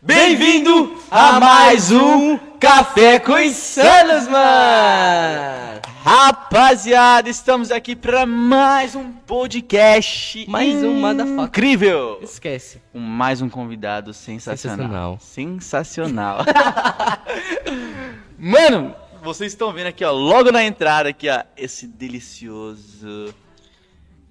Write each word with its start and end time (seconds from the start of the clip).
Bem-vindo 0.00 0.96
a 1.10 1.40
mais 1.40 1.90
um 1.90 2.38
Café 2.60 3.18
com 3.18 3.36
Insanos, 3.36 4.28
mano! 4.28 5.80
Rapaziada, 6.04 7.28
estamos 7.28 7.72
aqui 7.72 7.96
para 7.96 8.24
mais 8.24 8.94
um 8.94 9.10
podcast 9.10 10.46
Mais 10.48 10.84
um 10.84 11.00
motherfucker. 11.00 11.44
incrível! 11.46 12.20
Esquece. 12.22 12.80
Com 12.92 13.00
mais 13.00 13.42
um 13.42 13.48
convidado 13.48 14.14
sensacional. 14.14 15.18
Sensacional. 15.20 16.44
Sensacional. 16.44 16.44
Mano, 18.38 18.94
vocês 19.22 19.52
estão 19.52 19.72
vendo 19.72 19.88
aqui, 19.88 20.04
ó, 20.04 20.12
logo 20.12 20.50
na 20.50 20.64
entrada 20.64 21.08
aqui, 21.08 21.28
ó, 21.28 21.42
esse 21.56 21.86
delicioso... 21.86 23.34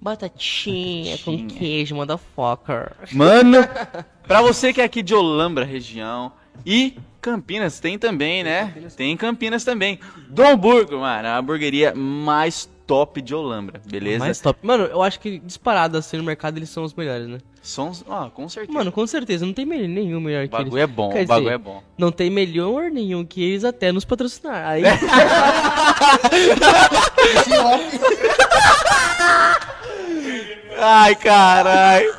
Batatinha, 0.00 1.18
com 1.18 1.32
Batatinha. 1.32 1.58
queijo, 1.58 1.94
motherfucker. 1.96 2.92
Mano, 3.12 3.58
pra 4.26 4.40
você 4.40 4.72
que 4.72 4.80
é 4.80 4.84
aqui 4.84 5.02
de 5.02 5.14
Olambra, 5.14 5.64
região, 5.64 6.32
e 6.64 6.96
Campinas 7.20 7.80
tem 7.80 7.98
também, 7.98 8.44
né? 8.44 8.72
Tem 8.96 9.12
em 9.12 9.16
Campinas 9.16 9.64
também. 9.64 9.98
Dom 10.28 10.56
Burgo, 10.56 10.98
mano, 10.98 11.28
a 11.28 11.36
hamburgueria 11.38 11.94
mais 11.94 12.68
top 12.86 13.20
de 13.20 13.34
Olambra, 13.34 13.80
beleza? 13.86 14.20
Mais 14.20 14.40
top. 14.40 14.58
Mano, 14.62 14.84
eu 14.84 15.02
acho 15.02 15.20
que 15.20 15.38
disparado 15.40 15.98
assim 15.98 16.16
no 16.16 16.24
mercado 16.24 16.56
eles 16.56 16.70
são 16.70 16.84
os 16.84 16.94
melhores, 16.94 17.26
né? 17.26 17.38
Sons, 17.68 18.02
ó, 18.08 18.30
com 18.30 18.48
certeza. 18.48 18.76
Mano, 18.78 18.90
com 18.90 19.06
certeza, 19.06 19.44
não 19.44 19.52
tem 19.52 19.66
melhor, 19.66 19.88
nenhum 19.88 20.20
melhor 20.20 20.44
o 20.44 20.48
que 20.48 20.52
bagulho 20.52 20.78
eles. 20.78 20.84
é 20.84 20.86
bom, 20.86 21.10
Quer 21.10 21.24
o 21.24 21.26
bagulho 21.26 21.44
dizer, 21.44 21.54
é 21.54 21.58
bom. 21.58 21.82
Não 21.98 22.10
tem 22.10 22.30
melhor 22.30 22.90
nenhum 22.90 23.24
que 23.24 23.42
eles 23.42 23.62
até 23.64 23.92
nos 23.92 24.04
patrocinar. 24.04 24.66
Aí, 24.66 24.82
Ai, 30.80 31.14
caralho. 31.16 32.14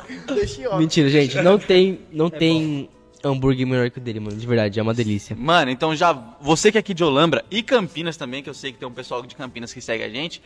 mentira, 0.78 1.08
gente, 1.08 1.40
não 1.42 1.58
tem, 1.60 2.00
não 2.12 2.28
tem 2.30 2.88
hambúrguer 3.24 3.66
melhor 3.66 3.90
que 3.90 3.98
o 3.98 4.00
dele, 4.00 4.20
mano, 4.20 4.36
de 4.36 4.46
verdade, 4.46 4.78
é 4.78 4.82
uma 4.82 4.94
delícia. 4.94 5.36
Mano, 5.38 5.70
então 5.70 5.94
já, 5.96 6.12
você 6.40 6.70
que 6.70 6.78
é 6.78 6.80
aqui 6.80 6.94
de 6.94 7.02
Olambra 7.04 7.44
e 7.50 7.62
Campinas 7.62 8.16
também, 8.16 8.42
que 8.42 8.48
eu 8.48 8.54
sei 8.54 8.72
que 8.72 8.78
tem 8.78 8.88
um 8.88 8.92
pessoal 8.92 9.22
de 9.22 9.34
Campinas 9.34 9.72
que 9.72 9.80
segue 9.80 10.04
a 10.04 10.08
gente, 10.08 10.42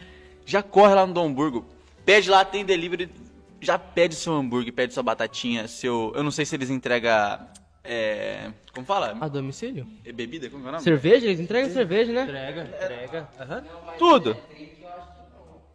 já 0.47 0.63
corre 0.63 0.95
lá 0.95 1.07
no 1.07 1.13
Dom 1.13 1.33
Burgo, 1.33 1.65
pede 2.05 2.31
lá, 2.31 2.45
tem 2.45 2.65
delivery, 2.65 3.09
já 3.65 3.79
pede 3.79 4.15
seu 4.15 4.35
hambúrguer, 4.35 4.73
pede 4.73 4.93
sua 4.95 5.03
batatinha, 5.03 5.67
seu, 5.67 6.13
eu 6.15 6.23
não 6.23 6.31
sei 6.31 6.45
se 6.45 6.55
eles 6.55 6.71
entregam, 6.71 7.39
é, 7.83 8.51
como 8.73 8.87
fala? 8.87 9.17
A 9.21 9.29
domicílio? 9.29 9.87
É 10.05 10.13
bebida, 10.13 10.49
como 10.49 10.63
que 10.63 10.67
é 10.67 10.69
o 10.71 10.73
nome? 10.73 10.85
Cerveja? 10.85 11.27
Eles 11.27 11.41
entregam 11.41 11.71
cerveja, 11.71 12.13
né? 12.13 12.23
Entrega, 12.25 12.63
entrega. 12.63 13.29
Aham. 13.41 13.65
Tudo. 13.99 14.37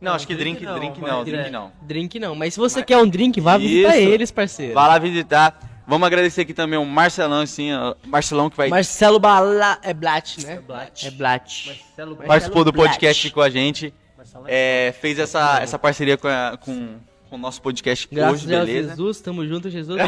Não, 0.01 0.13
acho 0.13 0.25
que 0.25 0.33
drink 0.33 0.59
drink, 0.59 0.65
não, 0.71 0.79
drink 0.79 1.01
não, 1.01 1.23
direto. 1.25 1.41
drink 1.41 1.51
não. 1.51 1.71
Drink 1.81 2.19
não, 2.19 2.35
mas 2.35 2.53
se 2.53 2.59
você 2.59 2.81
quer 2.81 2.97
um 2.97 3.07
drink, 3.07 3.41
vá 3.41 3.57
visitar 3.57 3.97
Isso. 3.97 4.09
eles, 4.09 4.31
parceiro. 4.31 4.73
Vai 4.73 4.87
lá 4.87 4.97
visitar. 4.97 5.59
Vamos 5.85 6.05
agradecer 6.05 6.41
aqui 6.41 6.53
também 6.53 6.77
o 6.79 6.85
Marcelão, 6.85 7.41
assim, 7.41 7.73
ó, 7.73 7.95
Marcelão 8.05 8.49
que 8.49 8.55
vai 8.55 8.69
Marcelo 8.69 9.19
Bala... 9.19 9.79
é 9.81 9.91
Blat, 9.93 10.37
né? 10.37 10.59
Blat. 10.61 11.03
É 11.03 11.11
Blat. 11.11 11.65
Marcelo 11.67 12.15
participou 12.15 12.63
do 12.63 12.71
Blatt. 12.71 12.91
podcast 12.91 13.25
aqui 13.27 13.33
com 13.33 13.41
a 13.41 13.49
gente. 13.49 13.93
Marcelo 14.15 14.45
É, 14.47 14.93
fez 15.01 15.17
essa, 15.19 15.59
essa 15.61 15.79
parceria 15.79 16.15
com, 16.15 16.27
a- 16.27 16.57
com, 16.61 16.97
com 17.29 17.35
o 17.35 17.39
nosso 17.39 17.61
podcast 17.61 18.07
Graças 18.11 18.43
hoje, 18.45 18.55
a 18.55 18.59
beleza? 18.59 18.89
Jesus, 18.89 19.21
tamo 19.21 19.45
junto, 19.47 19.69
Jesus. 19.69 19.99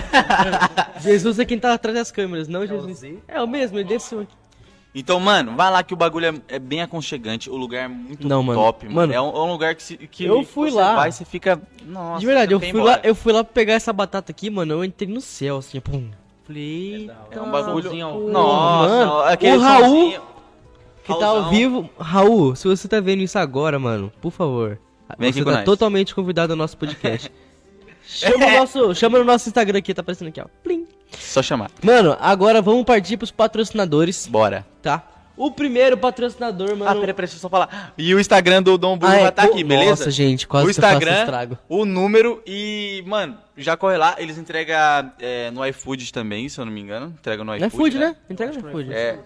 Jesus 1.01 1.39
é 1.39 1.45
quem 1.45 1.59
tá 1.59 1.73
atrás 1.73 1.95
das 1.97 2.11
câmeras, 2.11 2.47
não 2.47 2.65
Jesus. 2.65 3.03
É 3.27 3.41
o 3.41 3.47
mesmo, 3.47 3.77
ele 3.79 3.87
desceu 3.87 4.21
aqui. 4.21 4.33
Então, 4.93 5.21
mano, 5.21 5.55
vai 5.55 5.71
lá 5.71 5.81
que 5.83 5.93
o 5.93 5.97
bagulho 5.97 6.25
é, 6.49 6.55
é 6.55 6.59
bem 6.59 6.81
aconchegante, 6.81 7.49
o 7.49 7.55
lugar 7.55 7.85
é 7.85 7.87
muito 7.87 8.27
Não, 8.27 8.43
mano. 8.43 8.59
top, 8.59 8.85
mano. 8.87 8.95
Mano, 8.97 9.13
é, 9.13 9.21
um, 9.21 9.29
é 9.29 9.39
um 9.39 9.51
lugar 9.53 9.73
que, 9.73 9.81
se, 9.83 9.95
que 9.95 10.25
eu 10.25 10.43
fui 10.43 10.69
você 10.69 10.77
lá. 10.77 10.95
vai 10.95 11.09
e 11.09 11.11
você 11.13 11.23
fica... 11.23 11.61
Nossa, 11.85 12.19
de 12.19 12.25
verdade, 12.25 12.53
eu 12.53 12.59
fui, 12.59 12.81
lá, 12.81 12.99
eu 13.01 13.15
fui 13.15 13.31
lá 13.31 13.41
pegar 13.41 13.73
essa 13.75 13.93
batata 13.93 14.31
aqui, 14.33 14.49
mano, 14.49 14.73
eu 14.73 14.83
entrei 14.83 15.07
no 15.09 15.21
céu, 15.21 15.57
assim, 15.57 15.79
pum. 15.79 16.09
Falei, 16.43 17.09
É 17.31 17.39
um 17.39 17.49
bagulho... 17.49 18.05
Ao- 18.05 18.19
Nossa, 18.19 18.89
Mano, 19.05 19.19
aquele 19.21 19.55
o 19.55 19.59
Raul- 19.61 19.85
somzinho. 19.85 20.21
que 21.05 21.15
tá 21.19 21.25
ao 21.27 21.49
vivo. 21.49 21.89
Raul, 21.97 22.55
se 22.57 22.67
você 22.67 22.85
tá 22.89 22.99
vendo 22.99 23.21
isso 23.21 23.39
agora, 23.39 23.79
mano, 23.79 24.11
por 24.19 24.31
favor. 24.31 24.77
Vem 25.17 25.29
aqui 25.29 25.39
você 25.39 25.43
com 25.45 25.51
tá 25.51 25.57
nós. 25.57 25.65
totalmente 25.65 26.13
convidado 26.15 26.53
ao 26.53 26.57
nosso 26.57 26.77
podcast. 26.77 27.31
chama, 28.05 28.45
o 28.45 28.51
nosso, 28.51 28.95
chama 28.95 29.19
no 29.19 29.25
nosso 29.25 29.47
Instagram 29.49 29.79
aqui, 29.79 29.93
tá 29.93 30.01
aparecendo 30.01 30.27
aqui, 30.29 30.41
ó. 30.41 30.45
Plim. 30.63 30.87
Só 31.17 31.41
chamar. 31.41 31.69
Mano, 31.83 32.15
agora 32.19 32.61
vamos 32.61 32.83
partir 32.85 33.17
pros 33.17 33.31
patrocinadores, 33.31 34.27
Bora. 34.27 34.65
tá? 34.81 35.07
O 35.37 35.49
primeiro 35.49 35.97
patrocinador, 35.97 36.69
mano. 36.75 36.85
Ah, 36.85 36.93
peraí, 36.93 37.13
peraí, 37.13 37.15
deixa 37.27 37.35
eu 37.35 37.39
só 37.39 37.49
falar. 37.49 37.93
E 37.97 38.13
o 38.13 38.19
Instagram 38.19 38.61
do 38.61 38.77
Dom 38.77 38.95
Burgo 38.97 39.11
Ah, 39.13 39.17
é, 39.17 39.21
vai 39.21 39.29
estar 39.29 39.47
pô, 39.47 39.53
aqui, 39.53 39.63
beleza? 39.63 39.89
Nossa, 39.91 40.11
gente, 40.11 40.47
quase 40.47 40.65
o 40.65 40.73
que 40.73 40.77
eu 40.77 40.81
faço 40.83 40.95
Instagram, 40.97 41.19
estrago. 41.21 41.57
o 41.67 41.83
número 41.85 42.43
e, 42.45 43.03
mano, 43.07 43.37
já 43.57 43.75
corre 43.75 43.97
lá. 43.97 44.15
Eles 44.19 44.37
entregam 44.37 44.75
é, 45.19 45.49
no 45.49 45.65
iFood 45.65 46.13
também, 46.13 46.47
se 46.47 46.59
eu 46.59 46.65
não 46.65 46.71
me 46.71 46.81
engano. 46.81 47.07
Entrega 47.07 47.43
no 47.43 47.55
iFood, 47.55 47.65
é 47.65 47.69
food, 47.69 47.97
né? 47.97 48.15
Entrega 48.29 48.53
no 48.53 48.71
food. 48.71 48.93
É, 48.93 49.19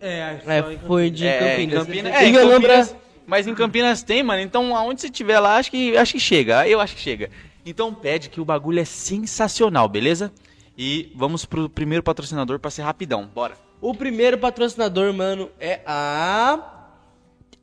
É, 0.00 0.38
É, 0.46 0.78
foi 0.86 1.10
de 1.10 1.26
é, 1.26 1.38
Campinas. 1.38 1.74
em 1.74 1.86
Campinas. 1.86 2.12
É, 2.14 2.32
Campinas. 2.32 2.96
Mas 3.26 3.46
em 3.46 3.54
Campinas 3.54 4.02
tem, 4.02 4.22
mano. 4.22 4.40
Então, 4.40 4.76
aonde 4.76 5.00
você 5.00 5.08
estiver 5.08 5.40
lá, 5.40 5.56
acho 5.56 5.70
que, 5.70 5.96
acho 5.96 6.12
que 6.12 6.20
chega. 6.20 6.66
Eu 6.68 6.80
acho 6.80 6.94
que 6.94 7.00
chega. 7.00 7.30
Então, 7.64 7.92
pede 7.92 8.30
que 8.30 8.40
o 8.40 8.44
bagulho 8.44 8.78
é 8.78 8.84
sensacional, 8.84 9.88
beleza? 9.88 10.32
E 10.78 11.12
vamos 11.14 11.44
pro 11.44 11.68
primeiro 11.68 12.02
patrocinador 12.02 12.58
pra 12.60 12.70
ser 12.70 12.82
rapidão. 12.82 13.28
Bora. 13.34 13.56
O 13.80 13.94
primeiro 13.94 14.38
patrocinador, 14.38 15.12
mano, 15.12 15.50
é 15.58 15.80
a 15.84 16.92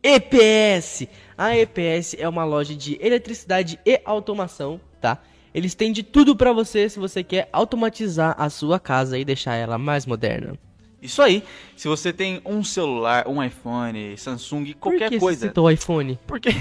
EPS. 0.04 1.08
A 1.38 1.58
EPS 1.58 2.16
é 2.20 2.28
uma 2.28 2.44
loja 2.44 2.76
de 2.76 2.98
eletricidade 3.02 3.80
e 3.86 4.02
automação, 4.04 4.80
tá? 5.00 5.20
Eles 5.54 5.76
têm 5.76 5.92
de 5.92 6.04
tudo 6.04 6.36
pra 6.36 6.52
você 6.52 6.90
se 6.90 7.00
você 7.00 7.24
quer 7.24 7.48
automatizar 7.54 8.36
a 8.38 8.50
sua 8.50 8.80
casa 8.80 9.18
e 9.18 9.24
deixar 9.24 9.56
ela 9.56 9.78
mais 9.78 10.06
moderna. 10.06 10.58
Isso 11.04 11.22
aí. 11.22 11.44
Se 11.76 11.88
você 11.88 12.14
tem 12.14 12.42
um 12.46 12.64
celular, 12.64 13.28
um 13.28 13.44
iPhone, 13.44 14.16
Samsung, 14.18 14.74
Por 14.74 14.92
qualquer 14.92 15.10
que 15.10 15.20
coisa. 15.20 15.42
Você 15.42 15.48
citou 15.48 15.70
iPhone? 15.70 16.18
Porque. 16.26 16.50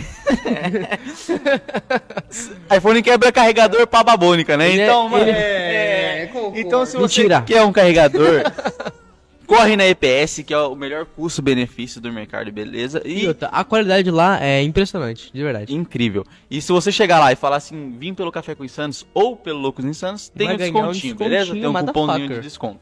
iPhone 2.76 3.02
quebra 3.02 3.32
carregador 3.32 3.86
pra 3.86 4.02
babônica, 4.02 4.56
né? 4.56 4.70
Ele 4.70 4.80
é- 4.80 4.84
então, 4.84 5.08
mano. 5.08 5.24
ele- 5.24 5.30
é, 5.30 6.30
Então, 6.54 6.84
se 6.84 6.96
você 6.96 7.20
Mentira. 7.22 7.42
quer 7.42 7.62
um 7.62 7.72
carregador, 7.72 8.42
corre 9.46 9.76
na 9.76 9.86
EPS, 9.86 10.42
que 10.42 10.52
é 10.54 10.58
o 10.58 10.74
melhor 10.74 11.04
custo-benefício 11.04 12.00
do 12.00 12.10
mercado, 12.12 12.50
beleza? 12.50 13.02
E 13.04 13.26
E. 13.26 13.36
a 13.52 13.64
qualidade 13.64 14.10
lá 14.10 14.42
é 14.42 14.62
impressionante, 14.62 15.30
de 15.32 15.42
verdade. 15.42 15.74
Incrível. 15.74 16.24
E 16.50 16.60
se 16.60 16.72
você 16.72 16.90
chegar 16.90 17.20
lá 17.20 17.32
e 17.32 17.36
falar 17.36 17.56
assim, 17.56 17.94
vim 17.98 18.14
pelo 18.14 18.32
Café 18.32 18.54
com 18.54 18.64
Insanos 18.64 19.06
ou 19.12 19.36
pelo 19.36 19.58
Loucos 19.60 19.84
Insanos, 19.84 20.28
tem 20.30 20.50
um 20.50 20.56
ganhar 20.56 20.70
um 20.70 20.72
descontinho, 20.90 21.14
beleza? 21.14 21.52
Tem 21.52 21.66
um 21.66 21.72
descontinho, 21.72 21.92
cupomzinho 21.92 22.28
de 22.28 22.40
desconto. 22.40 22.80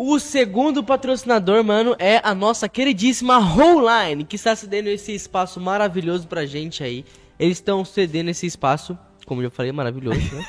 O 0.00 0.20
segundo 0.20 0.84
patrocinador, 0.84 1.64
mano, 1.64 1.96
é 1.98 2.20
a 2.22 2.32
nossa 2.32 2.68
queridíssima 2.68 3.36
Howline, 3.36 4.22
que 4.22 4.36
está 4.36 4.54
cedendo 4.54 4.86
esse 4.86 5.12
espaço 5.12 5.60
maravilhoso 5.60 6.28
pra 6.28 6.46
gente 6.46 6.84
aí. 6.84 7.04
Eles 7.36 7.56
estão 7.56 7.84
cedendo 7.84 8.30
esse 8.30 8.46
espaço, 8.46 8.96
como 9.26 9.40
eu 9.40 9.46
já 9.46 9.50
falei, 9.50 9.72
maravilhoso, 9.72 10.20
né? 10.32 10.46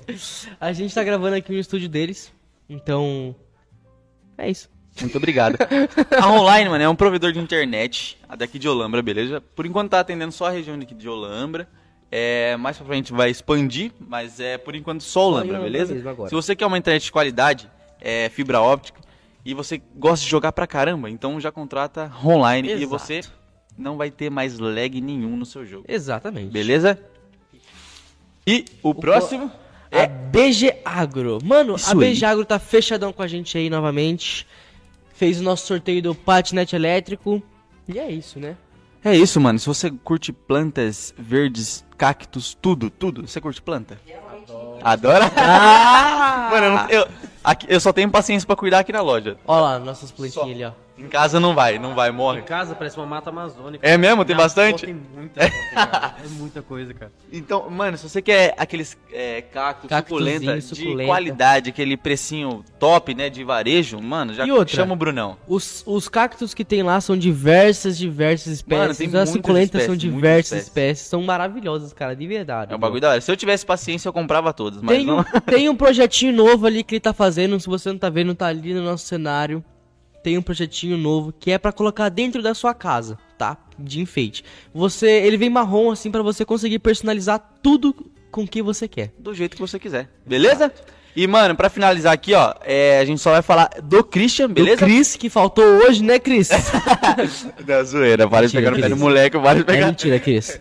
a 0.58 0.72
gente 0.72 0.94
tá 0.94 1.04
gravando 1.04 1.36
aqui 1.36 1.52
no 1.52 1.58
estúdio 1.58 1.86
deles, 1.86 2.32
então. 2.66 3.36
É 4.38 4.50
isso. 4.50 4.70
Muito 4.98 5.18
obrigado. 5.18 5.58
a 6.18 6.32
Online, 6.32 6.70
mano, 6.70 6.82
é 6.82 6.88
um 6.88 6.96
provedor 6.96 7.30
de 7.30 7.40
internet 7.40 8.18
a 8.26 8.36
daqui 8.36 8.58
de 8.58 8.70
Olambra, 8.70 9.02
beleza? 9.02 9.38
Por 9.38 9.66
enquanto 9.66 9.90
tá 9.90 10.00
atendendo 10.00 10.32
só 10.32 10.46
a 10.46 10.50
região 10.50 10.78
daqui 10.78 10.94
de 10.94 11.10
Olambra. 11.10 11.68
É, 12.10 12.56
mais 12.56 12.78
pra 12.78 12.86
frente 12.86 13.12
vai 13.12 13.30
expandir, 13.30 13.92
mas 14.00 14.40
é 14.40 14.56
por 14.56 14.74
enquanto 14.74 15.02
só 15.02 15.28
Olambra, 15.28 15.60
beleza? 15.60 15.94
Se 16.26 16.34
você 16.34 16.56
quer 16.56 16.64
uma 16.64 16.78
internet 16.78 17.04
de 17.04 17.12
qualidade, 17.12 17.70
é, 18.02 18.28
fibra 18.28 18.60
óptica, 18.60 19.00
e 19.44 19.54
você 19.54 19.80
gosta 19.96 20.24
de 20.24 20.30
jogar 20.30 20.52
pra 20.52 20.66
caramba, 20.66 21.08
então 21.08 21.40
já 21.40 21.50
contrata 21.50 22.12
Online 22.24 22.68
e 22.68 22.72
Exato. 22.72 22.88
você 22.88 23.20
não 23.76 23.96
vai 23.96 24.10
ter 24.10 24.30
mais 24.30 24.58
lag 24.58 25.00
nenhum 25.00 25.36
no 25.36 25.46
seu 25.46 25.64
jogo. 25.64 25.84
Exatamente. 25.88 26.50
Beleza? 26.50 26.98
E 28.46 28.64
o, 28.82 28.94
próximo 28.94 29.50
A 29.90 29.98
é 29.98 30.06
BG 30.06 30.80
Agro. 30.84 31.38
Mano, 31.44 31.76
Isso 31.76 31.90
a. 31.90 31.94
BG 31.94 32.24
Agro 32.24 32.44
tá 32.44 32.58
fechadão 32.58 33.12
com 33.12 33.22
a 33.22 33.26
gente 33.26 33.56
aí 33.56 33.70
novamente. 33.70 34.46
Fez 35.14 35.40
o 35.40 35.42
nosso 35.42 35.66
sorteio 35.66 36.02
do 36.02 36.14
patinete 36.14 36.74
elétrico. 36.74 37.42
E 37.88 37.98
é 37.98 38.10
isso, 38.10 38.40
né? 38.40 38.56
É 39.04 39.16
isso, 39.16 39.40
mano. 39.40 39.58
Se 39.58 39.66
você 39.66 39.90
curte 39.90 40.32
plantas 40.32 41.14
verdes, 41.18 41.84
cactos, 41.96 42.56
tudo, 42.60 42.90
tudo. 42.90 43.26
Você 43.26 43.40
curte 43.40 43.60
planta? 43.60 44.00
Adora? 44.82 45.30
Ah! 45.36 46.48
mano, 46.50 46.86
eu, 46.90 47.00
eu, 47.00 47.08
aqui- 47.44 47.66
eu 47.68 47.80
só 47.80 47.92
tenho 47.92 48.10
paciência 48.10 48.46
pra 48.46 48.56
cuidar 48.56 48.80
aqui 48.80 48.92
na 48.92 49.00
loja. 49.00 49.36
Ó 49.46 49.60
lá, 49.60 49.78
nossas 49.78 50.08
Só. 50.10 50.16
plantinhas 50.16 50.46
ali, 50.50 50.64
ó. 50.64 50.72
Em 51.02 51.08
casa 51.08 51.40
não 51.40 51.54
vai, 51.54 51.78
não 51.78 51.94
vai, 51.94 52.10
Em 52.10 52.12
morre. 52.12 52.42
casa 52.42 52.74
parece 52.74 52.96
uma 52.96 53.06
mata 53.06 53.30
amazônica. 53.30 53.86
É 53.86 53.96
mesmo? 53.98 54.24
Tem 54.24 54.36
Na 54.36 54.42
bastante? 54.42 54.86
Tem 54.86 54.94
muita 54.94 55.40
cara. 55.40 56.14
É 56.24 56.28
muita 56.28 56.62
coisa, 56.62 56.94
cara. 56.94 57.10
Então, 57.32 57.68
mano, 57.70 57.96
se 57.98 58.08
você 58.08 58.22
quer 58.22 58.54
aqueles 58.56 58.96
é, 59.12 59.40
cactos 59.42 59.88
Cactuzinho, 59.88 60.34
suculenta, 60.34 60.54
de 60.58 60.62
suculenta. 60.62 61.08
qualidade, 61.08 61.70
aquele 61.70 61.96
precinho 61.96 62.64
top, 62.78 63.14
né, 63.14 63.28
de 63.28 63.42
varejo, 63.42 64.00
mano, 64.00 64.32
já 64.34 64.44
outra? 64.44 64.76
chama 64.76 64.92
o 64.92 64.96
Brunão. 64.96 65.36
Os, 65.48 65.82
os 65.86 66.08
cactos 66.08 66.54
que 66.54 66.64
tem 66.64 66.82
lá 66.82 67.00
são 67.00 67.16
diversas, 67.16 67.98
diversas 67.98 68.52
espécies. 68.54 68.98
Mano, 69.00 69.12
tem 69.12 69.20
As 69.20 69.28
suculentas 69.30 69.82
são 69.84 69.94
espécies, 69.94 70.04
muitas 70.04 70.20
diversas 70.20 70.44
espécies. 70.44 70.66
espécies. 70.68 71.08
São 71.08 71.22
maravilhosas, 71.22 71.92
cara, 71.92 72.14
de 72.14 72.26
verdade. 72.26 72.72
É 72.72 72.76
um 72.76 72.78
bagulho 72.78 73.00
da 73.00 73.10
hora. 73.10 73.20
Se 73.20 73.30
eu 73.32 73.36
tivesse 73.36 73.64
paciência, 73.66 74.08
eu 74.08 74.12
comprava 74.12 74.52
todos, 74.52 74.80
mas 74.80 74.96
Tem, 74.98 75.06
não... 75.06 75.20
um, 75.20 75.24
tem 75.46 75.68
um 75.68 75.74
projetinho 75.76 76.32
novo 76.32 76.66
ali 76.66 76.84
que 76.84 76.94
ele 76.94 77.00
tá 77.00 77.12
fazendo. 77.12 77.58
Se 77.58 77.66
você 77.66 77.90
não 77.90 77.98
tá 77.98 78.08
vendo, 78.10 78.34
tá 78.34 78.46
ali 78.46 78.72
no 78.74 78.82
nosso 78.82 79.06
cenário. 79.06 79.64
Tem 80.22 80.38
um 80.38 80.42
projetinho 80.42 80.96
novo 80.96 81.32
que 81.38 81.50
é 81.50 81.58
pra 81.58 81.72
colocar 81.72 82.08
dentro 82.08 82.42
da 82.42 82.54
sua 82.54 82.72
casa, 82.74 83.18
tá? 83.36 83.56
De 83.78 84.00
enfeite. 84.00 84.44
Você, 84.72 85.10
ele 85.10 85.36
vem 85.36 85.50
marrom 85.50 85.90
assim 85.90 86.10
pra 86.10 86.22
você 86.22 86.44
conseguir 86.44 86.78
personalizar 86.78 87.40
tudo 87.62 87.94
com 88.30 88.46
que 88.46 88.62
você 88.62 88.86
quer. 88.88 89.12
do 89.18 89.34
jeito 89.34 89.56
que 89.56 89.60
você 89.60 89.78
quiser. 89.78 90.08
Beleza? 90.24 90.72
E, 91.14 91.26
mano, 91.26 91.54
pra 91.54 91.68
finalizar 91.68 92.14
aqui, 92.14 92.32
ó, 92.32 92.54
é, 92.64 92.98
a 92.98 93.04
gente 93.04 93.20
só 93.20 93.32
vai 93.32 93.42
falar 93.42 93.68
do 93.82 94.02
Christian, 94.02 94.48
beleza? 94.48 94.78
Do 94.78 94.84
Cris 94.86 95.14
que 95.14 95.28
faltou 95.28 95.62
hoje, 95.62 96.02
né, 96.02 96.18
Cris? 96.18 96.48
Da 97.66 97.84
zoeira, 97.84 98.26
para 98.26 98.42
Mentira, 98.42 98.62
pegar 98.62 98.70
no 98.70 98.80
pé 98.82 98.88
do 98.88 98.96
moleque, 98.96 99.38
para 99.38 99.54
de 99.56 99.60
é 99.60 99.64
pegar. 99.64 99.86
mentira, 99.88 100.18
Cris. 100.18 100.58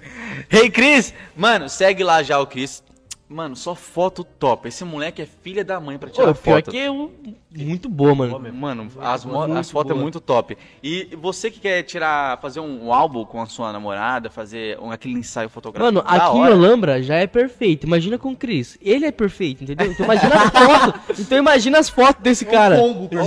Hey, 0.50 0.69
Cris! 0.69 1.13
Mano, 1.38 1.69
segue 1.69 2.04
lá 2.04 2.22
já 2.22 2.38
o 2.38 2.46
Cris. 2.46 2.84
Mano, 3.33 3.56
só 3.56 3.74
foto 3.74 4.25
top. 4.25 4.68
Esse 4.68 4.83
moleque 4.83 5.22
é 5.22 5.25
filha 5.25 5.63
da 5.63 5.80
mãe 5.80 5.98
pra 5.98 6.10
tirar 6.10 6.33
pior 6.36 6.56
foto. 6.57 6.69
que 6.72 6.78
é 6.78 6.92
um- 6.92 7.10
muito 7.57 7.88
boa, 7.88 8.13
mano. 8.13 8.39
Mano, 8.54 8.92
as, 9.00 9.24
mo- 9.24 9.44
as 9.57 9.72
fotos 9.72 9.92
é 9.92 9.95
muito 9.95 10.19
top. 10.19 10.57
E 10.83 11.07
você 11.16 11.50
que 11.50 11.62
quer 11.62 11.81
tirar, 11.83 12.39
fazer 12.42 12.60
um 12.60 12.92
álbum 12.94 13.24
com 13.24 13.42
a 13.42 13.45
sua 13.45 13.72
namorada, 13.72 14.30
fazer 14.30 14.78
um, 14.81 14.92
aquele 14.92 15.13
ensaio 15.13 15.48
fotográfico. 15.48 15.94
Mano, 15.94 16.06
aqui 16.06 16.38
em 16.38 16.42
hora. 16.42 16.54
Olambra 16.56 17.01
já 17.01 17.16
é 17.16 17.25
perfeito. 17.25 17.88
Imagina 17.88 18.18
com 18.18 18.31
o 18.31 18.36
Cris. 18.36 18.78
Ele 18.81 19.06
é 19.06 19.12
perfeito, 19.12 19.63
entendeu? 19.63 19.89
Então 19.89 20.06
imagina 20.06 20.36
as 20.36 20.50
fotos. 20.51 21.01
Então 21.19 21.38
imagina 21.38 21.80
as 21.80 21.89
fotos 21.89 22.22
desse 22.22 22.44
cara. 22.45 22.75
combo, 22.77 23.07
De 23.07 23.16
é 23.16 23.22
o 23.22 23.25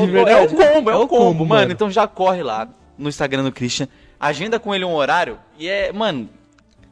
combo, 0.49 0.91
é 0.91 0.97
o 0.97 1.09
combo, 1.09 1.09
combo, 1.09 1.47
mano. 1.47 1.73
Então 1.73 1.91
já 1.91 2.07
corre 2.07 2.43
lá 2.43 2.69
no 2.99 3.09
Instagram 3.09 3.43
do 3.43 3.51
Christian, 3.53 3.89
agenda 4.21 4.61
com 4.61 4.75
ele 4.75 4.85
um 4.85 4.93
horário 4.95 5.39
e 5.59 5.67
é, 5.67 5.91
mano, 5.93 6.29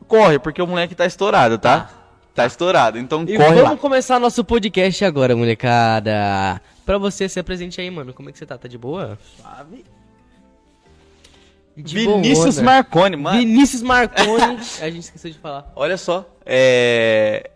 corre, 0.09 0.39
porque 0.39 0.63
o 0.63 0.67
moleque 0.67 0.95
tá 0.95 1.05
estourado, 1.07 1.59
tá? 1.59 1.91
Tá 2.35 2.47
estourado, 2.47 2.99
então 2.99 3.25
E 3.25 3.37
corre 3.37 3.49
vamos 3.57 3.63
lá. 3.63 3.77
começar 3.77 4.19
nosso 4.19 4.43
podcast 4.43 5.05
agora, 5.05 5.37
molecada. 5.37 6.61
Pra 6.87 6.97
você 6.97 7.29
se 7.29 7.39
apresente 7.39 7.81
aí, 7.81 7.91
mano. 7.91 8.15
Como 8.15 8.29
é 8.31 8.33
que 8.33 8.39
você 8.39 8.47
tá? 8.47 8.57
Tá 8.57 8.67
de 8.69 8.79
boa? 8.79 9.19
Suave. 9.37 9.85
De 11.77 11.95
Vinícius 11.95 12.57
boona. 12.57 12.71
Marconi, 12.71 13.17
mano. 13.17 13.39
Vinícius 13.39 13.83
Marconi. 13.83 14.57
A 14.81 14.91
gente 14.91 15.01
esqueceu 15.05 15.31
de 15.31 15.39
falar. 15.39 15.71
Olha 15.77 15.97
só, 15.97 16.27
é. 16.45 17.51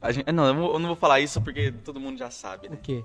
a 0.00 0.12
gente- 0.12 0.30
Não, 0.32 0.46
eu 0.46 0.78
não- 0.78 0.88
vou 0.88 0.96
falar 0.96 1.20
isso 1.20 1.40
porque 1.40 1.72
todo 1.84 1.98
mundo 2.00 2.18
já 2.18 2.30
sabe, 2.30 2.68
O 2.68 2.70
né? 2.72 2.78
quê? 2.82 3.02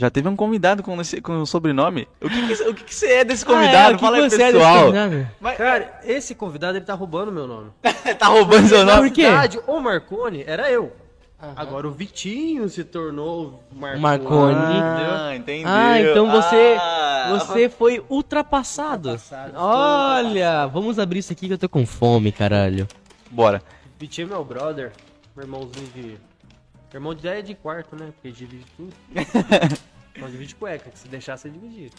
Já 0.00 0.08
teve 0.08 0.26
um 0.30 0.34
convidado 0.34 0.82
com, 0.82 0.98
esse, 0.98 1.20
com 1.20 1.42
o 1.42 1.46
sobrenome? 1.46 2.08
O 2.22 2.28
que, 2.30 2.46
que, 2.56 2.62
o 2.70 2.74
que, 2.74 2.84
que 2.84 2.94
você 2.94 3.06
é 3.12 3.22
desse 3.24 3.44
Ah, 3.46 3.50
é, 3.50 3.54
convidado? 3.54 3.92
o 3.92 3.98
que 3.98 4.04
Fala 4.04 4.16
aí, 4.16 4.22
você 4.30 4.36
é 4.36 4.38
desse 4.38 4.52
pessoal. 4.52 4.78
convidado? 4.86 5.28
Mas- 5.38 5.58
Cara, 5.58 6.00
esse 6.04 6.34
convidado 6.34 6.78
ele 6.78 6.84
tá 6.86 6.94
roubando 6.94 7.30
meu 7.30 7.46
nome. 7.46 7.70
tá 8.18 8.26
roubando 8.28 8.66
seu 8.66 8.82
Na 8.84 8.96
nome? 8.96 9.08
Por 9.10 9.14
quê? 9.14 9.22
verdade, 9.24 9.60
o 9.66 9.78
Marconi 9.78 10.42
era 10.46 10.70
eu. 10.70 10.90
Agora 11.56 11.86
o 11.88 11.90
Vitinho 11.90 12.68
se 12.68 12.82
tornou 12.84 13.62
o 13.70 13.74
Marconi. 13.78 14.00
Marconi. 14.02 14.54
Ah, 14.56 15.32
entendeu. 15.36 15.68
Ah, 15.70 16.00
então 16.00 16.30
você, 16.30 16.76
Ah. 16.78 17.28
você 17.38 17.68
foi 17.68 18.02
ultrapassado. 18.10 19.10
Ultrapassado, 19.10 19.52
Olha, 19.56 20.66
vamos 20.66 20.98
abrir 20.98 21.18
isso 21.20 21.32
aqui 21.32 21.46
que 21.46 21.52
eu 21.54 21.58
tô 21.58 21.68
com 21.68 21.84
fome, 21.86 22.30
caralho. 22.32 22.86
Bora. 23.30 23.62
Vitinho 23.98 24.26
é 24.26 24.30
meu 24.30 24.44
brother, 24.44 24.92
meu 25.36 25.44
irmãozinho 25.44 25.88
de. 25.94 26.18
Irmão 26.92 27.14
de 27.14 27.28
é 27.28 27.40
de 27.40 27.54
quarto, 27.54 27.94
né? 27.96 28.12
Porque 28.12 28.30
divide 28.36 28.66
tudo. 28.76 28.92
Só 30.18 30.26
divide 30.26 30.54
cueca, 30.56 30.90
que 30.90 30.98
se 30.98 31.08
deixar, 31.08 31.36
você 31.36 31.48
dividir. 31.48 31.90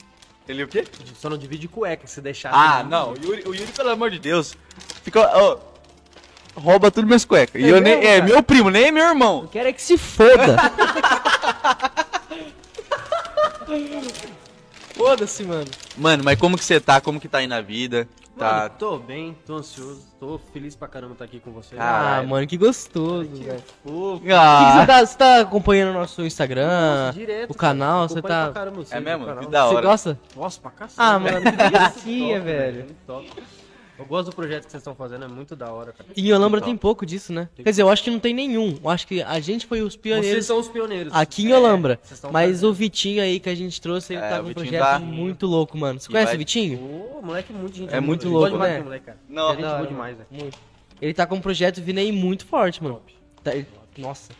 Ele 0.47 0.63
o 0.63 0.67
quê? 0.67 0.85
Só 1.15 1.29
não 1.29 1.37
divide 1.37 1.67
cueca, 1.67 2.05
se 2.07 2.19
deixar. 2.19 2.51
Ah, 2.53 2.83
não. 2.83 3.13
O. 3.13 3.17
Yuri, 3.17 3.43
o 3.47 3.55
Yuri, 3.55 3.71
pelo 3.71 3.89
amor 3.89 4.11
de 4.11 4.19
Deus. 4.19 4.55
Fica. 5.03 5.21
ó, 5.33 5.57
rouba 6.55 6.91
tudo 6.91 7.07
minhas 7.07 7.23
cuecas. 7.23 7.61
E 7.61 7.65
É 7.65 7.71
eu 7.71 7.79
nem, 7.79 7.93
é 8.05 8.19
cara? 8.19 8.25
meu 8.25 8.43
primo, 8.43 8.69
nem 8.69 8.85
é 8.85 8.91
meu 8.91 9.05
irmão. 9.05 9.43
Eu 9.43 9.47
quero 9.47 9.69
é 9.69 9.73
que 9.73 9.81
se 9.81 9.97
foda. 9.97 10.57
Foda-se, 15.05 15.43
mano. 15.43 15.65
Mano, 15.97 16.23
mas 16.23 16.39
como 16.39 16.57
que 16.57 16.63
você 16.63 16.79
tá? 16.79 17.01
Como 17.01 17.19
que 17.19 17.27
tá 17.27 17.39
aí 17.39 17.47
na 17.47 17.59
vida? 17.61 18.07
Tá. 18.37 18.53
Mano, 18.63 18.69
tô 18.79 18.97
bem, 18.97 19.35
tô 19.45 19.55
ansioso, 19.55 20.03
tô 20.19 20.39
feliz 20.53 20.75
pra 20.75 20.87
caramba 20.87 21.13
estar 21.13 21.25
aqui 21.25 21.39
com 21.39 21.51
você. 21.51 21.75
Ah, 21.77 22.17
Ah, 22.19 22.23
mano, 22.23 22.47
que 22.47 22.55
gostoso, 22.57 23.29
velho. 23.35 23.61
Fofo. 23.83 24.15
O 24.15 24.19
que, 24.19 24.27
que 24.27 24.31
Ah, 24.31 24.79
você, 24.79 24.87
tá, 24.87 25.05
você 25.05 25.17
tá 25.17 25.39
acompanhando 25.41 25.89
o 25.91 25.93
nosso 25.99 26.21
Instagram? 26.25 26.67
Nossa, 27.07 27.13
direto, 27.19 27.51
o 27.51 27.53
canal, 27.53 28.07
você 28.07 28.21
tá. 28.21 28.45
pra 28.45 28.53
caramba 28.53 28.77
você 28.85 28.95
É 28.95 28.99
mesmo? 28.99 29.25
Que 29.37 29.47
da 29.47 29.67
Você 29.67 29.75
hora. 29.75 29.87
gosta? 29.87 30.19
Nossa, 30.35 30.61
pra 30.61 30.71
cacete. 30.71 30.95
Ah, 31.01 31.19
mano, 31.19 31.41
que 31.41 31.51
Top, 32.31 32.39
velho. 32.39 32.85
top. 33.05 33.43
Eu 34.01 34.07
gosto 34.07 34.31
do 34.31 34.35
projeto 34.35 34.65
que 34.65 34.71
vocês 34.71 34.81
estão 34.81 34.95
fazendo, 34.95 35.25
é 35.25 35.27
muito 35.27 35.55
da 35.55 35.71
hora, 35.71 35.93
cara. 35.93 36.09
E 36.15 36.61
tem 36.61 36.75
pouco 36.75 37.05
disso, 37.05 37.31
né? 37.31 37.47
Quer 37.55 37.69
dizer, 37.69 37.83
eu 37.83 37.89
acho 37.89 38.03
que 38.03 38.09
não 38.09 38.19
tem 38.19 38.33
nenhum. 38.33 38.79
Eu 38.83 38.89
acho 38.89 39.05
que 39.05 39.21
a 39.21 39.39
gente 39.39 39.67
foi 39.67 39.81
os 39.81 39.93
Vocês 39.93 40.01
pioneiros 40.01 40.45
são 40.45 40.59
os 40.59 40.67
pioneiros. 40.67 41.13
aqui 41.13 41.43
em 41.45 41.51
É, 41.51 41.57
Olambra. 41.57 41.99
vocês 42.01 42.13
estão 42.17 42.31
Mas 42.31 42.49
fazendo. 42.51 42.69
o 42.69 42.73
Vitinho 42.73 43.21
aí 43.21 43.39
que 43.39 43.47
a 43.47 43.53
gente 43.55 43.79
trouxe, 43.79 44.13
ele 44.13 44.23
É, 44.23 44.29
tá 44.29 44.41
com 44.41 44.49
um 44.49 44.53
projeto 44.53 44.81
tá- 44.81 44.99
muito 44.99 45.45
louco, 45.45 45.77
mano. 45.77 45.99
Você 45.99 46.07
E 46.07 46.11
conhece 46.11 46.25
vai- 46.27 46.35
o 46.35 46.39
Vitinho? 46.39 46.79
Ô, 46.79 47.21
moleque, 47.21 47.53
muito 47.53 47.77
gente 47.77 47.93
É 47.93 47.99
muito 47.99 48.27
louco, 48.27 48.49
demais 48.53 48.73
né? 48.73 48.79
moleque, 48.81 49.05
cara. 49.05 49.19
Não. 49.29 49.53
Ele 49.53 49.61
é 49.61 49.65
gente 49.65 49.75
boa 49.77 49.87
demais, 49.87 50.17
velho. 50.17 50.27
Muito. 50.31 50.57
Ele 50.99 51.13
tá 51.13 51.27
com 51.27 51.35
um 51.35 51.41
projeto 51.41 51.79
vindo 51.81 51.99
aí 51.99 52.11
muito 52.11 52.45
forte, 52.45 52.81
mano. 52.83 53.01
Tá- 53.43 53.51
Nossa. 53.99 54.31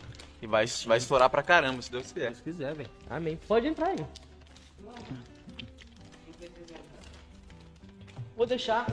E 0.42 0.48
vai, 0.48 0.66
vai 0.88 0.98
estourar 0.98 1.30
pra 1.30 1.44
caramba, 1.44 1.80
se 1.84 1.92
Deus 1.92 2.08
Se 2.08 2.14
quiser. 2.16 2.32
Deus 2.32 2.42
quiser, 2.42 2.74
velho. 2.74 2.90
Amém. 3.08 3.38
Pode 3.48 3.68
entrar 3.68 3.90
aí. 3.90 3.98
Vou 8.36 8.48
deixar. 8.48 8.88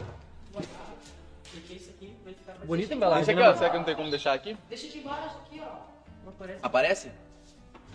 Porque 1.50 1.74
isso 1.74 1.90
aqui 1.90 2.16
vai 2.24 2.34
ficar 2.34 2.52
pra 2.52 2.66
Bonita 2.66 2.88
Deixa 2.88 2.94
embalagem, 2.94 3.34
aqui, 3.34 3.42
né, 3.42 3.50
ó. 3.50 3.56
Será 3.56 3.70
que 3.70 3.76
não 3.76 3.84
tem 3.84 3.96
como 3.96 4.10
deixar 4.10 4.32
aqui? 4.32 4.56
Deixa 4.68 4.88
de 4.88 4.98
embaixo 4.98 5.36
aqui, 5.38 5.60
ó. 5.60 5.76
Não 6.24 6.32
aparece. 6.32 6.60
Aparece? 6.62 7.12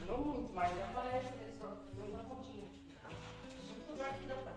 Não 0.08 0.18
muito, 0.18 0.54
mas 0.54 0.72
aparece. 0.72 1.28
Ele 1.28 1.54
só 1.60 1.68
tem 1.96 2.10
uma 2.10 2.24
pontinha. 2.24 2.66
Todo 3.88 3.92
lugar 3.92 4.18
dá 4.28 4.36
pra 4.36 4.54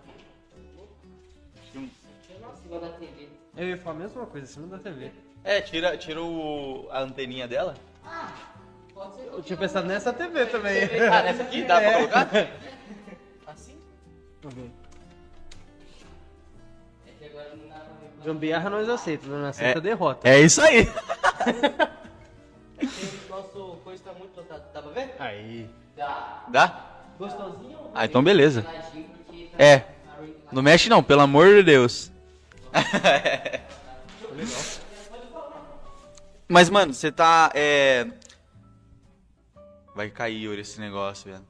igual 2.66 2.80
da 2.80 2.88
TV. 2.90 3.28
Eu 3.56 3.68
ia 3.68 3.78
falar 3.78 3.96
a 3.96 3.98
mesma 4.00 4.26
coisa, 4.26 4.46
acima 4.46 4.66
da 4.66 4.78
TV. 4.78 5.10
É, 5.44 5.60
tira, 5.60 5.96
tira 5.96 6.22
o, 6.22 6.88
a 6.90 7.00
anteninha 7.00 7.46
dela. 7.46 7.74
Pode 8.92 9.16
ser. 9.16 9.26
Eu 9.26 9.42
tinha 9.42 9.56
pensado 9.56 9.86
nessa 9.86 10.12
TV 10.12 10.46
também. 10.46 10.82
Ah, 11.12 11.22
nessa 11.22 11.42
aqui? 11.42 11.62
Dá 11.62 11.80
pra 11.80 11.94
colocar? 11.94 12.28
Assim? 13.46 13.78
É 17.06 17.10
que 17.18 17.24
agora 17.26 17.54
não 17.54 17.68
dá. 17.68 17.75
Gambiarra 18.30 18.68
nós 18.68 18.88
aceitamos, 18.88 19.38
não 19.38 19.46
aceita 19.48 19.78
É. 19.78 19.80
derrota. 19.80 20.28
É 20.28 20.40
isso 20.40 20.60
aí. 20.60 20.90
Nosso 23.30 23.76
coisa 23.84 24.02
tá 24.02 24.12
muito 24.14 24.36
lotado. 24.36 24.62
Dá 24.74 24.82
pra 24.82 24.90
ver? 24.90 25.14
Aí. 25.20 25.70
Dá. 25.96 26.44
Dá? 26.48 26.84
Gostosinho? 27.20 27.78
Ah, 27.94 28.04
então 28.04 28.24
beleza. 28.24 28.62
Tá- 28.62 28.72
É. 29.56 29.84
Não 30.50 30.60
mexe 30.60 30.88
não, 30.88 31.04
pelo 31.04 31.20
amor 31.20 31.46
de 31.54 31.62
Deus. 31.62 32.10
Mas, 36.48 36.68
mano, 36.68 36.92
você 36.92 37.12
tá. 37.12 37.50
É... 37.54 38.06
Vai 39.94 40.10
cair, 40.10 40.42
Yuri, 40.42 40.60
esse 40.62 40.80
negócio, 40.80 41.30
velho. 41.30 41.44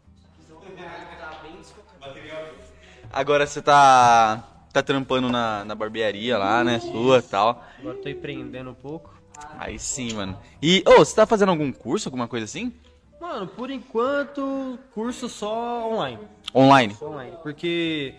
Agora 3.13 3.47
você 3.47 3.63
tá. 3.63 4.45
Tá 4.77 4.83
trampando 4.83 5.31
na, 5.31 5.65
na 5.65 5.75
barbearia 5.75 6.37
lá, 6.37 6.63
né? 6.63 6.79
Sua 6.81 7.21
e 7.21 7.23
tal. 7.23 7.65
Agora 7.79 7.97
tô 7.97 8.11
empreendendo 8.11 8.69
um 8.69 8.75
pouco. 8.75 9.11
Aí 9.59 9.79
sim, 9.79 10.13
mano. 10.13 10.39
E, 10.61 10.85
ô, 10.87 10.99
você 10.99 11.17
tá 11.17 11.25
fazendo 11.25 11.49
algum 11.49 11.73
curso, 11.73 12.11
alguma 12.11 12.29
coisa 12.29 12.45
assim? 12.45 12.75
Mano, 13.19 13.47
por 13.47 13.71
enquanto, 13.71 14.79
curso 14.93 15.31
só 15.31 15.91
online. 15.91 16.19
Online? 16.55 16.95
Só 16.95 17.09
online. 17.09 17.39
Porque 17.43 18.15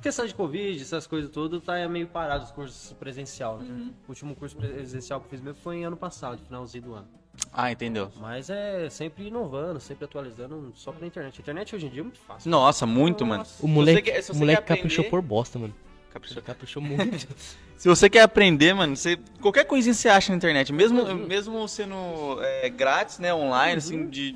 questão 0.00 0.24
de 0.24 0.32
Covid, 0.32 0.80
essas 0.80 1.08
coisas 1.08 1.28
tudo, 1.28 1.60
tá 1.60 1.88
meio 1.88 2.06
parado 2.06 2.44
os 2.44 2.52
cursos 2.52 2.92
presencial. 2.92 3.58
Né? 3.58 3.90
O 4.06 4.10
último 4.12 4.36
curso 4.36 4.56
presencial 4.56 5.18
que 5.18 5.26
eu 5.26 5.30
fiz 5.30 5.40
mesmo 5.40 5.58
foi 5.60 5.78
em 5.78 5.86
ano 5.86 5.96
passado, 5.96 6.38
finalzinho 6.46 6.84
do 6.84 6.94
ano. 6.94 7.08
Ah, 7.52 7.72
entendeu. 7.72 8.12
Mas 8.20 8.48
é 8.48 8.88
sempre 8.90 9.26
inovando, 9.26 9.80
sempre 9.80 10.04
atualizando, 10.04 10.70
só 10.76 10.92
pela 10.92 11.04
internet. 11.04 11.36
A 11.36 11.42
internet 11.42 11.74
hoje 11.74 11.86
em 11.86 11.90
dia 11.90 12.00
é 12.00 12.04
muito 12.04 12.20
fácil. 12.20 12.48
Nossa, 12.48 12.86
muito, 12.86 13.26
mano. 13.26 13.44
O 13.60 13.66
moleque, 13.66 14.08
o 14.08 14.22
você 14.22 14.32
moleque 14.34 14.62
quer 14.62 14.76
caprichou 14.76 15.02
aprender- 15.02 15.10
por 15.10 15.20
bosta, 15.20 15.58
mano. 15.58 15.74
Caprichou. 16.16 16.42
Caprichou 16.42 16.82
muito. 16.82 17.28
Se 17.76 17.88
você 17.88 18.08
quer 18.08 18.22
aprender, 18.22 18.72
mano, 18.72 18.96
você, 18.96 19.18
qualquer 19.40 19.64
coisinha 19.64 19.92
você 19.92 20.08
acha 20.08 20.32
na 20.32 20.36
internet, 20.36 20.72
mesmo, 20.72 21.14
mesmo 21.14 21.68
sendo 21.68 22.38
é, 22.40 22.70
grátis, 22.70 23.18
né, 23.18 23.34
online, 23.34 23.76
assim, 23.76 24.08
de 24.08 24.34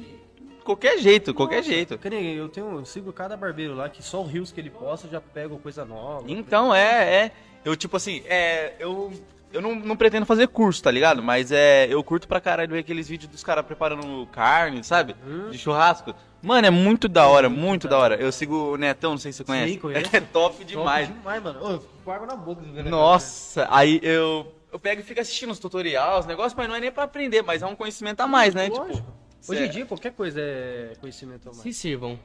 qualquer 0.63 0.99
jeito, 0.99 1.33
qualquer 1.33 1.63
jeito. 1.63 1.95
Eu 1.95 2.49
tenho, 2.49 2.79
eu 2.79 2.85
sigo 2.85 3.13
cada 3.13 3.37
barbeiro 3.37 3.75
lá 3.75 3.89
que 3.89 4.03
só 4.03 4.21
o 4.21 4.27
rios 4.27 4.53
que 4.53 4.61
ele 4.61 4.69
posta 4.69 5.09
já 5.09 5.21
pega 5.21 5.57
coisa 5.57 5.87
nova. 5.87 6.25
Então, 6.29 6.75
é, 6.75 7.15
é. 7.25 7.33
Eu, 7.65 7.75
tipo 7.75 7.97
assim, 7.97 8.23
é. 8.27 8.75
Eu. 8.79 9.13
Eu 9.53 9.61
não, 9.61 9.75
não 9.75 9.97
pretendo 9.97 10.25
fazer 10.25 10.47
curso, 10.47 10.81
tá 10.81 10.93
ligado? 10.93 11.23
Mas 11.23 11.51
é. 11.51 11.87
Eu 11.91 12.05
curto 12.05 12.29
pra 12.29 12.41
caralho 12.41 12.71
ver 12.71 12.79
aqueles 12.81 13.09
vídeos 13.09 13.31
dos 13.33 13.43
caras 13.43 13.67
preparando 13.67 14.29
carne, 14.31 14.85
sabe? 14.85 15.17
De 15.51 15.59
churrasco. 15.59 16.15
Mano, 16.43 16.67
é 16.67 16.71
muito 16.71 17.07
da 17.09 17.27
hora, 17.29 17.49
muito 17.51 17.87
da 17.87 17.99
hora. 17.99 18.15
Eu 18.17 18.33
sigo 18.33 18.73
o 18.73 18.77
Netão, 18.77 19.11
não 19.13 19.19
sei 19.19 19.31
se 19.33 19.39
você 19.39 19.45
conhece. 19.45 19.73
Sim, 19.75 19.79
conheço. 19.79 20.11
É 20.17 20.21
top 20.21 20.65
demais. 20.65 21.07
Top 21.09 21.19
demais, 21.19 21.43
mano. 21.43 21.63
Ô, 21.63 21.71
eu 21.73 21.81
fico 21.81 21.93
com 22.05 22.11
água 22.13 22.27
na 22.27 22.37
boca. 22.37 22.63
Nossa, 22.85 23.67
aí 23.71 24.01
eu. 24.03 24.55
Eu 24.73 24.79
pego 24.79 25.01
e 25.01 25.05
fico 25.05 25.21
assistindo 25.21 25.51
os 25.51 25.59
tutoriais, 25.59 26.21
os 26.21 26.27
negócios, 26.27 26.55
mas 26.55 26.69
não 26.69 26.77
é 26.77 26.81
nem 26.81 26.93
pra 26.93 27.03
aprender, 27.05 27.43
mas 27.43 27.61
é 27.61 27.67
um 27.67 27.75
conhecimento 27.75 28.21
a 28.21 28.27
mais, 28.27 28.55
né? 28.55 28.69
Lógico. 28.69 28.97
Tipo. 28.97 29.13
Hoje 29.49 29.63
em 29.63 29.67
cê- 29.67 29.73
dia, 29.73 29.87
qualquer 29.87 30.13
coisa 30.13 30.41
é 30.41 30.93
conhecimento 31.01 31.49
a 31.49 31.53
mais. 31.53 31.63
Se 31.63 31.73
sirvam. 31.73 32.19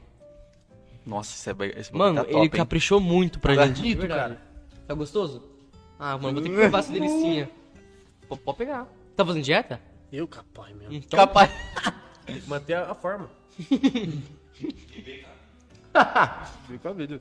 Nossa, 1.04 1.34
esse, 1.34 1.48
é, 1.50 1.80
esse 1.80 1.90
bagulho 1.92 1.98
Mano, 1.98 2.14
tá 2.16 2.24
top, 2.24 2.34
ele 2.36 2.44
hein? 2.44 2.50
caprichou 2.50 3.00
muito 3.00 3.38
pra 3.40 3.54
Tá 3.54 3.66
gente. 3.66 3.76
bonito, 3.80 3.98
verdade. 3.98 4.20
cara. 4.34 4.40
Tá 4.86 4.94
gostoso? 4.94 5.42
Ah, 5.98 6.16
mano, 6.18 6.34
vou 6.34 6.42
ter 6.42 6.50
que 6.50 6.54
provar 6.56 6.78
essa 6.80 6.92
delicinha. 6.92 7.50
Pô, 8.28 8.36
Pode 8.36 8.58
pegar. 8.58 8.86
Tá 9.16 9.24
fazendo 9.24 9.42
dieta? 9.42 9.80
Eu 10.12 10.26
capaz 10.28 10.74
mesmo. 10.76 10.92
Então, 10.94 11.18
Capaz. 11.18 11.50
Tem 12.26 12.40
que 12.40 12.48
manter 12.48 12.74
a 12.74 12.94
forma. 12.94 13.28
Vem 16.68 16.78
com 16.78 16.88
a 16.88 16.92
vida. 16.92 17.20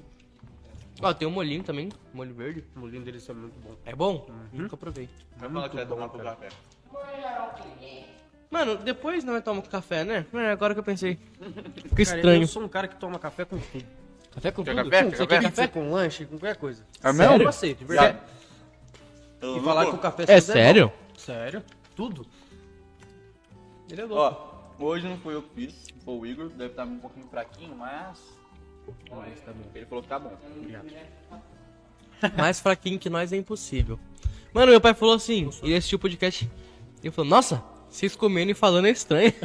Ó, 1.01 1.13
tem 1.13 1.27
um 1.27 1.31
molhinho 1.31 1.63
também, 1.63 1.89
molho 2.13 2.33
verde. 2.33 2.63
O 2.75 2.79
molinho 2.79 3.03
deles 3.03 3.27
é 3.29 3.33
muito 3.33 3.59
bom. 3.59 3.75
É 3.85 3.93
bom? 3.95 4.27
Nunca 4.53 4.77
provei. 4.77 5.09
Vai 5.37 5.49
falar 5.49 5.69
que 5.69 5.75
vai 5.75 5.85
tomar 5.85 6.09
pro 6.09 6.23
café. 6.23 6.49
Mano, 8.49 8.77
depois 8.77 9.23
não 9.23 9.39
toma 9.41 9.61
com 9.61 9.69
café, 9.69 10.03
né? 10.05 10.25
É, 10.33 10.51
agora 10.51 10.73
que 10.73 10.79
eu 10.79 10.83
pensei. 10.83 11.15
Fica 11.15 12.05
Cara, 12.05 12.17
estranho. 12.17 12.43
eu 12.43 12.47
sou 12.47 12.63
um 12.63 12.67
cara 12.69 12.87
que 12.87 12.95
toma 12.95 13.19
café 13.19 13.43
com 13.43 13.57
tudo. 13.57 13.85
Café 14.33 14.51
com 14.51 14.63
Quer 14.63 14.75
tudo? 14.75 14.89
café? 14.89 15.03
Quer 15.03 15.09
Você 15.17 15.27
café? 15.27 15.27
quer 15.41 15.49
Pizza 15.49 15.61
café? 15.67 15.67
com 15.67 15.91
lanche, 15.91 16.25
com 16.25 16.37
qualquer 16.37 16.55
coisa. 16.57 16.85
É 17.03 17.11
Sério? 17.11 17.17
mesmo? 17.31 17.43
Eu 17.43 17.49
aceito, 17.49 17.79
de 17.79 17.85
verdade. 17.85 18.17
Eu 19.41 19.57
E 19.57 19.61
falar 19.63 19.85
que 19.87 19.95
o 19.95 19.97
café 19.97 20.23
É 20.23 20.25
tudo 20.39 20.41
sério? 20.53 20.87
bom. 20.87 20.93
Sério? 21.17 21.63
Tudo. 21.95 22.25
Ele 23.89 24.01
é 24.01 24.05
louco. 24.05 24.21
Ó, 24.21 24.54
hoje 24.83 25.07
não 25.07 25.17
fui 25.17 25.33
eu 25.33 25.41
que 25.43 25.49
fiz, 25.55 25.87
foi 26.03 26.13
o 26.15 26.25
Igor, 26.25 26.49
deve 26.49 26.71
estar 26.71 26.83
um 26.85 26.97
pouquinho 26.99 27.27
fraquinho, 27.27 27.75
mas. 27.75 28.19
Ele 29.73 29.85
falou 29.85 30.03
que 30.03 30.09
tá 30.09 30.19
bom. 30.19 30.31
Mais 32.37 32.59
fraquinho 32.59 32.99
que 32.99 33.09
nós 33.09 33.33
é 33.33 33.37
impossível. 33.37 33.99
Mano, 34.53 34.71
meu 34.71 34.79
pai 34.81 34.93
falou 34.93 35.15
assim, 35.15 35.49
ele 35.63 35.75
assistiu 35.75 35.97
o 35.97 35.99
podcast. 36.01 36.49
Ele 37.03 37.11
falou, 37.11 37.29
nossa, 37.29 37.63
vocês 37.89 38.15
comendo 38.15 38.51
e 38.51 38.53
falando 38.53 38.85
é 38.87 38.91
estranho. 38.91 39.33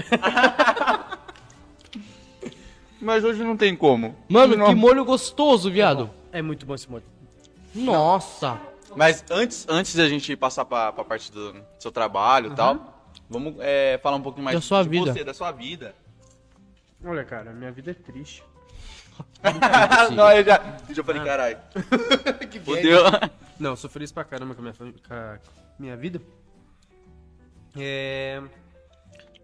Mas 3.01 3.25
hoje 3.25 3.43
não 3.43 3.57
tem 3.57 3.75
como. 3.75 4.15
Mano, 4.29 4.57
Não. 4.57 4.67
que 4.67 4.75
molho 4.75 5.05
gostoso, 5.05 5.71
viado. 5.71 6.11
É 6.33 6.43
muito 6.43 6.67
bom 6.67 6.75
esse 6.75 6.91
molho. 6.91 7.05
Nossa. 7.75 8.61
Mas 8.95 9.25
antes, 9.31 9.67
antes 9.69 9.95
da 9.95 10.09
gente 10.09 10.37
passar 10.37 10.65
pra, 10.65 10.93
pra 10.93 11.05
parte 11.05 11.33
do 11.33 11.55
seu 11.79 11.91
trabalho 11.91 12.53
e 12.53 12.55
tal, 12.57 13.00
vamos 13.31 13.55
é, 13.61 13.99
falar 14.03 14.17
um 14.17 14.23
pouquinho 14.23 14.45
mais 14.45 14.57
Da 14.57 14.61
sua 14.61 14.83
de 14.83 14.89
vida. 14.91 15.13
você, 15.13 15.25
da 15.25 15.33
sua 15.33 15.53
vida. 15.53 15.95
Olha, 17.03 17.25
cara, 17.25 17.53
minha 17.53 17.71
vida 17.71 17.93
é 17.93 17.95
triste. 17.95 18.43
não, 20.15 20.31
eu 20.33 20.45
já, 20.45 20.79
eu 20.89 20.95
já 20.95 21.05
falei, 21.05 21.23
caralho. 21.23 21.59
que 22.51 22.59
Fudeu. 22.61 23.05
Não, 23.59 23.71
eu 23.71 23.77
sou 23.77 23.91
feliz 23.91 24.11
pra 24.11 24.25
caramba 24.25 24.55
com 24.55 24.63
a 24.63 24.65
minha, 24.65 24.75
com 24.75 25.15
a 25.15 25.39
minha 25.79 25.95
vida. 25.95 26.21
É... 27.77 28.43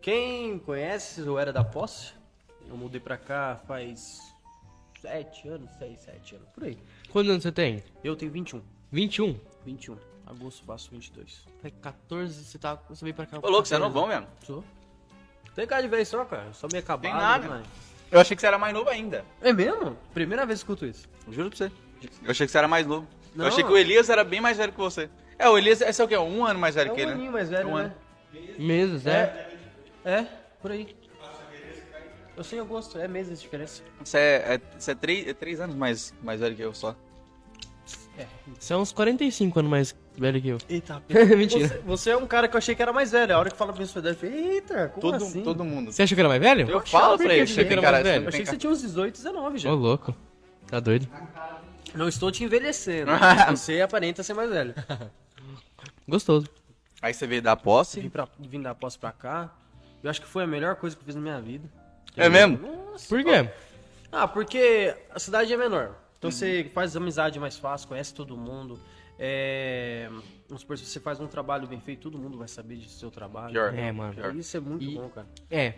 Quem 0.00 0.58
conhece, 0.58 1.20
eu 1.20 1.38
era 1.38 1.52
da 1.52 1.62
posse. 1.62 2.14
Eu 2.66 2.76
mudei 2.76 2.98
pra 2.98 3.18
cá 3.18 3.60
faz 3.66 4.34
sete 5.00 5.46
anos, 5.48 5.70
seis, 5.78 6.00
sete 6.00 6.34
anos, 6.34 6.48
por 6.48 6.64
aí. 6.64 6.78
Quantos 7.10 7.30
anos 7.30 7.42
você 7.42 7.52
tem? 7.52 7.84
Eu 8.02 8.16
tenho 8.16 8.32
21. 8.32 8.62
21? 8.90 9.38
21. 9.66 9.98
Agosto 10.26 10.64
faço 10.64 10.90
22. 10.90 11.44
Tem 11.62 11.70
14, 11.80 12.44
você, 12.44 12.58
tá, 12.58 12.74
você 12.88 13.04
veio 13.04 13.14
pra 13.14 13.26
cá. 13.26 13.38
Ô, 13.40 13.48
louco, 13.48 13.66
você 13.68 13.76
é 13.76 13.78
novão 13.78 14.08
mesmo. 14.08 14.26
Sou. 14.44 14.64
Tem 15.54 15.66
cara 15.66 15.82
de 15.82 15.88
vez 15.88 16.08
só, 16.08 16.24
cara. 16.24 16.52
Só 16.52 16.66
me 16.70 16.78
acabado. 16.78 17.02
Tem 17.02 17.12
nada. 17.14 17.48
né? 17.48 17.62
Eu 18.10 18.20
achei 18.20 18.34
que 18.36 18.40
você 18.40 18.46
era 18.46 18.58
mais 18.58 18.74
novo 18.74 18.90
ainda. 18.90 19.24
É 19.40 19.52
mesmo? 19.52 19.96
Primeira 20.12 20.44
vez 20.44 20.58
que 20.60 20.64
escuto 20.64 20.84
isso. 20.84 21.08
Juro 21.30 21.48
pra 21.50 21.56
você. 21.58 21.72
Eu 22.22 22.30
achei 22.30 22.46
que 22.46 22.52
você 22.52 22.58
era 22.58 22.68
mais 22.68 22.86
novo. 22.86 23.06
Não. 23.34 23.44
Eu 23.44 23.48
achei 23.52 23.62
que 23.64 23.70
o 23.70 23.76
Elias 23.78 24.08
era 24.10 24.24
bem 24.24 24.40
mais 24.40 24.56
velho 24.56 24.72
que 24.72 24.78
você. 24.78 25.08
É, 25.38 25.48
o 25.48 25.56
Elias, 25.56 25.80
esse 25.80 26.00
é 26.00 26.04
o 26.04 26.08
quê? 26.08 26.16
Um 26.16 26.44
ano 26.44 26.58
mais 26.58 26.74
velho 26.74 26.90
É 26.90 26.94
que 26.94 27.00
um 27.00 27.02
ele, 27.04 27.12
aninho 27.12 27.26
né? 27.26 27.32
mais 27.32 27.48
velho, 27.48 27.68
Um 27.68 27.76
né? 27.76 27.82
ano. 27.84 27.94
Meses, 28.58 29.06
é. 29.06 29.50
É, 30.04 30.22
por 30.60 30.70
aí. 30.72 30.96
Eu 32.36 32.44
sei 32.44 32.60
agosto, 32.60 32.98
é 32.98 33.08
meses 33.08 33.38
de 33.38 33.44
diferença. 33.44 33.82
Você 34.04 34.18
é, 34.18 34.54
é, 34.54 34.60
você 34.78 34.90
é 34.90 34.94
três, 34.94 35.26
é 35.26 35.32
três 35.34 35.60
anos 35.60 35.74
mais, 35.74 36.12
mais 36.22 36.40
velho 36.40 36.54
que 36.54 36.62
eu 36.62 36.74
só. 36.74 36.94
Você 38.58 38.72
é 38.72 38.76
uns 38.76 38.92
45 38.92 39.58
anos 39.58 39.70
mais 39.70 39.96
velho 40.18 40.40
que 40.42 40.48
eu. 40.48 40.58
Eita, 40.68 41.02
Mentira. 41.36 41.68
Você, 41.68 41.78
você 41.78 42.10
é 42.10 42.16
um 42.16 42.26
cara 42.26 42.48
que 42.48 42.54
eu 42.54 42.58
achei 42.58 42.74
que 42.74 42.82
era 42.82 42.92
mais 42.92 43.12
velho. 43.12 43.34
A 43.34 43.38
hora 43.38 43.50
que 43.50 43.56
fala 43.56 43.72
pra 43.72 43.82
eu 43.82 43.88
falei, 43.88 44.14
eita, 44.54 44.88
como 44.88 45.00
Todo, 45.00 45.24
assim? 45.24 45.42
todo 45.42 45.64
mundo. 45.64 45.92
Você 45.92 46.02
achou 46.02 46.14
que 46.14 46.20
era 46.20 46.28
mais 46.28 46.40
velho? 46.40 46.68
Eu 46.68 46.78
achava 46.78 47.04
falo 47.04 47.18
que 47.18 47.24
pra 47.24 47.32
ele, 47.34 47.42
ele 47.42 47.52
você 47.52 47.60
era 47.60 47.70
mais 47.70 47.80
cara, 47.82 48.02
velho. 48.02 48.24
Eu 48.24 48.28
achei 48.28 48.38
tem 48.38 48.44
que 48.44 48.50
você 48.50 48.56
tinha 48.56 48.72
uns 48.72 48.80
18, 48.82 49.14
19 49.14 49.58
já. 49.58 49.72
Ô, 49.72 49.74
louco. 49.74 50.14
Tá 50.66 50.80
doido? 50.80 51.08
Não 51.94 52.08
estou 52.08 52.30
te 52.30 52.44
envelhecendo. 52.44 53.10
você 53.50 53.80
aparenta 53.80 54.22
ser 54.22 54.34
mais 54.34 54.50
velho. 54.50 54.74
Gostoso. 56.08 56.46
Aí 57.00 57.14
você 57.14 57.26
veio 57.26 57.42
dar 57.42 57.56
posse. 57.56 58.00
Vim, 58.00 58.08
pra, 58.08 58.28
vim 58.38 58.60
da 58.60 58.74
posse 58.74 58.98
pra 58.98 59.12
cá. 59.12 59.52
Eu 60.02 60.10
acho 60.10 60.20
que 60.20 60.26
foi 60.26 60.44
a 60.44 60.46
melhor 60.46 60.76
coisa 60.76 60.94
que 60.94 61.02
eu 61.02 61.06
fiz 61.06 61.14
na 61.14 61.20
minha 61.20 61.40
vida. 61.40 61.68
É 62.16 62.28
mesmo? 62.28 62.58
Nossa. 62.58 63.08
Por 63.08 63.22
quê? 63.22 63.48
Ah, 64.10 64.26
porque 64.26 64.96
a 65.10 65.18
cidade 65.18 65.52
é 65.52 65.56
menor. 65.56 65.94
Então 66.18 66.30
você 66.30 66.70
faz 66.74 66.96
amizade 66.96 67.38
mais 67.38 67.56
fácil, 67.56 67.88
conhece 67.88 68.14
todo 68.14 68.36
mundo. 68.36 68.80
É... 69.18 70.08
Vamos 70.48 70.60
supor, 70.62 70.76
se 70.78 70.84
você 70.84 71.00
faz 71.00 71.20
um 71.20 71.26
trabalho 71.26 71.66
bem 71.66 71.80
feito, 71.80 72.02
todo 72.02 72.18
mundo 72.18 72.36
vai 72.38 72.48
saber 72.48 72.76
do 72.76 72.88
seu 72.88 73.10
trabalho. 73.10 73.52
Pior. 73.52 73.74
É, 73.74 73.90
mano. 73.92 74.38
Isso 74.38 74.56
é 74.56 74.60
muito 74.60 74.84
E- 74.84 74.94
bom, 74.94 75.08
cara. 75.08 75.26
É. 75.50 75.74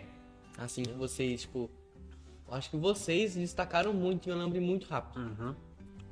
Assim, 0.57 0.83
vocês, 0.97 1.41
tipo. 1.41 1.69
eu 2.47 2.53
Acho 2.53 2.69
que 2.69 2.77
vocês 2.77 3.35
destacaram 3.35 3.93
muito 3.93 4.27
e 4.27 4.31
eu 4.31 4.37
lembrei 4.37 4.61
muito 4.61 4.87
rápido. 4.87 5.19
Uhum. 5.21 5.55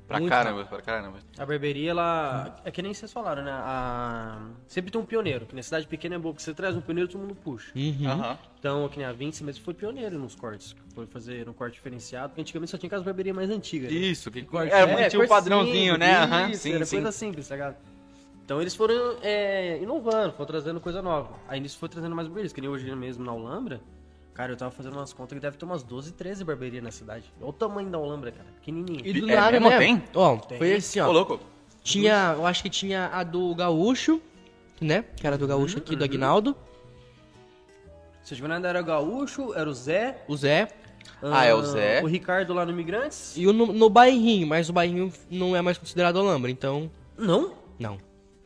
Pra 0.08 0.20
Muito 0.20 0.32
caramba, 0.32 0.64
pra 0.64 0.82
caramba. 0.82 1.18
A 1.38 1.46
barbearia, 1.46 1.92
ela. 1.92 2.56
É 2.64 2.72
que 2.72 2.82
nem 2.82 2.94
vocês 2.94 3.12
falaram, 3.12 3.44
né? 3.44 3.52
A... 3.52 4.40
Sempre 4.66 4.90
tem 4.90 5.02
um 5.02 5.06
pioneiro. 5.06 5.46
Que 5.46 5.54
na 5.54 5.62
cidade 5.62 5.86
pequena 5.86 6.16
é 6.16 6.18
boa, 6.18 6.34
porque 6.34 6.44
você 6.44 6.54
traz 6.54 6.78
um 6.78 6.82
pioneiro 6.82 7.10
todo 7.10 7.20
mundo 7.20 7.36
puxa. 7.36 7.74
Uhum. 7.76 8.10
Aham. 8.10 8.38
Então, 8.58 8.88
que 8.88 8.98
nem 8.98 9.06
a 9.06 9.12
Vinci 9.12 9.44
mesmo 9.44 9.66
foi 9.66 9.74
pioneiro 9.74 10.18
nos 10.18 10.34
cortes. 10.34 10.74
Foi 10.96 11.06
fazer 11.08 11.50
um 11.50 11.54
corte 11.54 11.74
diferenciado. 11.74 12.30
Porque 12.30 12.40
antigamente 12.42 12.72
só 12.72 12.78
tinha 12.78 12.88
aquelas 12.88 13.04
barberias 13.04 13.36
mais 13.36 13.50
antigas. 13.50 13.92
né? 13.92 13.98
Isso, 13.98 14.32
que 14.32 14.44
Corte. 14.44 14.72
é, 14.74 14.86
tinha 15.10 15.20
o 15.20 15.28
coisa 15.28 15.28
padrãozinho, 15.28 15.94
simples, 15.96 16.00
né? 16.00 16.18
Aham, 16.20 16.50
Isso, 16.52 16.62
sim, 16.64 16.74
era 16.74 16.86
sim. 16.86 16.96
coisa 16.96 17.12
simples, 17.12 17.48
tá 17.50 17.56
ligado? 17.56 17.76
Então 18.46 18.62
eles 18.62 18.74
foram 18.74 19.18
é, 19.22 19.78
inovando, 19.82 20.32
foram 20.32 20.46
trazendo 20.48 20.80
coisa 20.80 21.02
nova. 21.02 21.34
Aí 21.50 21.60
nisso 21.60 21.78
foi 21.78 21.90
trazendo 21.90 22.16
mais 22.16 22.30
barberias, 22.30 22.54
que 22.54 22.62
nem 22.62 22.70
hoje 22.70 22.90
mesmo 22.96 23.26
na 23.26 23.34
Alhambra. 23.34 23.82
Cara, 24.38 24.52
eu 24.54 24.56
tava 24.56 24.70
fazendo 24.70 24.94
umas 24.94 25.12
contas 25.14 25.36
que 25.36 25.42
deve 25.42 25.58
ter 25.58 25.66
umas 25.66 25.82
12, 25.82 26.14
13 26.14 26.44
barberias 26.44 26.84
na 26.84 26.92
cidade. 26.92 27.26
Olha 27.42 27.50
o 27.50 27.54
tamanho 27.54 27.90
da 27.90 27.98
Alhambra, 27.98 28.32
cara. 28.32 28.48
Pequenininho. 28.60 29.02
E 29.04 29.20
do 29.20 29.28
É 29.32 29.36
nada, 29.36 29.52
mesmo? 29.54 29.68
né? 29.68 29.78
Tem? 29.80 30.04
Ó, 30.14 30.38
Tem. 30.38 30.58
foi 30.60 30.76
assim, 30.76 31.02
Ô, 31.02 31.08
ó. 31.08 31.12
louco. 31.12 31.40
Tinha, 31.84 32.36
eu 32.38 32.46
acho 32.46 32.62
que 32.62 32.70
tinha 32.70 33.08
a 33.08 33.24
do 33.24 33.56
Gaúcho, 33.56 34.22
né? 34.80 35.06
Que 35.16 35.26
era 35.26 35.40
do 35.40 35.48
Gaúcho 35.48 35.80
aqui, 35.80 35.96
do 35.96 36.04
Aguinaldo. 36.04 36.56
Se 38.22 38.40
eu 38.40 38.52
ainda 38.52 38.68
era 38.68 38.82
gaúcho, 38.84 39.54
era 39.56 39.68
o 39.68 39.74
Zé. 39.74 40.24
O 40.28 40.38
Zé. 40.38 40.68
Ah, 41.20 41.46
é 41.46 41.54
o 41.56 41.64
Zé. 41.64 42.04
O 42.04 42.06
Ricardo 42.06 42.54
lá 42.54 42.64
no 42.64 42.72
Imigrantes. 42.72 43.36
E 43.38 43.48
o 43.48 43.54
no, 43.54 43.68
no 43.68 43.90
bairrinho, 43.90 44.46
mas 44.46 44.70
o 44.70 44.74
bairrinho 44.74 45.12
não 45.32 45.56
é 45.56 45.62
mais 45.64 45.78
considerado 45.80 46.20
Alhambra, 46.20 46.52
então. 46.52 46.92
Não? 47.18 47.54
Não. 47.80 47.98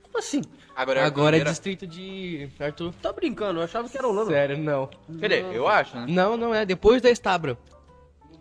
Como 0.04 0.18
assim? 0.20 0.42
Agora, 0.76 1.06
Agora 1.06 1.36
é 1.36 1.40
Arthur 1.40 1.52
distrito 1.52 1.86
de. 1.88 2.50
Arthur. 2.60 2.94
Tá 3.02 3.12
brincando, 3.12 3.60
eu 3.60 3.64
achava 3.64 3.88
que 3.90 3.98
era 3.98 4.08
Holanda. 4.08 4.32
Sério, 4.32 4.58
não. 4.58 4.90
Quer 5.20 5.28
dizer, 5.30 5.46
eu 5.56 5.68
acho, 5.68 5.96
né? 5.96 6.06
Não, 6.08 6.38
não 6.38 6.56
é. 6.56 6.66
Depois 6.66 7.02
da 7.02 7.10
Estabra. 7.10 7.58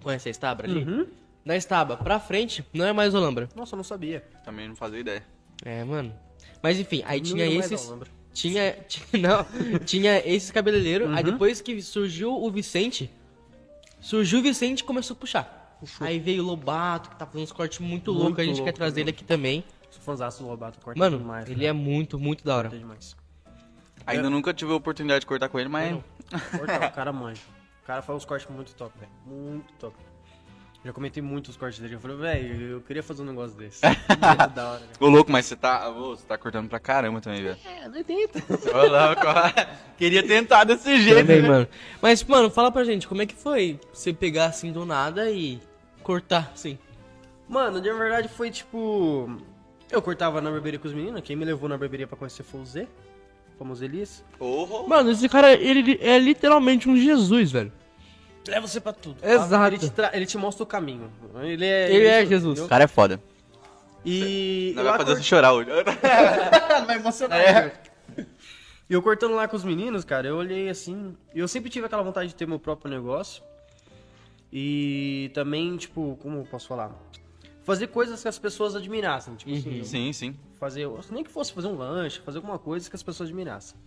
Conhece 0.02 0.28
a 0.28 0.30
Estabra 0.30 0.66
ali? 0.68 0.84
Uhum. 0.84 1.06
Da 1.44 1.56
Estaba 1.56 1.96
pra 1.96 2.20
frente, 2.20 2.64
não 2.72 2.86
é 2.86 2.92
mais 2.92 3.14
Olambra. 3.14 3.48
Nossa, 3.56 3.74
eu 3.74 3.78
não 3.78 3.84
sabia. 3.84 4.24
Também 4.44 4.68
não 4.68 4.76
fazia 4.76 5.00
ideia. 5.00 5.22
É, 5.64 5.82
mano. 5.84 6.14
Mas 6.62 6.78
enfim, 6.78 7.02
aí 7.06 7.18
Não 7.18 7.24
tinha 7.26 7.44
era 7.46 7.54
mais 7.54 7.72
esses. 7.72 7.92
Tinha, 8.32 8.72
tinha. 8.86 9.04
Não, 9.20 9.78
tinha 9.84 10.18
esses 10.24 10.50
cabeleireiros. 10.52 11.08
Aí 11.10 11.24
Uhum. 11.24 11.32
depois 11.32 11.60
que 11.60 11.82
surgiu 11.82 12.32
o 12.32 12.50
Vicente. 12.50 13.10
Surgiu 14.00 14.38
o 14.38 14.42
Vicente 14.42 14.80
e 14.80 14.84
começou 14.84 15.14
a 15.14 15.18
puxar. 15.18 15.78
Aí 15.98 16.18
veio 16.18 16.42
o 16.42 16.46
Lobato, 16.46 17.10
que 17.10 17.16
tá 17.16 17.26
fazendo 17.26 17.42
uns 17.42 17.52
cortes 17.52 17.78
muito, 17.80 18.12
Muito 18.12 18.22
loucos. 18.24 18.38
A 18.38 18.44
gente 18.44 18.56
quer 18.58 18.62
louco, 18.64 18.76
trazer 18.78 19.00
ele 19.00 19.10
aqui 19.10 19.24
também. 19.24 19.64
Sou 19.90 20.00
fãzaço 20.02 20.42
do 20.42 20.48
Lobato, 20.48 20.80
corta 20.80 20.98
Mano, 20.98 21.18
demais. 21.18 21.48
ele 21.48 21.66
é 21.66 21.72
muito, 21.72 22.18
muito 22.18 22.44
da 22.44 22.56
hora. 22.56 22.68
Corta 22.68 22.78
demais. 22.78 23.16
Ainda 24.06 24.30
nunca 24.30 24.54
tive 24.54 24.72
a 24.72 24.76
oportunidade 24.76 25.20
de 25.20 25.26
cortar 25.26 25.48
com 25.48 25.58
ele, 25.58 25.68
mas. 25.68 25.98
Corta, 26.56 26.86
o 26.86 26.92
cara 26.92 27.12
manja. 27.12 27.42
O 27.82 27.86
cara 27.86 28.02
faz 28.02 28.16
uns 28.18 28.24
cortes 28.24 28.48
muito 28.48 28.74
top, 28.74 28.92
velho. 28.98 29.10
Muito 29.26 29.72
top. 29.74 29.94
Já 30.82 30.94
comentei 30.94 31.22
muito 31.22 31.48
os 31.48 31.56
cortes 31.58 31.78
dele. 31.78 31.96
Eu 31.96 32.00
falei, 32.00 32.16
velho, 32.16 32.62
eu 32.62 32.80
queria 32.80 33.02
fazer 33.02 33.20
um 33.20 33.26
negócio 33.26 33.54
desse. 33.58 33.84
Muito 33.84 34.06
da 34.54 34.70
hora? 34.70 34.82
Ô, 34.98 35.08
louco, 35.08 35.30
mas 35.30 35.44
você 35.44 35.54
tá, 35.54 35.90
ô, 35.90 36.16
você 36.16 36.24
tá 36.24 36.38
cortando 36.38 36.70
pra 36.70 36.80
caramba 36.80 37.20
também, 37.20 37.42
velho. 37.42 37.58
É, 37.66 37.86
não 37.88 38.02
tenta. 38.02 38.38
Ô, 38.48 38.86
louco, 38.86 39.22
queria 39.98 40.22
tentar 40.26 40.64
desse 40.64 40.98
jeito, 41.02 41.18
Também, 41.18 41.42
né? 41.42 41.48
mano. 41.48 41.68
Mas, 42.00 42.24
mano, 42.24 42.48
fala 42.48 42.72
pra 42.72 42.84
gente, 42.84 43.06
como 43.06 43.20
é 43.20 43.26
que 43.26 43.34
foi 43.34 43.78
você 43.92 44.12
pegar 44.14 44.46
assim 44.46 44.72
do 44.72 44.86
nada 44.86 45.30
e 45.30 45.60
cortar, 46.02 46.50
assim? 46.54 46.78
Mano, 47.46 47.80
de 47.82 47.92
verdade 47.92 48.28
foi 48.28 48.50
tipo. 48.50 49.36
Eu 49.90 50.00
cortava 50.00 50.40
na 50.40 50.50
barbearia 50.50 50.78
com 50.78 50.86
os 50.88 50.94
meninos. 50.94 51.20
Quem 51.22 51.34
me 51.36 51.44
levou 51.44 51.68
na 51.68 51.76
barbearia 51.76 52.06
pra 52.06 52.16
conhecer 52.16 52.42
foi 52.42 52.60
o 52.60 52.64
Zé. 52.66 52.82
O 53.54 53.58
famoso 53.58 53.84
Elias. 53.84 54.24
Porra. 54.38 54.86
Mano, 54.88 55.10
esse 55.10 55.28
cara, 55.28 55.52
ele 55.52 55.98
é 56.00 56.18
literalmente 56.18 56.88
um 56.88 56.96
Jesus, 56.96 57.50
velho. 57.52 57.72
Leva 58.48 58.66
você 58.66 58.80
pra 58.80 58.92
tudo. 58.92 59.16
Exato. 59.22 59.66
Ele 59.66 59.78
te, 59.78 59.90
tra- 59.90 60.10
ele 60.14 60.26
te 60.26 60.38
mostra 60.38 60.62
o 60.64 60.66
caminho. 60.66 61.10
Ele 61.42 61.64
é. 61.66 61.92
Ele 61.94 62.06
é 62.06 62.24
Jesus. 62.26 62.60
O 62.60 62.68
cara 62.68 62.84
é 62.84 62.86
foda. 62.86 63.20
E. 64.04 64.72
Não 64.74 64.82
vai 64.84 64.92
fazer 64.92 65.04
cort- 65.04 65.18
você 65.18 65.22
chorar 65.24 65.52
hoje. 65.52 65.68
vai 66.86 66.96
emocionar. 66.96 67.72
E 68.88 68.92
eu 68.94 69.02
cortando 69.02 69.34
lá 69.34 69.46
com 69.46 69.56
os 69.56 69.62
meninos, 69.62 70.04
cara, 70.04 70.26
eu 70.26 70.36
olhei 70.36 70.68
assim. 70.70 71.14
Eu 71.34 71.46
sempre 71.46 71.68
tive 71.70 71.86
aquela 71.86 72.02
vontade 72.02 72.28
de 72.28 72.34
ter 72.34 72.46
meu 72.46 72.58
próprio 72.58 72.90
negócio. 72.90 73.42
E 74.52 75.30
também, 75.34 75.76
tipo, 75.76 76.18
como 76.22 76.38
eu 76.38 76.44
posso 76.44 76.66
falar? 76.66 76.90
Fazer 77.70 77.86
coisas 77.86 78.20
que 78.20 78.28
as 78.28 78.38
pessoas 78.38 78.74
admirassem. 78.74 79.34
Tipo 79.36 79.52
assim, 79.52 79.84
Sim, 79.84 80.12
sim. 80.12 80.36
fazer. 80.58 80.88
Nem 81.10 81.22
que 81.22 81.30
fosse 81.30 81.52
fazer 81.52 81.68
um 81.68 81.76
lanche, 81.76 82.20
fazer 82.20 82.38
alguma 82.38 82.58
coisa 82.58 82.90
que 82.90 82.96
as 82.96 83.02
pessoas 83.02 83.28
admirassem. 83.28 83.78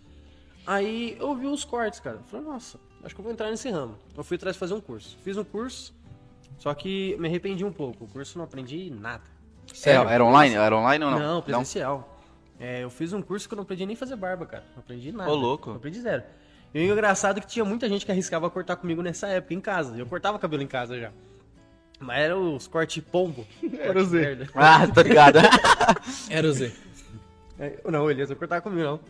Aí 0.66 1.16
eu 1.20 1.34
vi 1.34 1.46
os 1.46 1.64
cortes, 1.64 2.00
cara. 2.00 2.16
Eu 2.16 2.22
falei, 2.24 2.46
nossa, 2.46 2.78
acho 3.02 3.14
que 3.14 3.20
eu 3.20 3.22
vou 3.22 3.32
entrar 3.32 3.50
nesse 3.50 3.68
ramo. 3.68 3.96
Eu 4.16 4.24
fui 4.24 4.36
atrás 4.36 4.56
de 4.56 4.60
fazer 4.60 4.72
um 4.72 4.80
curso. 4.80 5.18
Fiz 5.22 5.36
um 5.36 5.44
curso, 5.44 5.94
só 6.58 6.72
que 6.72 7.14
me 7.18 7.28
arrependi 7.28 7.64
um 7.64 7.72
pouco. 7.72 8.04
O 8.04 8.08
curso 8.08 8.38
não 8.38 8.44
aprendi 8.46 8.90
nada. 8.90 9.24
Era, 9.84 10.10
era 10.10 10.24
online? 10.24 10.54
Era 10.54 10.76
online 10.76 11.04
ou 11.04 11.10
não? 11.10 11.18
Não, 11.18 11.42
presencial. 11.42 12.18
É, 12.58 12.82
eu 12.82 12.88
fiz 12.90 13.12
um 13.12 13.20
curso 13.20 13.46
que 13.46 13.54
eu 13.54 13.56
não 13.56 13.64
aprendi 13.64 13.84
nem 13.84 13.96
fazer 13.96 14.16
barba, 14.16 14.46
cara. 14.46 14.64
Não 14.74 14.80
aprendi 14.80 15.12
nada. 15.12 15.30
Ô, 15.30 15.34
louco. 15.34 15.68
Não 15.70 15.76
aprendi 15.76 16.00
zero. 16.00 16.22
E 16.72 16.78
o 16.78 16.92
engraçado 16.92 17.38
é 17.38 17.40
que 17.40 17.46
tinha 17.46 17.64
muita 17.64 17.88
gente 17.88 18.06
que 18.06 18.10
arriscava 18.10 18.48
cortar 18.48 18.76
comigo 18.76 19.02
nessa 19.02 19.28
época, 19.28 19.52
em 19.52 19.60
casa. 19.60 19.96
Eu 19.96 20.06
cortava 20.06 20.38
cabelo 20.38 20.62
em 20.62 20.66
casa 20.66 20.98
já. 20.98 21.12
Mas 22.04 22.18
era 22.18 22.36
os 22.38 22.66
corte 22.66 23.00
pombo. 23.00 23.46
Era 23.78 24.02
o 24.02 24.06
merda. 24.06 24.48
Ah, 24.54 24.86
tô 24.86 25.00
ligado. 25.00 25.38
Era 26.30 26.46
o 26.46 26.52
Z. 26.52 26.72
É, 27.58 27.78
Não, 27.90 28.10
Elias, 28.10 28.28
eu 28.30 28.36
cortava 28.36 28.60
comigo, 28.60 28.82
não. 28.82 29.00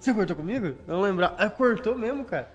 Você 0.00 0.14
cortou 0.14 0.36
comigo? 0.36 0.66
Eu 0.66 0.76
não 0.94 1.00
lembrar. 1.02 1.34
Ah, 1.38 1.50
cortou 1.50 1.96
mesmo, 1.96 2.24
cara. 2.24 2.48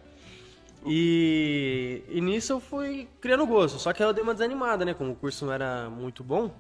E, 0.86 2.02
e 2.10 2.20
nisso 2.22 2.54
eu 2.54 2.60
fui 2.60 3.08
criando 3.20 3.46
gosto. 3.46 3.78
Só 3.80 3.94
que 3.94 4.02
aí 4.02 4.10
eu 4.10 4.14
dei 4.14 4.24
uma 4.24 4.34
desanimada, 4.34 4.84
né? 4.84 4.94
Como 4.94 5.12
o 5.12 5.16
curso 5.16 5.46
não 5.46 5.54
era 5.54 5.90
muito 5.90 6.24
bom. 6.24 6.52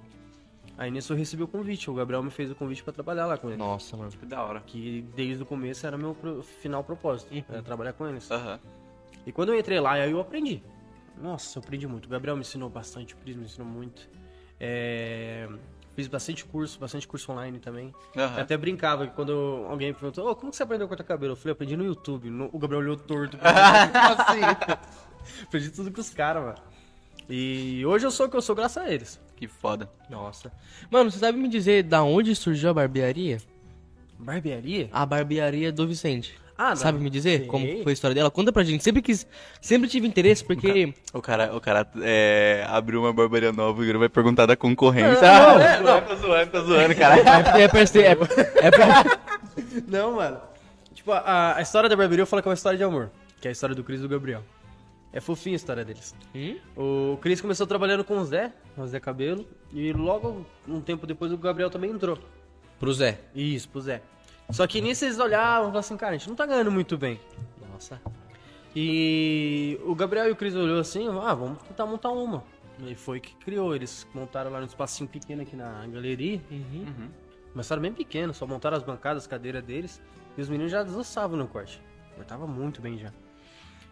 Aí 0.77 0.89
nisso 0.91 1.13
eu 1.13 1.17
recebi 1.17 1.41
o 1.43 1.47
convite. 1.47 1.89
O 1.89 1.93
Gabriel 1.93 2.21
me 2.21 2.29
fez 2.31 2.51
o 2.51 2.55
convite 2.55 2.83
pra 2.83 2.93
trabalhar 2.93 3.25
lá 3.25 3.37
com 3.37 3.47
ele. 3.49 3.57
Nossa, 3.57 3.95
mano. 3.97 4.11
que 4.11 4.25
da 4.25 4.43
hora. 4.43 4.61
Que 4.65 5.03
desde 5.15 5.41
o 5.41 5.45
começo 5.45 5.85
era 5.87 5.97
meu 5.97 6.13
pro- 6.13 6.43
final 6.43 6.83
propósito. 6.83 7.33
Era 7.49 7.61
trabalhar 7.63 7.93
com 7.93 8.07
eles. 8.07 8.29
Aham. 8.29 8.59
E 9.25 9.31
quando 9.31 9.49
eu 9.53 9.59
entrei 9.59 9.79
lá, 9.79 9.93
aí 9.93 10.11
eu 10.11 10.19
aprendi. 10.19 10.61
Nossa, 11.21 11.57
eu 11.59 11.61
aprendi 11.63 11.87
muito. 11.87 12.05
O 12.05 12.09
Gabriel 12.09 12.35
me 12.35 12.41
ensinou 12.41 12.69
bastante, 12.69 13.13
o 13.13 13.17
Pris 13.17 13.35
me 13.35 13.45
ensinou 13.45 13.67
muito. 13.67 14.07
É, 14.59 15.47
Fiz 15.95 16.07
bastante 16.07 16.45
curso, 16.45 16.79
bastante 16.79 17.05
curso 17.05 17.29
online 17.33 17.59
também. 17.59 17.93
Eu 18.15 18.23
até 18.41 18.55
brincava 18.55 19.05
que 19.07 19.13
quando 19.13 19.65
alguém 19.69 19.89
me 19.89 19.93
perguntou, 19.93 20.29
"Ô, 20.31 20.35
como 20.35 20.49
que 20.49 20.55
você 20.55 20.63
aprendeu 20.63 20.85
a 20.85 20.87
cortar 20.87 21.03
cabelo? 21.03 21.33
Eu 21.33 21.35
falei, 21.35 21.51
aprendi 21.51 21.75
no 21.75 21.83
YouTube. 21.83 22.29
No- 22.29 22.49
O 22.53 22.57
Gabriel 22.57 22.81
olhou 22.81 22.95
torto. 22.97 23.37
assim? 23.41 24.39
aprendi 25.43 25.69
tudo 25.71 25.91
com 25.91 25.99
os 25.99 26.09
caras, 26.11 26.43
mano. 26.43 26.57
E 27.29 27.85
hoje 27.85 28.05
eu 28.05 28.11
sou 28.11 28.25
o 28.25 28.29
que 28.29 28.37
eu 28.37 28.41
sou 28.41 28.55
graças 28.55 28.81
a 28.81 28.89
eles. 28.89 29.19
Que 29.35 29.47
foda. 29.49 29.89
Nossa. 30.09 30.51
Mano, 30.89 31.11
você 31.11 31.19
sabe 31.19 31.37
me 31.37 31.49
dizer 31.49 31.83
da 31.83 32.03
onde 32.03 32.33
surgiu 32.35 32.69
a 32.69 32.73
barbearia? 32.73 33.37
Barbearia? 34.17 34.87
A 34.91 35.05
barbearia 35.05 35.71
do 35.71 35.85
Vicente. 35.87 36.39
Ah, 36.63 36.75
Sabe 36.75 36.97
não. 36.97 37.03
me 37.05 37.09
dizer 37.09 37.39
Sei. 37.39 37.47
como 37.47 37.65
foi 37.83 37.91
a 37.91 37.93
história 37.93 38.13
dela? 38.13 38.29
Conta 38.29 38.51
pra 38.51 38.63
gente. 38.63 38.83
Sempre 38.83 39.01
quis, 39.01 39.25
sempre 39.59 39.89
tive 39.89 40.05
interesse 40.07 40.43
porque 40.43 40.93
O 41.13 41.21
cara, 41.21 41.55
o 41.55 41.59
cara 41.59 41.87
é, 42.01 42.63
abriu 42.69 42.99
uma 43.01 43.11
barbearia 43.11 43.51
nova 43.51 43.83
e 43.83 43.91
vai 43.93 44.09
perguntar 44.09 44.45
da 44.45 44.55
concorrência. 44.55 45.21
Não, 45.21 45.57
Ah, 45.57 45.61
é, 45.63 45.79
não. 45.79 46.01
Tô 46.01 46.15
zoando, 46.15 46.51
tô 46.51 46.61
zoando, 46.61 46.95
cara. 46.95 47.15
é, 47.57 47.63
é, 47.63 47.67
pra 47.67 47.85
ser- 47.85 48.05
é, 48.05 48.11
é 48.11 48.71
pra- 48.71 49.19
Não, 49.87 50.13
mano. 50.17 50.39
Tipo, 50.93 51.11
a, 51.13 51.55
a 51.57 51.61
história 51.61 51.89
da 51.89 51.95
barbearia 51.95 52.21
eu 52.21 52.27
falo 52.27 52.41
que 52.41 52.47
é 52.47 52.51
uma 52.51 52.55
história 52.55 52.77
de 52.77 52.83
amor. 52.83 53.09
Que 53.39 53.47
é 53.47 53.49
a 53.49 53.51
história 53.51 53.75
do 53.75 53.83
Cris 53.83 53.99
e 53.99 54.03
do 54.03 54.09
Gabriel. 54.09 54.43
É 55.13 55.19
fofinha 55.19 55.55
a 55.55 55.57
história 55.57 55.83
deles. 55.83 56.15
Hum? 56.35 56.57
O 56.75 57.17
Cris 57.17 57.41
começou 57.41 57.65
trabalhando 57.67 58.03
com 58.03 58.17
o 58.17 58.23
Zé, 58.23 58.51
o 58.77 58.85
Zé 58.85 58.99
Cabelo, 58.99 59.45
e 59.73 59.91
logo, 59.91 60.45
um 60.67 60.79
tempo 60.79 61.05
depois, 61.07 61.31
o 61.33 61.37
Gabriel 61.37 61.69
também 61.69 61.89
entrou. 61.91 62.17
Pro 62.79 62.93
Zé. 62.93 63.19
Isso, 63.35 63.67
pro 63.67 63.81
Zé. 63.81 64.01
Só 64.51 64.67
que 64.67 64.81
nisso 64.81 65.05
eles 65.05 65.17
olhavam 65.17 65.53
e 65.53 65.71
falavam 65.71 65.79
assim, 65.79 65.97
cara, 65.97 66.15
a 66.15 66.17
gente 66.17 66.27
não 66.27 66.35
tá 66.35 66.45
ganhando 66.45 66.71
muito 66.71 66.97
bem. 66.97 67.19
Nossa. 67.71 68.01
E 68.75 69.79
o 69.85 69.95
Gabriel 69.95 70.27
e 70.27 70.31
o 70.31 70.35
Cris 70.35 70.55
olhou 70.55 70.79
assim, 70.79 71.07
ah, 71.07 71.33
vamos 71.33 71.61
tentar 71.63 71.85
montar 71.85 72.11
uma. 72.11 72.43
E 72.85 72.95
foi 72.95 73.19
que 73.19 73.35
criou, 73.35 73.75
eles 73.75 74.07
montaram 74.13 74.51
lá 74.51 74.59
no 74.59 74.65
espacinho 74.65 75.09
pequeno 75.09 75.41
aqui 75.41 75.55
na 75.55 75.85
galeria. 75.87 76.41
Uhum. 76.49 77.09
Começaram 77.51 77.81
bem 77.81 77.93
pequeno, 77.93 78.33
só 78.33 78.47
montaram 78.47 78.77
as 78.77 78.83
bancadas, 78.83 79.23
as 79.23 79.27
cadeiras 79.27 79.63
deles. 79.63 80.01
E 80.37 80.41
os 80.41 80.49
meninos 80.49 80.71
já 80.71 80.83
desossavam 80.83 81.37
no 81.37 81.47
corte. 81.47 81.81
Cortava 82.15 82.47
muito 82.47 82.81
bem 82.81 82.97
já. 82.97 83.11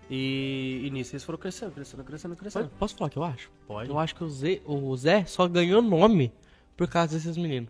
E, 0.10 0.82
e 0.86 0.90
nisso 0.90 1.14
eles 1.14 1.24
foram 1.24 1.38
crescendo, 1.38 1.72
crescendo, 1.72 2.04
crescendo, 2.04 2.36
crescendo. 2.36 2.72
Posso 2.80 2.96
falar 2.96 3.10
o 3.10 3.12
que 3.12 3.18
eu 3.18 3.24
acho? 3.24 3.52
Pode. 3.68 3.90
Eu 3.90 4.00
acho 4.00 4.16
que 4.16 4.24
o 4.24 4.30
Zé, 4.30 4.62
o 4.66 4.96
Zé 4.98 5.26
só 5.26 5.48
ganhou 5.48 5.82
nome 5.82 6.34
por 6.76 6.88
causa 6.88 7.16
desses 7.16 7.38
meninos. 7.38 7.70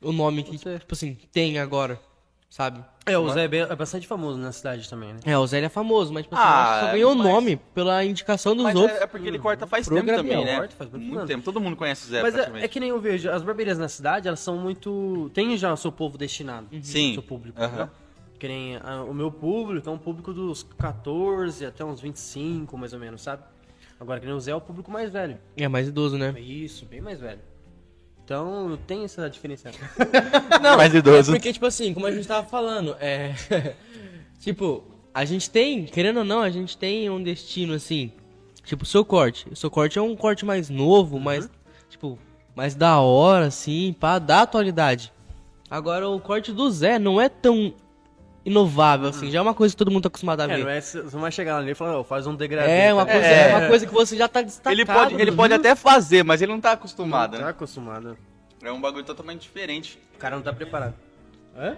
O 0.00 0.12
nome 0.12 0.42
que, 0.42 0.56
Você. 0.58 0.78
tipo 0.78 0.94
assim, 0.94 1.16
tem 1.32 1.58
agora, 1.58 2.00
sabe? 2.48 2.84
É, 3.04 3.18
o 3.18 3.28
Zé 3.30 3.44
é, 3.44 3.48
bem- 3.48 3.62
é 3.62 3.74
bastante 3.74 4.06
famoso 4.06 4.38
na 4.38 4.52
cidade 4.52 4.88
também, 4.88 5.12
né? 5.14 5.20
É, 5.24 5.36
o 5.36 5.44
Zé 5.46 5.56
ele 5.56 5.66
é 5.66 5.68
famoso, 5.68 6.12
mas 6.12 6.22
tipo 6.24 6.36
assim, 6.36 6.44
Ah, 6.46 6.48
eu 6.48 6.54
acho 6.60 6.78
que 6.80 6.86
só 6.86 6.92
ganhou 6.92 7.14
mas- 7.16 7.26
nome 7.26 7.56
pela 7.74 8.04
indicação 8.04 8.54
dos 8.54 8.64
Mas 8.64 8.76
outros. 8.76 8.98
é, 8.98 9.02
é 9.02 9.06
porque 9.06 9.26
ele 9.26 9.38
corta 9.38 9.66
faz 9.66 9.88
tempo 9.88 10.06
também, 10.06 10.44
né? 10.44 10.56
corta 10.56 10.76
faz 10.76 10.90
muito 10.90 11.16
anos. 11.16 11.28
tempo. 11.28 11.42
Todo 11.44 11.60
mundo 11.60 11.74
conhece 11.76 12.06
o 12.06 12.08
Zé, 12.10 12.22
Mas 12.22 12.34
é, 12.34 12.36
praticamente. 12.36 12.64
é 12.64 12.68
que 12.68 12.78
nem 12.78 12.90
eu 12.90 13.00
vejo, 13.00 13.28
as 13.30 13.42
barbearias 13.42 13.76
na 13.78 13.88
cidade, 13.88 14.28
elas 14.28 14.40
são 14.40 14.56
muito. 14.56 15.30
Tem 15.34 15.56
já 15.56 15.72
o 15.72 15.76
seu 15.76 15.90
povo 15.90 16.16
destinado. 16.16 16.68
Sim. 16.82 17.14
Seu 17.14 17.22
público. 17.22 17.58
Aham. 17.60 17.68
entendeu? 17.68 17.88
Que 18.38 18.46
nem 18.46 18.76
ah, 18.76 19.02
o 19.02 19.12
meu 19.12 19.32
público 19.32 19.88
é 19.88 19.92
um 19.92 19.98
público 19.98 20.32
dos 20.32 20.62
14 20.62 21.66
até 21.66 21.84
uns 21.84 22.00
25, 22.00 22.78
mais 22.78 22.92
ou 22.92 23.00
menos, 23.00 23.20
sabe? 23.20 23.42
Agora 23.98 24.20
que 24.20 24.26
nem 24.26 24.34
o 24.34 24.38
Zé 24.38 24.52
é 24.52 24.54
o 24.54 24.60
público 24.60 24.92
mais 24.92 25.10
velho. 25.10 25.38
É 25.56 25.66
mais 25.66 25.88
idoso, 25.88 26.16
né? 26.16 26.32
Isso, 26.38 26.86
bem 26.86 27.00
mais 27.00 27.18
velho. 27.18 27.40
Então 28.28 28.78
tem 28.86 29.04
essa 29.04 29.30
diferença. 29.30 29.70
Não, 30.62 30.76
Mais 30.76 30.94
idoso. 30.94 31.30
É 31.30 31.34
porque, 31.36 31.50
tipo 31.50 31.64
assim, 31.64 31.94
como 31.94 32.04
a 32.04 32.12
gente 32.12 32.28
tava 32.28 32.46
falando, 32.46 32.94
é. 33.00 33.34
tipo, 34.38 34.84
a 35.14 35.24
gente 35.24 35.48
tem, 35.48 35.86
querendo 35.86 36.18
ou 36.18 36.24
não, 36.24 36.42
a 36.42 36.50
gente 36.50 36.76
tem 36.76 37.08
um 37.08 37.22
destino 37.22 37.72
assim. 37.72 38.12
Tipo, 38.64 38.82
o 38.82 38.86
seu 38.86 39.02
corte. 39.02 39.48
O 39.50 39.56
seu 39.56 39.70
corte 39.70 39.98
é 39.98 40.02
um 40.02 40.14
corte 40.14 40.44
mais 40.44 40.68
novo, 40.68 41.18
mais. 41.18 41.48
Tipo, 41.88 42.18
mais 42.54 42.74
da 42.74 43.00
hora, 43.00 43.46
assim, 43.46 43.96
pá, 43.98 44.18
da 44.18 44.42
atualidade. 44.42 45.10
Agora, 45.70 46.06
o 46.06 46.20
corte 46.20 46.52
do 46.52 46.70
Zé 46.70 46.98
não 46.98 47.18
é 47.18 47.30
tão 47.30 47.72
inovável, 48.48 49.08
assim. 49.08 49.30
Já 49.30 49.38
é 49.38 49.42
uma 49.42 49.54
coisa 49.54 49.72
que 49.74 49.78
todo 49.78 49.90
mundo 49.90 50.02
tá 50.02 50.08
acostumado 50.08 50.40
a 50.40 50.44
é, 50.44 50.48
ver. 50.48 50.58
não 50.64 50.70
é, 50.70 50.80
você 50.80 51.02
não 51.02 51.20
vai 51.20 51.30
chegar 51.32 51.58
ali 51.58 51.70
e 51.70 51.74
falar, 51.74 51.98
"Ó, 51.98 52.04
faz 52.04 52.26
um 52.26 52.34
degradê. 52.34 52.70
É, 52.70 52.94
uma 52.94 53.06
tá 53.06 53.12
coisa, 53.12 53.28
ligado? 53.28 53.48
é 53.50 53.56
uma 53.56 53.68
coisa 53.68 53.86
que 53.86 53.92
você 53.94 54.16
já 54.16 54.28
tá 54.28 54.42
destacado. 54.42 54.72
Ele 54.72 54.84
pode, 54.84 55.14
ele 55.14 55.32
pode 55.32 55.54
até 55.54 55.74
fazer, 55.74 56.22
mas 56.24 56.42
ele 56.42 56.52
não 56.52 56.60
tá 56.60 56.72
acostumado, 56.72 57.36
Tá 57.36 57.44
né? 57.44 57.50
acostumado. 57.50 58.16
É 58.62 58.72
um 58.72 58.80
bagulho 58.80 59.04
totalmente 59.04 59.42
diferente. 59.42 59.98
O 60.14 60.18
cara 60.18 60.36
não 60.36 60.42
tá 60.42 60.52
preparado. 60.52 60.94
Hã? 61.56 61.76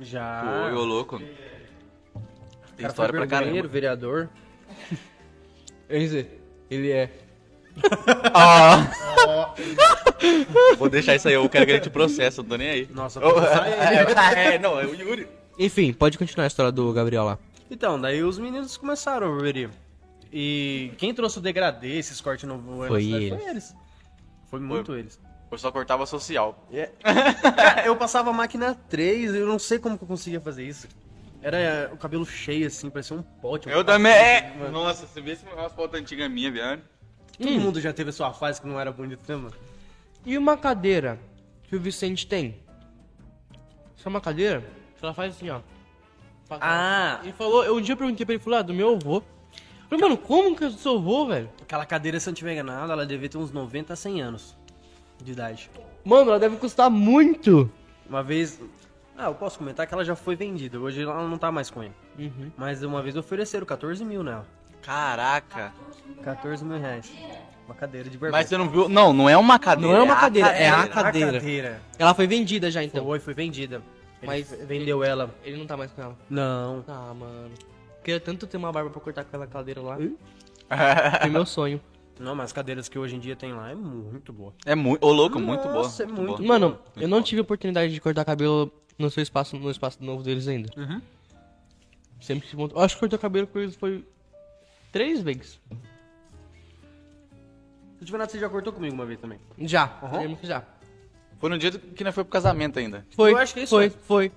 Já. 0.00 0.68
Pô, 0.70 0.76
ô 0.78 0.84
louco. 0.84 1.20
Tem 2.76 2.86
história 2.86 3.12
pra 3.12 3.26
caramba. 3.26 3.68
vereador. 3.68 4.28
Ele 5.88 6.26
ele 6.70 6.92
é. 6.92 7.10
Ah. 8.32 8.86
Vou 10.78 10.88
deixar 10.88 11.14
isso 11.14 11.28
aí, 11.28 11.34
eu 11.34 11.48
quero 11.48 11.66
que 11.66 11.72
ele 11.72 11.80
te 11.80 11.90
processe, 11.90 12.38
eu 12.38 12.42
não 12.42 12.50
tô 12.50 12.56
nem 12.56 12.70
aí. 12.70 12.88
Nossa, 12.90 13.20
Oh, 13.24 13.32
processar 13.32 13.66
ele. 13.68 14.12
é, 14.54 14.58
não, 14.58 14.80
é 14.80 14.86
o 14.86 14.94
Yuri. 14.94 15.26
Enfim, 15.62 15.92
pode 15.92 16.16
continuar 16.16 16.44
a 16.44 16.46
história 16.46 16.72
do 16.72 16.90
Gabriel 16.90 17.22
lá. 17.22 17.38
Então, 17.70 18.00
daí 18.00 18.24
os 18.24 18.38
meninos 18.38 18.78
começaram 18.78 19.26
a 19.26 19.30
barbearia. 19.30 19.70
E 20.32 20.90
quem 20.96 21.12
trouxe 21.12 21.36
o 21.36 21.40
degradê, 21.42 21.98
esses 21.98 22.18
cortes 22.18 22.48
no 22.48 22.56
voando 22.56 22.88
Foi 22.88 23.04
eles. 23.04 23.28
Foi 23.28 23.50
eles. 23.50 23.76
Foi 24.46 24.60
muito 24.60 24.96
eles. 24.96 25.20
Eu 25.50 25.58
só 25.58 25.70
cortava 25.70 26.06
social. 26.06 26.66
Cara, 27.42 27.82
eu 27.84 27.94
passava 27.94 28.30
a 28.30 28.32
máquina 28.32 28.74
3, 28.88 29.34
eu 29.34 29.46
não 29.46 29.58
sei 29.58 29.78
como 29.78 29.98
que 29.98 30.04
eu 30.04 30.08
conseguia 30.08 30.40
fazer 30.40 30.64
isso. 30.66 30.88
Era 31.42 31.90
o 31.92 31.98
cabelo 31.98 32.24
cheio, 32.24 32.66
assim, 32.66 32.88
parecia 32.88 33.14
um 33.14 33.22
pote. 33.22 33.68
um 33.68 33.72
Eu 33.72 33.84
também. 33.84 34.12
É. 34.12 34.54
mano. 34.58 34.72
Nossa, 34.72 35.06
você 35.06 35.20
vê 35.20 35.36
se 35.36 35.44
umas 35.44 35.72
fotos 35.74 36.00
antigas 36.00 36.30
minhas, 36.30 36.54
viado. 36.54 36.80
Todo 37.36 37.60
mundo 37.60 37.78
já 37.82 37.92
teve 37.92 38.08
a 38.08 38.12
sua 38.14 38.32
fase 38.32 38.58
que 38.62 38.66
não 38.66 38.80
era 38.80 38.90
bonito, 38.90 39.20
né, 39.28 39.36
mano? 39.36 39.54
E 40.24 40.38
uma 40.38 40.56
cadeira 40.56 41.18
que 41.64 41.76
o 41.76 41.80
Vicente 41.80 42.26
tem? 42.26 42.62
Isso 43.94 44.06
é 44.06 44.08
uma 44.08 44.20
cadeira 44.22 44.79
ela 45.04 45.14
faz 45.14 45.34
assim, 45.36 45.50
ó. 45.50 45.60
Faz- 46.46 46.60
Ah. 46.62 47.20
Ele 47.22 47.32
falou, 47.32 47.64
eu 47.64 47.76
um 47.76 47.80
dia 47.80 47.92
eu 47.92 47.96
perguntei 47.96 48.24
pra 48.26 48.34
ele, 48.34 48.42
falou, 48.42 48.58
ah, 48.58 48.62
do 48.62 48.74
meu 48.74 48.94
avô. 48.94 49.22
Falei, 49.88 50.02
mano, 50.04 50.16
como 50.16 50.56
que 50.56 50.64
eu 50.64 50.70
sou 50.70 51.00
vô, 51.00 51.26
velho? 51.26 51.48
Aquela 51.62 51.84
cadeira, 51.84 52.18
se 52.20 52.28
eu 52.28 52.32
não 52.32 52.36
tiver 52.36 52.52
enganado, 52.52 52.92
ela 52.92 53.04
devia 53.06 53.28
ter 53.28 53.38
uns 53.38 53.50
90 53.50 53.92
a 53.92 53.96
100 53.96 54.20
anos 54.22 54.56
de 55.22 55.32
idade. 55.32 55.70
Mano, 56.04 56.30
ela 56.30 56.38
deve 56.38 56.56
custar 56.56 56.88
muito. 56.90 57.70
Uma 58.08 58.22
vez. 58.22 58.60
Ah, 59.18 59.26
eu 59.26 59.34
posso 59.34 59.58
comentar 59.58 59.86
que 59.86 59.92
ela 59.92 60.04
já 60.04 60.16
foi 60.16 60.34
vendida. 60.34 60.78
Hoje 60.80 61.02
ela 61.02 61.26
não 61.28 61.36
tá 61.36 61.52
mais 61.52 61.70
com 61.70 61.82
ele. 61.82 61.92
Uhum. 62.18 62.50
Mas 62.56 62.82
uma 62.82 63.02
vez 63.02 63.16
ofereceram 63.16 63.66
14 63.66 64.04
mil 64.04 64.22
nela. 64.22 64.46
Caraca. 64.80 65.72
14 66.22 66.64
mil 66.64 66.78
reais. 66.78 67.12
Uma 67.66 67.74
cadeira 67.74 68.04
de 68.08 68.16
barbeiro. 68.16 68.32
Mas 68.32 68.48
você 68.48 68.56
não 68.56 68.68
viu? 68.68 68.88
Não, 68.88 69.12
não 69.12 69.28
é 69.28 69.36
uma 69.36 69.58
cadeira. 69.58 69.92
Não 69.92 70.00
é 70.00 70.02
uma 70.02 70.14
a 70.14 70.20
cadeira, 70.20 70.48
é 70.48 70.68
a 70.68 70.80
A 70.82 70.88
cadeira. 70.88 71.32
cadeira. 71.34 71.82
Ela 71.98 72.14
foi 72.14 72.26
vendida 72.26 72.70
já, 72.70 72.82
então. 72.82 73.04
Foi, 73.04 73.20
foi 73.20 73.34
vendida. 73.34 73.82
Ele 74.22 74.26
Mas- 74.26 74.50
vendeu 74.66 75.02
ela. 75.02 75.34
Ele 75.42 75.56
não 75.56 75.66
tá 75.66 75.76
mais 75.76 75.90
com 75.92 76.02
ela. 76.02 76.16
Não. 76.28 76.84
Ah, 76.86 77.14
mano. 77.14 77.50
Queria 78.04 78.20
tanto 78.20 78.46
ter 78.46 78.56
uma 78.56 78.70
barba 78.72 78.90
pra 78.90 79.00
cortar 79.00 79.22
aquela 79.22 79.46
cadeira 79.46 79.80
lá. 79.80 79.96
Foi 81.20 81.30
meu 81.30 81.44
sonho. 81.46 81.80
Não, 82.18 82.34
mas 82.34 82.46
as 82.46 82.52
cadeiras 82.52 82.86
que 82.88 82.98
hoje 82.98 83.16
em 83.16 83.18
dia 83.18 83.34
tem 83.34 83.52
lá 83.52 83.70
é 83.70 83.74
muito 83.74 84.30
boa. 84.32 84.52
É 84.66 84.74
muito. 84.74 85.02
Ô, 85.04 85.10
louco, 85.10 85.38
muito 85.38 85.62
boa. 85.62 85.74
Nossa, 85.74 86.02
é 86.02 86.06
muito 86.06 86.36
boa. 86.36 86.42
Mano, 86.42 86.78
eu 86.96 87.08
não 87.08 87.22
tive 87.22 87.40
oportunidade 87.40 87.92
de 87.94 88.00
cortar 88.00 88.24
cabelo 88.26 88.70
no 88.98 89.08
seu 89.10 89.22
espaço, 89.22 89.56
no 89.56 89.70
espaço 89.70 90.04
novo 90.04 90.22
deles 90.22 90.46
ainda. 90.46 90.70
Uhum. 90.76 91.00
Sempre 92.20 92.46
vontade. 92.54 92.78
Eu 92.78 92.84
acho 92.84 92.94
que 92.96 93.00
cortar 93.00 93.16
cabelo 93.16 93.46
com 93.46 93.58
eles 93.58 93.74
foi 93.74 94.04
três 94.92 95.22
vezes. 95.22 95.58
Se 97.98 98.04
tiver 98.04 98.18
nada, 98.18 98.30
você 98.30 98.38
já 98.38 98.48
cortou 98.50 98.72
comigo 98.72 98.94
uma 98.94 99.06
vez 99.06 99.18
também. 99.18 99.38
Já. 99.58 99.98
Uhum. 100.02 100.18
Lembro 100.18 100.36
que 100.36 100.46
já. 100.46 100.62
Foi 101.40 101.50
no 101.50 101.58
dia 101.58 101.70
que 101.72 102.04
nós 102.04 102.14
foi 102.14 102.22
pro 102.22 102.30
casamento 102.30 102.78
ainda. 102.78 103.04
Foi. 103.16 103.32
Eu 103.32 103.38
acho 103.38 103.54
que 103.54 103.60
é 103.60 103.62
isso, 103.64 103.74
Foi, 103.74 103.88
né? 103.88 103.94
foi. 104.06 104.32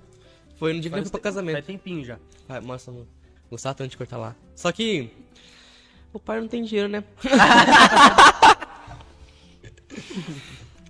Foi 0.56 0.74
no 0.74 0.80
dia 0.80 0.90
que 0.90 1.02
fui 1.02 1.10
pra 1.12 1.20
te- 1.20 1.24
casamento. 1.24 1.56
Faz 1.56 1.66
tempinho 1.66 2.04
já. 2.06 2.18
Ai, 2.50 2.62
nossa, 2.62 2.92
mano. 2.92 3.08
Gostava 3.52 3.76
tanto 3.76 3.92
de 3.92 3.98
cortar 3.98 4.18
lá. 4.18 4.36
Só 4.56 4.72
que. 4.72 5.12
O 6.14 6.20
pai 6.20 6.40
não 6.40 6.48
tem 6.48 6.64
dinheiro, 6.64 6.88
né? 6.90 7.04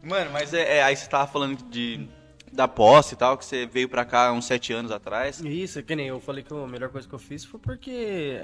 Mano, 0.03 0.31
mas 0.31 0.53
é, 0.53 0.77
é, 0.77 0.83
aí 0.83 0.95
você 0.95 1.07
tava 1.07 1.31
falando 1.31 1.63
de 1.69 2.07
da 2.51 2.67
posse 2.67 3.13
e 3.15 3.17
tal, 3.17 3.37
que 3.37 3.45
você 3.45 3.65
veio 3.65 3.89
pra 3.89 4.05
cá 4.05 4.31
uns 4.31 4.45
sete 4.45 4.71
anos 4.73 4.91
atrás. 4.91 5.39
Isso, 5.39 5.81
que 5.81 5.95
nem 5.95 6.07
eu 6.09 6.19
falei 6.19 6.43
que 6.43 6.53
a 6.53 6.67
melhor 6.67 6.89
coisa 6.89 7.07
que 7.07 7.15
eu 7.15 7.19
fiz 7.19 7.43
foi 7.45 7.59
porque. 7.59 8.43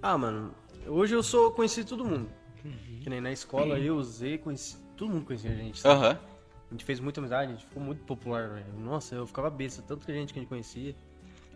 Ah, 0.00 0.16
mano, 0.16 0.54
hoje 0.86 1.14
eu 1.14 1.22
sou 1.22 1.50
conhecido 1.50 1.84
de 1.84 1.90
todo 1.90 2.04
mundo. 2.04 2.30
Que 3.02 3.10
nem 3.10 3.20
na 3.20 3.32
escola 3.32 3.78
eu 3.78 3.96
usei, 3.96 4.38
conheci. 4.38 4.76
Todo 4.96 5.10
mundo 5.10 5.24
conhecia 5.26 5.50
a 5.50 5.54
gente. 5.54 5.86
Aham. 5.86 6.18
A 6.70 6.74
gente 6.74 6.84
fez 6.84 7.00
muita 7.00 7.20
amizade, 7.20 7.52
a 7.52 7.54
gente 7.56 7.66
ficou 7.66 7.82
muito 7.82 8.04
popular, 8.04 8.48
velho. 8.48 8.64
Nossa, 8.78 9.16
eu 9.16 9.26
ficava 9.26 9.50
besta, 9.50 9.82
tanto 9.82 10.06
que 10.06 10.12
gente 10.12 10.32
que 10.32 10.38
a 10.38 10.42
gente 10.42 10.48
conhecia. 10.48 10.94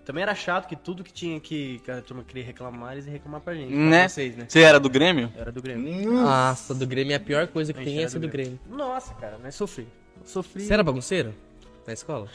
Também 0.05 0.22
era 0.22 0.35
chato 0.35 0.66
que 0.66 0.74
tudo 0.74 1.05
que 1.05 1.12
tinha 1.12 1.38
que, 1.40 1.79
que 1.79 1.90
a 1.90 2.03
turma 2.03 2.24
queria 2.24 2.44
reclamar, 2.44 2.92
eles 2.92 3.07
iam 3.07 3.12
reclamar 3.12 3.40
pra 3.40 3.55
gente. 3.55 3.68
pra 3.68 3.77
Né? 3.77 4.09
Vocês, 4.09 4.37
né? 4.37 4.46
Você 4.48 4.61
era 4.61 4.79
do 4.81 4.90
Grêmio? 4.90 5.33
Era 5.37 5.53
do 5.53 5.62
Grêmio. 5.62 6.12
Nossa, 6.12 6.74
do 6.74 6.87
Grêmio 6.87 7.12
é 7.12 7.16
a 7.16 7.20
pior 7.20 7.46
coisa 7.46 7.72
que 7.72 7.83
tem 7.83 7.94
é 7.94 7.98
era 7.98 8.07
essa 8.07 8.18
do 8.18 8.29
Grêmio. 8.29 8.59
Nossa, 8.68 9.14
cara, 9.14 9.38
nós 9.38 9.55
sofri. 9.55 9.87
Sofri. 10.24 10.62
Você 10.62 10.74
era 10.74 10.83
bagunceiro? 10.83 11.33
Na 11.87 11.92
escola? 11.92 12.29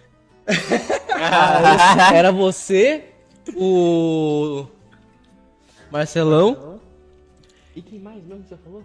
era 2.14 2.32
você, 2.32 3.10
o. 3.56 4.66
Marcelão. 5.92 6.80
E 7.76 7.82
quem 7.82 8.00
mais 8.00 8.24
mesmo 8.24 8.44
que 8.44 8.50
você 8.50 8.58
falou? 8.58 8.84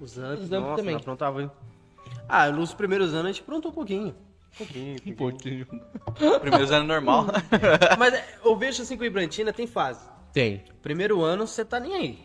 Os 0.00 0.18
anos, 0.18 0.42
Os 0.42 0.48
Zamp 0.48 0.62
nossa, 0.62 0.76
também. 0.82 0.96
aprontava, 0.96 1.42
hein? 1.42 1.50
Ah, 2.28 2.50
nos 2.50 2.74
primeiros 2.74 3.12
anos 3.14 3.24
a 3.26 3.28
gente 3.32 3.42
aprontou 3.42 3.70
um 3.70 3.74
pouquinho. 3.74 4.14
Um 5.06 5.12
pouquinho, 5.14 5.66
Primeiros 6.40 6.72
anos 6.72 6.88
normal. 6.88 7.26
Mas 7.98 8.14
é, 8.14 8.24
eu 8.44 8.56
vejo 8.56 8.82
assim 8.82 8.96
com 8.96 9.02
o 9.02 9.06
Ibrantina 9.06 9.52
tem 9.52 9.66
fase. 9.66 10.00
Tem. 10.32 10.64
Primeiro 10.82 11.22
ano 11.22 11.46
você 11.46 11.64
tá 11.64 11.78
nem 11.78 11.94
aí. 11.94 12.18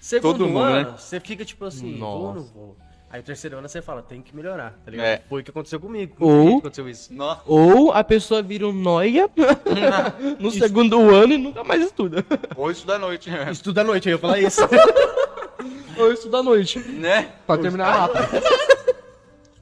Segundo 0.00 0.32
Todo 0.38 0.46
mundo, 0.46 0.58
ano, 0.60 0.90
né? 0.90 0.96
você 0.98 1.18
fica 1.18 1.44
tipo 1.44 1.64
assim, 1.64 1.96
vou 1.98 2.08
ou 2.08 2.26
não 2.26 2.34
Nossa. 2.34 2.52
vou. 2.52 2.76
Aí 3.10 3.20
o 3.20 3.22
terceiro 3.22 3.56
ano 3.56 3.68
você 3.68 3.80
fala, 3.80 4.02
tem 4.02 4.20
que 4.20 4.34
melhorar, 4.36 4.74
tá 4.84 4.90
ligado? 4.90 5.06
É. 5.06 5.22
Foi 5.28 5.40
o 5.40 5.44
que 5.44 5.50
aconteceu 5.50 5.78
comigo. 5.80 6.16
Ou- 6.20 6.58
aconteceu 6.58 6.86
isso. 6.88 7.14
Nossa. 7.14 7.40
Ou 7.46 7.92
a 7.92 8.04
pessoa 8.04 8.42
vira 8.42 8.66
um 8.66 8.72
noia 8.72 9.30
no 10.38 10.50
segundo 10.50 11.14
ano 11.14 11.32
e 11.32 11.38
nunca 11.38 11.62
mais 11.64 11.82
estuda. 11.82 12.24
Ou 12.56 12.70
isso 12.70 12.86
da 12.86 12.98
noite, 12.98 13.30
Estuda 13.50 13.80
à 13.80 13.84
noite, 13.84 14.08
eu 14.08 14.12
ia 14.16 14.18
falar 14.18 14.38
isso. 14.40 14.60
Ou 15.96 16.12
estuda 16.12 16.38
à 16.38 16.42
noite. 16.42 16.78
né? 16.80 17.30
Pra 17.46 17.56
terminar 17.56 17.90
rápido. 18.08 18.42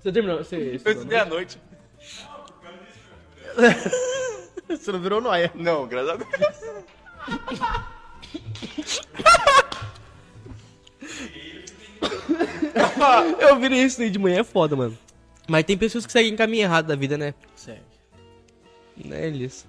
Você 0.03 0.13
terminou? 0.13 0.39
Você 0.39 0.81
Eu 0.85 0.93
estudei 0.93 1.19
à 1.19 1.25
noite. 1.25 1.59
você 4.69 4.91
não 4.91 5.01
virou 5.01 5.21
noia. 5.21 5.53
Não, 5.55 5.87
graças 5.87 6.11
a 6.11 6.17
Deus. 6.17 6.31
Eu 13.39 13.59
virei 13.59 13.83
isso 13.85 14.01
aí 14.03 14.11
de 14.11 14.19
manhã, 14.19 14.41
é 14.41 14.45
foda, 14.45 14.75
mano. 14.75 14.99
Mas 15.49 15.65
tem 15.65 15.77
pessoas 15.77 16.07
que 16.07 16.13
seguem 16.13 16.35
caminho 16.37 16.63
errado 16.63 16.87
da 16.87 16.97
vida, 16.97 17.17
né? 17.19 17.35
Sério. 17.55 17.83
Né, 19.05 19.27
Elias? 19.27 19.67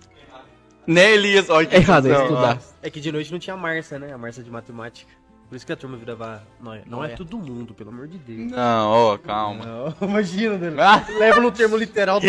Né, 0.86 1.14
Elias? 1.14 1.50
Olha 1.50 1.68
que 1.68 1.76
É 1.76 1.80
errado, 1.80 2.12
é 2.12 2.22
estudar. 2.22 2.62
É 2.82 2.90
que 2.90 3.00
de 3.00 3.12
noite 3.12 3.32
não 3.32 3.40
tinha 3.40 3.54
a 3.54 3.58
Márcia, 3.58 4.00
né? 4.00 4.14
A 4.14 4.18
Márcia 4.18 4.44
de 4.44 4.50
matemática. 4.52 5.12
Por 5.54 5.58
isso 5.58 5.68
que 5.68 5.72
a 5.72 5.76
turma 5.76 5.98
virava 5.98 6.42
noia. 6.60 6.82
Não 6.88 7.04
é 7.04 7.10
Noia. 7.10 7.16
todo 7.16 7.38
mundo, 7.38 7.76
pelo 7.76 7.92
amor 7.92 8.08
de 8.08 8.18
Deus. 8.18 8.52
Não, 8.52 8.90
ó, 8.90 9.18
calma. 9.20 9.64
Não, 9.64 9.94
imagina, 10.10 10.58
né? 10.58 10.82
Ah. 10.82 11.06
Leva 11.20 11.40
no 11.40 11.52
termo 11.52 11.78
literal. 11.78 12.20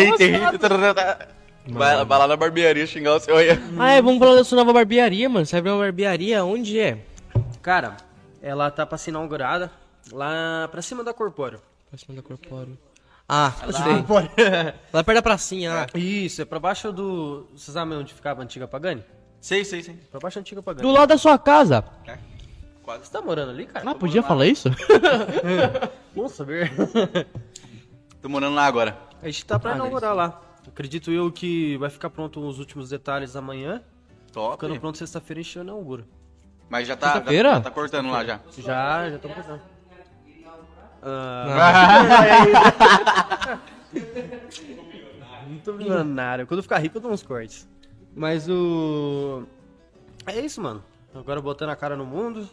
Tarará. 0.61 1.27
Vai, 1.67 2.05
vai 2.05 2.19
lá 2.19 2.27
na 2.27 2.37
barbearia 2.37 2.85
xingar 2.85 3.15
o 3.15 3.19
seu. 3.19 3.35
Olha. 3.35 3.59
Ah, 3.79 3.93
é, 3.93 3.99
vamos 3.99 4.19
falar 4.19 4.35
da 4.35 4.43
sua 4.43 4.57
nova 4.57 4.71
barbearia, 4.71 5.27
mano. 5.27 5.43
Você 5.43 5.57
abriu 5.57 5.73
uma 5.73 5.79
barbearia, 5.85 6.45
onde 6.45 6.79
é? 6.79 6.99
Cara, 7.63 7.97
ela 8.43 8.69
tá 8.69 8.85
pra 8.85 8.95
ser 8.95 9.09
inaugurada 9.09 9.71
lá 10.11 10.67
pra 10.67 10.83
cima 10.83 11.03
da 11.03 11.11
Corpórea. 11.11 11.59
Pra 11.89 11.97
cima 11.97 12.15
da 12.15 12.21
Corpórea. 12.21 12.77
Ah, 13.27 13.51
sei. 13.71 13.93
Corpórea. 14.03 14.75
Lá 14.93 15.03
perto 15.03 15.15
da 15.17 15.21
pracinha, 15.23 15.73
lá. 15.73 15.87
Isso, 15.95 16.43
é 16.43 16.45
pra 16.45 16.59
baixo 16.59 16.91
do... 16.93 17.47
Você 17.55 17.71
sabe 17.71 17.95
onde 17.95 18.13
ficava 18.13 18.41
a 18.41 18.43
antiga 18.43 18.67
Pagani? 18.67 19.03
Sei, 19.41 19.65
sei, 19.65 19.81
sei. 19.81 19.95
Pra 20.11 20.19
baixo 20.19 20.35
da 20.37 20.41
antiga 20.41 20.61
Pagani. 20.61 20.87
Do 20.87 20.93
lado 20.93 21.09
da 21.09 21.17
sua 21.17 21.39
casa. 21.39 21.83
Você 22.85 23.11
tá 23.11 23.21
morando 23.21 23.51
ali, 23.51 23.65
cara? 23.65 23.89
Ah, 23.89 23.95
podia 23.95 24.21
falar 24.23 24.45
isso? 24.47 24.69
Bom 26.15 26.27
saber. 26.27 26.71
Tô 28.21 28.29
morando 28.29 28.55
lá 28.55 28.65
agora. 28.65 28.97
A 29.21 29.25
gente 29.25 29.45
tá 29.45 29.59
pra 29.59 29.73
Ah, 29.73 29.75
inaugurar 29.75 30.15
lá. 30.15 30.41
Acredito 30.67 31.11
eu 31.11 31.31
que 31.31 31.77
vai 31.77 31.89
ficar 31.89 32.09
pronto 32.09 32.39
os 32.45 32.59
últimos 32.59 32.89
detalhes 32.89 33.35
amanhã. 33.35 33.81
Top. 34.31 34.53
Ficando 34.55 34.79
pronto 34.79 34.97
sexta-feira 34.97 35.39
a 35.39 35.43
gente 35.43 35.59
inaugura. 35.59 36.05
Mas 36.69 36.87
já 36.87 36.95
tá, 36.95 37.07
já, 37.07 37.13
Sexta-feira? 37.13 37.49
já 37.53 37.61
tá 37.61 37.71
cortando 37.71 38.09
lá 38.09 38.25
já. 38.25 38.39
Já, 38.57 39.09
já 39.09 39.15
estamos 39.15 39.35
cortando. 39.37 39.61
Ah, 41.03 42.39
Muito 45.47 45.73
milionário. 45.73 46.47
Quando 46.47 46.59
eu 46.59 46.63
ficar 46.63 46.79
rico, 46.79 46.97
eu 46.97 47.01
dou 47.01 47.11
uns 47.11 47.23
cortes. 47.23 47.67
Mas 48.15 48.47
o. 48.49 49.43
É 50.25 50.39
isso, 50.39 50.61
mano. 50.61 50.83
Agora 51.13 51.41
botando 51.41 51.69
a 51.69 51.75
cara 51.75 51.95
no 51.95 52.05
mundo. 52.05 52.47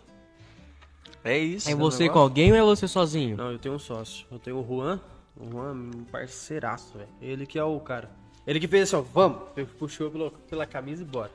É 1.25 1.39
isso. 1.39 1.71
É 1.71 1.75
você 1.75 2.09
com 2.09 2.19
alguém 2.19 2.51
ou 2.53 2.59
é 2.59 2.63
você 2.63 2.89
sozinho? 2.89 3.37
Não, 3.37 3.53
eu 3.53 3.59
tenho 3.59 3.75
um 3.75 3.79
sócio. 3.79 4.27
Eu 4.31 4.39
tenho 4.39 4.59
o 4.59 4.67
Juan. 4.67 5.01
O 5.37 5.51
Juan 5.51 5.69
é 5.69 5.73
um 5.73 6.05
parceiraço, 6.11 6.99
velho. 6.99 7.09
Ele 7.21 7.47
que 7.47 7.59
é 7.59 7.65
o 7.65 7.79
cara. 7.81 8.11
Ele 8.47 8.59
que 8.59 8.67
fez 8.67 8.83
assim, 8.93 8.97
ó, 8.97 9.01
vamos. 9.03 9.39
Puxou 9.79 10.11
pela, 10.11 10.31
pela 10.51 10.67
camisa 10.67 11.03
e 11.03 11.07
bora. 11.07 11.31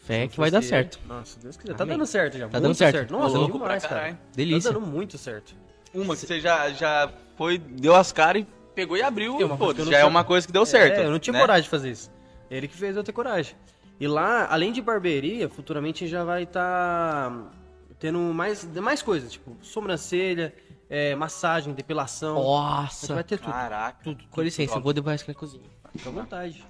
Fé 0.00 0.28
que 0.28 0.36
vai 0.38 0.50
dar 0.50 0.58
fosse 0.58 0.68
certo. 0.68 0.98
ele- 0.98 1.08
Nossa, 1.08 1.40
Deus 1.40 1.56
quiser. 1.56 1.74
Tá 1.74 1.84
Amém. 1.84 1.96
dando 1.96 2.06
certo 2.06 2.34
já. 2.38 2.48
Tá 2.48 2.52
muito 2.52 2.62
dando 2.62 2.74
certo. 2.74 3.10
Nossa, 3.12 3.36
Ô, 3.36 3.40
louco 3.40 3.52
demais, 3.58 3.82
pra 3.82 3.88
cara. 3.88 4.00
caralho. 4.02 4.18
Delícia. 4.34 4.72
Tá 4.72 4.78
dando 4.78 4.86
muito 4.86 5.18
certo. 5.18 5.54
Uma 5.94 6.14
que 6.14 6.20
você 6.26 6.40
já, 6.40 6.70
já 6.70 7.10
foi, 7.36 7.58
deu 7.58 7.94
as 7.94 8.12
caras 8.12 8.42
e 8.42 8.46
pegou 8.74 8.96
e 8.96 9.02
abriu. 9.02 9.40
É 9.40 9.56
Pô, 9.56 9.72
já 9.74 9.98
é 9.98 10.04
uma 10.04 10.22
coisa 10.24 10.46
que 10.46 10.52
deu 10.52 10.66
certo. 10.66 10.98
É, 10.98 11.06
eu 11.06 11.10
não 11.10 11.18
tinha 11.18 11.32
né? 11.34 11.40
coragem 11.40 11.62
de 11.62 11.68
fazer 11.68 11.90
isso. 11.90 12.10
Ele 12.50 12.68
que 12.68 12.76
fez 12.76 12.96
eu 12.96 13.02
ter 13.02 13.12
coragem. 13.12 13.54
E 13.98 14.06
lá, 14.06 14.46
além 14.50 14.72
de 14.72 14.82
barbearia, 14.82 15.48
futuramente 15.48 16.06
já 16.06 16.22
vai 16.22 16.42
estar 16.42 17.50
tendo 17.98 18.18
mais, 18.18 18.64
mais 18.64 19.02
coisas, 19.02 19.32
tipo 19.32 19.56
sobrancelha, 19.62 20.54
é, 20.88 21.14
massagem, 21.14 21.72
depilação. 21.72 22.34
Nossa. 22.34 23.14
Vai 23.14 23.24
ter 23.24 23.38
tudo. 23.38 23.52
Caraca. 23.52 23.98
Tudo. 24.04 24.24
Com 24.30 24.42
licença, 24.42 24.74
eu 24.76 24.80
vou 24.82 24.92
depois 24.92 25.20
aqui 25.20 25.30
na 25.30 25.34
cozinha. 25.34 25.64
Fica 25.92 26.08
à 26.08 26.12
vontade. 26.12 26.64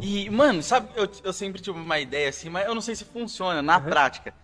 E, 0.00 0.30
mano, 0.30 0.62
sabe, 0.62 0.88
eu, 0.94 1.08
eu 1.24 1.32
sempre 1.32 1.60
tive 1.60 1.78
uma 1.78 1.98
ideia 1.98 2.28
assim, 2.28 2.48
mas 2.48 2.66
eu 2.66 2.74
não 2.74 2.80
sei 2.80 2.94
se 2.94 3.04
funciona 3.04 3.60
na 3.62 3.80
prática. 3.80 4.34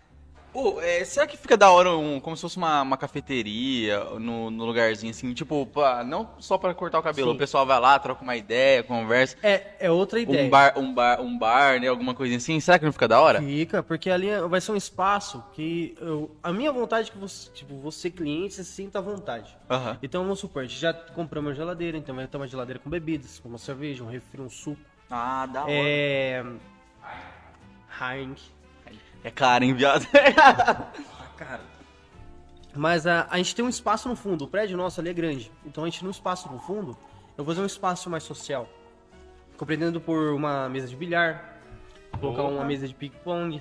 Pô, 0.56 0.80
é, 0.80 1.04
será 1.04 1.26
que 1.26 1.36
fica 1.36 1.54
da 1.54 1.70
hora 1.70 1.90
um, 1.94 2.18
como 2.18 2.34
se 2.34 2.40
fosse 2.40 2.56
uma, 2.56 2.80
uma 2.80 2.96
cafeteria 2.96 4.02
no, 4.18 4.50
no 4.50 4.64
lugarzinho 4.64 5.10
assim, 5.10 5.34
tipo, 5.34 5.66
pá, 5.66 6.02
não 6.02 6.30
só 6.38 6.56
pra 6.56 6.72
cortar 6.72 6.98
o 6.98 7.02
cabelo, 7.02 7.28
Sim. 7.32 7.36
o 7.36 7.38
pessoal 7.38 7.66
vai 7.66 7.78
lá, 7.78 7.98
troca 7.98 8.22
uma 8.22 8.34
ideia, 8.36 8.82
conversa. 8.82 9.36
É, 9.42 9.72
é 9.78 9.90
outra 9.90 10.18
ideia. 10.18 10.46
Um 10.46 10.48
bar, 10.48 10.72
um 10.78 10.94
bar, 10.94 11.20
um 11.20 11.38
bar, 11.38 11.78
né, 11.78 11.88
alguma 11.88 12.14
coisinha 12.14 12.38
assim. 12.38 12.58
Será 12.58 12.78
que 12.78 12.86
não 12.86 12.92
fica 12.92 13.06
da 13.06 13.20
hora? 13.20 13.42
Fica, 13.42 13.82
porque 13.82 14.08
ali 14.08 14.30
é- 14.30 14.40
vai 14.48 14.58
ser 14.62 14.72
um 14.72 14.76
espaço 14.76 15.44
que 15.52 15.94
eu, 16.00 16.34
a 16.42 16.50
minha 16.50 16.72
vontade 16.72 17.10
é 17.10 17.12
que 17.12 17.18
você, 17.18 17.50
tipo, 17.50 17.76
você 17.76 18.10
cliente, 18.10 18.54
se 18.54 18.64
sinta 18.64 18.98
à 18.98 19.02
vontade. 19.02 19.54
Aham. 19.68 19.98
Então 20.02 20.22
vamos 20.22 20.38
supor, 20.38 20.62
a 20.62 20.66
gente 20.66 20.80
já 20.80 20.94
compramos 20.94 21.50
uma 21.50 21.54
geladeira, 21.54 21.98
então 21.98 22.16
vai 22.16 22.26
ter 22.26 22.36
uma 22.38 22.48
geladeira 22.48 22.80
com 22.80 22.88
bebidas, 22.88 23.38
com 23.38 23.50
uma 23.50 23.58
cerveja, 23.58 24.02
um 24.02 24.08
refri, 24.08 24.40
um 24.40 24.48
suco. 24.48 24.80
Ah, 25.10 25.44
da 25.44 25.64
hora. 25.64 25.72
É. 25.74 26.42
Heineken. 28.00 28.55
É 29.26 29.30
caro, 29.32 29.64
hein, 29.64 29.74
viado? 29.74 30.06
Tá 31.36 31.44
caro. 31.44 31.62
Mas 32.72 33.08
a, 33.08 33.26
a 33.28 33.36
gente 33.38 33.56
tem 33.56 33.64
um 33.64 33.68
espaço 33.68 34.08
no 34.08 34.14
fundo, 34.14 34.44
o 34.44 34.48
prédio 34.48 34.76
nosso 34.76 35.00
ali 35.00 35.10
é 35.10 35.12
grande. 35.12 35.50
Então 35.64 35.82
a 35.82 35.88
gente 35.88 36.04
no 36.04 36.12
espaço 36.12 36.48
no 36.48 36.60
fundo, 36.60 36.96
eu 37.36 37.44
vou 37.44 37.46
fazer 37.46 37.60
um 37.60 37.66
espaço 37.66 38.08
mais 38.08 38.22
social. 38.22 38.68
Compreendendo 39.56 40.00
por 40.00 40.32
uma 40.32 40.68
mesa 40.68 40.86
de 40.86 40.94
bilhar, 40.94 41.58
colocar 42.20 42.44
uma 42.44 42.64
mesa 42.64 42.86
de 42.86 42.94
ping-pong. 42.94 43.60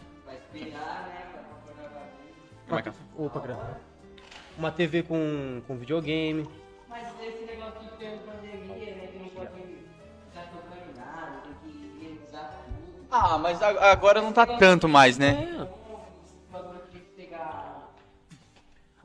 Como 2.68 2.80
é 2.80 2.82
que 2.84 2.90
é? 2.90 2.94
Opa, 3.18 3.40
cara. 3.40 3.82
Uma 4.60 4.72
TV 4.72 5.02
com, 5.02 5.64
com 5.66 5.78
videogame. 5.78 6.48
Mas 6.88 7.08
esse 7.22 7.44
negócio 7.44 7.82
de 7.82 7.90
ter 7.98 8.20
pandemia, 8.20 8.65
Ah, 13.18 13.38
mas 13.38 13.62
agora 13.62 14.22
não 14.22 14.34
tá 14.34 14.46
tanto 14.46 14.90
mais, 14.90 15.18
né? 15.18 15.58
É. 15.58 15.76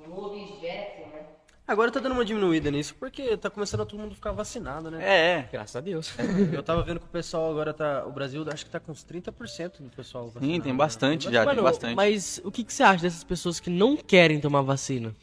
Um 0.03 0.35
né? 0.61 1.27
Agora 1.64 1.92
tá 1.92 2.01
dando 2.01 2.14
uma 2.14 2.25
diminuída 2.25 2.73
nisso, 2.73 2.96
porque 2.99 3.37
tá 3.37 3.49
começando 3.49 3.83
a 3.83 3.87
todo 3.87 4.01
mundo 4.01 4.16
ficar 4.16 4.33
vacinado, 4.33 4.90
né? 4.90 4.99
É, 5.01 5.38
é. 5.38 5.49
Graças 5.53 5.77
a 5.77 5.81
Deus. 5.81 6.12
Eu 6.53 6.61
tava 6.61 6.83
vendo 6.83 6.99
que 6.99 7.07
o 7.07 7.09
pessoal 7.09 7.53
agora 7.53 7.73
tá. 7.73 8.05
O 8.05 8.11
Brasil 8.11 8.44
acho 8.53 8.64
que 8.64 8.70
tá 8.73 8.81
com 8.81 8.90
uns 8.90 9.05
30% 9.05 9.75
do 9.79 9.90
pessoal 9.90 10.27
vacinado. 10.27 10.53
Sim, 10.53 10.61
tem 10.61 10.73
né? 10.73 10.79
bastante 10.79 11.31
já, 11.31 11.46
tem 11.46 11.55
Mano, 11.55 11.62
bastante. 11.62 11.94
mas 11.94 12.40
o 12.42 12.51
que, 12.51 12.64
que 12.64 12.73
você 12.73 12.83
acha 12.83 13.03
dessas 13.03 13.23
pessoas 13.23 13.61
que 13.61 13.70
não 13.70 13.96
querem 13.96 14.40
tomar 14.40 14.62
vacina? 14.62 15.14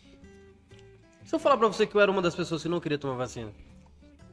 Se 1.26 1.36
eu 1.36 1.40
falar 1.40 1.58
pra 1.58 1.68
você 1.68 1.86
que 1.86 1.94
eu 1.94 2.00
era 2.00 2.10
uma 2.10 2.22
das 2.22 2.34
pessoas 2.34 2.64
que 2.64 2.70
não 2.70 2.80
queria 2.80 2.98
tomar 2.98 3.16
vacina. 3.16 3.52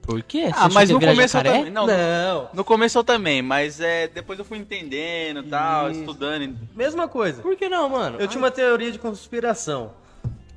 Por 0.06 0.22
quê? 0.22 0.50
Ah, 0.52 0.68
mas 0.68 0.90
no 0.90 1.00
começo 1.00 1.20
eu 1.20 1.28
jacaré? 1.28 1.58
também. 1.58 1.72
Não, 1.72 1.86
Não. 1.86 2.48
No 2.52 2.62
começo 2.64 2.98
eu 2.98 3.04
também, 3.04 3.40
mas 3.40 3.80
é, 3.80 4.06
depois 4.08 4.38
eu 4.38 4.44
fui 4.44 4.58
entendendo 4.58 5.40
e 5.40 5.48
tal, 5.48 5.90
Isso. 5.90 6.00
estudando. 6.00 6.58
Mesma 6.74 7.08
coisa. 7.08 7.40
Por 7.40 7.56
que 7.56 7.68
não, 7.68 7.88
mano? 7.88 8.18
Eu 8.20 8.28
tinha 8.28 8.42
uma 8.42 8.50
teoria 8.50 8.92
de 8.92 8.98
conspiração. 8.98 9.92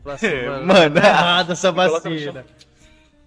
Assim, 0.06 0.28
Mano. 0.66 0.94
tá 0.94 1.00
errado 1.08 1.52
essa 1.52 1.70
no 1.72 1.76
vacina. 1.76 2.46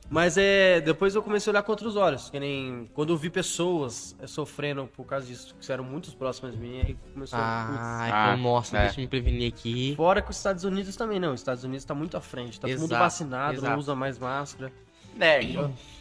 Mas 0.08 0.36
é. 0.38 0.80
Depois 0.80 1.14
eu 1.14 1.22
comecei 1.22 1.50
a 1.50 1.52
olhar 1.52 1.62
com 1.62 1.70
outros 1.72 1.94
olhos. 1.94 2.28
Que 2.30 2.40
nem. 2.40 2.90
Quando 2.94 3.12
eu 3.12 3.16
vi 3.16 3.30
pessoas 3.30 4.16
é, 4.20 4.26
sofrendo 4.26 4.88
por 4.96 5.04
causa 5.04 5.26
disso, 5.26 5.54
que 5.60 5.70
eram 5.72 5.84
muito 5.84 6.14
próximas 6.16 6.52
de 6.52 6.58
mim, 6.58 6.80
aí 6.80 6.96
começou 7.14 7.38
a. 7.38 7.42
Ah, 7.42 8.02
Ah, 8.02 8.32
então, 8.34 8.42
nossa, 8.42 8.76
é. 8.78 8.82
deixa 8.84 8.98
eu 8.98 9.02
me 9.02 9.08
prevenir 9.08 9.52
aqui. 9.52 9.94
Fora 9.96 10.20
que 10.22 10.30
os 10.30 10.36
Estados 10.36 10.64
Unidos 10.64 10.96
também 10.96 11.20
não. 11.20 11.32
Os 11.34 11.40
Estados 11.40 11.62
Unidos 11.64 11.84
tá 11.84 11.94
muito 11.94 12.16
à 12.16 12.20
frente. 12.20 12.58
Tá 12.58 12.66
todo 12.66 12.78
mundo 12.80 12.90
Exato, 12.92 13.04
vacinado, 13.04 13.54
exato. 13.54 13.70
não 13.70 13.78
usa 13.78 13.94
mais 13.94 14.18
máscara. 14.18 14.72
É, 15.18 15.40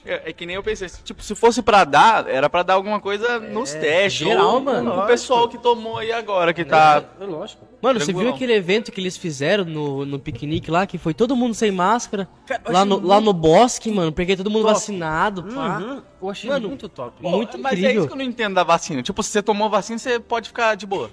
é, 0.05 0.29
é 0.29 0.33
que 0.33 0.45
nem 0.45 0.55
eu 0.55 0.63
pensei, 0.63 0.87
tipo, 1.03 1.21
se 1.21 1.35
fosse 1.35 1.61
pra 1.61 1.83
dar, 1.83 2.27
era 2.27 2.49
pra 2.49 2.63
dar 2.63 2.75
alguma 2.75 2.99
coisa 2.99 3.39
nos 3.39 3.73
testes. 3.73 4.13
geral, 4.27 4.55
ou 4.55 4.59
mano. 4.61 4.99
O 4.99 5.05
pessoal 5.05 5.47
que 5.47 5.57
tomou 5.57 5.97
aí 5.97 6.11
agora, 6.11 6.53
que 6.53 6.63
tá. 6.63 7.03
É 7.19 7.25
lógico. 7.25 7.67
Mano, 7.81 7.99
você 7.99 8.07
viu 8.07 8.15
Tranquilão. 8.15 8.35
aquele 8.35 8.53
evento 8.53 8.91
que 8.91 8.99
eles 8.99 9.17
fizeram 9.17 9.65
no, 9.65 10.05
no 10.05 10.19
piquenique 10.19 10.71
lá, 10.71 10.85
que 10.87 10.97
foi 10.97 11.13
todo 11.13 11.35
mundo 11.35 11.53
sem 11.53 11.71
máscara? 11.71 12.27
Cara, 12.45 12.61
eu 12.65 12.73
lá, 12.73 12.79
achei 12.81 12.89
no, 12.89 13.07
lá 13.07 13.21
no 13.21 13.33
bosque, 13.33 13.91
mano, 13.91 14.11
porque 14.11 14.35
todo 14.35 14.49
mundo 14.49 14.63
top. 14.63 14.73
vacinado, 14.73 15.43
pá. 15.43 15.77
Uhum. 15.77 16.01
Eu 16.21 16.29
achei 16.29 16.49
Mano, 16.49 16.67
muito 16.67 16.89
top. 16.89 17.21
muito 17.21 17.57
Mas 17.57 17.73
é 17.73 17.75
incrível. 17.77 17.99
isso 17.99 18.07
que 18.07 18.13
eu 18.13 18.17
não 18.17 18.25
entendo 18.25 18.55
da 18.55 18.63
vacina. 18.63 19.01
Tipo, 19.01 19.23
se 19.23 19.29
você 19.29 19.41
tomou 19.41 19.69
vacina, 19.69 19.97
você 19.97 20.19
pode 20.19 20.49
ficar 20.49 20.75
de 20.75 20.85
boa. 20.85 21.09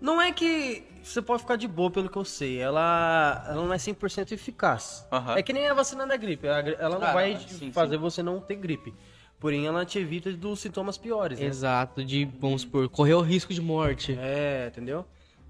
Não 0.00 0.20
é 0.20 0.30
que 0.32 0.84
você 1.08 1.22
pode 1.22 1.42
ficar 1.42 1.56
de 1.56 1.68
boa, 1.68 1.90
pelo 1.90 2.08
que 2.08 2.16
eu 2.16 2.24
sei. 2.24 2.58
Ela, 2.58 3.44
ela 3.48 3.62
não 3.64 3.72
é 3.72 3.76
100% 3.76 4.32
eficaz. 4.32 5.06
Aham. 5.12 5.36
É 5.36 5.42
que 5.42 5.52
nem 5.52 5.68
a 5.68 5.74
vacina 5.74 6.06
da 6.06 6.16
gripe. 6.16 6.46
Ela 6.46 6.98
não 6.98 7.08
Ah, 7.08 7.12
vai 7.12 7.38
sim, 7.48 7.72
fazer 7.72 7.96
você 7.96 8.22
não 8.22 8.40
ter 8.40 8.56
gripe. 8.56 8.94
Porém, 9.38 9.66
ela 9.66 9.84
te 9.84 9.98
evita 9.98 10.32
dos 10.32 10.60
sintomas 10.60 10.96
piores, 10.96 11.38
né? 11.38 11.46
Exato, 11.46 12.02
de, 12.04 12.24
vamos 12.40 12.62
supor, 12.62 12.88
correr 12.88 13.14
o 13.14 13.20
risco 13.20 13.52
de 13.52 13.60
morte. 13.60 14.16
É, 14.18 14.68
entendeu? 14.72 15.04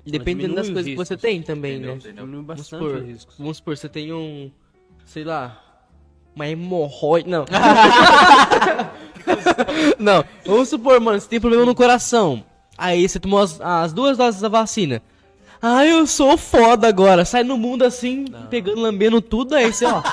Dependendo 0.04 0.54
das 0.54 0.66
coisas 0.68 0.84
que 0.84 0.96
você 0.96 1.16
tem 1.16 1.42
também, 1.42 1.74
Entendeu? 1.76 1.92
né? 1.92 1.96
Entendeu? 1.98 2.24
Diminui 2.24 2.44
Vamos 2.44 2.60
bastante 2.60 2.82
supor, 2.82 2.96
os 2.96 3.04
riscos. 3.06 3.36
vamos 3.38 3.56
supor, 3.56 3.76
você 3.76 3.88
tem 3.88 4.12
um, 4.12 4.50
sei 5.04 5.24
lá, 5.24 5.62
uma 6.34 6.46
hemorroide, 6.48 7.28
não. 7.28 7.44
não, 9.98 10.24
vamos 10.44 10.68
supor, 10.68 11.00
mano, 11.00 11.20
você 11.20 11.28
tem 11.28 11.40
problema 11.40 11.64
no 11.64 11.74
coração. 11.74 12.44
Aí 12.78 13.08
você 13.08 13.18
tomou 13.18 13.40
as, 13.40 13.60
as 13.60 13.92
duas 13.92 14.16
doses 14.16 14.40
da 14.40 14.48
vacina. 14.48 15.02
Ah, 15.60 15.84
eu 15.86 16.06
sou 16.06 16.36
foda 16.36 16.86
agora. 16.88 17.24
Sai 17.24 17.42
no 17.42 17.56
mundo 17.56 17.84
assim, 17.84 18.26
pegando, 18.50 18.80
lambendo 18.80 19.20
tudo, 19.20 19.54
aí 19.54 19.72
você, 19.72 19.84
ó. 19.86 20.02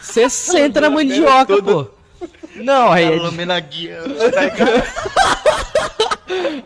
Você 0.00 0.28
senta 0.28 0.82
na 0.82 0.90
mandioca, 0.90 1.62
pô. 1.62 1.86
Não, 2.56 2.92
aí 2.92 3.04
é 3.06 3.18
de- 3.30 3.44
na 3.46 3.58
guia. 3.58 4.00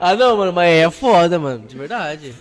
Ah, 0.01 0.15
não, 0.15 0.37
mano, 0.37 0.53
mas 0.53 0.69
é 0.71 0.91
foda, 0.91 1.39
mano. 1.39 1.67
De 1.67 1.77
verdade. 1.77 2.35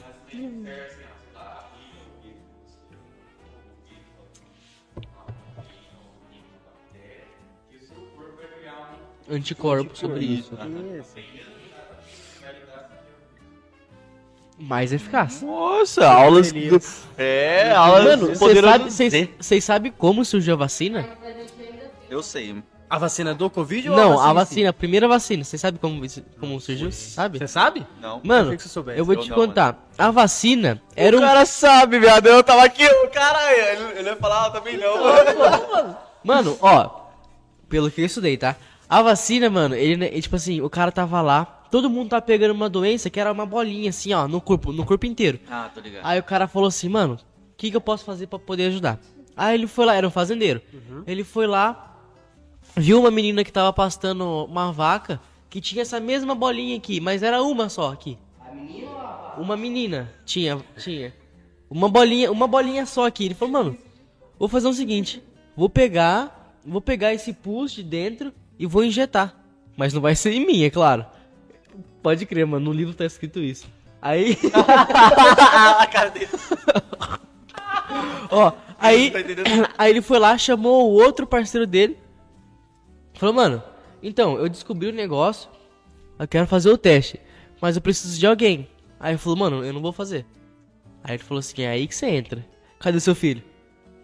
Anticorpo 9.30 9.96
sobre 9.96 10.24
isso. 10.26 10.52
Mais 14.60 14.92
eficaz. 14.92 15.42
Nossa, 15.42 16.08
aulas 16.08 16.52
do... 16.52 16.82
É, 17.18 17.72
aulas 17.74 18.06
Mano, 18.06 18.36
vocês 18.36 18.62
sabem 19.14 19.30
vocês 19.40 19.64
sabem 19.64 19.92
como 19.96 20.26
surgiu 20.26 20.56
a 20.56 20.58
vacina? 20.58 21.08
Eu 22.10 22.24
sei. 22.24 22.56
A 22.90 22.98
vacina 22.98 23.36
do 23.36 23.50
Covid 23.50 23.90
ou 23.90 23.96
Não, 23.98 24.12
a 24.12 24.14
a 24.14 24.16
vacina? 24.16 24.34
vacina, 24.34 24.70
a 24.70 24.74
primeira 24.74 25.08
vacina. 25.08 25.44
Vocês 25.44 25.62
sabem 25.62 25.80
como, 25.80 26.02
como 26.40 26.60
surgiu? 26.60 26.90
Sabe? 26.92 27.38
Você 27.38 27.48
sabe? 27.48 27.86
Não. 28.02 28.22
Mano, 28.24 28.58
você 28.58 28.70
soubesse. 28.70 28.98
eu 28.98 29.06
vou 29.06 29.16
Eu 29.16 29.22
te 29.22 29.30
não, 29.30 29.36
contar. 29.36 29.88
A 29.98 30.10
vacina 30.10 30.82
era 30.96 31.16
o 31.16 31.20
um 31.20 31.22
cara 31.22 31.46
sabe, 31.46 32.00
viado. 32.00 32.28
Eu 32.28 32.42
tava 32.42 32.64
aqui, 32.64 32.86
o 32.86 33.10
cara, 33.10 33.54
ele, 33.54 34.00
ele 34.00 34.10
ia 34.10 34.16
falar, 34.16 34.46
ah, 34.46 34.52
também 34.52 34.78
não. 34.78 35.98
Mano, 36.24 36.58
ó, 36.62 37.08
pelo 37.68 37.92
que 37.92 38.02
eu 38.02 38.06
estudei, 38.06 38.38
tá? 38.38 38.56
A 38.90 39.02
vacina, 39.02 39.50
mano, 39.50 39.76
ele, 39.76 39.98
né, 39.98 40.10
tipo 40.22 40.38
assim, 40.38 40.62
o 40.62 40.70
cara 40.70 40.92
tava 40.92 41.22
lá, 41.22 41.57
todo 41.70 41.90
mundo 41.90 42.10
tava 42.10 42.22
pegando 42.22 42.52
uma 42.52 42.70
doença 42.70 43.10
que 43.10 43.20
era 43.20 43.32
uma 43.32 43.46
bolinha 43.46 43.90
assim, 43.90 44.14
ó, 44.14 44.28
no 44.28 44.42
corpo, 44.42 44.72
no 44.72 44.86
corpo 44.86 45.06
inteiro. 45.06 45.40
Ah, 45.50 45.70
tô 45.74 45.80
ligado. 45.80 46.06
Aí 46.06 46.20
o 46.20 46.24
cara 46.24 46.48
falou 46.48 46.68
assim, 46.68 46.90
mano, 46.90 47.16
o 47.16 47.56
que, 47.58 47.72
que 47.72 47.78
eu 47.78 47.82
posso 47.82 48.04
fazer 48.04 48.28
pra 48.28 48.40
poder 48.40 48.66
ajudar? 48.68 49.00
Aí 49.36 49.56
ele 49.56 49.68
foi 49.68 49.86
lá, 49.86 49.96
era 49.96 50.08
um 50.08 50.12
fazendeiro. 50.12 50.62
Ele 51.06 51.24
foi 51.24 51.46
lá, 51.46 51.96
viu 52.76 53.00
uma 53.00 53.12
menina 53.12 53.44
que 53.44 53.52
tava 53.52 53.72
pastando 53.72 54.46
uma 54.46 54.72
vaca 54.72 55.20
que 55.50 55.62
tinha 55.62 55.82
essa 55.82 56.00
mesma 56.00 56.36
bolinha 56.36 56.76
aqui, 56.76 57.00
mas 57.00 57.24
era 57.24 57.42
uma 57.42 57.70
só 57.70 57.92
aqui. 57.92 58.18
Uma 59.38 59.56
menina 59.56 60.12
tinha, 60.26 60.58
tinha. 60.78 61.14
Uma 61.70 61.88
bolinha, 61.88 62.32
uma 62.32 62.48
bolinha 62.48 62.86
só 62.86 63.06
aqui. 63.06 63.26
Ele 63.26 63.36
falou, 63.36 63.54
mano, 63.54 63.78
vou 64.40 64.48
fazer 64.48 64.68
o 64.68 64.74
seguinte, 64.74 65.22
vou 65.56 65.70
pegar, 65.70 66.58
vou 66.66 66.82
pegar 66.82 67.14
esse 67.14 67.32
pus 67.34 67.72
de 67.72 67.84
dentro 67.84 68.34
e 68.58 68.66
vou 68.66 68.84
injetar. 68.84 69.36
Mas 69.76 69.94
não 69.94 70.02
vai 70.02 70.16
ser 70.16 70.32
em 70.32 70.46
mim, 70.46 70.64
é 70.64 70.70
claro. 70.72 71.06
Pode 72.02 72.26
crer, 72.26 72.46
mano, 72.46 72.66
no 72.66 72.72
livro 72.72 72.94
tá 72.94 73.06
escrito 73.06 73.40
isso. 73.40 73.68
Aí, 74.02 74.38
a 74.54 75.88
cara 75.88 76.10
dele. 76.10 76.30
ó, 78.30 78.52
aí, 78.80 79.12
Tá 79.12 79.20
aí 79.78 79.90
ele 79.92 80.02
foi 80.02 80.20
lá, 80.20 80.38
chamou 80.38 80.90
o 80.90 80.94
outro 80.94 81.26
parceiro 81.26 81.66
dele. 81.66 81.98
Falou, 83.16 83.34
mano, 83.34 83.64
então, 84.02 84.38
eu 84.38 84.48
descobri 84.48 84.88
o 84.90 84.94
negócio, 84.94 85.50
eu 86.20 86.28
quero 86.28 86.46
fazer 86.48 86.70
o 86.70 86.78
teste, 86.78 87.20
mas 87.60 87.76
eu 87.76 87.82
preciso 87.82 88.20
de 88.20 88.28
alguém. 88.28 88.68
Aí 89.00 89.12
ele 89.12 89.18
falou, 89.18 89.38
mano, 89.38 89.66
eu 89.66 89.74
não 89.74 89.82
vou 89.82 89.92
fazer. 89.92 90.26
Aí 91.04 91.16
ele 91.16 91.24
falou 91.24 91.40
assim, 91.40 91.64
é 91.64 91.70
aí 91.70 91.88
que 91.88 91.96
você 91.96 92.08
entra. 92.08 92.46
Cadê 92.80 93.00
seu 93.00 93.16
filho? 93.16 93.42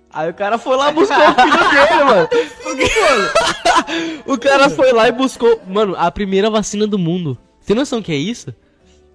Aí 0.09 0.29
o 0.29 0.33
cara 0.33 0.57
foi 0.57 0.75
lá 0.77 0.91
buscar 0.91 1.31
o 1.31 1.41
filho 1.41 1.69
dele, 1.69 2.03
mano. 2.03 2.29
O 4.25 4.37
cara 4.37 4.69
foi 4.69 4.91
lá 4.91 5.07
e 5.07 5.11
buscou, 5.11 5.61
mano, 5.67 5.95
a 5.97 6.09
primeira 6.09 6.49
vacina 6.49 6.87
do 6.87 6.97
mundo. 6.97 7.37
Tem 7.65 7.75
noção 7.75 8.01
que 8.01 8.11
é 8.11 8.15
isso? 8.15 8.53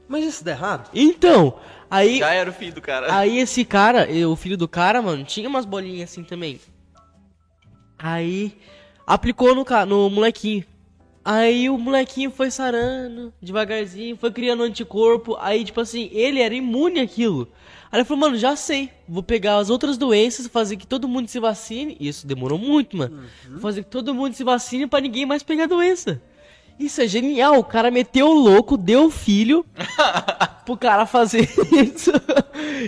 Mas 0.08 0.24
isso 0.24 0.42
dá 0.42 0.52
errado? 0.52 0.90
Então, 0.94 1.58
aí 1.90 2.18
Já 2.18 2.32
era 2.32 2.48
o 2.48 2.52
filho 2.52 2.74
do 2.74 2.80
cara. 2.80 3.14
Aí 3.14 3.38
esse 3.38 3.64
cara, 3.64 4.08
o 4.26 4.36
filho 4.36 4.56
do 4.56 4.66
cara, 4.66 5.02
mano, 5.02 5.22
tinha 5.24 5.48
umas 5.48 5.66
bolinhas 5.66 6.10
assim 6.10 6.24
também. 6.24 6.58
Aí 7.98 8.56
aplicou 9.06 9.54
no, 9.54 9.64
no 9.86 10.08
molequinho. 10.10 10.64
Aí 11.24 11.68
o 11.68 11.76
molequinho 11.76 12.30
foi 12.30 12.50
sarando, 12.50 13.34
devagarzinho, 13.42 14.16
foi 14.16 14.30
criando 14.30 14.62
anticorpo. 14.62 15.36
Aí, 15.38 15.62
tipo 15.62 15.78
assim, 15.78 16.08
ele 16.12 16.40
era 16.40 16.54
imune 16.54 17.00
àquilo. 17.00 17.48
Aí 17.92 17.98
ele 17.98 18.04
falou, 18.06 18.20
mano, 18.20 18.38
já 18.38 18.56
sei. 18.56 18.90
Vou 19.06 19.22
pegar 19.22 19.56
as 19.56 19.68
outras 19.68 19.98
doenças, 19.98 20.46
fazer 20.46 20.76
que 20.76 20.86
todo 20.86 21.06
mundo 21.06 21.28
se 21.28 21.38
vacine. 21.38 21.98
Isso 22.00 22.26
demorou 22.26 22.58
muito, 22.58 22.96
mano. 22.96 23.24
Vou 23.50 23.60
fazer 23.60 23.82
que 23.82 23.90
todo 23.90 24.14
mundo 24.14 24.32
se 24.34 24.42
vacine 24.44 24.86
pra 24.86 25.00
ninguém 25.00 25.26
mais 25.26 25.42
pegar 25.42 25.64
a 25.64 25.66
doença. 25.66 26.22
Isso 26.78 27.00
é 27.00 27.06
genial. 27.08 27.58
O 27.58 27.64
cara 27.64 27.90
meteu 27.90 28.28
o 28.28 28.34
louco, 28.34 28.76
deu 28.76 29.06
o 29.06 29.10
filho 29.10 29.64
pro 30.64 30.76
cara 30.76 31.06
fazer 31.06 31.48
isso. 31.72 32.12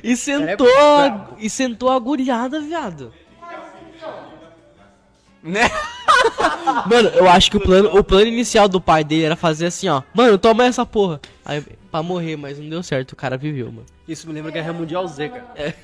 E 0.02 0.16
sentou, 0.16 0.66
a- 0.78 1.28
e 1.38 1.50
sentou 1.50 1.90
agulhada, 1.90 2.60
viado. 2.60 3.12
Né? 5.42 5.62
Mano, 6.88 7.08
eu 7.10 7.28
acho 7.28 7.50
que 7.50 7.56
o 7.56 7.60
plano, 7.60 7.96
o 7.98 8.04
plano 8.04 8.26
inicial 8.26 8.68
do 8.68 8.80
pai 8.80 9.02
dele 9.02 9.24
era 9.24 9.36
fazer 9.36 9.66
assim, 9.66 9.88
ó. 9.88 10.02
Mano, 10.14 10.36
toma 10.38 10.64
essa 10.66 10.84
porra. 10.84 11.20
Aí, 11.44 11.62
pra 11.90 12.02
morrer, 12.02 12.36
mas 12.36 12.58
não 12.58 12.68
deu 12.68 12.82
certo. 12.82 13.12
O 13.12 13.16
cara 13.16 13.36
viveu, 13.38 13.66
mano. 13.72 13.86
Isso 14.06 14.26
me 14.28 14.34
lembra 14.34 14.50
Guerra 14.52 14.72
Mundial 14.72 15.06
Z, 15.08 15.30
cara. 15.30 15.74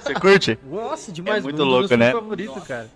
Você 0.00 0.14
curte? 0.14 0.58
Nossa, 0.68 1.12
demais. 1.12 1.38
É 1.38 1.42
muito 1.42 1.56
meus 1.56 1.68
louco, 1.68 1.96
né? 1.96 2.06
filmes 2.10 2.22
favoritos, 2.22 2.64
cara. 2.64 2.90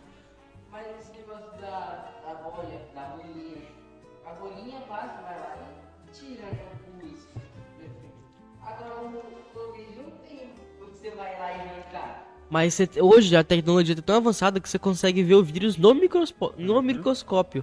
Mas 12.57 12.73
você- 12.73 12.88
hoje 13.03 13.37
a 13.37 13.45
tecnologia 13.45 13.95
tá 13.95 14.01
tão 14.01 14.16
avançada 14.16 14.59
que 14.59 14.66
você 14.66 14.79
consegue 14.79 15.23
ver 15.23 15.35
o 15.35 15.42
vírus 15.42 15.77
no, 15.77 15.92
microspo- 15.92 16.55
no 16.57 16.81
microscópio. 16.81 17.62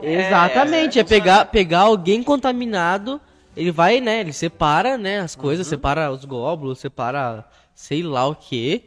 Exatamente, 0.00 1.00
é, 1.00 1.02
pegar, 1.02 1.46
pegar 1.46 1.80
alguém 1.80 2.22
contaminado, 2.22 3.20
ele 3.56 3.72
vai, 3.72 4.00
né, 4.00 4.20
ele 4.20 4.32
separa, 4.32 4.96
né, 4.96 5.18
as 5.18 5.34
coisas, 5.34 5.66
separa 5.66 6.12
os 6.12 6.24
glóbulos, 6.24 6.78
separa 6.78 7.44
sei 7.74 8.04
lá 8.04 8.24
o 8.24 8.36
que, 8.36 8.84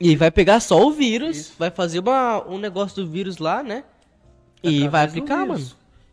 e 0.00 0.16
vai 0.16 0.32
pegar 0.32 0.58
só 0.58 0.84
o 0.84 0.90
vírus, 0.90 1.52
vai 1.56 1.70
fazer 1.70 2.00
uma, 2.00 2.44
um 2.48 2.58
negócio 2.58 3.00
do 3.04 3.08
vírus 3.08 3.38
lá, 3.38 3.62
né, 3.62 3.84
e 4.60 4.88
vai 4.88 5.04
aplicar, 5.04 5.46
mano. 5.46 5.64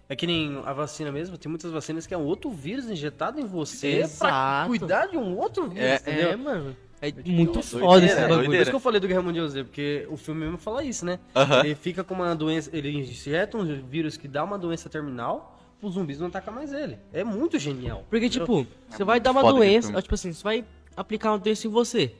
É 0.07 0.15
que 0.15 0.27
nem 0.27 0.61
a 0.65 0.73
vacina 0.73 1.11
mesmo, 1.11 1.35
tem 1.35 1.49
muitas 1.49 1.71
vacinas 1.71 2.05
que 2.05 2.13
é 2.13 2.17
um 2.17 2.25
outro 2.25 2.51
vírus 2.51 2.87
injetado 2.91 3.39
em 3.39 3.45
você 3.45 4.05
pra 4.19 4.27
Exato. 4.27 4.67
cuidar 4.69 5.07
de 5.07 5.17
um 5.17 5.35
outro 5.35 5.67
vírus, 5.67 5.83
É, 5.83 5.95
entendeu? 5.95 6.29
É, 6.31 6.35
mano, 6.35 6.75
é 7.01 7.11
muito 7.25 7.53
doideira, 7.53 7.79
foda 7.85 8.05
esse 8.05 8.15
é 8.15 8.27
bagulho. 8.27 8.45
Por 8.45 8.55
isso 8.55 8.69
que 8.69 8.75
eu 8.75 8.79
falei 8.79 8.99
do 8.99 9.07
Guerra 9.07 9.21
Mundial 9.21 9.47
Z, 9.47 9.63
porque 9.63 10.07
o 10.09 10.15
filme 10.17 10.41
mesmo 10.41 10.57
fala 10.57 10.83
isso, 10.83 11.05
né? 11.05 11.19
Aham. 11.35 11.65
Ele 11.65 11.75
fica 11.75 12.03
com 12.03 12.13
uma 12.13 12.35
doença, 12.35 12.69
ele 12.73 12.91
injeta 12.91 13.57
um 13.57 13.65
vírus 13.81 14.17
que 14.17 14.27
dá 14.27 14.43
uma 14.43 14.57
doença 14.57 14.87
terminal, 14.89 15.59
os 15.81 15.95
zumbis 15.95 16.19
não 16.19 16.27
atacam 16.27 16.53
mais 16.53 16.71
ele. 16.71 16.97
É 17.11 17.23
muito 17.23 17.57
genial. 17.57 18.05
Porque, 18.09 18.29
tipo, 18.29 18.67
você 18.87 19.03
vai 19.03 19.19
dar 19.19 19.31
uma 19.31 19.43
doença, 19.43 19.99
tipo 20.01 20.13
assim, 20.13 20.31
você 20.31 20.43
vai 20.43 20.65
aplicar 20.95 21.31
uma 21.31 21.39
doença 21.39 21.65
em 21.65 21.69
você. 21.71 22.13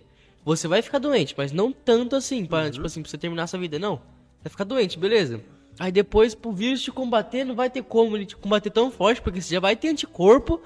Você 0.44 0.68
vai 0.68 0.82
ficar 0.82 0.98
doente, 0.98 1.36
mas 1.38 1.52
não 1.52 1.72
tanto 1.72 2.16
assim, 2.16 2.46
pra, 2.46 2.64
Uhum. 2.64 2.72
tipo 2.72 2.86
assim, 2.88 3.02
pra 3.04 3.12
você 3.12 3.18
terminar 3.18 3.46
sua 3.46 3.60
vida, 3.60 3.78
não. 3.78 4.02
Vai 4.44 4.50
ficar 4.50 4.64
doente, 4.64 4.98
beleza. 4.98 5.40
Aí 5.80 5.92
depois, 5.92 6.34
pro 6.34 6.52
vírus 6.52 6.82
te 6.82 6.92
combater, 6.92 7.44
não 7.44 7.54
vai 7.56 7.70
ter 7.70 7.84
como 7.84 8.18
ele 8.18 8.26
te 8.26 8.36
combater 8.36 8.72
tão 8.72 8.90
forte, 8.92 9.22
porque 9.22 9.40
você 9.42 9.54
já 9.54 9.60
vai 9.60 9.76
ter 9.76 9.90
anticorpo 9.90 10.60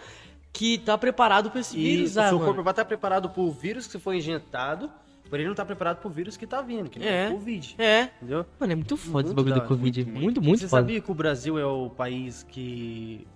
que 0.56 0.78
tá 0.78 0.98
preparado 0.98 1.52
pra 1.52 1.60
esse 1.60 1.78
E 1.78 1.84
vírus, 1.84 2.16
o 2.16 2.20
ah, 2.22 2.30
seu 2.30 2.34
mano. 2.38 2.46
corpo 2.46 2.64
vai 2.64 2.72
estar 2.72 2.86
preparado 2.86 3.30
pro 3.30 3.52
vírus 3.52 3.86
que 3.86 3.92
você 3.92 4.00
foi 4.00 4.18
injetado, 4.18 4.90
porém 5.30 5.42
ele 5.44 5.50
não 5.50 5.56
tá 5.56 5.66
preparado 5.66 5.98
pro 5.98 6.10
vírus 6.10 6.38
que 6.38 6.48
tá 6.48 6.62
vindo, 6.62 6.90
que 6.90 7.04
É. 7.04 7.26
é 7.26 7.30
o 7.30 7.34
Covid. 7.34 7.76
É. 7.78 8.02
Entendeu? 8.22 8.46
Mano, 8.58 8.72
é 8.72 8.76
muito 8.76 8.96
foda 8.96 9.28
esse 9.28 9.36
Muito 9.36 9.36
bagulho 9.36 9.56
da 9.56 9.68
Covid. 9.68 10.06
Muito, 10.06 10.42
muito, 10.42 10.60
Você 10.62 10.68
foda. 10.70 10.82
sabia 10.82 11.02
que 11.02 11.12
o 11.12 11.14
Brasil 11.14 11.60
é 11.60 11.66
o 11.66 11.90
país 11.90 12.44
que. 12.44 13.28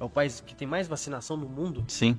É 0.00 0.04
o 0.04 0.08
país 0.08 0.40
que 0.40 0.54
tem 0.54 0.66
mais 0.66 0.88
vacinação 0.88 1.36
no 1.36 1.46
mundo? 1.48 1.84
Sim. 1.88 2.18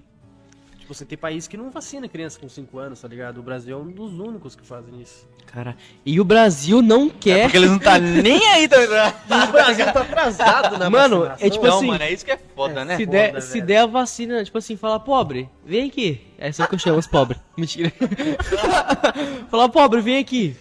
Tipo, 0.83 0.93
você 0.93 1.05
tem 1.05 1.17
país 1.17 1.47
que 1.47 1.55
não 1.55 1.71
vacina 1.71 2.09
criança 2.09 2.37
com 2.37 2.49
5 2.49 2.77
anos, 2.77 2.99
tá 2.99 3.07
ligado? 3.07 3.37
O 3.37 3.41
Brasil 3.41 3.77
é 3.77 3.81
um 3.81 3.89
dos 3.89 4.11
únicos 4.19 4.53
que 4.53 4.65
fazem 4.65 5.01
isso. 5.01 5.25
Cara, 5.45 5.77
e 6.05 6.19
o 6.19 6.25
Brasil 6.25 6.81
não 6.81 7.07
É 7.07 7.11
quer. 7.21 7.43
porque 7.43 7.55
eles 7.57 7.69
não 7.71 7.79
tá 7.79 7.97
nem 7.97 8.45
aí, 8.49 8.67
tá 8.67 8.77
ligado? 8.77 9.15
O 9.47 9.51
Brasil 9.53 9.85
tá 9.93 10.01
atrasado 10.01 10.77
na 10.77 10.89
Mano, 10.89 11.19
vacinação. 11.21 11.47
é 11.47 11.49
tipo 11.49 11.65
Não, 11.65 11.77
assim, 11.77 11.87
mano, 11.87 12.03
é 12.03 12.11
isso 12.11 12.25
que 12.25 12.31
é 12.31 12.37
foda, 12.53 12.83
né? 12.83 12.97
se, 12.97 13.05
foda, 13.05 13.17
der, 13.17 13.41
se 13.41 13.61
der 13.61 13.77
a 13.77 13.85
vacina, 13.85 14.43
tipo 14.43 14.57
assim, 14.57 14.75
falar 14.75 14.99
pobre, 14.99 15.49
vem 15.65 15.87
aqui. 15.87 16.19
É 16.37 16.51
só 16.51 16.67
que 16.67 16.75
eu 16.75 16.79
chamo 16.79 16.99
os 16.99 17.07
pobres. 17.07 17.39
Mentira. 17.57 17.89
falar 19.49 19.69
pobre, 19.69 20.01
vem 20.01 20.17
aqui. 20.17 20.55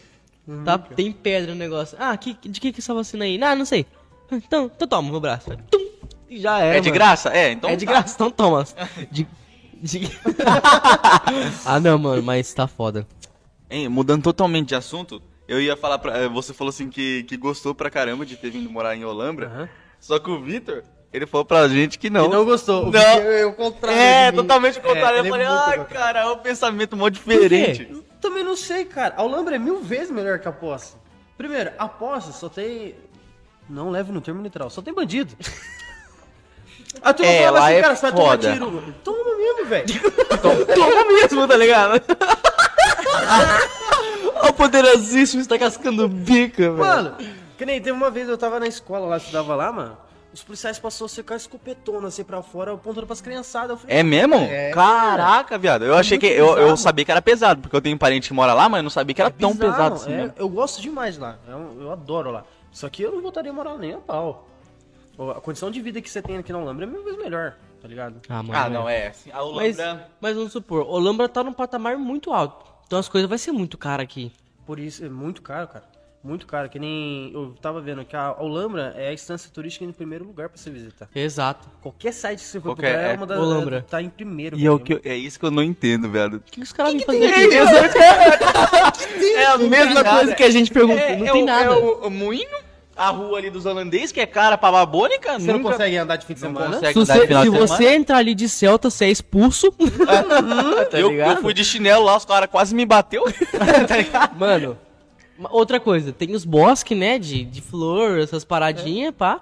Hum, 0.47 0.63
Tá, 0.65 0.79
tem 0.79 1.11
pedra 1.13 1.53
no 1.53 1.59
negócio. 1.59 1.97
Ah, 2.01 2.17
que, 2.17 2.35
de 2.49 2.61
que 2.61 2.73
que 2.73 2.79
é 2.79 2.81
essa 2.81 2.95
vacina 2.95 3.25
aí? 3.25 3.43
Ah, 3.43 3.55
não 3.57 3.65
sei. 3.65 3.87
Então, 4.31 4.71
então 4.75 4.89
toma 4.89 5.11
meu 5.11 5.21
braço. 5.21 5.51
Tum, 5.71 5.85
e 6.31 6.41
já 6.41 6.59
era. 6.61 6.79
É 6.79 6.81
de 6.81 6.89
mano. 6.91 6.95
graça? 6.95 7.29
É, 7.31 7.53
então 7.53 7.71
é 7.71 7.77
de 7.77 7.85
tá. 7.85 7.93
graça, 7.93 8.15
então 8.15 8.31
toma. 8.31 8.65
De, 9.11 9.25
de... 9.25 9.29
ah, 11.67 11.81
não, 11.81 11.99
mano, 11.99 12.23
mas 12.23 12.53
tá 12.55 12.67
foda. 12.67 13.07
Hein, 13.71 13.89
mudando 13.89 14.23
totalmente 14.23 14.69
de 14.69 14.75
assunto, 14.75 15.23
eu 15.49 15.61
ia 15.61 15.77
falar 15.77 15.99
pra. 15.99 16.19
eh, 16.19 16.29
Você 16.29 16.53
falou 16.53 16.69
assim 16.71 16.89
que, 16.89 17.25
que 17.25 17.37
gostou 17.37 17.75
pra 17.75 17.91
caramba 17.91 18.25
de 18.27 18.37
ter 18.37 18.51
vindo 18.51 18.71
morar 18.71 18.95
em 18.97 19.05
Olambra. 19.05 19.47
Aham. 19.47 19.69
Só 19.99 20.19
que 20.19 20.31
o 20.31 20.41
Vitor, 20.43 20.83
ele 21.13 21.27
falou 21.27 21.45
pra 21.45 21.67
gente 21.69 21.99
que 21.99 22.11
não. 22.11 22.27
E 22.27 22.29
não 22.29 22.45
gostou. 22.45 22.89
O 22.89 22.91
Não. 22.91 23.01
É 23.01 23.47
o 23.47 23.53
contrário. 23.55 23.99
É, 24.01 24.27
de 24.31 24.37
mim. 24.37 24.43
totalmente 24.43 24.79
o 24.79 24.83
contrário. 24.83 25.17
É, 25.17 25.21
eu 25.21 25.25
ele 25.25 25.29
é 25.29 25.31
falei, 25.31 25.47
muito 25.47 25.59
ah, 25.59 25.65
contrário. 25.79 25.87
cara, 25.87 26.21
é 26.21 26.27
um 26.27 26.39
pensamento 26.39 26.97
mó 26.97 27.09
diferente. 27.09 27.87
Eu 27.91 28.03
também 28.21 28.45
não 28.45 28.57
sei, 28.57 28.85
cara. 28.85 29.15
A 29.17 29.21
Alhambra 29.23 29.57
é 29.57 29.59
mil 29.59 29.81
vezes 29.81 30.11
melhor 30.11 30.39
que 30.39 30.49
a 30.49 30.53
Posse. 30.53 30.95
Primeiro, 31.39 31.71
a 31.79 31.89
Posse 31.89 32.33
só 32.33 32.49
tem. 32.49 32.95
Não 33.71 33.91
leve 33.91 34.13
no 34.13 34.21
termo 34.21 34.43
literal, 34.43 34.69
só 34.69 34.83
tem 34.83 34.93
bandido. 34.93 35.35
A 37.01 37.13
turma 37.15 37.33
É, 37.33 37.45
fala 37.45 37.59
lá 37.61 37.67
assim, 37.67 37.75
é 37.75 37.81
cara, 37.81 37.97
você 37.97 38.03
vai 38.03 38.13
tomar 38.13 38.39
tiro. 38.39 38.95
Toma 39.03 39.37
mesmo, 39.37 39.67
velho. 39.67 39.87
Toma 40.75 41.05
mesmo, 41.13 41.49
tá 41.49 41.57
ligado? 41.57 42.03
Olha 44.43 44.51
o 44.51 44.53
poderosíssimo 44.53 45.41
está 45.41 45.59
cascando 45.59 46.09
bica, 46.09 46.63
velho. 46.63 46.77
Mano, 46.77 47.17
que 47.57 47.65
nem 47.65 47.81
teve 47.81 47.93
uma 47.93 48.11
vez 48.11 48.29
eu 48.29 48.37
tava 48.37 48.59
na 48.59 48.67
escola 48.67 49.07
lá, 49.07 49.17
estudava 49.17 49.55
lá, 49.55 49.73
mano. 49.73 49.97
Os 50.33 50.43
policiais 50.43 50.79
passaram 50.79 51.07
a 51.07 51.09
secar 51.11 51.37
escopetona 51.37 52.09
assim 52.09 52.25
pra 52.25 52.43
fora, 52.43 52.73
apontando 52.73 53.07
pras 53.07 53.21
criançadas. 53.21 53.79
Falei, 53.81 53.99
É 53.99 54.03
mesmo? 54.03 54.37
É, 54.37 54.71
Caraca, 54.71 55.59
viado. 55.59 55.85
Eu 55.85 55.95
achei 55.95 56.17
que. 56.17 56.27
Eu, 56.27 56.57
eu 56.57 56.77
sabia 56.77 57.05
que 57.05 57.11
era 57.11 57.21
pesado, 57.21 57.61
porque 57.61 57.77
eu 57.77 57.83
tenho 57.83 57.95
um 57.95 57.99
parente 57.99 58.29
que 58.29 58.35
mora 58.35 58.55
lá, 58.55 58.67
mas 58.69 58.79
eu 58.79 58.83
não 58.83 58.91
sabia 58.91 59.15
que 59.15 59.21
era 59.21 59.29
é 59.29 59.33
tão 59.33 59.53
bizarro, 59.53 59.73
pesado 59.73 59.95
assim 59.97 60.13
é, 60.13 60.17
mesmo. 60.17 60.33
Eu 60.37 60.49
gosto 60.49 60.81
demais 60.81 61.19
lá, 61.19 61.37
eu, 61.47 61.83
eu 61.83 61.93
adoro 61.93 62.31
lá. 62.31 62.45
Só 62.71 62.89
que 62.89 63.03
eu 63.03 63.13
não 63.13 63.21
voltaria 63.21 63.51
a 63.51 63.55
morar 63.55 63.77
nem 63.77 63.93
a 63.93 63.99
pau. 63.99 64.49
A 65.19 65.41
condição 65.41 65.71
de 65.71 65.81
vida 65.81 66.01
que 66.01 66.09
você 66.11 66.21
tem 66.23 66.37
aqui 66.39 66.53
na 66.53 66.59
Alhambra 66.59 66.85
é 66.85 66.89
mil 66.89 67.05
vezes 67.05 67.19
melhor, 67.19 67.55
tá 67.81 67.87
ligado? 67.89 68.21
Ah, 68.29 68.43
mano. 68.43 68.55
Ah, 68.59 68.69
não, 68.71 68.89
é. 68.89 69.09
assim, 69.09 69.31
A 69.31 69.37
Mas, 69.55 69.79
Holambra. 69.79 70.09
mas 70.21 70.35
vamos 70.37 70.53
supor, 70.53 70.87
Olambra 70.89 71.29
tá 71.29 71.45
num 71.45 71.53
patamar 71.53 71.97
muito 71.99 72.33
alto. 72.33 72.65
Então 72.87 72.99
as 72.99 73.09
coisas 73.09 73.29
vai 73.29 73.39
ser 73.39 73.53
muito 73.53 73.77
cara 73.79 74.03
aqui. 74.03 74.33
Por 74.67 74.79
isso 74.79 75.05
é 75.05 75.09
muito 75.09 75.43
caro, 75.43 75.69
cara. 75.69 75.85
Muito 76.25 76.47
caro. 76.47 76.69
Que 76.69 76.79
nem 76.79 77.33
eu 77.35 77.53
tava 77.61 77.81
vendo 77.81 78.05
que 78.05 78.15
a 78.15 78.27
Alhambra 78.39 78.95
é 78.97 79.09
a 79.09 79.13
instância 79.13 79.51
turística 79.53 79.85
em 79.85 79.91
primeiro 79.93 80.25
lugar 80.25 80.49
pra 80.49 80.57
você 80.57 80.71
visitar. 80.71 81.09
Exato. 81.15 81.69
Qualquer 81.83 82.13
site 82.13 82.39
que 82.39 82.45
você 82.45 82.61
for 82.61 82.69
Qualquer- 82.71 82.91
procurar 82.93 83.09
é 83.09 83.13
é. 83.13 83.17
uma 83.17 83.27
das. 83.27 83.39
Olambra. 83.41 83.83
Tá 83.89 84.01
em 84.01 84.09
primeiro. 84.09 84.57
E 84.57 84.65
é, 84.65 84.71
o 84.71 84.79
que 84.79 84.93
eu- 84.95 85.01
é 85.05 85.17
isso 85.17 85.37
que 85.39 85.45
eu 85.45 85.51
não 85.51 85.63
entendo, 85.65 86.09
velho. 86.09 86.37
O 86.37 86.41
que 86.41 86.61
os 86.61 86.73
caras 86.73 86.93
vêm 86.95 87.03
fazer 87.05 87.27
aqui? 87.27 87.49
É 89.37 89.47
a 89.47 89.59
mesma 89.59 90.05
coisa 90.05 90.35
que 90.35 90.43
a 90.45 90.51
gente 90.51 90.71
perguntou. 90.71 90.99
É, 90.99 91.17
não 91.17 91.27
é 91.27 91.33
tem 91.33 91.43
o, 91.43 91.47
nada. 91.47 91.65
É 91.65 91.71
o, 91.71 92.07
o 92.07 92.11
moinho, 92.11 92.49
a 93.03 93.11
rua 93.11 93.39
ali 93.39 93.51
dos 93.51 93.67
holandeses, 93.67 94.13
que 94.13 94.21
é 94.21 94.27
cara 94.27 94.57
pra 94.57 94.71
babônica. 94.71 95.39
Você 95.39 95.47
não 95.47 95.59
nunca 95.59 95.71
consegue 95.73 95.97
andar 95.97 96.17
de 96.17 96.27
fim 96.27 96.35
de 96.35 96.41
não 96.43 96.49
semana? 96.49 96.75
consegue 96.77 96.93
Se 96.93 96.99
andar 97.01 97.15
você, 97.15 97.21
de 97.21 97.27
final 97.27 97.43
se 97.45 97.51
de 97.51 97.59
você 97.59 97.77
semana. 97.77 97.97
entrar 97.97 98.17
ali 98.19 98.35
de 98.35 98.49
Celta, 98.49 98.91
você 98.91 99.05
é 99.07 99.11
expulso. 99.11 99.73
tá 100.91 100.99
eu, 100.99 101.13
eu 101.13 101.37
fui 101.39 101.53
de 101.55 101.65
chinelo 101.65 102.05
lá, 102.05 102.17
os 102.17 102.25
caras 102.25 102.49
quase 102.51 102.75
me 102.75 102.85
bateu. 102.87 103.25
tá 103.89 103.97
ligado? 103.97 104.39
Mano, 104.39 104.79
outra 105.51 105.81
coisa, 105.81 106.13
tem 106.13 106.35
os 106.35 106.45
bosques, 106.45 106.97
né, 106.97 107.19
de, 107.19 107.45
de 107.45 107.61
flor, 107.61 108.19
essas 108.19 108.45
paradinhas, 108.45 109.15
pá. 109.15 109.41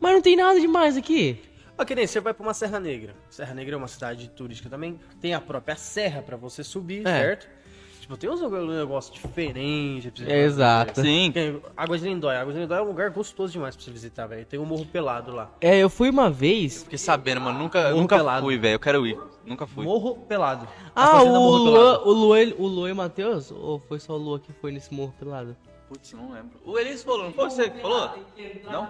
Mas 0.00 0.12
não 0.12 0.20
tem 0.22 0.36
nada 0.36 0.60
demais 0.60 0.96
aqui. 0.96 1.40
Ó, 1.76 1.84
que 1.84 1.94
nem 1.94 2.06
você 2.06 2.20
vai 2.20 2.34
pra 2.34 2.42
uma 2.42 2.54
Serra 2.54 2.80
Negra. 2.80 3.14
Serra 3.30 3.54
Negra 3.54 3.74
é 3.74 3.78
uma 3.78 3.88
cidade 3.88 4.28
turística 4.30 4.68
também. 4.68 4.98
Tem 5.20 5.32
a 5.32 5.40
própria 5.40 5.76
serra 5.76 6.22
pra 6.22 6.36
você 6.36 6.64
subir, 6.64 7.06
É. 7.06 7.10
certo? 7.20 7.48
Tipo, 8.08 8.16
tem 8.16 8.30
uns 8.30 8.40
negócios 8.40 9.12
diferentes. 9.14 10.10
pra 10.10 10.24
você 10.24 10.32
É, 10.32 10.44
exato. 10.44 10.94
fazer. 10.94 11.06
Sim. 11.08 11.30
Tem 11.30 11.60
Águas 11.76 12.00
de 12.00 12.08
Lindóia. 12.08 12.40
Águas 12.40 12.54
de 12.54 12.62
Lindóia 12.62 12.78
é 12.78 12.82
um 12.82 12.86
lugar 12.86 13.10
gostoso 13.10 13.52
demais 13.52 13.76
pra 13.76 13.84
você 13.84 13.90
visitar, 13.90 14.26
velho. 14.26 14.46
Tem 14.46 14.58
um 14.58 14.64
morro 14.64 14.86
pelado 14.86 15.30
lá. 15.30 15.50
É, 15.60 15.76
eu 15.78 15.90
fui 15.90 16.08
uma 16.08 16.30
vez. 16.30 16.84
Fiquei 16.84 16.96
sabendo, 16.98 17.42
mano. 17.42 17.58
Nunca, 17.58 17.82
Morro 17.90 18.00
nunca 18.00 18.16
pelado. 18.16 18.46
fui, 18.46 18.56
velho. 18.56 18.76
Eu 18.76 18.80
quero 18.80 19.06
ir. 19.06 19.18
Nunca 19.44 19.66
fui. 19.66 19.84
Morro 19.84 20.16
pelado. 20.26 20.66
A 20.96 21.18
Ah, 21.18 21.22
o 21.22 21.26
Morro 21.26 21.56
Luan, 21.58 21.72
Pelado. 21.74 22.08
o 22.08 22.12
Luan, 22.12 22.52
o 22.56 22.66
Luan 22.66 22.88
e 22.88 22.92
o 22.92 22.96
Matheus? 22.96 23.50
Ou 23.50 23.78
foi 23.78 23.98
só 24.00 24.14
o 24.14 24.16
Luan 24.16 24.38
que 24.38 24.54
foi 24.54 24.72
nesse 24.72 24.92
morro 24.94 25.12
pelado? 25.18 25.54
Putz, 25.90 26.12
não 26.14 26.32
lembro. 26.32 26.58
O 26.64 26.78
Elias 26.78 27.02
falou, 27.02 27.24
não 27.24 27.32
foi 27.34 27.50
você 27.50 27.68
que 27.68 27.78
falou? 27.82 28.10
Não? 28.70 28.88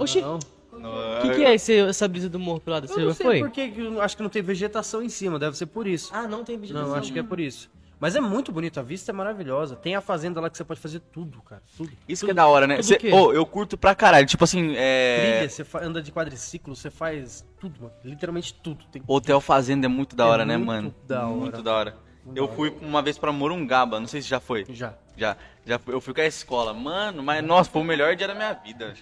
Oxi, 0.00 0.20
Não. 0.22 0.38
o 0.38 1.22
que, 1.22 1.34
que 1.36 1.44
é 1.44 1.54
esse, 1.54 1.78
essa 1.80 2.08
brisa 2.08 2.28
do 2.30 2.38
morro 2.38 2.60
pelado? 2.60 2.86
Eu 2.86 2.88
Você 2.94 3.00
não 3.00 3.08
já 3.08 3.14
sei 3.14 3.26
foi? 3.26 3.38
por 3.40 3.50
que 3.50 3.68
que 3.70 3.80
eu 3.80 4.00
acho 4.00 4.16
que 4.16 4.22
não 4.22 4.30
tem 4.30 4.42
vegetação 4.42 5.02
em 5.02 5.08
cima, 5.10 5.38
deve 5.38 5.56
ser 5.56 5.66
por 5.66 5.86
isso. 5.86 6.10
Ah, 6.14 6.26
não 6.26 6.44
tem 6.44 6.58
vegetação. 6.58 6.88
Não, 6.90 6.96
acho 6.96 7.12
que 7.12 7.18
é 7.18 7.22
por 7.22 7.38
isso. 7.40 7.70
Mas 7.98 8.14
é 8.14 8.20
muito 8.20 8.52
bonito, 8.52 8.78
a 8.78 8.82
vista 8.82 9.10
é 9.10 9.14
maravilhosa. 9.14 9.74
Tem 9.74 9.96
a 9.96 10.00
fazenda 10.02 10.38
lá 10.40 10.50
que 10.50 10.56
você 10.58 10.64
pode 10.64 10.78
fazer 10.80 11.00
tudo, 11.00 11.40
cara. 11.42 11.62
Tudo. 11.76 11.90
Isso 12.06 12.26
que 12.26 12.30
é 12.30 12.34
da 12.34 12.46
hora, 12.46 12.66
né? 12.66 12.76
tudo 12.76 12.84
Cê- 12.84 12.94
o 12.94 12.98
quê? 12.98 13.10
Ô, 13.12 13.32
eu 13.32 13.46
curto 13.46 13.78
pra 13.78 13.94
caralho. 13.94 14.26
Tipo 14.26 14.44
assim, 14.44 14.74
é. 14.76 15.46
Trilha, 15.46 15.48
você 15.48 15.66
anda 15.84 16.02
de 16.02 16.12
quadriciclo, 16.12 16.76
você 16.76 16.90
faz 16.90 17.42
tudo, 17.58 17.80
mano. 17.80 17.94
Literalmente 18.04 18.52
tudo. 18.52 18.84
Tem 18.86 19.02
Hotel 19.06 19.40
Fazenda 19.40 19.86
é 19.86 19.88
muito 19.88 20.14
da 20.14 20.24
É 20.24 20.26
hora, 20.26 20.44
né, 20.44 20.56
muito 20.58 20.66
mano? 20.66 20.94
da 21.06 21.26
hora. 21.26 21.36
Muito 21.36 21.62
da 21.62 21.74
hora. 21.74 21.96
Eu 22.34 22.48
fui 22.48 22.76
uma 22.82 23.00
vez 23.00 23.16
pra 23.16 23.30
Morungaba, 23.32 23.98
não 24.00 24.06
sei 24.08 24.20
se 24.20 24.28
já 24.28 24.40
foi. 24.40 24.66
Já. 24.68 24.94
Já, 25.16 25.36
já 25.64 25.78
fui, 25.78 25.94
eu 25.94 26.00
fui 26.00 26.12
com 26.12 26.20
a 26.20 26.26
escola. 26.26 26.74
Mano, 26.74 27.22
mas 27.22 27.42
nossa, 27.42 27.70
foi 27.70 27.80
o 27.80 27.84
melhor 27.84 28.14
dia 28.16 28.26
da 28.28 28.34
minha 28.34 28.52
vida. 28.52 28.92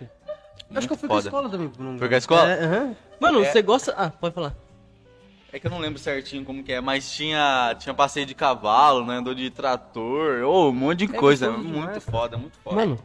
Acho 0.75 0.87
que 0.87 0.93
eu 0.93 0.97
fui 0.97 1.09
foda. 1.09 1.31
com 1.31 1.37
a 1.37 1.41
escola 1.41 1.49
também. 1.51 1.99
Foi 1.99 2.09
com 2.09 2.15
a 2.15 2.19
escola? 2.19 2.53
É. 2.53 2.95
Mano, 3.19 3.43
É. 3.43 3.51
você 3.51 3.61
gosta. 3.63 3.93
Ah, 3.97 4.11
pode 4.11 4.35
falar. 4.35 4.55
É 5.55 5.59
que 5.61 5.67
eu 5.69 5.71
não 5.71 5.79
lembro 5.79 6.01
certinho 6.01 6.45
como 6.45 6.65
que 6.65 6.73
é, 6.73 6.81
mas 6.81 7.13
tinha, 7.13 7.77
tinha 7.79 7.95
passeio 7.95 8.27
de 8.27 8.35
cavalo, 8.35 9.07
né? 9.07 9.19
Andou 9.19 9.33
de 9.35 9.51
trator, 9.51 10.43
ô, 10.43 10.71
um 10.71 10.73
monte 10.73 11.07
de 11.07 11.15
É 11.15 11.17
coisa. 11.17 11.49
Muito 11.53 11.73
demais, 11.73 12.05
foda, 12.05 12.37
muito 12.37 12.59
foda. 12.59 12.75
Mano, 12.75 12.99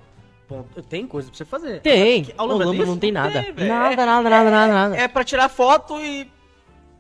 ponto. 0.48 0.82
Tem 0.82 1.06
coisa 1.06 1.30
pra 1.30 1.38
você 1.38 1.46
fazer. 1.46 1.80
Tem. 1.82 2.28
Ao 2.36 2.48
O 2.50 2.58
Lambra 2.58 2.88
não 2.88 2.98
tem 2.98 3.12
nada. 3.12 3.44
Tem, 3.44 3.54
velho. 3.54 3.70
nada, 3.70 4.04
nada, 4.04 4.30
nada, 4.32 4.50
nada, 4.50 4.74
nada. 4.74 4.96
É 4.98 5.08
pra 5.08 5.24
tirar 5.24 5.48
foto 5.48 6.00
e. 6.00 6.28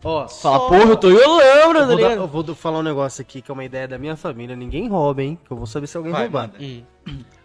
Ó, 0.04 0.28
Fala, 0.28 0.68
porra, 0.70 0.84
eu 0.91 0.95
tô 0.97 1.10
em 1.10 1.16
Olambra, 1.16 1.80
eu 1.80 1.82
tá 1.82 1.86
vou, 1.88 1.88
dar- 1.88 1.95
ligado? 1.95 2.18
eu 2.22 2.28
vou 2.28 2.56
falar 2.56 2.78
um 2.80 2.84
negócio 2.84 3.22
aqui 3.22 3.41
que 3.41 3.50
é 3.50 3.54
uma 3.54 3.66
ideia 3.66 3.88
da 3.88 3.97
minha 3.97 4.16
família. 4.16 4.56
Ninguém 4.56 4.88
rouba, 4.88 5.24
hein? 5.24 5.38
Que 5.43 5.52
eu 5.52 5.58
vou 5.58 5.66
saber 5.66 5.88
se 5.88 5.97
alguém 5.97 6.12
Vai, 6.14 6.22
roubar. 6.26 6.52
Hum. 6.62 6.84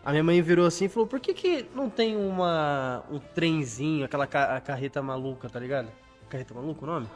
A 0.05 0.11
minha 0.11 0.23
mãe 0.23 0.43
virou 0.43 0.67
assim 0.67 0.85
e 0.85 0.89
falou: 0.91 1.09
por 1.09 1.19
que, 1.21 1.33
que 1.33 1.65
não 1.75 1.89
tem 1.89 2.15
uma 2.17 3.03
um 3.11 3.19
trenzinho, 3.19 4.05
aquela 4.05 4.27
ca- 4.27 4.57
a 4.57 4.61
carreta 4.61 5.03
maluca, 5.03 5.49
tá 5.49 5.59
ligado? 5.59 5.89
Carreta 6.29 6.53
maluca 6.55 6.85
o 6.85 6.87
nome? 6.87 7.07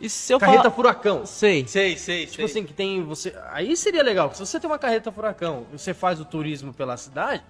E 0.00 0.08
se 0.08 0.32
eu 0.32 0.38
carreta 0.40 0.62
falar... 0.64 0.74
furacão. 0.74 1.24
Sei. 1.26 1.64
Sei, 1.66 1.96
sei, 1.96 2.26
Tipo 2.26 2.44
assim, 2.44 2.64
que 2.64 2.72
tem 2.72 3.02
você. 3.04 3.32
Aí 3.52 3.76
seria 3.76 4.02
legal, 4.02 4.28
porque 4.28 4.44
se 4.44 4.50
você 4.50 4.58
tem 4.58 4.68
uma 4.68 4.78
carreta 4.78 5.12
furacão 5.12 5.66
e 5.72 5.78
você 5.78 5.94
faz 5.94 6.20
o 6.20 6.24
turismo 6.24 6.72
pela 6.74 6.96
cidade, 6.96 7.42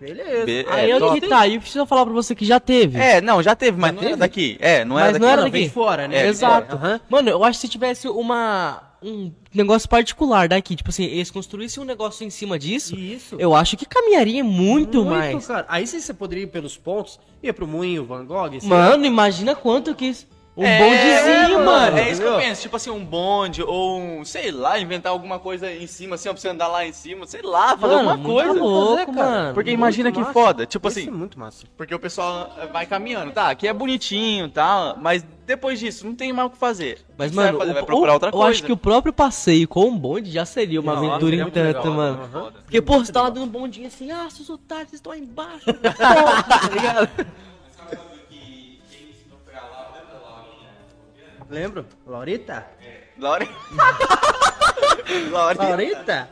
beleza. 0.00 0.46
Be- 0.46 0.66
Aí 0.70 0.90
É, 0.90 0.98
top. 0.98 1.20
que 1.20 1.28
tá? 1.28 1.46
E 1.46 1.56
eu 1.56 1.60
preciso 1.60 1.84
falar 1.86 2.04
pra 2.06 2.14
você 2.14 2.34
que 2.34 2.44
já 2.46 2.58
teve. 2.58 2.98
É, 2.98 3.20
não, 3.20 3.42
já 3.42 3.54
teve, 3.54 3.78
mas 3.78 3.92
não 3.92 4.00
era 4.00 4.08
teve? 4.10 4.20
daqui. 4.20 4.56
É, 4.60 4.84
não 4.84 4.98
era 4.98 5.06
Mas 5.08 5.12
daqui. 5.14 5.24
não 5.24 5.32
era 5.32 5.42
vem 5.50 5.62
daqui. 5.62 5.68
fora, 5.74 6.08
né? 6.08 6.16
É, 6.24 6.26
Exato. 6.28 6.76
Aham. 6.76 7.00
Mano, 7.10 7.28
eu 7.28 7.44
acho 7.44 7.58
que 7.60 7.66
se 7.66 7.70
tivesse 7.72 8.08
uma 8.08 8.84
um 9.00 9.30
negócio 9.54 9.88
particular 9.88 10.48
daqui, 10.48 10.74
tipo 10.74 10.90
assim, 10.90 11.04
eles 11.04 11.30
construíssem 11.30 11.80
um 11.80 11.86
negócio 11.86 12.26
em 12.26 12.30
cima 12.30 12.58
disso, 12.58 12.96
Isso. 12.96 13.36
eu 13.38 13.54
acho 13.54 13.76
que 13.76 13.86
caminharia 13.86 14.42
muito, 14.42 15.04
mais. 15.04 15.46
cara. 15.46 15.64
Aí 15.68 15.86
sim 15.86 16.00
você 16.00 16.12
poderia 16.12 16.42
ir 16.44 16.48
pelos 16.48 16.76
pontos, 16.76 17.20
ia 17.40 17.54
pro 17.54 17.64
Moinho, 17.64 18.04
Van 18.04 18.24
Gogh. 18.26 18.58
sei 18.58 18.68
lá. 18.68 18.88
Mano, 18.90 19.04
imagina 19.06 19.54
quanto 19.54 19.94
que 19.94 20.06
isso. 20.06 20.26
Um 20.58 20.64
É, 20.64 20.78
bondezinho, 20.80 21.64
mano. 21.64 21.98
É 21.98 22.10
isso 22.10 22.20
que 22.20 22.26
eu 22.26 22.36
penso. 22.36 22.62
Tipo 22.62 22.74
assim, 22.76 22.90
um 22.90 23.04
bonde 23.04 23.62
ou 23.62 24.00
um, 24.00 24.24
sei 24.24 24.50
lá, 24.50 24.76
inventar 24.80 25.12
alguma 25.12 25.38
coisa 25.38 25.70
em 25.72 25.86
cima, 25.86 26.16
assim, 26.16 26.28
ó, 26.28 26.32
pra 26.32 26.40
você 26.40 26.48
andar 26.48 26.66
lá 26.66 26.84
em 26.84 26.92
cima, 26.92 27.26
sei 27.28 27.42
lá, 27.42 27.78
fazer 27.78 27.94
Mano, 27.94 28.10
alguma 28.10 28.28
coisa. 28.28 28.52
louco, 28.60 28.96
fazer, 28.96 29.06
cara. 29.06 29.30
mano. 29.30 29.54
Porque 29.54 29.70
imagina 29.70 30.10
que 30.10 30.18
massa. 30.18 30.32
foda. 30.32 30.66
Tipo 30.66 30.88
Isso 30.88 30.98
assim, 30.98 31.08
é 31.08 31.12
muito 31.12 31.38
massa. 31.38 31.64
porque 31.76 31.94
o 31.94 31.98
pessoal 32.00 32.50
vai 32.72 32.86
caminhando, 32.86 33.30
tá? 33.30 33.50
Aqui 33.50 33.68
é 33.68 33.72
bonitinho 33.72 34.46
e 34.46 34.50
tal, 34.50 34.96
mas 35.00 35.24
depois 35.46 35.78
disso, 35.78 36.04
não 36.04 36.16
tem 36.16 36.32
mais 36.32 36.48
o 36.48 36.50
que 36.50 36.58
fazer. 36.58 36.98
Mas, 37.16 37.30
mano, 37.30 37.56
fazer? 37.56 37.72
vai 37.74 37.82
procurar 37.84 38.10
o- 38.10 38.14
outra 38.14 38.28
eu 38.30 38.32
coisa. 38.32 38.50
acho 38.50 38.64
que 38.64 38.72
o 38.72 38.76
próprio 38.76 39.12
passeio 39.12 39.68
com 39.68 39.88
o 39.88 39.92
bonde 39.92 40.28
já 40.30 40.44
seria 40.44 40.80
uma 40.80 40.94
Nossa, 40.96 41.06
aventura 41.06 41.36
em 41.36 41.50
tanto, 41.50 41.78
legal, 41.78 41.92
mano. 41.92 42.28
Foda. 42.32 42.54
Porque, 42.64 42.82
pô, 42.82 42.98
você 42.98 43.12
tá 43.12 43.22
lá 43.22 43.30
dando 43.30 43.44
um 43.44 43.48
bondinho 43.48 43.86
assim, 43.86 44.10
ah, 44.10 44.26
seus 44.28 44.50
otários 44.50 44.92
estão 44.92 45.12
aí 45.12 45.20
embaixo. 45.20 45.64
tá 45.72 46.68
ligado? 46.74 47.08
Lembro? 51.48 51.86
Laurita? 52.06 52.66
Laure... 53.18 53.48
Laure... 55.30 55.58
Laurita? 55.58 56.28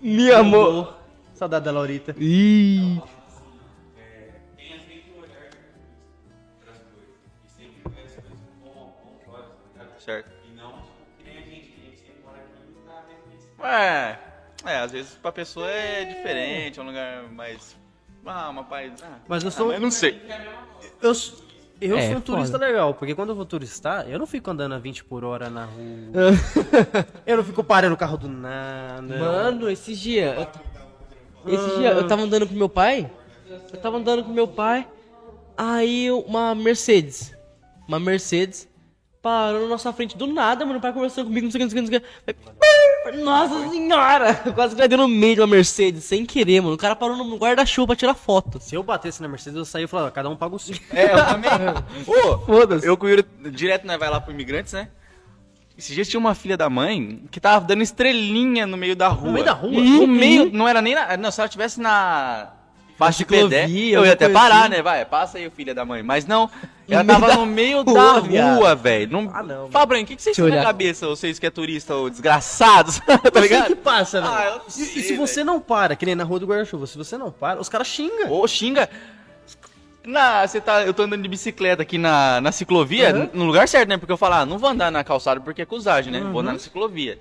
Meu 0.00 0.38
amor. 0.38 0.98
Saudade 1.34 1.64
da 1.64 1.72
Laurita. 1.72 2.14
Ih. 2.18 3.00
Certo. 9.98 10.30
É, 13.62 14.18
é, 14.66 14.76
às 14.76 14.92
vezes 14.92 15.14
pra 15.14 15.32
pessoa 15.32 15.66
é 15.70 16.04
diferente, 16.04 16.78
é 16.78 16.82
um 16.82 16.86
lugar 16.86 17.22
mais. 17.30 17.74
Ah, 18.26 18.50
uma 18.50 18.64
paz. 18.64 19.02
Ah, 19.02 19.18
Mas 19.26 19.42
eu 19.42 19.48
ah, 19.48 19.52
sou. 19.52 19.66
mas 19.68 19.76
eu 19.76 19.80
não 19.80 19.90
sei. 19.90 20.20
Eu, 21.00 21.12
eu 21.80 21.96
É, 21.96 22.08
sou 22.08 22.16
um 22.16 22.20
turista 22.20 22.52
foda. 22.52 22.66
legal, 22.66 22.94
porque 22.94 23.14
quando 23.14 23.30
eu 23.30 23.34
vou 23.34 23.44
turistar, 23.44 24.08
eu 24.08 24.18
não 24.18 24.26
fico 24.26 24.50
andando 24.50 24.74
a 24.74 24.78
20 24.78 25.04
por 25.04 25.24
hora 25.24 25.48
na 25.50 25.64
rua. 25.64 26.32
eu 27.26 27.36
não 27.36 27.44
fico 27.44 27.62
parando 27.64 27.94
o 27.94 27.98
carro 27.98 28.16
do 28.16 28.28
nada. 28.28 29.18
Mano, 29.18 29.68
esses 29.70 29.98
dias. 29.98 30.36
eu- 31.46 31.54
Esse 31.54 31.76
dia 31.78 31.90
eu 31.92 32.06
tava 32.06 32.22
andando 32.22 32.46
com 32.46 32.54
meu 32.54 32.68
pai. 32.68 33.10
Eu 33.72 33.78
tava 33.80 33.98
andando 33.98 34.24
com 34.24 34.32
meu 34.32 34.48
pai. 34.48 34.86
Aí 35.56 36.10
uma 36.10 36.54
Mercedes. 36.54 37.34
Uma 37.86 38.00
Mercedes. 38.00 38.66
Parou 39.24 39.62
na 39.62 39.68
nossa 39.68 39.90
frente 39.90 40.18
do 40.18 40.26
nada, 40.26 40.66
mano. 40.66 40.78
O 40.78 40.82
pai 40.82 40.92
conversando 40.92 41.28
comigo, 41.28 41.46
não 41.46 41.50
sei 41.50 41.64
o 41.64 41.66
que, 41.70 41.80
não 41.80 41.86
sei 41.86 41.96
o 41.96 42.00
que, 42.00 42.04
não 42.26 42.34
sei 42.34 42.34
o 42.34 43.12
que. 43.14 43.22
Nossa 43.22 43.70
senhora! 43.70 44.42
Eu 44.44 44.52
quase 44.52 44.76
caí 44.76 44.86
no 44.86 45.08
meio 45.08 45.36
de 45.36 45.40
uma 45.40 45.46
Mercedes, 45.46 46.04
sem 46.04 46.26
querer, 46.26 46.60
mano. 46.60 46.74
O 46.74 46.76
cara 46.76 46.94
parou 46.94 47.16
no 47.16 47.38
guarda-chuva 47.38 47.86
pra 47.86 47.96
tirar 47.96 48.12
foto. 48.12 48.60
Se 48.60 48.74
eu 48.74 48.82
batesse 48.82 49.22
na 49.22 49.28
Mercedes, 49.28 49.56
eu 49.56 49.64
saía 49.64 49.84
e 49.84 49.88
falava, 49.88 50.10
cada 50.10 50.28
um 50.28 50.36
paga 50.36 50.54
o 50.56 50.58
seu. 50.58 50.76
É, 50.92 51.06
eu 51.14 51.24
também. 51.24 51.50
Ô, 52.06 52.38
Foda-se. 52.40 52.86
eu 52.86 52.98
com 52.98 53.06
o 53.06 53.08
Yuri, 53.08 53.24
direto 53.50 53.86
nós 53.86 53.98
vai 53.98 54.10
lá 54.10 54.20
pro 54.20 54.30
imigrantes, 54.30 54.74
né? 54.74 54.90
Esses 55.78 55.94
dias 55.94 56.06
tinha 56.06 56.20
uma 56.20 56.34
filha 56.34 56.58
da 56.58 56.68
mãe 56.68 57.24
que 57.30 57.40
tava 57.40 57.64
dando 57.64 57.82
estrelinha 57.82 58.66
no 58.66 58.76
meio 58.76 58.94
da 58.94 59.08
rua. 59.08 59.32
meio 59.32 59.46
da 59.46 59.52
rua? 59.52 59.72
No 59.72 60.06
meio, 60.06 60.52
não 60.52 60.68
era 60.68 60.82
nem 60.82 60.94
na. 60.94 61.16
Não, 61.16 61.30
se 61.30 61.40
ela 61.40 61.48
tivesse 61.48 61.80
na. 61.80 62.52
Faixa 62.96 63.18
de 63.18 63.24
pedestre, 63.24 63.90
eu 63.90 64.06
ia 64.06 64.12
até 64.12 64.28
parar, 64.28 64.60
assim. 64.62 64.68
né? 64.70 64.82
Vai, 64.82 65.04
passa 65.04 65.38
aí, 65.38 65.50
filha 65.50 65.74
da 65.74 65.84
mãe. 65.84 66.02
Mas 66.02 66.26
não, 66.26 66.48
ela 66.88 67.02
meio 67.02 67.20
tava 67.20 67.34
no 67.34 67.46
meio 67.46 67.82
da 67.82 68.12
rua, 68.18 68.74
velho. 68.76 69.10
Não, 69.12 69.30
Ah, 69.34 69.42
não, 69.42 69.68
mim, 69.68 70.02
o 70.02 70.06
que, 70.06 70.14
que 70.16 70.22
vocês 70.22 70.36
têm 70.36 70.48
na 70.48 70.62
cabeça, 70.62 71.06
vocês 71.08 71.38
que 71.38 71.46
é 71.46 71.50
turista, 71.50 71.94
ou 71.96 72.08
desgraçados, 72.08 73.00
tá 73.04 73.14
O 73.16 73.30
que 73.32 73.40
ligado? 73.40 73.76
passa, 73.76 74.20
velho? 74.20 74.32
Ah, 74.32 74.60
e, 74.68 74.70
sei, 74.70 74.84
e 74.84 75.02
se 75.02 75.16
você 75.16 75.42
não 75.42 75.60
para, 75.60 75.96
que 75.96 76.06
nem 76.06 76.14
na 76.14 76.22
rua 76.24 76.38
do 76.38 76.46
guarda-chuva, 76.46 76.86
se 76.86 76.96
você 76.96 77.18
não 77.18 77.32
para, 77.32 77.60
os 77.60 77.68
caras 77.68 77.86
xingam. 77.88 78.30
Ô, 78.30 78.46
xinga. 78.46 78.88
Na, 80.06 80.46
você 80.46 80.60
tá, 80.60 80.82
eu 80.84 80.92
tô 80.92 81.02
andando 81.04 81.22
de 81.22 81.28
bicicleta 81.28 81.82
aqui 81.82 81.96
na, 81.96 82.38
na 82.40 82.52
ciclovia, 82.52 83.14
Uhum. 83.14 83.30
no 83.32 83.44
lugar 83.44 83.66
certo, 83.66 83.88
né? 83.88 83.96
Porque 83.96 84.12
eu 84.12 84.18
falo, 84.18 84.34
ah, 84.34 84.46
não 84.46 84.58
vou 84.58 84.68
andar 84.68 84.92
na 84.92 85.02
calçada 85.02 85.40
porque 85.40 85.62
é 85.62 85.64
cusagem, 85.64 86.12
né? 86.12 86.20
Uhum. 86.20 86.30
Vou 86.30 86.40
andar 86.42 86.52
na 86.52 86.58
ciclovia. 86.58 87.18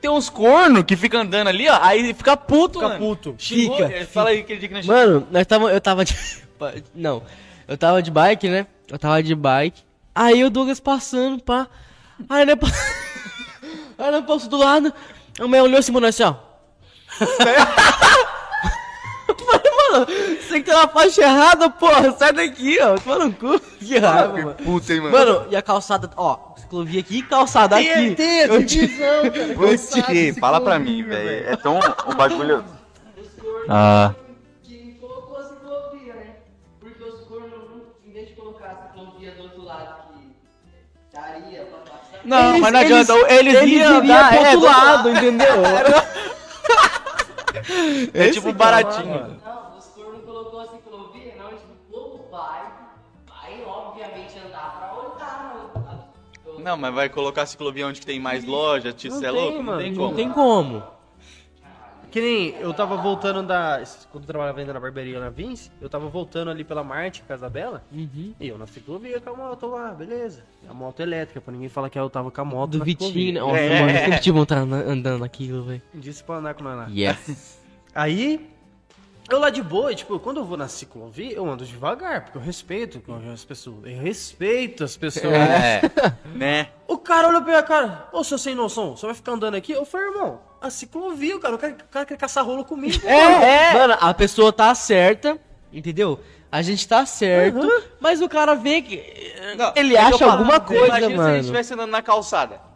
Tem 0.00 0.10
uns 0.10 0.28
corno 0.30 0.84
que 0.84 0.96
fica 0.96 1.18
andando 1.18 1.48
ali, 1.48 1.68
ó, 1.68 1.78
aí 1.82 2.14
fica 2.14 2.36
puto, 2.36 2.78
Fica 2.78 2.88
mano. 2.88 3.00
puto. 3.00 3.34
Xingou, 3.38 3.76
Fica, 3.76 3.92
é, 3.92 4.04
Fala 4.04 4.30
aí 4.30 4.40
aquele 4.40 4.60
dia 4.60 4.68
que 4.68 4.74
nós 4.74 4.86
Mano, 4.86 5.26
nós 5.30 5.46
tava, 5.46 5.72
eu 5.72 5.80
tava 5.80 6.04
de. 6.04 6.14
Não, 6.94 7.22
eu 7.66 7.76
tava 7.76 8.02
de 8.02 8.10
bike, 8.10 8.48
né? 8.48 8.66
Eu 8.88 8.98
tava 8.98 9.22
de 9.22 9.34
bike. 9.34 9.82
Aí 10.14 10.44
o 10.44 10.50
Douglas 10.50 10.80
passando, 10.80 11.42
pá. 11.42 11.66
Aí 12.28 12.44
né, 12.46 12.56
pa... 12.56 12.66
Aí 13.98 14.10
né, 14.12 14.22
passou 14.22 14.48
do 14.48 14.56
lado. 14.56 14.92
A 15.38 15.46
mãe 15.46 15.60
olhou 15.60 15.78
assim, 15.78 15.92
mano, 15.92 16.06
assim, 16.06 16.22
ó. 16.22 16.34
Eu 19.88 19.92
mano, 20.00 20.06
você 20.40 20.60
que 20.60 20.70
tá 20.70 20.82
na 20.82 20.88
faixa 20.88 21.22
errada, 21.22 21.70
porra, 21.70 22.12
sai 22.12 22.32
daqui, 22.32 22.78
ó. 22.80 22.96
Toma 22.98 23.24
no 23.26 23.32
cu. 23.32 23.60
Que 23.78 23.98
raiva, 23.98 24.32
mano. 24.32 24.54
Puta, 24.54 24.92
hein, 24.92 25.00
mano. 25.00 25.16
Mano, 25.16 25.46
e 25.50 25.56
a 25.56 25.62
calçada, 25.62 26.10
ó, 26.16 26.38
ciclovia 26.56 27.00
aqui 27.00 27.18
e 27.18 27.22
calçada 27.22 27.76
aqui. 27.76 28.14
Tem 28.14 28.42
a 28.42 28.58
divisão, 28.58 29.22
cara. 29.32 29.54
Putz, 29.54 30.38
fala 30.38 30.60
pra 30.60 30.78
mim, 30.78 31.02
velho. 31.04 31.48
É 31.48 31.56
tão 31.56 31.78
um 31.78 32.14
bagulho. 32.14 32.64
Ah. 33.70 34.14
Que 34.62 34.96
colocou 34.98 35.36
a 35.36 35.42
ciclovia, 35.44 36.14
né? 36.14 36.26
Porque 36.80 37.04
os 37.04 37.20
cornos, 37.26 37.50
não- 37.50 37.82
em 38.06 38.12
vez 38.14 38.28
de 38.28 38.34
colocar 38.34 38.66
a 38.68 38.76
ciclovia 38.88 39.32
do 39.32 39.42
outro 39.42 39.62
lado 39.64 39.94
que 40.14 40.34
daria 41.14 41.64
pra 41.66 41.78
passar. 41.80 42.20
Não, 42.24 42.48
Eles- 42.50 42.60
mas 42.62 42.72
não 42.72 42.80
adianta. 42.80 43.12
Eles, 43.30 43.54
Eles 43.56 43.70
iam 43.72 43.96
andar, 43.98 44.28
pro 44.30 44.38
é, 44.38 44.40
outro 44.40 44.60
do 44.60 44.64
lado, 44.66 45.10
entendeu? 45.16 45.46
É 48.14 48.30
tipo 48.30 48.52
baratinho. 48.54 49.38
Não, 49.44 49.67
Não, 56.58 56.76
mas 56.76 56.94
vai 56.94 57.08
colocar 57.08 57.42
a 57.42 57.46
ciclovia 57.46 57.86
onde 57.86 58.00
que 58.00 58.06
tem 58.06 58.18
mais 58.20 58.44
loja, 58.44 58.92
tio, 58.92 59.10
Não 59.10 59.18
você 59.18 59.26
é 59.26 59.30
tem, 59.32 59.40
louco? 59.40 59.62
mano, 59.62 59.70
Não 59.72 59.78
tem 59.78 59.92
Não 59.92 59.98
como. 60.04 60.16
tem 60.16 60.30
como. 60.30 60.98
Que 62.10 62.22
nem 62.22 62.54
eu 62.58 62.72
tava 62.72 62.96
voltando 62.96 63.42
da. 63.42 63.82
Quando 64.10 64.24
eu 64.24 64.26
trabalhava 64.28 64.60
ainda 64.60 64.72
na 64.72 64.80
barbearia 64.80 65.20
na 65.20 65.28
Vince, 65.28 65.70
eu 65.78 65.90
tava 65.90 66.08
voltando 66.08 66.50
ali 66.50 66.64
pela 66.64 66.82
Marte, 66.82 67.22
Casa 67.28 67.50
Bela, 67.50 67.84
Uhum. 67.92 68.32
e 68.40 68.48
eu 68.48 68.56
na 68.56 68.66
ciclovia 68.66 69.20
com 69.20 69.28
a 69.28 69.36
moto 69.36 69.66
lá, 69.66 69.90
beleza. 69.92 70.42
A 70.66 70.72
moto 70.72 71.00
elétrica, 71.00 71.38
pra 71.38 71.52
ninguém 71.52 71.68
falar 71.68 71.90
que 71.90 71.98
eu 71.98 72.08
tava 72.08 72.30
com 72.30 72.40
a 72.40 72.44
moto. 72.46 72.78
Do 72.78 72.84
Vitinho, 72.84 73.34
né? 73.34 73.40
Nossa, 73.40 73.58
É. 73.58 73.80
mano, 73.80 73.92
eu 73.92 73.98
sempre 74.04 74.20
tive 74.20 74.38
vontade 74.38 74.60
de 74.66 74.66
andar- 74.74 74.88
andando 74.90 75.18
naquilo, 75.20 75.64
velho. 75.64 75.82
Disse 75.92 76.24
pra 76.24 76.36
andar 76.36 76.54
com 76.54 76.64
nós 76.64 76.76
lá. 76.78 76.86
Yes. 76.90 77.60
Aí, 77.94 78.48
eu 79.28 79.38
lá 79.38 79.50
de 79.50 79.62
boa, 79.62 79.94
tipo, 79.94 80.18
quando 80.18 80.38
eu 80.38 80.44
vou 80.44 80.56
na 80.56 80.68
ciclovia, 80.68 81.34
eu 81.34 81.48
ando 81.48 81.64
devagar, 81.64 82.22
porque 82.22 82.38
eu 82.38 82.42
respeito 82.42 83.02
as 83.32 83.44
pessoas. 83.44 83.76
Eu 83.84 84.00
respeito 84.00 84.84
as 84.84 84.96
pessoas. 84.96 85.32
É, 85.34 85.82
né? 86.34 86.68
O 86.86 86.96
cara 86.96 87.28
olhou 87.28 87.42
pra 87.42 87.50
minha 87.50 87.62
cara, 87.62 88.08
ô 88.12 88.24
seu 88.24 88.38
sem 88.38 88.54
noção, 88.54 88.96
você 88.96 89.06
vai 89.06 89.14
ficar 89.14 89.32
andando 89.32 89.54
aqui? 89.54 89.72
Eu 89.72 89.84
falei, 89.84 90.08
irmão, 90.08 90.40
a 90.60 90.70
ciclovia, 90.70 91.36
o 91.36 91.40
cara, 91.40 91.54
o 91.54 91.58
cara, 91.58 91.72
o 91.74 91.88
cara 91.88 92.06
quer 92.06 92.16
caçar 92.16 92.44
rolo 92.44 92.64
comigo. 92.64 93.06
É, 93.06 93.72
Mano, 93.74 93.96
a 94.00 94.14
pessoa 94.14 94.52
tá 94.52 94.74
certa, 94.74 95.38
entendeu? 95.72 96.18
A 96.50 96.62
gente 96.62 96.88
tá 96.88 97.04
certo, 97.04 97.60
mas 98.00 98.22
o 98.22 98.28
cara 98.28 98.54
vê 98.54 98.80
que. 98.80 99.02
Não, 99.56 99.72
ele 99.76 99.94
é 99.94 100.00
acha 100.00 100.18
falo, 100.18 100.32
alguma 100.32 100.58
coisa, 100.58 100.86
Imagina 100.86 101.00
se 101.00 101.12
ele 101.12 101.16
mano. 101.16 101.38
estivesse 101.40 101.74
andando 101.74 101.90
na 101.90 102.00
calçada. 102.00 102.67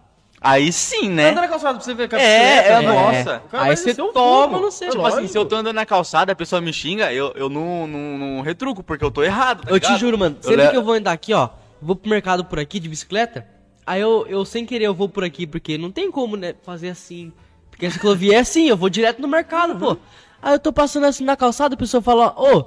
Aí 0.44 0.72
sim, 0.72 1.08
né? 1.08 1.30
Anda 1.30 1.42
na 1.42 1.48
calçada 1.48 1.74
pra 1.74 1.84
você 1.84 1.94
ver 1.94 2.08
que 2.08 2.16
a 2.16 2.20
É, 2.20 2.68
é, 2.68 2.80
né? 2.80 2.92
nossa. 2.92 3.42
Cara 3.50 3.64
Aí 3.64 3.76
você 3.76 3.94
toma 3.94 4.58
no 4.60 4.70
seu. 4.72 4.88
É 4.88 4.90
Tipo 4.90 5.06
assim, 5.06 5.16
lógico. 5.16 5.32
se 5.32 5.38
eu 5.38 5.44
tô 5.44 5.54
andando 5.56 5.76
na 5.76 5.86
calçada, 5.86 6.32
a 6.32 6.34
pessoa 6.34 6.60
me 6.60 6.72
xinga, 6.72 7.12
eu, 7.12 7.32
eu 7.36 7.48
não, 7.48 7.86
não, 7.86 8.18
não 8.18 8.40
retruco, 8.42 8.82
porque 8.82 9.04
eu 9.04 9.10
tô 9.10 9.22
errado. 9.22 9.62
tá 9.64 9.70
Eu 9.70 9.78
te 9.78 9.84
ligado? 9.84 10.00
juro, 10.00 10.18
mano. 10.18 10.36
Eu 10.42 10.48
Sempre 10.48 10.64
le- 10.64 10.70
que 10.70 10.76
eu 10.76 10.82
vou 10.82 10.94
andar 10.94 11.12
aqui, 11.12 11.32
ó, 11.32 11.48
vou 11.80 11.94
pro 11.94 12.10
mercado 12.10 12.44
por 12.44 12.58
aqui 12.58 12.80
de 12.80 12.88
bicicleta, 12.88 13.46
aí 13.86 14.00
eu, 14.00 14.26
eu 14.28 14.44
sem 14.44 14.66
querer 14.66 14.86
eu 14.86 14.94
vou 14.94 15.08
por 15.08 15.22
aqui, 15.22 15.46
porque 15.46 15.78
não 15.78 15.92
tem 15.92 16.10
como, 16.10 16.36
né, 16.36 16.54
fazer 16.64 16.88
assim. 16.88 17.32
Porque 17.70 17.86
a 17.86 17.90
ciclovia 17.90 18.34
é 18.36 18.38
assim, 18.40 18.68
eu 18.68 18.76
vou 18.76 18.88
direto 18.90 19.22
no 19.22 19.28
mercado, 19.28 19.76
pô. 19.78 19.96
Aí 20.42 20.54
eu 20.54 20.58
tô 20.58 20.72
passando 20.72 21.06
assim 21.06 21.24
na 21.24 21.36
calçada, 21.36 21.74
a 21.74 21.78
pessoa 21.78 22.02
fala, 22.02 22.34
ô. 22.36 22.64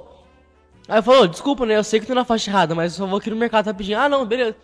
Aí 0.88 0.98
eu 0.98 1.02
falo, 1.02 1.22
ô, 1.22 1.26
desculpa, 1.26 1.66
né? 1.66 1.76
Eu 1.76 1.84
sei 1.84 2.00
que 2.00 2.06
tô 2.06 2.14
na 2.14 2.24
faixa 2.24 2.50
errada, 2.50 2.74
mas 2.74 2.92
eu 2.92 2.98
só 2.98 3.06
vou 3.06 3.18
aqui 3.18 3.28
no 3.28 3.36
mercado 3.36 3.66
rapidinho. 3.66 3.98
Ah, 3.98 4.08
não, 4.08 4.24
beleza. 4.24 4.56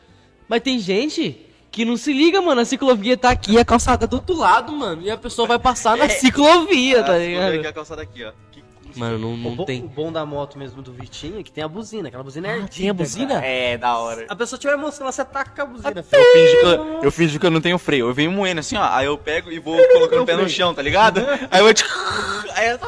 Mas 0.49 0.63
tem 0.63 0.79
gente 0.79 1.47
que 1.73 1.85
não 1.85 1.97
se 1.97 2.13
liga, 2.13 2.41
mano. 2.41 2.61
A 2.61 2.65
ciclovia 2.65 3.17
tá 3.17 3.31
aqui, 3.31 3.59
a 3.59 3.65
calçada 3.65 4.07
do 4.07 4.15
outro 4.17 4.37
lado, 4.37 4.71
mano. 4.73 5.03
E 5.03 5.11
a 5.11 5.17
pessoa 5.17 5.49
vai 5.49 5.59
passar 5.59 5.97
na 5.97 6.07
ciclovia, 6.11 7.03
tá 7.03 7.15
Ah, 7.15 7.19
ver 7.19 7.37
aqui 7.39 7.51
ligado? 7.57 7.67
a 7.71 7.73
calçada 7.73 8.03
aqui, 8.03 8.23
ó. 8.25 8.31
Que- 8.53 8.63
Mano, 8.95 9.19
não, 9.19 9.33
O, 9.33 9.37
não 9.39 9.57
bom, 9.57 9.65
tem. 9.65 9.83
o 9.83 9.89
bom 9.89 10.13
da 10.13 10.27
moto 10.27 10.59
mesmo 10.59 10.83
do 10.83 10.93
Vitinho 10.93 11.41
é 11.41 11.43
que 11.43 11.51
tem 11.51 11.65
a 11.65 11.69
buzina, 11.69 12.09
aquela 12.09 12.23
buzina 12.23 12.49
é 12.49 12.59
Ah, 12.61 12.69
tem 12.69 12.91
a 12.91 12.93
buzina? 12.93 13.43
É, 13.43 13.79
da 13.79 13.97
hora. 13.97 14.27
A 14.29 14.37
pessoa 14.37 14.59
tiver 14.59 14.75
emoção, 14.75 15.11
você 15.11 15.25
taca 15.25 15.51
com 15.51 15.63
a 15.63 15.65
buzina. 15.65 15.95
Eu 15.97 16.03
finjo, 16.05 16.61
que 16.61 16.67
eu, 16.67 17.03
eu 17.05 17.11
finjo 17.11 17.41
que 17.41 17.47
eu 17.47 17.51
não 17.51 17.61
tenho 17.63 17.79
freio. 17.79 18.09
Eu 18.09 18.13
venho 18.13 18.31
moendo 18.31 18.61
assim, 18.61 18.77
ó. 18.77 18.87
Aí 18.93 19.07
eu 19.07 19.17
pego 19.17 19.51
e 19.51 19.59
vou 19.59 19.79
colocando 19.95 20.23
o 20.25 20.27
pé 20.27 20.37
no 20.37 20.47
chão, 20.51 20.75
tá 20.75 20.83
ligado? 20.83 21.21
Aí 21.51 21.61
eu 21.61 21.67
Aí 22.55 22.69
eu. 22.69 22.79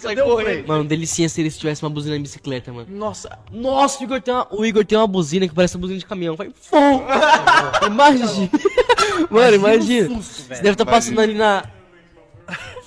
Sai 0.00 0.16
correndo. 0.16 0.66
Mano, 0.66 0.84
delicinha 0.84 1.28
se 1.28 1.40
ele 1.40 1.50
tivesse 1.50 1.82
uma 1.82 1.90
buzina 1.90 2.16
em 2.16 2.22
bicicleta, 2.22 2.72
mano. 2.72 2.86
Nossa, 2.90 3.38
Nossa, 3.52 4.00
o 4.00 4.04
Igor 4.04 4.20
tem 4.20 4.34
uma, 4.34 4.46
o 4.50 4.64
Igor 4.64 4.84
tem 4.84 4.96
uma 4.98 5.06
buzina 5.06 5.46
que 5.46 5.54
parece 5.54 5.76
uma 5.76 5.80
buzina 5.82 5.98
de 5.98 6.06
caminhão. 6.06 6.36
Vai, 6.36 6.50
fum! 6.54 7.02
Imagina. 7.86 8.50
Mano, 9.30 9.54
imagina. 9.56 10.08
susto, 10.08 10.22
Você 10.22 10.42
velho. 10.48 10.62
deve 10.62 10.74
estar 10.74 10.86
passando 10.86 11.20
ali 11.20 11.34
na. 11.34 11.64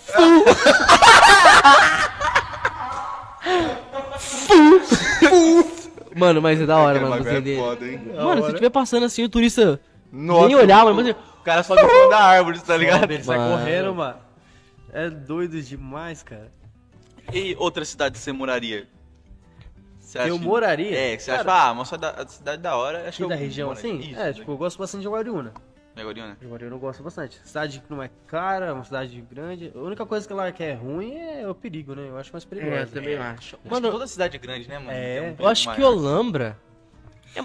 Fum! 0.06 0.44
Fum! 4.18 5.64
Mano, 6.16 6.42
mas 6.42 6.62
é 6.62 6.66
da 6.66 6.78
hora, 6.78 7.00
mano. 7.00 7.16
é 7.28 7.56
foda, 7.58 7.88
hein? 7.88 8.02
Mano, 8.16 8.42
se 8.44 8.50
estiver 8.50 8.70
passando 8.70 9.06
assim, 9.06 9.24
o 9.24 9.30
turista 9.30 9.80
Nossa, 10.12 10.48
nem 10.48 10.56
olhar, 10.56 10.84
mano. 10.86 10.96
Mas... 10.96 11.10
O 11.10 11.44
cara 11.44 11.64
sobe 11.64 11.82
em 11.82 11.90
cima 11.90 12.10
da 12.10 12.20
árvore, 12.24 12.60
tá 12.60 12.78
ligado? 12.78 13.12
Ele 13.12 13.24
sai 13.24 13.38
correndo, 13.38 13.96
mano. 13.96 14.16
É 14.94 15.10
doido 15.10 15.62
demais, 15.62 16.22
cara. 16.24 16.52
E 17.32 17.56
outra 17.58 17.86
cidade 17.86 18.18
você 18.18 18.32
moraria? 18.32 18.88
Você 20.00 20.20
Eu 20.30 20.38
moraria? 20.38 20.98
É, 20.98 21.18
que 21.18 21.24
você 21.24 21.32
Cara, 21.32 21.42
acha, 21.42 21.68
ah, 21.68 21.72
uma 21.72 21.86
cidade, 21.86 22.32
cidade 22.32 22.62
da 22.62 22.76
hora, 22.76 23.00
acho 23.00 23.08
Aqui 23.08 23.18
que 23.18 23.24
eu 23.24 23.30
da 23.30 23.36
região 23.36 23.70
moraria. 23.70 23.92
assim? 23.92 24.12
Isso, 24.12 24.20
é, 24.20 24.34
tipo, 24.34 24.52
eu 24.52 24.58
gosto 24.58 24.78
bastante 24.78 25.02
de 25.02 25.08
Guariúna. 25.08 25.54
Guariúna. 25.96 26.38
De 26.40 26.48
Guariúna 26.48 26.76
eu 26.76 26.80
gosto 26.80 27.04
bastante. 27.04 27.40
Cidade 27.46 27.80
que 27.80 27.92
não 27.92 28.02
é 28.02 28.10
cara, 28.28 28.66
é 28.68 28.72
uma 28.72 28.84
cidade 28.84 29.20
grande. 29.22 29.72
A 29.74 29.80
única 29.80 30.06
coisa 30.06 30.28
que 30.28 30.34
lá 30.34 30.52
que 30.52 30.64
é 30.64 30.74
ruim 30.74 31.16
é 31.16 31.48
o 31.48 31.56
perigo, 31.56 31.96
né? 31.96 32.10
Eu 32.10 32.18
acho 32.18 32.32
mais 32.32 32.44
perigoso. 32.44 32.76
É, 32.76 32.86
também 32.86 33.16
acho. 33.16 33.56
Acho 33.56 33.58
que 33.58 33.70
Mano, 33.70 33.92
toda 33.92 34.08
cidade 34.08 34.36
é 34.36 34.40
grande, 34.40 34.68
né, 34.68 34.78
mano? 34.80 34.92
É. 34.92 35.36
Um 35.40 35.44
eu 35.44 35.48
acho 35.48 35.70
perigo 35.70 35.76
que 35.76 35.82
maior. 35.82 35.98
Olambra 35.98 36.60
é, 37.36 37.44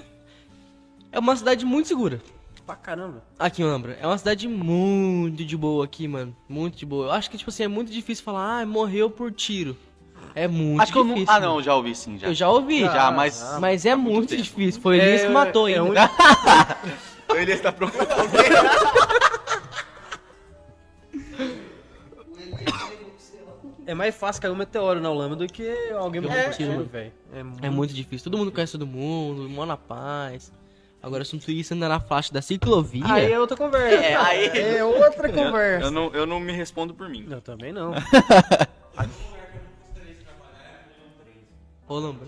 é 1.13 1.19
uma 1.19 1.37
cidade 1.37 1.65
muito 1.65 1.89
segura. 1.89 2.21
Pra 2.69 2.77
caramba. 2.77 3.23
Aqui 3.39 3.63
em 3.63 3.65
Olambra. 3.65 3.97
É 3.99 4.07
uma 4.07 4.19
cidade 4.19 4.47
muito 4.47 5.43
de 5.43 5.57
boa 5.57 5.87
aqui, 5.87 6.07
mano. 6.07 6.37
Muito 6.47 6.77
de 6.77 6.85
boa. 6.85 7.07
Eu 7.07 7.13
acho 7.13 7.31
que, 7.31 7.39
tipo 7.39 7.49
assim, 7.49 7.63
é 7.63 7.69
muito 7.69 7.91
difícil 7.91 8.23
falar, 8.23 8.61
ah, 8.61 8.67
morreu 8.67 9.09
por 9.09 9.33
tiro. 9.33 9.75
É 10.35 10.47
muito 10.47 10.83
Acho 10.83 10.93
que 10.93 10.99
eu 10.99 11.05
difícil. 11.05 11.25
não... 11.27 11.35
Ah, 11.35 11.41
não, 11.41 11.63
já 11.63 11.75
ouvi 11.75 11.95
sim, 11.95 12.19
já. 12.19 12.27
Eu 12.27 12.35
já 12.35 12.51
ouvi. 12.51 12.81
Já, 12.83 13.11
mas... 13.11 13.43
Mas 13.59 13.87
é 13.87 13.97
muito 13.97 14.37
difícil. 14.37 14.83
Foi 14.83 14.99
ele 14.99 15.19
que 15.27 15.29
matou 15.33 15.67
é 15.67 15.79
ainda. 15.79 16.05
um- 17.31 17.33
Ele 17.35 17.53
está 17.53 17.73
preocupado. 17.73 18.11
É 23.87 23.95
mais 23.95 24.15
fácil 24.15 24.43
cair 24.43 24.51
um 24.51 24.57
meteoro 24.57 25.01
na 25.01 25.09
Holanda 25.11 25.35
do 25.35 25.47
que 25.47 25.67
alguém 25.99 26.21
morrer 26.21 26.45
por 26.45 26.55
tiro, 26.55 26.71
tiro. 26.73 26.85
velho. 26.85 27.13
É, 27.33 27.43
muito... 27.43 27.65
É 27.65 27.71
muito 27.71 27.95
difícil. 27.95 28.25
Todo 28.31 28.37
mundo 28.39 28.53
conhece 28.53 28.73
todo 28.73 28.87
mundo, 28.87 29.49
mora 29.49 29.69
na 29.69 29.77
paz. 29.79 30.53
Agora, 31.09 31.25
se 31.25 31.35
um 31.35 31.39
turista 31.39 31.75
andar 31.75 31.89
na 31.89 31.99
faixa 32.01 32.31
da 32.33 32.43
ciclovia... 32.43 33.03
Aí 33.07 33.33
é 33.33 33.41
outra 33.41 33.57
conversa. 33.57 33.97
É, 34.05 34.15
aí- 34.15 34.47
É 34.77 34.85
outra 34.85 35.27
Eu, 35.33 35.33
conversa. 35.35 35.87
eu 35.87 35.91
não, 35.91 36.11
eu 36.13 36.27
não 36.27 36.39
me 36.39 36.53
respondo 36.53 36.93
por 36.93 37.09
mim. 37.09 37.27
Eu 37.31 37.41
também 37.41 37.73
não. 37.73 37.95
Olambra. 41.89 42.27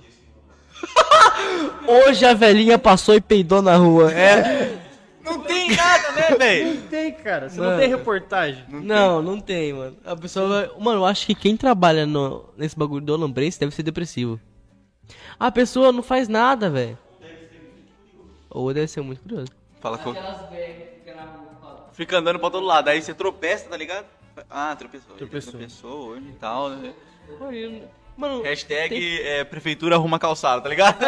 Hoje 2.09 2.25
a 2.25 2.33
velhinha 2.33 2.79
passou 2.79 3.15
e 3.15 3.21
peidou 3.21 3.61
na 3.61 3.77
rua. 3.77 4.11
É. 4.13 4.79
Não 5.23 5.43
tem 5.43 5.77
nada, 5.77 6.13
né, 6.13 6.37
velho? 6.39 6.75
Não 6.77 6.87
tem, 6.89 7.13
cara. 7.13 7.51
Você 7.51 7.61
Mano. 7.61 7.73
não 7.73 7.79
tem 7.79 7.89
reportagem. 7.91 8.65
Não, 8.69 9.21
não 9.21 9.39
tem, 9.39 9.75
mano. 9.75 9.97
A 10.05 10.17
pessoa 10.17 10.49
vai... 10.49 10.71
Mano, 10.83 11.01
eu 11.01 11.05
acho 11.07 11.27
que 11.27 11.35
quem 11.35 11.55
trabalha 11.57 12.07
no... 12.07 12.49
nesse 12.57 12.77
bagulho 12.79 13.05
do 13.05 13.13
olambrense 13.13 13.61
deve 13.61 13.75
ser 13.75 13.83
depressivo. 13.83 14.41
A 15.39 15.51
pessoa 15.53 15.93
não 15.93 16.03
faz 16.03 16.27
nada, 16.29 16.71
velho. 16.71 16.97
Ou 18.51 18.75
deve 18.75 18.89
ser 18.89 19.01
muito 19.01 19.23
curioso. 19.23 19.51
Fala 19.81 19.97
com... 19.99 20.13
Fica 21.93 22.19
andando 22.19 22.39
pra 22.39 22.51
todo 22.51 22.67
lado, 22.67 22.89
aí 22.89 23.01
você 23.01 23.15
tropeça, 23.15 23.69
tá 23.69 23.77
ligado? 23.77 24.07
Ah, 24.49 24.75
tropeçou. 24.77 25.11
Ele 25.11 25.19
Tropeçou. 25.19 25.53
Tropeçou 25.53 26.09
hoje 26.09 26.29
e 26.29 26.33
tal, 26.33 26.71
né? 26.71 26.93
Mano, 28.17 28.43
Hashtag 28.43 29.21
é, 29.23 29.45
prefeitura 29.45 29.97
arruma 29.97 30.19
calçada, 30.19 30.61
tá 30.61 30.69
ligado? 30.69 30.99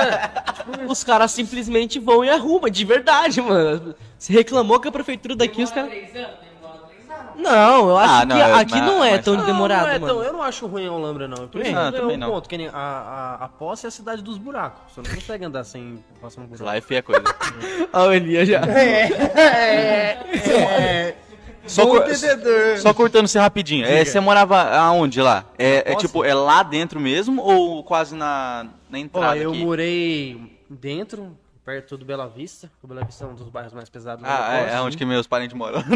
os 0.88 1.04
caras 1.04 1.30
simplesmente 1.32 1.98
vão 1.98 2.24
e 2.24 2.30
arrumam, 2.30 2.70
de 2.70 2.84
verdade, 2.84 3.40
mano. 3.40 3.94
Se 4.18 4.32
reclamou 4.32 4.80
que 4.80 4.88
a 4.88 4.92
prefeitura 4.92 5.36
daqui, 5.36 5.62
os 5.62 5.70
caras... 5.70 5.90
Três 5.90 6.14
anos? 6.16 6.38
Demora 6.40 6.78
três 6.88 7.10
anos. 7.10 7.21
Não, 7.36 7.88
eu 7.90 7.96
acho 7.98 8.12
Ah, 8.14 8.24
não, 8.24 8.36
que 8.36 8.42
é- 8.42 8.52
aqui 8.54 8.70
mas- 8.76 8.82
não 8.86 9.04
é 9.04 9.18
tão 9.18 9.34
Ah, 9.38 9.42
demorado, 9.44 9.82
não 9.86 9.88
é 9.94 9.98
mano. 9.98 10.14
tão- 10.14 10.22
eu 10.24 10.32
não 10.32 10.42
acho 10.42 10.66
ruim 10.66 10.86
a 10.86 10.90
Alhambra, 10.90 11.26
não. 11.28 11.36
Por 11.36 11.48
Também 11.48 11.68
isso 11.68 11.80
não, 11.80 11.88
é 11.88 11.92
também 11.92 12.16
um 12.16 12.18
não. 12.20 12.30
ponto. 12.30 12.48
Que 12.48 12.58
nem 12.58 12.68
a, 12.68 12.72
a, 12.72 13.44
a 13.44 13.48
posse 13.48 13.86
é 13.86 13.88
a 13.88 13.90
cidade 13.90 14.22
dos 14.22 14.38
buracos. 14.38 14.92
Você 14.94 15.00
não 15.08 15.14
consegue 15.14 15.44
andar 15.44 15.64
sem 15.64 16.02
passar 16.20 16.40
um 16.40 16.46
buraco. 16.46 16.64
Lá 16.64 16.76
é 16.76 16.80
feia 16.80 17.02
coisa. 17.02 17.22
A 17.92 18.00
Aninha 18.02 18.44
já... 18.46 18.60
Só, 21.66 21.84
Bom 21.84 21.92
cor- 21.92 22.02
entendedor. 22.10 22.78
só 22.78 22.92
cortando 22.92 23.28
você 23.28 23.38
rapidinho. 23.38 23.86
É, 23.86 24.04
você 24.04 24.18
morava 24.18 24.60
aonde 24.76 25.20
lá? 25.22 25.44
É, 25.56 25.92
é 25.92 25.94
tipo, 25.94 26.24
é 26.24 26.34
lá 26.34 26.62
dentro 26.64 26.98
mesmo 26.98 27.40
ou 27.40 27.84
quase 27.84 28.16
na, 28.16 28.66
na 28.90 28.98
Ó, 28.98 29.00
entrada 29.00 29.36
eu 29.36 29.50
aqui? 29.52 29.64
morei 29.64 30.58
dentro, 30.68 31.36
perto 31.64 31.96
do 31.96 32.04
Bela 32.04 32.28
Vista. 32.28 32.70
O 32.82 32.86
Bela 32.86 33.04
Vista 33.04 33.24
é 33.24 33.28
um 33.28 33.34
dos 33.34 33.48
bairros 33.48 33.72
mais 33.72 33.88
pesados. 33.88 34.24
Ah, 34.24 34.28
da 34.28 34.54
é, 34.54 34.62
Posse. 34.62 34.74
é 34.76 34.80
onde 34.80 34.96
que 34.96 35.04
meus 35.04 35.26
parentes 35.26 35.56
moram. 35.56 35.82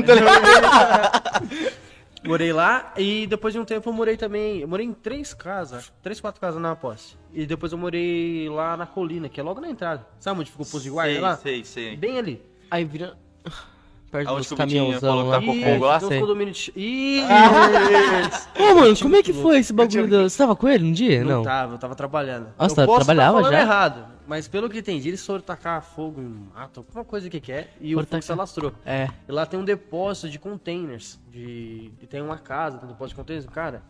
Morei 2.27 2.53
lá 2.53 2.93
e 2.97 3.27
depois 3.27 3.55
de 3.55 3.61
um 3.61 3.65
tempo 3.65 3.89
eu 3.89 3.93
morei 3.93 4.17
também. 4.17 4.61
Eu 4.61 4.69
morei 4.69 4.85
em 4.85 4.93
três 4.93 5.33
casas, 5.33 5.93
três, 6.03 6.21
quatro 6.21 6.41
casas 6.41 6.61
na 6.61 6.75
posse. 6.75 7.17
E 7.33 7.47
depois 7.47 7.71
eu 7.73 7.79
morei 7.79 8.49
lá 8.49 8.77
na 8.77 8.87
colina, 8.87 9.29
que 9.29 9.39
é 9.39 9.43
logo 9.43 9.61
na 9.61 9.71
entrada. 9.71 10.05
Sabe 10.19 10.41
onde 10.41 10.51
fica 10.51 10.63
o 10.63 10.67
posto 10.67 10.83
de 10.83 10.91
guarda 10.91 11.13
sei, 11.13 11.21
lá? 11.21 11.37
sei, 11.37 11.65
sei. 11.65 11.97
Bem 11.97 12.19
ali. 12.19 12.43
Aí 12.71 12.85
vira... 12.85 13.17
Perto 14.11 14.29
Aonde 14.29 14.49
dos 14.49 14.57
caminhãozão 14.57 15.29
lá. 15.29 15.41
tá 15.41 15.45
com 15.45 15.53
Ih, 15.53 15.65
fogo 15.65 15.85
lá? 15.85 15.99
sei. 16.01 16.21
condomínios 16.21 16.57
de... 16.57 16.73
Ih, 16.77 17.23
Ô, 18.57 18.75
mano, 18.77 18.97
como 18.97 19.17
é 19.17 19.23
que 19.23 19.33
foi 19.33 19.59
esse 19.59 19.73
bagulho 19.73 20.07
do... 20.07 20.31
Você 20.31 20.39
tava 20.39 20.55
com 20.55 20.69
ele 20.69 20.85
um 20.85 20.93
dia? 20.93 21.25
Não, 21.25 21.39
Não. 21.39 21.43
tava, 21.43 21.75
eu 21.75 21.79
tava 21.79 21.97
trabalhando. 21.97 22.47
Nossa, 22.57 22.83
eu 22.83 22.87
posso 22.87 23.05
trabalhava 23.05 23.43
tá 23.43 23.51
já? 23.51 23.61
errado, 23.61 24.07
mas 24.27 24.49
pelo 24.49 24.69
que 24.69 24.79
entendi, 24.79 25.09
eles 25.09 25.25
foram 25.25 25.41
tacar 25.41 25.83
fogo 25.83 26.21
em 26.21 26.25
mato, 26.55 26.81
alguma 26.81 27.05
coisa 27.05 27.29
que 27.31 27.41
quer, 27.41 27.75
e 27.81 27.93
Foram 27.95 28.05
o 28.05 28.07
fogo 28.07 28.23
se 28.23 28.29
tacar- 28.29 28.39
alastrou. 28.39 28.73
É. 28.85 29.09
E 29.29 29.33
lá 29.33 29.47
tem 29.47 29.59
um 29.59 29.65
depósito 29.65 30.29
de 30.31 30.39
containers, 30.39 31.19
de... 31.31 31.93
e 32.01 32.07
tem 32.07 32.21
uma 32.21 32.39
casa, 32.39 32.79
tem 32.79 32.89
um 32.89 32.93
depósito 32.93 33.17
de 33.17 33.23
containers, 33.23 33.47
cara, 33.47 33.83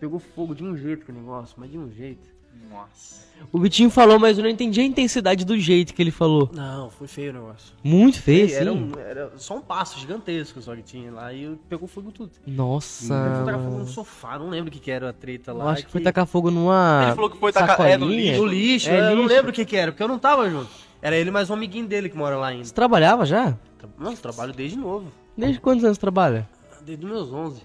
pegou 0.00 0.18
fogo 0.18 0.54
de 0.54 0.62
um 0.64 0.76
jeito 0.76 1.04
que 1.04 1.10
o 1.10 1.14
negócio, 1.14 1.56
mas 1.58 1.70
de 1.70 1.78
um 1.78 1.90
jeito. 1.90 2.35
Nossa. 2.70 3.26
O 3.52 3.58
Vitinho 3.60 3.90
falou, 3.90 4.18
mas 4.18 4.38
eu 4.38 4.44
não 4.44 4.50
entendi 4.50 4.80
a 4.80 4.84
intensidade 4.84 5.44
do 5.44 5.58
jeito 5.58 5.92
que 5.94 6.02
ele 6.02 6.10
falou. 6.10 6.50
Não, 6.54 6.88
foi 6.90 7.06
feio 7.06 7.30
o 7.30 7.34
negócio. 7.34 7.74
Muito 7.84 8.20
feio, 8.20 8.52
Era, 8.54 8.72
sim. 8.72 8.78
um- 8.94 8.98
era 8.98 9.32
só 9.36 9.56
um 9.56 9.60
passo 9.60 9.98
gigantesco 10.00 10.60
só 10.62 10.74
que 10.74 10.82
tinha 10.82 11.12
lá, 11.12 11.32
e 11.32 11.54
pegou 11.68 11.86
fogo 11.86 12.10
tudo. 12.10 12.32
Nossa. 12.46 13.14
Ele 13.14 13.34
foi 13.36 13.44
tacar 13.44 13.60
fogo 13.60 13.78
no 13.78 13.86
sofá, 13.86 14.38
não 14.38 14.48
lembro 14.48 14.68
o 14.68 14.72
que 14.72 14.78
que 14.80 14.90
era 14.90 15.10
a 15.10 15.12
treta 15.12 15.52
lá. 15.52 15.64
Eu 15.64 15.68
acho 15.68 15.84
que 15.86 15.92
foi 15.92 16.00
que- 16.00 16.04
tacar 16.06 16.26
fogo 16.26 16.50
numa. 16.50 17.02
Ele 17.06 17.14
falou 17.14 17.30
que 17.30 17.36
foi 17.38 17.52
tacar- 17.52 17.80
é, 17.82 17.96
no 17.98 18.06
sacolinha. 18.06 18.30
lixo. 18.32 18.42
No 18.42 18.48
lixo, 18.48 18.90
É, 18.90 18.98
eu 19.12 19.16
não 19.16 19.22
lixo. 19.24 19.34
lembro 19.34 19.50
o 19.50 19.54
que 19.54 19.64
que 19.66 19.76
era, 19.76 19.92
porque 19.92 20.02
eu 20.02 20.08
não 20.08 20.18
tava 20.18 20.48
junto. 20.50 20.70
Era 21.02 21.14
ele 21.14 21.30
mais 21.30 21.50
um 21.50 21.54
amiguinho 21.54 21.86
dele 21.86 22.08
que 22.08 22.16
mora 22.16 22.36
lá 22.38 22.48
ainda. 22.48 22.64
Você 22.64 22.74
trabalhava 22.74 23.24
já? 23.26 23.56
Não, 23.98 24.16
trabalho 24.16 24.52
desde 24.54 24.76
novo. 24.78 25.12
Desde 25.36 25.60
quantos 25.60 25.84
anos 25.84 25.96
você 25.96 26.00
trabalha? 26.00 26.48
Desde 26.84 27.04
os 27.04 27.10
meus 27.12 27.32
11. 27.32 27.62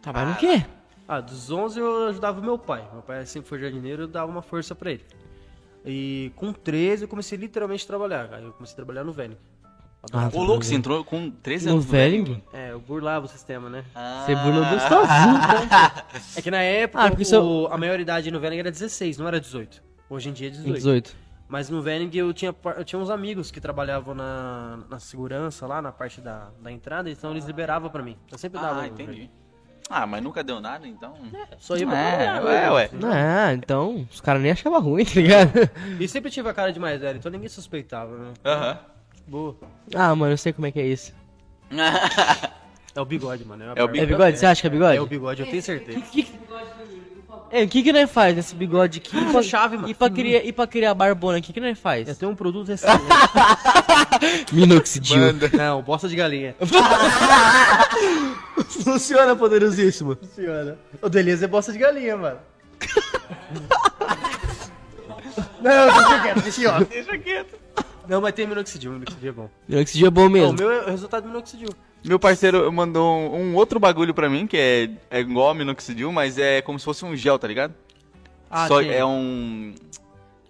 Trabalha 0.00 0.30
no 0.30 0.36
quê? 0.36 0.64
Ah, 1.08 1.20
dos 1.20 1.50
11 1.50 1.80
eu 1.80 2.06
ajudava 2.08 2.38
o 2.38 2.44
meu 2.44 2.58
pai. 2.58 2.86
Meu 2.92 3.00
pai 3.02 3.24
sempre 3.24 3.48
foi 3.48 3.58
jardineiro, 3.58 4.02
eu 4.02 4.06
dava 4.08 4.30
uma 4.30 4.42
força 4.42 4.74
pra 4.74 4.92
ele. 4.92 5.04
E 5.84 6.30
com 6.36 6.52
13 6.52 7.04
eu 7.04 7.08
comecei 7.08 7.38
literalmente 7.38 7.84
a 7.84 7.86
trabalhar. 7.86 8.28
Aí 8.32 8.44
eu 8.44 8.52
comecei 8.52 8.74
a 8.74 8.76
trabalhar 8.76 9.04
no 9.04 9.12
Vênico. 9.12 9.40
Ah, 10.12 10.30
Ô, 10.32 10.42
louco, 10.44 10.64
você 10.64 10.74
entrou 10.76 11.02
com 11.04 11.28
13 11.30 11.66
No 11.66 11.72
anos. 11.72 11.84
Velling? 11.86 12.42
É, 12.52 12.70
eu 12.72 12.78
burlava 12.80 13.24
o 13.26 13.28
sistema, 13.28 13.68
né? 13.68 13.84
Ah. 13.94 14.22
Você 14.26 14.34
burlou 14.36 14.64
gostosinho, 14.64 15.32
né? 15.34 15.92
É 16.36 16.42
que 16.42 16.50
na 16.50 16.62
época 16.62 17.02
Ah, 17.04 17.08
porque 17.08 17.22
o- 17.22 17.26
seu- 17.26 17.68
a 17.72 17.76
maioridade 17.78 18.30
no 18.30 18.38
Vênico 18.38 18.60
era 18.60 18.70
16, 18.70 19.18
não 19.18 19.26
era 19.26 19.40
18. 19.40 19.82
Hoje 20.08 20.28
em 20.28 20.32
dia 20.32 20.48
é 20.48 20.50
18. 20.50 20.74
18. 20.76 21.16
Mas 21.48 21.68
no 21.70 21.80
Vênico 21.82 22.14
eu 22.16 22.32
tinha, 22.32 22.54
eu 22.76 22.84
tinha 22.84 22.98
uns 23.00 23.10
amigos 23.10 23.50
que 23.50 23.60
trabalhavam 23.60 24.14
na, 24.14 24.78
na 24.88 24.98
segurança 25.00 25.66
lá, 25.66 25.80
na 25.82 25.90
parte 25.90 26.20
da, 26.20 26.50
da 26.62 26.70
entrada, 26.70 27.10
então 27.10 27.30
eles 27.30 27.44
liberavam 27.46 27.90
pra 27.90 28.02
mim. 28.02 28.16
Eu 28.30 28.36
sempre 28.38 28.60
dava. 28.60 28.80
Ah, 28.80 28.84
um- 28.84 28.86
entendi. 28.86 29.30
Ah, 29.90 30.06
mas 30.06 30.22
nunca 30.22 30.44
deu 30.44 30.60
nada, 30.60 30.86
então. 30.86 31.14
Só 31.58 31.76
ia 31.76 31.86
pra 31.86 31.98
É, 31.98 32.24
trabalhar, 32.32 32.44
ué, 32.44 32.70
ué. 32.72 32.90
Ah, 33.04 33.52
então 33.54 34.06
os 34.12 34.20
caras 34.20 34.42
nem 34.42 34.50
achavam 34.52 34.80
ruim, 34.80 35.04
tá 35.04 35.12
ligado? 35.14 35.50
E 35.98 36.06
sempre 36.06 36.30
tive 36.30 36.48
a 36.48 36.54
cara 36.54 36.72
de 36.72 36.78
mais 36.78 37.00
velho, 37.00 37.18
então 37.18 37.32
ninguém 37.32 37.48
suspeitava, 37.48 38.16
né? 38.16 38.32
Aham. 38.44 38.78
Boa. 39.26 39.56
Ah, 39.94 40.14
mano, 40.14 40.32
eu 40.34 40.38
sei 40.38 40.52
como 40.52 40.66
é 40.66 40.70
que 40.72 40.80
é 40.80 40.86
isso. 40.86 41.12
É 42.94 43.00
o 43.00 43.04
bigode, 43.04 43.44
mano. 43.44 43.62
a 43.64 43.66
É 43.68 43.70
o 43.72 43.86
barba. 43.86 43.98
É 43.98 44.06
bigode? 44.06 44.38
Você 44.38 44.46
acha 44.46 44.60
que 44.62 44.66
é 44.66 44.70
bigode? 44.70 44.96
É 44.96 45.00
o 45.00 45.06
bigode, 45.06 45.42
eu 45.42 45.48
tenho 45.48 45.62
certeza. 45.62 46.00
Que- 46.00 46.28
É, 47.50 47.62
o 47.62 47.68
que 47.68 47.82
que 47.82 47.92
nós 47.92 48.10
faz 48.10 48.36
nesse 48.36 48.54
bigode 48.54 48.98
aqui? 48.98 49.16
E 49.16 49.24
pra, 49.32 49.42
chave, 49.42 49.76
mano. 49.76 49.88
E 49.88 49.94
pra, 49.94 50.10
criar, 50.10 50.44
e 50.44 50.52
pra 50.52 50.66
criar 50.66 50.92
barbona, 50.94 51.38
o 51.38 51.42
que 51.42 51.52
que 51.52 51.60
nós 51.60 51.78
faz? 51.78 52.06
Eu 52.08 52.14
tenho 52.14 52.30
um 52.32 52.34
produto 52.36 52.70
excelente. 52.72 53.00
Minoxidil. 54.52 55.18
Não, 55.54 55.80
bosta 55.82 56.08
de 56.08 56.16
galinha. 56.16 56.54
Funciona, 58.84 59.34
poderosíssimo. 59.34 60.16
Funciona. 60.16 60.78
O 61.00 61.08
Deleuze 61.08 61.44
é 61.44 61.48
bosta 61.48 61.72
de 61.72 61.78
galinha, 61.78 62.16
mano. 62.16 62.38
Não, 65.60 65.92
deixa 65.92 66.20
quieto, 66.22 66.42
deixa 66.42 66.72
ó. 66.76 66.80
Deixa 66.84 67.18
quieto. 67.18 67.58
Não, 68.08 68.20
mas 68.20 68.32
tem 68.32 68.46
minoxidil, 68.46 68.92
minoxidil 68.92 69.28
é 69.28 69.32
bom. 69.32 69.50
Minoxidil 69.68 70.06
é 70.06 70.10
bom 70.10 70.22
Não, 70.22 70.30
mesmo. 70.30 70.50
o 70.50 70.54
meu 70.54 70.72
é 70.72 70.86
o 70.86 70.90
resultado 70.90 71.24
do 71.24 71.28
minoxidil. 71.28 71.68
Meu 72.04 72.18
parceiro 72.18 72.70
mandou 72.72 73.04
um, 73.04 73.50
um 73.50 73.56
outro 73.56 73.80
bagulho 73.80 74.14
pra 74.14 74.28
mim, 74.28 74.46
que 74.46 74.56
é, 74.56 74.90
é 75.10 75.20
igual 75.20 75.48
ao 75.48 75.54
minoxidil, 75.54 76.12
mas 76.12 76.38
é 76.38 76.62
como 76.62 76.78
se 76.78 76.84
fosse 76.84 77.04
um 77.04 77.14
gel, 77.16 77.38
tá 77.38 77.48
ligado? 77.48 77.74
Ah, 78.50 78.68
Só 78.68 78.80
tem. 78.80 78.90
é 78.90 79.04
um... 79.04 79.74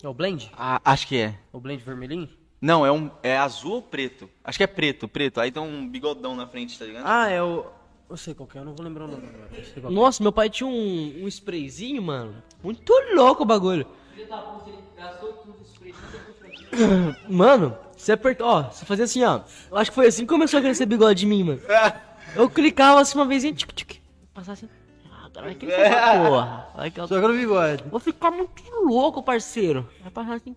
É 0.02 0.08
o 0.08 0.14
blend? 0.14 0.50
Ah, 0.56 0.80
acho 0.84 1.06
que 1.06 1.16
é. 1.16 1.34
O 1.52 1.58
blend 1.58 1.82
vermelhinho? 1.82 2.28
Não, 2.60 2.84
é 2.84 2.92
um 2.92 3.10
é 3.22 3.36
azul 3.36 3.74
ou 3.74 3.82
preto? 3.82 4.28
Acho 4.44 4.58
que 4.58 4.64
é 4.64 4.66
preto, 4.66 5.08
preto. 5.08 5.40
Aí 5.40 5.50
tem 5.50 5.62
um 5.62 5.88
bigodão 5.88 6.34
na 6.36 6.46
frente, 6.46 6.78
tá 6.78 6.84
ligado? 6.84 7.04
Ah, 7.06 7.28
é 7.28 7.42
o... 7.42 7.66
Eu 8.08 8.16
sei 8.16 8.34
qual 8.34 8.46
que 8.48 8.56
é, 8.56 8.60
eu 8.60 8.64
não 8.64 8.74
vou 8.74 8.84
lembrar 8.84 9.04
o 9.04 9.08
nome 9.08 9.28
agora. 9.28 9.50
É. 9.52 9.90
Nossa, 9.90 10.22
meu 10.22 10.32
pai 10.32 10.48
tinha 10.48 10.66
um, 10.66 11.24
um 11.24 11.28
sprayzinho, 11.28 12.00
mano. 12.00 12.42
Muito 12.62 12.92
louco 13.14 13.42
o 13.42 13.46
bagulho. 13.46 13.86
Mano, 17.28 17.76
você 17.98 18.12
apertou, 18.12 18.46
ó, 18.46 18.62
você 18.70 18.84
fazia 18.84 19.04
assim, 19.04 19.22
ó. 19.24 19.40
Eu 19.70 19.76
acho 19.76 19.90
que 19.90 19.94
foi 19.94 20.06
assim 20.06 20.22
que 20.22 20.28
começou 20.28 20.58
a 20.58 20.62
crescer 20.62 20.86
bigode 20.86 21.20
de 21.20 21.26
mim, 21.26 21.42
mano. 21.44 21.60
Eu 22.34 22.48
clicava 22.48 23.00
assim 23.00 23.18
uma 23.18 23.24
vez 23.26 23.42
e 23.44 23.52
tic, 23.52 23.72
tic, 23.72 23.96
passava 24.32 24.52
assim. 24.52 24.68
Ah, 25.10 25.26
agora 25.26 25.46
vai 25.46 25.54
crescer 25.54 25.80
essa 25.80 26.18
porra. 26.28 26.66
Vai 26.76 26.90
que 26.90 27.00
eu- 27.00 27.08
Só 27.08 27.20
que 27.20 27.26
no 27.26 27.34
bigode. 27.34 27.84
Vou 27.90 28.00
ficar 28.00 28.30
muito 28.30 28.62
louco, 28.84 29.22
parceiro. 29.22 29.88
Vai 30.02 30.10
passar 30.10 30.34
assim. 30.34 30.54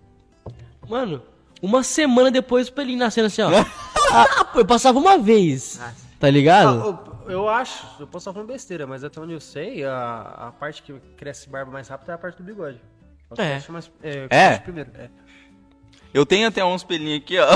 Mano, 0.88 1.22
uma 1.62 1.84
semana 1.84 2.30
depois 2.32 2.68
o 2.68 2.74
pelinho 2.74 3.00
nascendo 3.00 3.28
assim, 3.28 3.42
ó. 3.42 3.50
ah, 4.14 4.46
pô, 4.46 4.60
eu 4.60 4.66
passava 4.66 5.00
uma 5.00 5.18
vez. 5.18 5.80
Tá 6.20 6.30
ligado? 6.30 7.04
Ah, 7.18 7.22
eu, 7.26 7.32
eu 7.32 7.50
acho, 7.50 7.86
eu 8.00 8.06
posso 8.06 8.24
estar 8.24 8.34
falando 8.34 8.50
besteira, 8.50 8.86
mas 8.86 9.04
até 9.04 9.20
onde 9.20 9.34
eu 9.34 9.40
sei, 9.40 9.84
a, 9.84 10.48
a 10.48 10.52
parte 10.52 10.84
que 10.84 10.94
cresce 11.18 11.50
barba 11.50 11.72
mais 11.72 11.88
rápido 11.88 12.10
é 12.12 12.14
a 12.14 12.18
parte 12.18 12.38
do 12.38 12.44
bigode. 12.44 12.80
É. 13.38 13.62
mais- 13.72 13.90
é, 14.04 14.28
É? 14.30 14.58
primeiro. 14.58 14.92
É. 14.94 15.10
Eu 16.14 16.26
tenho 16.26 16.48
até 16.48 16.64
uns 16.64 16.84
pelinhos 16.84 17.22
aqui, 17.22 17.38
ó. 17.40 17.48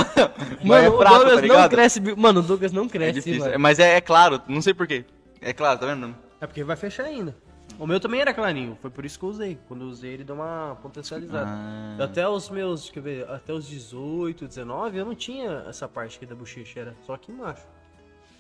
Mas 0.64 0.64
Mano, 0.64 0.86
é 0.86 0.90
o 0.90 0.98
fraco, 0.98 1.16
Douglas 1.18 1.42
tá 1.42 1.48
não 1.62 1.70
cresce. 1.70 2.00
Mano, 2.16 2.40
o 2.40 2.44
Douglas 2.44 2.72
não 2.72 2.86
É 2.86 2.90
cresce, 2.90 3.40
mano. 3.40 3.60
Mas 3.60 3.80
é, 3.80 3.98
é 3.98 4.02
claro, 4.02 4.42
não 4.48 4.62
sei 4.62 4.74
porquê. 4.74 5.06
É 5.42 5.54
claro, 5.54 5.80
tá 5.80 5.86
vendo? 5.86 6.16
É 6.40 6.48
porque 6.48 6.64
vai 6.64 6.76
fechar 6.76 7.04
ainda. 7.04 7.36
O 7.78 7.86
meu 7.86 8.00
também 8.00 8.22
era 8.22 8.34
clarinho, 8.34 8.78
foi 8.82 8.90
por 8.90 9.04
isso 9.04 9.20
que 9.20 9.26
eu 9.26 9.30
usei. 9.30 9.58
Quando 9.68 9.82
eu 9.82 9.88
usei, 9.88 10.14
ele 10.14 10.24
deu 10.24 10.36
uma 10.36 10.78
potencializada. 10.82 11.50
Ah. 11.50 11.98
Até 12.04 12.28
os 12.28 12.50
meus, 12.50 12.84
deixa 12.84 13.00
eu 13.00 13.04
ver, 13.04 13.30
até 13.30 13.52
os 13.52 13.68
18, 13.68 14.48
19, 14.48 14.98
eu 14.98 15.06
não 15.06 15.16
tinha 15.16 15.66
essa 15.68 15.88
parte 15.88 16.16
aqui 16.16 16.26
da 16.26 16.36
bochecha, 16.36 16.80
era 16.80 16.96
só 17.06 17.16
aqui 17.16 17.32
embaixo. 17.34 17.64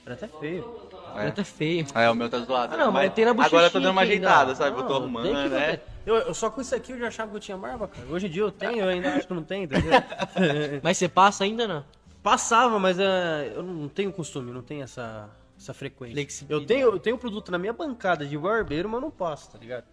Era 0.06 0.14
até 0.14 0.28
feio. 0.28 0.88
É 1.16 1.28
até 1.28 1.44
feio. 1.44 1.86
É, 1.96 2.10
o 2.10 2.16
meu 2.16 2.30
tá 2.30 2.40
zoado. 2.40 2.76
Ah, 2.76 2.78
não, 2.78 2.92
mas 2.92 3.12
tem 3.14 3.26
na 3.26 3.32
Agora 3.32 3.66
eu 3.66 3.72
tô 3.72 3.80
dando 3.80 3.92
uma 3.92 4.04
ajeitada, 4.04 4.54
sabe? 4.56 4.78
eu 4.78 4.84
tô 4.84 4.90
Não, 4.90 4.98
arrumando, 4.98 5.50
né? 5.50 5.80
Eu, 6.06 6.16
eu 6.16 6.34
só 6.34 6.50
com 6.50 6.62
isso 6.62 6.76
aqui 6.76 6.92
eu 6.92 7.00
já 7.00 7.08
achava 7.08 7.32
que 7.32 7.38
eu 7.38 7.42
tinha 7.42 7.58
barba, 7.58 7.88
cara. 7.88 8.08
Hoje 8.10 8.28
em 8.28 8.30
dia 8.30 8.44
eu 8.44 8.52
tenho, 8.52 8.80
eu 8.80 8.90
ainda 8.90 9.16
acho 9.16 9.28
que 9.28 9.34
não 9.34 9.44
tenho, 9.44 9.64
entendeu? 9.64 9.92
Mas 10.84 10.98
você 10.98 11.10
passa 11.10 11.44
ainda 11.44 11.68
não? 11.68 11.84
Passava, 12.22 12.80
mas 12.80 12.98
é, 12.98 13.54
eu 13.56 13.62
não 13.62 13.88
tenho 13.88 14.12
costume, 14.12 14.52
não 14.52 14.64
tenho 14.64 14.82
essa, 14.82 15.30
essa 15.60 15.76
frequência. 15.76 16.44
Eu 16.50 16.66
tenho, 16.66 16.88
eu 16.88 17.00
tenho 17.00 17.20
produto 17.20 17.52
na 17.52 17.60
minha 17.60 17.72
bancada 17.72 18.26
de 18.26 18.36
barbeiro, 18.36 18.90
mas 18.90 19.00
não 19.00 19.12
passo, 19.12 19.52
tá 19.52 19.60
ligado? 19.60 19.84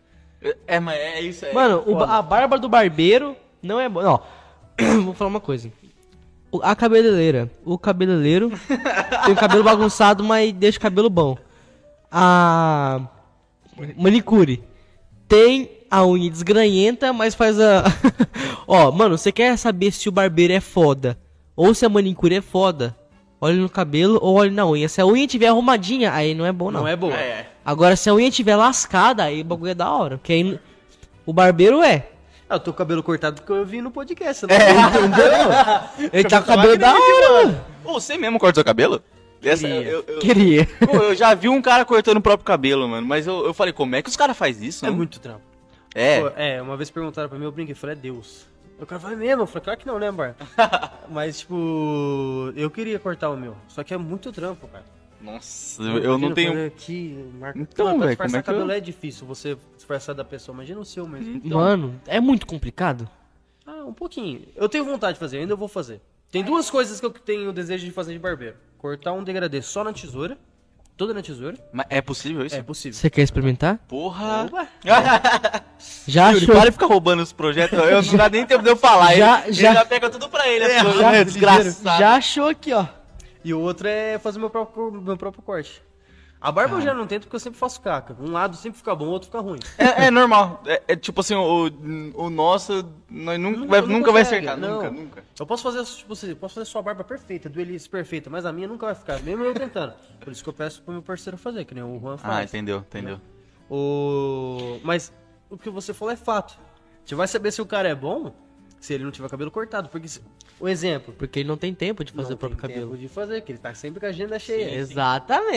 É, 0.66 0.80
mas 0.80 0.98
é 0.98 1.20
isso 1.20 1.44
aí. 1.44 1.54
Mano, 1.54 1.84
o 1.86 2.02
a 2.02 2.22
barba 2.22 2.58
do 2.58 2.70
barbeiro 2.70 3.36
não 3.62 3.78
é 3.78 3.86
boa. 3.86 4.02
Não. 4.02 4.22
Vou 5.04 5.12
falar 5.12 5.28
uma 5.28 5.40
coisa. 5.40 5.70
A 6.62 6.74
cabeleireira. 6.74 7.50
O 7.64 7.78
cabeleireiro 7.78 8.50
tem 9.26 9.34
o 9.34 9.36
cabelo 9.36 9.62
bagunçado, 9.62 10.24
mas 10.24 10.52
deixa 10.52 10.78
o 10.78 10.80
cabelo 10.80 11.10
bom. 11.10 11.36
A 12.10 13.00
manicure 13.96 14.62
tem 15.28 15.81
a 15.92 16.06
unha 16.06 16.30
desgranhenta, 16.30 17.12
mas 17.12 17.34
faz 17.34 17.60
a. 17.60 17.84
Ó, 18.66 18.90
mano, 18.90 19.18
você 19.18 19.30
quer 19.30 19.58
saber 19.58 19.92
se 19.92 20.08
o 20.08 20.12
barbeiro 20.12 20.54
é 20.54 20.60
foda 20.60 21.18
ou 21.54 21.74
se 21.74 21.84
a 21.84 21.88
manicure 21.90 22.34
é 22.36 22.40
foda? 22.40 22.96
Olhe 23.38 23.58
no 23.58 23.68
cabelo 23.68 24.18
ou 24.22 24.36
olhe 24.36 24.50
na 24.50 24.66
unha. 24.66 24.88
Se 24.88 25.02
a 25.02 25.06
unha 25.06 25.26
tiver 25.26 25.48
arrumadinha, 25.48 26.10
aí 26.14 26.32
não 26.34 26.46
é 26.46 26.52
bom, 26.52 26.70
não. 26.70 26.80
Não, 26.80 26.88
é 26.88 26.96
boa. 26.96 27.12
É. 27.12 27.46
Agora, 27.62 27.94
se 27.94 28.08
a 28.08 28.14
unha 28.14 28.30
tiver 28.30 28.56
lascada, 28.56 29.24
aí 29.24 29.42
o 29.42 29.44
bagulho 29.44 29.72
é 29.72 29.74
da 29.74 29.90
hora. 29.90 30.16
Porque 30.16 30.32
aí 30.32 30.58
o 31.26 31.32
barbeiro 31.32 31.82
é. 31.82 32.08
Ah, 32.48 32.54
eu 32.54 32.60
tô 32.60 32.66
com 32.66 32.76
o 32.76 32.78
cabelo 32.78 33.02
cortado 33.02 33.42
porque 33.42 33.52
eu 33.52 33.66
vi 33.66 33.82
no 33.82 33.90
podcast, 33.90 34.46
né? 34.46 34.54
Ele 36.10 36.24
tá 36.24 36.40
com 36.40 36.52
o 36.52 36.56
cabelo 36.56 36.78
da 36.78 36.94
hora, 36.94 37.44
mano. 37.44 37.60
Ô, 37.84 37.92
você 37.94 38.16
mesmo 38.16 38.38
corta 38.38 38.54
seu 38.56 38.64
cabelo? 38.64 39.02
Essa, 39.42 39.66
Queria. 39.66 39.90
eu, 39.90 40.04
eu- 40.06 40.18
Queria. 40.20 40.68
Pô, 40.86 40.96
eu 40.98 41.14
já 41.14 41.34
vi 41.34 41.48
um 41.48 41.60
cara 41.60 41.84
cortando 41.84 42.16
o 42.18 42.20
próprio 42.22 42.44
cabelo, 42.46 42.88
mano. 42.88 43.06
Mas 43.06 43.26
eu, 43.26 43.44
eu 43.44 43.52
falei, 43.52 43.72
como 43.74 43.94
é 43.96 44.00
que 44.00 44.08
os 44.08 44.16
caras 44.16 44.36
fazem 44.38 44.68
isso? 44.68 44.86
É 44.86 44.90
muito 44.90 45.18
trampo. 45.20 45.51
É. 45.94 46.20
Pô, 46.20 46.28
é, 46.36 46.62
uma 46.62 46.76
vez 46.76 46.90
perguntaram 46.90 47.28
pra 47.28 47.38
mim, 47.38 47.44
eu 47.44 47.52
brinquei, 47.52 47.72
eu 47.72 47.76
falei, 47.76 47.96
é 47.96 47.98
Deus. 47.98 48.46
O 48.80 48.86
cara 48.86 49.00
falou, 49.00 49.16
é 49.16 49.18
mesmo? 49.20 49.42
Eu 49.42 49.46
falei, 49.46 49.64
claro 49.64 49.78
que 49.78 49.86
não, 49.86 49.98
né, 49.98 50.10
Bar? 50.10 50.34
Mas, 51.08 51.40
tipo, 51.40 52.52
eu 52.56 52.70
queria 52.70 52.98
cortar 52.98 53.30
o 53.30 53.36
meu. 53.36 53.56
Só 53.68 53.84
que 53.84 53.94
é 53.94 53.96
muito 53.96 54.32
trampo, 54.32 54.66
cara. 54.68 54.84
Nossa, 55.20 55.80
eu, 55.82 55.98
eu 55.98 56.18
não 56.18 56.34
tenho. 56.34 56.66
Aqui, 56.66 57.30
marca... 57.38 57.56
Então, 57.58 57.86
Mano, 57.86 58.00
velho, 58.00 58.16
como 58.16 58.26
disfarçar 58.26 58.40
é 58.40 58.42
que 58.42 58.50
eu- 58.50 58.54
cabelo 58.54 58.72
é 58.72 58.80
difícil, 58.80 59.24
você 59.24 59.56
disfarçar 59.76 60.14
da 60.16 60.24
pessoa. 60.24 60.52
Imagina 60.54 60.80
o 60.80 60.84
seu 60.84 61.06
mesmo. 61.06 61.40
Mano, 61.44 62.00
é 62.08 62.18
muito 62.20 62.44
complicado. 62.44 63.08
Ah, 63.64 63.84
um 63.84 63.92
pouquinho. 63.92 64.42
Eu 64.56 64.68
tenho 64.68 64.84
vontade 64.84 65.12
de 65.14 65.20
fazer, 65.20 65.38
ainda 65.38 65.54
vou 65.54 65.68
fazer. 65.68 66.00
Tem 66.32 66.42
duas 66.42 66.68
coisas 66.68 66.98
que 66.98 67.06
eu 67.06 67.10
tenho 67.10 67.50
o 67.50 67.52
desejo 67.52 67.84
de 67.84 67.92
fazer 67.92 68.14
de 68.14 68.18
barbeiro. 68.18 68.56
Cortar 68.78 69.12
um 69.12 69.22
degradê 69.22 69.62
só 69.62 69.84
na 69.84 69.92
tesoura. 69.92 70.36
Toda 71.02 71.14
na 71.14 71.20
tesoura. 71.20 71.56
Mas 71.72 71.84
é 71.90 72.00
possível 72.00 72.46
isso? 72.46 72.54
É 72.54 72.62
possível. 72.62 72.96
Você 72.96 73.10
quer 73.10 73.22
experimentar? 73.22 73.76
Porra. 73.88 74.44
Opa. 74.44 74.68
Já 76.06 76.30
Yuri, 76.30 76.44
achou? 76.44 76.54
para 76.54 76.66
de 76.66 76.70
ficar 76.70 76.86
roubando 76.86 77.24
os 77.24 77.32
projetos. 77.32 77.76
Eu 77.76 78.02
não 78.02 78.16
dá 78.16 78.28
nem 78.28 78.46
tempo 78.46 78.62
de 78.62 78.70
eu 78.70 78.76
falar. 78.76 79.16
Já- 79.16 79.42
ele, 79.42 79.52
já- 79.52 79.68
ele 79.70 79.78
já 79.78 79.84
pega 79.84 80.08
tudo 80.08 80.28
pra 80.28 80.46
ele. 80.46 80.64
É, 80.64 80.78
já- 80.78 81.10
né? 81.10 81.24
desgraçado. 81.24 81.98
Já 81.98 82.14
achou 82.14 82.48
aqui, 82.48 82.72
ó. 82.72 82.86
E 83.44 83.52
o 83.52 83.58
outro 83.58 83.88
é 83.88 84.16
fazer 84.20 84.38
meu 84.38 84.48
próprio, 84.48 84.92
meu 84.92 85.16
próprio 85.16 85.42
corte. 85.42 85.82
A 86.42 86.50
barba 86.50 86.76
eu 86.76 86.80
já 86.80 86.92
não 86.92 87.06
tento 87.06 87.22
porque 87.22 87.36
eu 87.36 87.40
sempre 87.40 87.58
faço 87.58 87.80
caca. 87.80 88.16
Um 88.20 88.32
lado 88.32 88.56
sempre 88.56 88.76
fica 88.76 88.92
bom, 88.96 89.04
o 89.06 89.10
outro 89.10 89.26
fica 89.26 89.38
ruim. 89.40 89.60
É, 89.78 90.06
é 90.06 90.10
normal. 90.10 90.60
É, 90.66 90.82
é 90.88 90.96
tipo 90.96 91.20
assim, 91.20 91.36
o, 91.36 91.70
o 92.16 92.28
nosso 92.28 92.84
nós 93.08 93.38
nunca, 93.38 93.66
vai, 93.66 93.80
nunca 93.82 94.10
vai 94.10 94.24
consegue, 94.24 94.48
acertar. 94.48 94.56
não. 94.56 94.76
Nunca, 94.82 94.90
nunca. 94.90 95.24
Eu 95.38 95.46
posso 95.46 95.62
fazer, 95.62 95.84
tipo 95.84 96.12
assim, 96.14 96.34
posso 96.34 96.54
fazer 96.56 96.66
sua 96.66 96.82
barba 96.82 97.04
perfeita, 97.04 97.48
duelice 97.48 97.88
perfeita, 97.88 98.28
mas 98.28 98.44
a 98.44 98.52
minha 98.52 98.66
nunca 98.66 98.86
vai 98.86 98.94
ficar, 98.96 99.20
mesmo 99.20 99.44
eu 99.44 99.54
tentando. 99.54 99.94
Por 100.20 100.32
isso 100.32 100.42
que 100.42 100.48
eu 100.48 100.52
peço 100.52 100.82
pro 100.82 100.92
meu 100.92 101.02
parceiro 101.02 101.38
fazer, 101.38 101.64
que 101.64 101.74
nem 101.74 101.84
o 101.84 102.00
Juan 102.00 102.14
Ah, 102.14 102.18
faz. 102.18 102.50
entendeu, 102.50 102.78
entendeu. 102.78 103.20
O... 103.70 104.80
Mas 104.82 105.12
o 105.48 105.56
que 105.56 105.70
você 105.70 105.94
falou 105.94 106.12
é 106.12 106.16
fato. 106.16 106.58
Você 107.04 107.14
vai 107.14 107.28
saber 107.28 107.52
se 107.52 107.62
o 107.62 107.66
cara 107.66 107.88
é 107.88 107.94
bom 107.94 108.34
se 108.84 108.92
ele 108.92 109.04
não 109.04 109.10
tiver 109.12 109.28
cabelo 109.30 109.50
cortado. 109.50 109.88
Porque, 109.88 110.08
se- 110.08 110.20
o 110.58 110.68
exemplo, 110.68 111.14
Porque 111.16 111.38
ele 111.40 111.48
não 111.48 111.56
tem 111.56 111.72
tempo 111.72 112.04
de 112.04 112.12
fazer 112.12 112.30
não 112.30 112.34
o 112.34 112.38
próprio 112.38 112.58
tem 112.60 112.68
cabelo. 112.70 112.90
tempo 112.90 113.00
de 113.00 113.08
fazer, 113.08 113.40
que 113.40 113.52
ele 113.52 113.58
tá 113.58 113.72
sempre 113.74 114.00
com 114.00 114.06
a 114.06 114.08
agenda 114.08 114.38
cheia. 114.38 114.74
Exatamente. 114.74 115.56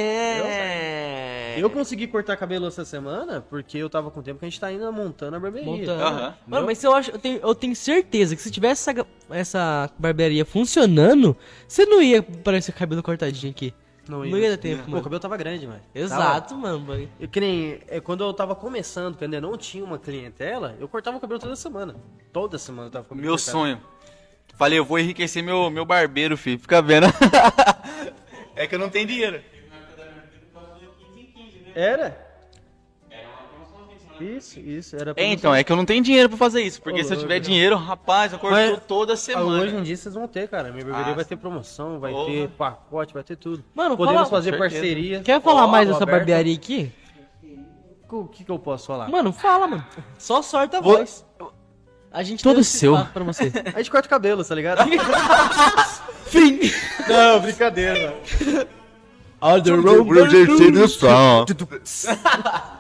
Eu 1.60 1.70
consegui 1.70 2.08
cortar 2.08 2.36
cabelo 2.38 2.68
essa 2.68 2.86
semana 2.86 3.42
porque 3.42 3.78
eu 3.78 3.90
tava 3.90 4.12
com 4.12 4.22
tempo 4.22 4.40
que 4.40 4.46
a 4.46 4.50
gente 4.50 4.60
tá 4.60 4.68
ainda 4.68 4.92
montando 4.92 5.36
a 5.36 5.40
barbearia. 5.40 5.72
Montando. 5.72 6.02
Aham. 6.04 6.36
Mano, 6.48 6.66
mas 6.66 6.84
eu 6.84 6.94
acho, 6.94 7.12
eu 7.12 7.18
tenho, 7.20 7.40
eu 7.42 7.56
tenho 7.56 7.76
certeza 7.76 8.36
que 8.36 8.42
se 8.42 8.52
tivesse 8.52 8.90
essa, 8.90 9.06
essa 9.30 9.90
barbearia 9.98 10.46
funcionando, 10.46 11.36
você 11.68 11.86
não 11.86 12.02
ia 12.02 12.22
parecer 12.22 12.72
cabelo 12.74 13.02
cortadinho 13.02 13.52
aqui. 13.52 13.74
Não 14.08 14.26
ia 14.26 14.52
dar 14.52 14.58
tempo, 14.58 14.84
Pô, 14.84 14.90
mano. 14.92 15.02
o 15.02 15.04
cabelo 15.04 15.20
tava 15.20 15.38
grande, 15.38 15.66
mano. 15.68 15.82
Exato, 15.94 16.56
mano. 16.56 16.80
bagulho. 16.80 17.10
Eu, 17.20 17.28
que 17.28 17.40
nem, 17.40 17.80
é, 17.88 18.00
quando 18.00 18.24
eu 18.24 18.34
tava 18.34 18.56
começando, 18.56 19.18
que 19.18 19.24
ainda 19.24 19.42
não 19.42 19.58
tinha 19.58 19.84
uma 19.84 19.98
clientela, 19.98 20.76
eu 20.80 20.88
cortava 20.88 21.18
o 21.18 21.20
cabelo 21.20 21.40
toda 21.40 21.56
semana. 21.56 21.96
Toda 22.32 22.58
semana 22.58 22.88
eu 22.88 22.92
tava 22.92 23.06
com 23.06 23.16
Meu 23.16 23.32
cortado. 23.32 23.52
sonho. 23.52 23.82
Falei, 24.56 24.80
eu 24.80 24.86
vou 24.86 24.98
enriquecer 25.00 25.44
meu, 25.44 25.70
meu 25.70 25.86
barbeiro, 25.86 26.38
filho. 26.38 26.60
Fica 26.60 26.82
vendo. 26.82 27.08
é 28.56 28.66
que 28.68 28.76
eu 28.76 28.80
não 28.80 28.90
tenho 28.90 29.06
dinheiro. 29.08 29.42
Era? 31.74 32.25
Isso, 34.20 34.60
isso. 34.60 34.96
Era 34.96 35.14
É, 35.18 35.26
então, 35.26 35.54
é 35.54 35.64
que 35.64 35.72
eu 35.72 35.76
não 35.76 35.86
tenho 35.86 36.02
dinheiro 36.04 36.30
pra 36.30 36.38
fazer 36.38 36.62
isso. 36.62 36.82
Porque 36.82 37.02
Ô, 37.02 37.04
se 37.04 37.14
eu 37.14 37.20
tiver 37.20 37.40
dinheiro, 37.40 37.76
rapaz, 37.76 38.32
eu 38.34 38.40
corto 38.40 38.56
Mas- 38.56 38.80
toda 38.88 39.14
Ah, 39.14 39.18
semana. 39.18 39.64
hoje 39.64 39.76
em 39.76 39.84
dia 39.84 39.98
vocês 39.98 40.16
vão 40.16 40.28
ter, 40.28 40.48
cara. 40.48 40.72
Minha 40.72 40.86
barbearia 40.86 41.12
Ah, 41.12 41.16
vai 41.16 41.26
ter 41.26 41.36
promoção, 41.36 42.00
vai 42.00 42.12
Porra. 42.12 42.32
ter 42.32 42.50
pacote, 42.50 43.14
vai 43.14 43.24
ter 43.24 43.36
tudo. 43.36 43.64
Mano, 43.74 43.98
Podemos 43.98 44.22
fala- 44.22 44.30
fazer 44.30 44.58
parceria. 44.58 45.22
Quer 45.22 45.42
falar 45.42 45.66
Ó, 45.66 45.68
mais 45.68 45.88
dessa 45.88 46.06
barbearia 46.06 46.54
aqui? 46.56 46.92
O 48.10 48.28
que, 48.28 48.44
que 48.46 48.52
eu 48.52 48.60
posso 48.60 48.88
falar? 48.88 49.10
Mano, 49.10 49.34
fala, 49.34 49.68
mano. 49.68 49.86
Só 50.18 50.42
sorta 50.42 50.78
a 50.78 50.82
Vou- 50.82 50.98
voz. 50.98 51.26
A 52.12 52.24
gente 52.24 52.42
Todo 52.44 52.64
seu. 52.64 52.96
pra 53.14 53.24
você. 53.26 53.52
A 53.74 53.80
gente 53.80 53.92
corta 53.92 54.08
o 54.08 54.10
cabelo, 54.10 54.46
tá 54.46 54.56
ligado? 54.56 54.88
Fim. 56.28 56.60
Não, 57.10 57.42
brincadeira. 57.42 58.16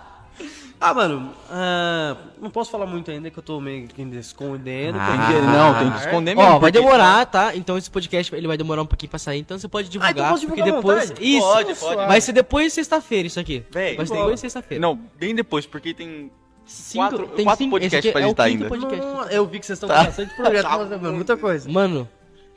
Ah, 0.80 0.94
mano, 0.94 1.34
ah, 1.50 2.18
não 2.40 2.50
posso 2.50 2.70
falar 2.70 2.86
muito 2.86 3.10
ainda 3.10 3.32
que 3.32 3.40
eu 3.40 3.44
tô 3.44 3.60
meio 3.62 3.88
que 3.88 4.02
escondendo. 4.18 4.98
Ah. 5.00 5.08
porque- 5.26 5.42
não, 5.42 5.80
tem 5.80 5.92
que 5.92 5.98
esconder 6.00 6.36
mesmo. 6.36 6.52
Ó, 6.52 6.60
vai 6.60 6.72
demorar, 6.72 7.26
tá? 7.26 7.56
Então 7.56 7.78
esse 7.78 7.90
podcast 7.90 8.36
ele 8.36 8.46
vai 8.48 8.58
demorar 8.58 8.82
um 8.82 8.86
pouquinho 8.86 9.10
pra 9.10 9.18
sair, 9.18 9.40
então 9.40 9.58
você 9.58 9.68
pode 9.68 9.90
divulgar, 9.90 10.12
então 10.12 10.30
posso 10.30 10.46
porque 10.48 10.62
divulgar 10.62 11.00
depois 11.08 11.14
isso. 11.20 11.42
Pode, 11.48 11.76
pode. 11.76 11.96
Vai 12.08 12.22
ser 12.22 12.34
depois 12.34 12.66
de 12.68 12.72
sexta-feira 12.72 13.26
isso 13.28 13.40
aqui. 13.40 13.64
Véi, 13.72 13.96
vai 13.96 14.06
ser 14.06 14.14
depois 14.14 14.36
de 14.36 14.42
sexta-feira. 14.42 14.82
Não, 14.82 15.00
bem 15.18 15.34
depois, 15.34 15.66
porque 15.66 15.94
tem 15.94 16.30
Cinco- 16.66 17.04
quatro, 17.10 17.28
tem 17.30 17.46
quatro 17.46 17.64
cinco- 17.64 17.76
podcasts 17.76 18.12
pra 18.12 18.22
é 18.22 18.24
o 18.26 18.28
editar 18.28 18.50
quinto 18.50 18.64
ainda. 18.64 18.70
podcast. 18.70 19.06
Não, 19.06 19.24
eu 19.30 19.46
vi 19.46 19.60
que 19.60 19.66
vocês 19.66 19.78
estão 19.78 19.88
Tá. 19.90 20.00
com 20.00 20.04
bastante 20.06 20.36
projeto, 20.36 20.68
mano, 21.02 21.14
muita 21.14 21.38
coisa. 21.38 21.70
Mano, 21.70 22.10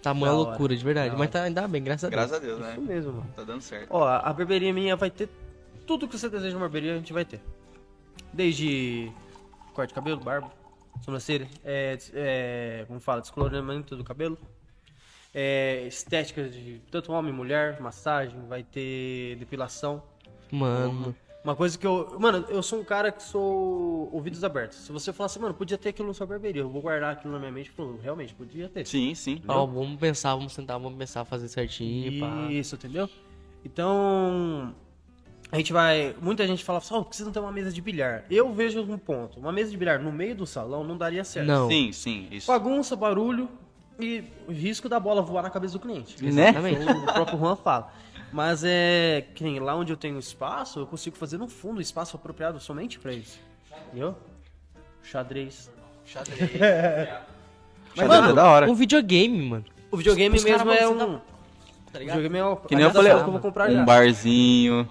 tá 0.02 0.12
uma 0.12 0.30
loucura, 0.32 0.76
de 0.76 0.84
verdade. 0.84 1.10
Da 1.10 1.16
Mas 1.16 1.30
tá 1.30 1.42
ainda 1.44 1.68
bem, 1.68 1.82
graças 1.82 2.04
a 2.04 2.08
Deus. 2.08 2.20
Graças 2.28 2.36
a 2.36 2.46
Deus, 2.46 2.58
né? 2.58 2.72
Isso 2.72 2.80
mesmo, 2.80 3.12
mano. 3.12 3.26
Tá 3.36 3.44
dando 3.44 3.60
certo. 3.62 3.86
Ó, 3.90 4.06
a 4.06 4.32
barbearia 4.32 4.72
minha 4.72 4.96
vai 4.96 5.10
ter 5.10 5.28
tudo 5.86 6.08
que 6.08 6.18
você 6.18 6.28
deseja 6.28 6.56
uma 6.56 6.60
barbearia, 6.62 6.92
a 6.94 6.96
gente 6.96 7.12
vai 7.12 7.24
ter. 7.24 7.40
Desde 8.38 9.10
corte 9.74 9.88
de 9.88 9.94
cabelo, 9.94 10.20
barba, 10.20 10.48
sobrancelha, 11.04 11.48
é, 11.64 11.98
é, 12.14 12.84
como 12.86 13.00
fala, 13.00 13.20
descoloramento 13.20 13.96
do 13.96 14.04
cabelo, 14.04 14.38
é, 15.34 15.84
estética 15.88 16.48
de 16.48 16.80
tanto 16.88 17.10
homem 17.10 17.32
e 17.32 17.36
mulher, 17.36 17.80
massagem, 17.80 18.38
vai 18.48 18.62
ter 18.62 19.34
depilação. 19.40 20.00
Mano. 20.52 21.16
Uma 21.42 21.56
coisa 21.56 21.76
que 21.76 21.84
eu. 21.84 22.16
Mano, 22.20 22.46
eu 22.48 22.62
sou 22.62 22.78
um 22.78 22.84
cara 22.84 23.10
que 23.10 23.24
sou 23.24 24.08
ouvidos 24.12 24.44
abertos. 24.44 24.78
Se 24.78 24.92
você 24.92 25.12
falar 25.12 25.26
assim, 25.26 25.40
mano, 25.40 25.54
podia 25.54 25.76
ter 25.76 25.88
aquilo 25.88 26.06
na 26.06 26.14
sua 26.14 26.24
barbearia, 26.28 26.62
eu 26.62 26.68
vou 26.68 26.80
guardar 26.80 27.14
aquilo 27.14 27.32
na 27.32 27.40
minha 27.40 27.50
mente 27.50 27.70
e 27.70 27.72
falar, 27.72 27.96
realmente, 28.00 28.32
podia 28.34 28.68
ter. 28.68 28.86
Sim, 28.86 29.16
sim. 29.16 29.42
Ó, 29.48 29.66
vamos 29.66 29.98
pensar, 29.98 30.36
vamos 30.36 30.52
sentar, 30.52 30.78
vamos 30.78 30.96
pensar, 30.96 31.24
fazer 31.24 31.48
certinho, 31.48 32.20
pá. 32.20 32.52
Isso, 32.52 32.76
entendeu? 32.76 33.10
Então, 33.64 34.72
a 35.50 35.56
gente 35.56 35.72
vai. 35.72 36.14
Muita 36.20 36.46
gente 36.46 36.64
fala 36.64 36.78
assim, 36.78 36.94
ó, 36.94 37.02
precisa 37.02 37.26
não 37.26 37.32
ter 37.32 37.40
uma 37.40 37.52
mesa 37.52 37.72
de 37.72 37.80
bilhar. 37.80 38.24
Eu 38.30 38.52
vejo 38.52 38.80
um 38.82 38.98
ponto. 38.98 39.40
Uma 39.40 39.50
mesa 39.52 39.70
de 39.70 39.76
bilhar 39.76 39.98
no 39.98 40.12
meio 40.12 40.34
do 40.34 40.46
salão 40.46 40.84
não 40.84 40.96
daria 40.96 41.24
certo. 41.24 41.46
Não. 41.46 41.68
Sim, 41.68 41.90
sim, 41.92 42.28
isso. 42.30 42.46
Bagunça, 42.46 42.94
barulho 42.94 43.48
e 43.98 44.22
o 44.46 44.52
risco 44.52 44.88
da 44.88 45.00
bola 45.00 45.22
voar 45.22 45.42
na 45.42 45.50
cabeça 45.50 45.72
do 45.74 45.80
cliente. 45.80 46.22
Né? 46.22 46.48
Exatamente. 46.50 46.82
Então, 46.82 47.02
o 47.02 47.12
próprio 47.12 47.38
Juan 47.38 47.56
fala. 47.56 47.92
Mas 48.30 48.62
é 48.62 49.24
que 49.34 49.42
nem 49.42 49.58
lá 49.58 49.74
onde 49.74 49.90
eu 49.90 49.96
tenho 49.96 50.18
espaço, 50.18 50.80
eu 50.80 50.86
consigo 50.86 51.16
fazer 51.16 51.38
no 51.38 51.48
fundo 51.48 51.80
espaço 51.80 52.14
apropriado 52.14 52.60
somente 52.60 52.98
pra 52.98 53.12
isso. 53.12 53.40
Entendeu? 53.86 54.14
Xadrez. 55.02 55.70
Xadrez. 56.04 56.38
Mas, 57.96 58.06
Xadrez 58.06 58.20
mano, 58.20 58.32
é 58.32 58.34
da 58.34 58.44
hora. 58.46 58.70
Um 58.70 58.74
videogame, 58.74 59.48
mano. 59.48 59.64
o 59.90 59.96
videogame 59.96 60.36
Os 60.36 60.44
caras 60.44 60.62
mesmo 60.62 61.00
é 61.00 61.04
um. 61.06 61.14
O 61.14 61.20
Tá 61.90 61.98
ligado? 61.98 62.16
videogame 62.16 62.38
é 62.38 62.44
o. 62.44 62.56
Que 62.56 62.76
nem 62.76 62.84
eu 62.84 62.90
falei, 62.90 63.14
que 63.14 63.18
eu 63.18 63.30
vou 63.32 63.40
comprar 63.40 63.70
já. 63.70 63.80
um 63.80 63.84
barzinho. 63.86 64.86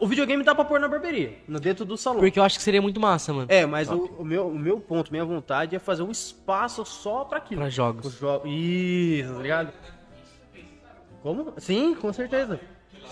O 0.00 0.06
videogame 0.06 0.42
dá 0.42 0.54
pra 0.54 0.64
pôr 0.64 0.80
na 0.80 0.88
barbearia, 0.88 1.38
no 1.46 1.60
dentro 1.60 1.84
do 1.84 1.96
salão. 1.96 2.18
Porque 2.20 2.38
eu 2.38 2.42
acho 2.42 2.56
que 2.58 2.62
seria 2.64 2.82
muito 2.82 2.98
massa, 3.00 3.32
mano. 3.32 3.46
É, 3.48 3.64
mas 3.66 3.88
o, 3.90 4.06
o 4.18 4.24
meu, 4.24 4.48
o 4.48 4.58
meu 4.58 4.80
ponto, 4.80 5.10
minha 5.12 5.24
vontade 5.24 5.76
é 5.76 5.78
fazer 5.78 6.02
um 6.02 6.10
espaço 6.10 6.84
só 6.84 7.24
pra 7.24 7.38
aquilo. 7.38 7.60
Pra 7.60 7.70
jogos. 7.70 8.06
Os 8.06 8.18
jo- 8.18 8.42
Isso, 8.46 9.32
tá 9.34 9.40
ligado? 9.42 9.72
Como? 11.22 11.52
Sim, 11.58 11.94
com 11.94 12.12
certeza. 12.12 12.58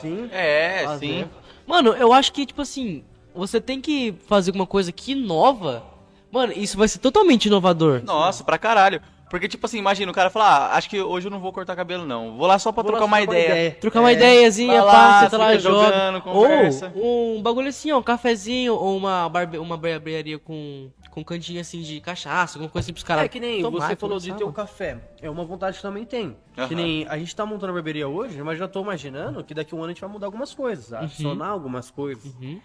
Sim. 0.01 0.29
É, 0.33 0.85
Fazer. 0.85 1.07
sim. 1.07 1.31
Mano, 1.67 1.91
eu 1.91 2.13
acho 2.13 2.33
que, 2.33 2.47
tipo 2.47 2.63
assim, 2.63 3.05
você 3.35 3.61
tem 3.61 3.81
que 3.81 4.15
fazer 4.27 4.51
alguma 4.51 4.67
coisa 4.67 4.91
que 4.91 5.13
inova. 5.13 5.85
Mano, 6.31 6.53
isso 6.55 6.77
vai 6.79 6.89
ser 6.89 6.99
totalmente 6.99 7.47
inovador. 7.47 8.03
Nossa, 8.05 8.43
pra 8.45 8.59
caralho. 8.59 9.01
Porque, 9.29 9.47
tipo 9.49 9.67
assim, 9.67 9.79
imagina, 9.79 10.11
o 10.11 10.15
cara 10.15 10.31
fala, 10.31 10.47
ah, 10.69 10.77
acho 10.77 10.89
que 10.89 11.01
hoje 11.01 11.27
eu 11.27 11.31
não 11.31 11.39
vou 11.41 11.53
cortar 11.53 11.77
cabelo, 11.77 12.07
não. 12.07 12.37
Vou 12.37 12.47
lá 12.47 12.59
só 12.59 12.73
pra 12.73 12.83
Vou 12.83 12.93
lá 12.93 12.99
trocar 12.99 13.11
só 13.11 13.17
uma 13.21 13.27
trocar 13.27 13.43
ideia. 13.47 13.71
Trocar 13.81 14.01
uma 14.01 14.11
É. 14.11 14.15
ideiazinha, 14.15 14.83
Vai 14.83 14.87
lá, 14.87 14.93
pá, 14.93 15.21
você 15.25 15.31
tá 15.31 15.37
lá 15.37 15.57
jogando, 15.59 16.23
conversa. 16.23 16.93
Ou 16.97 17.37
um 17.37 17.43
bagulho 17.43 17.69
assim, 17.69 17.93
ó, 17.93 17.99
um 17.99 18.03
cafezinho, 18.03 18.75
ou 18.75 18.97
uma, 18.97 19.29
barbe... 19.29 19.59
uma 19.59 19.77
barbearia 19.77 20.39
com, 20.39 20.91
com 21.11 21.23
cantinho 21.25 21.61
assim 21.61 21.83
de 21.83 22.01
cachaça, 22.01 22.57
alguma 22.59 22.71
coisa 22.71 22.87
assim 22.87 22.93
pros 22.93 23.05
caras. 23.05 23.25
É 23.25 23.29
que 23.29 23.39
nem 23.41 23.61
tomar, 23.63 23.89
você 23.89 23.97
falou 23.97 24.19
de 24.19 24.29
ter 24.33 24.45
um 24.45 24.47
mano. 24.47 24.53
café. 24.53 24.99
É 25.21 25.29
uma 25.29 25.45
vontade 25.45 25.77
que 25.77 25.83
também 25.83 26.05
tem. 26.05 26.37
Que 26.55 26.61
Aham. 26.63 26.75
nem 26.75 27.07
a 27.09 27.19
gente 27.19 27.37
tá 27.37 27.45
montando 27.45 27.71
a 27.73 27.75
barbearia 27.75 28.09
hoje, 28.09 28.43
mas 28.43 28.59
já 28.59 28.67
tô 28.67 28.81
imaginando 28.81 29.45
que 29.45 29.53
daqui 29.53 29.75
a 29.75 29.77
um 29.77 29.81
ano 29.81 29.91
a 29.91 29.93
gente 29.93 30.01
vai 30.01 30.11
mudar 30.11 30.27
algumas 30.27 30.55
coisas, 30.55 30.93
adicionar 30.93 31.49
algumas 31.49 31.91
coisas. 31.91 32.25
Uhum. 32.41 32.61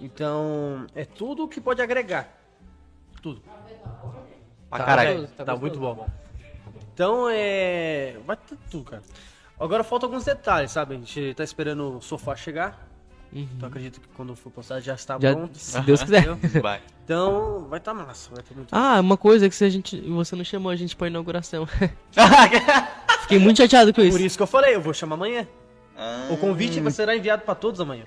Então, 0.00 0.86
é 0.94 1.04
tudo 1.04 1.46
que 1.48 1.60
pode 1.60 1.82
agregar. 1.82 2.28
Tudo. 3.20 3.42
Pra 4.70 4.78
Tá 4.78 4.84
caralho. 4.84 5.10
gostoso, 5.20 5.34
Tá, 5.36 5.44
tá 5.44 5.56
muito 5.56 5.78
bom. 5.78 6.06
Então 6.94 7.28
é. 7.30 8.16
Vai 8.26 8.36
ter 8.36 8.56
tudo, 8.70 8.84
cara. 8.84 9.02
Agora 9.58 9.84
falta 9.84 10.06
alguns 10.06 10.24
detalhes, 10.24 10.70
sabe? 10.70 10.94
A 10.94 10.98
gente 10.98 11.34
tá 11.34 11.44
esperando 11.44 11.96
o 11.98 12.00
sofá 12.00 12.34
chegar. 12.36 12.86
Então 13.32 13.68
acredito 13.68 14.00
que 14.00 14.08
quando 14.08 14.34
for 14.34 14.50
postado 14.50 14.80
já 14.80 14.94
está 14.94 15.14
Uhum. 15.14 15.20
Já, 15.20 15.34
pronto. 15.34 15.58
se 15.58 15.80
Deus 15.82 16.02
quiser. 16.02 16.26
Vai. 16.60 16.80
Então 17.04 17.66
vai 17.68 17.78
tá 17.80 17.92
massa, 17.94 18.30
vai 18.32 18.42
ter 18.42 18.54
muito. 18.54 18.72
Ah, 18.72 19.00
uma 19.00 19.16
coisa 19.16 19.48
que 19.48 19.54
se 19.54 19.64
a 19.64 19.68
gente, 19.68 20.00
você 20.00 20.34
não 20.36 20.44
chamou 20.44 20.70
a 20.70 20.76
gente 20.76 20.94
pra 20.96 21.08
inauguração. 21.08 21.66
Fiquei 23.22 23.38
muito 23.38 23.58
chateado 23.58 23.92
com 23.92 24.00
isso. 24.00 24.16
Por 24.16 24.24
isso 24.24 24.36
que 24.36 24.42
eu 24.42 24.46
falei, 24.46 24.74
eu 24.74 24.80
vou 24.80 24.94
chamar 24.94 25.14
amanhã. 25.16 25.46
Ah, 25.96 26.28
O 26.30 26.36
convite 26.36 26.80
vai 26.80 26.90
será 26.92 27.14
enviado 27.16 27.42
pra 27.42 27.54
todos 27.54 27.80
amanhã. 27.80 28.04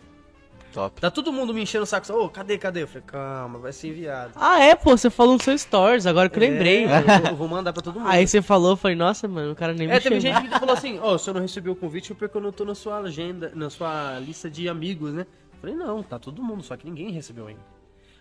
Top. 0.73 0.99
Tá 0.99 1.11
todo 1.11 1.31
mundo 1.31 1.53
me 1.53 1.61
enchendo 1.61 1.83
o 1.83 1.85
saco. 1.85 2.11
Ô, 2.13 2.27
cadê, 2.29 2.57
cadê? 2.57 2.81
Eu 2.83 2.87
falei, 2.87 3.03
calma, 3.05 3.59
vai 3.59 3.71
ser 3.71 3.89
enviado. 3.89 4.33
Ah, 4.35 4.59
é, 4.59 4.73
pô, 4.75 4.97
você 4.97 5.09
falou 5.09 5.33
no 5.33 5.41
seu 5.41 5.55
stories, 5.57 6.07
agora 6.07 6.27
que 6.29 6.35
eu 6.37 6.41
lembrei. 6.41 6.85
É, 6.85 6.97
eu, 6.97 7.27
vou, 7.29 7.35
vou 7.37 7.47
mandar 7.47 7.71
pra 7.71 7.81
todo 7.83 7.99
mundo. 7.99 8.09
Aí 8.09 8.27
você 8.27 8.41
falou, 8.41 8.71
eu 8.71 8.75
falei, 8.77 8.97
nossa, 8.97 9.27
mano, 9.27 9.51
o 9.51 9.55
cara 9.55 9.71
nem 9.73 9.87
me 9.87 9.93
É, 9.93 9.99
teve 9.99 10.19
gente 10.19 10.41
que 10.41 10.49
falou 10.59 10.73
assim, 10.73 10.99
ó, 11.01 11.17
se 11.17 11.29
eu 11.29 11.33
não 11.35 11.41
recebi 11.41 11.69
o 11.69 11.75
convite 11.75 12.11
é 12.11 12.15
porque 12.15 12.35
eu 12.35 12.41
não 12.41 12.51
tô 12.51 12.65
na 12.65 12.73
sua 12.73 12.97
agenda, 12.97 13.51
na 13.53 13.69
sua 13.69 14.17
lista 14.19 14.49
de 14.49 14.67
amigos, 14.67 15.13
né? 15.13 15.27
Eu 15.53 15.59
falei, 15.61 15.75
não, 15.75 16.01
tá 16.01 16.17
todo 16.17 16.41
mundo, 16.41 16.63
só 16.63 16.75
que 16.75 16.85
ninguém 16.87 17.11
recebeu 17.11 17.45
ainda. 17.47 17.61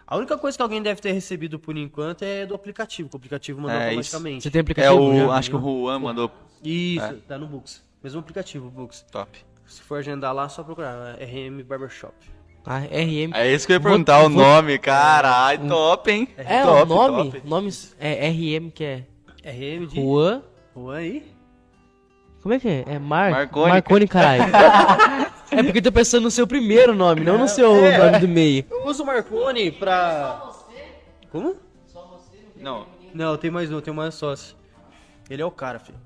A 0.07 0.17
única 0.19 0.37
coisa 0.37 0.55
que 0.59 0.63
alguém 0.63 0.83
deve 0.83 1.01
ter 1.01 1.13
recebido 1.13 1.59
por 1.59 1.75
enquanto 1.79 2.23
é 2.23 2.45
do 2.45 2.55
aplicativo, 2.55 3.09
que 3.09 3.17
o 3.17 3.19
aplicativo 3.19 3.61
mandou 3.63 3.79
É, 3.79 3.85
automaticamente. 3.87 4.43
Você 4.43 4.51
tem 4.51 4.59
É 4.59 4.63
aplicativo? 4.63 5.01
o. 5.03 5.17
já? 5.17 5.33
Acho 5.33 5.49
que 5.51 5.57
o 5.57 5.61
Juan 5.61 5.99
mandou. 6.01 6.31
Isso, 6.63 7.03
É. 7.05 7.15
tá 7.27 7.39
no 7.39 7.47
Books. 7.47 7.83
Mesmo 8.05 8.21
aplicativo, 8.21 8.69
Books. 8.69 9.07
Top. 9.11 9.31
Se 9.65 9.81
for 9.81 10.01
agendar 10.01 10.35
lá, 10.35 10.45
é 10.45 10.49
só 10.51 10.63
procurar, 10.63 11.17
é 11.19 11.25
RM 11.25 11.63
Barbershop. 11.63 12.13
Ah, 12.65 12.79
RM. 12.79 13.33
É 13.35 13.53
isso 13.53 13.67
que 13.67 13.73
eu 13.73 13.75
ia 13.77 13.81
Vou- 13.81 13.91
perguntar, 13.91 14.21
o 14.21 14.31
vou- 14.31 14.43
nome, 14.43 14.79
caralho, 14.79 15.67
top, 15.69 16.11
hein? 16.11 16.29
É, 16.37 16.63
top, 16.63 16.83
o 16.83 16.95
nome, 16.95 17.31
top. 17.33 17.49
nomes 17.49 17.97
é 17.99 18.29
RM, 18.29 18.71
que 18.71 18.85
é 18.85 19.05
RM 19.45 19.87
de... 19.87 19.97
Juan. 20.01 20.43
Juan 20.77 20.97
aí? 20.97 21.33
Como 22.41 22.55
é 22.55 22.61
que 22.61 22.69
é? 22.69 22.85
É 22.87 22.99
Mar... 22.99 23.31
Marconi. 23.31 23.69
Marconi, 23.69 24.09
caralho. 24.09 24.45
é 25.51 25.63
porque 25.63 25.79
eu 25.79 25.83
tô 25.83 25.93
pensando 25.93 26.25
no 26.25 26.31
seu 26.31 26.47
primeiro 26.47 26.95
nome, 26.95 27.21
não 27.23 27.37
no 27.39 27.49
seu 27.49 27.75
É. 27.85 27.99
nome 27.99 28.19
do 28.21 28.29
meio. 28.29 28.65
Eu 28.71 28.87
uso 28.87 29.03
o 29.03 29.07
Marconi 29.07 29.71
pra... 29.73 30.43
Como? 31.31 31.57
Não. 32.61 32.87
Não, 33.13 33.37
tem 33.37 33.51
mais 33.51 33.73
um, 33.73 33.81
tem 33.81 33.93
mais 33.93 34.15
sócio. 34.15 34.57
Ele 35.29 35.43
é 35.43 35.45
o 35.45 35.51
cara, 35.51 35.79
filho. 35.79 35.99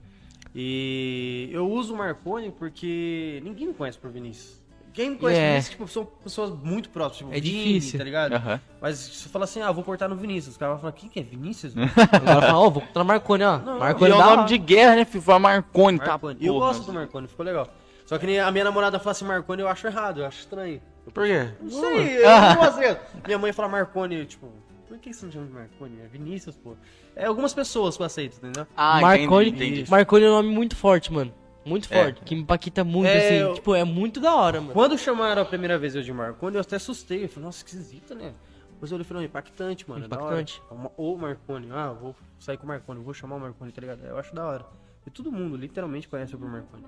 E 0.55 1.49
eu 1.53 1.71
uso 1.71 1.93
o 1.93 1.97
Marconi 1.99 2.51
porque 2.51 3.41
ninguém 3.45 3.69
me 3.69 3.75
conhece 3.75 3.99
por 3.99 4.11
Vinícius. 4.11 4.61
Quem 4.97 5.11
me 5.11 5.17
conhece 5.19 5.39
por 5.39 5.45
É. 5.45 5.51
Vinícius, 5.51 5.71
tipo, 5.71 5.89
são 5.89 6.05
pessoas 6.25 6.51
muito 6.65 6.89
próximas, 6.89 7.35
tipo, 7.35 7.47
É 7.49 7.53
Vini, 7.53 7.75
difícil. 7.75 7.99
tá 7.99 8.05
ligado? 8.05 8.33
Aham. 8.33 8.61
Mas 8.81 8.97
se 8.99 9.11
você 9.15 9.29
fala 9.29 9.45
assim, 9.45 9.61
ah, 9.61 9.71
vou 9.71 9.85
cortar 9.85 10.09
no 10.09 10.17
Vinícius, 10.17 10.53
os 10.55 10.57
caras 10.57 10.73
vão 10.75 10.81
falar, 10.81 10.93
quem 10.93 11.09
que 11.09 11.21
é 11.21 11.23
Vinícius? 11.23 11.75
Agora 12.13 12.47
fala, 12.47 12.59
ó, 12.59 12.71
vou 12.71 12.83
botar 12.83 13.01
no 13.01 13.05
Marconi, 13.05 13.45
ó. 13.45 13.59
Não, 13.59 13.79
Marconi 13.79 14.11
é 14.11 14.15
o 14.15 14.19
dá 14.19 14.37
nome 14.37 14.49
de 14.49 14.57
guerra, 14.59 14.97
né, 14.97 15.05
filho? 15.05 15.23
Foi 15.23 15.39
Marconi, 15.39 15.99
tá? 15.99 16.07
Marconi. 16.09 16.39
eu 16.45 16.55
porra. 16.55 16.67
gosto 16.69 16.87
do 16.87 16.93
Marconi, 16.95 17.29
ficou 17.29 17.45
legal. 17.45 17.69
Só 18.07 18.17
que 18.19 18.25
nem 18.27 18.41
a 18.41 18.51
minha 18.51 18.65
namorada 18.65 18.99
fala 18.99 19.11
assim, 19.13 19.25
Marconi, 19.27 19.61
eu 19.61 19.69
acho 19.69 19.87
errado, 19.87 20.21
eu 20.23 20.27
acho 20.27 20.39
estranho. 20.41 20.81
Por 21.13 21.27
quê? 21.27 21.51
Não 21.61 21.71
sei, 21.71 22.17
eu 22.25 22.31
não 22.31 22.57
gosto. 22.57 22.81
Minha 23.27 23.39
mãe 23.39 23.53
fala 23.53 23.69
Marconi, 23.69 24.25
tipo, 24.25 24.49
por 24.89 24.97
que 24.99 25.13
você 25.13 25.27
não 25.27 25.33
chama 25.33 25.47
de 25.47 25.53
Marconi? 25.53 26.01
É 26.03 26.09
Vinícius, 26.09 26.57
pô. 26.57 26.75
É 27.15 27.27
algumas 27.27 27.53
pessoas 27.53 27.97
que 27.97 28.03
eu 28.03 28.07
aceito, 28.07 28.39
entendeu? 28.39 28.67
Ah, 28.77 29.01
Marconi, 29.01 29.49
entendi, 29.51 29.73
entendi. 29.73 29.91
Marconi 29.91 30.25
é 30.25 30.29
um 30.29 30.33
nome 30.33 30.49
muito 30.49 30.75
forte, 30.75 31.13
mano. 31.13 31.33
Muito 31.67 31.93
É. 31.93 32.03
forte. 32.05 32.21
Que 32.25 32.35
me 32.35 32.43
impacta 32.43 32.85
muito, 32.85 33.09
É, 33.09 33.17
assim. 33.19 33.35
eu- 33.35 33.55
Tipo, 33.55 33.75
é 33.75 33.85
muito 33.85 34.21
da 34.21 34.35
hora, 34.35 34.61
mano. 34.61 34.73
Quando 34.73 34.97
chamaram 34.97 35.43
a 35.43 35.45
primeira 35.45 35.77
vez 35.77 35.95
eu 35.97 36.03
de 36.03 36.12
Marconi, 36.12 36.55
eu 36.57 36.61
até 36.62 36.77
assustei. 36.77 37.25
Eu 37.25 37.29
falei, 37.29 37.47
nossa, 37.47 37.64
que 37.64 37.71
esquisito, 37.71 38.14
né? 38.14 38.33
Depois 38.73 38.93
eu 38.93 39.05
falei, 39.05 39.23
não, 39.23 39.27
impactante, 39.29 39.89
mano. 39.89 40.05
é 40.05 40.09
da 40.09 40.17
hora. 40.17 40.41
Impactante. 40.41 40.62
Uma- 40.71 40.93
Ou 40.97 41.19
Marconi. 41.19 41.69
Ah, 41.73 41.93
vou 41.93 42.14
sair 42.39 42.57
com 42.57 42.64
o 42.64 42.69
Marconi, 42.69 43.01
vou 43.03 43.12
chamar 43.12 43.37
o 43.37 43.41
Marconi, 43.41 43.73
tá 43.73 43.81
ligado? 43.81 44.05
Eu 44.05 44.17
acho 44.19 44.35
da 44.35 44.45
hora. 44.47 44.64
E 45.07 45.11
todo 45.11 45.33
mundo, 45.33 45.57
literalmente, 45.57 46.07
conhece 46.09 46.35
o 46.37 46.39
Marconi. 46.39 46.85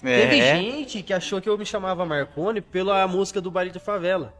Teve 0.00 0.38
É. 0.40 0.56
gente 0.56 1.02
que 1.02 1.12
achou 1.12 1.40
que 1.40 1.48
eu 1.48 1.56
me 1.56 1.64
chamava 1.64 2.04
Marconi 2.04 2.60
pela 2.60 3.06
música 3.08 3.40
do 3.40 3.50
Baile 3.50 3.70
de 3.70 3.78
Favela. 3.78 4.34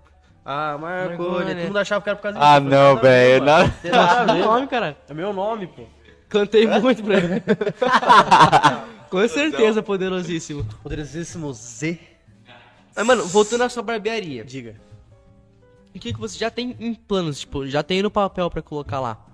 Ah, 0.45 0.77
Marconi. 0.79 1.17
Marconi. 1.29 1.55
Todo 1.55 1.65
mundo 1.67 1.79
achava 1.79 2.03
que 2.03 2.09
era 2.11 2.17
por 2.17 2.23
causa 2.23 2.39
Ah, 2.39 2.59
disso. 2.59 2.75
Eu 2.75 2.79
não, 2.95 3.01
velho, 3.01 3.45
não. 3.45 3.71
tem 3.71 3.91
nada 3.91 4.21
a 4.21 4.25
Meu 4.27 4.35
ver. 4.37 4.45
nome, 4.45 4.67
cara. 4.67 4.97
É 5.09 5.15
meu 5.15 5.33
nome, 5.33 5.67
pô. 5.69 5.85
Cantei 6.35 6.67
muito 6.67 7.01
pra 7.05 7.17
ele. 7.17 7.43
Com 9.09 9.29
certeza, 9.29 9.81
poderosíssimo. 9.81 10.65
Poderosíssimo 10.83 11.53
Z. 11.53 11.97
Mas, 12.97 13.07
mano, 13.07 13.25
voltando 13.27 13.63
à 13.63 13.69
sua 13.69 13.85
barbearia. 13.85 14.45
Diga. 14.45 14.75
O 15.95 15.99
que, 16.01 16.13
que 16.13 16.19
você 16.19 16.37
já 16.37 16.51
tem 16.51 16.75
em 16.81 16.93
planos? 16.93 17.39
Tipo, 17.39 17.69
já 17.69 17.85
tem 17.85 18.03
no 18.03 18.11
papel 18.11 18.51
pra 18.51 18.61
colocar 18.61 18.99
lá? 18.99 19.25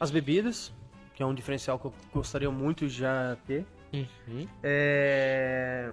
As 0.00 0.10
bebidas, 0.10 0.72
que 1.14 1.22
é 1.22 1.26
um 1.26 1.32
diferencial 1.32 1.78
que 1.78 1.84
eu 1.84 1.94
gostaria 2.12 2.50
muito 2.50 2.88
de 2.88 2.94
já 2.94 3.36
ter. 3.46 3.64
Uhum. 3.92 4.48
É... 4.60 5.92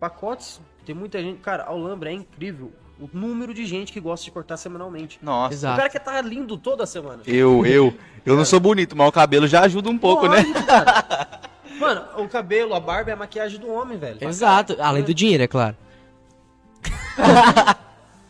pacotes, 0.00 0.60
tem 0.84 0.96
muita 0.96 1.22
gente. 1.22 1.38
Cara, 1.40 1.62
a 1.62 1.68
Alhambra 1.68 2.10
é 2.10 2.14
incrível. 2.14 2.72
O 2.98 3.10
número 3.12 3.52
de 3.52 3.66
gente 3.66 3.92
que 3.92 4.00
gosta 4.00 4.24
de 4.24 4.30
cortar 4.30 4.56
semanalmente. 4.56 5.18
Nossa. 5.22 5.52
Exato. 5.54 5.74
O 5.74 5.76
cara 5.76 5.90
quer 5.90 5.98
estar 5.98 6.20
lindo 6.22 6.56
toda 6.56 6.86
semana. 6.86 7.22
Eu, 7.26 7.64
eu. 7.66 7.94
Eu 8.24 8.36
não 8.36 8.44
sou 8.44 8.58
bonito, 8.58 8.96
mas 8.96 9.06
o 9.08 9.12
cabelo 9.12 9.46
já 9.46 9.60
ajuda 9.62 9.90
um 9.90 9.98
pouco, 9.98 10.26
né? 10.28 10.38
Lógico, 10.38 10.64
cara. 10.66 11.40
Mano, 11.78 12.04
o 12.24 12.28
cabelo, 12.28 12.72
a 12.74 12.80
barba 12.80 13.10
é 13.10 13.12
a 13.12 13.16
maquiagem 13.16 13.60
do 13.60 13.70
homem, 13.70 13.98
velho. 13.98 14.16
Exato, 14.26 14.76
além 14.80 15.02
do 15.02 15.12
dinheiro, 15.12 15.42
é 15.42 15.46
claro. 15.46 15.76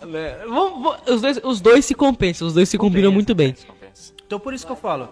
Né? 0.04 0.36
Vamos- 0.46 0.82
vamos- 0.82 0.96
os, 1.08 1.20
dois, 1.20 1.40
os 1.42 1.60
dois 1.60 1.84
se 1.84 1.94
compensam, 1.94 2.46
os 2.46 2.54
dois 2.54 2.68
se 2.68 2.76
combinam 2.76 3.10
muito 3.12 3.34
bem. 3.34 3.54
Então 4.26 4.38
por 4.38 4.52
isso 4.52 4.66
que 4.66 4.72
eu 4.72 4.76
falo, 4.76 5.08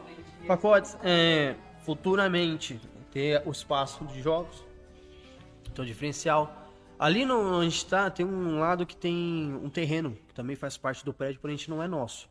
pacotes, 0.46 0.96
é, 1.02 1.54
futuramente 1.84 2.80
ter 3.12 3.40
o 3.46 3.50
espaço 3.52 4.04
de 4.06 4.20
jogos, 4.20 4.64
então 5.72 5.84
diferencial. 5.84 6.63
Ali 6.98 7.24
no, 7.24 7.56
onde 7.56 7.66
a 7.66 7.70
gente 7.70 7.86
tá, 7.86 8.08
tem 8.10 8.24
um 8.24 8.58
lado 8.60 8.86
que 8.86 8.96
tem 8.96 9.58
um 9.62 9.68
terreno, 9.68 10.16
que 10.28 10.34
também 10.34 10.54
faz 10.56 10.76
parte 10.76 11.04
do 11.04 11.12
prédio, 11.12 11.40
porém 11.40 11.54
a 11.54 11.56
gente 11.58 11.70
não 11.70 11.82
é 11.82 11.88
nosso. 11.88 12.28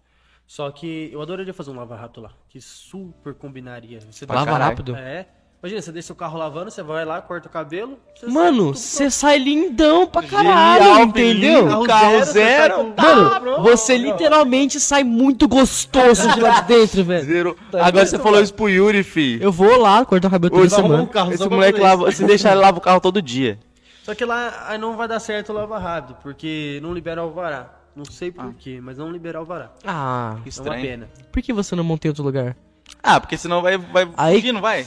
Só 0.48 0.70
que 0.72 1.10
eu 1.12 1.22
adoraria 1.22 1.54
fazer 1.54 1.72
um 1.72 1.76
lava-rato 1.76 2.22
lá, 2.22 2.32
que 2.50 2.60
super 2.62 3.34
combinaria. 3.34 4.00
Você 4.10 4.26
Lava 4.26 4.46
caralho. 4.46 4.64
rápido. 4.64 4.96
É. 4.96 5.26
Imagina, 5.62 5.82
você 5.82 5.92
deixa 5.94 6.12
o 6.12 6.16
carro 6.16 6.38
lavando, 6.38 6.70
você 6.70 6.84
vai 6.84 7.06
lá, 7.06 7.22
corta 7.22 7.48
o 7.48 7.52
cabelo. 7.52 7.98
você 8.14 8.28
Mano, 8.28 8.76
sai 8.76 9.08
você 9.08 9.10
sai 9.10 9.38
lindão 9.38 10.06
pra 10.06 10.22
caralho, 10.22 10.84
Genial, 10.84 11.04
entendeu? 11.06 11.84
carro 11.86 12.20
você 12.20 12.26
sai 12.26 12.34
zero. 12.34 12.76
com- 12.76 12.84
Mano, 13.02 13.30
Tá, 13.56 13.62
você 13.62 13.98
literalmente 13.98 14.78
sai 14.82 15.06
muito 15.06 15.48
gostoso 15.48 16.30
de 16.34 16.42
lá 16.42 16.60
de 16.60 16.68
dentro, 16.68 17.04
velho. 17.06 17.26
Zero. 17.26 17.58
Agora 17.82 18.06
você 18.06 18.20
falou 18.20 18.42
isso 18.42 18.54
pro 18.54 18.68
Yuri, 18.68 19.04
fi. 19.04 19.40
Eu 19.42 19.54
vou 19.54 19.80
lá 19.80 20.04
cortar 20.06 20.28
o 20.28 20.32
cabelo 20.32 20.50
toda 20.54 20.64
arrumar 20.76 20.82
semana. 20.90 21.04
um 21.04 21.08
carro 21.08 21.32
esse 21.32 21.48
moleque 21.48 21.80
lava, 21.80 22.12
se 22.12 22.26
deixar 22.26 22.52
ele 22.52 22.60
lava 22.60 22.78
o 22.80 22.82
carro 22.82 23.00
todo 23.00 23.22
dia. 23.22 23.58
Só 24.04 24.14
que 24.14 24.24
lá 24.26 24.66
aí 24.68 24.78
não 24.78 24.96
vai 24.98 25.08
dar 25.08 25.20
certo 25.20 25.50
o 25.52 25.56
lava 25.56 25.80
rápido, 25.80 26.18
porque 26.22 26.80
não 26.84 26.94
libera 26.94 27.22
alvará. 27.22 27.70
Não 27.96 28.06
sei 28.06 28.32
porquê, 28.32 28.80
mas 28.82 28.98
não 28.98 29.12
libera 29.12 29.38
alvará. 29.40 29.72
Ah, 29.86 30.32
Que 30.36 30.40
É 30.40 30.42
uma 30.42 30.48
estranho. 30.50 30.82
pena. 30.82 31.10
por 31.32 31.42
que 31.42 31.54
você 31.54 31.76
não 31.76 31.84
monta 31.84 32.08
em 32.08 32.10
outro 32.10 32.24
lugar? 32.24 32.56
Ah, 33.02 33.20
porque 33.20 33.38
senão 33.38 33.62
vai, 33.62 33.78
vai 33.78 34.10
Aí- 34.18 34.36
fugir, 34.36 34.52
não 34.52 34.62
vai? 34.62 34.86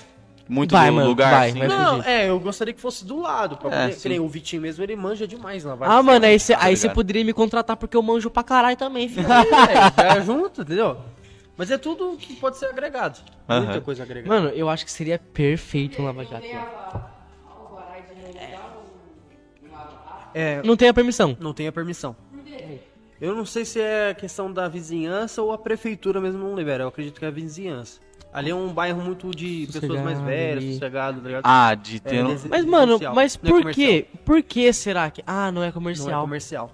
Muito 0.49 0.71
Vai, 0.73 0.91
do 0.91 0.95
mano, 0.97 1.09
lugar, 1.09 1.31
vai, 1.33 1.49
assim. 1.51 1.59
vai. 1.59 1.67
Não, 1.69 1.97
fugir. 1.97 2.09
é, 2.09 2.29
eu 2.29 2.39
gostaria 2.39 2.73
que 2.73 2.81
fosse 2.81 3.05
do 3.05 3.19
lado. 3.21 3.57
Pra 3.57 3.69
É, 3.69 3.81
poder, 3.83 3.93
sim. 3.95 4.01
que 4.03 4.09
nem 4.11 4.21
o 4.21 4.29
Vitinho 4.29 4.63
mesmo, 4.63 4.83
ele 4.85 4.95
manja 4.95 5.27
demais 5.27 5.65
lá. 5.65 5.75
Vai 5.75 5.89
Ah, 5.89 6.01
mano, 6.03 6.25
aí 6.25 6.39
você 6.39 6.53
aí 6.55 6.59
ligado. 6.71 6.77
você 6.79 6.89
poderia 6.91 7.25
me 7.25 7.33
contratar 7.33 7.77
porque 7.77 7.97
eu 7.97 8.03
manjo 8.03 8.31
pra 8.31 8.45
caralho 8.45 8.77
também, 8.77 9.09
filho. 9.09 9.27
já 9.27 10.21
junto, 10.23 10.63
entendeu? 10.63 10.99
Mas 11.57 11.71
é 11.71 11.79
tudo 11.79 12.17
que 12.17 12.35
pode 12.37 12.59
ser 12.59 12.67
agregado. 12.67 13.19
Muita 13.49 13.73
Aham. 13.73 13.81
coisa 13.81 14.03
agregada. 14.05 14.29
Mano, 14.35 14.49
eu 14.55 14.69
acho 14.69 14.85
que 14.85 14.93
seria 14.93 15.19
perfeito 15.19 16.01
um 16.01 16.05
lava-jato. 16.05 16.43
Tem 16.43 16.55
É, 20.39 20.61
Não 20.63 20.77
tem 20.77 20.87
a 20.89 20.93
permissão. 20.93 21.35
não 21.41 21.55
tem 21.55 21.67
a 21.67 21.73
permissão. 21.73 22.15
Eu 23.19 23.35
não 23.35 23.47
sei 23.47 23.65
se 23.65 23.81
é 23.81 24.13
questão 24.13 24.53
da 24.53 24.69
vizinhança 24.69 25.41
ou 25.41 25.51
a 25.51 25.57
prefeitura 25.57 26.21
mesmo 26.21 26.39
não 26.39 26.55
libera. 26.55 26.85
Eu 26.85 26.89
acredito 26.89 27.19
que 27.19 27.25
é 27.25 27.29
a 27.29 27.31
vizinhança. 27.31 27.99
Ali 28.31 28.51
é 28.51 28.55
um 28.55 28.69
bairro 28.69 29.01
muito 29.01 29.31
de 29.31 29.67
pessoas 29.73 30.03
mais 30.03 30.19
Sossegado 30.19 30.25
velhas, 30.27 30.63
ali. 30.65 30.73
sossegado, 30.75 31.21
tá 31.23 31.27
ligado? 31.27 31.43
Ah, 31.47 31.75
de 31.75 32.01
ter... 32.01 32.17
É, 32.17 32.25
um- 32.27 32.37
Mas, 32.51 32.65
mano, 32.67 32.99
mas 33.15 33.39
Não 33.43 33.49
é 33.49 33.53
por 33.53 33.61
comercial. 33.63 33.89
quê? 33.89 34.07
Por 34.27 34.43
que 34.43 34.71
será 34.75 35.11
que. 35.11 35.23
Ah, 35.27 35.51
não 35.51 35.63
é 35.63 35.65
Não 35.65 35.69
é 35.71 35.73
comercial. 35.73 36.21
comercial. 36.21 36.71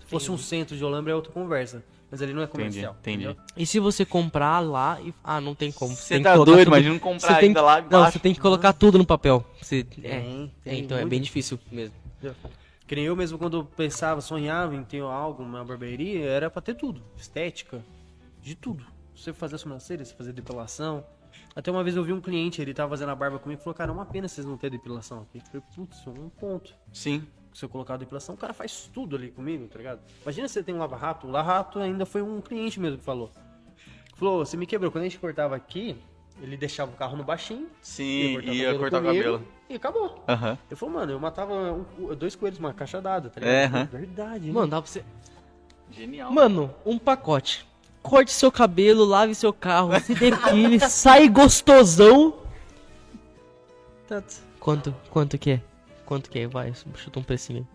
Se 0.00 0.06
fosse 0.10 0.30
um 0.32 0.36
centro 0.38 0.76
de 0.76 0.84
Olambra 0.84 1.12
é 1.12 1.14
outra 1.14 1.30
conversa. 1.30 1.84
Mas 2.10 2.20
ali 2.22 2.32
não 2.32 2.40
é 2.40 2.44
Entendi, 2.44 2.58
comercial. 2.58 2.96
entendi. 3.00 3.24
entendeu? 3.24 3.42
E 3.56 3.64
se 3.66 3.78
você 3.78 4.04
comprar 4.04 4.58
lá 4.60 4.98
e. 5.00 5.14
Ah, 5.22 5.40
não 5.40 5.54
tem 5.54 5.70
como. 5.70 5.94
Você 5.94 6.14
tem 6.14 6.18
que 6.18 6.24
tá 6.24 6.34
doido, 6.34 6.48
tudo- 6.58 6.62
imagina 6.62 6.98
comprar 6.98 7.20
você 7.34 7.34
tem 7.40 7.48
ainda 7.48 7.60
que- 7.60 7.66
lá 7.66 7.80
Não, 7.80 7.86
embaixo. 7.86 8.12
você 8.12 8.18
tem 8.18 8.34
que 8.34 8.40
colocar 8.40 8.72
tudo 8.72 8.98
no 8.98 9.06
papel. 9.06 9.44
Você... 9.62 9.86
É, 10.02 10.08
Tem, 10.20 10.52
é, 10.64 10.70
tem 10.70 10.80
então 10.84 10.98
é 10.98 11.04
bem 11.04 11.20
difícil 11.20 11.58
mesmo. 11.70 11.94
Que 12.86 12.94
nem 12.94 13.04
eu 13.04 13.16
mesmo 13.16 13.36
quando 13.36 13.64
pensava, 13.64 14.20
sonhava 14.20 14.74
em 14.74 14.84
ter 14.84 15.00
algo, 15.00 15.42
uma 15.42 15.64
barbearia, 15.64 16.24
era 16.24 16.48
pra 16.48 16.62
ter 16.62 16.74
tudo. 16.74 17.02
Estética, 17.16 17.84
de 18.40 18.54
tudo. 18.54 18.86
Você 19.14 19.32
fazer 19.32 19.58
sobrancelha, 19.58 20.04
você 20.04 20.14
fazer 20.14 20.32
depilação. 20.32 21.04
Até 21.54 21.70
uma 21.70 21.82
vez 21.82 21.96
eu 21.96 22.04
vi 22.04 22.12
um 22.12 22.20
cliente, 22.20 22.62
ele 22.62 22.72
tava 22.72 22.90
fazendo 22.90 23.08
a 23.10 23.14
barba 23.14 23.38
comigo 23.38 23.60
e 23.60 23.64
falou, 23.64 23.74
cara, 23.74 23.90
é 23.90 23.94
uma 23.94 24.06
pena 24.06 24.28
vocês 24.28 24.46
não 24.46 24.56
terem 24.56 24.78
depilação 24.78 25.22
aqui. 25.22 25.38
Eu 25.38 25.42
falei, 25.42 25.62
putz, 25.74 26.06
um 26.06 26.28
ponto. 26.28 26.74
Sim. 26.92 27.26
Se 27.52 27.64
eu 27.64 27.68
colocar 27.68 27.94
a 27.94 27.96
depilação, 27.96 28.34
o 28.34 28.38
cara 28.38 28.52
faz 28.52 28.88
tudo 28.92 29.16
ali 29.16 29.30
comigo, 29.30 29.66
tá 29.66 29.78
ligado? 29.78 30.00
Imagina 30.22 30.46
você 30.46 30.62
tem 30.62 30.74
um 30.74 30.78
lava-rato. 30.78 31.26
O 31.26 31.30
lava-rato 31.30 31.78
ainda 31.78 32.04
foi 32.04 32.20
um 32.20 32.40
cliente 32.40 32.78
mesmo 32.78 32.98
que 32.98 33.04
falou. 33.04 33.32
Falou, 34.14 34.44
você 34.44 34.56
me 34.56 34.66
quebrou. 34.66 34.92
Quando 34.92 35.02
a 35.02 35.08
gente 35.08 35.18
cortava 35.18 35.56
aqui, 35.56 35.96
ele 36.40 36.56
deixava 36.56 36.92
o 36.92 36.94
carro 36.94 37.16
no 37.16 37.24
baixinho. 37.24 37.68
Sim, 37.80 38.38
ia 38.42 38.78
cortar 38.78 38.98
o 38.98 39.02
comigo, 39.02 39.24
cabelo. 39.24 39.55
E 39.68 39.74
acabou. 39.74 40.22
Aham. 40.28 40.56
Ele 40.70 40.76
falou, 40.76 40.94
mano, 40.94 41.12
eu 41.12 41.18
matava 41.20 41.52
um 41.54 42.14
dois 42.14 42.36
coelhos 42.36 42.58
numa 42.58 42.72
caixa 42.72 43.00
dada, 43.00 43.28
tá 43.30 43.40
ligado? 43.40 43.54
É, 43.54 43.64
Eu 43.64 43.70
falei. 43.70 43.86
Verdade, 44.06 44.50
Mano, 44.52 44.68
dá 44.68 44.80
pra 44.80 44.90
você. 44.90 45.04
Genial. 45.90 46.30
Mano, 46.32 46.72
um 46.84 46.98
pacote. 46.98 47.66
Corte 48.02 48.30
seu 48.32 48.52
cabelo, 48.52 49.04
lave 49.04 49.34
seu 49.34 49.52
carro, 49.52 49.98
se 50.00 50.14
depile, 50.14 50.78
sai 50.88 51.28
gostosão. 51.28 52.34
Quanto, 54.60 54.94
quanto 55.10 55.36
que 55.38 55.50
é? 55.52 55.60
Quanto 56.04 56.30
que 56.30 56.38
é? 56.40 56.46
Vai, 56.46 56.72
chuta 56.94 57.18
um 57.18 57.22
precinho 57.22 57.60
aí. 57.60 57.66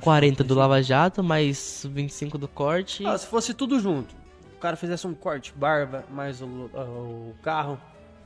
40 0.00 0.44
do 0.44 0.54
Lava 0.54 0.82
Jato, 0.82 1.22
mais 1.22 1.86
25 1.90 2.36
do 2.36 2.46
corte. 2.48 3.06
Ah, 3.06 3.16
se 3.16 3.26
fosse 3.26 3.54
tudo 3.54 3.80
junto, 3.80 4.14
o 4.54 4.58
cara 4.58 4.76
fizesse 4.76 5.06
um 5.06 5.14
corte, 5.14 5.52
barba, 5.56 6.04
mais 6.10 6.42
o, 6.42 6.46
o 6.46 7.34
carro, 7.42 7.78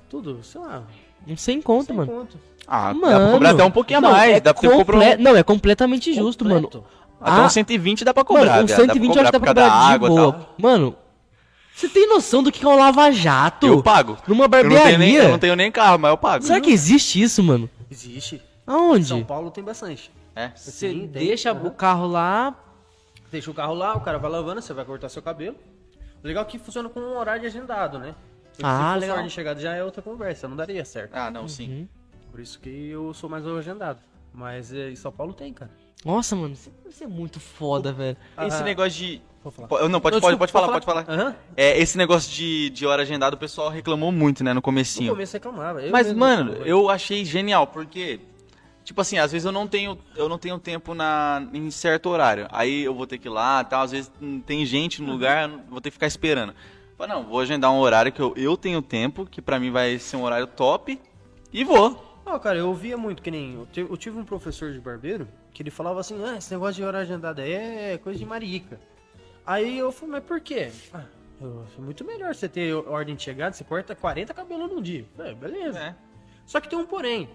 tudo, 0.09 0.43
sei 0.43 0.61
lá, 0.61 0.83
Uns 1.27 1.41
100 1.41 1.63
conto, 1.63 1.87
sem 1.89 1.97
mano. 1.97 2.11
conto. 2.11 2.39
Ah, 2.71 2.89
dá 2.89 2.95
Mano. 2.95 3.19
pra 3.25 3.33
cobrar 3.33 3.51
até 3.51 3.65
um 3.65 3.71
pouquinho 3.71 3.99
a 3.99 4.03
Não, 4.03 4.11
mais. 4.13 4.33
é 4.37 4.41
dá 4.41 4.53
pra 4.53 4.61
ter 4.61 4.69
comprar 4.71 4.99
comple- 4.99 5.17
um, 5.17 5.23
Não, 5.23 5.37
é 5.37 5.43
completamente 5.43 6.13
justo, 6.13 6.45
mano. 6.45 6.69
Completo. 6.69 6.85
até 7.21 7.41
Ah, 7.41 7.45
uns 7.47 7.53
120 7.55 8.05
dá 8.05 8.13
pra 8.13 8.25
cobrar. 8.25 8.57
Mano, 8.57 8.67
viado. 8.67 8.79
120 8.79 9.17
eu 9.17 9.23
acho 9.23 9.27
que 9.27 9.33
dá 9.33 9.41
pra 9.41 9.49
cobrar 9.49 9.69
de 9.69 9.95
água 9.95 10.09
boa. 10.09 10.33
tal. 10.33 10.55
Mano, 10.59 10.95
você 11.75 11.89
tem 11.89 12.07
noção 12.09 12.43
do 12.43 12.53
que 12.53 12.63
é 12.65 12.69
um 12.69 12.77
lava-jato? 12.77 13.67
Eu 13.67 13.83
pago. 13.83 14.19
Numa 14.29 14.45
Eu 14.45 14.49
não, 14.49 14.51
tenho 14.51 14.69
nem, 14.69 14.79
barbearia? 14.79 15.23
eu 15.23 15.29
não 15.31 15.39
tenho 15.39 15.57
nem 15.57 15.73
carro, 15.73 15.99
mas 15.99 16.11
eu 16.11 16.19
pago. 16.19 16.45
Será 16.45 16.61
que 16.61 16.71
existe 16.71 17.21
isso, 17.23 17.43
mano? 17.43 17.71
Existe. 17.91 18.43
Aonde? 18.67 19.07
São 19.07 19.25
Paulo 19.25 19.51
tem 19.51 19.65
bastante. 19.65 20.11
É. 20.37 20.51
Você 20.55 20.71
Sim, 20.71 21.09
tem. 21.11 21.27
deixa 21.27 21.51
Aham. 21.53 21.67
o 21.67 21.71
carro 21.71 22.07
lá. 22.07 22.55
Deixa 23.33 23.51
o 23.51 23.55
carro 23.55 23.75
lá, 23.75 23.95
o 23.97 24.01
cara 24.01 24.19
vai 24.19 24.31
lavando, 24.31 24.61
você 24.61 24.73
vai 24.75 24.85
cortar 24.85 25.09
seu 25.09 25.23
cabelo. 25.23 25.57
O 26.23 26.27
legal 26.27 26.43
é 26.43 26.47
que 26.47 26.59
funciona 26.59 26.89
com 26.89 27.01
um 27.01 27.17
horário 27.17 27.47
agendado, 27.47 27.99
né? 27.99 28.15
Porque 28.51 28.63
Ah, 28.65 28.93
se 28.95 29.01
legal. 29.01 29.17
ordem 29.17 29.29
de 29.29 29.35
chegada 29.35 29.61
já 29.61 29.73
é 29.75 29.83
outra 29.85 30.03
conversa, 30.03 30.47
não 30.49 30.57
daria 30.57 30.85
certo. 30.85 31.15
Ah, 31.15 31.31
não, 31.31 31.47
sim. 31.49 31.89
Por 32.31 32.41
isso 32.41 32.59
que 32.61 32.69
eu 32.91 33.13
sou 33.15 33.29
mais 33.29 33.47
agendado. 33.47 33.99
Mas 34.33 34.73
é, 34.73 34.91
em 34.91 34.97
São 34.97 35.11
Paulo 35.11 35.33
tem, 35.33 35.53
cara. 35.53 35.71
Nossa, 36.05 36.37
mano, 36.37 36.55
isso 36.55 36.71
isso 36.89 37.03
é 37.05 37.07
muito 37.07 37.41
foda, 37.41 37.93
velho. 37.93 38.17
Esse 38.47 38.63
Ah. 38.63 38.65
negócio 38.65 38.93
de... 38.93 39.21
Vou 39.43 39.51
falar. 39.53 39.69
Não, 39.69 39.69
pode, 39.79 39.89
Não, 39.93 40.01
pode, 40.01 40.15
desculpa, 40.17 40.39
pode 40.39 40.53
falar, 40.53 40.69
pode 40.73 40.87
pode 40.87 41.05
falar. 41.07 41.21
Aham. 41.21 41.37
É, 41.57 41.79
esse 41.81 41.97
negócio 41.99 42.31
de, 42.33 42.71
de 42.71 42.87
hora 42.87 43.03
agendada, 43.03 43.35
o 43.37 43.39
pessoal 43.39 43.69
reclamou 43.71 44.11
muito, 44.13 44.43
né, 44.45 44.51
no 44.51 44.57
No 44.57 44.63
comecinho. 44.63 45.11
começo 45.13 45.33
reclamava. 45.33 45.83
eu 45.83 45.91
Mas, 45.91 46.13
mano, 46.13 46.43
reclamava. 46.51 46.69
eu 46.69 46.89
achei 46.91 47.25
genial, 47.25 47.67
porque, 47.67 48.21
tipo 48.85 49.01
assim, 49.01 49.19
às 49.19 49.33
vezes 49.33 49.45
eu 49.47 49.53
não 49.53 49.67
tenho, 49.67 49.99
eu 50.17 50.29
não 50.29 50.39
tenho 50.39 50.59
tempo 50.59 50.93
na, 50.95 51.47
em 51.53 51.71
certo 51.71 52.09
horário. 52.11 52.47
Aí 52.51 52.83
eu 52.85 52.95
vou 52.95 53.07
ter 53.07 53.19
que 53.19 53.27
ir 53.29 53.31
lá 53.31 53.63
tal, 53.65 53.83
às 53.83 53.91
vezes 53.93 54.11
tem 54.47 54.65
gente 54.67 55.01
no 55.03 55.13
lugar, 55.13 55.49
vou 55.69 55.81
ter 55.81 55.91
que 55.91 55.95
ficar 55.95 56.07
esperando. 56.07 56.53
Falei, 56.97 57.15
não, 57.15 57.25
vou 57.25 57.41
agendar 57.41 57.71
um 57.73 57.79
horário 57.79 58.13
que 58.13 58.21
eu, 58.21 58.35
eu 58.37 58.57
tenho 58.57 58.83
tempo, 58.83 59.25
que 59.25 59.41
pra 59.41 59.59
mim 59.59 59.71
vai 59.71 59.99
ser 59.99 60.17
um 60.17 60.23
horário 60.25 60.47
top, 60.49 60.99
e 61.53 61.65
vou. 61.65 62.07
Não, 62.29 62.39
cara, 62.39 62.59
eu 62.59 62.69
ouvia 62.69 62.95
muito, 62.95 63.23
que 63.23 63.31
nem. 63.31 63.55
Eu 63.75 63.97
tive, 63.97 64.19
um 64.19 64.25
professor 64.25 64.71
de 64.71 64.79
barbeiro 64.79 65.27
que 65.51 65.63
ele 65.63 65.71
falava 65.71 65.99
assim: 65.99 66.23
ah, 66.23 66.37
esse 66.37 66.53
negócio 66.53 66.75
de 66.75 66.85
hora 66.85 66.99
agendada 66.99 67.41
aí 67.41 67.53
é 67.53 67.99
coisa 67.99 68.19
de 68.19 68.27
marica. 68.27 68.79
Aí 69.47 69.79
eu 69.79 69.91
falei, 69.91 70.13
mas 70.13 70.25
por 70.25 70.39
quê? 70.39 70.71
Ah, 70.93 71.07
é 71.41 71.81
muito 71.81 72.05
melhor 72.05 72.35
você 72.35 72.47
ter 72.47 72.75
ordem 72.75 73.17
de 73.17 73.23
chegada, 73.23 73.55
você 73.55 73.65
corta 73.65 73.95
40 73.95 74.35
cabelos 74.35 74.71
num 74.71 74.83
dia. 74.83 75.07
É, 75.19 75.33
beleza. 75.33 75.79
É. 75.79 75.95
Só 76.45 76.61
que 76.61 76.69
tem 76.69 76.79
um 76.79 76.85
porém. 76.85 77.31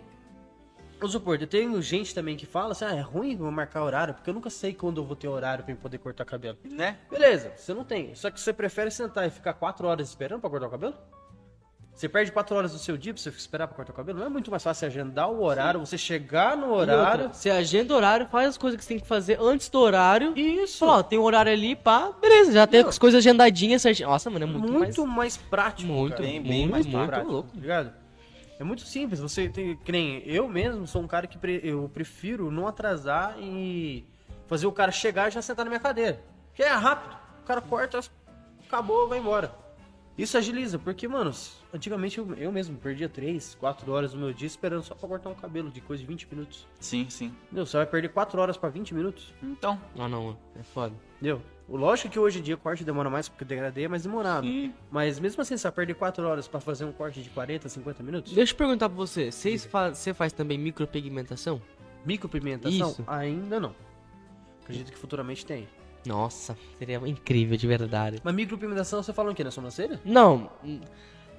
Vamos 1.00 1.12
supor, 1.12 1.42
eu 1.42 1.48
tenho 1.48 1.82
gente 1.82 2.14
também 2.14 2.38
que 2.38 2.46
fala 2.46 2.74
assim: 2.74 2.86
ah, 2.86 2.94
é 2.94 3.02
ruim 3.02 3.36
eu 3.40 3.52
marcar 3.52 3.84
horário, 3.84 4.14
porque 4.14 4.30
eu 4.30 4.34
nunca 4.36 4.52
sei 4.52 4.76
quando 4.76 5.02
eu 5.02 5.06
vou 5.06 5.16
ter 5.16 5.28
horário 5.28 5.66
pra 5.66 5.76
poder 5.76 5.98
cortar 5.98 6.24
cabelo. 6.24 6.60
Né? 6.64 7.00
Beleza, 7.10 7.52
você 7.58 7.74
não 7.74 7.84
tem. 7.84 8.14
Só 8.14 8.30
que 8.30 8.40
você 8.40 8.54
prefere 8.54 8.92
sentar 8.92 9.26
e 9.26 9.32
ficar 9.32 9.54
4 9.54 9.88
horas 9.88 10.08
esperando 10.08 10.42
pra 10.42 10.52
cortar 10.52 10.68
o 10.68 10.70
cabelo? 10.70 10.96
Você 11.96 12.10
perde 12.10 12.32
4 12.32 12.56
horas 12.56 12.72
do 12.72 12.80
seu 12.80 12.98
dia 12.98 13.14
pra 13.14 13.22
você 13.22 13.30
esperar 13.30 13.68
pra 13.68 13.76
cortar 13.76 13.92
o 13.94 13.96
cabelo? 13.96 14.18
Não 14.20 14.26
é 14.26 14.30
muito 14.30 14.50
mais 14.50 14.64
fácil 14.64 14.88
agendar 14.88 15.30
o 15.30 15.44
horário, 15.44 15.80
você 15.80 15.96
chegar 15.98 16.58
no 16.58 16.70
outra, 16.70 16.98
horário. 16.98 17.30
Você 17.32 17.50
agenda 17.52 17.94
o 17.94 17.98
horário, 17.98 18.26
faz 18.28 18.50
as 18.50 18.58
coisas 18.58 18.78
que 18.80 18.84
você 18.84 18.90
tem 18.96 19.00
que 19.00 19.06
fazer 19.08 19.38
antes 19.40 19.70
do 19.70 19.80
horário. 19.80 20.34
Isso. 20.36 20.80
Fala, 20.80 20.98
ó, 20.98 21.04
tem 21.04 21.20
um 21.20 21.22
horário 21.22 21.52
ali, 21.52 21.76
pá, 21.76 22.12
beleza, 22.20 22.52
já 22.52 22.66
tem 22.66 22.82
Não. 22.82 22.90
as 22.90 22.98
coisas 22.98 23.20
agendadinhas 23.20 23.82
certinho. 23.84 24.10
Nossa, 24.10 24.28
mano, 24.30 24.44
é 24.44 24.48
muito, 24.48 24.72
muito, 24.72 25.06
mais... 25.06 25.16
mais... 25.16 25.38
prático. 25.38 25.92
Muito, 25.92 26.16
cara. 26.18 26.24
bem- 26.24 26.40
muito, 26.40 26.50
bem 26.50 26.68
mais 26.68 26.86
muito 26.88 27.08
prático, 27.08 27.32
louco. 27.32 27.50
tá 27.54 27.60
ligado? 27.62 27.94
É 28.60 28.64
muito 28.64 28.82
simples. 28.84 29.20
Você 29.20 29.48
tem. 29.50 29.76
Que 29.78 29.92
nem 29.92 30.24
eu 30.26 30.48
mesmo 30.48 30.88
sou 30.88 31.02
um 31.02 31.08
cara 31.08 31.28
que 31.28 31.38
pre- 31.38 31.62
eu 31.64 31.90
prefiro 31.94 32.50
não 32.50 32.68
atrasar 32.68 33.36
e 33.40 34.04
fazer 34.48 34.66
o 34.66 34.72
cara 34.72 34.92
chegar 34.92 35.28
e 35.28 35.32
já 35.32 35.42
sentar 35.44 35.64
na 35.64 35.70
minha 35.70 35.80
cadeira. 35.80 36.20
Que 36.56 36.64
é 36.64 36.70
rápido. 36.70 37.16
O 37.44 37.46
cara 37.46 37.62
corta, 37.62 38.00
acabou, 38.68 39.08
vai 39.08 39.20
embora. 39.20 39.52
Isso 40.16 40.38
agiliza, 40.38 40.78
porque, 40.78 41.08
mano, 41.08 41.32
antigamente 41.74 42.20
eu, 42.20 42.34
eu 42.36 42.52
mesmo 42.52 42.78
perdia 42.78 43.10
3, 43.10 43.56
4 43.60 43.92
horas 43.92 44.12
do 44.12 44.20
meu 44.20 44.32
dia 44.32 44.46
esperando 44.46 44.84
só 44.84 44.94
pra 44.94 45.10
cortar 45.10 45.30
um 45.30 45.34
cabelo 45.36 45.72
de 45.72 45.82
coisa 45.82 46.02
de 46.02 46.08
20 46.08 46.28
minutos. 46.32 46.68
Sim, 46.80 47.08
sim. 47.10 47.34
Entendeu? 47.46 47.66
Você 47.66 47.78
vai 47.78 47.86
perder 47.88 48.10
4 48.10 48.40
horas 48.40 48.56
pra 48.56 48.70
20 48.70 48.94
minutos. 48.94 49.34
Então. 49.42 49.82
Ah, 49.98 50.08
não, 50.08 50.24
mano. 50.26 50.40
É 50.60 50.62
foda. 50.62 50.94
Entendeu? 51.16 51.42
O 51.68 51.78
Lógico 51.78 52.10
que 52.10 52.20
hoje 52.20 52.40
em 52.40 52.42
dia 52.44 52.54
o 52.56 52.58
corte 52.60 52.84
demora 52.84 53.10
mais 53.10 53.28
porque 53.28 53.44
o 53.44 53.48
degradê 53.48 53.84
é 53.84 53.88
mais 53.88 54.04
demorado. 54.04 54.46
Sim. 54.46 54.72
Mas 54.92 55.18
mesmo 55.18 55.42
assim, 55.42 55.58
você 55.58 55.64
vai 55.64 55.72
perder 55.72 55.96
4 55.96 56.28
horas 56.28 56.48
pra 56.48 56.60
fazer 56.60 56.86
um 56.86 56.92
corte 56.92 57.24
de 57.24 57.30
40, 57.32 57.68
50 57.70 58.04
minutos? 58.04 58.34
Deixa 58.34 58.54
eu 58.54 58.58
perguntar 58.58 58.90
pra 58.90 58.98
você. 58.98 59.32
Vocês 59.32 59.66
fa- 59.66 59.90
Você 59.94 60.14
faz 60.14 60.32
também 60.34 60.58
micropigmentação? 60.60 61.60
Micropigmentação? 62.06 62.90
Isso. 62.92 63.04
Ainda 63.08 63.60
não. 63.60 63.74
Acredito 64.62 64.92
que 64.92 64.98
futuramente 64.98 65.46
tem. 65.46 65.68
Nossa, 66.06 66.58
seria 66.78 66.98
incrível 67.06 67.56
de 67.58 67.68
verdade. 67.68 68.18
Mas 68.24 68.34
micropigmentação 68.36 69.02
você 69.02 69.14
fala 69.14 69.32
o 69.32 69.36
quê? 69.36 69.44
Na 69.44 69.52
sobrancelha? 69.52 70.00
Não, 70.04 70.50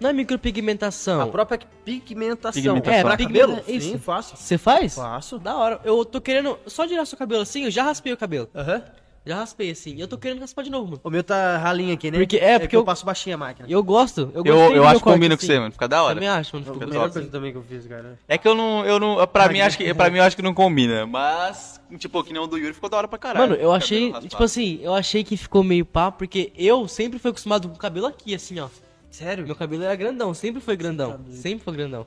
não 0.00 0.10
é 0.10 0.12
micropigmentação. 0.12 1.20
A 1.20 1.26
própria 1.26 1.58
pigmentação. 1.84 2.62
Pigmentação. 2.62 2.98
É, 2.98 3.02
pra 3.02 3.14
É, 3.14 3.16
cabelo? 3.18 3.56
pigmenta- 3.56 3.80
Sim, 3.84 3.94
isso. 3.94 3.98
faço. 3.98 4.36
Você 4.36 4.58
faz? 4.58 4.94
Faço. 4.94 5.38
Da 5.38 5.56
hora. 5.56 5.80
Eu 5.84 6.04
tô 6.04 6.20
querendo 6.20 6.58
só 6.66 6.86
tirar 6.86 7.04
seu 7.06 7.16
cabelo 7.18 7.42
assim, 7.42 7.64
eu 7.64 7.70
já 7.70 7.82
raspei 7.84 8.12
o 8.12 8.16
cabelo. 8.16 8.48
Aham. 8.54 8.82
Já 9.26 9.36
raspei 9.36 9.70
assim. 9.70 9.98
Eu 9.98 10.06
tô 10.06 10.18
querendo 10.18 10.40
raspar 10.40 10.62
de 10.62 10.70
novo, 10.70 10.86
mano. 10.86 11.00
O 11.02 11.08
meu 11.08 11.24
tá 11.24 11.56
ralinho 11.56 11.94
aqui, 11.94 12.10
né? 12.10 12.18
Porque- 12.18 12.36
é, 12.36 12.58
porque 12.58 12.76
eu, 12.76 12.80
eu- 12.80 12.84
passo 12.84 13.06
baixinho 13.06 13.36
a 13.36 13.38
máquina. 13.38 13.66
Eu 13.70 13.82
gosto. 13.82 14.30
Eu, 14.34 14.44
Eu, 14.44 14.56
eu 14.74 14.84
acho 14.86 14.98
que 14.98 15.04
combina 15.04 15.34
com 15.34 15.40
assim. 15.40 15.46
você, 15.46 15.58
mano. 15.58 15.72
Fica 15.72 15.88
da 15.88 16.02
hora. 16.02 16.14
Também 16.14 16.28
acho, 16.28 16.54
mano. 16.56 16.66
Ficou 16.66 16.82
a 16.82 16.86
melhor 16.86 17.10
coisa 17.10 17.28
também 17.30 17.50
que 17.52 17.56
eu 17.56 17.62
fiz, 17.62 17.86
cara. 17.86 18.18
É 18.28 18.36
que 18.36 18.46
eu 18.46 18.54
não, 18.54 18.84
eu 18.84 19.00
não, 19.00 19.26
pra 19.26 19.48
mim 19.48 19.60
acho 19.60 19.78
que, 19.78 19.94
pra 19.94 20.10
mim 20.10 20.18
eu 20.18 20.24
acho 20.24 20.36
que 20.36 20.42
não 20.42 20.52
combina, 20.52 21.06
mas 21.06 21.80
tipo, 21.98 22.22
que 22.22 22.32
nem 22.34 22.42
o 22.42 22.46
do 22.46 22.58
Yuri 22.58 22.74
ficou 22.74 22.90
da 22.90 22.98
hora 22.98 23.08
pra 23.08 23.18
caralho. 23.18 23.50
Mano, 23.50 23.60
eu 23.62 23.72
achei, 23.72 24.12
tipo 24.28 24.42
assim, 24.44 24.78
eu 24.82 24.92
achei 24.94 25.24
que 25.24 25.36
ficou 25.36 25.62
meio 25.64 25.86
pá, 25.86 26.10
porque 26.10 26.52
eu 26.56 26.86
sempre 26.86 27.18
fui 27.18 27.30
acostumado 27.30 27.68
com 27.68 27.74
o 27.74 27.78
cabelo 27.78 28.06
aqui, 28.06 28.34
assim, 28.34 28.60
ó. 28.60 28.68
Sério? 29.10 29.46
Meu 29.46 29.54
cabelo 29.56 29.84
era 29.84 29.94
grandão, 29.94 30.34
sempre 30.34 30.60
foi 30.60 30.76
grandão. 30.76 31.12
tá 31.12 31.18
sempre 31.30 31.64
foi 31.64 31.72
grandão. 31.74 32.04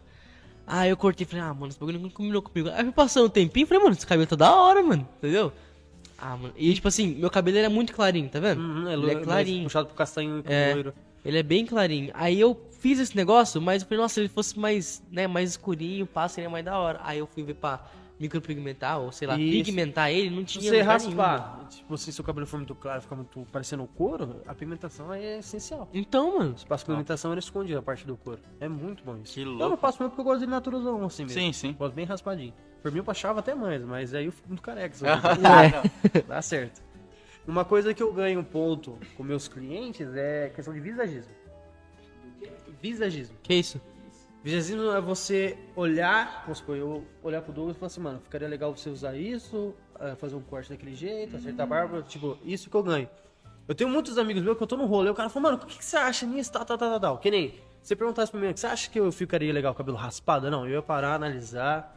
Aí 0.67 0.89
eu 0.89 0.97
cortei 0.97 1.25
e 1.25 1.27
falei, 1.27 1.45
ah, 1.45 1.53
mano, 1.53 1.69
esse 1.69 1.79
bagulho 1.79 1.97
não 1.99 2.09
combinou 2.09 2.41
comigo. 2.41 2.69
Aí 2.75 2.83
foi 2.83 2.91
passando 2.91 3.25
um 3.27 3.29
tempinho 3.29 3.63
e 3.63 3.67
falei, 3.67 3.81
mano, 3.83 3.95
esse 3.95 4.05
cabelo 4.05 4.27
tá 4.27 4.35
da 4.35 4.53
hora, 4.53 4.83
mano. 4.83 5.07
Entendeu? 5.17 5.53
Ah, 6.17 6.35
mano. 6.35 6.53
E 6.57 6.73
tipo 6.73 6.87
assim, 6.87 7.13
meu 7.15 7.29
cabelo 7.29 7.57
era 7.57 7.69
muito 7.69 7.93
clarinho, 7.93 8.27
tá 8.29 8.39
vendo? 8.39 8.59
Uhum, 8.59 8.87
é, 8.87 8.93
Ele 8.93 9.11
é 9.11 9.13
mais 9.13 9.25
clarinho. 9.25 9.63
Puxado 9.63 9.87
pro 9.87 9.95
castanho 9.95 10.39
e 10.39 10.43
pro 10.43 10.51
É. 10.53 10.73
loiro. 10.73 10.93
Ele 11.23 11.37
é 11.37 11.43
bem 11.43 11.65
clarinho. 11.65 12.11
Aí 12.13 12.39
eu 12.39 12.59
fiz 12.79 12.99
esse 12.99 13.15
negócio, 13.15 13.61
mas 13.61 13.81
eu 13.81 13.87
falei, 13.87 14.01
nossa, 14.01 14.13
se 14.15 14.19
ele 14.21 14.29
fosse 14.29 14.57
mais, 14.57 15.03
né, 15.11 15.27
mais 15.27 15.51
escurinho, 15.51 16.05
pá, 16.07 16.27
seria 16.27 16.49
mais 16.49 16.63
da 16.65 16.77
hora. 16.79 16.99
Aí 17.03 17.19
eu 17.19 17.27
fui 17.27 17.43
ver 17.43 17.55
pra 17.55 17.85
micropigmentar, 18.19 18.99
ou 18.99 19.11
sei 19.11 19.27
lá, 19.27 19.37
Isso. 19.39 19.51
pigmentar 19.65 20.11
ele, 20.11 20.29
não 20.35 20.43
tinha 20.43 20.63
você 20.71 20.79
lugar 20.81 20.99
nenhum, 20.99 21.09
raspar, 21.17 21.67
tipo, 21.69 21.97
se 21.97 22.11
seu 22.11 22.23
cabelo 22.23 22.47
for 22.47 22.57
muito 22.57 22.73
claro, 22.73 22.99
ficar 23.01 23.15
muito 23.15 23.45
parecendo 23.51 23.83
o 23.83 23.87
couro, 23.87 24.41
a 24.47 24.55
pigmentação 24.55 25.13
é 25.13 25.37
essencial. 25.39 25.87
Então, 25.93 26.39
mano. 26.39 26.57
Se 26.57 26.65
passa 26.65 26.83
pigmentação, 26.85 27.31
ele 27.31 27.39
esconde 27.39 27.75
a 27.75 27.81
parte 27.81 28.05
do 28.07 28.17
couro. 28.17 28.39
É 28.59 28.67
muito 28.67 29.03
bom 29.03 29.17
isso. 29.23 29.33
Que 29.35 29.41
Eu 29.41 29.45
não 29.45 29.53
louco. 29.57 29.77
passo 29.77 29.99
mesmo 30.01 30.09
porque 30.11 30.21
eu 30.21 30.25
gosto 30.25 30.39
de 30.39 30.47
naturalzão 30.47 31.03
assim 31.05 31.23
mesmo. 31.23 31.39
Sim, 31.39 31.53
sim. 31.53 31.73
Gosto 31.73 31.93
bem 31.93 32.05
raspadinho. 32.05 32.53
Por 32.87 32.91
mim 32.93 32.99
eu 32.99 33.03
passava 33.03 33.41
até 33.41 33.53
mais, 33.53 33.83
mas 33.83 34.13
aí 34.13 34.27
eu 34.27 34.31
fico 34.31 34.47
muito 34.47 34.61
careca. 34.61 34.95
É. 36.15 36.21
Dá 36.21 36.41
certo. 36.41 36.81
Uma 37.45 37.65
coisa 37.65 37.93
que 37.93 38.01
eu 38.01 38.13
ganho 38.13 38.39
um 38.39 38.43
ponto 38.45 38.97
com 39.17 39.23
meus 39.23 39.49
clientes 39.49 40.07
é 40.15 40.49
questão 40.55 40.73
de 40.73 40.79
visagismo. 40.79 41.33
Visagismo. 42.81 43.35
Que 43.43 43.55
isso? 43.55 43.81
Visagismo 44.41 44.89
é 44.91 45.01
você 45.01 45.57
olhar, 45.75 46.43
vamos 46.43 46.59
supor, 46.59 46.77
eu 46.77 47.03
olhar 47.21 47.41
pro 47.41 47.51
Douglas 47.51 47.75
e 47.75 47.79
falar 47.79 47.87
assim, 47.87 47.99
mano, 47.99 48.21
ficaria 48.21 48.47
legal 48.47 48.73
você 48.73 48.89
usar 48.89 49.17
isso, 49.17 49.75
eh, 49.99 50.15
fazer 50.15 50.35
um 50.37 50.41
corte 50.41 50.69
daquele 50.69 50.95
jeito, 50.95 51.35
acertar 51.35 51.65
a 51.65 51.67
barba, 51.67 52.01
tipo, 52.03 52.37
isso 52.45 52.69
que 52.69 52.75
eu 52.77 52.83
ganho. 52.83 53.09
Eu 53.67 53.75
tenho 53.75 53.89
muitos 53.89 54.17
amigos 54.17 54.41
meus 54.41 54.55
que 54.55 54.63
eu 54.63 54.67
tô 54.67 54.77
no 54.77 54.85
rolê, 54.85 55.09
o 55.09 55.13
cara 55.13 55.27
fala, 55.27 55.51
mano, 55.51 55.61
o 55.61 55.67
que, 55.67 55.77
que 55.77 55.83
você 55.83 55.97
acha 55.97 56.25
nisso, 56.25 56.53
tal, 56.53 56.63
tal, 56.63 56.77
tal, 56.77 56.89
tal, 56.91 56.99
tal. 57.01 57.17
Que 57.17 57.29
nem, 57.29 57.55
você 57.81 57.97
perguntasse 57.97 58.31
pra 58.31 58.39
mim, 58.39 58.55
você 58.55 58.65
acha 58.65 58.89
que 58.89 58.97
eu 58.97 59.11
ficaria 59.11 59.51
legal 59.51 59.73
com 59.73 59.75
o 59.75 59.83
cabelo 59.83 59.97
raspado? 59.97 60.49
Não, 60.49 60.65
eu 60.65 60.75
ia 60.75 60.81
parar, 60.81 61.15
analisar, 61.15 61.96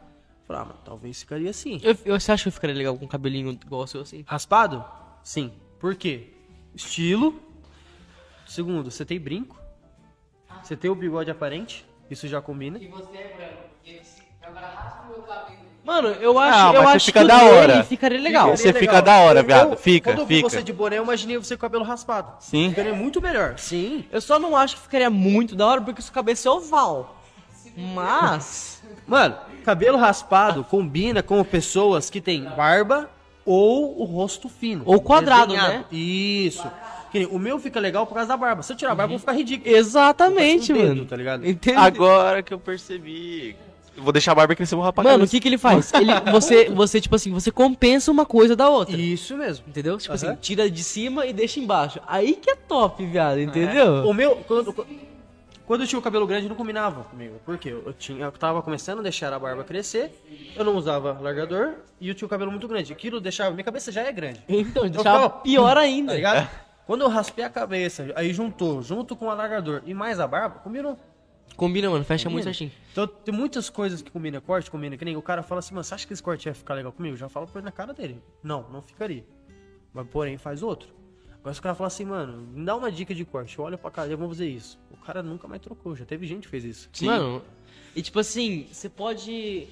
falar, 0.51 0.61
ah, 0.63 0.65
mas 0.69 0.77
talvez 0.83 1.19
ficaria 1.21 1.49
assim. 1.49 1.79
Eu, 1.83 1.95
eu, 2.05 2.19
você 2.19 2.31
acha 2.31 2.43
que 2.43 2.49
eu 2.49 2.53
ficaria 2.53 2.75
legal 2.75 2.97
com 2.97 3.05
um 3.05 3.07
cabelinho 3.07 3.51
igual 3.65 3.83
o 3.83 3.87
seu 3.87 4.01
assim? 4.01 4.23
Raspado? 4.27 4.83
Sim. 5.23 5.53
Por 5.79 5.95
quê? 5.95 6.29
Estilo. 6.75 7.39
Segundo, 8.45 8.91
você 8.91 9.05
tem 9.05 9.19
brinco. 9.19 9.57
Você 10.61 10.75
tem 10.75 10.91
o 10.91 10.95
bigode 10.95 11.31
aparente. 11.31 11.85
Isso 12.09 12.27
já 12.27 12.41
combina. 12.41 12.77
E 12.77 12.87
você 12.87 13.17
é 13.17 13.33
branco. 13.35 13.63
Porque 13.81 14.03
se 14.03 14.21
agora 14.41 14.67
raspa 14.67 15.03
o 15.07 15.09
meu 15.11 15.21
cabelo. 15.23 15.61
Mano, 15.83 16.09
eu 16.09 16.37
acho, 16.37 16.57
Ah, 16.59 16.73
eu 16.75 16.81
você 16.83 16.95
acho 16.97 17.05
fica 17.07 17.21
que 17.21 17.27
da 17.27 17.37
dele 17.39 17.49
hora. 17.49 17.83
ficaria 17.83 18.19
legal. 18.19 18.49
Você 18.51 18.67
Ficaria 18.67 18.79
fica 18.81 18.91
legal. 18.97 19.01
da 19.01 19.19
hora, 19.21 19.41
viado. 19.43 19.71
eu- 19.71 19.77
Fica, 19.77 20.11
Quando 20.11 20.19
eu 20.19 20.27
fica. 20.27 20.47
você 20.49 20.61
de 20.61 20.71
boné, 20.71 20.99
eu 20.99 21.03
imaginei 21.03 21.37
você 21.37 21.55
com 21.55 21.59
o 21.59 21.61
cabelo 21.61 21.83
raspado. 21.83 22.35
Sim. 22.43 22.69
Ficaria 22.69 22.93
muito 22.93 23.19
melhor. 23.19 23.57
Sim. 23.57 24.05
Eu 24.11 24.21
só 24.21 24.37
não 24.37 24.55
acho 24.55 24.75
que 24.75 24.81
ficaria 24.83 25.09
muito 25.09 25.55
da 25.55 25.65
hora 25.65 25.81
porque 25.81 26.01
sua 26.01 26.13
cabeça 26.13 26.47
é 26.47 26.51
oval. 26.51 27.17
Mas. 27.75 28.80
Mano, 29.07 29.35
cabelo 29.63 29.97
raspado 29.97 30.63
combina 30.63 31.21
com 31.23 31.43
pessoas 31.43 32.09
que 32.09 32.19
têm 32.21 32.43
barba 32.43 33.09
ou 33.45 33.99
o 33.99 34.03
rosto 34.05 34.47
fino. 34.47 34.83
Ou 34.85 35.01
quadrado, 35.01 35.53
Desenhado. 35.53 35.73
né? 35.73 35.85
Isso. 35.91 36.69
O 37.29 37.37
meu 37.39 37.59
fica 37.59 37.79
legal 37.79 38.07
por 38.07 38.13
causa 38.13 38.29
da 38.29 38.37
barba. 38.37 38.63
Se 38.63 38.71
eu 38.71 38.77
tirar 38.77 38.93
a 38.93 38.95
barba, 38.95 39.13
eu 39.13 39.17
vou 39.17 39.19
ficar 39.19 39.33
ridículo. 39.33 39.75
Exatamente, 39.75 40.71
Um 40.71 40.77
dedo, 40.77 40.87
mano. 40.95 41.05
tá 41.05 41.15
ligado? 41.17 41.45
Entende? 41.47 41.77
Agora 41.77 42.41
que 42.41 42.53
eu 42.53 42.59
percebi. 42.59 43.55
Eu 43.97 44.03
vou 44.03 44.13
deixar 44.13 44.31
a 44.31 44.35
barba 44.35 44.55
crescer, 44.55 44.73
vou 44.75 44.83
rapar 44.85 45.03
Mano, 45.03 45.25
o 45.25 45.27
que 45.27 45.37
que 45.41 45.49
ele 45.49 45.57
faz? 45.57 45.91
Ele, 45.93 46.13
você, 46.31 46.69
você, 46.69 47.01
tipo 47.01 47.13
assim, 47.13 47.29
você 47.31 47.51
compensa 47.51 48.09
uma 48.09 48.25
coisa 48.25 48.55
da 48.55 48.69
outra. 48.69 48.95
Isso 48.95 49.35
mesmo. 49.35 49.65
Entendeu? 49.67 49.97
Tipo 49.97 50.13
Aham. 50.15 50.29
assim, 50.31 50.37
tira 50.41 50.71
de 50.71 50.81
cima 50.81 51.25
e 51.25 51.33
deixa 51.33 51.59
embaixo. 51.59 51.99
Aí 52.07 52.33
que 52.35 52.49
é 52.49 52.55
top, 52.55 53.05
viado, 53.05 53.41
entendeu? 53.41 54.07
O 54.07 54.13
meu, 54.13 54.37
quando, 54.47 54.71
quando 54.71 54.87
eu 55.79 55.87
tinha 55.87 55.99
o 55.99 56.01
cabelo 56.01 56.27
grande, 56.27 56.49
não 56.49 56.55
combinava 56.55 57.03
comigo. 57.05 57.39
Por 57.45 57.57
quê? 57.57 57.69
Eu, 57.69 57.93
tinha, 57.93 58.25
eu 58.25 58.31
tava 58.31 58.61
começando 58.61 58.99
a 58.99 59.01
deixar 59.01 59.31
a 59.31 59.39
barba 59.39 59.63
crescer, 59.63 60.11
eu 60.55 60.65
não 60.65 60.75
usava 60.75 61.13
largador 61.21 61.75
e 61.99 62.09
eu 62.09 62.15
tinha 62.15 62.25
o 62.25 62.29
cabelo 62.29 62.51
muito 62.51 62.67
grande. 62.67 62.91
Aquilo 62.91 63.21
deixava. 63.21 63.51
Minha 63.51 63.63
cabeça 63.63 63.91
já 63.91 64.01
é 64.01 64.11
grande. 64.11 64.41
Então, 64.49 64.83
deixava 64.89 65.19
ficava- 65.23 65.29
pior 65.43 65.75
Tá 65.75 65.79
ainda. 65.81 66.13
ligado? 66.15 66.49
Quando 66.85 67.01
eu 67.01 67.07
raspei 67.07 67.45
a 67.45 67.49
cabeça, 67.49 68.11
aí 68.15 68.33
juntou, 68.33 68.81
junto 68.81 69.15
com 69.15 69.27
o 69.27 69.29
alargador 69.29 69.81
e 69.85 69.93
mais 69.93 70.19
a 70.19 70.27
barba, 70.27 70.59
combinou. 70.59 70.97
Combina, 71.55 71.89
mano, 71.89 72.03
fecha 72.03 72.29
muito 72.29 72.43
Combina. 72.45 72.53
certinho. 72.53 72.71
Então 72.91 73.05
tem 73.07 73.33
muitas 73.33 73.69
coisas 73.69 74.01
que 74.01 74.09
combina 74.09 74.41
corte, 74.41 74.69
combina 74.71 74.97
que 74.97 75.05
nem 75.05 75.15
o 75.15 75.21
cara 75.21 75.43
fala 75.43 75.59
assim, 75.59 75.73
mano, 75.75 75.83
você 75.83 75.93
acha 75.93 76.07
que 76.07 76.11
esse 76.13 76.23
corte 76.23 76.47
ia 76.47 76.53
ficar 76.55 76.73
legal 76.73 76.91
comigo? 76.91 77.13
Eu 77.13 77.17
já 77.19 77.29
falo 77.29 77.47
na 77.61 77.71
cara 77.71 77.93
dele. 77.93 78.21
Não, 78.41 78.67
não 78.71 78.81
ficaria. 78.81 79.23
Mas 79.93 80.07
porém 80.07 80.37
faz 80.37 80.63
outro. 80.63 80.89
Agora 81.39 81.53
se 81.53 81.59
o 81.59 81.63
cara 81.63 81.75
fala 81.75 81.87
assim, 81.87 82.05
mano, 82.05 82.37
me 82.53 82.65
dá 82.65 82.75
uma 82.75 82.91
dica 82.91 83.13
de 83.13 83.25
corte, 83.25 83.57
eu 83.59 83.65
olho 83.65 83.77
pra 83.77 83.91
cara, 83.91 84.09
vamos 84.15 84.37
fazer 84.37 84.47
isso. 84.47 84.79
O 85.01 85.05
cara 85.05 85.23
nunca 85.23 85.47
mais 85.47 85.61
trocou, 85.61 85.95
já 85.95 86.05
teve 86.05 86.27
gente 86.27 86.43
que 86.43 86.49
fez 86.49 86.63
isso. 86.63 86.89
Sim. 86.93 87.07
Mano, 87.07 87.41
e 87.95 88.01
tipo 88.01 88.19
assim, 88.19 88.67
você 88.71 88.87
pode. 88.87 89.67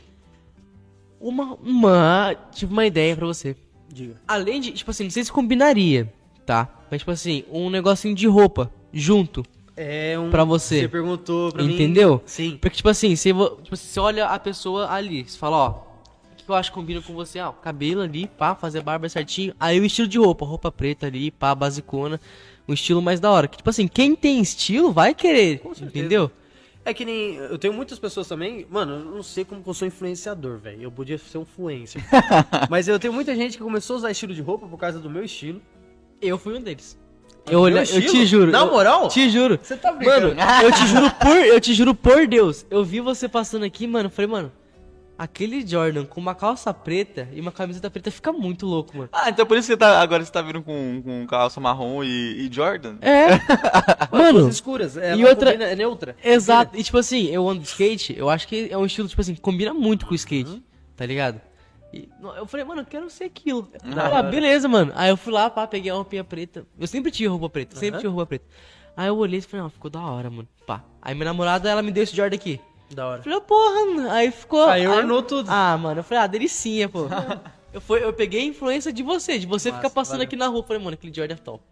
Uma. 1.19 1.55
Uma. 1.55 2.35
Tive 2.51 2.71
uma 2.73 2.85
ideia 2.85 3.15
pra 3.15 3.27
você. 3.27 3.55
Diga. 3.91 4.15
Além 4.27 4.59
de, 4.61 4.71
tipo 4.71 4.89
assim, 4.91 5.03
não 5.03 5.11
sei 5.11 5.23
se 5.23 5.31
combinaria, 5.31 6.11
tá? 6.45 6.67
Mas, 6.89 7.01
tipo 7.01 7.11
assim, 7.11 7.43
um 7.51 7.69
negocinho 7.69 8.15
de 8.15 8.27
roupa 8.27 8.71
junto. 8.91 9.43
É 9.77 10.17
um. 10.17 10.29
Pra 10.29 10.43
você. 10.43 10.81
Você 10.81 10.87
perguntou 10.87 11.51
pra 11.51 11.63
mim. 11.63 11.73
Entendeu? 11.75 12.21
Sim. 12.25 12.57
Porque, 12.59 12.77
tipo 12.77 12.89
assim, 12.89 13.15
você, 13.15 13.31
vo- 13.31 13.59
tipo 13.61 13.73
assim, 13.75 13.87
você 13.87 13.99
olha 13.99 14.27
a 14.27 14.39
pessoa 14.39 14.89
ali, 14.91 15.23
você 15.23 15.37
fala, 15.37 15.57
ó, 15.57 15.69
o 15.69 16.35
que 16.35 16.49
eu 16.49 16.55
acho 16.55 16.71
que 16.71 16.75
combina 16.75 17.01
com 17.01 17.13
você? 17.13 17.39
Ah, 17.39 17.49
o 17.49 17.53
cabelo 17.53 18.01
ali, 18.01 18.27
pá, 18.27 18.55
fazer 18.55 18.79
a 18.79 18.81
barba 18.83 19.07
certinho. 19.09 19.53
Aí 19.59 19.79
o 19.79 19.85
estilo 19.85 20.07
de 20.07 20.17
roupa, 20.17 20.45
roupa 20.45 20.71
preta 20.71 21.05
ali, 21.07 21.29
pá, 21.31 21.53
basicona. 21.53 22.19
Um 22.69 22.73
estilo 22.73 23.01
mais 23.01 23.19
da 23.19 23.31
hora. 23.31 23.47
Que, 23.47 23.57
tipo 23.57 23.69
assim, 23.69 23.87
quem 23.87 24.15
tem 24.15 24.39
estilo 24.39 24.91
vai 24.91 25.15
querer, 25.15 25.59
entendeu? 25.81 26.31
É 26.85 26.93
que 26.93 27.03
nem. 27.03 27.35
Eu 27.35 27.57
tenho 27.57 27.73
muitas 27.73 27.97
pessoas 27.97 28.27
também. 28.27 28.65
Mano, 28.69 28.93
eu 28.93 29.05
não 29.05 29.23
sei 29.23 29.43
como 29.43 29.63
que 29.63 29.69
eu 29.69 29.73
sou 29.73 29.87
influenciador, 29.87 30.59
velho. 30.59 30.83
Eu 30.83 30.91
podia 30.91 31.17
ser 31.17 31.39
um 31.39 31.41
influencer. 31.41 32.01
Mas 32.69 32.87
eu 32.87 32.99
tenho 32.99 33.11
muita 33.11 33.35
gente 33.35 33.57
que 33.57 33.63
começou 33.63 33.95
a 33.95 33.97
usar 33.97 34.11
estilo 34.11 34.35
de 34.35 34.41
roupa 34.41 34.67
por 34.67 34.77
causa 34.77 34.99
do 34.99 35.09
meu 35.09 35.23
estilo. 35.23 35.59
Eu 36.21 36.37
fui 36.37 36.55
um 36.55 36.61
deles. 36.61 36.95
Eu, 37.47 37.63
meu 37.63 37.77
eu 37.77 37.85
te 37.85 38.25
juro. 38.27 38.51
Na 38.51 38.59
eu- 38.59 38.71
moral? 38.71 39.07
Te 39.07 39.29
juro. 39.29 39.59
Você 39.61 39.75
tá 39.75 39.91
Mano, 39.91 40.35
eu 40.63 40.71
te 40.71 40.87
juro 40.87 41.11
por, 41.11 41.37
eu 41.37 41.59
te 41.59 41.73
juro 41.73 41.95
por 41.95 42.27
Deus. 42.27 42.65
Eu 42.69 42.85
vi 42.85 42.99
você 42.99 43.27
passando 43.27 43.65
aqui, 43.65 43.87
mano, 43.87 44.07
eu 44.07 44.11
falei, 44.11 44.29
mano, 44.29 44.51
aquele 45.19 45.67
Jordan 45.67 46.05
com 46.05 46.19
uma 46.19 46.33
calça 46.33 46.73
preta 46.73 47.27
e 47.33 47.41
uma 47.41 47.51
camiseta 47.51 47.91
preta 47.91 48.09
fica 48.09 48.31
muito 48.31 48.65
louco, 48.65 48.95
mano. 48.97 49.09
Ah, 49.11 49.29
então 49.29 49.45
por 49.45 49.57
isso 49.57 49.67
que 49.67 49.73
você 49.73 49.77
tá, 49.77 49.99
agora 50.01 50.23
você 50.25 50.31
tá 50.31 50.41
vindo 50.41 50.63
com, 50.63 51.01
com 51.03 51.27
calça 51.27 51.59
marrom 51.59 52.03
e, 52.03 52.47
e 52.47 52.49
Jordan? 52.51 52.95
É. 53.01 53.27
Mano, 54.11 54.39
mano, 54.39 54.49
escuras. 54.49 54.95
É, 54.97 55.15
e 55.15 55.25
outra- 55.25 55.51
combina- 55.51 55.69
É 55.69 55.75
neutra. 55.75 56.15
exato. 56.23 56.75
E 56.77 56.83
tipo 56.83 56.97
assim, 56.97 57.25
eu 57.27 57.47
ando 57.47 57.61
de 57.61 57.67
skate, 57.67 58.15
eu 58.17 58.29
acho 58.29 58.47
que 58.47 58.67
é 58.71 58.77
um 58.77 58.85
estilo, 58.85 59.07
tipo 59.07 59.21
assim, 59.21 59.35
que 59.35 59.41
combina 59.41 59.73
muito 59.73 60.05
com 60.05 60.13
o 60.13 60.15
skate, 60.15 60.49
Uhum. 60.49 60.61
tá 60.95 61.05
ligado? 61.05 61.41
E 61.93 62.07
eu 62.37 62.45
falei, 62.47 62.65
mano, 62.65 62.81
eu 62.81 62.85
quero 62.85 63.09
ser 63.09 63.25
aquilo. 63.25 63.67
Da 63.93 64.19
Ah, 64.19 64.23
beleza, 64.23 64.67
mano. 64.67 64.91
Aí 64.95 65.09
eu 65.09 65.17
fui 65.17 65.33
lá, 65.33 65.49
pá, 65.49 65.65
peguei 65.67 65.91
uma 65.91 65.97
roupinha 65.97 66.23
preta. 66.23 66.65
Eu 66.79 66.87
sempre 66.87 67.11
tinha 67.11 67.29
roupa 67.29 67.49
preta, 67.49 67.75
sempre 67.75 67.95
Aham. 67.95 67.99
tinha 67.99 68.09
roupa 68.11 68.25
preta. 68.27 68.45
Aí 68.95 69.07
eu 69.07 69.17
olhei 69.17 69.39
e 69.39 69.41
falei, 69.41 69.63
não, 69.63 69.69
ficou 69.69 69.89
da 69.89 69.99
hora, 70.01 70.29
mano. 70.29 70.47
Pá. 70.67 70.83
Aí 71.01 71.13
minha 71.15 71.25
namorada, 71.25 71.69
ela 71.69 71.81
me 71.81 71.91
deu 71.91 72.03
esse 72.03 72.15
Jordan 72.15 72.35
aqui. 72.35 72.59
Da 72.93 73.07
hora. 73.07 73.19
Eu 73.19 73.23
falei, 73.23 73.39
porra, 73.41 73.85
mano. 73.95 74.11
aí 74.11 74.31
ficou. 74.31 74.65
Aí 74.67 74.87
ornou 74.87 75.21
tudo. 75.21 75.47
Ah, 75.49 75.77
mano, 75.77 75.99
eu 75.99 76.03
falei, 76.03 76.23
ah, 76.23 76.27
delicinha, 76.27 76.89
pô. 76.89 77.07
eu, 77.73 77.79
fui, 77.79 78.03
eu 78.03 78.11
peguei 78.13 78.41
a 78.41 78.45
influência 78.45 78.91
de 78.91 79.03
você, 79.03 79.37
de 79.37 79.45
você 79.45 79.71
ficar 79.71 79.89
passando 79.89 80.13
valeu. 80.13 80.25
aqui 80.27 80.35
na 80.35 80.47
rua. 80.47 80.63
Falei, 80.63 80.81
mano, 80.83 80.95
aquele 80.95 81.13
Jordan 81.13 81.35
é 81.35 81.37
top. 81.37 81.63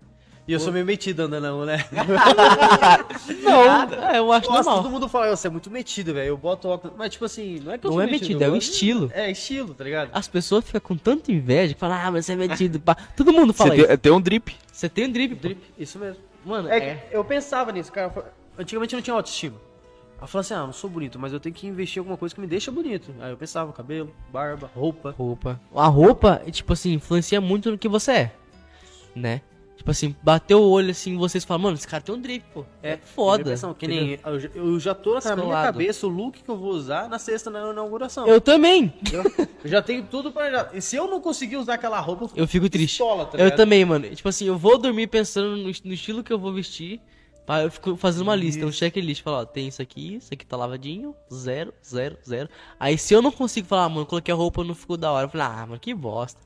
E 0.47 0.53
eu 0.53 0.59
sou 0.61 0.71
meio 0.71 0.85
metido 0.85 1.19
andando, 1.23 1.65
né? 1.65 1.83
Não, 3.43 3.63
é, 4.09 4.17
eu 4.19 4.31
acho 4.31 4.47
Nossa, 4.49 4.63
normal. 4.63 4.83
todo 4.83 4.89
mundo 4.91 5.09
fala, 5.09 5.35
você 5.35 5.47
é 5.47 5.49
muito 5.49 5.69
metido, 5.69 6.13
velho. 6.13 6.27
Eu 6.29 6.37
boto 6.37 6.69
óculos. 6.69 6.95
Mas, 6.97 7.11
tipo 7.11 7.25
assim, 7.25 7.59
não 7.59 7.73
é 7.73 7.77
que 7.77 7.85
eu 7.85 7.89
Não 7.89 7.97
sou 7.97 8.01
é 8.01 8.07
metido, 8.09 8.41
eu 8.41 8.45
é 8.45 8.49
o 8.49 8.53
gosto- 8.53 8.71
estilo. 8.71 9.11
É 9.13 9.29
estilo, 9.31 9.73
tá 9.73 9.83
ligado? 9.83 10.09
As 10.13 10.27
pessoas 10.27 10.63
ficam 10.63 10.79
com 10.79 10.95
tanta 10.95 11.31
inveja 11.33 11.73
que 11.73 11.79
falam, 11.79 11.97
ah, 12.01 12.11
mas 12.11 12.25
você 12.25 12.33
é 12.33 12.35
metido. 12.35 12.79
pá. 12.79 12.95
Todo 13.15 13.33
mundo 13.33 13.53
fala 13.53 13.71
Você 13.71 13.77
isso. 13.77 13.87
tem, 13.87 13.97
tem 13.97 14.11
um 14.11 14.21
drip. 14.21 14.55
Você 14.71 14.87
tem 14.87 15.05
um 15.05 15.11
drip, 15.11 15.35
pô. 15.35 15.41
Drip, 15.41 15.61
isso 15.77 15.99
mesmo. 15.99 16.21
Mano, 16.45 16.69
É, 16.69 16.77
é. 16.77 17.07
eu 17.11 17.25
pensava 17.25 17.71
nisso, 17.73 17.91
cara. 17.91 18.13
Antigamente 18.57 18.93
eu 18.93 18.97
não 18.97 19.03
tinha 19.03 19.13
autoestima. 19.15 19.57
Eu 20.19 20.27
falava 20.27 20.39
assim, 20.45 20.53
ah, 20.55 20.65
não 20.65 20.73
sou 20.73 20.89
bonito, 20.89 21.19
mas 21.19 21.31
eu 21.31 21.39
tenho 21.39 21.53
que 21.53 21.67
investir 21.67 21.97
em 21.97 22.01
alguma 22.01 22.17
coisa 22.17 22.33
que 22.33 22.41
me 22.41 22.47
deixa 22.47 22.71
bonito. 22.71 23.13
Aí 23.19 23.29
eu 23.31 23.37
pensava, 23.37 23.71
cabelo, 23.71 24.11
barba, 24.33 24.69
roupa. 24.75 25.13
Roupa. 25.17 25.61
A 25.75 25.87
roupa, 25.87 26.41
tipo 26.51 26.73
assim, 26.73 26.93
influencia 26.93 27.39
muito 27.39 27.69
no 27.69 27.77
que 27.77 27.87
você 27.87 28.11
é. 28.11 28.31
Né? 29.15 29.41
Tipo 29.75 29.91
assim, 29.91 30.15
bateu 30.23 30.59
o 30.59 30.69
olho 30.71 30.89
assim, 30.89 31.15
vocês 31.17 31.45
falam, 31.45 31.61
mano, 31.63 31.77
esse 31.77 31.87
cara 31.87 32.01
tem 32.01 32.13
um 32.13 32.19
drip, 32.19 32.43
pô. 32.51 32.65
É, 32.81 32.97
foda. 32.97 33.41
Impressão, 33.41 33.75
Que 33.75 33.87
nem, 33.87 34.19
eu, 34.25 34.39
já- 34.39 34.49
eu 34.55 34.79
já 34.79 34.95
tô 34.95 35.19
na 35.19 35.35
minha 35.35 35.61
cabeça 35.61 36.07
o 36.07 36.09
look 36.09 36.41
que 36.43 36.49
eu 36.49 36.57
vou 36.57 36.71
usar 36.71 37.07
na 37.07 37.19
sexta 37.19 37.51
na 37.51 37.69
inauguração. 37.71 38.27
Eu 38.27 38.41
também. 38.41 38.91
Eu, 39.13 39.23
eu 39.63 39.69
já 39.69 39.83
tenho 39.83 40.01
tudo 40.03 40.31
pra. 40.31 40.71
E 40.73 40.81
se 40.81 40.95
eu 40.95 41.07
não 41.07 41.21
conseguir 41.21 41.57
usar 41.57 41.75
aquela 41.75 41.99
roupa, 41.99 42.23
eu 42.23 42.27
fico, 42.27 42.39
Eu 42.39 42.47
fico 42.47 42.69
triste. 42.71 42.93
pistola, 42.97 43.27
tá 43.27 43.37
eu 43.37 43.55
também, 43.55 43.85
mano. 43.85 44.09
Tipo 44.09 44.27
assim, 44.27 44.45
eu 44.47 44.57
vou 44.57 44.79
dormir 44.79 45.05
pensando 45.07 45.55
no, 45.57 45.65
no 45.65 45.93
estilo 45.93 46.23
que 46.23 46.33
eu 46.33 46.39
vou 46.39 46.51
vestir. 46.51 46.99
Pá, 47.47 47.61
eu 47.63 47.71
fico 47.71 47.95
fazendo 47.95 48.23
uma 48.23 48.35
lista, 48.35 48.65
um 48.65 48.71
checklist. 48.71 49.23
Falar, 49.23 49.39
ó, 49.39 49.45
tem 49.45 49.69
isso 49.69 49.81
aqui, 49.81 50.15
isso 50.17 50.33
aqui 50.33 50.45
tá 50.45 50.57
lavadinho, 50.57 51.15
zero, 51.33 51.73
zero, 51.83 52.17
zero. 52.27 52.49
Aí 52.77 52.97
se 52.97 53.13
eu 53.13 53.21
não 53.21 53.31
consigo 53.31 53.65
falar, 53.65 53.85
ah, 53.85 53.89
mano, 53.89 54.05
coloquei 54.05 54.33
a 54.33 54.37
roupa 54.37 54.63
não 54.65 54.75
ficou 54.75 54.97
da 54.97 55.09
hora. 55.11 55.25
Eu 55.25 55.29
falei, 55.29 55.47
ah, 55.47 55.65
mano, 55.65 55.79
que 55.79 55.93
bosta. 55.93 56.39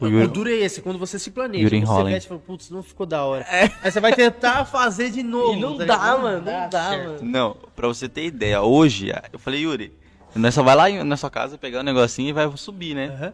O 0.00 0.06
O 0.06 0.28
duro 0.28 0.48
é 0.48 0.52
esse, 0.52 0.80
quando 0.82 0.98
você 0.98 1.18
se 1.18 1.30
planeja. 1.30 1.64
Yuri 1.64 1.80
você 1.80 1.92
hein? 2.00 2.04
veste 2.04 2.26
e 2.26 2.28
fala, 2.28 2.40
putz, 2.46 2.70
não 2.70 2.82
ficou 2.84 3.04
da 3.06 3.24
hora. 3.24 3.44
Aí 3.82 3.90
você 3.90 3.98
vai 4.00 4.12
tentar 4.14 4.64
fazer 4.66 5.10
de 5.10 5.22
novo. 5.22 5.54
E 5.54 5.60
não 5.60 5.76
tá 5.78 5.84
dá, 5.86 5.94
ligado? 5.96 6.22
mano, 6.22 6.36
não 6.44 6.68
dá, 6.68 6.90
certo. 6.90 7.06
mano. 7.06 7.18
Não, 7.22 7.56
pra 7.74 7.88
você 7.88 8.08
ter 8.08 8.26
ideia, 8.26 8.62
hoje, 8.62 9.10
eu 9.32 9.38
falei, 9.40 9.62
Yuri, 9.62 9.92
nós 10.36 10.54
só 10.54 10.62
vai 10.62 10.76
lá 10.76 10.88
em- 10.90 11.02
na 11.02 11.16
sua 11.16 11.30
casa 11.30 11.56
pegar 11.58 11.80
um 11.80 11.82
negocinho 11.84 12.28
e 12.28 12.32
vai 12.32 12.48
subir, 12.56 12.94
né? 12.94 13.06
Aham. 13.08 13.32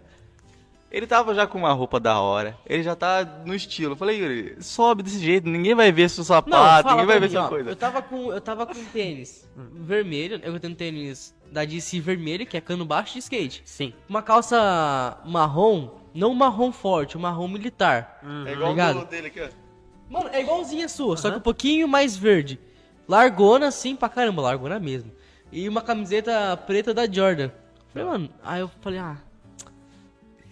Ele 0.94 1.08
tava 1.08 1.34
já 1.34 1.44
com 1.44 1.58
uma 1.58 1.72
roupa 1.72 1.98
da 1.98 2.20
hora, 2.20 2.56
ele 2.64 2.84
já 2.84 2.94
tá 2.94 3.24
no 3.44 3.52
estilo. 3.52 3.94
Eu 3.94 3.96
falei, 3.96 4.22
Yuri, 4.22 4.62
sobe 4.62 5.02
desse 5.02 5.18
jeito, 5.18 5.48
ninguém 5.48 5.74
vai 5.74 5.90
ver 5.90 6.08
seu 6.08 6.22
sapato, 6.22 6.88
ninguém 6.88 7.04
vai 7.04 7.18
ver 7.18 7.26
mim, 7.26 7.32
sua 7.32 7.46
ó, 7.46 7.48
coisa. 7.48 7.70
Eu 7.70 7.74
tava 7.74 8.00
com, 8.00 8.32
eu 8.32 8.40
tava 8.40 8.64
com 8.64 8.74
tênis 8.92 9.44
vermelho, 9.56 10.40
eu 10.44 10.60
tenho 10.60 10.72
tênis 10.76 11.34
da 11.50 11.64
DC 11.64 11.98
vermelho, 11.98 12.46
que 12.46 12.56
é 12.56 12.60
cano 12.60 12.84
baixo 12.84 13.14
de 13.14 13.18
skate. 13.18 13.60
Sim. 13.64 13.92
Uma 14.08 14.22
calça 14.22 15.18
marrom, 15.26 15.90
não 16.14 16.32
marrom 16.32 16.70
forte, 16.70 17.18
um 17.18 17.20
marrom 17.20 17.48
militar. 17.48 18.20
É 18.46 18.52
igual 18.52 18.70
Ligado? 18.70 19.00
o 19.00 19.04
dele 19.04 19.26
aqui, 19.26 19.40
ó. 19.40 19.48
Mano, 20.08 20.30
é 20.32 20.42
igualzinha 20.42 20.86
a 20.86 20.88
sua, 20.88 21.16
só 21.16 21.28
que 21.28 21.38
um 21.38 21.40
pouquinho 21.40 21.88
mais 21.88 22.16
verde. 22.16 22.60
Largona 23.08 23.66
assim 23.66 23.96
pra 23.96 24.08
caramba, 24.08 24.42
largona 24.42 24.78
mesmo. 24.78 25.10
E 25.50 25.68
uma 25.68 25.82
camiseta 25.82 26.56
preta 26.56 26.94
da 26.94 27.10
Jordan. 27.10 27.50
Falei, 27.92 28.08
mano, 28.08 28.30
aí 28.44 28.60
eu 28.60 28.70
falei, 28.80 29.00
ah. 29.00 29.16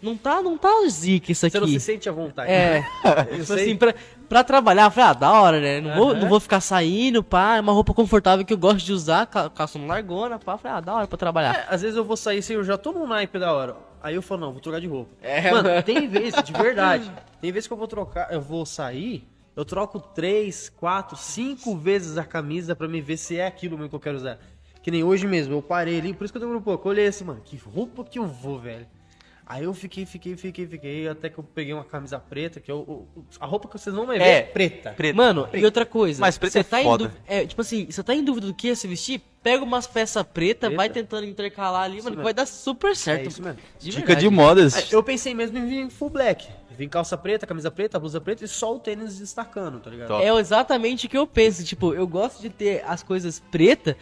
Não 0.03 0.17
tá, 0.17 0.43
não 0.43 0.59
tá 0.59 0.69
zica 0.89 1.31
isso 1.31 1.47
aqui. 1.47 1.53
Você 1.57 1.61
não 1.61 1.69
se 1.69 1.79
sente 1.81 2.09
à 2.09 2.13
vontade. 2.13 2.51
É, 2.51 2.85
Eu 3.31 3.35
tipo 3.37 3.45
sei. 3.47 3.63
assim, 3.63 3.77
pra, 3.77 3.95
pra 4.29 4.43
trabalhar, 4.43 4.85
eu 4.87 4.91
falei, 4.91 5.11
ah, 5.11 5.13
da 5.13 5.33
hora, 5.33 5.61
né? 5.61 5.81
Não, 5.81 5.95
vou, 5.95 6.11
Aham. 6.11 6.19
não 6.21 6.29
vou 6.29 6.41
ficar 6.41 6.61
saindo, 6.61 7.23
pá, 7.23 7.57
é 7.57 7.61
uma 7.61 7.73
roupa 7.73 7.95
confortável 7.95 8.45
que 8.45 8.53
eu 8.53 8.59
gosto 8.59 8.85
de 8.85 8.93
usar, 8.93 9.27
ca- 9.27 9.49
calça 9.49 9.79
uma 9.79 9.87
largona, 9.87 10.39
pá, 10.41 10.59
falei, 10.59 10.79
ah, 10.79 10.81
da 10.81 10.95
hora 10.95 11.07
pra 11.07 11.17
trabalhar. 11.17 11.55
É, 11.55 11.67
às 11.75 11.83
vezes 11.83 11.97
eu 11.97 12.05
vou 12.05 12.17
sair 12.17 12.39
assim, 12.39 12.55
eu 12.55 12.65
já 12.65 12.77
tô 12.77 12.91
num 12.93 13.07
naipe 13.07 13.39
da 13.39 13.53
hora. 13.55 13.77
Aí 14.03 14.17
eu 14.17 14.23
falo, 14.23 14.41
não, 14.41 14.51
vou 14.53 14.61
trocar 14.61 14.81
de 14.81 14.89
roupa. 14.89 15.11
É, 15.23 15.51
mano, 15.53 15.69
mano. 15.69 15.83
tem 15.85 16.09
vezes, 16.11 16.43
de 16.43 16.53
verdade. 16.53 17.09
Tem 17.41 17.53
vezes 17.53 17.69
que 17.69 17.73
eu 17.73 17.77
vou 17.79 17.87
trocar, 17.87 18.33
eu 18.33 18.41
vou 18.41 18.67
sair, 18.67 19.25
eu 19.55 19.65
troco 19.65 20.01
três, 20.01 20.69
quatro, 20.69 21.17
cinco 21.17 21.77
vezes 21.77 22.19
a 22.19 22.25
camisa 22.25 22.75
pra 22.75 22.89
me 22.89 23.01
ver 23.01 23.17
se 23.19 23.39
é 23.39 23.47
aquilo 23.47 23.77
mesmo 23.77 23.91
que 23.91 23.95
eu 23.95 24.01
quero 24.01 24.17
usar. 24.17 24.39
Que 24.83 24.91
nem 24.91 25.05
hoje 25.05 25.29
mesmo, 25.29 25.55
eu 25.55 25.63
parei 25.63 26.01
ali, 26.01 26.13
por 26.13 26.25
isso 26.25 26.33
que 26.33 26.39
eu 26.39 26.41
demorei 26.41 26.59
um 26.61 26.65
pouco. 26.65 26.89
Eu 26.89 26.91
olhei 26.91 27.07
assim, 27.07 27.23
mano, 27.23 27.41
que 27.45 27.57
roupa 27.57 28.03
que 28.03 28.19
eu 28.19 28.27
vou, 28.27 28.59
velho. 28.59 28.85
Aí 29.53 29.65
eu 29.65 29.75
fiquei, 29.75 30.07
fiquei, 30.07 30.35
fiquei, 30.35 30.67
fiquei, 30.67 31.07
até 31.09 31.29
que 31.29 31.37
eu 31.39 31.45
peguei 31.45 31.75
uma 31.75 31.85
camisa 31.85 32.19
preta, 32.19 32.59
que 32.59 32.73
eu, 32.73 32.79
o- 32.79 33.07
a 33.39 33.45
roupa 33.45 33.69
que 33.69 33.79
vocês 33.79 33.95
não 33.95 34.07
vão 34.07 34.15
ver 34.17 34.23
É, 34.23 34.39
é 34.39 34.43
preta. 34.43 34.93
Preto. 34.97 35.15
Mano, 35.15 35.47
e 35.53 35.63
outra 35.63 35.85
coisa, 35.85 36.21
Mas 36.21 36.39
você 36.39 36.61
é 36.61 36.63
tá 36.63 36.81
em 36.81 36.85
foda. 36.85 37.05
dúvida, 37.05 37.21
é, 37.27 37.45
tipo 37.47 37.61
assim, 37.61 37.85
você 37.91 38.03
tá 38.03 38.15
em 38.15 38.25
dúvida 38.25 38.47
do 38.47 38.55
que 38.55 38.69
ia 38.69 38.75
se 38.77 38.89
vestir, 38.89 39.21
pega 39.43 39.63
umas 39.63 39.87
peças 39.87 40.23
pretas, 40.23 40.69
Preta. 40.69 40.77
vai 40.77 40.89
tentando 40.89 41.27
intercalar 41.27 41.83
ali, 41.83 41.97
mano, 41.99 42.03
que 42.05 42.11
mesmo. 42.13 42.23
vai 42.23 42.33
dar 42.33 42.47
super 42.47 42.97
certo. 42.97 43.25
É 43.25 43.29
isso 43.29 43.43
mesmo. 43.43 43.59
Dica 43.79 43.97
verdade. 43.99 44.21
de 44.21 44.31
modas. 44.31 44.75
É, 44.91 44.95
Eu 44.95 45.03
pensei 45.03 45.35
mesmo 45.35 45.59
em 45.59 45.67
vir 45.67 45.91
full 45.91 46.09
black. 46.09 46.49
Vim 46.71 46.89
calça 46.89 47.19
preta, 47.19 47.47
camisa 47.47 47.71
preta, 47.71 47.99
blusa 47.99 48.19
preta 48.19 48.47
e 48.47 48.49
só 48.49 48.75
o 48.75 48.79
tênis 48.79 49.19
destacando, 49.19 49.79
tá 49.81 49.91
ligado? 49.91 50.09
Top. 50.09 50.25
É 50.25 50.33
exatamente 50.41 51.05
o 51.05 51.09
que 51.11 51.19
eu 51.19 51.27
penso, 51.27 51.63
tipo, 51.63 51.93
eu 51.93 52.07
gosto 52.07 52.41
de 52.41 52.49
ter 52.49 52.83
as 52.87 53.03
coisas 53.03 53.39
pretas 53.51 53.95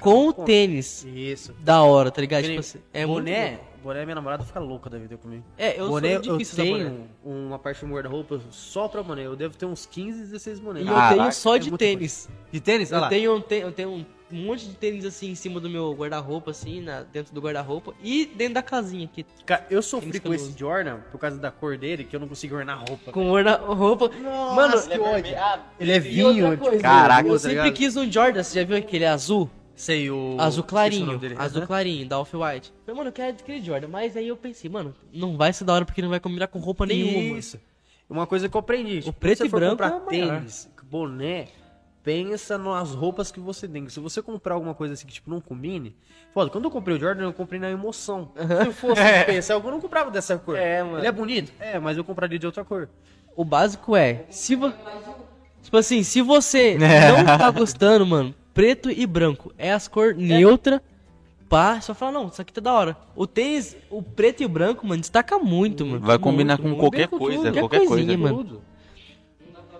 com 0.00 0.28
o 0.28 0.32
tênis 0.32 1.04
Isso. 1.04 1.54
da 1.60 1.82
hora, 1.82 2.10
tá 2.10 2.20
ligado? 2.20 2.42
Que 2.42 2.48
nem 2.48 2.56
Tipo 2.60 2.68
assim, 2.68 2.84
é 2.92 3.06
muito 3.06 3.18
boné, 3.26 3.50
bom. 3.52 3.64
Boné, 3.86 4.04
minha 4.04 4.14
namorada 4.14 4.44
fica 4.44 4.60
louca 4.60 4.90
da 4.90 4.98
vida 4.98 5.16
comigo. 5.16 5.44
É, 5.56 5.80
eu 5.80 5.88
boné, 5.88 6.14
sou 6.22 6.36
difícil 6.36 6.58
eu 6.64 6.64
usar 6.64 6.78
boné. 6.78 6.90
tenho 6.90 7.08
uma 7.24 7.58
parte 7.58 7.80
do 7.80 7.86
meu 7.86 7.96
guarda-roupa 7.96 8.40
só 8.50 8.86
pra 8.88 9.02
boné. 9.02 9.22
Eu 9.26 9.34
devo 9.36 9.56
ter 9.56 9.64
uns 9.66 9.86
15, 9.86 10.20
16 10.24 10.60
bonés. 10.60 10.84
E 10.84 10.88
Caraca, 10.88 11.14
eu 11.14 11.18
tenho 11.18 11.32
só 11.32 11.56
é 11.56 11.58
de 11.58 11.70
muito 11.70 11.78
tênis. 11.78 12.28
De 12.52 12.60
tênis? 12.60 12.90
Olha 12.92 12.98
Eu 12.98 13.00
lá. 13.02 13.08
tenho, 13.08 13.34
um 13.36 13.40
te- 13.40 13.54
eu 13.56 13.72
tenho 13.72 13.90
um 13.90 14.04
monte 14.44 14.66
de 14.66 14.74
tênis 14.74 15.04
assim 15.04 15.30
em 15.30 15.34
cima 15.36 15.60
do 15.60 15.70
meu 15.70 15.92
guarda-roupa, 15.94 16.50
assim, 16.50 16.80
na, 16.80 17.02
dentro 17.02 17.32
do 17.32 17.40
guarda-roupa 17.40 17.94
e 18.02 18.26
dentro 18.26 18.54
da 18.54 18.62
casinha 18.62 19.04
aqui. 19.04 19.24
Cara, 19.44 19.64
eu 19.70 19.80
sofri 19.80 20.18
com 20.18 20.28
eu 20.28 20.34
esse. 20.34 20.58
Jordan 20.58 20.98
por 21.12 21.18
causa 21.20 21.38
da 21.38 21.50
cor 21.52 21.78
dele, 21.78 22.02
que 22.04 22.14
eu 22.16 22.18
não 22.20 22.26
consigo 22.26 22.56
ornar 22.56 22.82
roupa. 22.88 23.12
Com 23.12 23.30
guarda-roupa. 23.32 24.10
Mano, 24.54 24.82
que 24.82 24.98
ódio. 24.98 25.36
Ele 25.78 25.92
é 25.92 25.96
e 25.96 26.00
vinho, 26.00 26.44
outra 26.50 26.56
coisa, 26.56 26.82
Caraca, 26.82 27.28
eu 27.28 27.32
tá 27.34 27.38
sempre 27.38 27.56
ligado? 27.56 27.72
quis 27.74 27.96
um 27.96 28.10
Jordan, 28.10 28.42
você 28.42 28.60
já 28.60 28.66
viu 28.66 28.76
aquele 28.76 29.06
azul? 29.06 29.48
Sei, 29.76 30.10
o... 30.10 30.36
azul 30.40 30.64
o 30.64 30.66
clarinho, 30.66 31.18
dele. 31.18 31.36
azul 31.38 31.58
Aham. 31.58 31.66
clarinho, 31.66 32.08
da 32.08 32.18
Off-White. 32.18 32.72
Mano, 32.88 33.08
eu 33.08 33.12
quero 33.12 33.36
aquele 33.36 33.62
Jordan, 33.62 33.88
mas 33.88 34.16
aí 34.16 34.26
eu 34.28 34.36
pensei, 34.36 34.70
mano, 34.70 34.94
não 35.12 35.36
vai 35.36 35.52
ser 35.52 35.64
da 35.64 35.74
hora 35.74 35.84
porque 35.84 36.00
não 36.00 36.08
vai 36.08 36.18
combinar 36.18 36.48
com 36.48 36.58
roupa 36.58 36.86
nenhuma. 36.86 37.38
Isso. 37.38 37.60
Uma 38.08 38.26
coisa 38.26 38.48
que 38.48 38.56
eu 38.56 38.60
aprendi. 38.60 39.00
tipo, 39.02 39.12
preto 39.12 39.44
e 39.44 39.48
branco 39.48 39.72
comprar 39.72 39.92
é 39.92 39.96
o 39.96 40.00
tênis, 40.00 40.70
boné, 40.84 41.48
pensa 42.02 42.56
nas 42.56 42.94
roupas 42.94 43.30
que 43.32 43.40
você 43.40 43.66
tem. 43.66 43.88
Se 43.88 43.98
você 44.00 44.22
comprar 44.22 44.54
alguma 44.54 44.74
coisa 44.74 44.94
assim 44.94 45.06
que 45.06 45.12
tipo 45.12 45.28
não 45.28 45.40
combine, 45.40 45.94
foda. 46.32 46.48
Quando 46.48 46.64
eu 46.64 46.70
comprei 46.70 46.96
o 46.96 47.00
Jordan, 47.00 47.24
eu 47.24 47.32
comprei 47.32 47.60
na 47.60 47.68
emoção. 47.70 48.30
Se 48.36 48.66
eu 48.68 48.72
fosse 48.72 49.02
pensar, 49.26 49.54
eu 49.54 49.62
não 49.62 49.80
comprava 49.80 50.10
dessa 50.10 50.38
cor. 50.38 50.56
É, 50.56 50.82
mano. 50.82 50.98
Ele 50.98 51.06
é 51.06 51.12
bonito? 51.12 51.52
É, 51.58 51.78
mas 51.78 51.96
eu 51.98 52.04
compraria 52.04 52.38
de 52.38 52.46
outra 52.46 52.64
cor. 52.64 52.88
O 53.34 53.44
básico 53.44 53.94
é, 53.96 54.24
se 54.30 54.54
vo... 54.54 54.72
Tipo 55.62 55.76
assim, 55.76 56.02
se 56.04 56.22
você 56.22 56.78
É. 56.80 57.22
não 57.24 57.36
tá 57.36 57.50
gostando, 57.50 58.06
mano, 58.06 58.32
preto 58.56 58.90
e 58.90 59.06
branco 59.06 59.52
é 59.58 59.70
as 59.70 59.86
cor 59.86 60.14
neutra, 60.14 60.82
pá, 61.46 61.78
só 61.82 61.94
fala, 61.94 62.12
não, 62.12 62.28
isso 62.28 62.40
aqui 62.40 62.50
tá 62.54 62.60
da 62.62 62.72
hora. 62.72 62.96
O 63.14 63.26
tênis, 63.26 63.76
o 63.90 64.02
preto 64.02 64.42
e 64.42 64.46
o 64.46 64.48
branco, 64.48 64.86
mano, 64.86 64.98
destaca 65.00 65.38
muito, 65.38 65.84
mano. 65.84 66.00
Vai 66.00 66.18
combinar 66.18 66.58
Muito, 66.58 66.74
com 66.74 66.80
qualquer 66.80 67.06
coisa, 67.06 67.52
qualquer 67.52 67.84
coisinha, 67.86 68.16
coisa. 68.16 68.34
mano. 68.34 68.36
Tudo. 68.38 68.62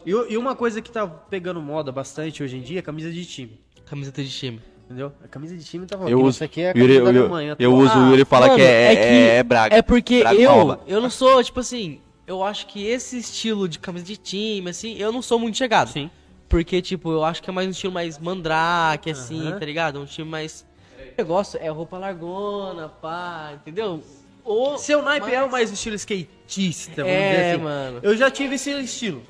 E, 0.05 0.11
e 0.35 0.37
uma 0.37 0.55
coisa 0.55 0.83
que 0.83 0.91
tá 0.91 1.07
pegando 1.07 1.61
moda 1.61 1.91
bastante 1.91 2.43
hoje 2.43 2.59
em 2.59 2.61
dia 2.61 2.81
é 2.81 2.83
camisa 2.83 3.11
de 3.11 3.25
time. 3.25 3.59
Camiseta 3.87 4.23
de 4.23 4.31
time. 4.31 4.61
Entendeu? 4.85 5.11
A 5.25 5.27
camisa 5.27 5.57
de 5.57 5.65
time 5.65 5.85
tava 5.87 6.09
Eu 6.09 6.21
uso. 6.21 6.37
Essa 6.37 6.45
aqui 6.45 6.61
é 6.61 6.71
a 6.71 6.75
o 6.75 6.79
Yuri, 6.79 6.93
camisa 6.99 7.13
da 7.13 7.19
eu, 7.19 7.23
Alemanha. 7.23 7.57
eu 7.59 7.75
uso, 7.75 7.99
o 7.99 8.11
Yuri 8.11 8.25
fala 8.27 8.47
Mano, 8.49 8.59
que 8.59 8.63
é, 8.65 8.95
que- 8.95 9.03
é, 9.03 9.37
é 9.39 9.43
Braga. 9.43 9.75
É 9.75 9.83
porque 9.83 10.21
Braga 10.21 10.39
eu, 10.41 10.79
eu 10.87 11.01
não 11.01 11.11
sou, 11.11 11.43
tipo 11.43 11.59
assim, 11.59 11.99
eu 12.27 12.45
acho 12.45 12.67
que 12.69 12.87
esse 12.87 13.19
estilo 13.19 13.67
de 13.69 13.79
camisa 13.81 14.05
de 14.05 14.17
time, 14.19 14.69
assim, 14.71 14.97
eu 14.97 15.11
não 15.11 15.23
sou 15.23 15.39
muito 15.41 15.57
chegado. 15.57 15.89
Sim. 15.89 16.09
Porque, 16.49 16.81
tipo, 16.81 17.11
eu 17.11 17.25
acho 17.25 17.43
que 17.43 17.51
é 17.51 17.53
mais 17.53 17.67
um 17.67 17.71
estilo 17.71 17.93
mais 17.93 18.19
mandrake, 18.19 19.11
assim, 19.11 19.49
Aham. 19.49 19.59
tá 19.59 19.67
ligado? 19.67 20.01
Um 20.01 20.05
estilo 20.05 20.29
mais. 20.29 20.65
O 20.99 21.15
negócio 21.19 21.59
é 21.61 21.69
roupa 21.69 21.99
largona, 21.99 22.89
pá, 22.89 23.53
entendeu? 23.55 24.03
Ou. 24.45 24.79
Seu 24.79 25.03
naipe 25.03 25.27
mas- 25.27 25.35
é 25.35 25.43
o 25.43 25.51
mais 25.51 25.73
estilo 25.73 25.97
skatista, 25.97 27.03
vamos 27.03 27.11
É, 27.11 27.31
dizer 27.31 27.55
assim. 27.55 27.63
mano. 27.65 28.01
Eu 28.03 28.17
já 28.17 28.31
tive 28.31 28.55
esse 28.55 28.71
estilo. 28.81 29.23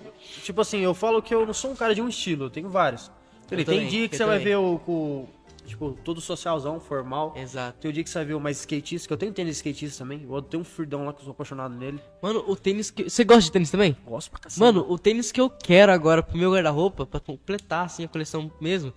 Tipo 0.42 0.60
assim, 0.60 0.80
eu 0.80 0.92
falo 0.94 1.22
que 1.22 1.34
eu 1.34 1.46
não 1.46 1.54
sou 1.54 1.70
um 1.70 1.76
cara 1.76 1.94
de 1.94 2.02
um 2.02 2.08
estilo, 2.08 2.44
eu 2.46 2.50
tenho 2.50 2.68
vários. 2.68 3.10
Ele 3.50 3.64
tem 3.64 3.76
também, 3.76 3.88
dia 3.90 4.08
que 4.08 4.14
eu 4.14 4.18
você 4.18 4.24
vai 4.24 4.38
também. 4.38 4.52
ver 4.52 4.56
o, 4.56 4.74
o- 4.86 5.28
tipo, 5.66 5.98
todo 6.04 6.20
socialzão, 6.20 6.80
formal. 6.80 7.34
Exato. 7.36 7.78
Tem 7.80 7.90
o 7.90 7.92
dia 7.92 8.02
que 8.02 8.08
você 8.10 8.18
vai 8.18 8.24
ver 8.24 8.34
o 8.34 8.40
mais 8.40 8.58
skatista, 8.60 9.06
que 9.06 9.12
eu 9.12 9.16
tenho 9.18 9.32
tênis 9.32 9.56
skatista 9.56 10.04
também. 10.04 10.26
Eu 10.28 10.40
tenho 10.40 10.60
um 10.62 10.64
firdão 10.64 11.04
lá 11.04 11.12
que 11.12 11.20
eu 11.20 11.24
sou 11.24 11.32
apaixonado 11.32 11.74
nele. 11.74 12.00
Mano, 12.22 12.44
o 12.46 12.56
tênis 12.56 12.90
que. 12.90 13.10
Você 13.10 13.24
gosta 13.24 13.42
de 13.42 13.52
tênis 13.52 13.70
também? 13.70 13.96
Gosto 14.06 14.30
pra 14.30 14.40
cacete. 14.40 14.60
Mano, 14.60 14.86
o 14.88 14.98
tênis 14.98 15.30
que 15.30 15.40
eu 15.40 15.50
quero 15.50 15.92
agora 15.92 16.22
pro 16.22 16.38
meu 16.38 16.52
guarda-roupa, 16.52 17.04
pra 17.04 17.20
completar 17.20 17.84
assim 17.84 18.04
a 18.04 18.08
coleção 18.08 18.50
mesmo, 18.60 18.92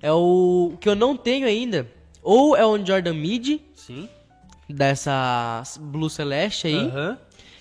é 0.00 0.12
o 0.12 0.76
que 0.80 0.88
eu 0.88 0.94
não 0.94 1.16
tenho 1.16 1.46
ainda. 1.46 1.90
Ou 2.22 2.56
é 2.56 2.64
um 2.64 2.84
Jordan 2.84 3.14
Mid, 3.14 3.60
Sim. 3.74 4.08
dessa 4.68 5.62
Blue 5.80 6.08
Celeste 6.10 6.68
aí, 6.68 6.86
Aham. 6.88 7.18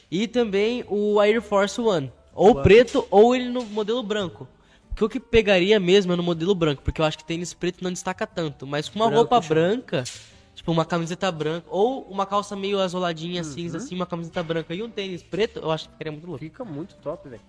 e 0.09 0.27
também 0.27 0.83
o 0.87 1.19
Air 1.19 1.41
Force 1.41 1.79
One. 1.81 2.11
Ou 2.33 2.61
preto, 2.61 3.05
ou 3.11 3.35
ele 3.35 3.49
no 3.49 3.63
modelo 3.65 4.01
branco. 4.01 4.47
O 4.99 5.09
que 5.09 5.19
pegaria 5.19 5.79
mesmo 5.79 6.13
é 6.13 6.15
no 6.15 6.23
modelo 6.23 6.53
branco, 6.53 6.81
porque 6.83 7.01
eu 7.01 7.05
acho 7.05 7.17
que 7.17 7.23
tênis 7.25 7.53
preto 7.53 7.83
não 7.83 7.91
destaca 7.91 8.25
tanto. 8.27 8.67
Mas 8.67 8.87
com 8.89 8.99
uma 8.99 9.05
Branco, 9.07 9.19
roupa 9.21 9.39
branca, 9.47 10.03
tipo 10.53 10.71
uma 10.71 10.85
camiseta 10.85 11.31
branca, 11.31 11.65
ou 11.69 12.03
uma 12.03 12.25
calça 12.25 12.55
meio 12.55 12.79
azoladinha 12.79 13.41
Uhum. 13.41 13.47
cinza 13.51 13.77
assim, 13.77 13.95
uma 13.95 14.05
camiseta 14.05 14.43
branca 14.43 14.73
e 14.75 14.83
um 14.83 14.89
tênis 14.89 15.23
preto, 15.23 15.59
eu 15.59 15.71
acho 15.71 15.85
que 15.85 15.93
ficaria 15.93 16.11
muito 16.11 16.25
louco. 16.27 16.39
Fica 16.39 16.63
muito 16.63 16.95
top, 16.97 17.27
velho. 17.29 17.41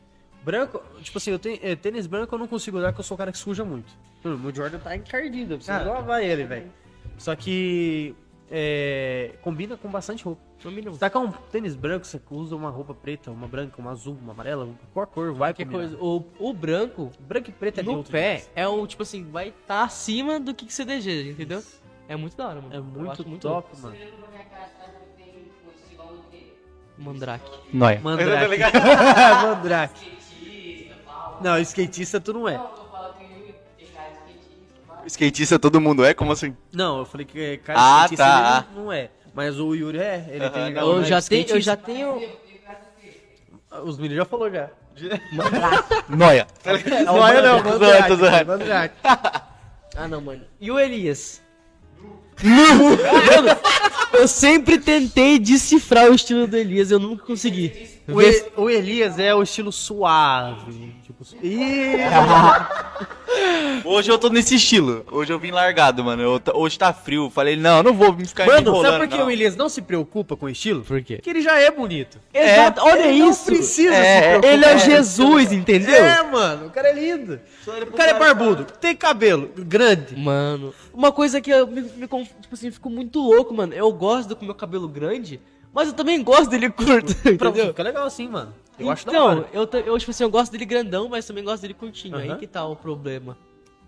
Branco, 0.44 0.82
tipo 1.02 1.18
assim, 1.18 1.30
eu 1.30 1.38
tenho 1.38 1.58
é, 1.62 1.76
tênis 1.76 2.06
branco 2.06 2.34
eu 2.34 2.38
não 2.38 2.48
consigo 2.48 2.78
usar 2.78 2.88
porque 2.88 3.00
eu 3.00 3.04
sou 3.04 3.14
um 3.16 3.18
cara 3.18 3.30
que 3.30 3.38
suja 3.38 3.64
muito. 3.64 3.92
Mano, 4.24 4.38
meu 4.38 4.54
Jordan 4.54 4.78
tá 4.78 4.96
encardido, 4.96 5.54
eu 5.54 5.58
preciso 5.58 5.78
Cara. 5.78 5.90
lavar 5.90 6.22
ele, 6.22 6.44
velho. 6.44 6.72
Só 7.18 7.36
que 7.36 8.14
é, 8.50 9.32
combina 9.42 9.76
com 9.76 9.88
bastante 9.88 10.24
roupa. 10.24 10.40
Você 10.62 10.98
tá 10.98 11.10
com 11.10 11.18
um 11.20 11.32
tênis 11.50 11.74
branco, 11.74 12.06
você 12.06 12.20
usa 12.30 12.54
uma 12.54 12.70
roupa 12.70 12.94
preta, 12.94 13.30
uma 13.32 13.48
branca, 13.48 13.80
uma 13.80 13.90
azul, 13.90 14.16
uma 14.22 14.32
amarela, 14.32 14.68
qualquer 14.92 15.12
cor, 15.12 15.32
vai 15.34 15.52
Qualquer 15.52 15.64
combinar. 15.64 15.88
coisa. 15.98 16.04
O, 16.04 16.24
o 16.38 16.52
branco, 16.52 17.10
Branco 17.20 17.50
e 17.50 17.52
preto 17.52 17.80
é 17.80 17.82
no 17.82 17.92
neutro 17.94 18.12
pé, 18.12 18.44
é 18.54 18.66
o, 18.68 18.86
tipo 18.86 19.02
assim, 19.02 19.24
vai 19.28 19.48
estar 19.48 19.82
acima 19.82 20.38
do 20.38 20.54
que, 20.54 20.64
que 20.66 20.72
você 20.72 20.84
deseja, 20.84 21.30
entendeu? 21.30 21.62
É 22.08 22.14
muito 22.14 22.36
da 22.36 22.48
hora, 22.48 22.60
mano. 22.60 22.74
É 22.74 22.80
muito, 22.80 23.10
acho 23.10 23.38
top, 23.38 23.80
mano. 23.80 23.96
Mandrake. 26.98 27.50
Noia. 27.72 28.00
Mandrake. 28.00 28.78
Mandrake. 29.42 30.12
Não, 31.40 31.58
skatista 31.58 32.20
tu 32.20 32.32
não 32.32 32.48
é. 32.48 32.60
Skatista, 35.06 35.58
todo 35.58 35.80
mundo 35.80 36.04
é? 36.04 36.14
Como 36.14 36.30
assim? 36.30 36.56
Não, 36.72 36.98
eu 37.00 37.04
falei 37.04 37.26
que 37.26 37.56
cara 37.58 37.78
Ah, 37.80 38.04
skatista 38.04 38.24
tá. 38.24 38.66
não, 38.74 38.84
não 38.84 38.92
é. 38.92 39.10
Mas 39.34 39.58
o 39.58 39.74
Yuri 39.74 39.98
é, 39.98 40.26
ele 40.30 40.44
Aham, 40.44 40.50
tem 40.52 40.72
não, 40.74 40.82
Eu 40.82 40.96
não, 40.96 41.04
já, 41.04 41.22
tenho, 41.22 41.48
eu 41.48 41.60
já 41.60 41.76
tenho. 41.76 42.22
Os 43.84 43.96
meninos 43.96 44.18
já 44.18 44.24
falou 44.24 44.50
já. 44.50 44.68
Noia. 46.08 46.46
Não 47.06 47.26
é 47.26 47.42
não, 47.42 47.62
Tô 47.62 47.78
zoando, 47.78 48.08
tô 48.08 48.16
zoando. 48.16 48.46
Mandrake. 48.46 48.94
Ah, 49.94 50.08
não, 50.08 50.22
mano. 50.22 50.40
E 50.58 50.70
o 50.70 50.80
Elias? 50.80 51.42
mano, 52.42 53.58
eu 54.14 54.26
sempre 54.26 54.78
tentei 54.78 55.38
decifrar 55.38 56.10
o 56.10 56.14
estilo 56.14 56.46
do 56.46 56.56
Elias, 56.56 56.90
eu 56.90 56.98
nunca 56.98 57.22
consegui. 57.26 57.90
O, 58.08 58.22
E- 58.22 58.44
o 58.56 58.70
Elias 58.70 59.18
é 59.18 59.34
o 59.34 59.42
estilo 59.42 59.70
suave. 59.70 60.94
Ih, 61.42 61.96
Hoje 63.84 64.10
eu 64.10 64.18
tô 64.18 64.28
nesse 64.28 64.56
estilo. 64.56 65.04
Hoje 65.10 65.32
eu 65.32 65.38
vim 65.38 65.50
largado, 65.50 66.04
mano. 66.04 66.22
Eu 66.22 66.40
hoje 66.54 66.78
tá 66.78 66.92
frio. 66.92 67.30
Falei, 67.30 67.56
não, 67.56 67.82
não 67.82 67.92
vou 67.94 68.12
me 68.12 68.26
ficar 68.26 68.46
Mano, 68.46 68.60
enrolando, 68.60 68.84
sabe 68.86 68.98
por 68.98 69.08
que 69.08 69.18
não. 69.18 69.26
o 69.26 69.30
Elias 69.30 69.56
não 69.56 69.68
se 69.68 69.80
preocupa 69.82 70.36
com 70.36 70.46
o 70.46 70.48
estilo? 70.48 70.82
Por 70.82 71.02
quê? 71.02 71.16
Porque 71.16 71.30
ele 71.30 71.40
já 71.40 71.58
é 71.58 71.70
bonito. 71.70 72.18
Exato, 72.32 72.80
olha 72.82 73.06
ele 73.08 73.24
isso. 73.24 73.50
Não 73.50 73.56
precisa 73.56 73.94
É, 73.94 74.14
se 74.14 74.20
preocupar. 74.28 74.52
Ele 74.52 74.64
é 74.64 74.74
o 74.74 74.78
Jesus, 74.78 75.52
entendeu? 75.52 75.94
É, 76.04 76.22
mano, 76.22 76.66
o 76.66 76.70
cara 76.70 76.88
é 76.88 76.92
lindo. 76.94 77.40
O 77.88 77.92
cara 77.92 78.10
é 78.10 78.18
barbudo, 78.18 78.64
tem 78.64 78.94
cabelo 78.94 79.50
grande. 79.56 80.14
Mano, 80.16 80.74
uma 80.92 81.10
coisa 81.10 81.40
que 81.40 81.50
eu 81.50 81.66
me, 81.66 81.80
me 81.82 82.06
tipo 82.06 82.52
assim, 82.52 82.70
fico 82.70 82.90
muito 82.90 83.18
louco, 83.18 83.54
mano. 83.54 83.72
Eu 83.72 83.90
gosto 83.92 84.34
do 84.34 84.44
meu 84.44 84.54
cabelo 84.54 84.86
grande, 84.88 85.40
mas 85.72 85.88
eu 85.88 85.94
também 85.94 86.22
gosto 86.22 86.50
dele 86.50 86.70
curto, 86.70 87.14
Pra 87.38 87.50
você 87.50 87.66
fica 87.68 87.82
legal 87.82 88.04
assim, 88.06 88.28
mano. 88.28 88.52
Eu 88.78 88.90
acho 88.90 89.04
da 89.06 89.12
então, 89.12 89.24
hora. 89.26 89.48
eu, 89.52 89.66
ta- 89.66 89.78
eu, 89.78 89.96
tipo 89.98 90.10
assim, 90.10 90.24
eu 90.24 90.30
gosto 90.30 90.50
dele 90.52 90.64
grandão, 90.64 91.08
mas 91.08 91.26
também 91.26 91.44
gosto 91.44 91.62
dele 91.62 91.74
curtinho. 91.74 92.16
Aí 92.16 92.28
Aham. 92.30 92.38
que 92.38 92.46
tá 92.46 92.64
o 92.66 92.74
problema. 92.74 93.36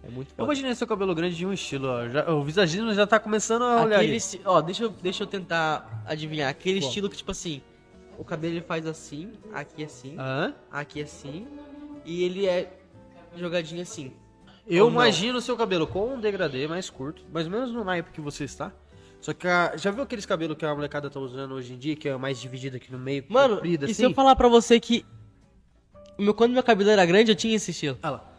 É 0.06 0.10
muito 0.10 0.34
Eu 0.36 0.44
imaginei 0.44 0.74
seu 0.74 0.86
cabelo 0.86 1.14
grande 1.14 1.34
de 1.34 1.46
um 1.46 1.52
estilo, 1.52 1.88
ó. 1.88 2.06
Já- 2.08 2.30
o 2.30 2.44
visagismo 2.44 2.92
já 2.92 3.06
tá 3.06 3.18
começando 3.18 3.62
a 3.62 3.82
olhar 3.84 3.96
Aquele 3.96 4.12
aí. 4.12 4.16
esti- 4.18 4.40
Ó, 4.44 4.60
deixa 4.60 4.84
eu, 4.84 4.90
deixa 4.90 5.22
eu 5.22 5.26
tentar 5.26 6.02
adivinhar. 6.06 6.50
Aquele 6.50 6.78
estilo 6.80 7.08
que, 7.08 7.16
tipo 7.16 7.30
assim, 7.30 7.62
o 8.18 8.22
cabelo 8.24 8.54
ele 8.54 8.60
faz 8.60 8.86
assim, 8.86 9.32
aqui 9.52 9.82
assim, 9.82 10.14
Hã? 10.18 10.54
aqui 10.70 11.00
assim, 11.02 11.46
e 12.04 12.22
ele 12.22 12.46
é 12.46 12.70
jogadinho 13.34 13.80
assim. 13.82 14.12
Eu 14.66 14.84
Ou 14.84 14.90
não? 14.90 15.00
imagino 15.00 15.38
o 15.38 15.42
seu 15.42 15.56
cabelo 15.56 15.86
com 15.86 16.14
um 16.14 16.20
degradê 16.20 16.66
mais 16.68 16.88
curto, 16.90 17.22
mais 17.32 17.46
ou 17.46 17.52
menos 17.52 17.72
no 17.72 17.82
naipe 17.82 18.10
que 18.12 18.20
você 18.20 18.44
está. 18.44 18.70
Só 19.24 19.32
que 19.32 19.48
a- 19.48 19.74
já 19.74 19.90
viu 19.90 20.02
aqueles 20.02 20.26
cabelos 20.26 20.54
que 20.54 20.66
a 20.66 20.74
molecada 20.74 21.08
tá 21.08 21.18
usando 21.18 21.52
hoje 21.54 21.72
em 21.72 21.78
dia, 21.78 21.96
que 21.96 22.06
é 22.06 22.14
mais 22.14 22.38
dividido 22.38 22.76
aqui 22.76 22.92
no 22.92 22.98
meio, 22.98 23.24
Mano, 23.26 23.54
comprido 23.54 23.84
e 23.84 23.86
assim? 23.86 23.94
se 23.94 24.02
eu 24.02 24.12
falar 24.12 24.36
pra 24.36 24.48
você 24.48 24.78
que 24.78 25.02
meu, 26.18 26.34
quando 26.34 26.52
meu 26.52 26.62
cabelo 26.62 26.90
era 26.90 27.06
grande, 27.06 27.30
eu 27.32 27.34
tinha 27.34 27.56
esse 27.56 27.70
estilo. 27.70 27.96
Ah 28.02 28.10
lá. 28.10 28.30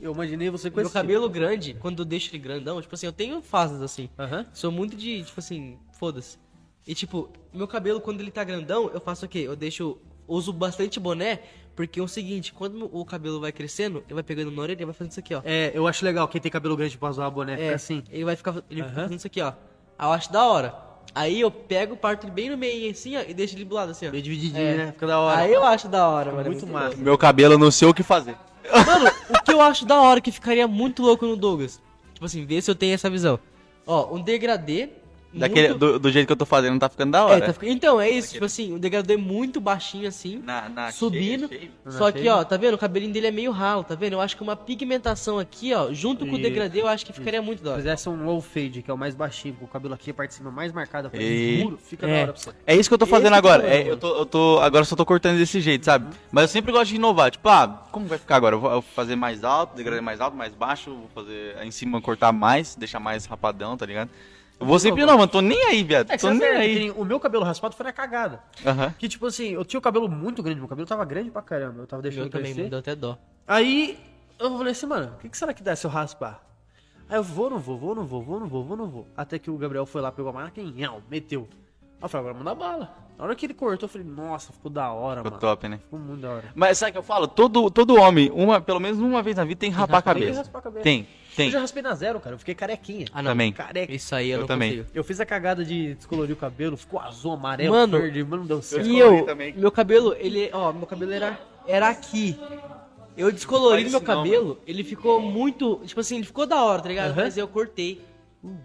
Eu 0.00 0.12
imaginei 0.12 0.50
você 0.50 0.68
com 0.72 0.78
meu 0.78 0.86
esse 0.86 0.92
cabelo 0.92 1.28
grande, 1.30 1.74
quando 1.74 2.00
eu 2.00 2.04
deixo 2.04 2.30
ele 2.32 2.38
grandão, 2.40 2.82
tipo 2.82 2.92
assim, 2.96 3.06
eu 3.06 3.12
tenho 3.12 3.40
fases 3.42 3.80
assim. 3.80 4.10
Sou 4.52 4.72
muito 4.72 4.96
de, 4.96 5.22
tipo 5.22 5.38
assim, 5.38 5.78
foda-se. 5.92 6.36
E 6.84 6.96
tipo, 6.96 7.30
meu 7.52 7.68
cabelo 7.68 8.00
quando 8.00 8.20
ele 8.20 8.32
tá 8.32 8.42
grandão, 8.42 8.90
eu 8.92 9.00
faço 9.00 9.26
o 9.26 9.28
quê? 9.28 9.38
Eu 9.38 9.54
deixo. 9.54 9.96
Uso 10.26 10.52
bastante 10.52 10.98
boné, 10.98 11.42
porque 11.76 12.00
é 12.00 12.02
o 12.02 12.08
seguinte, 12.08 12.52
quando 12.52 12.88
o 12.92 13.04
cabelo 13.04 13.38
vai 13.40 13.52
crescendo, 13.52 13.98
ele 14.06 14.14
vai 14.14 14.22
pegando 14.24 14.50
na 14.50 14.62
orelha 14.62 14.82
e 14.82 14.84
vai 14.84 14.94
fazendo 14.94 15.10
isso 15.12 15.20
aqui, 15.20 15.32
ó. 15.34 15.42
É, 15.44 15.70
eu 15.74 15.86
acho 15.86 16.02
legal 16.04 16.26
quem 16.26 16.40
tem 16.40 16.50
cabelo 16.50 16.74
grande 16.76 16.96
pra 16.98 17.10
usar 17.10 17.30
boné, 17.30 17.60
É, 17.60 17.74
assim. 17.74 18.02
Ele 18.10 18.24
vai 18.24 18.34
ficar. 18.34 18.64
Ele 18.68 18.82
fica 18.82 18.94
fazendo 18.94 19.18
isso 19.18 19.26
aqui, 19.28 19.40
ó. 19.40 19.52
Aí 19.98 20.06
eu 20.08 20.12
acho 20.12 20.32
da 20.32 20.44
hora. 20.46 20.74
Aí 21.14 21.40
eu 21.40 21.50
pego, 21.50 21.96
parto 21.96 22.24
ele 22.26 22.32
bem 22.32 22.50
no 22.50 22.56
meio 22.56 22.90
assim, 22.90 23.16
ó, 23.16 23.20
e 23.26 23.32
deixo 23.32 23.54
ele 23.54 23.64
do 23.64 23.74
lado 23.74 23.92
assim, 23.92 24.08
ó. 24.08 24.10
Meio 24.10 24.22
divididinho, 24.22 24.60
É. 24.66 24.74
né? 24.76 24.86
Fica 24.92 25.06
da 25.06 25.20
hora. 25.20 25.40
Aí 25.40 25.52
eu 25.52 25.62
acho 25.64 25.86
da 25.88 26.08
hora, 26.08 26.32
mano. 26.32 26.46
é 26.46 26.50
muito 26.50 26.66
massa. 26.66 26.96
Meu 26.96 27.16
cabelo, 27.16 27.54
eu 27.54 27.58
não 27.58 27.70
sei 27.70 27.86
o 27.86 27.94
que 27.94 28.02
fazer. 28.02 28.36
Mano, 28.86 29.10
o 29.30 29.42
que 29.44 29.52
eu 29.52 29.60
acho 29.60 29.84
da 29.86 30.00
hora 30.00 30.20
que 30.20 30.32
ficaria 30.32 30.66
muito 30.66 31.02
louco 31.02 31.24
no 31.24 31.36
Douglas. 31.36 31.80
Tipo 32.14 32.26
assim, 32.26 32.44
vê 32.44 32.60
se 32.60 32.70
eu 32.70 32.74
tenho 32.74 32.94
essa 32.94 33.08
visão. 33.08 33.38
Ó, 33.86 34.12
um 34.14 34.20
degradê. 34.20 34.88
Daquele, 35.38 35.68
muito... 35.68 35.78
do, 35.80 35.98
do 35.98 36.10
jeito 36.12 36.26
que 36.26 36.32
eu 36.32 36.36
tô 36.36 36.46
fazendo, 36.46 36.78
tá 36.78 36.88
ficando 36.88 37.12
da 37.12 37.18
É, 37.18 37.22
hora. 37.22 37.46
tá 37.46 37.52
fic- 37.52 37.68
Então, 37.70 38.00
é 38.00 38.08
isso, 38.10 38.32
tipo 38.32 38.44
assim, 38.44 38.72
um 38.72 38.78
degradê 38.78 39.16
muito 39.16 39.60
baixinho 39.60 40.06
assim, 40.08 40.38
Na, 40.44 40.68
na 40.68 40.92
subindo. 40.92 41.48
cheia, 41.48 41.60
cheia. 41.60 41.70
Só 41.88 42.04
Na 42.06 42.12
que, 42.12 42.18
cheia. 42.20 42.36
ó, 42.36 42.44
tá 42.44 42.56
vendo? 42.56 42.74
O 42.74 42.78
cabelinho 42.78 43.12
dele 43.12 43.26
é 43.26 43.30
meio 43.30 43.50
ralo, 43.50 43.82
tá 43.84 43.94
vendo? 43.94 44.12
Eu 44.14 44.20
acho 44.20 44.36
que 44.36 44.42
uma 44.42 44.54
pigmentação 44.56 45.38
aqui, 45.38 45.74
ó, 45.74 45.92
junto 45.92 46.24
com 46.26 46.32
o 46.32 46.34
Isso. 46.34 46.42
degradê, 46.42 46.80
eu 46.82 46.88
acho 46.88 47.04
que 47.04 47.12
ficaria 47.12 47.42
muito 47.42 47.62
da 47.62 47.70
hora. 47.72 47.78
Fizesse 47.80 48.08
um 48.08 48.24
low 48.24 48.40
fade, 48.40 48.82
que 48.82 48.90
é 48.90 48.94
o 48.94 48.98
mais 48.98 49.14
baixinho, 49.14 49.54
com 49.54 49.64
o 49.64 49.68
cabelo 49.68 49.94
aqui, 49.94 50.10
a 50.10 50.14
parte 50.14 50.30
de 50.30 50.36
cima 50.36 50.50
mais 50.50 50.72
marcada, 50.72 51.10
pra 51.10 51.20
E- 51.20 51.58
escuro, 51.58 51.78
fica 51.78 52.06
É. 52.06 52.10
da 52.10 52.22
hora 52.22 52.32
pra 52.32 52.42
você. 52.42 52.50
É 52.66 52.76
isso 52.76 52.88
que 52.88 52.94
eu 52.94 52.98
tô 52.98 53.04
Esse 53.04 53.10
fazendo 53.10 53.32
que 53.32 53.38
agora. 53.38 53.62
eu 53.62 53.68
tô 53.68 53.74
É, 53.74 53.90
eu, 53.90 53.96
tô, 53.96 54.16
eu 54.18 54.26
tô. 54.26 54.58
Agora 54.60 54.82
eu 54.82 54.86
só 54.86 54.94
tô 54.96 55.04
cortando 55.04 55.36
desse 55.38 55.60
jeito, 55.60 55.84
sabe? 55.84 56.14
Mas 56.30 56.42
eu 56.44 56.48
sempre 56.48 56.70
gosto 56.72 56.90
de 56.90 56.96
inovar. 56.96 57.30
Tipo, 57.30 57.48
ah, 57.48 57.86
como 57.90 58.06
vai 58.06 58.18
ficar 58.18 58.36
agora? 58.36 58.54
Eu 58.56 58.60
vou, 58.60 58.70
eu 58.70 58.80
vou 58.80 58.90
fazer 58.94 59.16
mais 59.16 59.42
alto, 59.44 59.76
degradê 59.76 60.00
mais 60.00 60.20
alto, 60.20 60.36
mais 60.36 60.54
baixo, 60.54 60.90
vou 60.90 61.08
fazer 61.14 61.56
aí 61.58 61.68
em 61.68 61.70
cima 61.70 62.00
cortar 62.00 62.32
mais, 62.32 62.74
deixar 62.76 63.00
mais 63.00 63.26
rapadão, 63.26 63.76
tá 63.76 63.84
ligado? 63.86 64.10
Eu 64.64 64.68
vou 64.68 64.78
sempre 64.78 65.02
inovar, 65.02 65.28
tô 65.28 65.40
nem 65.40 65.62
aí, 65.66 65.82
viado. 65.84 66.10
É 66.10 66.16
que 66.16 66.22
tô 66.22 66.30
nem 66.30 66.48
aí. 66.48 66.90
o 66.90 67.04
meu 67.04 67.20
cabelo 67.20 67.44
raspado 67.44 67.76
foi 67.76 67.84
na 67.84 67.92
cagada. 67.92 68.40
Aham. 68.64 68.94
Que 68.98 69.08
tipo 69.08 69.26
assim, 69.26 69.50
eu 69.50 69.64
tinha 69.64 69.78
o 69.78 69.82
cabelo 69.82 70.08
muito 70.08 70.42
grande, 70.42 70.58
meu 70.58 70.68
cabelo 70.68 70.86
tava 70.88 71.04
grande 71.04 71.30
pra 71.30 71.42
caramba, 71.42 71.82
eu 71.82 71.86
tava 71.86 72.02
deixando 72.02 72.22
meu 72.22 72.30
também 72.30 72.54
me 72.54 72.68
deu 72.70 72.78
até 72.78 72.94
dó. 72.96 73.18
Aí 73.46 73.98
eu 74.38 74.56
falei 74.56 74.72
assim, 74.72 74.86
mano, 74.86 75.12
o 75.14 75.18
que, 75.18 75.28
que 75.28 75.36
será 75.36 75.52
que 75.52 75.62
dá 75.62 75.76
se 75.76 75.86
eu 75.86 75.90
raspar? 75.90 76.42
Aí 77.08 77.16
eu 77.16 77.22
vou, 77.22 77.50
não 77.50 77.58
vou, 77.58 77.76
vou, 77.78 77.94
não 77.94 78.06
vou, 78.06 78.22
vou, 78.22 78.40
não 78.40 78.46
vou, 78.48 78.64
vou, 78.64 78.76
não 78.76 78.86
vou. 78.88 79.06
Até 79.16 79.38
que 79.38 79.50
o 79.50 79.58
Gabriel 79.58 79.84
foi 79.84 80.00
lá, 80.00 80.10
pegou 80.10 80.30
a 80.30 80.32
máquina 80.32 80.66
e 80.66 80.72
nhau, 80.72 81.02
meteu. 81.10 81.46
Aí 81.50 81.98
eu 82.02 82.08
falei, 82.08 82.28
agora 82.28 82.42
manda 82.42 82.54
bala. 82.54 82.96
Na 83.18 83.24
hora 83.24 83.36
que 83.36 83.46
ele 83.46 83.54
cortou, 83.54 83.86
eu 83.86 83.88
falei, 83.92 84.06
nossa, 84.06 84.52
ficou 84.52 84.70
da 84.70 84.90
hora, 84.90 85.18
Ficou 85.20 85.30
mano. 85.32 85.40
top, 85.40 85.68
né? 85.68 85.78
Ficou 85.78 85.98
muito 86.00 86.20
da 86.22 86.30
hora. 86.30 86.44
Mas 86.54 86.78
sabe 86.78 86.90
o 86.90 86.92
que 86.94 86.98
eu 86.98 87.02
falo? 87.02 87.28
Todo, 87.28 87.70
todo 87.70 87.94
homem, 88.00 88.30
uma, 88.34 88.60
pelo 88.60 88.80
menos 88.80 88.98
uma 88.98 89.22
vez 89.22 89.36
na 89.36 89.44
vida, 89.44 89.60
tem 89.60 89.70
que 89.70 89.76
rapar 89.76 89.98
a 89.98 90.02
Tem 90.02 90.14
que 90.14 90.20
cabeça. 90.20 90.38
raspar 90.40 90.58
a 90.58 90.62
cabeça. 90.62 90.82
Tem, 90.82 91.06
tem. 91.36 91.46
Eu 91.46 91.52
já 91.52 91.60
raspei 91.60 91.82
na 91.82 91.94
zero, 91.94 92.20
cara, 92.20 92.34
eu 92.34 92.38
fiquei 92.38 92.54
carequinha. 92.54 93.06
Ah, 93.12 93.22
não. 93.22 93.32
Também. 93.32 93.52
Careca. 93.52 93.92
Isso 93.92 94.14
aí 94.14 94.30
eu, 94.30 94.34
Eu 94.36 94.40
não 94.40 94.46
também. 94.46 94.70
consigo. 94.78 94.88
Eu 94.94 95.04
fiz 95.04 95.20
a 95.20 95.26
cagada 95.26 95.64
de 95.64 95.94
descolorir 95.94 96.34
o 96.34 96.38
cabelo, 96.38 96.76
ficou 96.76 97.00
azul, 97.00 97.32
amarelo, 97.32 97.74
Mano, 97.74 97.98
verde, 98.00 98.22
mas 98.24 98.38
não 98.38 98.46
deu 98.46 98.62
certo. 98.62 98.86
E 98.86 98.98
eu, 98.98 99.24
também. 99.24 99.52
meu 99.54 99.70
cabelo, 99.72 100.14
ele, 100.18 100.50
ó, 100.52 100.72
meu 100.72 100.86
cabelo 100.86 101.12
era, 101.12 101.38
era 101.66 101.88
aqui. 101.88 102.38
Eu 103.16 103.30
descolori 103.30 103.82
meu 103.82 103.86
isso 103.88 103.98
não, 103.98 104.04
cabelo, 104.04 104.60
ele 104.66 104.82
ficou 104.82 105.20
muito, 105.20 105.80
tipo 105.84 106.00
assim, 106.00 106.16
ele 106.16 106.26
ficou 106.26 106.46
da 106.46 106.62
hora, 106.64 106.82
tá 106.82 106.88
ligado? 106.88 107.12
Aham. 107.12 107.22
Mas 107.22 107.36
eu 107.36 107.46
cortei. 107.46 108.00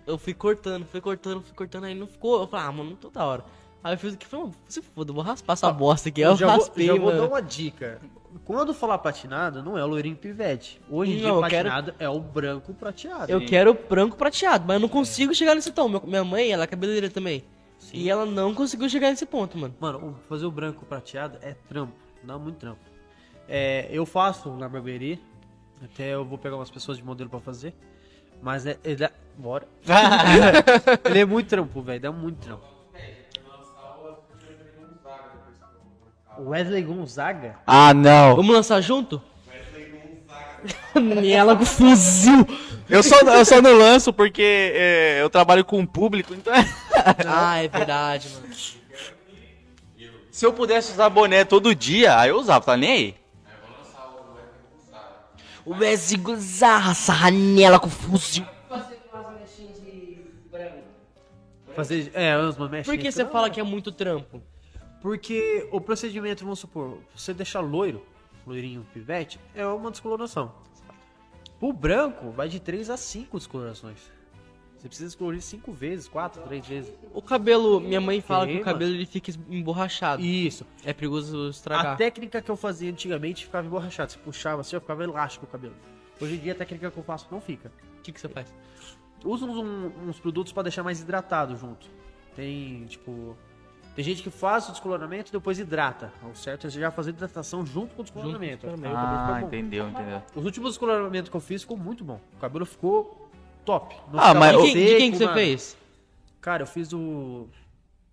Eu 0.06 0.18
fui 0.18 0.34
cortando, 0.34 0.86
fui 0.86 1.00
cortando, 1.00 1.42
fui 1.44 1.54
cortando, 1.56 1.86
aí 1.86 1.96
não 1.96 2.08
ficou. 2.08 2.42
Eu 2.42 2.48
falei, 2.48 2.66
ah, 2.66 2.72
mano, 2.72 2.90
não 2.90 2.98
tô 2.98 3.10
da 3.10 3.26
hora. 3.26 3.46
Aí 3.84 3.94
eu 3.94 3.98
fiz 3.98 4.14
o 4.14 4.18
que? 4.18 4.26
Falei, 4.26 4.46
mano, 4.48 4.56
se 4.68 4.82
foda, 4.82 5.12
eu 5.12 5.16
vou 5.16 5.24
raspar 5.24 5.54
essa 5.54 5.72
bosta 5.72 6.10
aqui. 6.10 6.24
Aí 6.24 6.30
eu 6.30 6.36
já 6.36 6.48
raspei, 6.48 6.88
vou, 6.88 6.96
já 6.98 7.02
vou 7.02 7.12
mano. 7.12 7.22
dar 7.22 7.28
uma 7.30 7.42
dica. 7.42 8.02
Quando 8.46 8.74
falar 8.74 8.98
patinado, 9.00 9.64
não 9.64 9.78
é 9.78 9.84
o 9.84 9.88
loirinho 9.88 10.16
pivete. 10.16 10.80
Hoje 10.90 11.14
em 11.14 11.18
dia, 11.18 11.28
eu 11.30 11.42
quero- 11.44 11.70
patinado 11.70 11.96
é 12.00 12.08
o 12.10 12.20
branco 12.20 12.74
prateado. 12.74 13.32
Eu 13.32 13.46
quero 13.46 13.74
branco 13.74 14.16
prateado, 14.18 14.66
mas 14.68 14.76
eu 14.76 14.80
não 14.80 14.90
consigo 14.90 15.34
chegar 15.34 15.56
nesse 15.56 15.72
tom. 15.72 15.88
Meu- 15.90 16.04
minha 16.06 16.24
mãe, 16.24 16.52
ela 16.52 16.64
é 16.64 16.68
cabeleireira 16.68 17.10
também. 17.14 17.44
E 17.94 18.10
ela 18.10 18.26
não 18.26 18.54
conseguiu 18.54 18.90
chegar 18.90 19.10
nesse 19.10 19.26
ponto, 19.26 19.58
mano. 19.58 19.74
Mano, 19.80 20.10
o- 20.10 20.16
fazer 20.28 20.46
o 20.46 20.52
branco 20.52 20.86
prateado 20.86 21.38
é 21.42 21.54
trampo. 21.68 21.94
Dá 22.24 22.38
muito 22.38 22.58
trampo. 22.58 22.80
É, 23.48 23.88
eu 23.92 24.06
faço 24.06 24.50
na 24.56 24.68
barbearia. 24.70 25.18
Até 25.84 26.14
eu 26.14 26.26
vou 26.26 26.38
pegar 26.38 26.56
umas 26.58 26.70
pessoas 26.70 26.98
de 26.98 27.04
modelo 27.04 27.30
pra 27.30 27.40
fazer. 27.40 27.74
Mas 28.42 28.66
é. 28.66 28.78
Ele 28.84 29.04
é 29.04 29.12
bora. 29.38 29.68
ele 31.06 31.20
é 31.20 31.26
muito 31.26 31.48
trampo, 31.48 31.82
velho. 31.82 32.00
Dá 32.02 32.12
muito 32.12 32.38
trampo. 32.38 32.64
Wesley 36.40 36.82
Gonzaga? 36.84 37.58
Ah, 37.66 37.94
não. 37.94 38.36
Vamos 38.36 38.54
lançar 38.54 38.82
junto? 38.82 39.22
ela 41.32 41.56
com 41.56 41.66
fuzil. 41.66 42.46
Eu 42.90 43.04
só, 43.04 43.18
eu 43.20 43.46
só 43.46 43.62
não 43.62 43.78
lanço 43.78 44.12
porque 44.12 44.74
é, 44.74 45.22
eu 45.22 45.30
trabalho 45.30 45.64
com 45.64 45.80
o 45.80 45.88
público, 45.88 46.34
então 46.34 46.54
é- 46.54 46.66
ah, 47.28 47.64
é 47.64 47.68
verdade, 47.68 48.30
mano. 48.30 48.54
Se 50.32 50.46
eu 50.46 50.54
pudesse 50.54 50.94
usar 50.94 51.10
boné 51.10 51.44
todo 51.44 51.76
dia, 51.76 52.18
aí 52.18 52.30
eu 52.30 52.38
usava, 52.40 52.66
tá 52.66 52.78
nem 52.78 52.92
aí. 52.92 53.16
O 55.66 55.76
Wesley 55.76 56.20
Gonzaga, 56.20 56.92
essa 56.92 57.14
ranela 57.14 57.80
com 57.80 57.90
fuzil. 57.90 58.46
Você 58.70 58.98
faz 59.12 59.26
uma 59.26 59.32
mexinha 59.34 59.74
de 59.74 60.22
branco. 60.50 60.78
Fazer. 61.76 62.12
É, 62.16 62.36
umas 62.38 62.58
mechas. 62.70 62.86
Por 62.88 62.98
que 62.98 63.12
você 63.12 63.26
fala 63.26 63.50
que 63.50 63.60
é 63.60 63.64
muito 63.64 63.92
trampo? 63.92 64.42
Porque 65.02 65.68
o 65.72 65.80
procedimento, 65.80 66.44
vamos 66.44 66.60
supor, 66.60 67.00
você 67.16 67.34
deixar 67.34 67.62
loiro, 67.62 68.06
loirinho 68.46 68.86
pivete, 68.94 69.40
é 69.56 69.66
uma 69.66 69.92
descoloração. 69.92 70.52
Pro 71.60 71.74
branco, 71.74 72.32
vai 72.32 72.48
de 72.48 72.60
3 72.60 72.90
a 72.90 72.98
5 72.98 73.38
descolorações. 73.38 74.12
Você 74.78 74.88
precisa 74.88 75.10
descolorir 75.10 75.42
5 75.42 75.74
vezes, 75.74 76.08
4, 76.08 76.42
3 76.44 76.66
vezes. 76.66 76.94
O 77.14 77.22
cabelo, 77.22 77.82
minha 77.82 78.00
mãe 78.00 78.22
fala 78.22 78.48
que 78.48 78.58
o 78.58 78.64
cabelo 78.64 78.94
ele 78.94 79.06
fica 79.06 79.30
emborrachado. 79.50 80.22
Isso. 80.22 80.66
É 80.86 80.94
perigoso 80.94 81.50
estragar. 81.50 81.94
A 81.94 81.96
técnica 81.98 82.42
que 82.42 82.50
eu 82.50 82.56
fazia 82.56 82.90
antigamente 82.90 83.44
ficava 83.44 83.68
emborrachado. 83.68 84.14
Você 84.14 84.20
puxava 84.20 84.62
assim, 84.62 84.80
ficava 84.80 85.04
elástico 85.04 85.46
o 85.46 85.50
cabelo. 85.50 85.76
Hoje 86.22 86.36
em 86.36 86.38
dia 86.38 86.54
a 86.54 86.56
técnica 86.56 86.90
que 86.90 86.98
eu 86.98 87.04
faço 87.04 87.28
não 87.30 87.42
fica. 87.42 87.72
O 87.98 88.02
que, 88.02 88.14
que 88.14 88.22
você 88.22 88.30
faz? 88.30 88.54
Usa 89.26 89.46
uns, 89.46 89.92
uns 90.08 90.20
produtos 90.20 90.54
pra 90.54 90.64
deixar 90.64 90.82
mais 90.82 91.02
hidratado 91.02 91.58
junto. 91.58 91.86
Tem, 92.34 92.86
tipo. 92.86 93.36
Tem 94.00 94.04
gente 94.06 94.24
que 94.24 94.30
faz 94.30 94.70
o 94.70 94.72
descoloramento 94.72 95.30
e 95.30 95.34
depois 95.34 95.60
hidrata. 95.60 96.10
O 96.24 96.34
certo 96.34 96.66
é 96.66 96.70
você 96.70 96.80
já 96.80 96.90
fazer 96.90 97.10
hidratação 97.10 97.66
junto 97.66 97.94
com 97.96 98.02
o 98.02 98.06
descoloramento. 98.06 98.66
Aí 98.66 98.74
o 98.74 98.96
Ah, 98.98 99.40
bom. 99.42 99.48
entendeu, 99.48 99.90
entendeu. 99.90 100.24
Os 100.34 100.46
últimos 100.46 100.70
descoloramentos 100.72 101.30
que 101.30 101.36
eu 101.36 101.42
fiz 101.42 101.64
ficou 101.64 101.76
muito 101.76 102.02
bom. 102.06 102.18
O 102.38 102.40
cabelo 102.40 102.66
ficou 102.66 103.30
top. 103.66 103.94
Não 104.10 104.18
Ah, 104.18 104.34
mas 104.34 104.56
De 104.56 104.72
quem, 104.72 104.98
quem 104.98 105.12
que 105.12 105.18
você 105.18 105.28
fez? 105.34 105.78
Cara, 106.40 106.64
eu 106.64 106.68
fiz 106.68 106.94
o. 106.94 107.50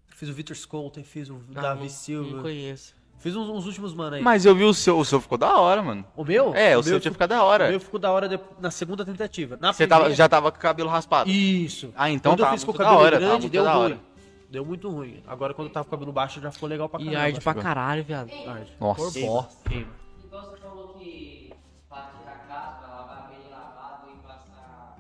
Fiz 0.08 0.28
o 0.28 0.32
Victor 0.32 0.56
Scolten, 0.56 1.04
fiz 1.04 1.30
o 1.30 1.40
Ah, 1.54 1.60
Davi 1.60 1.82
não- 1.82 1.88
Silva. 1.88 2.34
Não 2.34 2.42
conheço. 2.42 2.92
Fiz 3.20 3.36
uns, 3.36 3.48
uns 3.48 3.64
últimos 3.64 3.94
mano 3.94 4.16
aí. 4.16 4.22
Mas 4.22 4.44
eu 4.44 4.56
vi 4.56 4.64
o 4.64 4.74
seu, 4.74 4.98
o 4.98 5.04
seu 5.04 5.20
ficou 5.20 5.38
da 5.38 5.56
hora, 5.56 5.84
mano. 5.84 6.04
O 6.16 6.24
meu? 6.24 6.52
É, 6.52 6.76
o 6.76 6.82
seu 6.82 6.94
meu 6.94 7.00
tinha 7.00 7.12
ficado 7.12 7.28
da 7.28 7.44
hora. 7.44 7.66
O 7.66 7.70
meu 7.70 7.78
ficou 7.78 8.00
da 8.00 8.10
hora 8.10 8.28
de- 8.28 8.40
na 8.60 8.72
segunda 8.72 9.04
tentativa. 9.04 9.56
Na 9.60 9.72
Você 9.72 9.86
tava, 9.86 10.00
primeira- 10.00 10.16
já 10.16 10.28
tava 10.28 10.50
com 10.50 10.58
o 10.58 10.60
cabelo 10.60 10.90
raspado. 10.90 11.30
Isso. 11.30 11.92
Ah, 11.96 12.10
então 12.10 12.32
quando 12.32 12.40
eu 12.40 12.46
tá 12.46 12.50
fiz 12.50 12.64
com 12.64 12.72
o 12.72 12.74
cabelo 12.74 12.98
hora, 12.98 13.12
tá 13.12 13.18
grande, 13.20 13.40
muito 13.42 13.52
deu 13.52 13.62
da 13.62 13.72
ruim. 13.74 14.00
Deu 14.48 14.64
muito 14.64 14.89
ruim. 14.89 15.23
Agora 15.27 15.52
quando 15.52 15.68
eu 15.68 15.73
tava 15.74 15.85
com 15.85 15.89
o 15.89 15.98
cabelo 15.98 16.12
baixo 16.12 16.40
já 16.40 16.51
ficou 16.52 16.68
legal 16.68 16.89
pra 16.89 17.01
E 17.01 17.05
caramba. 17.06 17.23
arde 17.24 17.40
pra 17.40 17.55
caralho, 17.55 18.05
viado. 18.05 18.31
Arde. 18.47 18.73
Nossa. 18.81 19.12
Queima, 19.12 19.48
queima. 19.68 19.93
Igual 20.24 20.43
você 20.51 20.56
falou 20.59 20.94
que 20.94 21.52
pra 21.89 22.10
tirar 22.18 22.47
casca, 22.47 22.86
lavar 22.86 23.28
bem 23.28 23.51
lavado 23.51 24.09
e 24.12 24.27
passar 24.27 24.98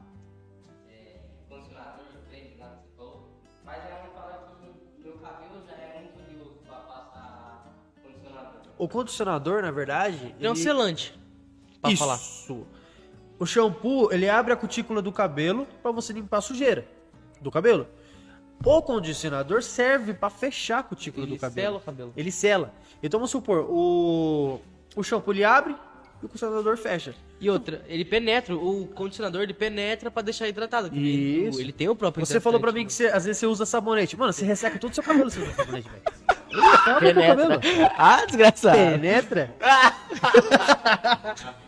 é, 0.88 1.20
condicionador, 1.48 2.04
creme, 2.28 2.56
lá 2.58 2.66
que 2.70 2.76
você 2.90 2.96
falou. 2.96 3.28
Mas 3.64 3.76
ela 3.84 4.00
vai 4.00 4.10
falar 4.10 4.56
que 4.60 5.02
meu 5.02 5.12
cabelo 5.18 5.62
já 5.66 5.72
é 5.74 6.00
muito 6.02 6.30
liso 6.30 6.50
pra 6.66 6.76
passar 6.80 7.72
condicionador. 8.02 8.60
O 8.78 8.88
condicionador, 8.88 9.62
na 9.62 9.70
verdade. 9.70 10.34
É 10.40 10.48
um 10.48 10.52
ele- 10.52 10.60
selante. 10.62 11.18
Pra 11.80 11.92
Isso. 11.92 12.02
falar. 12.04 12.18
O 13.38 13.46
shampoo, 13.46 14.10
ele 14.12 14.28
abre 14.28 14.52
a 14.52 14.56
cutícula 14.56 15.00
do 15.00 15.12
cabelo 15.12 15.66
pra 15.82 15.92
você 15.92 16.12
limpar 16.12 16.38
a 16.38 16.40
sujeira 16.40 16.84
do 17.40 17.50
cabelo. 17.50 17.86
O 18.64 18.82
condicionador 18.82 19.62
serve 19.62 20.14
pra 20.14 20.30
fechar 20.30 20.78
a 20.80 20.82
cutícula 20.82 21.26
Ele 21.26 21.36
do 21.36 21.40
cabelo. 21.40 21.66
sela 21.66 21.76
o 21.76 21.80
cabelo. 21.80 22.12
Ele 22.16 22.32
sela. 22.32 22.74
Então 23.02 23.20
vamos 23.20 23.30
supor, 23.30 23.66
o 23.68 24.60
o 24.96 25.02
shampoo 25.02 25.32
ele 25.32 25.44
abre 25.44 25.76
e 26.22 26.24
o 26.24 26.28
condicionador 26.28 26.76
fecha. 26.76 27.14
E 27.38 27.50
outra, 27.50 27.84
ele 27.86 28.04
penetra, 28.04 28.56
o 28.56 28.86
condicionador 28.88 29.42
ele 29.42 29.52
penetra 29.52 30.10
pra 30.10 30.22
deixar 30.22 30.48
hidratado. 30.48 30.88
porque 30.88 30.98
Ele, 30.98 31.48
Isso. 31.48 31.60
ele 31.60 31.72
tem 31.72 31.88
o 31.88 31.94
próprio 31.94 32.24
Você 32.24 32.40
falou 32.40 32.58
pra 32.58 32.72
mim 32.72 32.80
hidratante. 32.80 33.04
que 33.04 33.10
você, 33.10 33.16
às 33.16 33.24
vezes 33.26 33.38
você 33.38 33.46
usa 33.46 33.66
sabonete. 33.66 34.16
Mano, 34.16 34.32
você 34.32 34.44
resseca 34.44 34.78
todo 34.78 34.90
o 34.90 34.94
seu 34.94 35.04
cabelo 35.04 35.30
se 35.30 35.38
você 35.38 35.44
usa 35.46 35.54
sabonete, 35.54 35.88
velho. 35.90 36.02
Ele 37.02 37.14
penetra. 37.14 37.60
Ah, 37.98 38.24
desgraçado. 38.24 38.74
Penetra? 38.76 39.54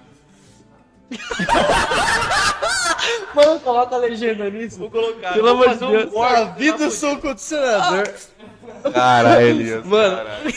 Mano, 3.35 3.61
coloca 3.61 3.95
a 3.95 3.99
legenda 3.99 4.49
nisso. 4.51 4.79
Vou 4.79 4.91
colocar. 4.91 5.33
Pelo 5.35 5.49
amor 5.49 5.69
de 5.71 5.77
Deus. 5.79 6.15
A 6.17 6.45
vida 6.45 6.85
eu 6.85 6.91
sou 6.91 7.15
o 7.15 7.19
condicionador. 7.21 8.09
Caralho, 8.93 9.47
Elias. 9.47 9.85
Mano. 9.87 10.17
caralho. 10.17 10.55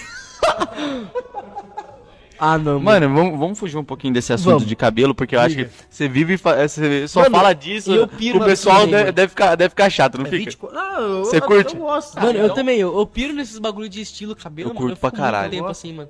Ah, 2.43 2.57
não, 2.57 2.79
mano. 2.79 3.07
Mano, 3.07 3.15
vamos, 3.15 3.39
vamos 3.39 3.59
fugir 3.59 3.77
um 3.77 3.83
pouquinho 3.83 4.15
desse 4.15 4.33
assunto 4.33 4.53
Vamos. 4.53 4.65
de 4.65 4.75
cabelo, 4.75 5.13
porque 5.13 5.35
eu 5.35 5.39
acho 5.39 5.55
que 5.55 5.69
você 5.87 6.07
vive 6.07 6.33
e 6.33 6.37
você 6.37 7.07
só 7.07 7.19
Mano, 7.21 7.35
fala 7.35 7.53
disso, 7.53 7.91
e 7.91 7.95
eu 7.97 8.07
piro 8.07 8.39
o 8.39 8.43
pessoal 8.45 8.77
também, 8.79 8.91
deve, 8.93 9.03
mano. 9.03 9.13
deve 9.13 9.27
ficar, 9.29 9.55
deve 9.55 9.69
ficar 9.69 9.89
chato, 9.91 10.17
não 10.17 10.25
É 10.25 10.29
fica? 10.29 10.45
24... 10.45 10.75
Não, 10.75 10.99
eu, 11.01 11.19
Você 11.25 11.37
eu- 11.37 11.41
curte? 11.43 11.75
Eu 11.75 11.81
gosto. 11.81 12.19
Mano, 12.19 12.39
eu 12.39 12.45
Então, 12.45 12.55
também, 12.55 12.79
eu, 12.79 12.97
eu 12.97 13.05
piro 13.05 13.31
nesses 13.33 13.59
bagulho 13.59 13.87
de 13.87 14.01
estilo 14.01 14.35
cabelo, 14.35 14.71
Eu 14.71 14.73
mano. 14.73 14.87
curto 14.87 14.99
pra 14.99 15.11
fico 15.11 15.21
muito 15.21 15.31
caralho. 15.31 15.51
tempo 15.51 15.65
Eu 15.65 15.69
assim, 15.69 15.93
mano. 15.93 16.09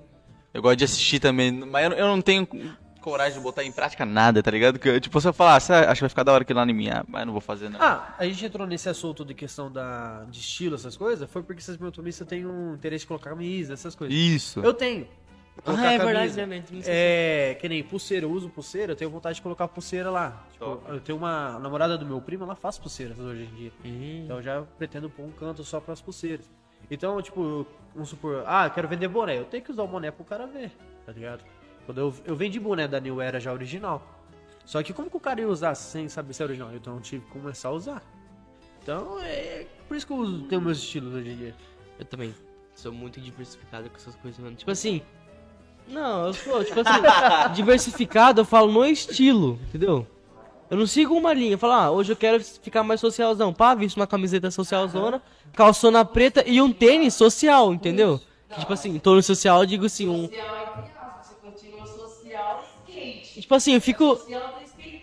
Eu 0.53 0.61
gosto 0.61 0.77
de 0.77 0.85
assistir 0.85 1.19
também, 1.19 1.51
mas 1.51 1.83
eu, 1.85 1.91
eu 1.97 2.07
não 2.07 2.21
tenho 2.21 2.47
coragem 3.01 3.37
de 3.37 3.43
botar 3.43 3.63
em 3.63 3.71
prática 3.71 4.05
nada, 4.05 4.41
tá 4.41 4.49
ligado? 4.51 4.79
Que, 4.79 4.99
tipo, 5.01 5.19
se 5.19 5.27
eu 5.27 5.33
falar, 5.33 5.55
ah, 5.55 5.59
você 5.59 5.73
acha 5.73 5.95
que 5.95 6.01
vai 6.01 6.09
ficar 6.09 6.23
da 6.23 6.31
hora 6.31 6.43
aquilo 6.43 6.59
lá 6.59 6.65
em 6.65 6.73
mim, 6.73 6.89
ah, 6.89 7.03
mas 7.07 7.25
não 7.25 7.33
vou 7.33 7.41
fazer 7.41 7.69
não. 7.69 7.81
Ah, 7.81 8.15
a 8.17 8.25
gente 8.25 8.45
entrou 8.45 8.65
nesse 8.67 8.87
assunto 8.87 9.25
de 9.25 9.33
questão 9.33 9.71
da, 9.71 10.23
de 10.29 10.39
estilo, 10.39 10.75
essas 10.75 10.95
coisas, 10.95 11.29
foi 11.29 11.43
porque 11.43 11.61
vocês 11.61 11.75
perguntaram 11.77 12.11
se 12.11 12.21
eu 12.23 12.27
tenho 12.27 12.49
um 12.49 12.75
interesse 12.75 13.03
de 13.03 13.07
colocar 13.07 13.31
camisa, 13.31 13.73
essas 13.73 13.95
coisas. 13.95 14.15
Isso. 14.15 14.59
Eu 14.61 14.73
tenho. 14.73 15.07
Colocar 15.65 15.81
Ah, 15.83 15.93
é 15.93 15.97
camisa. 15.97 16.19
verdade, 16.35 16.45
né? 16.49 16.63
Sei 16.81 16.93
É, 16.93 17.57
que 17.59 17.67
nem 17.67 17.83
pulseira, 17.83 18.25
eu 18.25 18.31
uso 18.31 18.49
pulseira, 18.49 18.93
eu 18.93 18.95
tenho 18.95 19.11
vontade 19.11 19.35
de 19.35 19.41
colocar 19.41 19.67
pulseira 19.67 20.09
lá. 20.09 20.43
Tipo, 20.53 20.81
eu 20.87 20.99
tenho 21.01 21.17
uma 21.17 21.59
namorada 21.59 21.97
do 21.97 22.05
meu 22.05 22.21
primo, 22.21 22.45
ela 22.45 22.55
faz 22.55 22.77
pulseiras 22.79 23.19
hoje 23.19 23.43
em 23.51 23.55
dia. 23.55 23.71
Hum. 23.83 24.21
Então 24.23 24.37
eu 24.37 24.43
já 24.43 24.61
pretendo 24.77 25.09
pôr 25.09 25.23
um 25.25 25.31
canto 25.31 25.63
só 25.63 25.79
pras 25.81 25.99
pulseiras. 26.01 26.49
Então, 26.89 27.21
tipo, 27.21 27.65
vamos 27.93 28.09
supor, 28.09 28.43
ah, 28.47 28.65
eu 28.65 28.71
quero 28.71 28.87
vender 28.87 29.07
boné, 29.07 29.37
eu 29.37 29.45
tenho 29.45 29.63
que 29.63 29.71
usar 29.71 29.83
o 29.83 29.87
boné 29.87 30.09
pro 30.09 30.23
cara 30.23 30.47
ver, 30.47 30.71
tá 31.05 31.11
ligado? 31.11 31.43
Quando 31.85 31.97
eu, 31.99 32.13
eu 32.25 32.35
vendi 32.35 32.59
boné 32.59 32.87
da 32.87 32.99
New 32.99 33.19
Era 33.21 33.39
já 33.39 33.51
original. 33.51 34.01
Só 34.65 34.81
que 34.83 34.93
como 34.93 35.09
que 35.09 35.17
o 35.17 35.19
cara 35.19 35.41
ia 35.41 35.47
usar 35.49 35.75
sem 35.75 36.07
saber 36.07 36.33
se 36.33 36.41
é 36.41 36.45
original? 36.45 36.69
Então 36.75 36.95
eu 36.95 37.01
tive 37.01 37.25
que 37.25 37.31
começar 37.31 37.69
a 37.69 37.71
usar. 37.71 38.03
Então 38.81 39.19
é 39.21 39.65
por 39.87 39.97
isso 39.97 40.05
que 40.07 40.13
eu 40.13 40.17
uso- 40.17 40.43
tenho 40.43 40.61
meus 40.61 40.77
estilos 40.77 41.13
hoje 41.13 41.29
em 41.31 41.35
dia. 41.35 41.55
Eu 41.99 42.05
também 42.05 42.33
sou 42.75 42.91
muito 42.91 43.19
diversificado 43.19 43.89
com 43.89 43.95
essas 43.95 44.15
coisas, 44.15 44.39
mano. 44.39 44.55
Tipo 44.55 44.71
assim. 44.71 45.01
Não, 45.87 46.27
eu 46.27 46.33
sou, 46.33 46.63
tipo 46.63 46.79
assim, 46.79 47.01
diversificado 47.55 48.41
eu 48.41 48.45
falo 48.45 48.71
no 48.71 48.85
estilo, 48.85 49.59
entendeu? 49.67 50.07
Eu 50.69 50.77
não 50.77 50.87
sigo 50.87 51.13
uma 51.15 51.33
linha, 51.33 51.53
eu 51.53 51.57
falo, 51.57 51.73
ah, 51.73 51.91
hoje 51.91 52.13
eu 52.13 52.15
quero 52.15 52.41
ficar 52.41 52.81
mais 52.81 53.01
socialzão. 53.01 53.51
Pá, 53.51 53.75
visto 53.75 53.97
uma 53.97 54.07
camiseta 54.07 54.49
socialzona, 54.49 55.21
calçona 55.53 56.05
preta 56.05 56.43
e 56.47 56.61
um 56.61 56.71
tênis 56.71 57.13
social, 57.13 57.73
entendeu? 57.73 58.21
Tipo 58.57 58.71
assim, 58.73 58.97
tô 58.99 59.15
no 59.15 59.21
social, 59.23 59.61
eu 59.61 59.65
digo 59.65 59.85
assim, 59.85 60.07
um. 60.07 60.29
Tipo 63.51 63.57
assim, 63.57 63.73
eu 63.73 63.81
fico. 63.81 64.17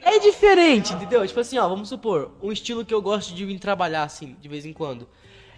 É 0.01 0.19
diferente, 0.21 0.95
entendeu? 0.95 1.27
Tipo 1.27 1.39
assim, 1.39 1.59
ó, 1.59 1.69
vamos 1.69 1.91
supor, 1.91 2.31
um 2.43 2.51
estilo 2.51 2.83
que 2.83 2.95
eu 2.95 3.03
gosto 3.03 3.35
de 3.35 3.45
vir 3.45 3.59
trabalhar, 3.59 4.05
assim, 4.05 4.35
de 4.41 4.49
vez 4.49 4.65
em 4.65 4.73
quando. 4.73 5.07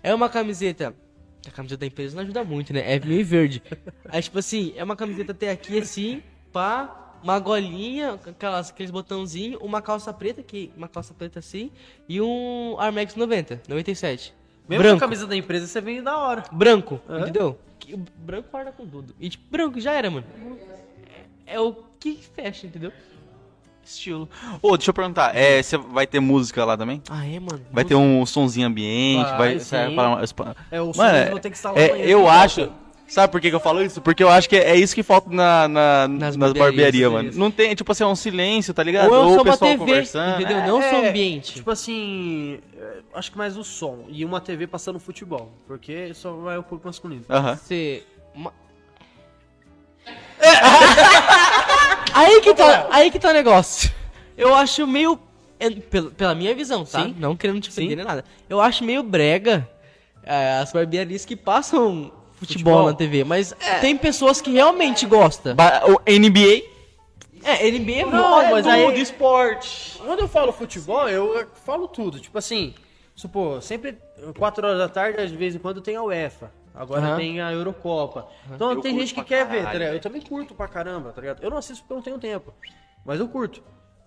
É 0.02 0.12
uma 0.12 0.28
camiseta. 0.28 0.92
A 1.46 1.50
camiseta 1.52 1.78
da 1.80 1.86
empresa 1.86 2.16
não 2.16 2.24
ajuda 2.24 2.42
muito, 2.42 2.72
né? 2.72 2.96
É 2.96 2.98
meio 2.98 3.24
verde. 3.24 3.62
Aí, 4.08 4.20
tipo 4.20 4.40
assim, 4.40 4.72
é 4.74 4.82
uma 4.82 4.96
camiseta 4.96 5.30
até 5.30 5.50
aqui, 5.52 5.78
assim, 5.78 6.20
pá, 6.52 7.14
uma 7.22 7.38
golinha, 7.38 8.18
aquelas, 8.26 8.70
aqueles 8.70 8.90
botãozinhos, 8.90 9.60
uma 9.62 9.80
calça 9.80 10.12
preta, 10.12 10.42
que, 10.42 10.72
uma 10.76 10.88
calça 10.88 11.14
preta 11.14 11.38
assim, 11.38 11.70
e 12.08 12.20
um 12.20 12.74
Armex 12.80 13.14
90, 13.14 13.62
97. 13.68 14.34
Mesmo 14.68 14.82
branco. 14.82 14.98
com 14.98 15.04
a 15.04 15.08
camisa 15.08 15.28
da 15.28 15.36
empresa, 15.36 15.68
você 15.68 15.80
vende 15.80 16.02
da 16.02 16.18
hora. 16.18 16.42
Branco, 16.50 17.00
Aham. 17.08 17.20
entendeu? 17.20 17.58
Que- 17.78 17.96
branco 17.96 18.48
guarda 18.50 18.72
com 18.72 18.84
tudo. 18.84 19.14
E 19.20 19.28
tipo, 19.28 19.44
branco 19.48 19.80
já 19.80 19.92
era, 19.92 20.10
mano. 20.10 20.26
É, 21.50 21.54
é 21.54 21.60
o 21.60 21.74
que 21.98 22.18
fecha, 22.34 22.66
entendeu? 22.66 22.92
Estilo. 23.84 24.28
Ô, 24.62 24.76
deixa 24.76 24.90
eu 24.90 24.94
perguntar, 24.94 25.34
é, 25.34 25.60
você 25.62 25.76
vai 25.76 26.06
ter 26.06 26.20
música 26.20 26.64
lá 26.64 26.76
também? 26.76 27.02
Ah, 27.10 27.26
é, 27.26 27.40
mano. 27.40 27.60
Vai 27.72 27.84
ter 27.84 27.94
um 27.96 28.24
sonzinho 28.24 28.68
ambiente, 28.68 29.28
Vai, 29.36 29.58
vai... 29.58 29.94
para 29.94 30.22
É, 30.70 30.80
o 30.80 30.92
som 30.92 31.02
Mano, 31.02 31.18
eu 31.18 31.30
vou 31.30 31.40
ter 31.40 31.50
que 31.50 31.56
instalar 31.56 31.78
é, 31.78 32.06
eu 32.06 32.22
que 32.22 32.28
acho... 32.28 32.72
Sabe 33.08 33.32
por 33.32 33.40
que, 33.40 33.48
que 33.50 33.56
eu 33.56 33.60
falo 33.60 33.82
isso? 33.82 34.00
Porque 34.00 34.22
eu 34.22 34.28
acho 34.28 34.48
que 34.48 34.54
é 34.54 34.76
isso 34.76 34.94
que 34.94 35.02
falta 35.02 35.28
na, 35.28 35.66
na- 35.66 36.06
nas, 36.06 36.36
Nas 36.36 36.52
barbearias, 36.52 37.10
mano. 37.10 37.32
Não 37.34 37.50
tem, 37.50 37.74
tipo 37.74 37.90
assim, 37.90 38.04
é 38.04 38.06
um 38.06 38.14
silêncio, 38.14 38.72
tá 38.72 38.84
ligado? 38.84 39.10
Ou 39.10 39.16
é 39.16 39.18
só 39.24 39.30
o 39.30 39.34
uma 39.34 39.44
pessoal 39.44 39.70
TV, 39.72 39.78
conversando. 39.78 40.34
entendeu? 40.40 40.58
É, 40.58 40.66
Não 40.68 40.80
só 40.80 40.86
É, 40.86 41.08
ambiente. 41.08 41.54
Tipo 41.54 41.72
assim, 41.72 42.60
é, 42.78 42.98
acho 43.12 43.32
que 43.32 43.36
mais 43.36 43.56
o 43.56 43.64
som 43.64 44.04
e 44.08 44.24
uma 44.24 44.40
TV 44.40 44.68
passando 44.68 45.00
futebol, 45.00 45.50
porque 45.66 46.14
só 46.14 46.32
vai 46.34 46.56
o 46.56 46.62
público 46.62 46.86
masculino. 46.86 47.24
Aham. 47.28 47.56
Você. 47.56 48.04
uma- 48.32 48.52
aí 52.14 52.40
que 52.40 52.54
tá, 52.54 52.86
aí 52.90 53.10
que 53.10 53.18
tá 53.18 53.30
o 53.30 53.32
negócio. 53.32 53.90
Eu 54.36 54.54
acho 54.54 54.86
meio 54.86 55.18
é, 55.58 55.70
pela, 55.70 56.10
pela 56.10 56.34
minha 56.34 56.54
visão, 56.54 56.84
tá? 56.84 57.02
Sim. 57.04 57.14
Não 57.18 57.36
querendo 57.36 57.60
te 57.60 57.68
ofender 57.68 57.96
nem 57.96 58.06
nada. 58.06 58.24
Eu 58.48 58.60
acho 58.60 58.84
meio 58.84 59.02
brega 59.02 59.68
é, 60.24 60.58
as 60.58 60.72
barbearias 60.72 61.24
que 61.24 61.36
passam 61.36 62.10
futebol, 62.34 62.72
Futebol. 62.74 62.86
na 62.86 62.94
TV, 62.94 63.24
mas 63.24 63.54
tem 63.80 63.96
pessoas 63.96 64.40
que 64.40 64.50
realmente 64.50 65.04
gostam. 65.06 65.54
Ba- 65.54 65.82
O 65.86 66.00
NBA 66.10 66.62
É, 67.44 67.70
NBA 67.70 68.00
é 68.00 68.04
Não, 68.06 68.30
moda, 68.30 68.50
mas 68.50 68.64
tudo, 68.66 68.72
aí- 68.74 69.00
esporte. 69.00 69.98
Quando 69.98 70.20
eu 70.20 70.28
falo 70.28 70.52
futebol, 70.52 71.08
eu 71.08 71.46
falo 71.66 71.86
tudo. 71.86 72.18
Tipo 72.18 72.38
assim, 72.38 72.74
supor, 73.14 73.62
sempre 73.62 73.98
4 74.38 74.66
horas 74.66 74.78
da 74.78 74.88
tarde, 74.88 75.26
de 75.28 75.36
vez 75.36 75.54
em 75.54 75.58
quando 75.58 75.80
tem 75.82 75.96
a 75.96 76.02
UEFA. 76.02 76.50
Agora 76.80 77.08
Aham. 77.08 77.16
tem 77.18 77.42
a 77.42 77.52
Eurocopa. 77.52 78.26
Então 78.50 78.72
Eu 78.72 78.80
tem 78.80 78.98
gente 78.98 79.12
que 79.12 79.22
quer 79.22 79.44
ver, 79.44 79.58
caralho, 79.58 79.66
tá 79.66 79.72
ligado? 79.74 79.94
Eu 79.96 80.00
também 80.00 80.22
curto 80.22 80.54
pra 80.54 80.66
caramba, 80.66 81.12
tá 81.12 81.20
ligado? 81.20 81.42
Eu 81.42 81.50
não 81.50 81.58
assisto 81.58 81.82
porque 81.82 81.92
eu 81.92 81.96
não 81.96 82.02
tenho 82.02 82.18
tempo. 82.18 82.54
Mas 83.04 83.20
eu 83.20 83.28
curto. 83.28 83.62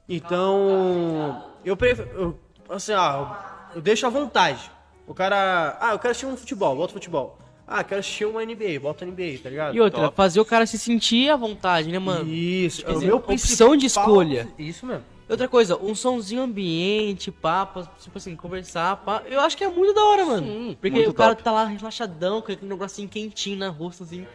Então, 0.09 1.51
eu 1.63 1.77
prefiro. 1.77 2.09
eu- 2.15 2.39
assim, 2.67 2.93
ah, 2.93 3.69
eu 3.75 3.81
deixo 3.81 4.07
à 4.07 4.09
vontade. 4.09 4.71
O 5.05 5.13
cara. 5.13 5.77
Ah, 5.79 5.91
eu 5.91 5.99
quero 5.99 6.11
assistir 6.11 6.25
um 6.25 6.35
futebol, 6.35 6.75
outro 6.77 6.95
futebol. 6.95 7.37
Ah, 7.67 7.83
quero 7.83 7.99
assistir 7.99 8.25
uma 8.25 8.41
NBA, 8.43 8.79
bota 8.79 9.05
NBA, 9.05 9.37
tá 9.43 9.49
ligado? 9.51 9.75
E 9.75 9.79
outra, 9.79 10.01
Top. 10.05 10.15
fazer 10.15 10.39
o 10.39 10.45
cara 10.45 10.65
se 10.65 10.79
sentir 10.79 11.29
à 11.29 11.35
vontade, 11.35 11.91
né, 11.91 11.99
mano? 11.99 12.27
Isso, 12.27 12.83
é 12.85 12.89
o 12.89 12.93
dizer, 12.93 13.05
meu 13.05 13.17
opção 13.17 13.77
de 13.77 13.85
escolha. 13.85 14.47
Isso 14.57 14.85
mesmo. 14.85 15.12
Outra 15.27 15.47
coisa, 15.47 15.77
um 15.77 15.95
somzinho 15.95 16.41
ambiente, 16.41 17.31
papo, 17.31 17.87
tipo 17.99 18.17
assim, 18.17 18.35
conversar, 18.35 18.97
pá. 18.97 19.23
Eu 19.25 19.39
acho 19.39 19.55
que 19.55 19.63
é 19.63 19.69
muito 19.69 19.93
da 19.93 20.03
hora, 20.03 20.25
mano. 20.25 20.45
Sim, 20.45 20.77
Porque 20.79 20.95
muito 20.95 21.09
o 21.11 21.13
cara 21.13 21.31
top. 21.31 21.43
tá 21.43 21.51
lá 21.51 21.65
relaxadão, 21.65 22.41
com 22.41 22.51
aquele 22.51 22.67
negocinho 22.69 23.07
quentinho 23.07 23.57
na 23.57 23.69
rosto, 23.69 24.03
assim. 24.03 24.27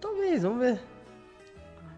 Talvez, 0.00 0.42
vamos 0.42 0.60
ver. 0.60 0.80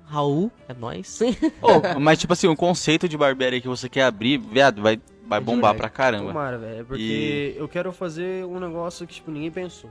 Raul, 0.06 0.50
é 0.68 0.74
nóis. 0.74 1.20
Ô, 1.62 1.98
mas 2.00 2.18
tipo 2.18 2.32
assim, 2.32 2.46
o 2.46 2.56
conceito 2.56 3.08
de 3.08 3.16
barbearia 3.16 3.60
que 3.60 3.68
você 3.68 3.88
quer 3.88 4.04
abrir, 4.04 4.38
viado, 4.38 4.82
vai, 4.82 5.00
vai 5.26 5.40
bombar 5.40 5.74
pra 5.74 5.88
caramba. 5.88 6.28
Tomara, 6.28 6.58
velho. 6.58 6.80
é 6.80 6.84
Porque 6.84 7.54
eu 7.56 7.68
quero 7.68 7.92
fazer 7.92 8.44
um 8.44 8.58
negócio 8.58 9.06
que, 9.06 9.14
tipo, 9.14 9.30
ninguém 9.30 9.50
pensou. 9.50 9.90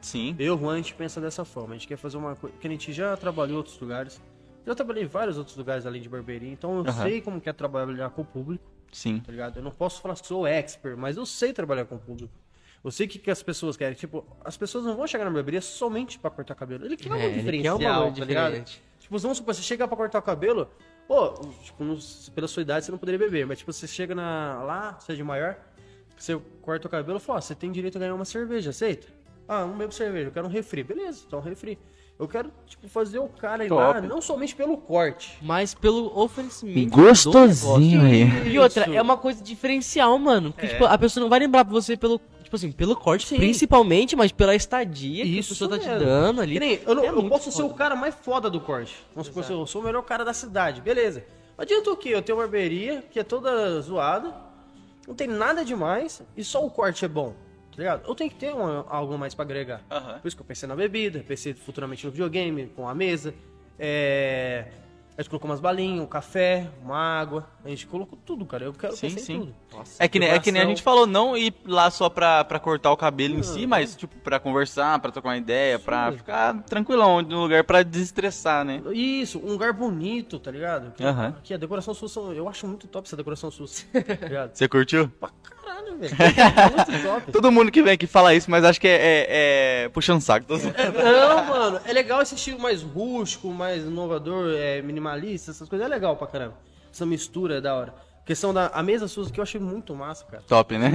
Sim. 0.00 0.34
Eu, 0.38 0.58
Juan, 0.58 0.74
a 0.74 0.76
gente 0.78 0.94
pensa 0.94 1.20
dessa 1.20 1.44
forma. 1.44 1.74
A 1.74 1.76
gente 1.76 1.86
quer 1.86 1.96
fazer 1.96 2.16
uma 2.16 2.34
coisa. 2.34 2.54
Porque 2.54 2.66
a 2.66 2.70
gente 2.70 2.92
já 2.92 3.16
trabalhou 3.16 3.54
em 3.54 3.56
outros 3.58 3.78
lugares. 3.78 4.20
Já 4.66 4.74
trabalhei 4.74 5.04
em 5.04 5.06
vários 5.06 5.38
outros 5.38 5.56
lugares 5.56 5.86
além 5.86 6.00
de 6.02 6.08
barbearia. 6.08 6.50
Então 6.52 6.76
eu 6.78 6.80
Aham. 6.86 7.02
sei 7.02 7.20
como 7.20 7.40
que 7.40 7.48
é 7.48 7.52
trabalhar 7.52 8.10
com 8.10 8.22
o 8.22 8.24
público, 8.24 8.64
Sim. 8.92 9.20
tá 9.20 9.30
ligado? 9.32 9.56
Eu 9.58 9.62
não 9.62 9.70
posso 9.70 10.00
falar 10.00 10.14
que 10.14 10.26
sou 10.26 10.46
expert, 10.46 10.96
mas 10.96 11.16
eu 11.16 11.24
sei 11.26 11.52
trabalhar 11.52 11.84
com 11.86 11.96
o 11.96 11.98
público. 11.98 12.32
Eu 12.82 12.90
sei 12.90 13.06
o 13.06 13.08
que, 13.10 13.18
que 13.18 13.30
as 13.30 13.42
pessoas 13.42 13.76
querem. 13.76 13.94
Tipo, 13.94 14.24
as 14.44 14.56
pessoas 14.56 14.84
não 14.84 14.96
vão 14.96 15.06
chegar 15.06 15.24
na 15.24 15.30
barbearia 15.30 15.60
somente 15.60 16.18
pra 16.18 16.30
cortar 16.30 16.54
cabelo. 16.54 16.84
Ele 16.86 16.96
quer 16.96 17.12
um 17.12 17.16
É, 17.16 17.24
ele 17.26 17.32
quer 17.32 17.36
um 17.36 17.38
diferencial, 17.40 18.12
tá 18.12 18.24
ligado? 18.24 18.46
diferente. 18.52 18.82
Tipo, 19.00 19.18
vamos 19.18 19.38
supor, 19.38 19.54
você 19.54 19.62
chegar 19.62 19.88
pra 19.88 19.96
cortar 19.96 20.18
o 20.18 20.22
cabelo, 20.22 20.70
pô, 21.08 21.30
tipo, 21.62 21.84
pela 22.34 22.46
sua 22.48 22.62
idade 22.62 22.84
você 22.86 22.92
não 22.92 22.98
poderia 22.98 23.18
beber, 23.18 23.44
mas 23.46 23.58
tipo, 23.58 23.72
você 23.72 23.86
chega 23.86 24.14
na, 24.14 24.62
lá, 24.62 24.92
você 25.00 25.12
é 25.12 25.14
de 25.16 25.24
maior, 25.24 25.56
você 26.16 26.40
corta 26.62 26.86
o 26.86 26.90
cabelo 26.90 27.18
e 27.18 27.20
fala, 27.20 27.38
ó, 27.38 27.40
você 27.40 27.54
tem 27.54 27.72
direito 27.72 27.96
a 27.96 27.98
ganhar 27.98 28.14
uma 28.14 28.24
cerveja, 28.24 28.70
aceita? 28.70 29.08
Ah, 29.48 29.66
não 29.66 29.76
bebo 29.76 29.92
cerveja, 29.92 30.28
eu 30.28 30.32
quero 30.32 30.46
um 30.46 30.50
refri. 30.50 30.84
Beleza, 30.84 31.24
então 31.26 31.40
refri. 31.40 31.76
Eu 32.20 32.28
quero, 32.28 32.52
tipo, 32.66 32.86
fazer 32.86 33.18
o 33.18 33.28
cara 33.28 33.64
ir 33.64 33.72
lá, 33.72 33.98
não 34.02 34.20
somente 34.20 34.54
pelo 34.54 34.76
corte. 34.76 35.38
Mas 35.40 35.72
pelo 35.72 36.12
oferecimento. 36.16 36.90
Gostosinho 36.90 38.00
do 38.00 38.06
aí. 38.06 38.52
E 38.52 38.58
outra, 38.58 38.84
é 38.94 39.00
uma 39.00 39.16
coisa 39.16 39.42
diferencial, 39.42 40.18
mano. 40.18 40.52
Porque, 40.52 40.66
É. 40.66 40.68
tipo, 40.68 40.84
a 40.84 40.98
pessoa 40.98 41.22
não 41.22 41.30
vai 41.30 41.38
lembrar 41.40 41.64
pra 41.64 41.72
você 41.72 41.96
pelo. 41.96 42.20
Tipo 42.44 42.56
assim, 42.56 42.72
pelo 42.72 42.94
corte, 42.96 43.26
Sim. 43.28 43.36
principalmente, 43.36 44.14
mas 44.16 44.32
pela 44.32 44.54
estadia 44.56 45.24
que 45.24 45.38
Isso 45.38 45.52
a 45.52 45.54
pessoa 45.54 45.70
tá 45.70 45.78
te 45.78 45.86
dando 46.04 46.42
ali. 46.42 46.54
Que 46.54 46.60
nem, 46.60 46.80
eu, 46.84 46.94
não- 46.96 47.04
É 47.04 47.08
eu 47.08 47.28
posso 47.28 47.50
ser 47.52 47.62
o 47.62 47.66
foda. 47.68 47.78
cara 47.78 47.96
mais 47.96 48.14
foda 48.14 48.50
do 48.50 48.60
corte. 48.60 48.96
Vamos 49.14 49.28
supor, 49.28 49.44
eu 49.48 49.66
sou 49.66 49.80
o 49.80 49.84
melhor 49.84 50.02
cara 50.02 50.24
da 50.24 50.32
cidade, 50.34 50.80
beleza. 50.80 51.20
Não 51.56 51.62
adianta 51.62 51.90
o 51.90 51.96
quê? 51.96 52.08
Eu 52.10 52.20
tenho 52.22 52.36
uma 52.36 52.42
barbearia 52.44 53.04
que 53.10 53.20
é 53.20 53.22
toda 53.22 53.80
zoada, 53.80 54.34
não 55.06 55.14
tem 55.14 55.28
nada 55.28 55.64
demais 55.64 56.20
e 56.36 56.42
só 56.42 56.62
o 56.66 56.68
corte 56.70 57.04
é 57.04 57.08
bom, 57.08 57.34
tá 57.80 57.84
ligado? 57.84 58.06
Eu 58.08 58.14
tenho 58.14 58.28
que 58.30 58.36
ter 58.36 58.52
uma- 58.54 58.84
algo 58.88 59.16
mais 59.16 59.34
pra 59.34 59.42
agregar. 59.44 59.80
Aham. 59.90 60.18
Por 60.20 60.28
isso 60.28 60.36
que 60.36 60.42
eu 60.42 60.46
pensei 60.46 60.68
na 60.68 60.76
bebida, 60.76 61.24
pensei 61.26 61.54
futuramente 61.54 62.04
no 62.04 62.12
videogame, 62.12 62.66
com 62.76 62.86
a 62.86 62.94
mesa. 62.94 63.34
É... 63.78 64.66
A 65.18 65.22
gente 65.22 65.28
colocou 65.28 65.50
umas 65.50 65.60
balinhas, 65.60 66.02
um 66.02 66.06
café, 66.06 66.66
uma 66.82 66.96
água. 66.96 67.46
A 67.62 67.68
gente 67.68 67.86
colocou 67.86 68.18
tudo, 68.24 68.46
cara. 68.46 68.64
Eu 68.64 68.72
quero 68.72 68.96
Sim, 68.96 69.10
sim. 69.10 69.34
em 69.34 69.38
tudo. 69.40 69.54
É 69.98 70.08
que, 70.08 70.18
nem, 70.18 70.30
é 70.30 70.38
que 70.38 70.50
nem 70.50 70.62
a 70.62 70.64
gente 70.64 70.82
falou, 70.82 71.06
não 71.06 71.36
ir 71.36 71.52
lá 71.66 71.90
só 71.90 72.08
pra, 72.08 72.42
pra 72.44 72.58
cortar 72.58 72.90
o 72.90 72.96
cabelo 72.96 73.34
em 73.38 73.42
si, 73.42 73.66
mas 73.66 73.94
tipo, 73.96 74.16
pra 74.20 74.38
conversar, 74.40 74.98
pra 74.98 75.10
trocar 75.10 75.30
uma 75.30 75.36
ideia, 75.36 75.78
pra 75.78 76.10
Sim. 76.12 76.18
ficar 76.18 76.62
tranquilão 76.62 77.20
no 77.20 77.42
lugar 77.42 77.64
pra 77.64 77.82
desestressar, 77.82 78.64
né? 78.64 78.80
Isso, 78.92 79.38
um 79.40 79.48
lugar 79.52 79.74
bonito, 79.74 80.38
tá 80.38 80.50
ligado? 80.50 80.92
Que, 80.92 81.04
Aham. 81.04 81.34
Aqui, 81.38 81.52
a 81.52 81.58
decoração 81.58 81.92
são- 81.92 82.32
eu 82.32 82.48
acho 82.48 82.66
muito 82.66 82.86
top 82.86 83.06
essa 83.06 83.16
decoração 83.16 83.50
sul, 83.50 83.66
tá 83.92 84.26
ligado? 84.26 84.54
Você 84.56 84.68
curtiu? 84.68 85.08
Pra 85.20 85.28
caralho, 85.80 85.98
velho. 85.98 86.16
muito 86.76 87.02
top. 87.02 87.32
Todo 87.32 87.52
mundo 87.52 87.70
que 87.70 87.82
vem 87.82 87.94
aqui 87.94 88.06
fala 88.06 88.34
isso, 88.34 88.50
mas 88.50 88.64
acho 88.64 88.80
que 88.80 88.88
é, 88.88 88.92
é, 88.92 89.84
é 89.84 89.88
puxando 89.88 90.20
saco. 90.20 90.46
Zoando. 90.56 90.74
Não, 91.02 91.44
mano, 91.44 91.80
é 91.84 91.92
legal 91.92 92.20
esse 92.22 92.34
estilo 92.34 92.60
mais 92.60 92.82
rústico, 92.82 93.48
mais 93.48 93.84
inovador, 93.84 94.54
é, 94.56 94.82
minimalista, 94.82 95.50
essas 95.50 95.68
coisas 95.68 95.86
é 95.86 95.90
legal 95.90 96.16
pra 96.16 96.26
caramba. 96.26 96.54
Essa 96.92 97.06
mistura 97.06 97.58
é 97.58 97.60
da 97.60 97.74
hora. 97.74 97.94
questão 98.24 98.52
da 98.52 98.68
a 98.68 98.82
mesa 98.82 99.06
Suzy 99.06 99.32
que 99.32 99.40
eu 99.40 99.42
achei 99.42 99.60
muito 99.60 99.94
massa, 99.94 100.24
cara. 100.24 100.42
Top, 100.46 100.76
né? 100.76 100.90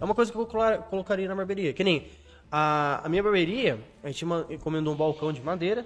É 0.00 0.04
uma 0.04 0.14
coisa 0.14 0.30
que 0.30 0.38
eu 0.38 0.46
colocaria 0.46 1.26
na 1.26 1.34
barbearia. 1.34 1.72
Que 1.72 1.82
nem 1.82 2.08
a, 2.52 3.00
a 3.04 3.08
minha 3.08 3.22
barbearia, 3.22 3.78
a 4.02 4.08
gente 4.08 4.24
encomendou 4.50 4.94
um 4.94 4.96
balcão 4.96 5.32
de 5.32 5.40
madeira. 5.40 5.84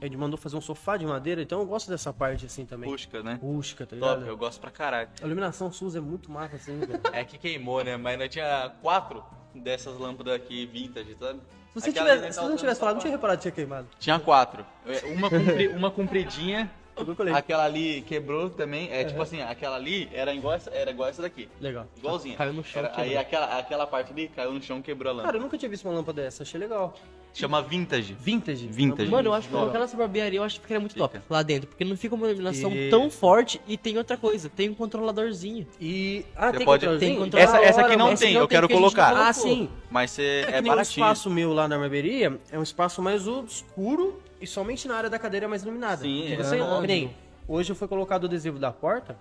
A 0.00 0.04
gente 0.04 0.16
mandou 0.16 0.38
fazer 0.38 0.56
um 0.56 0.60
sofá 0.60 0.96
de 0.96 1.06
madeira, 1.06 1.40
então 1.42 1.58
eu 1.60 1.66
gosto 1.66 1.88
dessa 1.88 2.12
parte 2.12 2.44
assim 2.46 2.64
também. 2.66 2.88
Rústica, 2.90 3.22
né? 3.22 3.38
Rústica, 3.40 3.86
tá 3.86 3.94
ligado? 3.96 4.16
Top, 4.18 4.28
eu 4.28 4.36
gosto 4.36 4.60
pra 4.60 4.70
caralho. 4.70 5.08
A 5.22 5.26
iluminação 5.26 5.70
SUS 5.72 5.96
é 5.96 6.00
muito 6.00 6.30
massa 6.30 6.56
assim, 6.56 6.78
velho. 6.78 7.00
É 7.12 7.24
que 7.24 7.38
queimou, 7.38 7.82
né? 7.82 7.96
Mas 7.96 8.18
nós 8.18 8.28
tinha 8.28 8.72
quatro 8.82 9.24
dessas 9.54 9.98
lâmpadas 9.98 10.34
aqui 10.34 10.66
vintage, 10.66 11.16
sabe? 11.18 11.40
Se 11.74 11.80
você, 11.80 11.90
Aquela 11.90 12.14
tivesse, 12.14 12.34
se 12.34 12.40
você 12.40 12.48
não 12.48 12.56
tivesse 12.56 12.80
falado, 12.80 12.94
não 12.94 13.00
tinha 13.00 13.12
reparado 13.12 13.38
que 13.38 13.42
tinha 13.42 13.52
queimado. 13.52 13.88
Tinha 13.98 14.20
quatro. 14.20 14.64
É, 14.86 15.06
Uma, 15.06 15.28
compri- 15.30 15.68
uma 15.68 15.90
compridinha. 15.90 16.70
Aquela 17.34 17.64
ali 17.64 18.02
quebrou 18.02 18.48
também. 18.50 18.88
É 18.92 19.02
tipo 19.04 19.20
assim, 19.20 19.42
aquela 19.42 19.74
ali 19.74 20.08
era 20.12 20.32
igual 20.32 20.54
essa, 20.54 20.70
era 20.70 20.92
igual 20.92 21.08
essa 21.08 21.20
daqui. 21.22 21.48
Legal. 21.60 21.88
Igualzinha. 21.96 22.36
Caiu 22.36 22.52
no 22.52 22.62
chão, 22.62 22.84
Era- 22.84 22.92
aí 23.00 23.16
aquela, 23.16 23.58
aquela 23.58 23.84
parte 23.84 24.12
ali 24.12 24.28
caiu 24.28 24.52
no 24.52 24.62
chão 24.62 24.80
quebrou 24.80 25.10
a 25.10 25.14
Cara, 25.14 25.22
lâmpada. 25.22 25.38
eu 25.38 25.42
nunca 25.42 25.58
tinha 25.58 25.68
visto 25.68 25.84
uma 25.88 25.94
lâmpada 25.94 26.22
dessa, 26.22 26.44
achei 26.44 26.60
legal. 26.60 26.94
Chama 27.34 27.60
vintage. 27.60 28.14
Vintage. 28.14 28.66
Vintage. 28.68 29.10
Mano, 29.10 29.28
eu 29.30 29.34
acho 29.34 29.48
que 29.48 29.54
colocar 29.54 29.78
nessa 29.80 29.96
barbearia 29.96 30.38
eu 30.38 30.44
acho 30.44 30.54
que 30.54 30.60
ficaria 30.62 30.78
muito 30.80 30.94
top 30.94 31.20
lá 31.28 31.42
dentro, 31.42 31.66
porque 31.66 31.84
não 31.84 31.96
fica 31.96 32.14
uma 32.14 32.28
iluminação 32.28 32.70
E- 32.72 32.88
tão 32.88 33.10
forte 33.10 33.60
e 33.66 33.76
tem 33.76 33.98
outra 33.98 34.16
coisa, 34.16 34.48
tem 34.48 34.70
um 34.70 34.74
controladorzinho. 34.74 35.66
E. 35.80 36.24
Ah, 36.36 36.52
Você 36.52 36.58
tem 36.58 36.64
pode- 36.64 36.98
tem 36.98 37.18
controle- 37.18 37.44
Essa, 37.44 37.58
essa 37.58 37.80
aqui 37.82 37.96
não 37.96 38.06
hora, 38.06 38.16
tem, 38.16 38.34
não 38.34 38.40
eu 38.42 38.46
tem, 38.46 38.56
quero 38.56 38.68
colocar. 38.68 39.16
Ah, 39.16 39.32
sim. 39.32 39.68
Mas 39.90 40.12
cê, 40.12 40.22
É, 40.22 40.40
é, 40.42 40.50
nem 40.52 40.70
o 40.70 40.74
baratinho. 40.76 41.04
espaço 41.04 41.28
meu 41.28 41.52
lá 41.52 41.66
na 41.66 41.76
barbearia 41.76 42.38
é 42.52 42.58
um 42.58 42.62
espaço 42.62 43.02
mais 43.02 43.26
obscuro 43.26 44.22
e 44.40 44.46
somente 44.46 44.86
na 44.86 44.94
área 44.96 45.10
da 45.10 45.18
cadeira 45.18 45.46
é 45.46 45.48
mais 45.48 45.62
iluminada. 45.62 46.02
Sim, 46.02 46.24
Que 46.28 46.32
é 46.34 46.36
você, 46.36 46.56
verdade. 46.56 46.80
que 46.82 46.86
nem, 46.86 47.16
hoje 47.48 47.74
foi 47.74 47.88
colocado 47.88 48.22
o 48.22 48.26
adesivo 48.26 48.60
da 48.60 48.70
porta, 48.70 49.18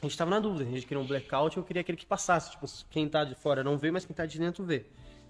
a 0.00 0.06
gente 0.06 0.16
tava 0.16 0.30
na 0.30 0.40
dúvida, 0.40 0.64
a 0.64 0.72
gente 0.72 0.86
queria 0.86 1.02
um 1.02 1.06
blackout, 1.06 1.56
eu 1.56 1.62
queria 1.62 1.80
aquele 1.82 1.98
que 1.98 2.06
passasse, 2.06 2.50
tipo, 2.50 2.66
quem 2.90 3.06
tá 3.08 3.24
de 3.24 3.34
fora 3.34 3.62
não 3.62 3.76
vê, 3.76 3.90
mas 3.90 4.06
quem 4.06 4.16
tá 4.16 4.24
de 4.24 4.38
dentro 4.38 4.64
vê. 4.64 4.86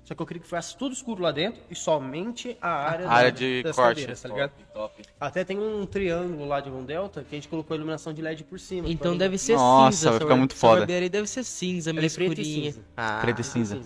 Só 0.06 0.14
que 0.14 0.22
eu 0.22 0.26
queria 0.26 0.40
que 0.40 0.48
fosse 0.48 0.76
tudo 0.76 0.92
escuro 0.92 1.20
lá 1.20 1.32
dentro 1.32 1.60
e 1.68 1.74
somente 1.74 2.56
a 2.62 2.68
área, 2.70 3.08
A 3.08 3.12
área 3.12 3.32
da- 3.32 3.38
de 3.38 3.62
das 3.64 3.74
corte. 3.74 3.88
cadeiras, 3.96 4.22
tá 4.22 4.28
ligado? 4.28 4.52
top. 4.72 5.02
Até 5.18 5.44
tem 5.44 5.58
um 5.58 5.84
triângulo 5.84 6.46
lá 6.46 6.60
de 6.60 6.70
um 6.70 6.84
delta 6.84 7.24
que 7.28 7.34
a 7.34 7.36
gente 7.36 7.48
colocou 7.48 7.74
a 7.74 7.76
iluminação 7.76 8.12
de 8.14 8.22
LED 8.22 8.44
por 8.44 8.60
cima. 8.60 8.88
Então 8.88 9.16
deve 9.16 9.36
ser 9.36 9.56
Nossa, 9.56 9.96
cinza. 9.96 10.08
vai 10.10 10.16
essa 10.16 10.24
ficar 10.24 10.36
muito 10.36 10.52
essa 10.52 10.60
foda. 10.60 10.78
barbearia 10.82 11.10
deve 11.10 11.26
ser 11.26 11.42
cinza, 11.42 11.92
meio 11.92 12.02
Ela 12.02 12.06
é 12.06 12.14
preta 12.14 12.40
e 12.40 12.42
escurinha. 12.44 12.72
cinza. 12.72 12.84
Ah, 12.96 13.18
Preto 13.20 13.40
e 13.40 13.44
cinza. 13.44 13.76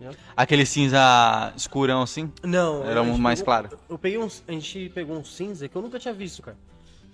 Entendeu? 0.00 0.16
Aquele 0.36 0.64
cinza 0.64 1.52
escurão 1.56 2.02
assim? 2.02 2.32
Não, 2.44 2.84
Era 2.84 3.02
um 3.02 3.18
mais 3.18 3.40
pegou- 3.40 3.52
claro. 3.52 3.78
Eu 3.88 3.98
peguei 3.98 4.16
um, 4.18 4.28
a 4.46 4.52
gente 4.52 4.88
pegou 4.94 5.18
um 5.18 5.24
cinza 5.24 5.68
que 5.68 5.74
eu 5.74 5.82
nunca 5.82 5.98
tinha 5.98 6.14
visto, 6.14 6.40
cara. 6.40 6.56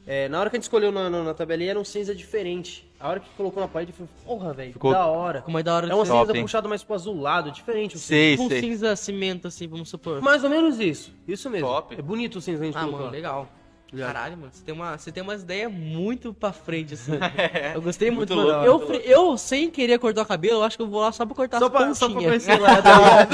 É, 0.06 0.28
na 0.28 0.38
hora 0.38 0.50
que 0.50 0.56
a 0.56 0.58
gente 0.58 0.64
escolheu 0.64 0.92
na, 0.92 1.08
na, 1.08 1.22
na 1.22 1.32
tabelinha 1.34 1.70
era 1.70 1.80
um 1.80 1.84
cinza 1.84 2.14
diferente. 2.14 2.86
A 3.00 3.08
hora 3.08 3.20
que 3.20 3.28
colocou 3.36 3.60
na 3.62 3.68
parede, 3.68 3.92
eu 3.92 3.96
falei, 4.06 4.10
porra, 4.24 4.52
velho, 4.52 4.72
Ficou 4.74 4.92
da 4.92 5.06
hora. 5.06 5.40
Como 5.42 5.58
é 5.58 5.62
da 5.62 5.74
hora 5.74 5.88
É 5.88 5.94
um 5.94 6.04
ser. 6.04 6.10
Top, 6.12 6.26
cinza 6.26 6.36
hein? 6.36 6.42
puxado 6.44 6.68
mais 6.68 6.82
pro 6.82 6.94
azulado, 6.94 7.50
diferente. 7.50 7.96
o 7.96 7.98
Sei, 7.98 8.32
tipo 8.32 8.42
um 8.44 8.48
sei. 8.48 8.60
cinza 8.60 8.94
cimento, 8.96 9.48
assim, 9.48 9.66
vamos 9.66 9.88
supor. 9.88 10.14
cinza. 10.16 10.24
Mais 10.24 10.44
ou 10.44 10.50
menos 10.50 10.78
isso. 10.78 11.10
Isso 11.26 11.48
mesmo. 11.48 11.66
Top. 11.68 11.94
É 11.98 12.02
bonito 12.02 12.36
o 12.36 12.40
cinza 12.42 12.58
que 12.58 12.64
a 12.64 12.66
gente 12.66 12.76
Ah, 12.76 12.80
colocou. 12.80 13.00
mano, 13.00 13.12
legal. 13.12 13.48
Legal. 13.94 14.12
Caralho, 14.12 14.36
mano, 14.36 14.50
você 14.52 14.64
tem, 14.64 14.74
uma, 14.74 14.98
você 14.98 15.12
tem 15.12 15.22
umas 15.22 15.42
ideias 15.42 15.72
muito 15.72 16.34
pra 16.34 16.52
frente, 16.52 16.94
assim. 16.94 17.12
Eu 17.74 17.80
gostei 17.82 18.08
É, 18.08 18.10
Muito 18.10 18.34
muito, 18.34 18.46
mano. 18.48 18.48
louco, 18.48 18.66
eu, 18.66 18.78
muito 18.78 19.02
fre- 19.02 19.10
eu, 19.12 19.38
sem 19.38 19.70
querer 19.70 19.98
cortar 19.98 20.22
o 20.22 20.26
cabelo, 20.26 20.58
eu 20.60 20.64
acho 20.64 20.76
que 20.76 20.82
eu 20.82 20.88
vou 20.88 21.00
lá 21.00 21.12
só 21.12 21.24
pra 21.24 21.34
cortar 21.34 21.58
Só 21.58 21.66
as 21.66 21.70
pra, 21.72 21.94
só 21.94 22.06
pra 22.06 22.14
pontinhas. 22.14 22.44
conhecer 22.44 22.60
lá. 22.60 22.82
tá 22.82 23.26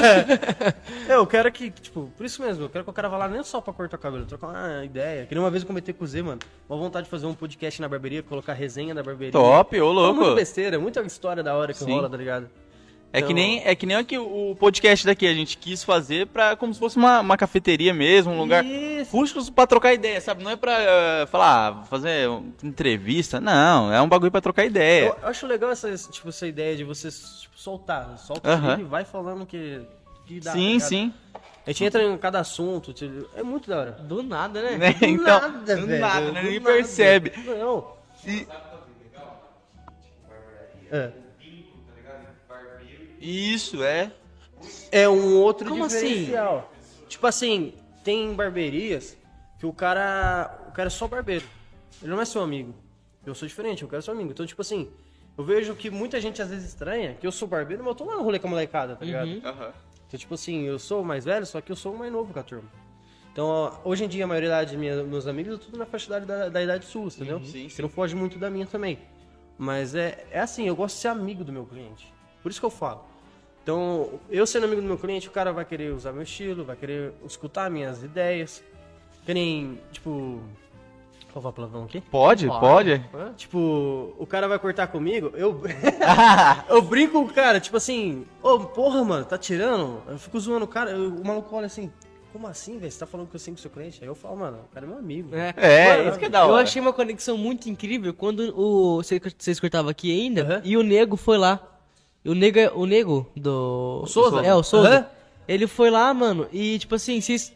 é, 1.09 1.15
eu 1.15 1.25
quero 1.27 1.51
que, 1.51 1.69
tipo, 1.71 2.11
por 2.15 2.25
isso 2.25 2.41
mesmo, 2.41 2.65
eu 2.65 2.69
quero 2.69 2.83
que 2.83 2.89
o 2.89 2.93
cara 2.93 3.09
vá 3.09 3.17
lá 3.17 3.27
nem 3.27 3.43
só 3.43 3.59
pra 3.61 3.73
cortar 3.73 3.97
o 3.97 3.99
cabelo, 3.99 4.25
trocar 4.25 4.47
uma 4.47 4.85
ideia. 4.85 5.25
Que 5.25 5.33
nem 5.35 5.43
uma 5.43 5.49
vez 5.49 5.63
eu 5.63 5.67
comentei 5.67 5.93
com 5.93 6.03
o 6.03 6.07
Z, 6.07 6.21
mano, 6.21 6.39
uma 6.69 6.77
vontade 6.77 7.05
de 7.05 7.09
fazer 7.09 7.25
um 7.25 7.33
podcast 7.33 7.81
na 7.81 7.89
barbearia, 7.89 8.21
colocar 8.23 8.53
resenha 8.53 8.93
da 8.93 9.03
barbearia. 9.03 9.31
Top, 9.31 9.75
ô 9.79 9.89
É 9.89 9.93
louco. 9.93 10.19
Muita 10.21 10.35
besteira, 10.35 10.79
muita 10.79 11.01
história 11.01 11.41
da 11.43 11.55
hora 11.55 11.73
que 11.73 11.79
Sim. 11.79 11.91
rola, 11.93 12.09
tá 12.09 12.17
ligado? 12.17 12.49
É 13.13 13.17
que 13.21 13.25
Então- 13.25 13.35
nem, 13.35 13.61
é 13.65 13.75
que 13.75 13.85
nem 13.85 13.97
aqui, 13.97 14.17
o 14.17 14.55
podcast 14.57 15.05
daqui, 15.05 15.27
a 15.27 15.33
gente 15.33 15.57
quis 15.57 15.83
fazer 15.83 16.27
pra, 16.27 16.55
como 16.55 16.73
se 16.73 16.79
fosse 16.79 16.95
uma, 16.95 17.19
uma 17.19 17.35
cafeteria 17.35 17.93
mesmo, 17.93 18.31
um 18.31 18.37
lugar 18.39 18.63
Isso. 18.65 19.11
rústico 19.11 19.51
pra 19.51 19.67
trocar 19.67 19.93
ideia, 19.93 20.21
sabe? 20.21 20.41
Não 20.43 20.51
é 20.51 20.55
pra 20.55 20.77
eh, 20.79 21.25
falar, 21.25 21.69
ah, 21.81 21.83
fazer 21.87 22.29
entrevista, 22.63 23.41
não, 23.41 23.91
é 23.93 24.01
um 24.01 24.07
bagulho 24.07 24.31
pra 24.31 24.39
trocar 24.39 24.63
ideia. 24.65 25.13
Eu 25.21 25.27
acho 25.27 25.45
legal 25.45 25.71
essa, 25.71 25.93
tipo, 26.09 26.29
essa 26.29 26.47
ideia 26.47 26.73
de 26.77 26.85
você 26.85 27.09
tipo, 27.09 27.57
soltar. 27.59 28.17
Solta 28.17 28.49
ele 28.73 28.83
e 28.83 28.85
vai 28.85 29.03
falando 29.03 29.45
que, 29.45 29.81
que 30.25 30.39
dá. 30.39 30.51
tá 30.51 30.57
sim, 30.57 30.73
ligado? 30.73 30.87
sim. 30.87 31.13
A 31.67 31.69
gente 31.71 31.83
entra 31.83 32.01
em 32.03 32.17
cada 32.17 32.39
assunto, 32.39 32.93
tipo, 32.93 33.27
é 33.35 33.43
muito 33.43 33.69
da 33.69 33.77
hora. 33.77 33.91
Do 33.91 34.23
nada, 34.23 34.61
né? 34.61 34.77
Né? 34.77 34.93
Do 34.93 35.05
então, 35.05 35.23
nada, 35.41 35.75
do 35.75 35.85
velho, 35.85 35.99
nada, 36.01 36.25
do 36.27 36.31
né? 36.31 36.43
Ninguém 36.43 36.59
nada. 36.61 36.75
percebe. 36.75 37.33
Não. 37.45 37.87
E- 38.25 38.47
É. 40.89 41.11
Isso, 43.21 43.83
é. 43.83 44.11
É 44.91 45.07
um 45.07 45.37
outro 45.37 45.69
Como 45.69 45.85
assim? 45.85 46.07
diferencial. 46.07 46.71
Tipo 47.07 47.27
assim, 47.27 47.73
tem 48.03 48.33
barberias 48.33 49.17
que 49.59 49.65
o 49.65 49.73
cara. 49.73 50.59
O 50.67 50.71
cara 50.71 50.87
é 50.87 50.89
só 50.89 51.07
barbeiro. 51.07 51.45
Ele 52.01 52.11
não 52.11 52.21
é 52.21 52.25
seu 52.25 52.41
amigo. 52.41 52.73
Eu 53.25 53.35
sou 53.35 53.47
diferente, 53.47 53.83
eu 53.83 53.89
quero 53.89 54.01
seu 54.01 54.13
amigo. 54.13 54.31
Então, 54.31 54.45
tipo 54.45 54.61
assim, 54.61 54.89
eu 55.37 55.43
vejo 55.43 55.75
que 55.75 55.89
muita 55.89 56.19
gente 56.19 56.41
às 56.41 56.49
vezes 56.49 56.69
estranha 56.69 57.13
que 57.13 57.25
eu 57.25 57.31
sou 57.31 57.47
barbeiro, 57.47 57.83
mas 57.83 57.91
eu 57.91 57.95
tô 57.95 58.05
lá 58.05 58.15
no 58.15 58.23
rolê 58.23 58.39
com 58.39 58.47
a 58.47 58.49
molecada, 58.49 58.95
tá 58.95 59.05
ligado? 59.05 59.27
Uhum. 59.27 59.71
Então, 60.07 60.19
tipo 60.19 60.33
assim, 60.33 60.63
eu 60.63 60.79
sou 60.79 61.01
o 61.01 61.05
mais 61.05 61.25
velho, 61.25 61.45
só 61.45 61.61
que 61.61 61.71
eu 61.71 61.75
sou 61.75 61.93
o 61.93 61.97
mais 61.97 62.11
novo 62.11 62.33
com 62.33 62.39
a 62.39 62.43
turma. 62.43 62.69
Então, 63.31 63.45
ó, 63.45 63.71
hoje 63.85 64.03
em 64.03 64.07
dia, 64.07 64.25
a 64.25 64.27
maioria 64.27 64.63
de 64.65 64.75
minha, 64.75 65.03
meus 65.03 65.25
amigos 65.25 65.55
é 65.55 65.57
tudo 65.57 65.77
na 65.77 65.85
faixa 65.85 66.19
da, 66.19 66.49
da 66.49 66.61
idade 66.61 66.85
sua, 66.85 67.05
entendeu? 67.07 67.39
Sim, 67.45 67.67
Que 67.67 67.81
não 67.81 67.87
foge 67.87 68.15
muito 68.15 68.37
da 68.37 68.49
minha 68.49 68.65
também. 68.65 68.99
Mas 69.57 69.95
é, 69.95 70.25
é 70.31 70.39
assim, 70.39 70.67
eu 70.67 70.75
gosto 70.75 70.95
de 70.95 71.01
ser 71.01 71.07
amigo 71.09 71.43
do 71.43 71.51
meu 71.53 71.65
cliente. 71.65 72.11
Por 72.43 72.49
isso 72.49 72.59
que 72.59 72.65
eu 72.65 72.71
falo. 72.71 73.05
Então, 73.63 74.19
eu 74.29 74.45
sendo 74.47 74.65
amigo 74.65 74.81
do 74.81 74.87
meu 74.87 74.97
cliente, 74.97 75.27
o 75.27 75.31
cara 75.31 75.51
vai 75.53 75.63
querer 75.65 75.93
usar 75.93 76.11
meu 76.11 76.23
estilo, 76.23 76.63
vai 76.63 76.75
querer 76.75 77.13
escutar 77.25 77.69
minhas 77.69 78.03
ideias. 78.03 78.63
Que 79.25 79.33
nem, 79.33 79.79
tipo... 79.91 80.41
Qual 81.31 81.47
a 81.47 81.53
palavrão 81.53 81.83
aqui? 81.83 82.01
Pode, 82.01 82.47
pode. 82.47 83.01
Hã? 83.13 83.31
Tipo, 83.37 84.13
o 84.19 84.25
cara 84.25 84.49
vai 84.49 84.59
cortar 84.59 84.87
comigo, 84.87 85.31
eu. 85.33 85.61
eu 86.67 86.81
brinco 86.81 87.13
com 87.13 87.19
o 87.19 87.33
cara, 87.33 87.57
tipo 87.59 87.77
assim, 87.77 88.25
ô, 88.43 88.59
porra, 88.59 89.01
mano, 89.05 89.23
tá 89.23 89.37
tirando? 89.37 90.01
Eu 90.09 90.19
fico 90.19 90.37
zoando 90.39 90.65
o 90.65 90.67
cara, 90.67 90.91
eu- 90.91 91.07
o 91.15 91.25
maluco 91.25 91.55
olha 91.55 91.67
assim, 91.67 91.89
como 92.33 92.47
assim, 92.47 92.77
velho? 92.77 92.91
Você 92.91 92.99
tá 92.99 93.05
falando 93.05 93.29
que 93.29 93.35
eu 93.35 93.39
sinto 93.39 93.61
seu 93.61 93.71
cliente? 93.71 93.99
Aí 94.01 94.07
eu 94.09 94.15
falo, 94.15 94.35
mano, 94.35 94.57
o 94.69 94.73
cara 94.73 94.85
é 94.85 94.89
meu 94.89 94.97
amigo. 94.97 95.33
É. 95.33 95.53
É, 95.55 95.97
Mano, 95.97 96.09
isso 96.09 96.19
que 96.19 96.25
é 96.25 96.29
da 96.29 96.43
hora. 96.43 96.51
Eu 96.51 96.55
achei 96.57 96.81
uma 96.81 96.91
conexão 96.91 97.37
muito 97.37 97.69
incrível 97.69 98.13
quando 98.13 98.53
o 98.57 99.01
cê- 99.01 99.21
vocês 99.37 99.57
cortavam 99.57 99.89
aqui 99.89 100.11
ainda 100.11 100.41
Aham. 100.41 100.61
e 100.65 100.75
o 100.75 100.83
nego 100.83 101.15
foi 101.15 101.37
lá. 101.37 101.70
E 102.23 102.29
o 102.29 102.35
nego, 102.35 102.59
é- 102.59 102.71
o 102.71 102.85
nego 102.85 103.27
do 103.35 104.01
O 104.03 104.07
Souza? 104.07 104.41
É, 104.45 104.53
o 104.53 104.61
Souza. 104.63 104.89
Aham. 104.89 105.05
Ele 105.47 105.67
foi 105.67 105.89
lá, 105.89 106.13
mano, 106.13 106.47
e 106.51 106.77
tipo 106.79 106.95
assim, 106.95 107.19
vocês 107.19 107.51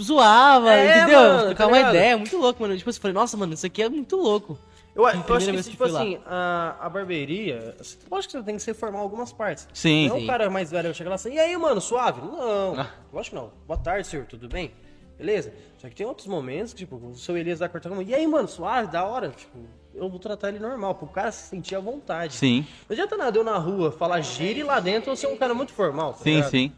zoava, 0.00 0.72
É, 0.72 0.98
entendeu? 0.98 1.20
mano, 1.20 1.38
Trocar 1.46 1.54
tá 1.56 1.66
uma 1.66 1.76
ligado? 1.78 1.94
ideia, 1.94 2.16
muito 2.18 2.36
louco, 2.36 2.62
mano. 2.62 2.76
Tipo 2.76 2.90
assim, 2.90 2.98
eu 2.98 3.02
falei, 3.02 3.14
nossa, 3.14 3.36
mano, 3.36 3.54
isso 3.54 3.66
aqui 3.66 3.82
é 3.82 3.88
muito 3.88 4.16
louco. 4.16 4.58
Eu, 4.94 5.02
eu 5.02 5.06
acho 5.08 5.24
que, 5.24 5.52
que 5.62 5.70
tipo 5.70 5.84
assim, 5.84 6.18
a, 6.24 6.76
a 6.80 6.88
barbearia, 6.88 7.74
lógico 8.08 8.32
que 8.32 8.38
você 8.38 8.44
tem 8.44 8.56
que 8.56 8.62
se 8.62 8.72
formar 8.74 9.00
algumas 9.00 9.32
partes. 9.32 9.66
Sim. 9.72 10.08
Não 10.08 10.18
Sim. 10.18 10.24
o 10.24 10.26
cara 10.26 10.48
mais 10.50 10.70
velho 10.70 10.94
chega 10.94 11.10
lá 11.10 11.16
assim, 11.16 11.32
e 11.34 11.38
aí, 11.40 11.56
mano, 11.56 11.80
suave? 11.80 12.20
Não, 12.20 12.78
Ah. 12.78 12.90
lógico 13.12 13.34
que 13.36 13.42
não. 13.42 13.50
Boa 13.66 13.78
tarde, 13.78 14.06
senhor, 14.06 14.26
tudo 14.26 14.48
bem? 14.48 14.70
Beleza? 15.18 15.52
Só 15.78 15.88
que 15.88 15.96
tem 15.96 16.06
outros 16.06 16.28
momentos 16.28 16.72
que, 16.72 16.80
tipo, 16.80 16.94
o 16.96 17.16
seu 17.16 17.36
Elias 17.36 17.58
vai 17.58 17.68
cortar 17.68 17.88
como, 17.88 18.02
e 18.02 18.14
aí, 18.14 18.24
mano, 18.26 18.46
suave, 18.46 18.86
da 18.92 19.04
hora? 19.04 19.30
Tipo, 19.30 19.58
eu 19.94 20.08
vou 20.08 20.18
tratar 20.18 20.48
ele 20.48 20.58
normal, 20.58 20.94
pro 20.94 21.06
cara 21.06 21.30
se 21.32 21.48
sentir 21.48 21.74
à 21.76 21.80
vontade. 21.80 22.34
Sim, 22.34 22.66
Não 22.88 22.94
adianta 22.94 23.16
nada 23.16 23.38
eu 23.38 23.44
na 23.44 23.56
rua 23.58 23.92
falar 23.92 24.20
gire 24.20 24.62
lá 24.62 24.80
dentro 24.80 25.10
ou 25.10 25.16
ser 25.16 25.28
um 25.28 25.36
cara 25.36 25.54
muito 25.54 25.72
formal. 25.72 26.12
tá 26.12 26.18
sim, 26.24 26.34
ligado? 26.36 26.50
sim. 26.50 26.72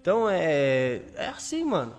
Então 0.00 0.28
é. 0.30 1.00
É 1.16 1.28
assim, 1.28 1.64
mano. 1.64 1.92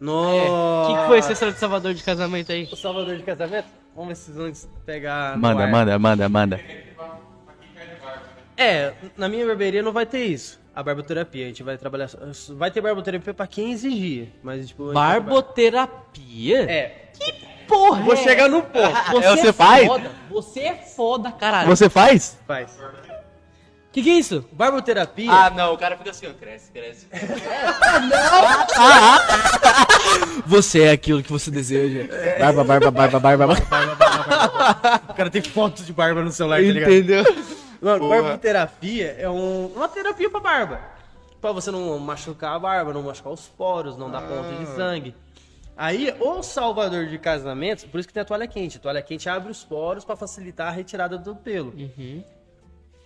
O 0.00 0.04
Nossa. 0.04 0.92
que, 0.92 1.00
que 1.00 1.06
foi 1.06 1.18
essa 1.18 1.32
história 1.32 1.54
de 1.54 1.60
Salvador 1.60 1.94
de 1.94 2.02
casamento 2.02 2.52
aí? 2.52 2.68
O 2.70 2.76
Salvador 2.76 3.16
de 3.16 3.22
casamento? 3.22 3.68
Vamos 3.94 4.08
ver 4.08 4.16
se 4.16 4.32
vocês 4.32 4.64
vão 4.64 4.82
pegar. 4.84 5.38
Manda, 5.38 5.66
manda, 5.66 5.98
manda, 5.98 6.28
manda. 6.28 6.60
É, 8.56 8.92
na 9.16 9.28
minha 9.28 9.46
barbearia 9.46 9.82
não 9.82 9.92
vai 9.92 10.04
ter 10.04 10.24
isso. 10.24 10.60
A 10.74 10.82
barboterapia. 10.82 11.44
A 11.44 11.48
gente 11.48 11.62
vai 11.62 11.78
trabalhar. 11.78 12.10
Vai 12.50 12.70
ter 12.70 12.80
barboterapia 12.80 13.32
pra 13.32 13.46
quem 13.46 13.72
exigir. 13.72 14.28
Mas, 14.42 14.68
tipo. 14.68 14.92
Barboterapia? 14.92 16.70
É. 16.70 17.03
Porra! 17.68 18.02
Vou 18.02 18.16
chegar 18.16 18.48
no. 18.48 18.62
Você, 19.12 19.26
É, 19.26 19.36
você 19.36 19.48
é 19.48 19.52
faz? 19.52 19.86
foda. 19.86 20.10
Você 20.30 20.60
é 20.60 20.74
foda, 20.74 21.32
caralho. 21.32 21.68
Você 21.68 21.88
faz? 21.88 22.36
Faz. 22.46 22.76
Que 23.92 24.02
que 24.02 24.10
é 24.10 24.14
isso? 24.14 24.44
Barboterapia. 24.50 25.30
Ah, 25.30 25.50
não, 25.50 25.72
o 25.72 25.78
cara 25.78 25.96
fica 25.96 26.10
assim, 26.10 26.26
ó, 26.26 26.32
cresce, 26.32 26.70
cresce. 26.72 27.06
Você 30.46 30.82
é 30.82 30.90
aquilo 30.90 31.22
que 31.22 31.30
você 31.32 31.50
deseja. 31.50 32.08
Barba, 32.38 32.64
barba, 32.64 32.90
barba, 32.90 33.20
barba, 33.20 33.46
barba. 33.46 35.02
O 35.08 35.14
cara 35.14 35.30
tem 35.30 35.42
fotos 35.42 35.86
de 35.86 35.92
barba 35.92 36.22
no 36.22 36.30
celular, 36.32 36.56
tá 36.56 36.62
ligado? 36.62 36.92
Entendeu? 36.92 37.24
Mano, 37.80 38.08
barboterapia 38.08 39.16
é 39.18 39.28
um- 39.28 39.66
uma 39.74 39.88
terapia 39.88 40.30
pra 40.30 40.40
barba. 40.40 40.80
Pra 41.40 41.52
você 41.52 41.70
não 41.70 41.98
machucar 41.98 42.56
a 42.56 42.58
barba, 42.58 42.92
não 42.92 43.02
machucar 43.02 43.32
os 43.32 43.42
poros, 43.42 43.96
não 43.98 44.10
dar 44.10 44.22
ponta 44.22 44.52
de 44.58 44.66
sangue. 44.74 45.14
Aí, 45.76 46.14
o 46.20 46.42
salvador 46.42 47.06
de 47.06 47.18
casamentos, 47.18 47.84
por 47.84 47.98
isso 47.98 48.06
que 48.06 48.14
tem 48.14 48.20
a 48.20 48.24
toalha 48.24 48.46
quente. 48.46 48.76
A 48.76 48.80
toalha 48.80 49.02
quente 49.02 49.28
abre 49.28 49.50
os 49.50 49.64
poros 49.64 50.04
pra 50.04 50.14
facilitar 50.14 50.68
a 50.68 50.70
retirada 50.70 51.18
do 51.18 51.34
pelo. 51.34 51.74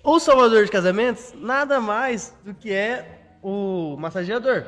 O 0.05 0.19
salvador 0.21 0.65
de 0.65 0.71
casamentos, 0.71 1.33
nada 1.35 1.81
mais 1.81 2.35
do 2.45 2.53
que 2.55 2.73
é 2.73 3.21
o 3.43 3.97
massageador. 3.99 4.65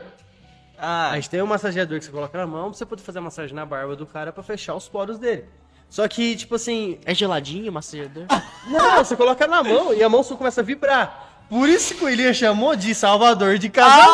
Ah, 0.78 1.10
A 1.10 1.14
gente 1.16 1.28
tem 1.28 1.42
um 1.42 1.46
massageador 1.46 1.98
que 1.98 2.04
você 2.06 2.10
coloca 2.10 2.36
na 2.38 2.46
mão 2.46 2.70
pra 2.70 2.78
você 2.78 2.86
poder 2.86 3.02
fazer 3.02 3.18
a 3.18 3.22
massagem 3.22 3.54
na 3.54 3.66
barba 3.66 3.94
do 3.94 4.06
cara 4.06 4.32
pra 4.32 4.42
fechar 4.42 4.74
os 4.74 4.88
poros 4.88 5.18
dele. 5.18 5.44
Só 5.90 6.06
que, 6.08 6.36
tipo 6.36 6.54
assim, 6.54 6.98
É 7.04 7.14
geladinho 7.14 7.70
o 7.70 7.74
massageador? 7.74 8.24
não, 8.68 9.04
você 9.04 9.14
coloca 9.14 9.46
na 9.46 9.62
mão 9.62 9.92
e 9.92 10.02
a 10.02 10.08
mão 10.08 10.22
só 10.22 10.36
começa 10.36 10.62
a 10.62 10.64
vibrar. 10.64 11.29
Por 11.50 11.68
isso 11.68 11.96
que 11.96 12.04
o 12.04 12.08
Elias 12.08 12.36
chamou 12.36 12.76
de 12.76 12.94
Salvador 12.94 13.58
de 13.58 13.68
casamentos. 13.68 14.12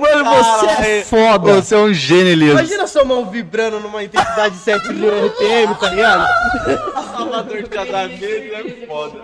Mano, 0.00 0.24
você 0.24 0.66
é 0.66 1.04
foda. 1.04 1.54
Você 1.54 1.74
é 1.76 1.78
um 1.78 1.94
gênio, 1.94 2.32
Elias. 2.32 2.50
Imagina 2.50 2.88
sua 2.88 3.04
mão 3.04 3.30
vibrando 3.30 3.78
numa 3.78 4.02
intensidade 4.02 4.56
de 4.56 4.60
7 4.60 4.92
mil 4.92 5.08
RPM, 5.26 5.72
tá 5.76 5.90
ligado? 5.90 6.26
Salvador 7.12 7.62
de 7.62 7.68
casamento 7.68 8.24
é 8.24 8.86
foda. 8.88 9.22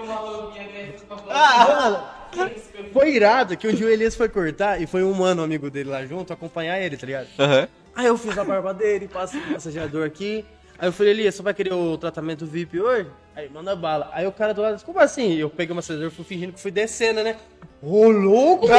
Foi 2.92 3.12
irado 3.12 3.56
que 3.56 3.66
um 3.66 3.72
dia 3.74 3.86
o 3.86 3.90
Elias 3.90 4.14
foi 4.14 4.28
cortar 4.28 4.80
e 4.80 4.86
foi 4.86 5.02
um 5.02 5.12
mano 5.12 5.42
amigo 5.42 5.68
dele 5.70 5.90
lá 5.90 6.06
junto 6.06 6.32
acompanhar 6.32 6.78
ele, 6.78 6.96
tá 6.96 7.04
ligado? 7.04 7.26
Aham. 7.36 7.66
Aí 7.96 8.06
eu 8.06 8.16
fiz 8.16 8.38
a 8.38 8.44
barba 8.44 8.72
dele, 8.72 9.08
passo 9.08 9.36
o 9.36 9.52
massageador 9.52 10.06
aqui. 10.06 10.44
Aí 10.78 10.88
eu 10.88 10.92
falei, 10.92 11.12
Elias, 11.12 11.34
você 11.34 11.42
vai 11.42 11.54
querer 11.54 11.72
o 11.72 11.96
tratamento 11.96 12.44
VIP 12.46 12.80
hoje? 12.80 13.08
Aí 13.36 13.48
manda 13.48 13.74
bala. 13.76 14.10
Aí 14.12 14.26
o 14.26 14.32
cara 14.32 14.52
do 14.52 14.62
lado 14.62 14.84
como 14.84 14.98
assim? 14.98 15.34
Eu 15.34 15.48
peguei 15.48 15.74
massageador 15.74 16.10
e 16.10 16.14
fui 16.14 16.24
fingindo 16.24 16.52
que 16.52 16.60
fui 16.60 16.70
descendo, 16.70 17.22
né? 17.22 17.36
Ô, 17.82 18.08
louco! 18.08 18.66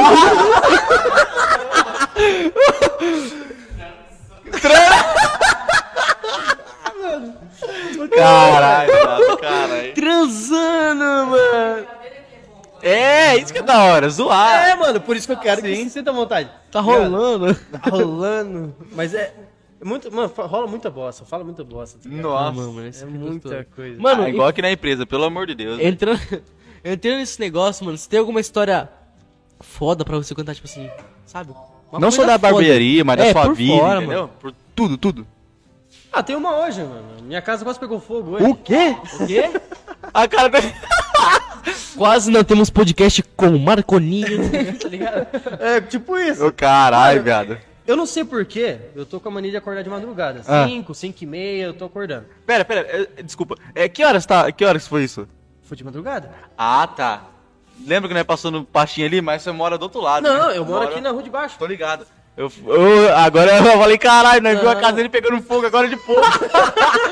Caralho, 8.16 9.36
caralho. 9.38 9.94
Transando, 9.94 11.04
mano. 11.04 11.86
É, 12.82 13.36
isso 13.36 13.52
que 13.52 13.58
é 13.58 13.62
da 13.62 13.82
hora, 13.84 14.08
zoar. 14.08 14.68
É, 14.68 14.74
mano, 14.74 15.00
por 15.00 15.16
isso 15.16 15.26
que 15.26 15.32
eu 15.32 15.38
quero 15.38 15.60
que 15.60 15.74
você 15.74 15.90
sinta 15.90 16.12
vontade. 16.12 16.48
Tá 16.70 16.80
rolando. 16.80 17.54
Tá 17.54 17.90
rolando. 17.90 18.74
Mas 18.92 19.14
é. 19.14 19.32
É 19.80 19.84
muito, 19.84 20.10
mano, 20.12 20.32
rola 20.36 20.66
muita 20.66 20.90
bosta, 20.90 21.24
fala 21.24 21.44
muita 21.44 21.62
bosta. 21.64 21.98
tá? 22.02 22.08
Nossa. 22.08 22.52
mano, 22.52 22.86
esse 22.86 23.02
É 23.04 23.06
aqui 23.08 23.16
muita 23.18 23.48
gostoso. 23.48 23.66
coisa. 23.76 24.00
Mano, 24.00 24.22
Ah, 24.24 24.28
igual 24.28 24.48
aqui 24.48 24.62
na 24.62 24.70
empresa, 24.72 25.04
pelo 25.06 25.24
amor 25.24 25.46
de 25.46 25.54
Deus. 25.54 25.80
entrando, 25.80 26.20
entrando 26.84 27.18
nesse 27.18 27.38
negócio, 27.40 27.84
mano, 27.84 27.96
você 27.98 28.08
tem 28.08 28.18
alguma 28.18 28.40
história 28.40 28.88
foda 29.60 30.04
pra 30.04 30.16
você 30.16 30.34
contar, 30.34 30.54
tipo 30.54 30.66
assim, 30.66 30.90
sabe? 31.24 31.52
Uma 31.90 32.00
Não 32.00 32.10
só 32.10 32.22
da 32.24 32.38
foda. 32.38 32.52
barbearia, 32.52 33.04
mas 33.04 33.18
É, 33.20 33.24
da 33.26 33.32
sua 33.32 33.44
por 33.46 33.54
vida, 33.54 33.78
fora, 33.78 33.98
entendeu? 34.00 34.20
mano. 34.22 34.32
Por 34.40 34.52
tudo, 34.74 34.96
tudo. 34.98 35.26
Ah, 36.12 36.22
tem 36.22 36.34
uma 36.34 36.56
hoje, 36.64 36.82
mano. 36.82 37.04
Minha 37.22 37.42
casa 37.42 37.62
quase 37.64 37.78
pegou 37.78 38.00
fogo 38.00 38.32
hoje. 38.36 38.44
O 38.44 38.54
quê? 38.54 38.96
O 39.20 39.26
quê? 39.26 39.50
A 40.14 40.26
cara 40.26 40.48
da... 40.48 40.58
Quase 41.96 42.30
não 42.30 42.44
temos 42.44 42.68
podcast 42.70 43.22
com 43.36 43.48
o 43.48 43.58
Marconinho. 43.58 44.50
tá 44.80 44.88
ligado? 44.88 45.26
É, 45.60 45.80
tipo 45.80 46.16
isso. 46.18 46.46
Ô, 46.46 46.52
caralho, 46.52 47.22
viado. 47.22 47.58
Eu 47.86 47.96
não 47.96 48.06
sei 48.06 48.24
porquê, 48.24 48.78
eu 48.94 49.06
tô 49.06 49.20
com 49.20 49.28
a 49.28 49.32
mania 49.32 49.50
de 49.50 49.56
acordar 49.56 49.82
de 49.82 49.88
madrugada. 49.90 50.42
Ah. 50.46 50.66
5, 50.66 50.92
5 50.94 51.22
e 51.22 51.26
meia, 51.26 51.64
eu 51.66 51.74
tô 51.74 51.84
acordando. 51.84 52.26
Pera, 52.44 52.64
pera, 52.64 52.80
é, 53.16 53.22
desculpa. 53.22 53.54
É, 53.74 53.88
que 53.88 54.04
horas 54.04 54.26
tá? 54.26 54.50
Que 54.50 54.64
horas 54.64 54.86
foi 54.88 55.04
isso? 55.04 55.28
Foi 55.62 55.76
de 55.76 55.84
madrugada? 55.84 56.30
Ah, 56.58 56.86
tá. 56.86 57.24
Lembra 57.86 58.08
que 58.08 58.14
nós 58.14 58.24
passou 58.24 58.50
no 58.50 58.64
pastinho 58.64 59.06
ali, 59.06 59.20
mas 59.20 59.42
você 59.42 59.52
mora 59.52 59.76
do 59.78 59.82
outro 59.82 60.00
lado. 60.00 60.22
Não, 60.24 60.48
né? 60.48 60.56
eu 60.56 60.64
moro 60.64 60.78
Mora- 60.80 60.90
aqui 60.90 61.00
na 61.00 61.10
rua 61.10 61.22
de 61.22 61.30
baixo. 61.30 61.56
Tô 61.58 61.66
ligado. 61.66 62.06
Eu, 62.36 62.50
eu- 62.66 63.16
agora 63.16 63.56
eu 63.56 63.78
falei, 63.78 63.96
caralho, 63.98 64.42
nós 64.42 64.58
viu 64.58 64.68
a 64.68 64.76
casa 64.76 64.92
dele 64.94 65.08
pegando 65.08 65.40
fogo 65.42 65.66
agora 65.66 65.88
de 65.88 65.96
pouco. 65.96 66.20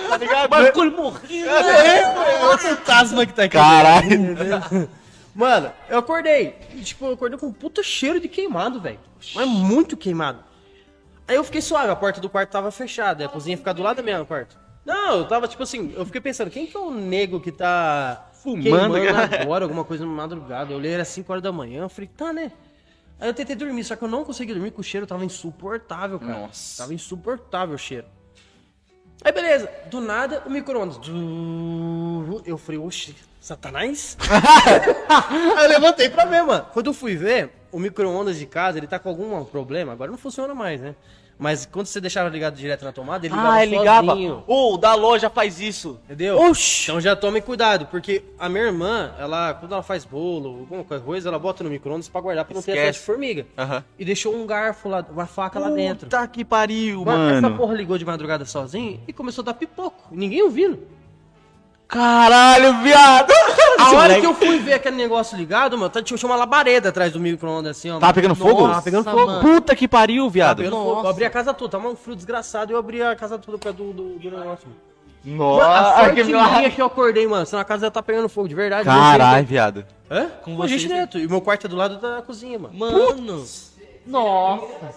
tá 0.09 0.17
ligado? 0.19 0.51
Marconi 0.51 0.91
morreu. 0.91 1.51
É 1.51 2.55
o 2.55 2.59
fantasma 2.59 3.25
que 3.27 3.33
tá 3.33 3.45
aqui. 3.45 3.57
Caralho. 3.57 4.89
Mano, 5.35 5.73
eu 5.89 5.99
acordei. 5.99 6.55
E, 6.75 6.81
tipo, 6.83 7.07
eu 7.07 7.13
acordei 7.15 7.39
com 7.39 7.47
um 7.47 7.53
puta 7.53 7.83
cheiro 7.83 8.21
de 8.21 8.29
queimado, 8.29 8.81
velho. 8.81 8.99
Mas 9.35 9.49
muito 9.49 9.97
queimado. 9.97 10.41
Aí 11.27 11.37
eu 11.37 11.45
fiquei 11.45 11.63
suave, 11.63 11.91
a 11.91 11.97
porta 11.97 12.21
do 12.21 12.29
quarto 12.29 12.51
tava 12.51 12.71
fechada, 12.71 13.25
a 13.25 13.29
cozinha 13.29 13.57
fica 13.57 13.73
do 13.73 13.83
lado 13.83 13.97
da 13.97 14.03
minha 14.03 14.25
quarto. 14.25 14.59
Não, 14.85 15.19
eu 15.19 15.25
tava 15.27 15.49
tipo 15.49 15.63
assim, 15.63 15.93
eu 15.97 16.05
fiquei 16.05 16.21
pensando, 16.21 16.51
quem 16.51 16.67
que 16.67 16.77
é 16.77 16.81
o 16.81 16.91
nego 16.91 17.41
que 17.41 17.51
tá 17.51 18.31
Fumando, 18.35 18.95
agora, 19.41 19.65
alguma 19.65 19.85
coisa 19.85 20.05
na 20.05 20.13
madrugada? 20.13 20.73
Eu 20.73 20.77
olhei, 20.77 20.93
era 20.93 21.05
5 21.05 21.33
horas 21.33 21.43
da 21.43 21.51
manhã, 21.51 21.83
eu 21.85 21.89
falei, 21.89 22.11
tá, 22.15 22.31
né? 22.33 22.53
Aí 23.19 23.29
eu 23.29 23.33
tentei 23.33 23.57
dormir, 23.57 23.85
só 23.85 23.97
que 23.97 24.05
eu 24.05 24.09
não 24.09 24.25
consegui 24.25 24.53
dormir, 24.53 24.71
porque 24.71 24.83
o 24.83 24.85
cheiro 24.85 25.07
tava 25.07 25.25
insuportável, 25.25 26.19
cara. 26.19 26.41
Nossa. 26.41 26.83
Tava 26.83 26.93
insuportável 26.93 27.75
o 27.75 27.79
cheiro. 27.79 28.07
Aí 29.25 29.33
beleza, 29.33 29.71
do 29.87 30.01
nada 30.03 30.43
o 30.45 30.51
micro-ondas. 30.51 31.01
Eu 32.45 32.59
falei, 32.59 32.79
oxe, 32.79 33.17
Satanás? 33.41 34.19
Aí 35.57 35.65
eu 35.65 35.69
levantei 35.71 36.11
pra 36.11 36.27
ver, 36.27 36.43
mano. 36.43 36.67
Quando 36.73 36.89
eu 36.89 36.95
fui 36.95 37.17
ver, 37.17 37.51
o 37.75 37.79
micro-ondas 37.81 38.39
de 38.39 38.47
casa, 38.47 38.79
ele 38.79 38.87
tá 38.87 38.99
com 38.99 39.09
algum 39.09 39.45
problema, 39.45 39.93
agora 39.93 40.11
não 40.11 40.19
funciona 40.19 40.55
mais, 40.55 40.81
né? 40.81 40.95
Mas 41.37 41.67
quando 41.67 41.87
você 41.87 42.01
deixava 42.01 42.29
ligado 42.29 42.55
direto 42.55 42.85
na 42.85 42.93
tomada, 42.93 43.27
ele 43.27 43.35
ligava 43.35 43.55
Ah, 43.55 43.63
ele 43.67 43.77
ligava. 43.77 44.07
sozinho. 44.13 44.45
Ô, 44.47 44.75
o 44.75 44.77
da 44.79 44.95
loja 44.95 45.29
faz 45.29 45.61
isso. 45.61 45.99
Entendeu? 46.05 46.39
Oxi! 46.39 46.85
Então 46.85 47.01
já 47.01 47.17
tome 47.17 47.41
cuidado, 47.41 47.87
porque 47.87 48.23
a 48.39 48.49
minha 48.49 48.63
irmã, 48.67 49.13
ela, 49.19 49.53
quando 49.55 49.73
ela 49.73 49.83
faz 49.83 50.05
bolo, 50.05 50.61
alguma 50.61 50.85
coisa, 50.85 51.29
ela 51.29 51.39
bota 51.41 51.65
no 51.65 51.71
micro-ondas 51.71 52.09
pra 52.09 52.21
guardar 52.21 52.45
pra 52.45 52.55
não 52.55 52.63
ter 52.63 52.71
Esquece. 52.71 52.89
excesso 52.91 53.01
de 53.01 53.07
formiga. 53.07 53.47
Aham. 53.59 53.83
E 53.99 54.05
deixou 54.05 54.33
um 54.33 54.47
garfo 54.47 54.89
lá, 54.89 55.05
uma 55.11 55.27
faca 55.27 55.59
lá 55.59 55.71
dentro. 55.71 56.07
Puta 56.09 56.25
que 56.29 56.45
pariu, 56.45 57.05
Mano, 57.05 57.35
essa 57.37 57.51
porra 57.57 57.75
ligou 57.75 57.99
de 57.99 58.05
madrugada 58.05 58.45
sozinho 58.45 59.01
e 59.09 59.13
começou 59.13 59.43
a 59.43 59.47
dar 59.47 59.55
pipoco. 59.55 60.05
Ninguém 60.13 60.41
ouvindo. 60.41 60.79
Caralho, 61.89 62.83
viado. 62.83 63.33
A 63.79 63.93
hora 63.93 64.21
que 64.21 64.27
eu 64.27 64.35
fui 64.35 64.59
ver 64.59 64.75
aquele 64.75 64.97
negócio 64.97 65.37
ligado, 65.37 65.77
mano, 65.77 65.91
tá- 65.91 66.03
tinha 66.03 66.17
uma 66.25 66.37
labareda 66.37 66.89
atrás 66.89 67.13
do 67.13 67.21
micro-ondas 67.21 67.77
assim, 67.77 67.91
ó. 67.91 67.99
Tava 67.99 68.15
pegando 68.15 68.35
fogo? 68.35 68.67
Tava 68.69 68.83
pegando 68.83 69.05
Nossa, 69.05 69.17
fogo. 69.19 69.31
mano. 69.33 69.43
Puta 69.43 69.77
que 69.77 69.87
pariu, 69.87 70.23
Tava 70.23 70.33
viado. 70.33 70.57
pegando 70.59 70.77
Nossa. 70.77 70.91
fogo. 70.95 71.07
Eu 71.07 71.11
abri 71.11 71.25
a 71.25 71.31
casa 71.31 71.53
toda, 71.53 71.73
tava 71.73 71.89
um 71.89 71.97
frio 71.97 72.17
desgraçado 72.17 72.73
e 72.73 72.75
eu 72.75 72.79
abri 72.79 73.03
a 73.03 73.15
casa 73.15 73.39
toda 73.39 73.59
perto 73.59 73.77
do, 73.77 73.93
do, 73.93 74.19
do, 74.19 74.31
negócio. 74.31 74.69
Mano, 75.25 75.61
a 75.61 75.81
Nossa, 75.81 76.01
sorte 76.01 76.15
que 76.15 76.25
minha 76.25 76.71
que 76.71 76.83
eu 76.83 76.87
acordei, 76.87 77.27
mano, 77.27 77.47
senão 77.47 77.61
a 77.61 77.65
casa 77.65 77.87
já 77.87 77.91
tá 77.91 78.03
pegando 78.03 78.29
fogo, 78.29 78.49
de 78.49 78.55
verdade. 78.55 78.85
Caralho, 78.85 79.47
viado. 79.47 79.87
Hã? 80.11 80.29
Com 80.43 80.63
a 80.63 80.67
gente 80.67 80.87
vocês, 80.87 81.01
dentro. 81.01 81.19
E 81.19 81.27
meu 81.27 81.41
quarto 81.41 81.67
é 81.67 81.69
do 81.69 81.77
lado 81.77 81.99
da 81.99 82.23
cozinha, 82.23 82.59
mano. 82.59 82.75
Mano! 82.75 83.45
Nossa! 84.07 84.95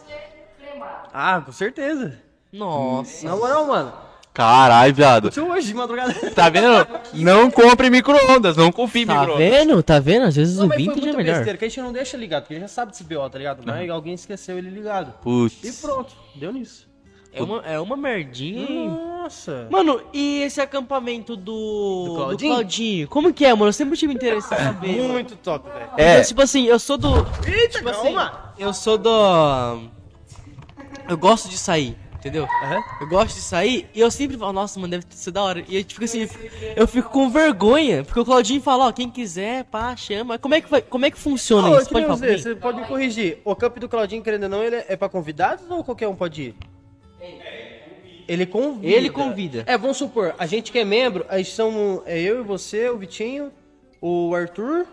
Ah, 1.14 1.42
com 1.46 1.52
certeza. 1.52 2.20
Nossa! 2.52 3.26
Na 3.28 3.36
moral, 3.36 3.66
mano. 3.66 4.07
Caralho, 4.38 4.94
viado. 4.94 5.18
Aconteceu 5.30 5.50
hoje 5.50 5.68
de 5.68 5.74
madrugada. 5.74 6.14
Tá 6.32 6.48
vendo? 6.48 6.88
Não 7.14 7.50
compre 7.50 7.90
micro-ondas, 7.90 8.56
não 8.56 8.72
confie 8.72 9.02
em 9.02 9.06
Tá 9.08 9.16
micro-ondas. 9.22 9.50
vendo? 9.50 9.82
Tá 9.82 10.00
vendo? 10.00 10.26
Às 10.28 10.36
vezes 10.36 10.58
Não, 10.58 10.66
o 10.66 10.68
mas 10.68 10.76
foi 10.76 10.84
vintage 10.86 11.00
é 11.00 11.04
muita 11.06 11.18
melhor. 11.18 11.36
besteira, 11.38 11.58
que 11.58 11.66
a 11.66 11.68
gente 11.68 11.82
não 11.82 11.92
deixa 11.92 12.16
ligado, 12.18 12.44
porque 12.44 12.54
a 12.54 12.58
gente 12.60 12.68
já 12.70 12.74
sabe 12.76 12.92
desse 12.92 13.04
BO, 13.04 13.28
tá 13.30 13.38
ligado? 13.40 13.64
Mas 13.66 13.90
alguém 13.90 14.14
esqueceu 14.14 14.58
ele 14.60 14.70
ligado. 14.70 15.10
E 15.20 15.24
Putz. 15.24 15.82
pronto, 15.82 16.14
deu 16.36 16.54
nisso. 16.54 16.86
É 17.34 17.42
uma, 17.42 17.62
é 17.66 17.80
uma 17.80 17.98
merdinha, 17.98 18.62
hein? 18.70 18.88
Nossa. 18.90 19.68
Mano, 19.72 20.02
e 20.14 20.42
esse 20.44 20.62
acampamento 20.62 21.36
do. 21.36 21.44
Do 22.06 22.06
Do 22.10 22.16
Claudinho? 22.16 22.54
Claudinho? 22.54 23.08
Como 23.08 23.34
que 23.34 23.46
é, 23.46 23.54
mano? 23.54 23.68
Eu 23.70 23.74
sempre 23.74 23.98
tive 23.98 24.14
interesse 24.14 24.54
em 24.54 24.58
saber. 24.58 24.98
mano. 25.02 25.14
Muito 25.14 25.36
top, 25.38 25.68
velho. 25.70 25.90
É. 25.98 26.14
Então, 26.16 26.26
tipo 26.28 26.42
assim, 26.42 26.66
eu 26.66 26.78
sou 26.80 26.98
do. 26.98 27.16
Eita, 27.46 27.78
Tipo 27.80 27.90
assim, 27.90 28.14
calma. 28.14 28.54
eu 28.58 28.74
sou 28.74 28.98
do. 28.98 29.82
Eu 31.10 31.18
gosto 31.18 31.48
de 31.50 31.58
sair, 31.58 31.96
entendeu? 32.20 32.46
Aham. 32.64 32.84
Eu 33.02 33.08
gosto 33.08 33.36
de 33.36 33.42
sair 33.42 33.90
e 33.94 34.00
eu 34.00 34.10
sempre 34.12 34.38
falo, 34.38 34.54
nossa, 34.54 34.80
mano, 34.80 34.92
deve 34.92 35.06
ser 35.10 35.32
da 35.32 35.44
hora. 35.44 35.64
E 35.68 35.78
eu, 35.78 35.84
tipo 35.84 36.04
assim, 36.04 36.22
eu 36.22 36.28
fico- 36.28 36.88
fico 36.88 37.10
com 37.10 37.30
vergonha, 37.30 38.04
porque 38.04 38.20
o 38.20 38.26
Claudinho 38.26 38.62
fala, 38.62 38.88
ó, 38.88 38.92
quem 38.92 39.10
quiser, 39.10 39.64
pá, 39.66 39.96
chama. 39.96 40.38
Como 40.38 40.54
é 40.56 40.62
que, 40.62 40.70
vai, 40.70 40.82
como 40.82 41.06
é 41.06 41.12
que 41.12 41.18
funciona 41.18 41.70
Ô, 41.70 41.78
isso? 41.80 41.90
Pode 41.90 42.06
falar 42.06 42.18
você, 42.18 42.32
mim? 42.32 42.38
você 42.38 42.56
pode 42.56 42.82
me 42.82 42.88
corrigir. 42.88 43.40
O 43.46 43.56
camp 43.56 43.78
do 43.78 43.88
Claudinho, 43.90 44.22
querendo 44.24 44.44
ou 44.44 44.50
não, 44.50 44.64
ele 44.64 44.76
é 44.88 44.96
pra 44.96 45.08
convidados 45.10 45.70
ou 45.70 45.84
qualquer 45.84 46.08
um 46.08 46.16
pode 46.16 46.42
ir? 46.44 46.56
Ele 48.28 48.46
convida. 48.46 48.94
Ele 48.94 49.10
convida. 49.10 49.64
É, 49.66 49.78
vamos 49.78 49.96
supor, 49.98 50.36
a 50.38 50.46
gente 50.46 50.72
que 50.72 50.80
é 50.80 50.84
membro, 50.84 51.26
aí 51.30 51.46
são 51.46 52.04
é 52.06 52.20
eu 52.20 52.42
e 52.42 52.44
você, 52.44 52.90
o 52.90 52.98
Vitinho, 52.98 53.52
o 54.02 54.36
Arthur, 54.36 54.86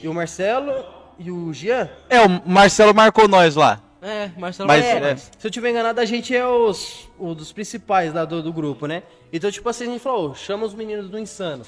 e 0.00 0.06
o 0.06 0.14
Marcelo 0.14 0.72
e 1.18 1.28
o 1.30 1.52
Jean. 1.52 1.88
É, 2.08 2.20
o 2.20 2.28
Marcelo 2.48 2.94
marcou 2.94 3.26
nós 3.26 3.56
lá. 3.56 3.82
É, 4.06 4.30
Marcelo 4.38 4.68
Mas, 4.68 4.84
é. 4.84 5.16
Se 5.16 5.28
eu 5.44 5.50
tiver 5.50 5.70
enganado, 5.70 6.00
a 6.00 6.04
gente 6.04 6.34
é 6.34 6.46
os, 6.46 7.08
o 7.18 7.34
dos 7.34 7.50
principais 7.52 8.14
lá 8.14 8.24
do, 8.24 8.40
do 8.42 8.52
grupo, 8.52 8.86
né? 8.86 9.02
Então, 9.32 9.50
tipo 9.50 9.68
assim, 9.68 9.84
a 9.84 9.86
gente 9.88 10.00
falou, 10.00 10.30
"Ô, 10.30 10.34
chama 10.34 10.64
os 10.64 10.74
meninos 10.74 11.10
do 11.10 11.18
Insano. 11.18 11.64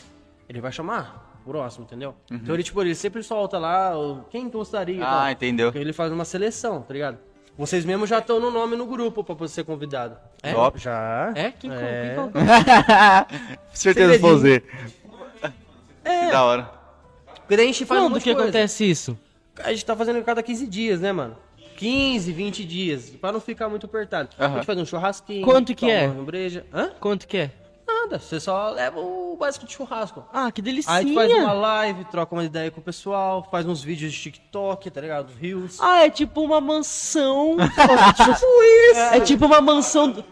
Ele 0.48 0.60
vai 0.60 0.70
chamar 0.70 1.40
o 1.44 1.51
próximo, 1.51 1.85
entendeu? 1.85 2.15
Então 2.31 2.55
ele, 2.55 2.62
tipo, 2.62 2.81
ele 2.81 2.94
sempre 2.94 3.23
solta 3.24 3.59
lá 3.59 3.93
quem 4.31 4.48
gostaria. 4.48 5.05
Ah, 5.05 5.23
tal. 5.23 5.31
entendeu. 5.31 5.66
Porque 5.73 5.78
ele 5.82 5.93
faz 5.93 6.12
uma 6.12 6.24
seleção, 6.24 6.81
tá 6.82 6.94
ligado? 6.94 7.19
Vocês 7.56 7.85
mesmos 7.85 8.09
já 8.09 8.19
estão 8.20 8.39
no 8.39 8.52
nome 8.52 8.77
no 8.77 8.86
grupo 8.86 9.24
pra 9.24 9.35
você 9.35 9.55
ser 9.56 9.65
convidado. 9.65 10.16
É? 10.40 10.52
Top. 10.55 10.78
Já? 10.78 11.32
É? 11.35 11.51
Quem, 11.51 11.73
É. 11.73 12.05
quem 12.06 12.15
colocou? 12.15 12.40
Certeza 13.74 14.12
que 14.12 14.19
foi 14.20 14.31
você. 14.32 14.62
É. 16.05 16.27
Que 16.27 16.31
da 16.32 16.44
hora. 16.44 16.70
Porque 17.40 17.56
daí 17.56 17.65
a 17.65 17.73
gente 17.73 17.85
faz 17.85 18.01
um 18.01 18.05
Quando 18.05 18.19
que 18.23 18.24
coisa. 18.32 18.43
acontece 18.43 18.89
isso? 18.89 19.19
A 19.65 19.70
gente 19.73 19.85
tá 19.85 19.97
fazendo 19.97 20.20
a 20.20 20.23
cada 20.23 20.40
15 20.43 20.66
dias, 20.69 21.01
né, 21.01 21.10
mano? 21.10 21.36
15, 21.79 22.33
20 22.33 22.65
dias, 22.65 23.11
pra 23.11 23.31
não 23.33 23.41
ficar 23.41 23.69
muito 23.69 23.87
apertado. 23.87 24.31
A 24.39 24.45
Aham. 24.45 24.55
gente 24.57 24.67
faz 24.67 24.79
um 24.79 24.85
churrasquinho. 24.85 25.45
Quanto 25.45 25.75
que 25.75 25.91
é? 25.91 26.07
Uma 26.09 26.25
breja. 26.25 26.67
Hã? 26.75 26.91
Quanto 27.01 27.27
que 27.27 27.37
é? 27.39 27.51
Nada, 27.87 28.19
você 28.19 28.39
só 28.39 28.71
leva 28.71 29.01
o 29.01 29.37
básico 29.39 29.65
de 29.67 29.73
churrasco. 29.73 30.23
Ah, 30.33 30.51
que 30.53 30.61
delícia. 30.61 30.93
Aí 30.93 31.07
tu 31.07 31.15
faz 31.15 31.33
uma 31.33 31.53
live, 31.53 32.05
troca 32.07 32.35
uma 32.35 32.45
ideia 32.45 32.71
com 32.71 32.81
o 32.81 32.83
pessoal, 32.85 33.47
faz 33.51 33.65
uns 33.67 33.83
vídeos 33.83 34.13
de 34.13 34.21
TikTok, 34.21 34.91
tá 34.91 35.01
ligado? 35.01 35.33
Reels. 35.41 35.79
Ah, 35.81 36.05
é 36.05 36.11
tipo 36.11 36.43
uma 36.43 36.61
mansão. 36.61 37.57
tipo 38.17 38.47
isso. 38.91 39.01
É 39.15 39.21
tipo 39.21 39.47
uma 39.47 39.61
mansão. 39.63 40.11
do- 40.11 40.25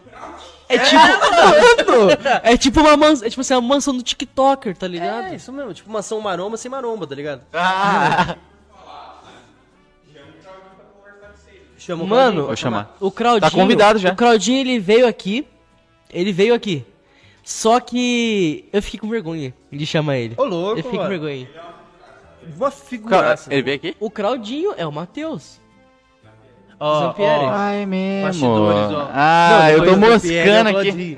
É 0.69 0.77
tipo. 0.77 1.01
é 2.43 2.57
tipo 2.57 2.79
uma 2.81 2.95
mansão. 2.97 3.25
É 3.25 3.29
tipo 3.29 3.41
assim, 3.41 3.53
uma 3.55 3.61
mansão 3.61 3.95
do 3.97 4.03
TikToker, 4.03 4.77
tá 4.77 4.87
ligado? 4.87 5.27
É, 5.27 5.35
isso 5.35 5.51
mesmo, 5.51 5.73
tipo 5.73 5.89
uma 5.89 5.99
ação 5.99 6.19
maromba 6.21 6.57
sem 6.57 6.69
maromba, 6.69 7.07
tá 7.07 7.15
ligado? 7.15 7.41
Ah, 7.53 8.35
Chama 11.87 12.03
o 12.03 12.07
Mano, 12.07 12.21
Claudinho. 12.23 12.45
Vou 12.47 12.55
chamar. 12.57 12.97
O 12.99 13.09
Claudinho. 13.09 13.49
Tá 13.49 13.49
convidado 13.49 13.97
já. 13.97 14.11
O 14.11 14.15
Claudinho, 14.17 14.59
ele 14.59 14.77
veio 14.77 15.07
aqui. 15.07 15.47
Ele 16.11 16.33
veio 16.33 16.53
aqui. 16.53 16.85
Só 17.45 17.79
que 17.79 18.65
eu 18.73 18.81
fiquei 18.81 18.99
com 18.99 19.07
vergonha 19.07 19.53
de 19.71 19.85
chamar 19.85 20.17
ele. 20.17 20.35
Ô, 20.37 20.43
louco, 20.43 20.71
Eu 20.79 20.83
fiquei 20.83 20.91
com 20.91 20.97
mano. 20.97 21.09
vergonha. 21.09 21.49
Uma 22.57 22.69
figuraça. 22.71 23.53
ele 23.53 23.61
veio 23.61 23.77
aqui? 23.77 23.95
O 24.01 24.11
Claudinho 24.11 24.73
é 24.75 24.85
o 24.85 24.91
Matheus. 24.91 25.61
Ó, 26.77 26.99
Zampieri. 27.07 27.45
Ai, 27.45 27.85
mesmo. 27.85 28.25
bastidores, 28.27 28.91
ó. 28.97 29.09
Ah, 29.13 29.49
Não, 29.51 29.69
eu 29.69 29.77
tô 29.85 29.95
depois 29.95 30.21
do 30.21 30.27
Pierre 30.27 30.49
o 30.49 30.63
moscando 30.63 30.79
aqui. 30.79 31.17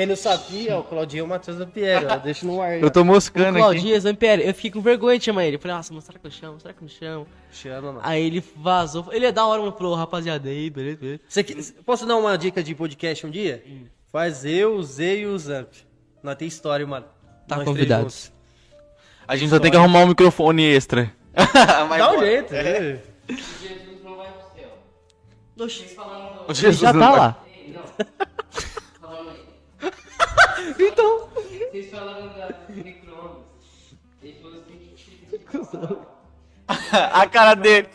Quem 0.00 0.06
não 0.06 0.16
sabia, 0.16 0.78
o 0.78 0.82
Claudinho 0.82 1.20
é 1.20 1.24
o 1.24 1.26
Matheus 1.28 1.58
ó. 1.60 2.16
Deixa 2.16 2.46
no 2.46 2.62
ar. 2.62 2.80
Eu 2.80 2.90
tô 2.90 3.02
O 3.02 3.04
moscando 3.04 3.50
aqui. 3.50 3.58
Claudinho 3.58 4.00
Zampieri. 4.00 4.46
Eu 4.46 4.54
fiquei 4.54 4.70
com 4.70 4.80
vergonha 4.80 5.18
de 5.18 5.26
chamar 5.26 5.44
ele. 5.44 5.56
Eu 5.56 5.60
falei, 5.60 5.76
nossa, 5.76 5.92
mas 5.92 6.04
será 6.04 6.18
que 6.18 6.26
eu 6.26 6.30
chamo? 6.30 6.58
Será 6.58 6.72
que 6.72 6.82
eu 6.82 6.88
chamo? 6.88 7.26
Chama, 7.52 7.92
mano. 7.92 8.00
Aí 8.02 8.24
ele 8.24 8.42
vazou. 8.56 9.08
Ele 9.12 9.26
é 9.26 9.32
da 9.32 9.44
hora, 9.44 9.60
mano. 9.60 9.76
Falou, 9.76 9.94
rapaziada, 9.94 10.48
aí, 10.48 10.70
beleza, 10.70 10.96
beleza. 10.96 11.20
Você 11.28 11.44
que- 11.44 11.54
posso 11.84 12.06
dar 12.06 12.16
uma 12.16 12.38
dica 12.38 12.62
de 12.62 12.74
podcast 12.74 13.26
um 13.26 13.30
dia? 13.30 13.62
Faz 14.10 14.42
eu, 14.46 14.76
o 14.76 14.82
Zé 14.82 15.16
e 15.16 15.26
o 15.26 15.38
Zamp. 15.38 15.68
Nós 16.22 16.34
tem 16.36 16.48
história, 16.48 16.86
mano. 16.86 17.04
Tá 17.46 17.56
Nós 17.56 17.64
três 17.64 17.66
convidado. 17.66 18.02
juntos. 18.04 18.32
A 19.28 19.36
gente 19.36 19.50
só 19.50 19.58
tem 19.58 19.70
que 19.70 19.76
arrumar 19.76 19.98
um 20.04 20.06
microfone 20.06 20.64
extra. 20.64 21.12
Dá 21.34 22.10
um 22.14 22.20
jeito. 22.20 22.54
é. 22.54 23.00
Jesus 23.28 24.02
não 24.02 24.16
vai 24.16 24.28
pro 24.32 24.58
céu. 24.58 24.70
Oxi, 26.48 26.62
Jesus 26.62 26.78
já 26.80 26.90
não 26.90 27.00
tá 27.00 27.10
lá. 27.10 27.42
Aí. 27.44 27.76
Então. 30.78 31.28
Vocês 31.70 31.90
falando 31.90 32.36
da 32.36 32.48
micro-ondas. 32.68 33.44
Ele 34.22 34.38
falou 34.40 34.58
assim 34.60 34.76
que... 34.94 36.20
A 36.92 37.26
cara 37.26 37.54
dele. 37.54 37.88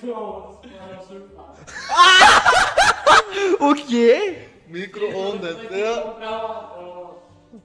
O 3.60 3.76
quê? 3.76 4.50
Micro-ondas. 4.68 5.56
comprar 5.56 6.78
um, 6.78 7.16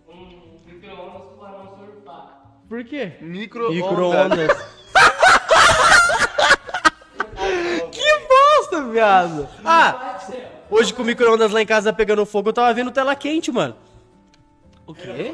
um, 0.09 0.13
um 0.13 0.61
micro-ondas 0.67 1.39
para 1.39 1.51
não 1.51 1.77
surfar. 1.77 2.43
Por 2.69 2.85
quê? 2.85 3.13
Micro-ondas. 3.21 3.77
Micro-ondas. 3.77 4.71
Que 7.91 8.19
bosta, 8.29 8.85
viado. 8.91 9.49
Ah! 9.65 10.19
Hoje 10.71 10.93
com 10.95 11.03
o 11.03 11.05
micro-ondas 11.05 11.51
lá 11.51 11.61
em 11.63 11.67
casa 11.67 11.93
pegando 11.93 12.25
fogo, 12.25 12.51
eu 12.51 12.53
tava 12.53 12.73
vendo 12.73 12.91
tela 12.91 13.17
quente, 13.17 13.51
mano. 13.51 13.75
O 14.91 14.95
quê? 14.95 15.33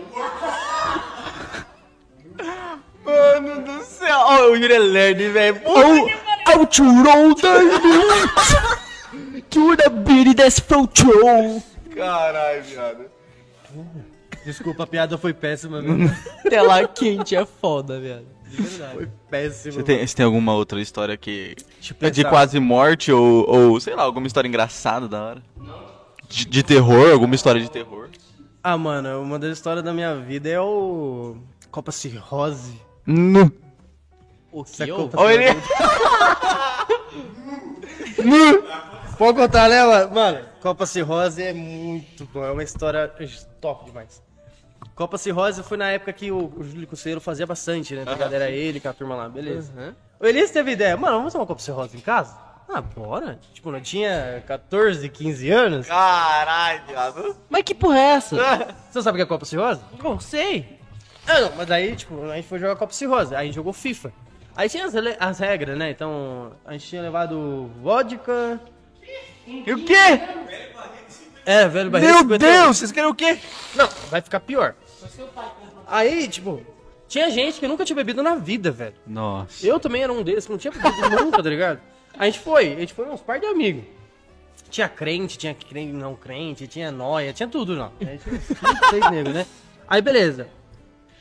Mano 3.03 3.63
do 3.65 3.83
céu. 3.85 4.19
Ó, 4.19 4.51
o 4.51 4.57
Yuri 4.57 4.75
é 4.75 4.79
lerdo, 4.79 5.33
velho. 5.33 5.63
Oh, 5.65 6.59
outro 6.59 6.85
To 9.49 9.77
the 9.77 9.89
beat 9.89 10.37
that's 10.37 10.61
from 10.61 10.87
troll. 10.89 11.63
Caralho, 11.95 12.63
viado. 12.65 13.07
Desculpa, 14.45 14.83
a 14.83 14.87
piada 14.87 15.17
foi 15.17 15.33
péssima, 15.33 15.81
mesmo. 15.81 16.15
Tela 16.51 16.87
quente 16.87 17.35
é 17.35 17.47
foda, 17.47 17.99
viado. 17.99 18.27
Foi 18.93 19.09
péssima. 19.31 19.73
Você 19.73 19.83
tem, 19.83 20.07
você 20.07 20.17
tem 20.17 20.27
alguma 20.27 20.55
outra 20.55 20.79
história 20.83 21.17
que. 21.17 21.57
É 22.03 22.11
de 22.11 22.25
quase 22.25 22.61
morte 22.61 23.11
ou, 23.11 23.49
ou, 23.49 23.81
sei 23.81 23.95
lá, 23.95 24.03
alguma 24.03 24.27
história 24.27 24.47
engraçada 24.47 25.09
da 25.09 25.23
hora? 25.23 25.43
De, 26.29 26.45
de 26.45 26.63
terror? 26.63 27.11
Alguma 27.11 27.35
história 27.35 27.59
de 27.59 27.71
terror? 27.71 28.11
Ah, 28.69 28.77
mano, 28.77 29.23
uma 29.23 29.39
das 29.39 29.53
histórias 29.53 29.85
da 29.85 29.93
minha 29.93 30.17
vida 30.17 30.49
é 30.49 30.61
o. 30.61 31.37
Copa 31.71 31.93
Cirrose. 31.93 32.83
Nu. 33.07 33.53
O 34.51 34.65
que? 34.65 34.89
Copa 34.89 35.21
Olha 35.21 35.51
ele. 35.51 35.61
Nu. 38.29 38.65
Pode 39.17 39.39
contar, 39.39 39.69
né, 39.69 39.85
mano? 39.85 40.13
Mano, 40.13 40.45
Copa 40.61 40.85
Cirrose 40.85 41.45
é 41.45 41.53
muito 41.53 42.25
bom. 42.35 42.45
É 42.45 42.51
uma 42.51 42.65
história 42.65 43.07
top 43.61 43.85
demais. 43.85 44.21
Copa 44.97 45.17
Cirrose 45.17 45.63
foi 45.63 45.77
na 45.77 45.93
época 45.93 46.13
que 46.13 46.33
o, 46.33 46.53
o 46.57 46.65
Júlio 46.65 46.89
Cusseiro 46.89 47.21
fazia 47.21 47.47
bastante, 47.47 47.95
né? 47.95 48.03
Ligado? 48.03 48.35
Era 48.35 48.51
ele 48.51 48.81
com 48.81 48.89
a 48.89 48.93
turma 48.93 49.15
lá, 49.15 49.29
beleza. 49.29 49.73
Uhum. 49.77 49.95
O 50.19 50.27
Elias 50.27 50.51
teve 50.51 50.73
ideia, 50.73 50.97
mano, 50.97 51.19
vamos 51.19 51.33
fazer 51.33 51.41
uma 51.41 51.47
Copa 51.47 51.63
Cirrose 51.63 51.97
em 51.97 52.01
casa? 52.01 52.37
Ah, 52.69 52.81
bora. 52.81 53.39
Tipo, 53.53 53.71
não 53.71 53.81
tinha 53.81 54.43
14, 54.47 55.09
15 55.09 55.51
anos. 55.51 55.87
Caralho, 55.87 56.83
viado. 56.89 57.37
Mas 57.49 57.63
que 57.63 57.75
porra 57.75 57.99
é 57.99 58.03
essa? 58.13 58.37
Você 58.91 59.03
sabe 59.03 59.17
o 59.17 59.19
que 59.19 59.23
é 59.23 59.27
Copa 59.27 59.45
Cirrose? 59.45 59.81
Não 60.03 60.19
sei. 60.19 60.79
Ah, 61.27 61.41
não, 61.41 61.53
mas 61.57 61.67
daí, 61.67 61.95
tipo, 61.95 62.25
a 62.31 62.37
gente 62.37 62.49
foi 62.49 62.59
jogar 62.59 62.77
Copa 62.77 62.93
Cirrose, 62.93 63.35
aí 63.35 63.43
a 63.43 63.45
gente 63.45 63.55
jogou 63.55 63.73
FIFA. 63.73 64.13
Aí 64.57 64.69
tinha 64.69 64.87
as, 64.87 64.95
as 64.95 65.39
regras, 65.39 65.77
né? 65.79 65.91
Então, 65.91 66.53
a 66.65 66.73
gente 66.73 66.87
tinha 66.87 67.03
levado 67.03 67.71
vodka. 67.83 68.61
E 69.47 69.73
o 69.73 69.85
quê? 69.85 70.21
É, 71.45 71.69
velho 71.69 71.91
barreiro 71.91 72.15
Meu 72.15 72.39
51. 72.39 72.39
Deus, 72.39 72.77
vocês 72.79 72.91
querem 72.91 73.09
o 73.09 73.15
quê? 73.15 73.39
Não, 73.75 73.89
vai 74.11 74.21
ficar 74.21 74.41
pior. 74.41 74.75
Aí, 75.87 76.27
tipo, 76.27 76.65
tinha 77.07 77.31
gente 77.31 77.61
que 77.61 77.69
nunca 77.69 77.85
tinha 77.85 77.95
bebido 77.95 78.23
na 78.23 78.35
vida, 78.35 78.71
velho. 78.73 78.95
Nossa. 79.07 79.65
Eu 79.65 79.79
também 79.79 80.03
era 80.03 80.13
um 80.13 80.23
desses 80.23 80.47
que 80.47 80.53
não 80.53 80.59
tinha 80.59 80.73
bebido 80.73 81.25
nunca, 81.25 81.43
tá 81.43 81.49
ligado? 81.49 81.81
A 82.19 82.25
gente 82.25 82.39
foi, 82.41 82.73
a 82.73 82.81
gente 82.81 82.95
foi 82.95 83.09
uns 83.09 83.21
par 83.21 83.39
de 83.39 83.47
amigos. 83.47 83.85
Tinha 84.71 84.89
crente, 84.89 85.39
tinha 85.39 85.55
crente, 85.55 85.93
não 85.93 86.15
crente, 86.15 86.67
tinha 86.67 86.91
noia, 86.91 87.33
tinha 87.33 87.49
tudo, 87.49 87.77
não. 87.77 87.93
A 88.01 88.05
gente 88.05 88.25
tinha 88.25 88.91
seis 88.91 89.11
negros, 89.11 89.35
né? 89.35 89.47
Aí, 89.87 90.03
beleza. 90.03 90.49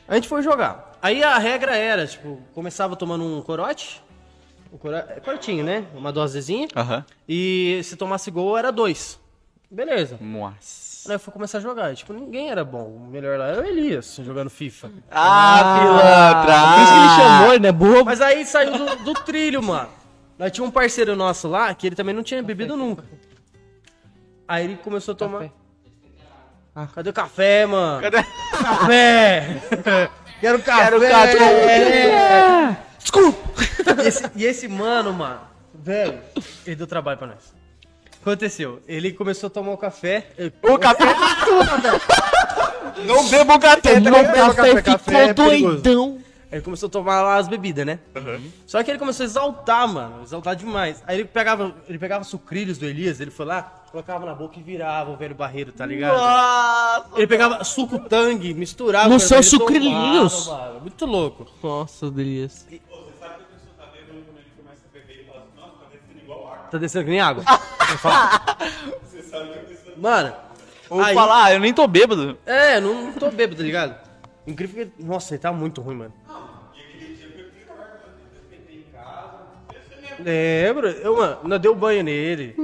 A 0.08 0.14
gente 0.14 0.28
foi 0.28 0.42
jogar. 0.42 0.96
Aí 1.00 1.22
a 1.22 1.38
regra 1.38 1.76
era, 1.76 2.06
tipo, 2.06 2.40
começava 2.54 2.96
tomando 2.96 3.24
um 3.24 3.40
corote. 3.42 4.02
Um 4.72 4.78
coro... 4.78 4.96
é, 4.96 5.20
corotinho, 5.20 5.64
né? 5.64 5.84
Uma 5.94 6.12
dosezinha. 6.12 6.68
Aham. 6.74 7.04
E 7.28 7.80
se 7.84 7.96
tomasse 7.96 8.30
gol, 8.30 8.56
era 8.56 8.72
dois. 8.72 9.18
Beleza. 9.70 10.18
Nossa. 10.20 11.10
Aí 11.10 11.14
eu 11.14 11.20
fui 11.20 11.32
começar 11.32 11.58
a 11.58 11.60
jogar. 11.60 11.92
E, 11.92 11.96
tipo, 11.96 12.12
ninguém 12.12 12.50
era 12.50 12.64
bom. 12.64 12.84
O 12.84 13.08
melhor 13.08 13.38
lá 13.38 13.46
era 13.46 13.62
o 13.62 13.64
Elias, 13.64 14.18
jogando 14.24 14.50
FIFA. 14.50 14.90
Ah, 15.10 15.78
pilantra. 15.80 16.54
Por 16.74 16.82
isso 16.82 16.92
que 16.92 16.98
ele 16.98 17.16
chamou, 17.16 17.52
ele, 17.52 17.62
né? 17.62 17.72
Burro. 17.72 18.04
Mas 18.04 18.20
aí 18.20 18.44
saiu 18.44 18.72
do, 18.76 18.96
do 19.04 19.14
trilho, 19.14 19.62
mano. 19.62 19.88
Nós 20.38 20.52
tinha 20.52 20.64
um 20.66 20.70
parceiro 20.70 21.16
nosso 21.16 21.48
lá 21.48 21.74
que 21.74 21.86
ele 21.86 21.96
também 21.96 22.14
não 22.14 22.22
tinha 22.22 22.42
bebido 22.42 22.76
nunca. 22.76 23.04
Aí 24.46 24.64
ele 24.64 24.76
começou 24.76 25.12
a 25.12 25.16
tomar. 25.16 25.48
Ah, 26.74 26.86
cadê 26.94 27.08
o 27.08 27.12
café, 27.12 27.64
mano? 27.64 28.02
Cadê? 28.02 28.18
Café! 28.52 29.62
Quero 30.40 30.58
café! 30.62 30.90
Quero 30.90 31.00
café! 31.08 32.76
Desculpa! 32.98 33.62
E 34.04 34.06
esse, 34.08 34.30
e 34.36 34.44
esse 34.44 34.68
mano, 34.68 35.10
mano, 35.12 35.40
velho, 35.74 36.18
ele 36.66 36.76
deu 36.76 36.86
trabalho 36.86 37.16
pra 37.16 37.28
nós. 37.28 37.54
Aconteceu, 38.20 38.82
ele 38.86 39.12
começou 39.12 39.46
a 39.46 39.50
tomar 39.50 39.72
o 39.72 39.78
café. 39.78 40.26
O 40.62 40.76
café 40.78 41.04
Não 43.06 43.28
beba 43.28 43.54
o 43.54 43.60
café, 43.60 44.00
Tomou 44.00 44.24
café, 44.24 44.32
ligado? 44.32 44.54
café, 44.56 44.82
café 44.82 44.98
ficou 44.98 45.20
é 45.20 45.34
perigoso. 45.34 45.76
doidão. 45.82 46.18
Aí 46.50 46.58
ele 46.58 46.62
começou 46.62 46.86
a 46.86 46.90
tomar 46.90 47.22
lá 47.22 47.36
as 47.38 47.48
bebidas, 47.48 47.84
né? 47.84 47.98
Só 48.66 48.80
que 48.82 48.90
ele 48.90 48.98
começou 48.98 49.24
a 49.24 49.26
exaltar, 49.26 49.88
mano. 49.88 50.22
Exaltar 50.22 50.54
demais. 50.54 51.02
Aí 51.06 51.18
ele 51.18 51.24
pegava, 51.24 51.74
ele 51.88 51.98
pegava 51.98 52.22
sucrilhos 52.22 52.78
do 52.78 52.86
Elias, 52.86 53.20
ele 53.20 53.32
foi 53.32 53.44
lá, 53.46 53.62
colocava 53.90 54.24
na 54.24 54.32
boca 54.34 54.58
e 54.58 54.62
virava 54.62 55.10
o 55.10 55.16
velho 55.16 55.34
barreiro, 55.34 55.72
tá 55.72 55.84
ligado? 55.84 56.16
Nossa. 56.16 57.08
Ele 57.16 57.26
pegava 57.26 57.64
suco 57.64 57.98
tangue, 57.98 58.54
misturava. 58.54 59.08
Com 59.08 59.18
seus 59.18 59.52
ele 59.52 59.58
tomava, 59.90 60.46
mano. 60.46 60.80
Muito 60.82 61.04
louco. 61.06 61.46
Nossa, 61.62 62.06
Elias. 62.06 62.66
Tá 66.70 66.78
descendo 66.78 67.04
que 67.04 67.10
nem 67.10 67.20
água. 67.20 67.44
Mano, 69.96 70.34
Vou 70.88 71.00
Aí- 71.00 71.14
falar, 71.14 71.52
eu 71.52 71.60
nem 71.60 71.72
tô 71.74 71.86
bêbado. 71.86 72.38
é, 72.46 72.80
não, 72.80 73.06
não 73.06 73.12
tô 73.12 73.30
bêbado, 73.30 73.56
tá 73.56 73.62
ligado? 73.62 73.96
Incrível 74.46 74.86
que. 74.86 75.02
Nossa, 75.02 75.34
ele 75.34 75.40
tá 75.40 75.52
muito 75.52 75.80
ruim, 75.80 75.96
mano. 75.96 76.12
Lembro, 80.18 80.88
eu, 80.88 81.16
mano, 81.16 81.38
não 81.44 81.58
deu 81.58 81.74
banho 81.74 82.02
nele. 82.02 82.54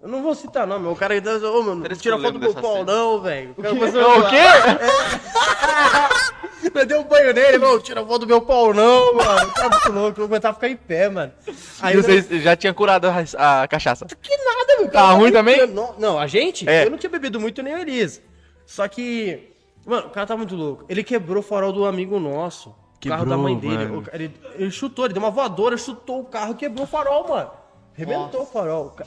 Eu 0.00 0.08
não 0.08 0.22
vou 0.22 0.34
citar 0.34 0.66
nome, 0.66 0.86
o 0.86 0.94
cara 0.94 1.14
ainda. 1.14 1.36
Ô, 1.50 1.62
mano, 1.62 1.86
não 1.88 1.96
tira 1.96 2.16
eu 2.16 2.20
foto 2.20 2.34
do 2.34 2.38
meu 2.38 2.54
pau, 2.54 2.84
não, 2.84 3.20
velho. 3.20 3.54
O 3.56 3.66
É 3.66 3.68
começou 3.68 4.18
o 4.20 4.28
quê? 4.28 4.36
Não 6.74 6.84
deu 6.84 7.04
banho 7.04 7.32
nele, 7.32 7.58
não, 7.58 7.80
tira 7.80 8.04
foto 8.04 8.20
do 8.20 8.26
meu 8.26 8.40
pau, 8.40 8.74
não, 8.74 9.14
mano. 9.14 9.50
Tá 9.52 9.68
muito 9.68 9.92
louco, 9.92 10.20
eu 10.20 10.22
não 10.22 10.26
aguentava 10.26 10.54
ficar 10.54 10.68
em 10.68 10.76
pé, 10.76 11.08
mano. 11.08 11.32
Aí 11.80 11.94
E 11.94 12.02
vocês 12.02 12.28
já 12.42 12.56
tinha 12.56 12.74
curado 12.74 13.06
a, 13.06 13.62
a 13.62 13.68
cachaça. 13.68 14.04
Que 14.06 14.36
nada, 14.36 14.82
meu. 14.82 14.90
Tá 14.90 15.10
ruim 15.12 15.32
também? 15.32 15.66
Não, 15.66 15.94
não, 15.98 16.18
a 16.18 16.26
gente? 16.26 16.68
É. 16.68 16.84
Eu 16.84 16.90
não 16.90 16.98
tinha 16.98 17.10
bebido 17.10 17.40
muito 17.40 17.62
nem 17.62 17.74
o 17.74 17.78
Elias. 17.78 18.20
Só 18.66 18.86
que, 18.86 19.50
mano, 19.86 20.08
o 20.08 20.10
cara 20.10 20.26
tá 20.26 20.36
muito 20.36 20.54
louco. 20.54 20.84
Ele 20.88 21.02
quebrou 21.02 21.40
o 21.40 21.46
farol 21.46 21.72
do 21.72 21.84
amigo 21.84 22.18
nosso. 22.20 22.74
O 23.04 23.08
carro 23.10 23.24
da 23.24 23.36
Quebrou, 23.36 23.38
mãe 23.42 23.56
dele. 23.58 23.76
mano. 23.86 23.98
O 24.00 24.04
ele, 24.14 24.34
ele 24.54 24.70
chutou, 24.70 25.04
ele 25.04 25.14
deu 25.14 25.22
uma 25.22 25.30
voadora, 25.30 25.76
chutou 25.76 26.20
o 26.20 26.24
carro 26.24 26.52
e 26.52 26.56
quebrou 26.56 26.84
o 26.84 26.88
farol, 26.88 27.28
mano. 27.28 27.50
Rebentou 27.94 28.42
o 28.42 28.46
farol. 28.46 28.86
O 28.86 28.90
ca- 28.90 29.06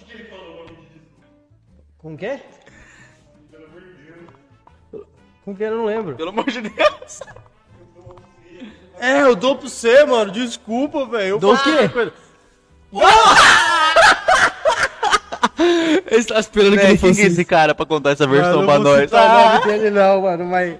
Como 1.97 2.18
que 2.18 2.26
é? 2.26 2.41
Como 5.43 5.57
que 5.57 5.63
era? 5.63 5.73
Eu 5.73 5.80
não 5.80 5.85
lembro. 5.85 6.15
Pelo 6.15 6.30
amor 6.30 6.45
de 6.45 6.61
Deus. 6.61 7.19
É, 9.03 9.19
eu 9.23 9.35
dou 9.35 9.55
pro 9.57 9.68
você, 9.68 10.05
mano. 10.05 10.31
Desculpa, 10.31 11.07
velho. 11.07 11.30
Eu 11.30 11.39
Dou 11.39 11.55
o 11.55 11.57
quê? 11.63 11.89
coisa. 11.89 12.13
Ele 16.07 16.23
tá 16.23 16.39
esperando 16.39 16.72
que 16.77 16.84
não 16.84 16.85
quem 16.89 16.97
fosse 16.97 17.15
que 17.15 17.22
é 17.22 17.26
esse 17.26 17.43
cara 17.45 17.73
pra 17.73 17.84
contar 17.85 18.11
essa 18.11 18.27
versão 18.27 18.63
Mano, 18.63 18.65
pra 18.68 18.77
não 18.77 18.84
vou 18.84 18.93
nós? 18.93 19.01
citar 19.09 19.23
o 19.26 19.39
Ah. 19.47 19.53
nome 19.59 19.65
dele 19.72 19.89
não, 19.89 20.22
mano, 20.22 20.45
mas... 20.45 20.77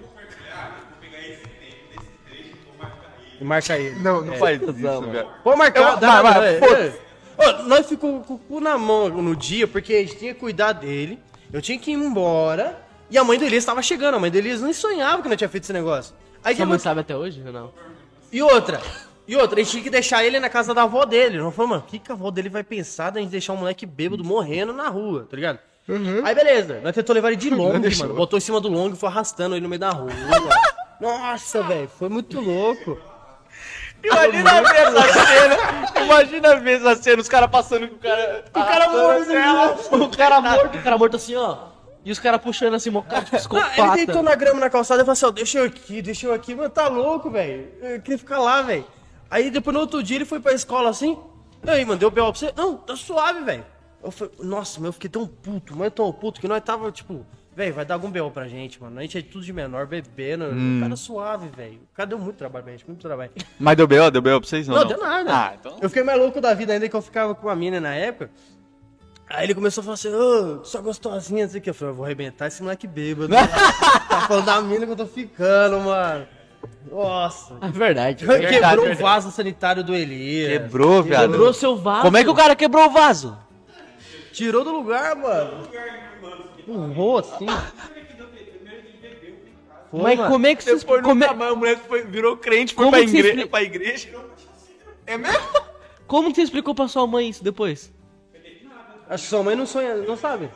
E 3.41 3.43
marca 3.43 3.76
ele. 3.76 3.99
Não, 3.99 4.22
não 4.22 4.35
faz 4.35 4.61
isso, 4.61 4.72
velho. 5.01 5.27
Pô, 5.43 5.55
marcar, 5.55 5.93
Eu- 5.95 5.97
dá, 5.99 6.22
vai, 6.22 6.34
vai, 6.34 6.55
é, 6.55 6.85
é. 6.88 6.93
Ô, 7.38 7.63
Nós 7.63 7.88
ficamos 7.88 8.23
com 8.27 8.35
o 8.35 8.38
cu 8.38 8.59
na 8.61 8.77
mão 8.77 9.09
no 9.09 9.35
dia, 9.35 9.68
porque 9.68 9.95
a 9.95 9.99
gente 10.01 10.15
tinha 10.18 10.34
que 10.34 10.39
cuidar 10.39 10.73
dele, 10.73 11.18
eu 11.51 11.59
tinha 11.59 11.77
que 11.80 11.89
ir 11.89 11.95
embora, 11.95 12.80
e 13.09 13.18
a 13.18 13.23
mãe 13.23 13.39
do 13.39 13.43
Elias 13.45 13.63
estava 13.63 13.81
chegando, 13.81 14.13
a 14.15 14.19
mãe 14.19 14.30
do 14.30 14.38
Elias 14.38 14.61
nem 14.61 14.72
sonhava 14.73 15.23
que 15.23 15.27
nós 15.27 15.38
tinha 15.39 15.49
feito 15.49 15.63
esse 15.63 15.73
negócio. 15.73 16.13
Aí 16.43 16.53
que 16.53 16.57
Sua 16.61 16.68
mãe 16.68 16.77
sabe 16.77 17.01
até 17.01 17.18
hoje 17.18 17.41
ou 17.43 17.51
não? 17.51 17.72
E 18.31 18.43
outra, 18.43 18.80
e 19.27 19.35
outra, 19.35 19.59
a 19.59 19.63
gente 19.63 19.72
tinha 19.72 19.84
que 19.84 19.89
deixar 19.89 20.23
ele 20.23 20.39
na 20.39 20.47
casa 20.47 20.72
da 20.72 20.84
avó 20.84 21.03
dele. 21.03 21.39
Não 21.39 21.51
falou, 21.51 21.69
mano, 21.72 21.84
o 21.85 21.89
que, 21.89 21.97
que 21.97 22.11
a 22.11 22.15
avó 22.15 22.30
dele 22.30 22.47
vai 22.47 22.63
pensar 22.63 23.09
da 23.09 23.19
gente 23.19 23.31
deixar 23.31 23.53
um 23.53 23.57
moleque 23.57 23.88
bêbado 23.88 24.23
morrendo 24.23 24.72
na 24.72 24.88
rua, 24.88 25.26
tá 25.27 25.35
ligado? 25.35 25.57
Aí 26.23 26.35
beleza, 26.35 26.80
nós 26.84 26.93
tentou 26.93 27.13
levar 27.15 27.30
ele 27.30 27.38
de 27.38 27.49
long, 27.53 27.73
mano. 27.73 28.13
Botou 28.13 28.38
em 28.38 28.41
cima 28.41 28.61
do 28.61 28.69
long 28.69 28.91
e 28.91 28.95
foi 28.95 29.09
arrastando 29.09 29.55
ele 29.55 29.61
no 29.63 29.69
meio 29.69 29.80
da 29.80 29.89
rua. 29.89 30.11
Nossa, 31.01 31.63
velho, 31.63 31.89
foi 31.97 32.07
muito 32.09 32.39
louco. 32.39 32.99
Imagina 34.03 34.61
ver 34.61 34.76
essa 34.76 35.26
cena. 35.26 36.03
Imagina 36.06 36.56
ver 36.60 36.78
essa 36.78 36.95
cena, 37.02 37.22
os 37.22 37.28
caras 37.30 37.49
passando 37.49 37.88
com 37.88 37.95
o 37.95 37.99
cara. 37.99 38.45
O 38.49 38.52
cara 38.52 38.90
morto, 38.90 39.95
O 40.06 40.10
cara 40.18 40.41
morto, 40.41 40.78
o 40.78 40.82
cara 40.84 40.98
morto 40.98 41.15
assim, 41.18 41.36
ó. 41.36 41.57
E 42.03 42.11
os 42.11 42.18
caras 42.19 42.41
puxando 42.41 42.73
assim, 42.73 42.90
mocado 42.90 43.26
de 43.26 43.36
Ah, 43.36 43.38
ele 43.38 43.38
psicopata. 43.38 43.95
deitou 43.95 44.23
na 44.23 44.34
grama 44.34 44.60
na 44.60 44.69
calçada 44.72 45.02
e 45.03 45.06
falou 45.06 45.14
assim, 45.14 45.26
ó, 45.28 45.32
deixa 45.32 45.60
eu 45.60 45.65
aqui, 45.65 46.02
deixa 46.02 46.26
eu 46.28 46.34
aqui. 46.34 46.56
Mano, 46.56 46.69
tá 46.69 46.88
louco, 46.88 47.30
velho. 47.30 47.69
Eu 47.82 48.02
queria 48.02 48.18
ficar 48.18 48.40
lá, 48.40 48.61
velho. 48.64 48.86
Aí 49.30 49.52
depois 49.52 49.73
no 49.73 49.82
outro 49.82 50.02
dia 50.02 50.18
ele 50.18 50.26
foi 50.26 50.40
pra 50.40 50.52
escola 50.53 50.90
assim. 50.90 51.18
E 51.64 51.69
aí, 51.69 51.86
mano, 51.86 51.99
deu 51.99 52.10
B.O. 52.10 52.32
pra 52.32 52.40
você? 52.40 52.52
Não, 52.57 52.76
tá 52.76 52.95
suave, 52.95 53.41
velho. 53.44 53.64
Eu 54.03 54.10
falei, 54.10 54.34
nossa, 54.40 54.80
mas 54.80 54.88
eu 54.88 54.94
fiquei 54.94 55.11
tão 55.11 55.28
puto, 55.28 55.78
mas 55.78 55.94
tão 55.94 56.11
puto 56.11 56.41
que 56.41 56.48
nós 56.48 56.64
tava, 56.64 56.91
tipo, 56.91 57.23
velho, 57.56 57.73
vai 57.73 57.86
dar 57.86 57.95
algum 57.95 58.10
B.O. 58.10 58.32
pra 58.32 58.48
gente, 58.48 58.82
mano. 58.82 58.99
A 58.99 59.02
gente 59.02 59.18
é 59.18 59.22
tudo 59.22 59.44
de 59.44 59.53
menor, 59.53 59.86
bebendo. 59.86 60.45
Hum. 60.45 60.78
O 60.78 60.82
cara 60.82 60.95
suave, 60.95 61.49
velho. 61.56 61.80
O 61.91 61.95
cara 61.95 62.07
deu 62.07 62.19
muito 62.19 62.38
trabalho 62.38 62.64
pra 62.64 62.72
gente, 62.73 62.88
muito 62.88 63.02
trabalho. 63.02 63.32
Mas 63.60 63.78
deu 63.78 63.88
B.O., 63.88 64.10
deu 64.10 64.22
B.O. 64.22 64.40
pra 64.40 64.49
vocês? 64.49 64.68
ou 64.68 64.76
Não, 64.76 64.88
deu 64.88 64.98
nada. 64.98 65.32
Ah, 65.34 65.53
então. 65.60 65.78
Eu 65.82 65.90
fiquei 65.90 66.03
mais 66.03 66.19
louco 66.19 66.40
da 66.40 66.53
vida 66.53 66.73
ainda 66.73 66.88
que 66.88 66.95
eu 66.95 67.02
ficava 67.02 67.36
com 67.36 67.49
a 67.49 67.56
mina 67.56 67.80
na 67.80 67.94
época. 67.94 68.32
Aí 69.30 69.45
ele 69.45 69.56
começou 69.56 69.82
a 69.82 69.84
falar 69.86 69.94
assim, 69.94 70.14
ô, 70.14 70.64
só 70.65 70.82
gostosinha, 70.82 71.48
não 71.48 71.56
o 71.56 71.61
que. 71.61 71.69
Eu 71.69 71.73
falei, 71.73 71.91
eu 71.91 71.95
vou 71.95 72.06
arrebentar 72.06 72.48
esse 72.48 72.61
moleque 72.61 72.86
bêbado. 72.86 73.30
tá 74.10 74.22
falando 74.28 74.45
da 74.45 74.61
mina 74.61 74.86
que 74.86 74.91
eu 74.91 74.95
tô 74.95 75.06
ficando, 75.06 75.80
mano. 75.80 76.28
Nossa. 76.90 77.56
É 77.61 77.68
verdade. 77.69 78.26
Quebrou 78.26 78.38
o 78.38 78.41
verdade. 78.41 79.02
vaso 79.02 79.32
sanitário 79.32 79.84
do 79.84 79.95
Elias. 79.95 80.52
Quebrou, 80.52 81.02
viado. 81.02 81.32
Quebrou 81.32 81.53
seu 81.53 81.78
vaso. 81.78 82.02
Como 82.02 82.18
é 82.18 82.23
que 82.23 82.30
o 82.30 82.36
cara 82.36 82.56
quebrou 82.56 82.88
o 82.88 82.90
vaso? 82.90 83.38
Tirou 84.34 84.64
do 84.64 84.72
lugar, 84.72 85.15
mano. 85.15 85.68
Empurrou 86.72 87.18
assim. 87.19 87.45
Foi, 89.89 90.02
Mas 90.02 90.18
mano. 90.18 90.31
como 90.31 90.48
é 90.48 90.56
que 90.56 90.64
vocês... 90.64 90.80
Depois 90.81 91.03
Como 91.03 91.23
é, 91.23 91.34
mais 91.34 91.52
o 91.52 91.56
moleque 91.57 91.81
foi, 91.88 92.03
virou 92.03 92.38
crente, 92.38 92.73
foi 92.73 92.85
Como 92.85 92.95
pra, 92.95 93.02
igre... 93.02 93.27
explica? 93.27 93.48
pra 93.49 93.64
igreja. 93.64 94.10
É 95.06 95.18
mesmo? 95.18 95.39
como 96.07 96.30
que 96.30 96.35
você 96.35 96.43
explicou 96.43 96.73
pra 96.73 96.88
sua 96.88 97.06
mãe 97.06 97.30
isso 97.30 97.43
depois? 97.43 97.93
Acho 99.10 99.23
que 99.23 99.30
sua 99.30 99.43
mãe 99.43 99.56
não 99.56 99.65
sonha, 99.65 99.95
não 99.98 100.15
sabe. 100.15 100.49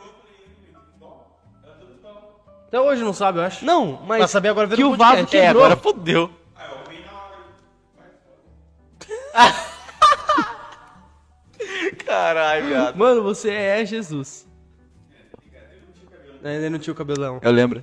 Até 2.68 2.80
hoje 2.80 3.02
não 3.02 3.12
sabe, 3.12 3.38
eu 3.38 3.42
acho. 3.44 3.64
Não, 3.64 4.02
mas... 4.06 4.18
Pra 4.18 4.28
saber 4.28 4.48
agora 4.48 4.68
que 4.68 4.82
o 4.82 4.96
vaso. 4.96 5.22
É, 5.22 5.26
quebrou. 5.26 5.64
agora 5.64 5.76
fodeu. 5.76 6.30
Caralho, 12.04 12.66
viado. 12.66 12.96
Mano, 12.96 13.22
você 13.22 13.50
é 13.50 13.84
Jesus. 13.84 14.45
Ainda 16.46 16.70
não 16.70 16.78
tinha 16.78 16.92
o 16.92 16.96
cabelão. 16.96 17.40
Eu 17.42 17.50
lembro. 17.50 17.82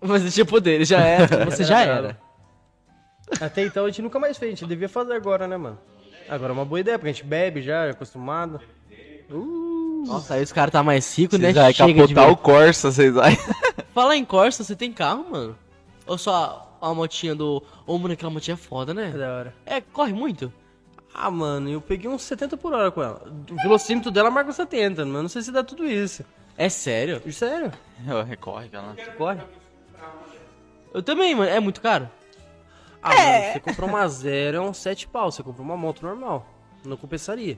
Mas 0.00 0.22
você 0.22 0.30
tinha 0.30 0.46
poder, 0.46 0.84
já 0.84 1.00
era. 1.00 1.44
Você 1.50 1.64
já 1.64 1.80
era. 1.80 2.18
Até 3.40 3.64
então 3.64 3.84
a 3.84 3.88
gente 3.88 4.02
nunca 4.02 4.18
mais 4.18 4.38
fez, 4.38 4.52
a 4.52 4.54
gente 4.54 4.68
devia 4.68 4.88
fazer 4.88 5.12
agora, 5.12 5.46
né, 5.46 5.56
mano? 5.56 5.78
Agora 6.28 6.52
é 6.52 6.54
uma 6.54 6.64
boa 6.64 6.80
ideia, 6.80 6.98
porque 6.98 7.10
a 7.10 7.12
gente 7.12 7.24
bebe 7.24 7.62
já, 7.62 7.86
é 7.86 7.90
acostumado. 7.90 8.60
Uh, 9.30 10.04
Nossa, 10.06 10.34
aí 10.34 10.42
os 10.42 10.52
caras 10.52 10.72
tá 10.72 10.82
mais 10.82 11.18
rico, 11.18 11.36
né? 11.36 11.52
Vai 11.52 11.72
Chega 11.72 11.94
capotar 11.94 12.30
o 12.30 12.36
Corsa, 12.36 12.90
vocês 12.90 13.12
vai. 13.12 13.36
Fala 13.92 14.16
em 14.16 14.24
Corsa, 14.24 14.64
você 14.64 14.76
tem 14.76 14.92
carro, 14.92 15.26
mano? 15.30 15.58
Ou 16.06 16.16
só 16.16 16.78
a 16.80 16.94
motinha 16.94 17.34
do... 17.34 17.62
Ô, 17.86 17.98
mano, 17.98 18.14
aquela 18.14 18.30
motinha 18.30 18.54
é 18.54 18.56
foda, 18.56 18.92
é 18.92 18.94
né? 18.94 19.10
da 19.10 19.34
hora. 19.34 19.54
É, 19.66 19.80
corre 19.80 20.12
muito? 20.12 20.52
Ah, 21.12 21.30
mano, 21.30 21.68
eu 21.68 21.80
peguei 21.80 22.08
uns 22.08 22.22
70 22.22 22.56
por 22.56 22.72
hora 22.72 22.90
com 22.90 23.02
ela. 23.02 23.22
O 23.50 23.56
velocímetro 23.56 24.10
dela 24.10 24.30
marca 24.30 24.52
70, 24.52 25.04
mas 25.04 25.22
não 25.22 25.28
sei 25.28 25.42
se 25.42 25.50
dá 25.50 25.64
tudo 25.64 25.84
isso. 25.84 26.24
É 26.58 26.68
sério? 26.68 27.22
Sério? 27.32 27.72
Recorre, 28.26 28.68
cara. 28.68 28.94
Corre. 29.16 29.40
Eu 30.92 31.02
também, 31.02 31.34
mano. 31.34 31.48
É 31.48 31.60
muito 31.60 31.80
caro? 31.80 32.10
Ah, 33.00 33.14
mano, 33.14 33.52
você 33.52 33.60
comprou 33.60 33.88
uma 33.88 34.08
zero, 34.08 34.56
é 34.56 34.60
um 34.60 34.74
7 34.74 35.06
pau. 35.06 35.30
Você 35.30 35.40
comprou 35.40 35.64
uma 35.64 35.76
moto 35.76 36.02
normal. 36.02 36.44
Não 36.84 36.96
compensaria. 36.96 37.56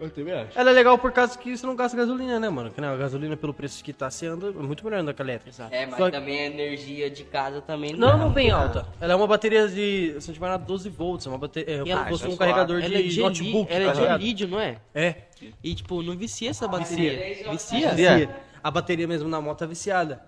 Eu 0.00 0.10
também 0.10 0.32
acho. 0.32 0.56
Ela 0.58 0.70
é 0.70 0.72
legal 0.72 0.96
por 0.96 1.10
causa 1.10 1.36
que 1.36 1.56
você 1.56 1.66
não 1.66 1.74
gasta 1.74 1.96
gasolina, 1.96 2.38
né, 2.38 2.48
mano? 2.48 2.70
Que 2.70 2.80
não, 2.80 2.94
a 2.94 2.96
gasolina 2.96 3.36
pelo 3.36 3.52
preço 3.52 3.82
que 3.82 3.92
tá, 3.92 4.08
anda 4.30 4.48
é 4.48 4.52
muito 4.52 4.84
melhor 4.84 5.00
andar 5.00 5.12
com 5.12 5.22
a 5.22 5.24
elétrica. 5.24 5.68
É, 5.70 5.86
mas 5.86 5.96
Só- 5.96 6.10
também 6.10 6.38
a 6.38 6.46
energia 6.46 7.10
de 7.10 7.24
casa 7.24 7.60
também 7.60 7.94
Não, 7.94 8.12
é 8.12 8.16
não 8.16 8.30
bem 8.30 8.50
alta. 8.50 8.86
Ela 9.00 9.14
é 9.14 9.16
uma 9.16 9.26
bateria 9.26 9.66
de. 9.66 10.14
Se 10.20 10.38
na 10.38 10.56
12 10.56 10.88
volts, 10.88 11.26
é 11.26 11.30
uma 11.30 11.38
bateria. 11.38 11.74
É, 11.74 11.78
é 11.78 11.82
um 11.82 12.36
carregador 12.36 12.80
Ela 12.82 12.94
é 12.94 13.02
de 13.02 13.08
de, 13.08 13.20
notebook. 13.20 13.72
ela 13.72 13.84
é 13.84 13.92
tá 13.92 14.16
de 14.16 14.24
lítio, 14.24 14.48
não 14.48 14.60
é? 14.60 14.76
É. 14.94 15.14
E, 15.62 15.74
tipo, 15.74 16.02
não 16.02 16.16
vicia 16.16 16.50
essa 16.50 16.68
bateria. 16.68 17.50
Vicia? 17.50 17.90
Vicia. 17.90 18.36
A 18.62 18.70
bateria 18.70 19.06
mesmo 19.06 19.28
na 19.28 19.40
moto 19.40 19.64
é 19.64 19.66
viciada. 19.66 20.22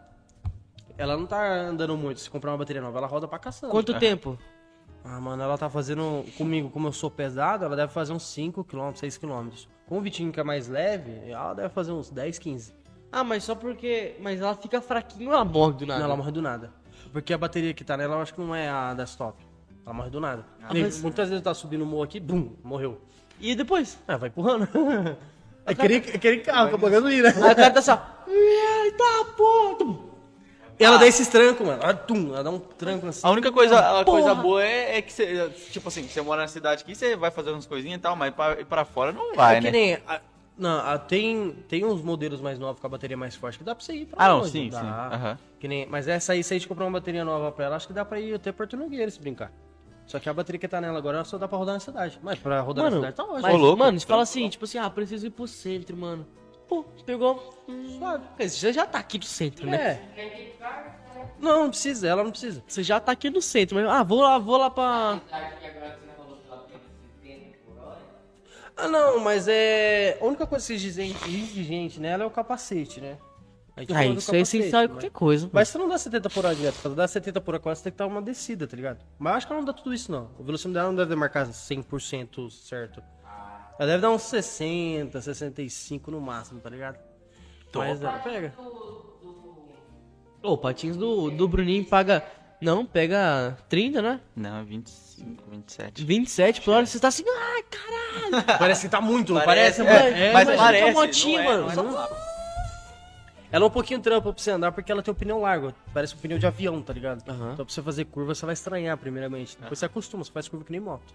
Ela 0.98 1.16
não 1.16 1.26
tá 1.26 1.42
andando 1.42 1.96
muito. 1.96 2.20
Se 2.20 2.28
comprar 2.28 2.50
uma 2.50 2.58
bateria 2.58 2.82
nova, 2.82 2.98
ela 2.98 3.06
roda 3.06 3.26
pra 3.26 3.38
caçamba. 3.38 3.72
Quanto 3.72 3.98
tempo? 3.98 4.38
Ah, 5.04 5.20
mano, 5.20 5.42
ela 5.42 5.56
tá 5.56 5.68
fazendo 5.70 6.24
comigo, 6.36 6.68
como 6.70 6.88
eu 6.88 6.92
sou 6.92 7.10
pesado, 7.10 7.64
ela 7.64 7.74
deve 7.74 7.92
fazer 7.92 8.12
uns 8.12 8.22
5km, 8.24 8.92
6km. 8.94 9.66
Com 9.86 9.98
o 9.98 10.00
Vitinho 10.00 10.30
que 10.32 10.38
é 10.38 10.44
mais 10.44 10.68
leve, 10.68 11.10
ela 11.28 11.54
deve 11.54 11.68
fazer 11.70 11.90
uns 11.92 12.10
10, 12.10 12.38
15. 12.38 12.74
Ah, 13.10 13.24
mas 13.24 13.42
só 13.42 13.54
porque... 13.54 14.14
Mas 14.20 14.40
ela 14.40 14.54
fica 14.54 14.80
fraquinha 14.80 15.28
ou 15.28 15.34
ela 15.34 15.44
morre 15.44 15.72
do 15.74 15.86
nada? 15.86 15.98
Não, 16.00 16.06
ela 16.06 16.16
morre 16.16 16.30
do 16.30 16.42
nada. 16.42 16.70
Porque 17.12 17.32
a 17.32 17.38
bateria 17.38 17.74
que 17.74 17.82
tá 17.82 17.96
nela, 17.96 18.14
eu 18.16 18.20
acho 18.20 18.32
que 18.34 18.40
não 18.40 18.54
é 18.54 18.68
a 18.68 18.94
desktop. 18.94 19.42
Ela 19.84 19.94
morre 19.94 20.10
do 20.10 20.20
nada. 20.20 20.44
Nem- 20.72 20.84
mas- 20.84 21.00
Muitas 21.02 21.28
vezes 21.28 21.42
tá 21.42 21.52
subindo 21.54 21.82
o 21.82 21.86
morro 21.86 22.04
aqui, 22.04 22.20
bum, 22.20 22.52
morreu. 22.62 23.00
E 23.40 23.54
depois? 23.56 23.98
Ah, 24.06 24.16
vai 24.16 24.28
empurrando. 24.28 24.68
É 25.66 25.72
aquele, 25.72 25.96
aquele 25.96 26.38
carro 26.38 26.78
com 26.78 26.86
a 26.86 26.90
gasolina. 26.90 27.28
Aí 27.28 27.52
o 27.52 27.56
cara 27.56 27.70
tá 27.70 27.82
só... 27.82 27.94
Eita, 28.26 29.24
porra! 29.36 30.09
E 30.80 30.84
ela 30.84 30.96
dá 30.96 31.06
esses 31.06 31.28
trancos, 31.28 31.66
mano. 31.66 31.82
Ela, 31.82 31.92
tum, 31.94 32.28
ela 32.32 32.42
dá 32.42 32.50
um 32.50 32.58
tranco 32.58 33.06
assim. 33.06 33.20
A 33.26 33.30
única 33.30 33.52
coisa, 33.52 33.78
a 33.78 34.04
Porra. 34.04 34.18
coisa 34.22 34.34
boa 34.34 34.64
é, 34.64 34.96
é 34.96 35.02
que 35.02 35.12
você, 35.12 35.50
tipo 35.70 35.86
assim, 35.88 36.04
você 36.08 36.22
mora 36.22 36.40
na 36.42 36.48
cidade 36.48 36.82
aqui, 36.82 36.94
você 36.94 37.14
vai 37.16 37.30
fazer 37.30 37.50
umas 37.50 37.66
coisinhas 37.66 37.98
e 37.98 38.00
tal, 38.00 38.16
mas 38.16 38.34
pra, 38.34 38.58
ir 38.60 38.64
pra 38.64 38.84
fora 38.86 39.12
não 39.12 39.34
vai, 39.34 39.56
é 39.56 39.58
que 39.58 39.64
né? 39.66 39.70
nem. 39.70 39.94
a- 40.08 40.20
não, 40.56 40.78
a- 40.80 40.98
tem, 40.98 41.52
tem 41.68 41.84
uns 41.84 42.02
modelos 42.02 42.40
mais 42.40 42.58
novos 42.58 42.80
com 42.80 42.86
a 42.86 42.90
bateria 42.90 43.16
mais 43.16 43.34
forte 43.34 43.58
que 43.58 43.64
dá 43.64 43.74
pra 43.74 43.84
você 43.84 43.92
ir 43.94 44.06
pra 44.06 44.24
Ah, 44.24 44.28
não, 44.28 44.38
longe, 44.38 44.50
sim, 44.50 44.68
dá. 44.70 44.80
sim. 44.80 44.86
Aham. 44.86 45.38
Que 45.58 45.68
nem, 45.68 45.86
mas 45.86 46.08
essa 46.08 46.32
aí, 46.32 46.42
se 46.42 46.52
a 46.54 46.56
gente 46.58 46.66
comprar 46.68 46.84
uma 46.86 46.92
bateria 46.98 47.24
nova 47.24 47.52
pra 47.52 47.66
ela, 47.66 47.76
acho 47.76 47.86
que 47.86 47.92
dá 47.92 48.04
pra 48.04 48.18
ir 48.18 48.34
até 48.34 48.50
Porto 48.50 48.76
Nogueira 48.76 49.10
se 49.10 49.20
brincar. 49.20 49.52
Só 50.06 50.18
que 50.18 50.28
a 50.28 50.34
bateria 50.34 50.58
que 50.58 50.66
tá 50.66 50.80
nela 50.80 50.98
agora 50.98 51.22
só 51.24 51.38
dá 51.38 51.46
pra 51.46 51.56
rodar 51.56 51.74
na 51.74 51.80
cidade. 51.80 52.18
Mas 52.22 52.38
pra 52.38 52.60
rodar 52.60 52.84
Mano, 52.84 52.96
na 52.96 53.00
cidade 53.08 53.16
tá 53.16 53.22
ótimo. 53.22 53.42
mas, 53.42 53.60
louco. 53.60 53.78
mano, 53.78 54.00
você 54.00 54.06
fala 54.06 54.22
assim, 54.22 54.48
tipo 54.48 54.64
assim, 54.64 54.76
ah, 54.78 54.90
preciso 54.90 55.26
ir 55.26 55.30
pro 55.30 55.46
centro, 55.46 55.96
mano. 55.96 56.26
Pô, 56.70 56.84
pegou... 57.04 57.64
Hum, 57.68 57.98
Você 58.38 58.72
já 58.72 58.86
tá 58.86 59.00
aqui 59.00 59.18
no 59.18 59.24
centro, 59.24 59.66
né? 59.66 60.00
É. 60.16 60.52
Não, 61.40 61.64
não 61.64 61.70
precisa, 61.70 62.06
ela 62.06 62.22
não 62.22 62.30
precisa. 62.30 62.62
Você 62.66 62.82
já 62.84 63.00
tá 63.00 63.10
aqui 63.10 63.28
no 63.28 63.42
centro, 63.42 63.74
mas... 63.74 63.86
Ah, 63.88 64.04
vou 64.04 64.20
lá, 64.20 64.38
vou 64.38 64.56
lá 64.56 64.70
pra... 64.70 65.20
Acho 65.32 65.58
que 65.58 65.66
agora 65.66 65.90
que 65.90 66.00
você 66.06 66.12
falou 66.16 66.36
que 66.36 66.48
ela 66.48 66.66
tem 67.22 67.34
70 67.34 67.58
por 67.66 67.78
hora. 67.82 67.98
Ah, 68.76 68.86
não, 68.88 69.18
mas 69.18 69.48
é. 69.48 70.16
A 70.20 70.24
única 70.24 70.46
coisa 70.46 70.64
que 70.64 70.74
exige 70.74 71.00
exigente 71.26 71.98
nela 71.98 72.22
é 72.22 72.26
o 72.26 72.30
capacete, 72.30 73.00
né? 73.00 73.18
Ah, 73.76 74.04
isso 74.06 74.32
é 74.34 74.40
essencial 74.40 74.82
em 74.84 74.86
mas- 74.86 74.94
qualquer 74.94 75.10
coisa. 75.10 75.50
Mas 75.52 75.68
você 75.68 75.78
não 75.78 75.88
dá 75.88 75.98
70 75.98 76.30
por 76.30 76.44
hora 76.44 76.54
direto. 76.54 76.76
Pra 76.82 76.90
dar 76.92 77.08
70 77.08 77.40
por 77.40 77.54
hora 77.54 77.60
quase, 77.62 77.80
você 77.80 77.84
tem 77.84 77.92
que 77.92 77.98
dar 77.98 78.06
uma 78.06 78.22
descida, 78.22 78.66
tá 78.68 78.76
ligado? 78.76 78.98
Mas 79.18 79.36
acho 79.36 79.46
que 79.48 79.52
ela 79.52 79.60
não 79.60 79.66
dá 79.66 79.72
tudo 79.72 79.92
isso, 79.92 80.12
não. 80.12 80.30
O 80.38 80.44
velocímetro 80.44 80.74
dela 80.80 80.88
não 80.92 80.96
deve 80.96 81.16
marcar 81.16 81.46
100% 81.48 82.48
certo. 82.50 83.02
Ela 83.80 83.92
deve 83.92 84.02
dar 84.02 84.10
uns 84.10 84.24
60, 84.24 85.22
65 85.22 86.10
no 86.10 86.20
máximo, 86.20 86.60
tá 86.60 86.68
ligado? 86.68 86.98
Mas 87.74 88.02
ela 88.02 88.18
pega. 88.18 88.52
Ô, 90.42 90.52
o 90.52 90.58
patins 90.58 90.98
do, 90.98 91.30
do 91.30 91.48
Bruninho 91.48 91.86
paga... 91.86 92.22
Não, 92.60 92.84
pega 92.84 93.56
30, 93.70 94.02
né? 94.02 94.20
Não, 94.36 94.62
25, 94.66 95.44
27. 95.50 96.04
27 96.04 96.60
por 96.60 96.74
hora, 96.74 96.84
você 96.84 97.00
tá 97.00 97.08
assim, 97.08 97.24
ai, 97.26 97.62
caralho. 97.62 98.44
Parece 98.58 98.82
que 98.82 98.90
tá 98.90 99.00
muito, 99.00 99.32
não 99.32 99.42
Parece, 99.42 99.82
parece? 99.82 100.08
é, 100.08 100.24
mano? 100.24 100.32
mas 100.34 100.42
imagina 100.42 100.56
parece, 100.62 100.92
tua 100.92 100.92
motinha, 100.92 101.42
não 101.42 101.50
é, 101.50 101.74
mano. 101.74 101.82
não 101.90 102.04
é. 102.04 102.08
Ela 103.50 103.64
é 103.64 103.66
um 103.66 103.70
pouquinho 103.70 104.00
trampa 104.00 104.30
pra 104.30 104.42
você 104.42 104.50
andar 104.50 104.72
porque 104.72 104.92
ela 104.92 105.02
tem 105.02 105.10
um 105.10 105.16
pneu 105.16 105.38
largo. 105.40 105.72
Parece 105.94 106.14
um 106.14 106.18
pneu 106.18 106.38
de 106.38 106.46
avião, 106.46 106.82
tá 106.82 106.92
ligado? 106.92 107.26
Aham. 107.26 107.52
Então 107.54 107.64
pra 107.64 107.74
você 107.74 107.80
fazer 107.82 108.04
curva, 108.04 108.34
você 108.34 108.44
vai 108.44 108.52
estranhar 108.52 108.98
primeiramente. 108.98 109.56
Depois 109.58 109.78
você 109.78 109.86
acostuma, 109.86 110.22
você 110.22 110.30
faz 110.30 110.48
curva 110.48 110.66
que 110.66 110.70
nem 110.70 110.80
moto. 110.82 111.14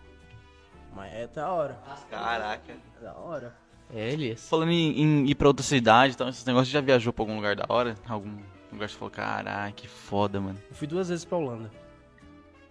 Mas 0.95 1.13
é 1.13 1.27
da 1.27 1.51
hora. 1.51 1.77
Caraca. 2.09 2.73
É 3.01 3.03
da 3.03 3.13
hora. 3.13 3.53
É, 3.93 4.09
Elias. 4.11 4.47
Falando 4.49 4.71
em, 4.71 5.01
em 5.01 5.25
ir 5.29 5.35
pra 5.35 5.47
outra 5.47 5.63
cidade, 5.63 6.13
então, 6.13 6.27
esses 6.29 6.43
negócios, 6.45 6.69
já 6.69 6.81
viajou 6.81 7.11
pra 7.13 7.21
algum 7.23 7.35
lugar 7.35 7.55
da 7.55 7.65
hora? 7.69 7.95
Algum 8.07 8.29
lugar 8.71 8.87
que 8.87 8.93
você 8.93 8.97
falou, 8.97 9.11
caraca, 9.11 9.71
que 9.73 9.87
foda, 9.87 10.39
mano. 10.39 10.57
Eu 10.69 10.75
fui 10.75 10.87
duas 10.87 11.09
vezes 11.09 11.23
pra 11.25 11.37
Holanda. 11.37 11.69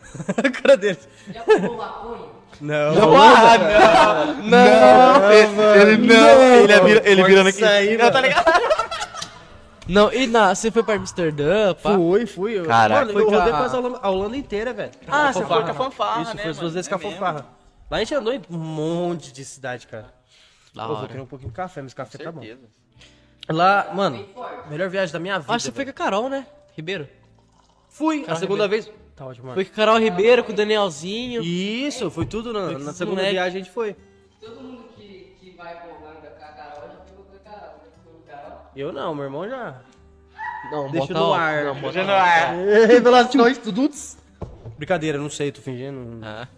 A 0.37 0.51
cara 0.51 0.77
dele. 0.77 0.99
Já 1.33 1.43
fumou 1.43 1.77
maconha? 1.77 2.23
Não. 2.61 3.17
Ah, 3.17 4.35
não! 4.35 4.43
Não! 4.45 5.33
Ele 5.33 6.07
não! 6.07 6.55
Ele, 6.55 6.81
vira, 6.81 7.09
ele 7.11 7.25
virando 7.25 7.49
aqui. 7.49 7.65
Aí, 7.65 7.97
não, 7.97 8.11
tá 8.11 8.21
ligado? 8.21 8.45
Não, 9.89 10.13
e 10.13 10.27
na, 10.27 10.55
você 10.55 10.71
foi 10.71 10.83
pra 10.83 10.95
Amsterdã, 10.95 11.75
pá? 11.75 11.95
Fui, 11.95 12.27
fui. 12.27 12.59
Eu, 12.59 12.65
Caraca. 12.65 13.01
Mano, 13.01 13.13
Foi 13.13 13.23
eu 13.23 13.31
rodei 13.31 13.53
a- 13.53 13.57
quase 13.57 13.77
a 13.77 13.79
Holanda, 13.79 13.99
a 14.03 14.11
Holanda 14.11 14.37
inteira, 14.37 14.73
velho. 14.73 14.93
Ah, 15.09 15.33
você 15.33 15.45
foi 15.45 15.63
com 15.63 15.71
a 15.71 15.75
fanfarra, 15.75 16.23
Isso, 16.23 16.37
né, 16.37 16.43
foi 16.43 16.51
as 16.53 16.57
duas 16.59 16.73
mano? 16.73 16.75
vezes 16.75 16.89
com 16.89 16.95
a 16.95 16.99
É 16.99 17.01
mesmo? 17.03 17.13
fanfarra. 17.19 17.47
Lá 17.91 17.99
a 17.99 18.01
gente 18.01 18.15
andou 18.15 18.33
em 18.33 18.41
um 18.51 18.59
monte 18.59 19.33
de 19.33 19.45
cidade, 19.45 19.87
cara. 19.87 20.13
Da 20.75 20.87
Pô, 20.87 20.97
vou 20.97 21.07
querer 21.07 21.21
um 21.21 21.27
pouquinho 21.27 21.51
de 21.51 21.57
café, 21.57 21.83
mas 21.83 21.95
café 21.95 22.19
tá 22.19 22.33
bom. 22.33 22.41
Certeza. 22.41 22.67
Lá, 23.49 23.93
mano, 23.95 24.27
melhor 24.71 24.89
viagem 24.89 25.13
da 25.13 25.19
minha 25.21 25.39
vida. 25.39 25.53
Acho 25.53 25.65
que 25.67 25.71
você 25.71 25.75
foi 25.75 25.85
velho. 25.85 25.95
com 25.97 26.03
a 26.03 26.05
Carol, 26.05 26.29
né? 26.29 26.47
Ribeiro. 26.77 27.09
Fui, 27.89 28.23
a 28.23 28.27
Carol 28.27 28.41
segunda 28.41 28.67
vez. 28.67 28.91
Tá 29.15 29.27
ótimo, 29.27 29.47
mano. 29.47 29.55
Foi 29.55 29.65
com 29.65 29.73
a 29.73 29.75
Carol 29.75 29.99
Ribeiro, 29.99 30.43
com 30.43 30.53
o 30.53 30.55
Danielzinho. 30.55 31.43
Isso, 31.43 32.11
foi 32.11 32.27
tudo 32.27 32.53
na, 32.53 32.73
Foi 32.73 32.83
na 32.83 32.93
segunda 32.93 33.17
moleque. 33.19 33.35
viagem 33.35 33.61
a 33.61 33.65
gente 33.65 33.73
foi. 33.73 33.95
Todo 34.41 34.61
mundo 34.61 34.85
que, 34.97 35.37
que 35.39 35.51
vai 35.57 35.77
pra 35.77 35.93
Holanda 35.95 36.29
com 36.31 36.45
a 36.45 36.49
Carol 36.49 36.89
já 36.89 36.97
pegou 37.05 37.25
com 37.25 37.37
a 37.37 37.39
Carol. 37.39 37.75
Já 37.85 37.91
foi 38.03 38.13
com 38.13 38.33
a 38.33 38.37
Carol. 38.37 38.59
Eu 38.75 38.93
não, 38.93 39.15
meu 39.15 39.25
irmão 39.25 39.49
já. 39.49 39.81
Não, 40.73 40.91
Deixa 40.91 41.07
bota 41.07 41.21
no 41.21 41.33
ar. 41.35 41.65
Não, 41.67 41.81
bota 41.81 42.01
ó. 42.01 42.05
não 42.05 42.15
é. 42.15 42.87
Revelações, 42.87 43.59
tudo. 43.59 43.89
Brincadeira, 44.77 45.19
não 45.19 45.31
sei, 45.31 45.53
tô 45.53 45.61
fingindo. 45.63 46.19
Ah. 46.23 46.49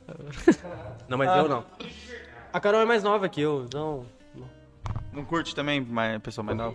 Não, 1.09 1.19
mas 1.19 1.37
eu 1.37 1.49
não. 1.49 1.65
A 2.53 2.59
Carol 2.61 2.81
é 2.81 2.85
mais 2.85 3.03
nova 3.03 3.29
que 3.29 3.41
eu, 3.41 3.65
então. 3.67 4.07
Não 5.13 5.25
curte 5.25 5.55
também, 5.55 5.81
mas 5.81 6.21
pessoa 6.23 6.45
mais 6.45 6.57
nova? 6.59 6.75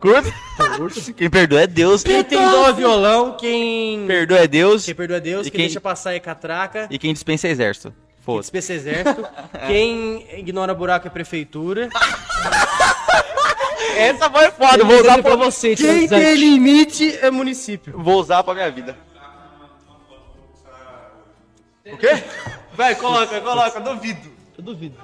Curte? 0.00 1.12
Quem 1.14 1.28
perdoa 1.28 1.62
é 1.62 1.66
Deus. 1.66 2.02
Quem 2.02 2.22
tem 2.24 2.38
dó 2.38 2.68
é 2.68 2.72
violão, 2.72 3.36
quem. 3.36 4.06
perdoa 4.06 4.38
é 4.38 4.46
Deus. 4.46 4.84
Quem 4.84 4.94
perdoa 4.94 5.16
é 5.16 5.20
Deus, 5.20 5.46
E 5.46 5.50
quem, 5.50 5.58
quem- 5.58 5.66
deixa 5.66 5.80
passar 5.80 6.14
é 6.14 6.20
catraca, 6.20 6.86
E 6.90 6.98
quem 6.98 7.12
dispensa 7.12 7.48
é 7.48 7.50
exército. 7.50 7.90
quem 7.90 8.24
Foda-se. 8.24 8.52
dispensa 8.52 8.72
é 8.72 8.76
exército, 8.76 9.26
quem 9.66 10.38
ignora 10.38 10.72
buraco 10.74 11.06
é 11.08 11.10
prefeitura. 11.10 11.88
Essa 13.96 14.30
foi 14.30 14.50
foda, 14.50 14.78
Eu 14.78 14.86
vou 14.86 15.00
usar 15.00 15.14
pra 15.22 15.22
pra 15.22 15.36
você, 15.36 15.74
Quem 15.74 16.06
tem 16.06 16.34
limite 16.36 17.18
é 17.20 17.30
município. 17.30 17.98
Vou 17.98 18.20
usar 18.20 18.42
pra 18.44 18.54
minha 18.54 18.70
vida. 18.70 18.96
O 21.92 21.96
quê? 21.98 22.08
Vai, 22.74 22.94
coloca, 22.96 23.40
coloca, 23.40 23.80
duvido. 23.80 24.30
Eu 24.58 24.64
duvido. 24.64 24.98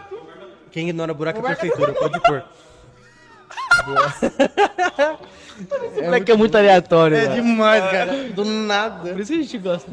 Quem 0.71 0.89
ignora 0.89 1.13
buraco 1.15 1.39
é 1.41 1.43
prefeitura, 1.43 1.93
pode 1.93 2.21
pôr. 2.21 2.45
Esse 5.93 6.03
moleque 6.03 6.33
é 6.33 6.37
muito 6.37 6.57
aleatório, 6.57 7.17
É 7.17 7.29
mano. 7.29 7.35
demais, 7.43 7.85
cara. 7.91 8.29
Do 8.31 8.45
nada. 8.45 9.11
Por 9.13 9.21
isso 9.21 9.33
que 9.33 9.39
a 9.39 9.43
gente 9.43 9.59
gosta. 9.59 9.91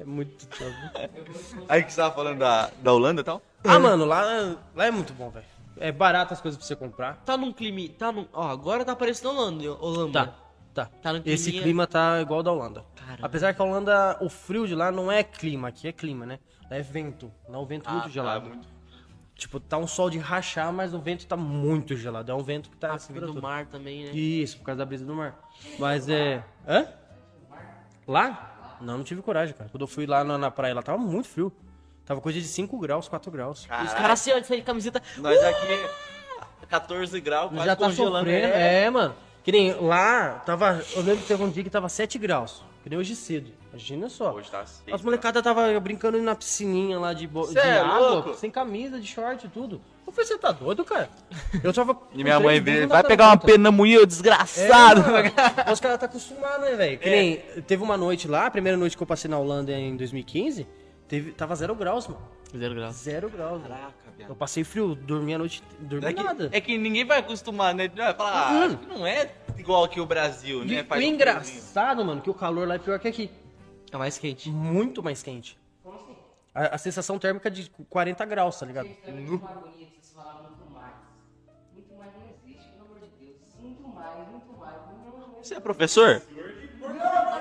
É 0.00 0.04
muito 0.04 0.46
top. 0.46 0.74
Aí 1.68 1.82
que 1.82 1.92
você 1.92 2.00
tava 2.00 2.14
falando 2.14 2.38
da, 2.38 2.70
da 2.80 2.92
Holanda 2.92 3.20
e 3.20 3.24
tal? 3.24 3.42
Ah, 3.64 3.78
mano, 3.78 4.04
lá, 4.04 4.22
lá 4.74 4.86
é 4.86 4.90
muito 4.90 5.12
bom, 5.12 5.28
velho. 5.30 5.44
É 5.80 5.92
barato 5.92 6.34
as 6.34 6.40
coisas 6.40 6.58
pra 6.58 6.66
você 6.66 6.74
comprar. 6.76 7.16
Tá 7.24 7.36
num 7.36 7.52
clima. 7.52 7.88
Tá 7.98 8.10
num. 8.10 8.26
Ó, 8.32 8.48
agora 8.48 8.84
tá 8.84 8.96
parecendo 8.96 9.30
Holanda. 9.30 9.72
Holanda. 9.74 10.26
Tá, 10.26 10.86
tá. 10.86 10.90
Tá 11.02 11.12
no 11.12 11.22
Esse 11.24 11.52
clima 11.52 11.86
tá 11.86 12.20
igual 12.20 12.38
ao 12.38 12.42
da 12.42 12.52
Holanda. 12.52 12.84
Caramba. 13.08 13.26
Apesar 13.26 13.54
que 13.54 13.62
a 13.62 13.64
Holanda, 13.64 14.18
o 14.20 14.28
frio 14.28 14.66
de 14.66 14.74
lá 14.74 14.92
não 14.92 15.10
é 15.10 15.22
clima, 15.22 15.68
aqui 15.68 15.88
é 15.88 15.92
clima, 15.92 16.26
né? 16.26 16.38
Lá 16.70 16.76
é 16.76 16.82
vento. 16.82 17.32
Lá 17.48 17.56
é 17.56 17.60
um 17.60 17.64
vento 17.64 17.90
muito 17.90 18.10
gelado. 18.10 18.50
Tipo, 19.34 19.58
tá 19.58 19.78
um 19.78 19.86
sol 19.86 20.10
de 20.10 20.18
rachar, 20.18 20.70
mas 20.72 20.92
o 20.92 20.98
vento 20.98 21.26
tá 21.26 21.36
muito 21.36 21.96
gelado. 21.96 22.30
É 22.30 22.34
um 22.34 22.42
vento 22.42 22.68
que 22.68 22.76
tá. 22.76 22.92
Ah, 22.92 23.12
do 23.12 23.26
tudo. 23.28 23.40
mar 23.40 23.64
também, 23.66 24.04
né? 24.04 24.10
Isso, 24.10 24.58
por 24.58 24.64
causa 24.64 24.80
da 24.80 24.84
brisa 24.84 25.06
do 25.06 25.14
mar. 25.14 25.38
Mas 25.78 26.06
é. 26.08 26.44
Hã? 26.66 26.86
Lá? 28.06 28.76
Não, 28.80 28.98
não 28.98 29.04
tive 29.04 29.22
coragem, 29.22 29.54
cara. 29.54 29.70
Quando 29.70 29.82
eu 29.82 29.86
fui 29.86 30.06
lá 30.06 30.22
na, 30.22 30.36
na 30.36 30.50
praia, 30.50 30.74
lá 30.74 30.82
tava 30.82 30.98
muito 30.98 31.28
frio. 31.28 31.50
Tava 32.04 32.20
coisa 32.20 32.38
de 32.38 32.46
5 32.46 32.78
graus, 32.78 33.08
4 33.08 33.30
graus. 33.30 33.60
Os 33.60 33.66
Caralho. 33.66 33.90
caras 33.90 34.20
assim, 34.20 34.32
ó, 34.32 34.38
de 34.38 34.62
camiseta. 34.62 35.02
Nós 35.18 35.42
aqui, 35.42 35.88
14 36.68 37.20
graus, 37.20 37.50
quase 37.50 37.64
Já 37.64 37.76
tá 37.76 37.86
congelando. 37.86 38.18
sofrendo. 38.30 38.52
É. 38.54 38.90
mano. 38.90 39.14
Que 39.42 39.52
nem 39.52 39.72
lá, 39.80 40.40
tava. 40.44 40.82
Eu 40.94 41.02
lembro 41.02 41.22
que 41.22 41.28
teve 41.28 41.42
um 41.42 41.50
dia 41.50 41.64
que 41.64 41.70
tava 41.70 41.88
7 41.88 42.18
graus. 42.18 42.62
Que 42.88 42.90
nem 42.94 42.98
hoje 43.00 43.14
cedo. 43.14 43.50
Imagina 43.68 44.08
só. 44.08 44.32
Hoje 44.32 44.50
tá 44.50 44.64
seis, 44.64 44.94
As 44.94 45.02
molecadas 45.02 45.42
tava 45.42 45.78
brincando 45.78 46.16
na 46.22 46.34
piscininha 46.34 46.98
lá 46.98 47.12
de, 47.12 47.26
bo... 47.26 47.46
De 47.46 47.58
é 47.58 47.80
água, 47.80 47.98
louco? 48.08 48.34
sem 48.34 48.50
camisa, 48.50 48.98
de 48.98 49.06
short 49.06 49.44
e 49.44 49.48
tudo. 49.50 49.78
Eu 50.06 50.10
falei, 50.10 50.26
você 50.26 50.38
tá 50.38 50.52
doido, 50.52 50.82
cara? 50.86 51.10
Eu 51.62 51.70
tava. 51.70 51.94
E 52.14 52.24
minha 52.24 52.40
mãe 52.40 52.58
bunda 52.62 52.86
vai 52.86 53.04
pegar 53.04 53.26
uma 53.26 53.36
ponta. 53.36 53.52
pena 53.52 53.70
moinha, 53.70 53.98
ô 54.00 54.04
É, 54.04 54.06
desgraçado. 54.06 55.02
mano. 55.02 55.30
Os 55.70 55.80
caras 55.80 55.98
tá 56.00 56.06
acostumados, 56.06 56.60
né, 56.62 56.76
velho? 56.76 56.98
Que 56.98 57.08
É. 57.10 57.12
nem. 57.12 57.36
Teve 57.66 57.82
uma 57.82 57.98
noite 57.98 58.26
lá, 58.26 58.46
a 58.46 58.50
primeira 58.50 58.78
noite 58.78 58.96
que 58.96 59.02
eu 59.02 59.06
passei 59.06 59.30
na 59.30 59.38
Holanda 59.38 59.70
em 59.72 59.94
2015, 59.94 60.66
teve, 61.06 61.32
tava 61.32 61.54
zero 61.56 61.74
graus, 61.74 62.08
mano. 62.08 62.22
Zero 62.56 62.74
graus. 62.74 62.94
Zero 62.96 63.28
graus. 63.30 63.62
Caraca, 63.62 63.92
viado. 64.16 64.30
Eu 64.30 64.36
passei 64.36 64.64
frio, 64.64 64.94
dormi 64.94 65.34
a 65.34 65.38
noite. 65.38 65.62
Dormi 65.80 66.06
É 66.06 66.12
que, 66.12 66.22
nada. 66.22 66.48
é 66.52 66.60
que 66.60 66.78
ninguém 66.78 67.04
vai 67.04 67.18
acostumar, 67.18 67.74
né? 67.74 67.88
Vai 67.88 68.14
falar, 68.14 68.32
ah, 68.32 68.64
acho 68.64 68.76
que 68.78 68.86
não 68.86 69.06
é 69.06 69.30
igual 69.58 69.84
aqui 69.84 70.00
o 70.00 70.06
Brasil, 70.06 70.64
né? 70.64 70.80
o 70.80 70.84
Faz 70.84 70.84
um 70.84 70.86
friozinho. 70.86 71.14
engraçado, 71.14 72.04
mano, 72.04 72.20
que 72.22 72.30
o 72.30 72.34
calor 72.34 72.66
lá 72.66 72.74
é 72.76 72.78
pior 72.78 72.98
que 72.98 73.08
aqui. 73.08 73.30
É 73.92 73.96
mais 73.96 74.16
quente. 74.18 74.50
Muito 74.50 75.02
mais 75.02 75.22
quente. 75.22 75.58
A, 76.54 76.74
a 76.74 76.78
sensação 76.78 77.18
térmica 77.18 77.48
é 77.48 77.50
de 77.50 77.70
40 77.90 78.24
graus, 78.24 78.58
tá 78.58 78.66
ligado? 78.66 78.88
Também 79.04 79.24
muito 79.26 79.44
mais 79.44 79.56
bonito, 79.58 79.92
vocês 80.00 80.12
falaram 80.14 80.42
muito 80.44 80.70
mais. 80.72 80.94
Muito 81.74 81.94
mais 81.96 82.12
não 82.14 82.22
existe, 82.30 82.68
pelo 82.72 82.84
amor 82.86 82.98
de 83.00 83.24
Deus. 83.26 83.36
Muito 83.60 83.88
mais, 83.88 84.28
muito 84.30 84.58
mais. 84.58 84.74
Não, 85.04 85.18
não, 85.20 85.34
Você 85.42 85.54
é 85.54 85.60
professor? 85.60 86.22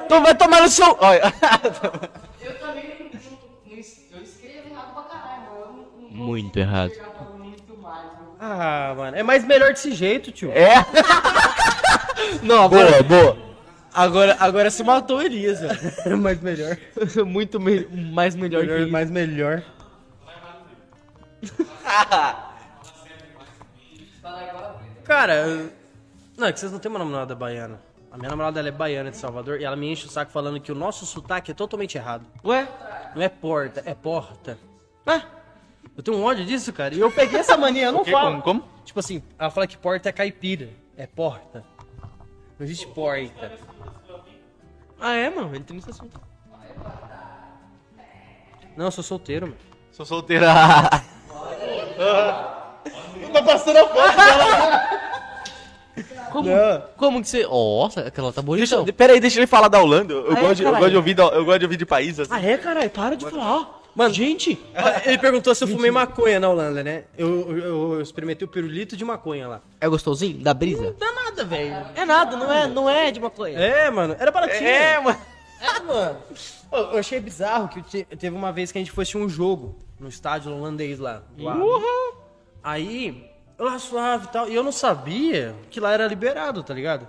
Então 0.05 0.21
vai 0.21 0.35
tomar 0.37 0.61
no 0.61 0.69
seu... 0.69 0.85
Olha. 0.99 1.21
Eu 2.41 2.59
também 2.59 2.87
não, 2.89 3.05
não, 3.09 3.37
não 3.65 3.77
es- 3.77 4.05
eu 4.11 4.21
escrevo 4.21 4.69
errado 4.69 4.93
pra 4.93 5.03
caralho, 5.03 5.41
mano. 5.51 5.59
Eu 5.65 5.71
não, 5.73 6.01
não 6.03 6.06
Muito 6.17 6.57
errado. 6.57 6.91
Ah, 8.39 8.93
mano, 8.95 9.17
é 9.17 9.23
mais 9.23 9.43
melhor 9.45 9.69
desse 9.71 9.91
jeito, 9.93 10.31
tio. 10.31 10.51
É? 10.51 10.73
Não, 12.43 12.63
agora, 12.65 13.01
boa. 13.03 13.37
agora, 13.93 14.35
agora 14.39 14.69
se 14.71 14.83
matou 14.83 15.17
o 15.17 15.21
Elias, 15.21 15.59
velho. 15.59 15.77
É 16.05 16.15
mais 16.15 16.41
melhor. 16.41 16.77
Muito 17.25 17.59
me- 17.59 17.85
mais 18.11 18.35
melhor, 18.35 18.61
que 18.61 18.67
melhor 18.67 18.81
isso. 18.83 18.91
mais 18.91 19.09
melhor. 19.11 19.63
Cara, 25.03 25.69
não, 26.37 26.47
é 26.47 26.51
que 26.53 26.59
vocês 26.59 26.71
não 26.71 26.79
têm 26.79 26.89
uma 26.89 26.99
namorada 26.99 27.33
baiana. 27.35 27.79
A 28.11 28.17
minha 28.17 28.29
namorada 28.29 28.59
ela 28.59 28.69
é 28.69 28.71
baiana 28.71 29.11
de 29.11 29.17
Salvador 29.17 29.59
e 29.61 29.63
ela 29.65 29.75
me 29.75 29.91
enche 29.91 30.05
o 30.05 30.09
saco 30.09 30.31
falando 30.31 30.59
que 30.59 30.71
o 30.71 30.75
nosso 30.75 31.05
sotaque 31.05 31.51
é 31.51 31.53
totalmente 31.53 31.97
errado. 31.97 32.25
Ué? 32.43 32.67
Não 33.15 33.21
é 33.21 33.29
porta, 33.29 33.81
é 33.85 33.93
porta. 33.93 34.57
Ué? 35.07 35.23
Eu 35.97 36.03
tenho 36.03 36.17
um 36.17 36.23
ódio 36.23 36.45
disso, 36.45 36.71
cara. 36.71 36.93
E 36.93 36.99
eu 36.99 37.11
peguei 37.11 37.39
essa 37.39 37.57
mania, 37.57 37.85
eu 37.87 37.91
não 37.91 38.03
quê? 38.03 38.11
falo. 38.11 38.29
Como- 38.41 38.61
como? 38.61 38.63
Tipo 38.85 38.99
assim, 38.99 39.21
ela 39.37 39.49
fala 39.49 39.65
que 39.67 39.75
porta 39.77 40.07
é 40.09 40.11
caipira. 40.11 40.69
É 40.95 41.07
porta. 41.07 41.65
Não 42.59 42.65
existe 42.65 42.85
porta. 42.87 43.51
Ah, 44.99 45.13
é, 45.13 45.29
mano? 45.29 45.53
Ele 45.55 45.63
tem 45.63 45.77
esse 45.77 45.89
assunto. 45.89 46.19
Não, 48.75 48.85
eu 48.85 48.91
sou 48.91 49.03
solteiro, 49.03 49.47
mano. 49.47 49.57
Sou 49.91 50.05
solteira. 50.05 50.47
tá 53.33 53.43
passando 53.43 53.77
a 53.77 53.87
foto 53.87 54.15
dela. 54.15 54.97
Como, 56.31 56.49
Não. 56.49 56.83
como 56.97 57.21
que 57.21 57.29
você... 57.29 57.43
Nossa, 57.47 58.01
aquela 58.01 58.31
tá 58.31 58.41
bonita. 58.41 58.67
Deixa, 58.77 58.93
pera 58.93 59.13
aí, 59.13 59.19
deixa 59.19 59.39
ele 59.39 59.47
falar 59.47 59.67
da 59.69 59.81
Holanda. 59.81 60.13
Eu, 60.13 60.31
Ah, 60.35 60.39
é, 60.39 60.41
gosto, 60.41 60.55
de, 60.57 60.63
eu, 60.63 60.71
gosto 60.71 60.89
de 60.91 60.97
ouvir, 60.97 61.13
da- 61.15 61.23
eu 61.23 61.45
gosto 61.45 61.59
de 61.59 61.65
ouvir 61.65 61.77
de 61.77 61.85
país 61.85 62.19
assim. 62.19 62.31
Ah, 62.31 62.41
é, 62.41 62.57
caralho? 62.57 62.89
Para 62.91 63.15
de 63.17 63.27
falar. 63.27 63.76
Mano, 63.97 64.13
gente... 64.13 64.59
Ele 65.05 65.17
perguntou 65.17 65.55
se 65.55 65.63
eu 65.63 65.67
fumei 65.67 65.89
maconha 65.89 66.39
na 66.39 66.47
Holanda, 66.47 66.83
né? 66.83 67.05
Eu, 67.17 67.57
eu, 67.57 67.93
eu 67.95 68.01
experimentei 68.01 68.45
o 68.45 68.47
pirulito 68.47 68.95
de 68.95 69.03
maconha 69.03 69.47
lá. 69.47 69.61
É 69.81 69.89
gostosinho? 69.89 70.37
Da 70.37 70.53
brisa? 70.53 70.83
Não 70.83 70.93
dá 70.93 71.11
nada, 71.13 71.43
velho. 71.43 71.87
É 71.95 72.05
nada, 72.05 72.37
não 72.37 72.51
é, 72.53 72.67
não 72.67 72.87
é 72.87 73.09
de 73.09 73.19
maconha. 73.19 73.57
É, 73.57 73.89
mano. 73.89 74.15
Era 74.19 74.29
baratinho. 74.31 74.67
É, 74.67 74.99
mano. 74.99 75.19
É, 75.59 75.79
mano. 75.79 76.17
Eu 76.71 76.99
achei 76.99 77.19
bizarro 77.19 77.69
que 77.69 77.81
te- 77.81 78.05
teve 78.17 78.35
uma 78.35 78.51
vez 78.51 78.71
que 78.71 78.77
a 78.77 78.81
gente 78.81 78.91
foi 78.91 79.01
assistir 79.01 79.17
um 79.17 79.27
jogo 79.27 79.75
no 79.99 80.07
estádio 80.09 80.53
holandês 80.55 80.99
lá. 80.99 81.23
Aden. 81.35 82.13
Aí, 82.63 83.31
eu 83.57 83.65
lá 83.65 83.79
suave 83.79 84.25
e 84.25 84.29
tal. 84.29 84.47
E 84.47 84.53
eu 84.53 84.61
não 84.63 84.71
sabia 84.71 85.55
que 85.71 85.79
lá 85.79 85.91
era 85.91 86.05
liberado, 86.05 86.61
tá 86.61 86.71
ligado? 86.71 87.07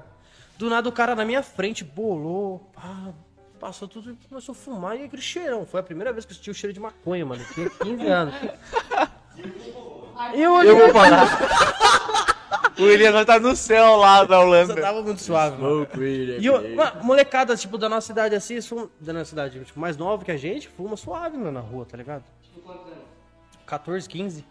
Do 0.56 0.70
nada 0.70 0.88
o 0.88 0.92
cara 0.92 1.14
na 1.14 1.24
minha 1.26 1.42
frente 1.42 1.84
bolou, 1.84 2.70
pá, 2.74 3.12
passou 3.58 3.86
tudo 3.88 4.12
e 4.12 4.28
começou 4.28 4.52
a 4.52 4.56
fumar 4.56 4.96
e 4.98 5.04
aquele 5.04 5.20
cheirão. 5.22 5.66
Foi 5.66 5.80
a 5.80 5.82
primeira 5.82 6.12
vez 6.12 6.24
que 6.24 6.32
eu 6.32 6.36
senti 6.36 6.50
o 6.50 6.54
cheiro 6.54 6.72
de 6.72 6.80
maconha, 6.80 7.26
mano. 7.26 7.42
Eu 7.42 7.54
tinha 7.54 7.70
15 7.70 8.06
anos. 8.08 8.34
Eu 10.34 10.52
olhei, 10.52 10.70
Eu 10.72 10.78
vou 10.78 10.88
falar. 10.90 11.26
o 12.78 13.12
vai 13.12 13.22
estar 13.22 13.40
no 13.40 13.54
céu 13.56 13.96
lá 13.96 14.24
da 14.24 14.38
Holanda. 14.40 14.80
tava 14.80 15.02
muito 15.02 15.20
suave. 15.20 15.56
E 16.40 16.46
eu, 16.46 16.76
mano, 16.76 17.02
molecada, 17.04 17.56
tipo, 17.56 17.76
da 17.76 17.88
nossa 17.88 18.12
idade 18.12 18.34
assim, 18.34 18.60
fumam- 18.60 18.88
da 19.00 19.12
nossa 19.12 19.32
idade, 19.34 19.64
tipo, 19.64 19.80
mais 19.80 19.96
nova 19.96 20.24
que 20.24 20.30
a 20.30 20.36
gente, 20.36 20.68
fuma 20.68 20.96
suave, 20.96 21.36
mano, 21.36 21.52
na 21.52 21.60
rua, 21.60 21.84
tá 21.84 21.96
ligado? 21.96 22.24
14, 23.66 24.08
15. 24.08 24.44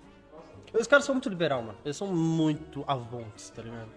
Os 0.73 0.85
caras 0.87 1.05
são 1.05 1.15
muito 1.15 1.29
liberal, 1.29 1.61
mano. 1.61 1.77
Eles 1.85 1.95
são 1.97 2.07
muito 2.07 2.83
avontes, 2.87 3.49
tá 3.49 3.61
ligado? 3.61 3.87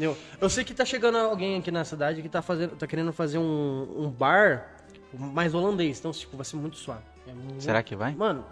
Eu, 0.00 0.16
eu 0.40 0.48
sei 0.50 0.64
que 0.64 0.72
tá 0.74 0.84
chegando 0.84 1.18
alguém 1.18 1.58
aqui 1.58 1.70
na 1.70 1.84
cidade 1.84 2.22
que 2.22 2.28
tá, 2.28 2.40
fazendo, 2.42 2.76
tá 2.76 2.86
querendo 2.86 3.12
fazer 3.12 3.38
um, 3.38 3.86
um 3.98 4.10
bar 4.10 4.66
mais 5.12 5.54
holandês. 5.54 5.98
Então, 5.98 6.10
tipo, 6.12 6.36
vai 6.36 6.44
ser 6.44 6.56
muito 6.56 6.76
suave. 6.76 7.02
É 7.28 7.32
muito- 7.32 7.62
Será 7.62 7.82
que 7.82 7.94
vai? 7.94 8.14
Mano, 8.14 8.44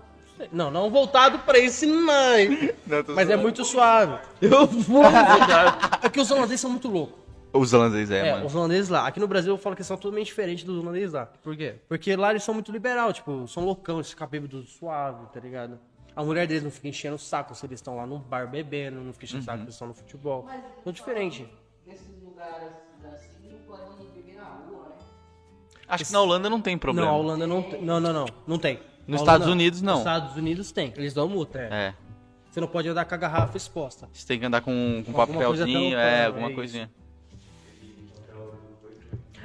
não, 0.53 0.71
não 0.71 0.91
voltado 0.91 1.39
pra 1.41 1.59
esse 1.59 1.87
não. 1.87 2.05
Mas 3.15 3.31
é 3.31 3.37
muito 3.37 3.65
suave. 3.65 4.19
Eu 4.41 4.67
vou... 4.67 5.03
É 6.03 6.09
que 6.09 6.21
os 6.21 6.31
holandeses 6.31 6.61
são 6.61 6.71
muito 6.71 6.89
loucos. 6.89 7.19
Os 7.53 7.73
holandeses, 7.73 8.11
é, 8.11 8.29
É, 8.29 8.33
mano. 8.35 8.47
os 8.47 8.55
holandeses 8.55 8.89
lá. 8.91 9.07
Aqui 9.07 9.19
no 9.19 9.27
Brasil 9.27 9.53
eu 9.55 9.59
falo 9.59 9.75
que 9.75 9.83
são 9.83 9.97
totalmente 9.97 10.27
diferentes 10.27 10.65
dos 10.65 10.77
holandeses 10.83 11.13
lá. 11.15 11.27
Por 11.43 11.57
quê? 11.57 11.77
Porque 11.89 12.15
lá 12.15 12.31
eles 12.31 12.43
são 12.45 12.53
muito 12.55 12.71
liberal, 12.71 13.11
tipo, 13.13 13.49
são 13.49 13.65
loucão, 13.65 13.97
eles 13.97 14.11
ficam 14.11 14.27
bêbados 14.29 14.69
suave, 14.75 15.27
tá 15.33 15.41
ligado? 15.41 15.79
A 16.19 16.25
mulher 16.25 16.49
deles 16.49 16.65
não 16.65 16.71
fica 16.73 16.89
enchendo 16.89 17.15
o 17.15 17.19
saco 17.19 17.55
se 17.55 17.65
eles 17.65 17.79
estão 17.79 17.95
lá 17.95 18.05
no 18.05 18.19
bar 18.19 18.51
bebendo, 18.51 19.01
não 19.01 19.13
fica 19.13 19.25
enchendo 19.25 19.41
o 19.43 19.45
saco 19.45 19.59
se 19.59 19.63
eles 19.63 19.75
estão 19.77 19.87
no 19.87 19.95
futebol. 19.95 20.49
São 20.83 20.93
diferentes. 20.93 21.47
Nesses 21.87 22.09
lugares 22.21 22.71
assim, 23.05 23.53
não 23.53 23.59
pode 23.61 24.05
beber 24.17 24.35
na 24.35 24.43
rua, 24.43 24.89
né? 24.89 24.95
Acho 25.87 26.05
que 26.05 26.13
na 26.13 26.21
Holanda 26.21 26.51
não 26.51 26.61
tem 26.61 26.77
problema. 26.77 27.07
Não, 27.09 27.15
a 27.15 27.19
Holanda 27.19 27.47
não 27.47 27.63
tem. 27.63 27.81
Não, 27.83 28.01
não, 28.01 28.13
não. 28.13 28.27
Não 28.49 28.59
tem. 28.59 28.81
Nos 29.07 29.21
Estados 29.21 29.47
Holanda- 29.47 29.63
Unidos, 29.63 29.81
não. 29.81 29.93
Nos 29.93 30.01
Estados 30.01 30.37
Unidos 30.37 30.73
tem. 30.73 30.93
Eles 30.97 31.15
dão 31.15 31.29
multa. 31.29 31.61
É. 31.61 31.69
É. 31.71 31.95
Você 32.51 32.61
não 32.61 32.67
pode 32.67 32.89
andar 32.89 33.05
com 33.05 33.15
a 33.15 33.17
garrafa 33.17 33.57
exposta. 33.57 34.09
Você 34.13 34.27
tem 34.27 34.41
que 34.41 34.45
andar 34.45 34.61
com, 34.61 35.05
com 35.07 35.13
papelzinho, 35.13 35.97
é, 35.97 36.23
é 36.23 36.27
alguma 36.27 36.49
isso. 36.49 36.57
coisinha. 36.57 36.91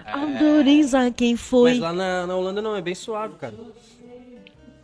Autoriza 0.07 1.11
quem 1.11 1.37
foi. 1.37 1.73
Mas 1.73 1.79
lá 1.79 1.93
na, 1.93 2.25
na 2.25 2.35
Holanda 2.35 2.63
não, 2.63 2.75
é 2.75 2.81
bem 2.81 2.95
suave, 2.95 3.35
cara. 3.35 3.53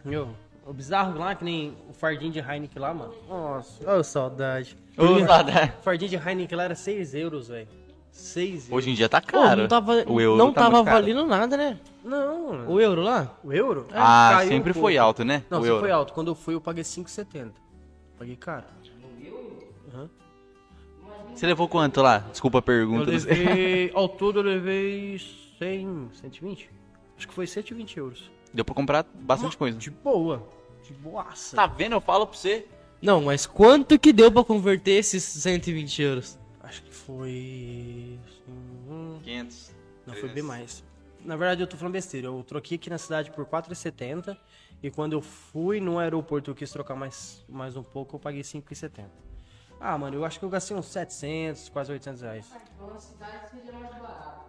Meu, 0.06 0.30
o 0.70 0.74
bizarro 0.74 1.18
lá, 1.18 1.34
que 1.36 1.44
nem 1.44 1.76
o 1.90 1.94
fardinho 1.94 2.32
de 2.32 2.40
Heineken 2.40 2.80
lá, 2.82 2.94
mano. 2.94 3.14
Nossa, 3.28 3.91
ô 3.98 4.04
saudade. 4.04 4.78
Ô, 4.98 5.26
saudade. 5.26 5.74
O 5.80 5.82
fardinho 5.84 6.10
de 6.10 6.16
Heineken 6.16 6.58
lá 6.58 6.64
era 6.66 6.76
6 6.76 7.16
euros, 7.16 7.48
velho. 7.48 7.68
6 8.12 8.70
euros. 8.70 8.72
Hoje 8.72 8.91
em 8.91 8.94
dia 8.94 9.08
tá 9.10 9.22
Pô, 9.22 9.28
caro. 9.32 9.62
não 9.62 9.68
tava, 9.68 10.04
o 10.08 10.20
euro 10.22 10.38
não 10.38 10.52
tá 10.54 10.62
tava 10.64 10.84
valendo 10.84 11.26
nada, 11.26 11.56
né? 11.58 11.80
Não, 12.04 12.50
mano. 12.52 12.72
O 12.72 12.80
euro 12.80 13.02
lá? 13.02 13.36
O 13.44 13.52
euro? 13.54 13.88
É, 13.91 13.96
Ah, 13.96 14.41
um 14.44 14.48
sempre 14.48 14.74
pouco. 14.74 14.86
foi 14.88 14.98
alto, 14.98 15.24
né? 15.24 15.44
Não, 15.50 15.60
o 15.60 15.62
sempre 15.62 15.70
euro. 15.72 15.82
foi 15.82 15.91
alto. 15.91 16.14
Quando 16.14 16.28
eu 16.30 16.36
fui, 16.36 16.54
eu 16.54 16.62
paguei 16.62 16.84
5,70. 16.84 17.52
Paguei 18.18 18.36
caro. 18.36 18.66
Você 21.34 21.46
levou 21.48 21.68
quanto 21.70 22.02
lá? 22.02 22.20
Desculpa 22.32 22.58
a 22.58 22.60
Eu 22.60 22.64
pergunta. 22.64 23.10
levei, 23.12 23.91
ao 23.94 24.10
todo 24.10 24.40
eu 24.40 24.44
levei 24.44 25.18
100, 25.58 26.10
120? 26.14 26.70
Acho 27.18 27.28
que 27.28 27.34
foi 27.34 27.48
120 27.48 27.98
euros. 27.98 28.30
Deu 28.54 28.66
pra 28.66 28.76
comprar 28.76 29.06
bastante 29.22 29.56
coisa. 29.56 29.78
De 29.78 29.90
boa. 29.90 30.46
De 30.90 30.94
boaça. 30.95 31.56
Tá 31.56 31.68
vendo? 31.68 31.94
Eu 31.94 32.02
falo 32.02 32.26
pra 32.26 32.36
você. 32.36 32.66
Não, 32.99 33.22
mas 33.22 33.45
quanto 33.45 33.99
que 33.99 34.11
deu 34.11 34.32
pra 34.32 34.44
converter 34.44 34.94
esses 34.94 35.24
120 35.24 36.02
euros? 36.02 36.40
Acho 36.64 36.82
que 36.82 36.91
foi... 36.91 38.20
hum, 38.90 39.20
500. 39.24 39.72
Não, 40.07 40.16
foi 40.16 40.30
bem 40.30 40.41
mais. 40.41 40.84
Na 41.24 41.36
verdade, 41.36 41.61
eu 41.61 41.68
tô 41.68 41.78
falando 41.78 41.94
besteira. 41.94 42.26
Eu 42.28 42.44
troquei 42.44 42.76
aqui 42.76 42.90
na 42.90 42.98
cidade 42.98 43.30
por 43.30 43.45
4,70 43.45 44.36
e 44.82 44.90
quando 44.90 45.14
eu 45.14 45.22
fui 45.22 45.80
no 45.80 45.99
aeroporto 45.99 46.49
eu 46.49 46.56
quis 46.56 46.72
trocar 46.72 46.95
mais, 46.95 47.45
mais 47.48 47.78
um 47.78 47.84
pouco, 47.84 48.16
eu 48.16 48.20
paguei 48.20 48.41
5,70. 48.41 49.06
Ah, 49.80 49.95
mano, 49.95 50.16
eu 50.18 50.26
acho 50.26 50.40
que 50.40 50.45
eu 50.45 50.49
gastei 50.49 50.76
uns 50.76 50.88
700, 50.88 51.70
quase 51.70 51.91
800 51.91 52.22
reais. 52.22 52.45
A 52.52 52.99
cidade 52.99 53.49
seja 53.52 53.72
mais 53.74 53.94
barata. 53.95 54.40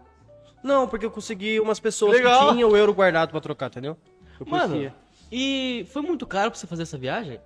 Não, 0.62 0.88
porque 0.88 1.04
eu 1.04 1.10
consegui 1.10 1.60
umas 1.60 1.78
pessoas 1.78 2.14
Legal. 2.14 2.48
que 2.48 2.54
tinham 2.54 2.70
o 2.70 2.76
euro 2.76 2.94
guardado 2.94 3.30
pra 3.30 3.40
trocar, 3.40 3.66
entendeu? 3.66 3.96
Eu 4.38 4.46
Mano, 4.46 4.68
curtia. 4.72 4.94
E 5.30 5.86
foi 5.92 6.02
muito 6.02 6.26
caro 6.26 6.50
pra 6.50 6.58
você 6.58 6.66
fazer 6.66 6.82
essa 6.82 6.98
viagem? 6.98 7.40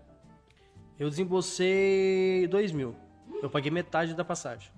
Eu 0.98 1.08
desembolsei 1.10 2.46
2 2.48 2.72
mil. 2.72 2.94
Eu 3.42 3.50
paguei 3.50 3.70
metade 3.70 4.14
da 4.14 4.24
passagem. 4.24 4.70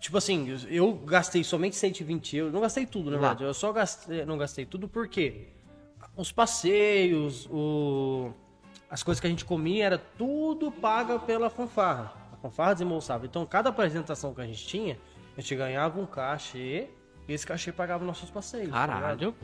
Tipo 0.00 0.18
assim, 0.18 0.46
eu- 0.68 0.92
gastei 0.94 1.42
somente 1.42 1.76
120 1.76 2.36
euros. 2.36 2.52
Não 2.52 2.60
gastei 2.60 2.86
tudo, 2.86 3.10
na 3.10 3.16
verdade. 3.18 3.44
Eu 3.44 3.54
só 3.54 3.72
gastei, 3.72 4.24
não 4.24 4.36
gastei 4.38 4.64
tudo 4.66 4.86
porque 4.88 5.48
os 6.16 6.30
passeios, 6.30 7.46
o, 7.50 8.32
as 8.90 9.02
coisas 9.02 9.20
que 9.20 9.26
a 9.26 9.30
gente 9.30 9.44
comia, 9.44 9.84
era 9.86 9.98
tudo 9.98 10.70
paga 10.70 11.18
pela 11.18 11.48
fanfarra. 11.50 12.12
A 12.32 12.36
fanfarra 12.36 12.74
desembolsava. 12.74 13.24
Então, 13.26 13.44
cada 13.46 13.70
apresentação 13.70 14.34
que 14.34 14.40
a 14.40 14.46
gente 14.46 14.66
tinha, 14.66 14.98
a 15.36 15.40
gente 15.40 15.56
ganhava 15.56 15.98
um 16.00 16.06
cachê 16.06 16.88
e 17.26 17.32
esse 17.32 17.46
cachê 17.46 17.72
pagava 17.72 18.04
nossos 18.04 18.30
passeios. 18.30 18.70
tá? 18.70 18.86
Caralho. 18.86 19.34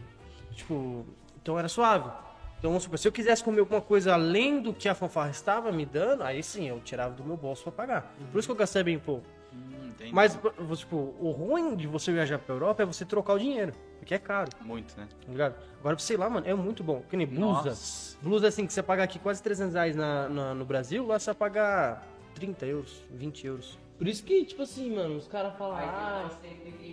Tipo, 0.53 1.07
então 1.41 1.59
era 1.59 1.69
suave. 1.69 2.11
Então, 2.61 2.71
vamos 2.73 2.83
supor, 2.83 2.99
se 2.99 3.09
eu 3.09 3.13
quisesse 3.13 3.43
comer 3.43 3.61
alguma 3.61 3.81
coisa 3.81 4.13
além 4.13 4.61
do 4.61 4.75
que 4.75 4.87
a 4.87 4.95
fanfarra 4.95 5.31
estava 5.31 5.73
me 5.73 5.87
dando, 5.87 6.23
aí 6.23 6.43
sim, 6.43 6.69
eu 6.69 6.79
tirava 6.81 7.15
do 7.15 7.25
meu 7.25 7.35
bolso 7.35 7.63
pra 7.65 7.73
pagar. 7.73 8.15
Por 8.31 8.39
isso 8.39 8.47
que 8.49 8.53
eu 8.53 8.57
gastei 8.57 8.83
bem 8.83 8.99
pouco. 8.99 9.25
Hum. 9.51 9.91
Mas, 10.13 10.39
tipo, 10.77 11.15
o 11.19 11.31
ruim 11.31 11.75
de 11.75 11.87
você 11.87 12.13
viajar 12.13 12.39
pra 12.39 12.55
Europa 12.55 12.83
é 12.83 12.87
você 12.87 13.03
trocar 13.07 13.33
o 13.33 13.39
dinheiro, 13.39 13.73
porque 13.99 14.15
é 14.15 14.19
caro, 14.19 14.51
Muito, 14.61 14.95
né? 14.99 15.09
tá 15.25 15.33
ligado? 15.33 15.55
Agora, 15.81 15.99
sei 15.99 16.19
lá, 16.19 16.29
mano, 16.29 16.47
é 16.47 16.53
muito 16.55 16.85
bom. 16.85 17.03
Que 17.09 17.17
nem 17.17 17.27
blusa. 17.27 17.71
Nossa. 17.71 18.19
Blusa, 18.21 18.49
assim, 18.49 18.67
que 18.67 18.73
você 18.75 18.83
paga 18.83 19.03
aqui 19.05 19.19
quase 19.19 19.43
300 19.43 19.73
reais 19.75 19.97
na, 19.97 20.29
na- 20.29 20.55
no 20.55 20.67
Brasil, 20.67 21.07
lá 21.07 21.19
você 21.19 21.27
vai 21.31 21.35
pagar 21.37 22.07
30 22.35 22.67
euros, 22.67 23.03
20 23.11 23.47
euros. 23.47 23.79
Por 24.01 24.09
isso 24.09 24.25
que, 24.25 24.47
tipo 24.47 24.63
assim, 24.63 24.95
mano, 24.95 25.19
os 25.19 25.29
caras 25.29 25.55
falam, 25.59 25.77
ah, 25.77 26.31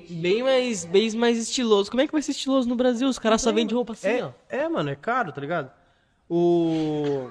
bem 0.09 0.43
mais, 0.43 0.83
bem 0.83 1.09
mais 1.11 1.37
estiloso. 1.37 1.89
Como 1.89 2.01
é 2.01 2.05
que 2.05 2.11
vai 2.11 2.21
ser 2.21 2.31
estiloso 2.31 2.67
no 2.67 2.75
Brasil? 2.75 3.07
Os 3.07 3.17
caras 3.17 3.41
só 3.41 3.49
vendem 3.49 3.73
roupa 3.73 3.93
assim, 3.93 4.09
é, 4.09 4.25
ó. 4.25 4.31
é, 4.49 4.67
mano, 4.67 4.89
é 4.89 4.95
caro, 4.95 5.31
tá 5.31 5.39
ligado? 5.39 5.71
O. 6.29 7.29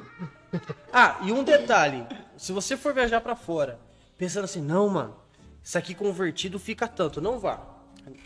Ah, 0.90 1.18
e 1.24 1.30
um 1.30 1.44
detalhe: 1.44 2.06
se 2.38 2.52
você 2.52 2.74
for 2.74 2.94
viajar 2.94 3.20
pra 3.20 3.36
fora, 3.36 3.78
pensando 4.16 4.44
assim, 4.44 4.62
não, 4.62 4.88
mano, 4.88 5.14
isso 5.62 5.76
aqui 5.76 5.94
convertido 5.94 6.58
fica 6.58 6.88
tanto, 6.88 7.20
não 7.20 7.38
vá. 7.38 7.60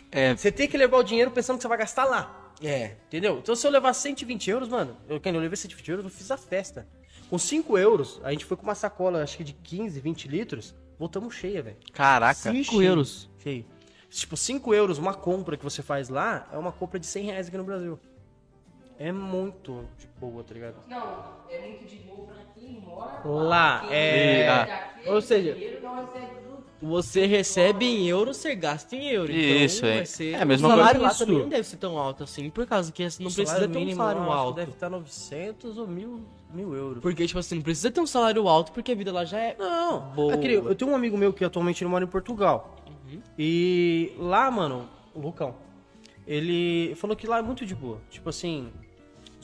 É, 0.09 0.33
Você 0.33 0.53
tem 0.53 0.69
que 0.69 0.77
levar 0.77 0.99
o 0.99 1.03
dinheiro 1.03 1.31
pensando 1.31 1.57
que 1.57 1.63
você 1.63 1.67
vai 1.67 1.79
gastar 1.79 2.05
lá. 2.05 2.53
É. 2.63 2.95
Entendeu? 3.07 3.39
Então 3.39 3.57
se 3.57 3.67
eu 3.67 3.71
levar 3.71 3.91
120 3.91 4.49
euros, 4.49 4.69
mano, 4.69 4.95
eu, 5.09 5.19
quando 5.19 5.35
eu 5.35 5.41
levei 5.41 5.57
120 5.57 5.89
euros, 5.89 6.05
eu 6.05 6.11
fiz 6.11 6.31
a 6.31 6.37
festa. 6.37 6.87
Com 7.29 7.37
5 7.37 7.77
euros, 7.77 8.21
a 8.23 8.31
gente 8.31 8.45
foi 8.45 8.55
com 8.55 8.63
uma 8.63 8.75
sacola, 8.75 9.21
acho 9.21 9.35
que 9.35 9.43
de 9.43 9.51
15, 9.51 9.99
20 9.99 10.27
litros, 10.29 10.73
voltamos 11.01 11.33
cheia, 11.33 11.63
velho. 11.63 11.77
caraca. 11.91 12.35
5 12.35 12.63
Cheio. 12.63 12.83
euros. 12.83 13.27
Cheio. 13.39 13.65
Tipo, 14.09 14.37
5 14.37 14.71
euros, 14.73 14.97
uma 14.99 15.15
compra 15.15 15.57
que 15.57 15.63
você 15.63 15.81
faz 15.81 16.09
lá, 16.09 16.47
é 16.53 16.57
uma 16.57 16.71
compra 16.71 16.99
de 16.99 17.07
100 17.07 17.25
reais 17.25 17.47
aqui 17.47 17.57
no 17.57 17.63
Brasil. 17.63 17.99
É 18.99 19.11
muito 19.11 19.83
de 19.97 20.07
boa, 20.19 20.43
tá 20.43 20.53
ligado? 20.53 20.75
Não, 20.87 21.25
é 21.49 21.59
muito 21.59 21.85
de 21.87 21.95
boa 22.03 22.27
pra 22.27 22.43
quem 22.53 22.79
mora 22.81 23.21
Lá, 23.27 23.79
Quem 23.87 23.97
é- 23.97 24.43
recebe 24.45 24.71
aquele 24.71 25.09
Ou 25.09 25.21
seja, 25.21 25.53
dinheiro 25.53 25.81
não 25.81 25.95
recebe 26.05 26.25
tudo. 26.35 26.63
Você 26.83 27.25
recebe 27.25 27.85
em 27.85 28.07
euro, 28.07 28.31
você 28.33 28.53
gasta 28.53 28.95
em 28.95 29.07
euro. 29.09 29.31
Isso, 29.31 29.77
então 29.77 29.89
é. 29.89 29.95
vai 29.97 30.05
ser... 30.05 30.33
É 30.35 30.41
a 30.41 30.45
mesma 30.45 30.67
o 30.67 30.71
salário 30.71 30.99
coisa. 30.99 31.03
lá 31.05 31.09
Isso. 31.11 31.25
também 31.25 31.41
não 31.41 31.49
deve 31.49 31.63
ser 31.67 31.77
tão 31.77 31.97
alto 31.97 32.23
assim, 32.23 32.49
por 32.51 32.67
causa 32.67 32.91
que 32.91 33.01
não 33.03 33.31
precisa 33.31 33.67
ter 33.67 33.77
um 33.79 33.95
salário 33.95 34.21
alto. 34.31 34.55
Deve 34.57 34.71
estar 34.71 34.89
900 34.89 35.77
ou 35.79 35.87
mil, 35.87 36.21
mil 36.53 36.73
euros. 36.75 37.01
Porque, 37.01 37.25
tipo 37.25 37.39
assim, 37.39 37.55
não 37.55 37.61
precisa 37.61 37.89
ter 37.91 37.99
um 38.01 38.05
salário 38.07 38.47
alto, 38.47 38.71
porque 38.71 38.91
a 38.91 38.95
vida 38.95 39.11
lá 39.11 39.23
já 39.25 39.39
é... 39.39 39.55
Não, 39.57 40.01
Boa. 40.11 40.33
aquele- 40.33 40.55
eu 40.55 40.75
tenho 40.75 40.91
um 40.91 40.95
amigo 40.95 41.17
meu 41.17 41.31
que 41.33 41.43
atualmente 41.43 41.83
ele 41.83 41.89
mora 41.89 42.03
em 42.03 42.07
Portugal. 42.07 42.77
E 43.37 44.13
lá, 44.17 44.49
mano, 44.49 44.87
o 45.13 45.19
Lucão, 45.19 45.55
ele 46.25 46.93
falou 46.95 47.15
que 47.15 47.27
lá 47.27 47.39
é 47.39 47.41
muito 47.41 47.65
de 47.65 47.75
boa. 47.75 47.99
Tipo 48.09 48.29
assim, 48.29 48.71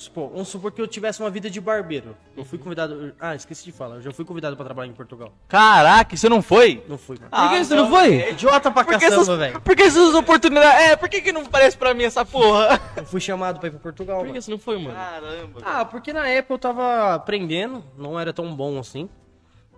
supor, 0.03 0.29
vamos 0.29 0.47
supor 0.47 0.71
que 0.71 0.81
eu 0.81 0.87
tivesse 0.87 1.19
uma 1.21 1.29
vida 1.29 1.49
de 1.49 1.59
barbeiro. 1.61 2.15
Eu 2.35 2.43
fui 2.45 2.57
convidado. 2.57 3.13
Ah, 3.19 3.35
esqueci 3.35 3.63
de 3.65 3.71
falar, 3.71 3.95
eu 3.95 4.01
já 4.01 4.11
fui 4.11 4.23
convidado 4.25 4.55
pra 4.55 4.65
trabalhar 4.65 4.89
em 4.91 4.93
Portugal. 4.95 5.31
Caraca, 5.47 6.15
você 6.15 6.27
não 6.29 6.41
foi? 6.41 6.83
Não 6.87 6.97
fui, 6.97 7.17
mano. 7.19 7.29
Por 7.31 7.49
que 7.57 7.63
você 7.65 7.75
não 7.75 7.89
foi? 7.89 8.29
Idiota 8.31 8.71
pra 8.71 8.83
Por 8.83 8.99
caçamba, 8.99 9.37
velho. 9.37 9.61
por 9.61 9.75
que 9.75 9.83
essas 9.83 10.13
oportunidades? 10.13 10.81
É, 10.85 10.95
por 10.95 11.09
que, 11.09 11.21
que 11.21 11.31
não 11.31 11.45
parece 11.45 11.77
pra 11.77 11.93
mim 11.93 12.03
essa 12.03 12.23
porra? 12.25 12.79
Eu 12.95 13.05
fui 13.05 13.19
chamado 13.21 13.59
pra 13.59 13.67
ir 13.67 13.71
pra 13.71 13.79
Portugal, 13.79 14.17
Por 14.17 14.23
mano. 14.27 14.33
que 14.33 14.41
você 14.41 14.51
não 14.51 14.59
foi, 14.59 14.77
mano? 14.77 14.95
Caramba. 14.95 15.61
Ah, 15.63 15.85
porque 15.85 16.11
na 16.13 16.27
época 16.27 16.53
eu 16.53 16.59
tava 16.59 17.13
aprendendo, 17.15 17.83
não 17.97 18.19
era 18.19 18.31
tão 18.33 18.55
bom 18.55 18.79
assim. 18.79 19.09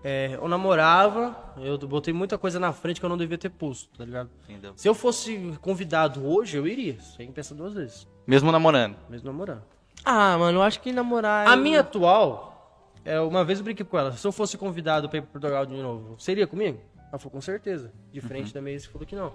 É, 0.01 0.37
eu 0.41 0.47
namorava, 0.47 1.35
eu 1.57 1.77
botei 1.79 2.13
muita 2.13 2.37
coisa 2.37 2.57
na 2.57 2.71
frente 2.71 3.01
que 3.01 3.05
eu 3.05 3.09
não 3.09 3.17
devia 3.17 3.37
ter 3.37 3.49
posto, 3.49 3.89
tá 3.97 4.05
ligado? 4.05 4.29
Entendeu? 4.47 4.71
Se 4.77 4.87
eu 4.87 4.95
fosse 4.95 5.57
convidado 5.59 6.25
hoje, 6.25 6.55
eu 6.55 6.65
iria, 6.65 6.97
sem 7.17 7.29
pensar 7.33 7.53
duas 7.53 7.73
vezes, 7.73 8.07
Mesmo 8.25 8.49
namorando. 8.49 8.95
mesmo 9.09 9.27
namorando. 9.29 9.61
Ah, 10.11 10.37
mano, 10.37 10.57
eu 10.57 10.61
acho 10.63 10.79
que 10.81 10.91
namorar... 10.91 11.47
A 11.47 11.53
eu- 11.53 11.57
minha 11.61 11.81
atual, 11.81 12.91
é, 13.05 13.19
uma 13.21 13.43
vez 13.45 13.59
eu 13.59 13.65
brinquei 13.65 13.85
com 13.85 13.97
ela, 13.97 14.11
se 14.13 14.25
eu 14.25 14.31
fosse 14.31 14.57
convidado 14.57 15.07
pra 15.07 15.19
ir 15.19 15.21
pra 15.21 15.31
Portugal 15.31 15.65
de 15.65 15.75
novo, 15.75 16.15
seria 16.17 16.47
comigo? 16.47 16.79
Ela 17.09 17.17
falou, 17.19 17.31
com 17.31 17.41
certeza. 17.41 17.91
De 18.11 18.19
frente 18.21 18.53
da 18.53 18.61
mesa, 18.61 18.87
falou 18.91 19.05
que 19.05 19.15
não. 19.15 19.33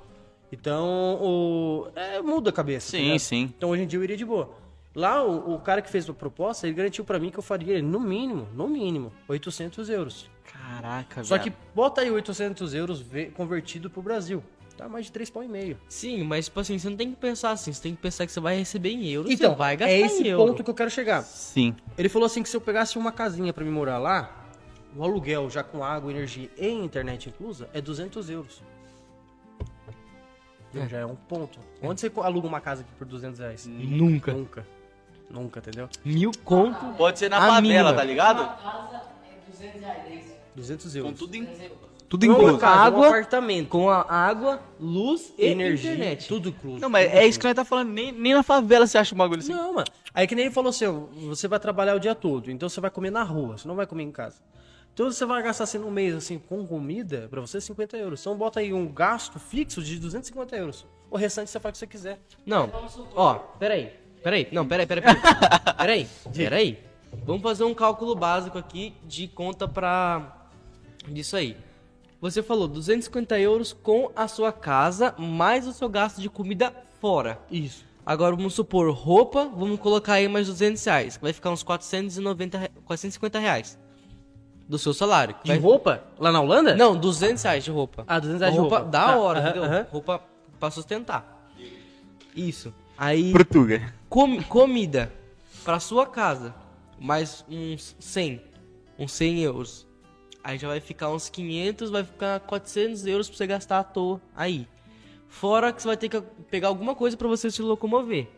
Então, 0.52 1.18
o, 1.20 1.88
é, 1.94 2.20
muda 2.20 2.50
a 2.50 2.52
cabeça. 2.52 2.90
Sim, 2.90 3.02
ligado? 3.04 3.18
sim. 3.18 3.52
Então 3.56 3.70
hoje 3.70 3.82
em 3.82 3.86
dia 3.86 3.98
eu 3.98 4.04
iria 4.04 4.16
de 4.16 4.24
boa. 4.24 4.50
Lá, 4.94 5.24
o, 5.24 5.54
o 5.54 5.58
cara 5.60 5.82
que 5.82 5.90
fez 5.90 6.08
a 6.08 6.12
proposta, 6.14 6.66
ele 6.66 6.74
garantiu 6.76 7.04
pra 7.04 7.18
mim 7.18 7.30
que 7.30 7.38
eu 7.38 7.42
faria, 7.42 7.82
no 7.82 7.98
mínimo, 7.98 8.46
no 8.54 8.68
mínimo, 8.68 9.12
800 9.28 9.88
euros. 9.90 10.30
Caraca, 10.52 11.24
Só 11.24 11.34
viado. 11.34 11.44
que 11.50 11.52
bota 11.74 12.00
aí 12.00 12.10
800 12.10 12.74
euros 12.74 13.00
ve- 13.00 13.26
convertido 13.26 13.90
pro 13.90 14.00
Brasil. 14.02 14.42
Tá 14.76 14.88
mais 14.88 15.06
de 15.06 15.12
3 15.12 15.30
pau 15.30 15.42
e 15.44 15.48
meio. 15.48 15.78
Sim, 15.88 16.24
mas, 16.24 16.46
tipo 16.46 16.58
assim, 16.58 16.76
você 16.78 16.90
não 16.90 16.96
tem 16.96 17.10
que 17.10 17.16
pensar 17.16 17.52
assim, 17.52 17.72
você 17.72 17.80
tem 17.82 17.94
que 17.94 18.02
pensar 18.02 18.26
que 18.26 18.32
você 18.32 18.40
vai 18.40 18.56
receber 18.56 18.90
em 18.90 19.06
euros, 19.08 19.30
Então, 19.30 19.52
você 19.52 19.56
vai 19.58 19.76
gastar 19.76 19.92
é 19.92 20.00
em 20.00 20.04
esse 20.04 20.26
euro. 20.26 20.46
ponto 20.50 20.64
que 20.64 20.70
eu 20.70 20.74
quero 20.74 20.90
chegar. 20.90 21.22
Sim. 21.22 21.76
Ele 21.96 22.08
falou 22.08 22.26
assim 22.26 22.42
que 22.42 22.48
se 22.48 22.56
eu 22.56 22.60
pegasse 22.60 22.98
uma 22.98 23.12
casinha 23.12 23.52
pra 23.52 23.64
me 23.64 23.70
morar 23.70 23.98
lá, 23.98 24.46
o 24.96 25.04
aluguel 25.04 25.48
já 25.48 25.62
com 25.62 25.84
água, 25.84 26.10
energia 26.10 26.50
e 26.58 26.68
internet 26.68 27.28
inclusa 27.28 27.68
é 27.72 27.80
200 27.80 28.28
euros. 28.30 28.62
É. 30.74 30.88
Já 30.88 30.98
é 30.98 31.06
um 31.06 31.14
ponto. 31.14 31.60
Onde 31.80 32.00
você 32.00 32.10
aluga 32.16 32.48
uma 32.48 32.60
casa 32.60 32.82
aqui 32.82 32.90
por 32.98 33.06
200 33.06 33.38
reais? 33.38 33.66
Nunca. 33.66 34.32
Nunca. 34.32 34.66
Nunca, 35.30 35.60
entendeu? 35.60 35.88
Mil 36.04 36.32
conto. 36.44 36.84
Pode 36.96 37.18
ser 37.20 37.28
na 37.28 37.40
favela, 37.40 37.92
tá 37.94 38.02
ligado? 38.02 38.40
Uma 38.40 38.56
casa 38.56 39.02
é 39.24 39.50
200 39.52 39.80
reais, 39.80 40.04
é 40.10 40.14
isso? 40.16 40.34
200 40.56 40.92
Com 40.92 40.98
euros. 40.98 41.18
tudo 41.18 41.36
em... 41.36 41.48
Tudo 42.14 42.26
Não 42.26 42.34
incluso. 42.36 42.58
casa, 42.58 42.76
um 42.76 42.84
água, 42.84 43.08
apartamento. 43.08 43.68
com 43.68 43.90
a 43.90 44.02
água, 44.08 44.60
luz 44.78 45.32
e 45.36 45.46
energia, 45.46 45.94
internet. 45.94 46.28
tudo 46.28 46.48
incluso. 46.50 46.78
Não, 46.80 46.88
mas 46.88 47.06
tudo 47.08 47.16
é 47.18 47.26
isso 47.26 47.40
que 47.40 47.44
nós 47.46 47.54
tá 47.56 47.64
falando. 47.64 47.88
Nem, 47.90 48.12
nem 48.12 48.34
na 48.34 48.42
favela 48.44 48.86
você 48.86 48.96
acha 48.98 49.14
um 49.14 49.18
bagulho 49.18 49.40
assim. 49.40 49.52
Não, 49.52 49.74
mano. 49.74 49.86
Aí 50.14 50.24
que 50.26 50.34
nem 50.36 50.44
ele 50.44 50.54
falou 50.54 50.70
assim, 50.70 50.86
você 51.28 51.48
vai 51.48 51.58
trabalhar 51.58 51.96
o 51.96 51.98
dia 51.98 52.14
todo, 52.14 52.52
então 52.52 52.68
você 52.68 52.80
vai 52.80 52.88
comer 52.90 53.10
na 53.10 53.24
rua, 53.24 53.58
você 53.58 53.66
não 53.66 53.74
vai 53.74 53.84
comer 53.84 54.04
em 54.04 54.12
casa. 54.12 54.36
Então 54.92 55.10
você 55.10 55.26
vai 55.26 55.42
gastar 55.42 55.64
assim 55.64 55.78
no 55.78 55.90
mês, 55.90 56.14
assim, 56.14 56.38
com 56.38 56.64
comida, 56.64 57.26
pra 57.28 57.40
você 57.40 57.60
50 57.60 57.96
euros. 57.96 58.20
Então 58.20 58.36
bota 58.36 58.60
aí 58.60 58.72
um 58.72 58.86
gasto 58.86 59.40
fixo 59.40 59.82
de 59.82 59.98
250 59.98 60.54
euros. 60.54 60.86
O 61.10 61.16
restante 61.16 61.50
você 61.50 61.58
faz 61.58 61.72
o 61.72 61.72
que 61.72 61.78
você 61.78 61.86
quiser. 61.88 62.20
Não, 62.46 62.70
ó, 63.16 63.34
peraí. 63.58 63.90
Peraí, 64.22 64.46
não, 64.52 64.64
peraí, 64.66 64.86
peraí, 64.86 65.02
peraí. 65.02 65.20
Peraí, 65.76 66.08
peraí. 66.32 66.78
Vamos 67.26 67.42
fazer 67.42 67.64
um 67.64 67.74
cálculo 67.74 68.14
básico 68.14 68.56
aqui 68.56 68.94
de 69.04 69.26
conta 69.28 69.66
pra. 69.68 70.48
disso 71.08 71.36
aí. 71.36 71.56
Você 72.24 72.42
falou 72.42 72.66
250 72.66 73.38
euros 73.38 73.74
com 73.74 74.10
a 74.16 74.26
sua 74.26 74.50
casa, 74.50 75.14
mais 75.18 75.66
o 75.68 75.74
seu 75.74 75.90
gasto 75.90 76.22
de 76.22 76.30
comida 76.30 76.72
fora. 76.98 77.38
Isso. 77.50 77.84
Agora 78.06 78.34
vamos 78.34 78.54
supor 78.54 78.90
roupa, 78.94 79.44
vamos 79.54 79.78
colocar 79.78 80.14
aí 80.14 80.26
mais 80.26 80.46
200 80.46 80.82
reais, 80.82 81.18
que 81.18 81.22
vai 81.22 81.34
ficar 81.34 81.50
uns 81.50 81.62
490, 81.62 82.56
re- 82.56 82.70
450 82.86 83.38
reais 83.38 83.78
do 84.66 84.78
seu 84.78 84.94
salário. 84.94 85.34
De 85.44 85.48
vai- 85.50 85.58
roupa? 85.58 86.02
Lá 86.18 86.32
na 86.32 86.40
Holanda? 86.40 86.74
Não, 86.74 86.96
200 86.96 87.42
reais 87.42 87.62
de 87.62 87.70
roupa. 87.70 88.04
Ah, 88.06 88.18
200 88.18 88.40
reais 88.40 88.54
de 88.54 88.58
roupa. 88.60 88.76
roupa. 88.78 88.90
Da 88.90 89.02
Ah, 89.12 89.16
hora, 89.18 89.40
entendeu? 89.40 89.64
aham. 89.64 89.86
Roupa 89.90 90.22
pra 90.58 90.70
sustentar. 90.70 91.50
Isso. 92.34 92.72
Aí, 92.96 93.32
Portuga. 93.32 93.92
com- 94.08 94.42
comida 94.44 95.12
pra 95.62 95.78
sua 95.78 96.06
casa, 96.06 96.54
mais 96.98 97.44
uns 97.50 97.94
100, 98.00 98.40
uns 98.98 99.12
100 99.12 99.40
euros. 99.42 99.86
Aí 100.44 100.58
já 100.58 100.68
vai 100.68 100.78
ficar 100.78 101.08
uns 101.08 101.30
500, 101.30 101.88
vai 101.90 102.04
ficar 102.04 102.38
400 102.40 103.06
euros 103.06 103.28
pra 103.28 103.38
você 103.38 103.46
gastar 103.46 103.78
à 103.78 103.84
toa 103.84 104.20
aí. 104.36 104.68
Fora 105.26 105.72
que 105.72 105.80
você 105.80 105.88
vai 105.88 105.96
ter 105.96 106.10
que 106.10 106.20
pegar 106.50 106.68
alguma 106.68 106.94
coisa 106.94 107.16
pra 107.16 107.26
você 107.26 107.50
se 107.50 107.62
locomover. 107.62 108.28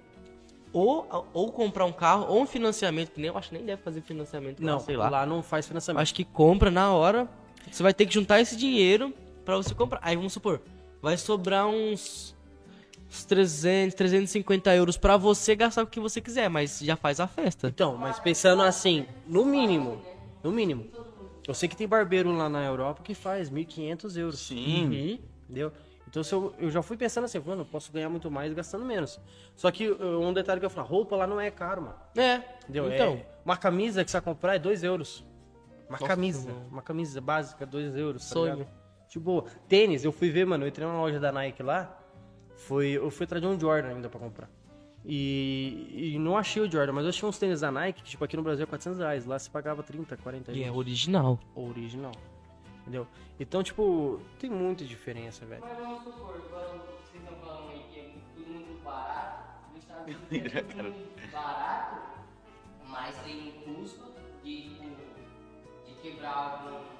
Ou, 0.73 1.27
ou 1.35 1.51
comprar 1.51 1.85
um 1.85 1.93
carro, 1.93 2.27
ou 2.29 2.43
um 2.43 2.47
financiamento, 2.47 3.11
que 3.11 3.21
nem 3.21 3.29
eu 3.29 3.37
acho 3.37 3.49
que 3.49 3.57
nem 3.57 3.65
deve 3.65 3.83
fazer 3.83 4.03
financiamento 4.03 4.61
lá, 4.61 4.73
Não, 4.73 4.79
sei 4.81 4.97
lá. 4.97 5.09
lá 5.09 5.27
não 5.27 5.43
faz 5.43 5.67
financiamento. 5.67 6.01
Acho 6.03 6.15
que 6.15 6.25
compra 6.25 6.71
na 6.71 6.93
hora. 6.93 7.29
Você 7.71 7.83
vai 7.83 7.93
ter 7.93 8.07
que 8.07 8.15
juntar 8.15 8.41
esse 8.41 8.57
dinheiro 8.57 9.13
pra 9.45 9.57
você 9.57 9.75
comprar. 9.75 9.99
Aí 10.03 10.15
vamos 10.15 10.33
supor, 10.33 10.61
vai 11.03 11.17
sobrar 11.17 11.67
uns, 11.67 12.37
uns 13.11 13.25
300, 13.25 13.95
350 13.97 14.75
euros 14.77 14.97
pra 14.97 15.17
você 15.17 15.57
gastar 15.57 15.83
o 15.83 15.87
que 15.87 15.99
você 15.99 16.21
quiser, 16.21 16.49
mas 16.49 16.79
já 16.79 16.95
faz 16.95 17.19
a 17.21 17.27
festa. 17.27 17.69
Então, 17.69 17.97
mas 17.97 18.21
pensando 18.21 18.63
assim, 18.63 19.07
no 19.27 19.45
mínimo, 19.45 20.01
no 20.45 20.53
mínimo. 20.53 20.87
Eu 21.47 21.55
sei 21.55 21.69
que 21.69 21.77
tem 21.77 21.87
barbeiro 21.87 22.31
lá 22.33 22.49
na 22.49 22.65
Europa 22.65 23.03
que 23.03 23.15
faz 23.15 23.51
1.500 23.51 24.17
euros. 24.19 24.39
Sim. 24.41 24.85
Uhum. 24.85 25.19
Entendeu? 25.45 25.73
Então 26.09 26.23
se 26.23 26.33
eu, 26.33 26.55
eu 26.59 26.71
já 26.71 26.83
fui 26.83 26.97
pensando 26.97 27.25
assim, 27.25 27.39
mano, 27.39 27.63
eu 27.63 27.67
posso 27.67 27.93
ganhar 27.93 28.09
muito 28.09 28.31
mais 28.31 28.53
gastando 28.53 28.85
menos. 28.85 29.21
Só 29.55 29.71
que 29.71 29.89
uh, 29.91 30.21
um 30.21 30.33
detalhe 30.33 30.61
que 30.61 30.67
eu 30.67 30.71
falo, 30.71 30.87
roupa 30.87 31.17
lá 31.17 31.27
não 31.27 31.41
é 31.41 31.51
caro, 31.51 31.83
mano. 31.83 31.97
É, 32.17 32.43
Entendeu? 32.63 32.93
então. 32.93 33.13
É, 33.15 33.27
uma 33.45 33.57
camisa 33.57 34.05
que 34.05 34.11
você 34.11 34.17
vai 34.17 34.25
comprar 34.25 34.55
é 34.57 34.59
2 34.59 34.83
euros. 34.83 35.25
Uma 35.89 35.99
Nossa, 35.99 36.07
camisa. 36.07 36.53
Uma 36.71 36.83
camisa 36.83 37.21
básica, 37.21 37.65
2 37.65 37.97
euros. 37.97 38.23
tá 38.29 38.35
Sonho. 38.35 38.55
ligado? 38.55 38.69
De 39.09 39.19
boa. 39.21 39.45
Tênis, 39.69 40.05
eu 40.05 40.11
fui 40.13 40.31
ver, 40.31 40.45
mano, 40.47 40.65
eu 40.65 40.69
entrei 40.69 40.87
numa 40.87 41.01
loja 41.01 41.21
da 41.21 41.31
Nike 41.31 41.63
lá, 41.63 41.97
foi, 42.57 42.89
eu 42.89 43.11
fui 43.11 43.25
atrás 43.25 43.41
de 43.43 43.49
um 43.49 43.59
Jordan 43.59 43.89
ainda 43.89 44.09
pra 44.09 44.19
comprar. 44.19 44.51
E, 45.09 46.15
e 46.15 46.19
não 46.19 46.37
achei 46.37 46.61
o 46.61 46.71
Jordan, 46.71 46.93
mas 46.93 47.05
eu 47.05 47.11
achei 47.11 47.29
uns 47.29 47.39
tênis 47.39 47.61
da 47.61 47.71
Nike, 47.71 48.03
que 48.03 48.11
tipo 48.11 48.25
aqui 48.25 48.37
no 48.37 48.43
Brasil 48.43 48.65
é 48.65 48.67
400 48.67 48.99
reais, 48.99 49.25
lá 49.25 49.39
você 49.39 49.49
pagava 49.49 49.81
30, 49.83 50.17
40 50.17 50.51
E 50.53 50.65
é 50.65 50.71
original. 50.73 51.39
original. 51.55 52.11
Entendeu? 52.83 53.07
Então, 53.39 53.63
tipo, 53.63 54.21
tem 54.39 54.51
muita 54.51 54.85
diferença, 54.85 55.45
velho. 55.47 55.63
Mas 55.65 55.79
vamos 55.79 56.03
supor, 56.05 56.41
quando 56.51 56.83
vocês 56.87 57.23
estão 57.23 57.37
falando 57.39 57.71
aí 57.71 57.83
que 57.93 58.01
é 58.01 58.15
tudo 58.35 58.49
muito 58.53 58.83
barato, 58.85 59.73
nos 59.73 59.83
Estados 59.83 60.15
Unidos 60.31 60.55
é 60.55 60.63
tudo 60.63 60.83
muito 60.83 61.33
barato, 61.33 61.97
mas 62.89 63.17
tem 63.23 63.49
um 63.69 63.75
custo 63.75 64.13
de, 64.45 64.71
de 64.71 65.95
quebrar 66.03 66.63
algum- 66.65 66.97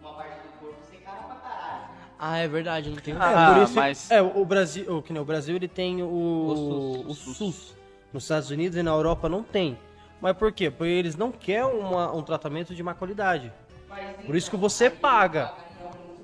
uma 0.00 0.12
parte 0.14 0.34
do 0.42 0.48
corpo 0.60 0.76
ser 0.90 0.98
cara 0.98 1.18
pra 1.22 1.36
caralho. 1.36 1.84
Ah, 2.18 2.38
é 2.38 2.48
verdade, 2.48 2.90
não 2.90 2.96
tem 2.96 3.14
Ah, 3.18 3.52
por 3.54 3.62
isso, 3.64 3.74
mas- 3.74 4.10
É, 4.10 4.20
o 4.22 4.44
Brasil, 4.44 4.96
o, 4.98 5.02
que 5.02 5.12
nem 5.12 5.20
o 5.22 5.24
Brasil 5.24 5.56
ele 5.56 5.68
tem 5.68 6.02
o, 6.02 6.06
O 6.06 7.04
o 7.10 7.14
SUS. 7.14 7.36
SUS. 7.36 7.76
Nos 8.12 8.24
Estados 8.24 8.50
Unidos 8.50 8.76
e 8.76 8.82
na 8.82 8.90
Europa 8.90 9.28
não 9.28 9.42
tem. 9.42 9.78
Mas 10.20 10.36
por 10.36 10.52
quê? 10.52 10.70
Porque 10.70 10.90
eles 10.92 11.16
não 11.16 11.30
querem 11.32 11.64
uma- 11.64 12.12
um 12.12 12.22
tratamento 12.22 12.74
de 12.74 12.82
má 12.82 12.92
qualidade. 12.94 13.52
Mas 13.88 14.16
Por 14.26 14.36
isso 14.36 14.50
que 14.50 14.56
você 14.56 14.90
paga. 14.90 15.52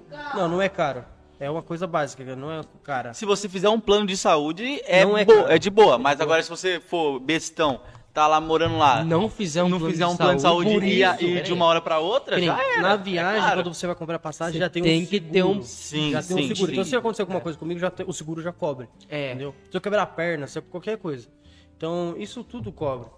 então, 0.09 0.19
é. 0.33 0.37
Não, 0.37 0.49
não 0.49 0.63
é 0.63 0.69
caro. 0.69 1.05
É 1.39 1.51
uma 1.51 1.63
coisa 1.63 1.87
básica, 1.87 2.35
não 2.37 2.51
é 2.51 2.63
cara. 2.83 3.13
Se 3.13 3.25
você 3.27 3.49
fizer 3.49 3.69
um 3.69 3.79
plano 3.79 4.07
de 4.07 4.17
saúde, 4.17 4.81
é, 4.87 5.05
Não 5.05 5.17
é 5.19 5.25
é 5.49 5.59
de 5.59 5.69
boa. 5.71 5.99
Mas 5.99 6.19
agora, 6.21 6.43
se 6.43 6.49
você 6.49 6.81
for 6.81 7.21
bestão, 7.21 7.81
tá 8.17 8.27
lá 8.27 8.41
morando 8.41 8.79
lá, 8.79 9.05
Não 9.05 9.29
fizer 9.29 9.63
um 9.63 9.69
não 9.69 9.79
plano 9.79 9.93
fizer 9.93 10.07
de 10.07 10.11
um 10.13 10.17
plano 10.17 10.37
de 10.37 10.43
saúde 10.43 10.71
e, 10.71 11.03
isso, 11.03 11.15
e 11.15 11.17
peraí. 11.29 11.43
de 11.43 11.53
uma 11.53 11.65
hora 11.67 11.81
pra 11.83 11.99
outra, 11.99 12.37
nem 12.39 12.47
já 12.47 12.59
era. 12.59 12.83
na 12.83 12.93
é 12.93 12.97
viagem, 12.97 13.43
caro. 13.43 13.63
quando 13.63 13.75
você 13.75 13.87
vai 13.87 13.95
comprar 13.95 14.19
passagem, 14.19 14.55
Você 14.55 14.59
já 14.59 14.71
tem, 14.71 14.83
tem 14.83 15.03
um 15.03 15.05
que 15.07 15.11
seguro. 15.17 15.33
ter 15.33 15.43
um- 15.45 15.63
Sim, 15.63 16.11
já 16.13 16.23
tem 16.23 16.37
um 16.37 16.41
sim, 16.41 16.49
seguro. 16.49 16.73
Então, 16.73 16.85
sim. 16.85 16.91
se 16.91 16.97
acontecer 16.97 17.23
alguma 17.23 17.41
coisa 17.41 17.59
comigo, 17.59 17.79
já 17.79 17.91
tem- 17.91 18.07
o 18.09 18.13
seguro 18.13 18.41
já 18.41 18.53
cobre. 18.53 18.89
É. 19.09 19.31
Entendeu? 19.33 19.55
Se 19.71 19.77
eu 19.77 19.81
quebrar 19.83 20.03
a 20.03 20.07
perna, 20.07 20.47
se 20.47 20.59
eu- 20.59 20.63
qualquer 20.63 20.97
coisa. 20.97 21.29
Então, 21.77 22.15
isso 22.17 22.43
tudo 22.43 22.73
cobre. 22.73 23.09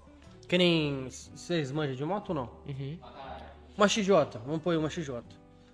Que 0.48 0.58
nem. 0.58 1.06
Vocês 1.08 1.70
manjam 1.70 1.94
de 1.94 2.04
moto 2.04 2.30
ou 2.30 2.34
não? 2.34 2.50
Uhum. 2.66 2.98
Uma 3.76 3.86
XJ, 3.86 4.40
vamos 4.44 4.60
pôr 4.62 4.76
uma 4.76 4.90
XJ. 4.90 5.22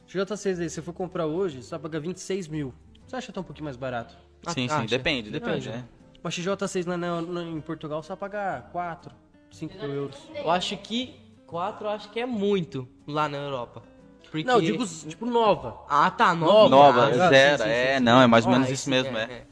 XJ6 0.06 0.60
aí, 0.60 0.68
se 0.68 0.74
você 0.76 0.82
for 0.82 0.92
comprar 0.92 1.26
hoje, 1.26 1.62
você 1.62 1.70
vai 1.70 1.78
pagar 1.78 2.00
26 2.00 2.46
mil. 2.48 2.74
Você 3.06 3.16
acha 3.16 3.28
que 3.28 3.32
tá 3.32 3.40
um 3.40 3.44
pouquinho 3.44 3.64
mais 3.64 3.76
barato? 3.76 4.14
Sim, 4.48 4.68
sim, 4.68 4.74
Acha? 4.74 4.86
depende, 4.86 5.30
depende, 5.30 5.60
Depende. 5.66 5.68
né? 5.70 5.84
Uma 6.24 6.30
XJ6 6.30 6.86
lá 6.86 6.96
na- 6.96 7.20
na- 7.20 7.42
em 7.42 7.60
Portugal, 7.60 8.02
você 8.02 8.08
vai 8.08 8.16
pagar 8.16 8.70
4, 8.72 9.14
5 9.50 9.76
mil 9.78 9.92
euros. 9.94 10.16
Eu 10.34 10.50
acho 10.50 10.74
que 10.78 11.14
4 11.46 11.86
eu 11.86 11.90
acho 11.90 12.08
que 12.10 12.18
é 12.18 12.24
muito 12.24 12.88
lá 13.06 13.28
na 13.28 13.36
Europa. 13.36 13.82
Porque... 14.30 14.42
Não, 14.42 14.54
eu 14.54 14.60
digo 14.62 14.86
tipo 14.86 15.26
nova. 15.26 15.76
Ah, 15.88 16.10
tá, 16.10 16.34
nova. 16.34 16.68
Nova, 16.70 17.06
Ah, 17.08 17.12
sim, 17.12 17.18
zero, 17.28 17.58
sim, 17.58 17.64
sim, 17.64 17.70
é, 17.70 17.98
sim. 17.98 18.02
não, 18.04 18.22
é 18.22 18.26
mais 18.26 18.46
ou 18.46 18.50
Ah, 18.50 18.54
menos 18.54 18.68
esse- 18.68 18.80
isso 18.80 18.90
mesmo, 18.90 19.16
é. 19.18 19.22
é. 19.24 19.46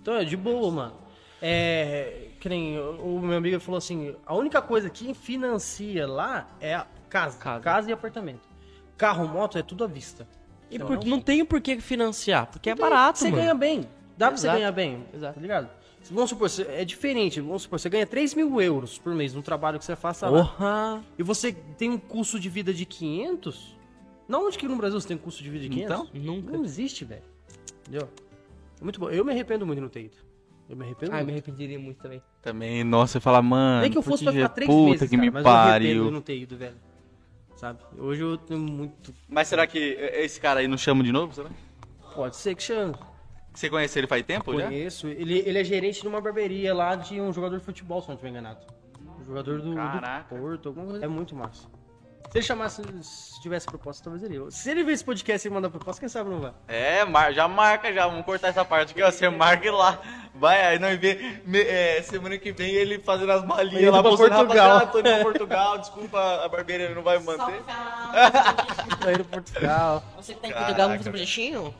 Então 0.00 0.14
é 0.14 0.24
de 0.24 0.36
boa, 0.36 0.70
mano. 0.70 0.94
É. 1.40 2.28
Que 2.40 2.48
nem 2.48 2.78
o 2.78 3.16
o 3.16 3.20
meu 3.20 3.36
amigo 3.38 3.58
falou 3.60 3.78
assim: 3.78 4.14
a 4.24 4.34
única 4.34 4.62
coisa 4.62 4.88
que 4.88 5.12
financia 5.14 6.06
lá 6.06 6.46
é 6.60 6.74
a 6.76 6.86
casa. 7.10 7.36
Casa. 7.38 7.60
Casa, 7.60 7.90
e 7.90 7.92
apartamento. 7.92 8.48
Carro, 8.96 9.26
moto 9.26 9.58
é 9.58 9.62
tudo 9.62 9.82
à 9.84 9.86
vista. 9.88 10.26
E 10.70 10.76
Então, 10.76 10.86
por- 10.86 10.96
não- 10.98 11.04
não 11.16 11.20
tem 11.20 11.44
por 11.44 11.60
que 11.60 11.80
financiar, 11.80 12.46
porque 12.46 12.70
é 12.70 12.72
Então, 12.74 12.88
barato, 12.88 13.18
Você 13.18 13.24
mano. 13.24 13.36
ganha 13.38 13.54
bem. 13.54 13.88
Dá 14.16 14.28
pra 14.28 14.36
você 14.36 14.46
Exato. 14.46 14.58
ganhar 14.58 14.72
bem. 14.72 15.04
Exato. 15.12 15.34
Tá 15.34 15.40
ligado? 15.40 15.68
Vamos 16.10 16.30
supor, 16.30 16.48
você- 16.50 16.62
é 16.68 16.84
diferente. 16.84 17.40
Vamos 17.40 17.62
supor, 17.62 17.78
você 17.78 17.88
ganha 17.88 18.06
3 18.06 18.34
mil 18.34 18.60
euros 18.60 18.98
por 18.98 19.14
mês 19.14 19.32
no 19.34 19.42
trabalho 19.42 19.78
que 19.78 19.84
você 19.84 19.94
faça 19.96 20.28
lá. 20.28 21.02
E 21.18 21.22
você 21.22 21.52
tem 21.52 21.90
um 21.90 21.98
custo 21.98 22.38
de 22.40 22.48
vida 22.48 22.72
de 22.74 22.84
500? 22.84 23.76
Não 24.28 24.46
onde 24.46 24.58
que 24.58 24.66
no 24.66 24.76
Brasil 24.76 25.00
você 25.00 25.08
tem 25.08 25.16
um 25.16 25.20
custo 25.20 25.42
de 25.42 25.50
vida 25.50 25.64
de 25.64 25.70
500? 25.70 25.94
Então? 25.94 26.08
Nunca. 26.22 26.52
Não 26.56 26.64
existe, 26.64 27.04
velho. 27.04 27.22
Entendeu? 27.80 28.08
É 28.80 28.84
muito 28.84 28.98
bom. 29.00 29.10
Eu 29.10 29.24
me 29.24 29.32
arrependo 29.32 29.64
muito 29.66 29.76
de 29.78 29.82
não 29.82 29.88
ter 29.88 30.04
ido. 30.04 30.16
Eu 30.68 30.76
me 30.76 30.84
arrependo 30.84 31.12
Ah, 31.12 31.16
eu 31.16 31.24
muito. 31.24 31.26
me 31.26 31.32
arrependeria 31.32 31.78
muito 31.78 31.98
também. 32.02 32.22
Também, 32.40 32.84
nossa, 32.84 33.14
você 33.14 33.20
fala, 33.20 33.42
mano. 33.42 33.82
Nem 33.82 33.90
que 33.90 33.98
eu 33.98 34.02
fosse 34.02 34.24
pra 34.24 34.32
ficar 34.32 34.48
três 34.50 34.68
puta 34.70 34.84
meses, 34.90 35.10
que 35.10 35.16
cara, 35.16 35.22
me 35.22 35.30
mas 35.30 35.44
eu 35.44 35.50
me 35.50 35.56
arrependo 35.56 35.80
de 35.88 35.94
pariu. 35.98 36.10
não 36.10 36.20
ter 36.20 36.36
ido, 36.38 36.56
velho. 36.56 36.76
Sabe? 37.56 37.78
Hoje 37.98 38.22
eu 38.22 38.36
tenho 38.38 38.60
muito... 38.60 39.12
Mas 39.28 39.48
será 39.48 39.66
que 39.66 39.78
esse 39.78 40.40
cara 40.40 40.60
aí 40.60 40.66
não 40.68 40.76
chama 40.78 41.04
de 41.04 41.12
novo, 41.12 41.32
será? 41.34 41.50
Pode 42.14 42.36
ser 42.36 42.54
que 42.56 42.62
chame. 42.62 42.94
Você 43.54 43.68
conhece 43.68 43.98
ele 43.98 44.06
faz 44.06 44.22
tempo 44.24 44.58
já? 44.58 44.66
Conheço. 44.66 45.08
Ele, 45.08 45.38
ele 45.46 45.58
é 45.58 45.64
gerente 45.64 46.00
de 46.00 46.08
uma 46.08 46.20
barbearia 46.20 46.74
lá 46.74 46.94
de 46.94 47.20
um 47.20 47.32
jogador 47.32 47.58
de 47.58 47.64
futebol, 47.64 48.00
se 48.00 48.08
não 48.08 48.14
estiver 48.14 48.30
enganado. 48.30 48.60
Um 49.20 49.24
jogador 49.24 49.60
do, 49.60 49.74
do. 49.74 49.80
Porto, 50.28 50.68
alguma 50.70 50.86
coisa. 50.86 51.04
É 51.04 51.08
muito 51.08 51.34
massa. 51.36 51.68
Se 52.30 52.38
ele 52.38 52.46
chamasse, 52.46 52.80
se 53.02 53.42
tivesse 53.42 53.66
proposta, 53.66 54.02
talvez 54.04 54.22
ele. 54.22 54.50
Se 54.50 54.70
ele 54.70 54.82
ver 54.82 54.92
esse 54.92 55.04
podcast 55.04 55.46
e 55.46 55.50
mandar 55.50 55.68
proposta, 55.68 56.00
quem 56.00 56.08
sabe 56.08 56.30
não 56.30 56.40
vai. 56.40 56.52
É, 56.66 57.04
mar- 57.04 57.30
já 57.34 57.46
marca 57.46 57.92
já, 57.92 58.06
vamos 58.06 58.24
cortar 58.24 58.48
essa 58.48 58.64
parte 58.64 58.92
aqui, 58.92 59.02
ó. 59.02 59.10
Você 59.10 59.28
marca 59.28 59.70
lá. 59.70 60.00
Vai, 60.34 60.64
aí 60.64 60.78
nós 60.78 60.98
vê 60.98 61.40
me- 61.44 61.60
é, 61.60 62.00
semana 62.00 62.38
que 62.38 62.50
vem 62.52 62.72
ele 62.72 62.98
fazendo 62.98 63.32
as 63.32 63.40
Indo 63.42 63.48
malinhas 63.48 63.92
lá 63.92 64.02
pra 64.02 64.16
Portugal. 64.16 64.86
tô 64.88 65.00
indo 65.00 65.10
pra 65.10 65.20
Portugal, 65.22 65.78
desculpa, 65.78 66.42
a 66.42 66.48
barbeira 66.48 66.94
não 66.94 67.02
vai 67.02 67.18
me 67.18 67.24
manter. 67.26 67.62
Tá 67.64 69.12
indo 69.12 69.24
pro 69.24 69.42
Portugal. 69.42 70.02
Você 70.16 70.34
que 70.34 70.40
tá 70.40 70.48
em. 70.48 70.52
Portugal, 70.52 70.88
vamos 70.88 70.96
fazer 70.98 71.08
um 71.10 71.12
projetinho? 71.12 71.74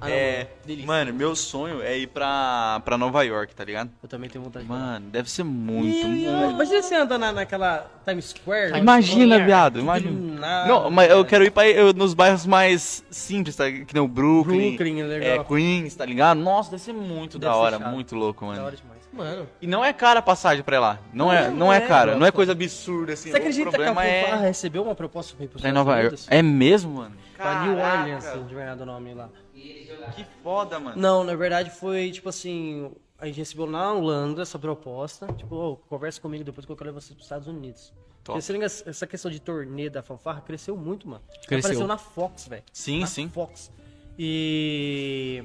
Ah, 0.00 0.06
não, 0.08 0.14
É, 0.14 0.36
mano. 0.36 0.48
Delícia. 0.66 0.86
mano, 0.86 1.14
meu 1.14 1.34
sonho 1.36 1.82
é 1.82 1.98
ir 1.98 2.06
pra, 2.08 2.80
pra 2.84 2.96
Nova 2.98 3.22
York, 3.22 3.54
tá 3.54 3.64
ligado? 3.64 3.90
Eu 4.02 4.08
também 4.08 4.28
tenho 4.30 4.44
vontade 4.44 4.64
de 4.64 4.70
Mano, 4.70 5.06
deve 5.10 5.30
ser 5.30 5.42
muito, 5.44 6.06
muito. 6.06 6.50
Imagina 6.50 6.82
você 6.82 6.94
andar 6.94 7.18
na, 7.18 7.32
naquela 7.32 7.90
Times 8.06 8.26
Square. 8.26 8.78
Imagina, 8.78 9.38
lá, 9.38 9.44
viado, 9.44 9.80
imagina. 9.80 10.40
nada, 10.40 10.68
Não, 10.68 10.90
mas 10.90 11.10
eu 11.10 11.24
quero 11.24 11.44
ir 11.44 11.50
pra, 11.50 11.68
eu- 11.68 11.92
nos 11.92 12.14
bairros 12.14 12.46
mais 12.46 13.04
simples, 13.10 13.56
tá? 13.56 13.64
Que 13.70 13.92
nem 13.94 14.02
o 14.02 14.08
Brooklyn. 14.08 14.68
Brooklyn, 14.76 15.00
é 15.00 15.04
É, 15.04 15.06
legal. 15.06 15.44
Queens, 15.44 15.94
tá 15.94 16.04
ligado? 16.04 16.38
Nossa, 16.38 16.70
deve 16.70 16.82
ser 16.82 16.92
muito 16.92 17.38
Deve 17.38 17.50
da 17.50 17.54
ser 17.56 17.58
hora, 17.64 17.78
chato. 17.78 17.90
muito 17.92 18.14
louco, 18.14 18.40
Da 18.44 18.52
mano. 18.52 18.64
hora 18.66 18.76
demais. 18.76 18.98
Mano, 19.10 19.48
E 19.60 19.66
não 19.66 19.84
é 19.84 19.92
cara 19.92 20.20
a 20.20 20.22
passagem 20.22 20.62
pra 20.62 20.76
ir 20.76 20.80
lá. 20.80 20.98
Não 21.12 21.32
é, 21.32 21.48
Não, 21.48 21.56
não 21.56 21.72
é 21.72 21.78
é, 21.78 21.80
cara, 21.80 22.08
mano. 22.08 22.20
não 22.20 22.26
é 22.26 22.30
coisa 22.30 22.52
absurda 22.52 23.14
assim. 23.14 23.30
Você 23.30 23.36
o 23.36 23.40
acredita 23.40 23.62
que 23.64 23.68
a 23.68 23.72
problema 23.72 24.04
é 24.04 24.22
Fanfarra 24.24 24.42
recebeu 24.42 24.82
uma 24.82 24.94
proposta 24.94 25.34
pra 25.34 25.44
ir 25.44 25.48
pra 25.48 25.72
Nova 25.72 25.98
York. 25.98 26.24
É 26.28 26.40
mesmo, 26.42 26.92
mano? 26.94 27.16
Pra 27.36 27.64
New 27.64 27.76
Caraca. 27.76 28.00
Orleans, 28.02 28.24
não 28.36 28.44
tiver 28.46 28.66
nada 28.66 28.82
o 28.82 28.86
nome 28.86 29.14
lá. 29.14 29.28
Que 30.14 30.24
foda, 30.42 30.78
mano. 30.80 31.00
Não, 31.00 31.22
na 31.24 31.34
verdade 31.34 31.70
foi 31.70 32.10
tipo 32.10 32.28
assim, 32.28 32.90
a 33.18 33.26
gente 33.26 33.36
recebeu 33.36 33.66
na 33.66 33.92
Holanda 33.92 34.42
essa 34.42 34.58
proposta, 34.58 35.26
tipo, 35.34 35.54
ô, 35.54 35.76
conversa 35.76 36.20
comigo 36.20 36.44
depois 36.44 36.64
que 36.64 36.72
eu 36.72 36.76
quero 36.76 36.90
levar 36.90 37.00
vocês 37.00 37.12
pros 37.14 37.24
Estados 37.26 37.46
Unidos. 37.48 37.92
Top. 38.24 38.38
Essa 38.38 39.06
questão 39.06 39.30
de 39.30 39.40
turnê 39.40 39.88
da 39.88 40.02
fanfarra 40.02 40.40
cresceu 40.40 40.76
muito, 40.76 41.08
mano. 41.08 41.22
Cresceu. 41.46 41.58
Apareceu 41.58 41.86
na 41.86 41.96
Fox, 41.98 42.46
velho. 42.48 42.62
Sim, 42.72 43.00
na 43.00 43.06
sim. 43.06 43.28
Fox. 43.28 43.70
E 44.18 45.44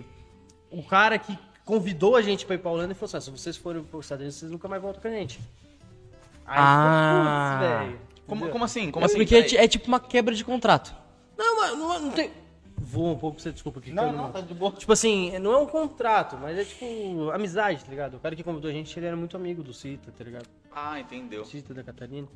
o 0.71 0.83
cara 0.83 1.17
que 1.17 1.37
convidou 1.63 2.15
a 2.15 2.21
gente 2.21 2.45
pra 2.45 2.55
ir 2.55 2.59
pra 2.59 2.71
Holanda 2.71 2.91
e 2.91 2.95
falou 2.95 3.05
assim: 3.07 3.17
ah, 3.17 3.21
se 3.21 3.31
vocês 3.31 3.55
forem 3.55 3.83
pros 3.83 4.05
Estados 4.05 4.21
Unidos, 4.23 4.37
vocês 4.39 4.51
nunca 4.51 4.67
mais 4.67 4.81
voltam 4.81 5.01
com 5.01 5.07
a 5.07 5.11
gente. 5.11 5.39
Aí, 6.45 6.57
Ah. 6.59 7.57
putz, 7.59 7.69
velho. 7.69 7.99
Como, 8.27 8.49
como 8.49 8.63
assim? 8.65 8.91
Como 8.91 9.05
é 9.05 9.07
assim? 9.07 9.17
porque 9.17 9.35
é, 9.35 9.63
é 9.63 9.67
tipo 9.67 9.87
uma 9.87 9.99
quebra 9.99 10.33
de 10.33 10.43
contrato. 10.43 10.93
Não, 11.37 11.57
mas 11.57 11.77
não, 11.77 11.99
não 12.01 12.11
tem. 12.11 12.31
Vou 12.85 13.13
um 13.13 13.17
pouco 13.17 13.35
pra 13.37 13.43
você, 13.43 13.51
desculpa 13.53 13.79
aqui. 13.79 13.91
Não, 13.91 14.11
não, 14.11 14.29
tá 14.29 14.41
de 14.41 14.53
boa. 14.53 14.71
Tipo 14.73 14.91
assim, 14.91 15.39
não 15.39 15.53
é 15.53 15.57
um 15.57 15.65
contrato, 15.65 16.37
mas 16.37 16.57
é 16.57 16.65
tipo 16.65 17.29
amizade, 17.31 17.83
tá 17.85 17.89
ligado? 17.89 18.15
O 18.17 18.19
cara 18.19 18.35
que 18.35 18.43
convidou 18.43 18.69
a 18.69 18.73
gente, 18.73 18.97
ele 18.99 19.05
era 19.05 19.15
muito 19.15 19.37
amigo 19.37 19.63
do 19.63 19.73
Cita, 19.73 20.11
tá 20.11 20.23
ligado? 20.23 20.45
Ah, 20.75 20.99
entendeu. 20.99 21.45
Cita 21.45 21.73
da 21.73 21.81
Catarina. 21.81 22.27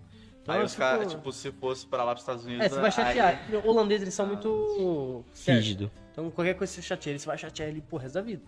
Então, 0.41 0.55
Aí 0.55 0.63
os 0.63 0.71
fico- 0.71 0.81
caras, 0.83 1.11
tipo, 1.11 1.31
se 1.33 1.51
fosse 1.51 1.85
pra 1.85 2.05
lá 2.05 2.11
pros 2.13 2.21
Estados 2.23 2.45
Unidos. 2.45 2.65
É, 2.65 2.69
você 2.69 2.75
vai 2.75 2.85
aí- 2.85 2.91
chatear. 2.91 3.41
O 3.65 3.69
holandês, 3.69 4.01
eles 4.01 4.13
são 4.13 4.25
muito... 4.25 5.25
certo. 5.33 5.57
Rígido. 5.57 5.91
Então 6.13 6.31
qualquer 6.31 6.53
coisa 6.53 6.71
que 6.71 6.79
você 6.81 6.87
chateia 6.87 7.11
ele, 7.11 7.19
você 7.19 7.27
vai 7.27 7.37
chatear 7.37 7.67
ele 7.67 7.81
pro 7.81 7.97
resto 7.97 8.13
da 8.15 8.21
vida. 8.21 8.41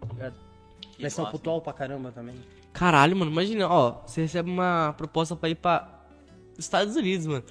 Tá 0.00 0.06
ligado? 0.12 0.34
Que 0.96 1.02
Eles 1.02 1.12
são 1.14 1.24
massa. 1.24 1.36
putual 1.38 1.60
pra 1.60 1.72
caramba 1.72 2.10
também. 2.10 2.34
Caralho, 2.72 3.16
mano, 3.16 3.30
imagina, 3.30 3.68
ó, 3.68 4.02
você 4.04 4.22
recebe 4.22 4.50
uma 4.50 4.92
proposta 4.96 5.36
pra 5.36 5.48
ir 5.48 5.54
pra 5.54 6.02
Estados 6.58 6.96
Unidos, 6.96 7.26
mano. 7.26 7.44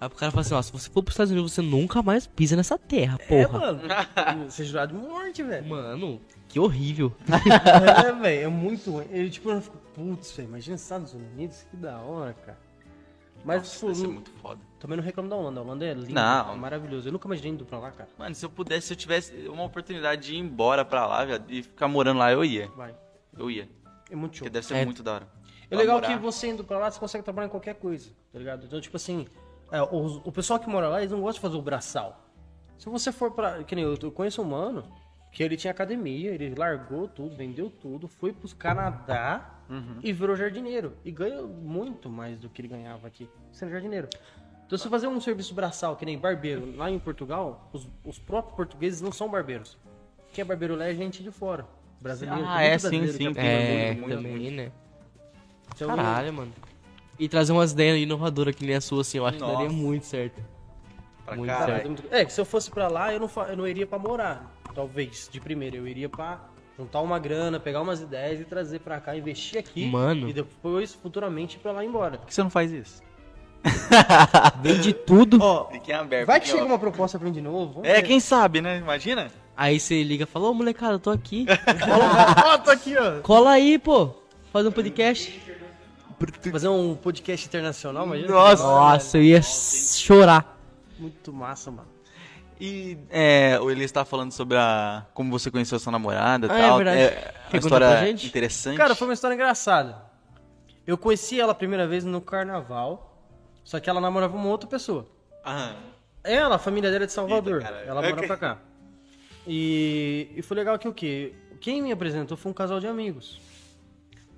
Aí 0.00 0.06
o 0.08 0.10
cara 0.10 0.30
fala 0.30 0.42
assim, 0.42 0.54
ó, 0.54 0.60
se 0.60 0.70
você 0.72 0.90
for 0.90 1.02
pros 1.02 1.14
Estados 1.14 1.30
Unidos, 1.32 1.52
você 1.52 1.62
nunca 1.62 2.02
mais 2.02 2.26
pisa 2.26 2.54
nessa 2.54 2.76
terra, 2.76 3.18
É, 3.28 3.46
porra. 3.46 3.58
mano. 3.58 3.80
Você 4.50 4.62
é 4.62 4.64
jurado 4.66 4.94
de 4.94 5.02
morte, 5.06 5.42
velho. 5.42 5.66
Mano, 5.66 6.20
que 6.48 6.60
horrível. 6.60 7.12
é, 8.06 8.12
velho, 8.20 8.44
é 8.44 8.48
muito 8.48 8.90
ruim. 8.90 9.06
Ele, 9.10 9.30
tipo, 9.30 9.50
eu 9.50 9.60
fico, 9.62 9.78
putz, 9.94 10.32
velho, 10.32 10.48
imagina 10.48 10.76
os 10.76 10.82
Estados 10.82 11.14
Unidos, 11.14 11.66
que 11.70 11.76
da 11.78 11.96
hora, 11.98 12.34
cara. 12.34 12.58
Mas, 13.42 13.58
Nossa, 13.62 13.72
tipo, 13.74 13.86
deve 13.86 14.00
ser 14.00 14.06
muito 14.08 14.30
foda. 14.42 14.60
também 14.78 14.96
não 14.98 15.04
reclamo 15.04 15.28
da 15.30 15.36
Holanda. 15.36 15.60
A 15.60 15.62
Holanda 15.62 15.84
é 15.86 15.94
linda, 15.94 16.12
Não. 16.12 16.52
é 16.52 16.56
maravilhoso. 16.56 17.08
Eu 17.08 17.12
nunca 17.12 17.26
imaginei 17.28 17.52
indo 17.52 17.64
pra 17.64 17.78
lá, 17.78 17.90
cara. 17.90 18.08
Mano, 18.18 18.34
se 18.34 18.44
eu 18.44 18.50
pudesse, 18.50 18.88
se 18.88 18.92
eu 18.92 18.96
tivesse 18.96 19.32
uma 19.48 19.62
oportunidade 19.64 20.26
de 20.26 20.34
ir 20.34 20.38
embora 20.38 20.84
pra 20.84 21.06
lá, 21.06 21.24
viado, 21.24 21.44
e 21.48 21.62
ficar 21.62 21.88
morando 21.88 22.18
lá, 22.18 22.30
eu 22.32 22.44
ia. 22.44 22.68
Vai. 22.76 22.94
Eu 23.38 23.50
ia. 23.50 23.68
É 24.10 24.16
muito 24.16 24.36
show. 24.36 24.44
Porque 24.44 24.50
deve 24.52 24.66
ser 24.66 24.74
É. 24.74 24.84
muito 24.84 25.02
da 25.02 25.14
hora. 25.14 25.28
É 25.70 25.76
legal 25.76 25.96
morar. 25.96 26.08
que 26.08 26.18
você 26.20 26.48
indo 26.48 26.62
pra 26.64 26.78
lá, 26.78 26.90
você 26.90 26.98
consegue 27.00 27.24
trabalhar 27.24 27.46
em 27.46 27.50
qualquer 27.50 27.74
coisa, 27.76 28.10
tá 28.32 28.38
ligado? 28.38 28.66
Então, 28.66 28.80
tipo 28.80 28.96
assim, 28.96 29.26
é, 29.70 29.82
o, 29.82 30.22
o 30.24 30.32
pessoal 30.32 30.58
que 30.58 30.68
mora 30.68 30.88
lá, 30.88 31.00
eles 31.00 31.12
não 31.12 31.20
gostam 31.20 31.34
de 31.34 31.40
fazer 31.40 31.56
o 31.56 31.62
braçal. 31.62 32.24
Se 32.78 32.88
você 32.88 33.10
for 33.10 33.30
pra. 33.32 33.64
Que 33.64 33.74
nem 33.74 33.84
eu, 33.84 33.96
eu 34.00 34.12
conheço 34.12 34.42
um 34.42 34.44
mano 34.44 34.84
que 35.32 35.42
ele 35.42 35.56
tinha 35.56 35.70
academia, 35.70 36.30
ele 36.30 36.54
largou 36.54 37.08
tudo, 37.08 37.36
vendeu 37.36 37.70
tudo, 37.70 38.08
foi 38.08 38.32
pros 38.32 38.52
Canadá 38.52 39.52
Uhum. 39.68 39.98
e 40.02 40.12
virou 40.12 40.36
jardineiro. 40.36 40.96
E 41.04 41.10
ganha 41.10 41.42
muito 41.42 42.08
mais 42.08 42.38
do 42.38 42.48
que 42.48 42.60
ele 42.60 42.68
ganhava 42.68 43.08
aqui 43.08 43.28
sendo 43.50 43.72
jardineiro. 43.72 44.08
Então, 44.64 44.78
se 44.78 44.84
você 44.84 44.90
fazer 44.90 45.06
um 45.08 45.20
serviço 45.20 45.54
braçal, 45.54 45.96
que 45.96 46.04
nem 46.04 46.18
barbeiro, 46.18 46.76
lá 46.76 46.90
em 46.90 46.98
Portugal, 46.98 47.68
os, 47.72 47.88
os 48.04 48.18
próprios 48.18 48.56
portugueses 48.56 49.00
não 49.00 49.12
são 49.12 49.28
barbeiros. 49.28 49.76
Quem 50.32 50.42
é 50.42 50.44
barbeiro 50.44 50.76
lá 50.76 50.86
é 50.86 50.94
gente 50.94 51.22
de 51.22 51.30
fora. 51.30 51.66
Brasileiro. 52.00 52.44
Ah, 52.46 52.62
é, 52.62 52.70
muito 52.70 52.88
sim, 52.88 53.12
sim, 53.12 53.32
É, 53.36 53.94
muito, 53.94 54.00
muito, 54.08 54.16
também, 54.16 54.50
né? 54.50 54.72
Então, 55.74 55.88
Caralho, 55.88 56.32
mano. 56.32 56.52
E 57.18 57.28
trazer 57.28 57.52
umas 57.52 57.72
ideias 57.72 57.98
inovadoras 57.98 58.54
que 58.54 58.64
nem 58.66 58.74
a 58.76 58.80
sua, 58.80 59.00
assim, 59.00 59.18
eu 59.18 59.26
acho 59.26 59.38
que 59.38 59.44
daria 59.44 59.64
Nossa. 59.64 59.72
muito 59.72 60.04
certo. 60.06 60.40
Pra 61.24 61.34
Muito 61.36 61.48
caralho. 61.50 61.82
certo. 61.96 62.04
É, 62.10 62.24
que 62.24 62.32
se 62.32 62.40
eu 62.40 62.44
fosse 62.44 62.70
pra 62.70 62.88
lá, 62.88 63.12
eu 63.12 63.18
não, 63.18 63.30
eu 63.48 63.56
não 63.56 63.66
iria 63.66 63.86
pra 63.86 63.98
morar. 63.98 64.52
Talvez, 64.74 65.28
de 65.32 65.40
primeira. 65.40 65.76
Eu 65.76 65.88
iria 65.88 66.08
pra 66.08 66.40
juntar 66.78 67.00
uma 67.00 67.18
grana, 67.18 67.58
pegar 67.58 67.80
umas 67.80 68.00
ideias 68.00 68.40
e 68.40 68.44
trazer 68.44 68.78
pra 68.80 69.00
cá, 69.00 69.16
investir 69.16 69.58
aqui. 69.58 69.86
Mano. 69.86 70.28
E 70.28 70.32
depois, 70.32 70.94
futuramente, 70.94 71.56
ir 71.56 71.60
pra 71.60 71.72
lá 71.72 71.84
embora. 71.84 72.18
Por 72.18 72.26
que 72.26 72.34
você 72.34 72.42
não 72.42 72.50
faz 72.50 72.70
isso? 72.70 73.02
Vende 74.62 74.92
tudo. 74.92 75.38
Ó, 75.42 75.68
Fiquem 75.70 75.94
abertos. 75.94 76.26
vai 76.26 76.38
que 76.40 76.48
chega 76.48 76.62
ó. 76.62 76.66
uma 76.66 76.78
proposta 76.78 77.18
pra 77.18 77.26
mim 77.26 77.32
de 77.32 77.40
novo. 77.40 77.74
vamos 77.74 77.88
É, 77.88 77.94
ver. 77.94 78.02
quem 78.02 78.20
sabe, 78.20 78.60
né? 78.60 78.78
Imagina. 78.78 79.28
Aí 79.56 79.80
você 79.80 80.02
liga 80.02 80.24
e 80.24 80.26
fala, 80.26 80.48
ô 80.50 80.54
molecada, 80.54 80.92
eu 80.94 80.98
tô 80.98 81.10
aqui. 81.10 81.46
Ó, 82.44 82.58
tô 82.58 82.70
aqui, 82.70 82.94
ó. 82.96 83.20
Cola 83.22 83.50
aí, 83.52 83.78
pô. 83.78 84.10
Fazer 84.52 84.68
um 84.68 84.72
podcast. 84.72 85.42
Fazer 86.50 86.68
um 86.68 86.94
podcast 86.94 87.46
internacional, 87.46 88.06
imagina. 88.06 88.28
Nossa. 88.32 88.62
Nossa, 88.62 89.18
eu 89.18 89.22
ia 89.22 89.42
chorar. 89.42 90.58
Muito 90.98 91.32
massa, 91.32 91.70
mano. 91.70 91.88
E 92.58 92.96
é, 93.10 93.58
o 93.60 93.70
Elias 93.70 93.92
tá 93.92 94.02
falando 94.04 94.32
sobre 94.32 94.56
a 94.56 95.04
como 95.12 95.30
você 95.30 95.50
conheceu 95.50 95.78
sua 95.78 95.92
namorada 95.92 96.46
e 96.46 96.50
Ah, 96.50 96.58
é 96.58 96.62
tal. 96.62 96.76
verdade. 96.78 97.00
É, 97.00 97.34
uma 97.52 97.58
história 97.58 97.86
pra 97.88 98.06
gente? 98.06 98.26
interessante. 98.26 98.76
Cara, 98.78 98.94
foi 98.94 99.06
uma 99.08 99.12
história 99.14 99.34
engraçada. 99.34 100.02
Eu 100.86 100.96
conheci 100.96 101.38
ela 101.38 101.52
a 101.52 101.54
primeira 101.54 101.86
vez 101.86 102.02
no 102.04 102.20
carnaval, 102.20 103.22
só 103.62 103.78
que 103.78 103.90
ela 103.90 104.00
namorava 104.00 104.34
uma 104.36 104.48
outra 104.48 104.66
pessoa. 104.68 105.06
Ah, 105.44 105.74
Ela, 106.24 106.54
a 106.56 106.58
família 106.58 106.90
dela 106.90 107.04
é 107.04 107.06
de 107.06 107.12
Salvador. 107.12 107.60
Eita, 107.60 107.74
ela 107.86 108.00
mora 108.00 108.14
Ok. 108.14 108.26
pra 108.26 108.36
cá. 108.38 108.58
E, 109.46 110.28
e 110.34 110.42
foi 110.42 110.56
legal 110.56 110.78
que 110.78 110.88
o 110.88 110.94
quê? 110.94 111.34
Quem 111.60 111.82
me 111.82 111.92
apresentou 111.92 112.36
foi 112.36 112.50
um 112.50 112.54
casal 112.54 112.80
de 112.80 112.86
amigos. 112.86 113.40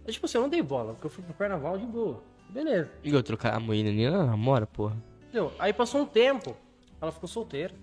Eu, 0.09 0.12
tipo 0.12 0.24
assim, 0.24 0.39
eu 0.39 0.43
não 0.43 0.48
dei 0.48 0.62
bola, 0.62 0.94
porque 0.94 1.06
eu 1.06 1.10
fui 1.10 1.22
pro 1.22 1.35
carnaval 1.35 1.76
de 1.76 1.85
boa. 1.85 2.22
Beleza. 2.48 2.90
E 3.05 3.12
eu 3.12 3.22
trocar 3.22 3.52
a 3.52 3.60
menina 3.60 4.24
namora, 4.24 4.66
porra. 4.66 4.97
Entendeu? 5.24 5.52
Aí 5.59 5.70
passou 5.70 6.01
um 6.01 6.06
tempo, 6.06 6.56
ela 6.98 7.12
ficou 7.12 7.28
solteira. 7.28 7.74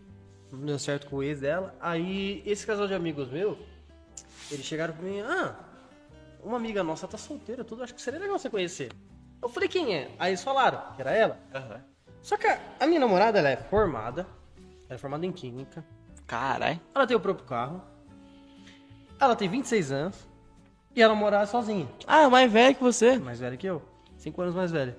Não 0.51 0.65
deu 0.65 0.79
certo 0.79 1.07
com 1.07 1.17
o 1.17 1.23
ex 1.23 1.39
dela. 1.41 1.75
Aí 1.79 2.41
esse 2.43 2.65
casal 2.65 2.87
de 2.87 2.95
amigos 2.95 3.29
meu, 3.29 3.59
eles 4.49 4.65
chegaram 4.65 4.95
pra 4.95 5.03
mim, 5.03 5.19
ah, 5.21 5.55
uma 6.43 6.57
amiga 6.57 6.83
nossa 6.83 7.07
tá 7.07 7.15
solteira, 7.15 7.63
tudo, 7.63 7.83
acho 7.83 7.93
que 7.93 8.01
seria 8.01 8.19
legal 8.19 8.39
você 8.39 8.49
conhecer. 8.49 8.91
Eu 9.39 9.47
falei, 9.47 9.69
quem 9.69 9.95
é? 9.95 10.09
Aí 10.17 10.31
eles 10.31 10.43
falaram 10.43 10.81
que 10.95 11.01
era 11.01 11.11
ela. 11.11 11.39
aham. 11.53 11.79
Só 12.23 12.37
que 12.37 12.47
a, 12.47 12.59
a 12.79 12.87
minha 12.87 12.99
namorada, 12.99 13.37
ela 13.37 13.49
é 13.49 13.55
formada, 13.57 14.25
ela 14.89 14.95
é 14.95 14.97
formada 14.97 15.27
em 15.27 15.31
química, 15.31 15.85
Caralho. 16.25 16.81
ela 16.95 17.05
tem 17.05 17.15
o 17.15 17.19
próprio 17.19 17.45
carro, 17.45 17.83
ela 19.19 19.35
tem 19.35 19.47
26 19.47 19.91
anos 19.91 20.27
e 20.95 21.01
ela 21.01 21.13
mora 21.15 21.45
sozinha, 21.45 21.87
Ah, 22.07 22.29
mais 22.29 22.51
velho 22.51 22.75
que 22.75 22.81
você. 22.83 23.17
mais 23.17 23.39
velha 23.39 23.57
que 23.57 23.67
eu, 23.67 23.81
5 24.17 24.41
anos 24.41 24.55
mais 24.55 24.71
velha. 24.71 24.97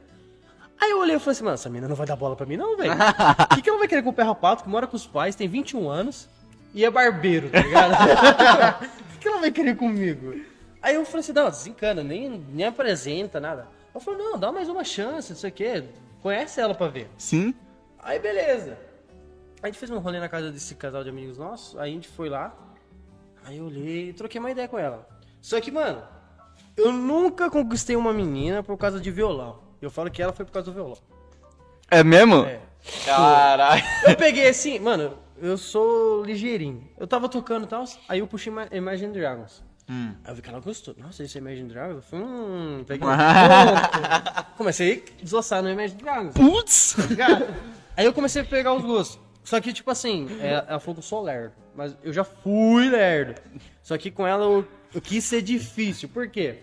Aí 0.81 0.90
eu 0.90 1.01
olhei 1.01 1.16
e 1.16 1.18
falei 1.18 1.32
assim, 1.32 1.44
mano, 1.44 1.55
essa 1.55 1.68
menina 1.70 1.89
não 1.89 1.97
vai 1.97 2.06
dar 2.06 2.16
bola 2.16 2.36
pra 2.36 2.44
mim 2.44 2.56
não, 2.56 2.77
velho. 2.77 2.93
O 2.93 3.55
que, 3.56 3.62
que 3.62 3.68
ela 3.70 3.78
vai 3.78 3.89
querer 3.89 4.02
com 4.02 4.10
o 4.10 4.12
pé 4.12 4.23
rapado, 4.23 4.62
que 4.62 4.68
mora 4.68 4.86
com 4.86 4.94
os 4.97 5.06
pais, 5.06 5.35
tem 5.35 5.48
21 5.48 5.89
anos 5.89 6.28
e 6.74 6.85
é 6.85 6.90
barbeiro, 6.90 7.48
tá 7.48 7.60
ligado? 7.60 7.93
O 7.94 8.89
que, 9.14 9.18
que 9.20 9.28
ela 9.28 9.39
vai 9.40 9.51
querer 9.51 9.74
comigo? 9.77 10.39
Aí 10.82 10.94
eu 10.94 11.05
falei 11.06 11.20
assim, 11.20 11.32
não, 11.32 11.48
desencana, 11.48 12.02
nem, 12.05 12.44
nem 12.52 12.66
apresenta, 12.66 13.40
nada. 13.40 13.66
Eu 13.94 14.01
falei, 14.01 14.20
não, 14.23 14.39
dá 14.39 14.52
mais 14.52 14.68
uma 14.68 14.85
chance, 14.85 15.31
não 15.31 15.39
sei 15.39 15.48
o 15.48 15.52
quê, 15.52 15.85
conhece 16.20 16.60
ela 16.60 16.74
pra 16.74 16.89
ver. 16.89 17.09
Sim. 17.16 17.55
Aí 17.98 18.18
beleza. 18.18 18.78
A 19.62 19.66
gente 19.68 19.78
fez 19.78 19.90
um 19.90 19.98
rolê 19.98 20.20
na 20.20 20.28
casa 20.28 20.51
desse 20.52 20.74
casal 20.74 21.02
de 21.02 21.09
amigos 21.09 21.39
nossos, 21.39 21.77
aí 21.78 21.90
a 21.90 21.94
gente 21.94 22.06
foi 22.09 22.28
lá, 22.28 22.55
aí 23.47 23.56
eu 23.56 23.64
olhei 23.64 24.10
e 24.10 24.12
troquei 24.12 24.39
uma 24.39 24.51
ideia 24.51 24.68
com 24.68 24.78
ela. 24.78 25.09
Só 25.47 25.60
que, 25.60 25.70
mano, 25.70 26.02
eu 26.77 26.90
nunca 26.90 27.48
conquistei 27.48 27.94
uma 27.94 28.12
menina 28.12 28.64
por 28.64 28.77
causa 28.77 28.98
de 28.98 29.12
violão. 29.12 29.60
Eu 29.81 29.89
falo 29.93 30.10
que 30.10 30.20
ela 30.20 30.32
foi 30.32 30.44
por 30.44 30.51
causa 30.51 30.68
do 30.73 30.74
violão. 30.74 30.98
É 31.89 32.02
mesmo? 32.02 32.44
É. 32.44 32.59
Caralho. 33.05 33.81
Eu 34.09 34.16
peguei 34.16 34.48
assim, 34.48 34.81
mano, 34.81 35.16
eu 35.40 35.56
sou 35.56 36.24
ligeirinho. 36.24 36.89
Eu 36.98 37.06
tava 37.06 37.28
tocando 37.28 37.62
e 37.62 37.68
tal, 37.68 37.85
aí 38.09 38.18
eu 38.18 38.27
puxei 38.27 38.52
Ima- 38.52 38.66
Imagine 38.73 39.12
Dragons. 39.12 39.62
Hum. 39.89 40.16
Aí 40.24 40.32
eu 40.32 40.35
vi 40.35 40.43
que 40.43 40.48
ela 40.48 40.59
gostou. 40.59 40.97
Nossa, 40.98 41.23
esse 41.23 41.39
é 41.39 41.40
Imagine 41.40 41.68
Dragons? 41.68 41.97
Eu 41.98 42.02
falei, 42.02 42.24
hum, 42.27 42.85
peguei 42.85 43.06
um 43.09 43.12
ponto. 43.12 44.47
Comecei 44.56 45.05
a 45.20 45.23
desossar 45.23 45.62
no 45.62 45.70
Imagine 45.70 46.02
Dragons. 46.02 46.35
Putz. 46.35 46.97
Aí 47.97 48.05
eu 48.05 48.12
comecei 48.12 48.43
a 48.43 48.44
pegar 48.44 48.74
os 48.74 48.82
gostos. 48.82 49.20
Só 49.44 49.60
que, 49.60 49.73
tipo 49.73 49.89
assim, 49.93 50.27
é- 50.40 50.64
ela 50.66 50.81
falou 50.81 50.97
que 50.97 50.98
eu 50.98 51.05
sou 51.05 51.23
lerdo. 51.23 51.52
Mas 51.73 51.97
eu 52.02 52.12
já 52.12 52.24
fui 52.24 52.90
lerdo. 52.90 53.40
Só 53.81 53.97
que 53.97 54.10
com 54.10 54.27
ela 54.27 54.43
eu, 54.44 54.52
eu 54.56 54.66
quis 55.01 55.24
ser 55.24 55.43
difícil. 55.43 56.09
Por 56.09 56.28
quê? 56.28 56.59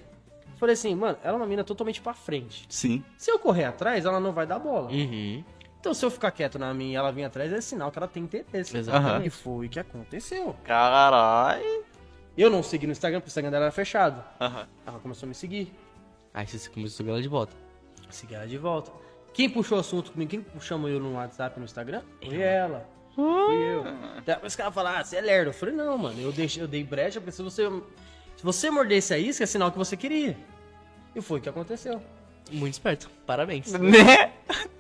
Falei 0.56 0.74
assim, 0.74 0.96
mano, 0.96 1.18
ela 1.24 1.34
é 1.34 1.38
uma 1.38 1.46
mina 1.46 1.64
totalmente 1.64 2.02
pra 2.02 2.14
frente. 2.14 2.66
Sim. 2.70 3.04
Se 3.18 3.30
eu 3.32 3.38
correr 3.38 3.66
atrás, 3.66 4.06
ela 4.06 4.20
não 4.20 4.32
vai 4.32 4.48
dar 4.48 4.60
bola. 4.60 4.90
Uhum. 4.92 5.44
Então, 5.80 5.94
se 5.94 6.06
eu 6.06 6.10
ficar 6.10 6.32
quieto 6.32 6.58
na 6.58 6.74
minha 6.74 6.94
e 6.94 6.96
ela 6.96 7.12
vir 7.12 7.26
atrás, 7.26 7.52
é 7.52 7.60
sinal 7.60 7.92
que 7.92 8.00
ela 8.00 8.08
tem 8.08 8.24
interesse. 8.24 8.78
Exatamente. 8.78 9.28
E 9.28 9.30
foi 9.30 9.66
o 9.66 9.70
que 9.70 9.80
aconteceu. 9.80 10.56
Caralho. 10.64 11.84
Eu 12.38 12.50
não 12.50 12.64
segui 12.64 12.86
no 12.86 12.94
Instagram, 12.94 13.20
porque 13.20 13.28
o 13.28 13.32
Instagram 13.32 13.52
dela 13.52 13.66
era 13.66 13.72
fechado. 13.72 14.24
Aham. 14.40 14.68
Ela 14.86 15.00
começou 15.00 15.28
a 15.28 15.30
me 15.30 15.36
seguir. 15.36 15.74
Aí 16.34 16.48
você 16.48 16.70
começou 16.70 16.96
a 16.96 16.98
subir 16.98 17.10
ela 17.10 17.22
de 17.22 17.28
volta. 17.28 17.54
Segui 18.10 18.34
ela 18.34 18.48
de 18.48 18.58
volta. 18.58 18.92
Quem 19.34 19.50
puxou 19.50 19.78
o 19.78 19.82
assunto 19.82 20.12
comigo, 20.12 20.32
quem 20.32 20.46
chamou 20.62 20.90
eu 20.90 21.00
no 21.00 21.16
WhatsApp 21.16 21.60
no 21.60 21.66
Instagram? 21.66 22.02
Foi 22.24 22.40
ela. 22.40 22.88
Fui 23.14 23.26
eu. 23.26 23.84
Depois 24.26 24.56
que 24.56 24.62
ela 24.62 24.72
falou, 24.72 24.92
ah, 24.92 25.04
você 25.04 25.18
é 25.18 25.22
lerdo. 25.22 25.50
Eu 25.50 25.54
falei, 25.54 25.76
não, 25.76 25.98
mano, 25.98 26.20
eu, 26.22 26.32
deixei, 26.32 26.64
eu 26.64 26.68
dei 26.68 26.84
brecha, 26.84 27.20
porque 27.20 27.32
se 27.32 27.44
você, 27.44 27.70
se 28.44 28.46
você 28.46 28.70
mordesse 28.70 29.14
a 29.14 29.18
isca, 29.18 29.46
é 29.46 29.48
sinal 29.48 29.72
que 29.72 29.78
você 29.78 29.96
queria. 29.96 30.36
E 31.16 31.22
foi 31.22 31.40
o 31.40 31.42
que 31.42 31.48
aconteceu. 31.48 32.02
Muito 32.52 32.74
esperto. 32.74 33.10
Parabéns. 33.26 33.72
Né? 33.80 34.34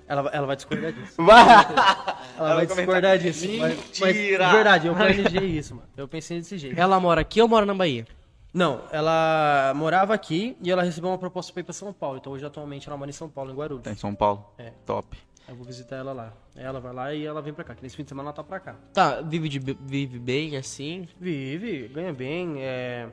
Ela, 0.06 0.30
ela 0.34 0.46
vai 0.46 0.58
discordar 0.58 0.92
disso. 0.92 1.14
Vai. 1.18 1.42
Ela, 1.48 2.18
Ela 2.38 2.56
vai 2.56 2.66
discordar 2.66 3.18
comentar. 3.18 3.20
disso. 3.20 3.48
Mas, 3.58 3.78
mas, 4.02 4.16
Mentira! 4.18 4.46
de 4.48 4.52
verdade, 4.52 4.88
eu 4.88 4.94
planejei 4.94 5.48
isso, 5.48 5.76
mano. 5.76 5.88
Eu 5.96 6.10
pensei 6.10 6.40
desse 6.40 6.58
jeito. 6.58 6.78
Ela 6.78 7.00
mora 7.00 7.22
aqui 7.22 7.42
ou 7.42 7.48
mora 7.48 7.66
na 7.66 7.74
Bahia? 7.74 8.06
Não, 8.54 8.82
ela 8.92 9.72
morava 9.78 10.14
aqui 10.14 10.58
e 10.62 10.70
ela 10.70 10.84
recebeu 10.84 11.10
uma 11.10 11.18
proposta 11.18 11.54
pra 11.54 11.62
ir 11.62 11.64
pra 11.64 11.72
São 11.74 11.94
Paulo. 11.94 12.18
Então 12.18 12.34
hoje 12.34 12.46
atualmente 12.46 12.86
ela 12.90 12.98
mora 12.98 13.10
em 13.10 13.14
São 13.14 13.30
Paulo, 13.30 13.52
em 13.52 13.56
Guarulhos. 13.56 13.84
Tá 13.84 13.92
em 13.92 13.96
São 13.96 14.14
Paulo? 14.14 14.46
É. 14.58 14.74
Top. 14.86 15.18
Eu 15.48 15.56
vou 15.56 15.66
visitar 15.66 15.96
ela 15.96 16.12
lá. 16.12 16.34
Ela 16.54 16.82
vai 16.82 16.94
lá 16.94 17.14
e 17.14 17.26
ela 17.26 17.42
vem 17.42 17.54
pra 17.54 17.64
cá. 17.64 17.74
Que 17.74 17.82
nesse 17.82 17.96
fim 17.96 18.04
de 18.04 18.10
semana 18.10 18.28
ela 18.28 18.36
tá 18.36 18.44
pra 18.44 18.60
cá. 18.60 18.76
Tá, 18.94 19.22
vive, 19.22 19.48
de, 19.48 19.60
vive 19.60 20.20
bem, 20.20 20.58
assim. 20.58 21.08
Vive, 21.18 21.88
ganha 21.88 22.12
bem. 22.14 22.56
É... 22.60 23.08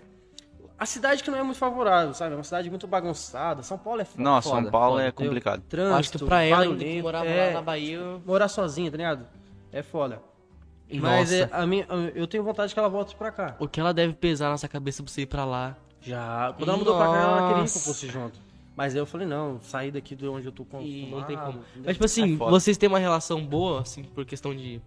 A 0.81 0.87
cidade 0.87 1.23
que 1.23 1.31
não 1.31 1.39
é 1.39 1.43
muito 1.43 1.59
favorável, 1.59 2.15
sabe? 2.15 2.33
É 2.33 2.37
uma 2.39 2.43
cidade 2.43 2.71
muito 2.71 2.87
bagunçada. 2.87 3.63
São 3.63 3.77
Paulo 3.77 4.01
é 4.01 4.05
foda. 4.07 4.41
Foda, 4.41 4.43
São 4.43 4.71
Paulo 4.71 4.97
foda, 4.97 5.09
é 5.09 5.11
complicado. 5.13 5.63
Trânsito, 5.69 5.99
Acho 5.99 6.11
que 6.13 6.25
pra 6.25 6.43
ela, 6.43 6.65
barulhento, 6.65 7.03
morava 7.03 7.27
é, 7.27 7.47
lá 7.49 7.53
na 7.53 7.61
Bahia... 7.61 8.01
Morar 8.25 8.49
sozinha, 8.49 8.91
tá 8.91 8.97
ligado? 8.97 9.27
É 9.71 9.83
foda. 9.83 10.23
Mas 10.91 11.31
Nossa. 11.31 11.35
é, 11.37 11.49
a 11.53 11.67
minha, 11.67 11.87
eu 12.15 12.27
tenho 12.27 12.43
vontade 12.43 12.73
que 12.73 12.81
ela 12.81 12.89
volte 12.89 13.15
pra 13.15 13.31
cá. 13.31 13.57
O 13.59 13.69
que 13.69 13.79
ela 13.79 13.93
deve 13.93 14.15
pesar 14.15 14.47
na 14.47 14.53
nossa 14.53 14.69
cabeça 14.69 15.03
pra 15.03 15.13
você 15.13 15.21
ir 15.21 15.27
pra 15.27 15.45
lá. 15.45 15.77
Já. 16.01 16.55
Quando 16.57 16.71
ela 16.71 16.79
mudou 16.79 16.97
pra 16.97 17.07
cá, 17.09 17.21
ela 17.21 17.49
queria 17.49 17.65
que 17.65 17.77
eu 17.77 17.83
fosse 17.83 18.09
junto. 18.09 18.41
Mas 18.75 18.95
aí 18.95 19.01
eu 19.01 19.07
falei, 19.07 19.27
não, 19.27 19.61
sair 19.61 19.91
daqui 19.91 20.17
de 20.17 20.27
onde 20.27 20.47
eu 20.47 20.53
tô 20.53 20.65
com. 20.65 20.81
E 20.81 21.11
não 21.11 21.23
tem 21.25 21.37
como. 21.37 21.61
Mas, 21.85 21.93
tipo 21.93 22.07
assim, 22.07 22.35
É 22.35 22.37
vocês 22.37 22.79
têm 22.79 22.89
uma 22.89 22.99
relação 22.99 23.45
boa, 23.45 23.83
assim, 23.83 24.03
por 24.03 24.25
questão 24.25 24.57
de... 24.57 24.81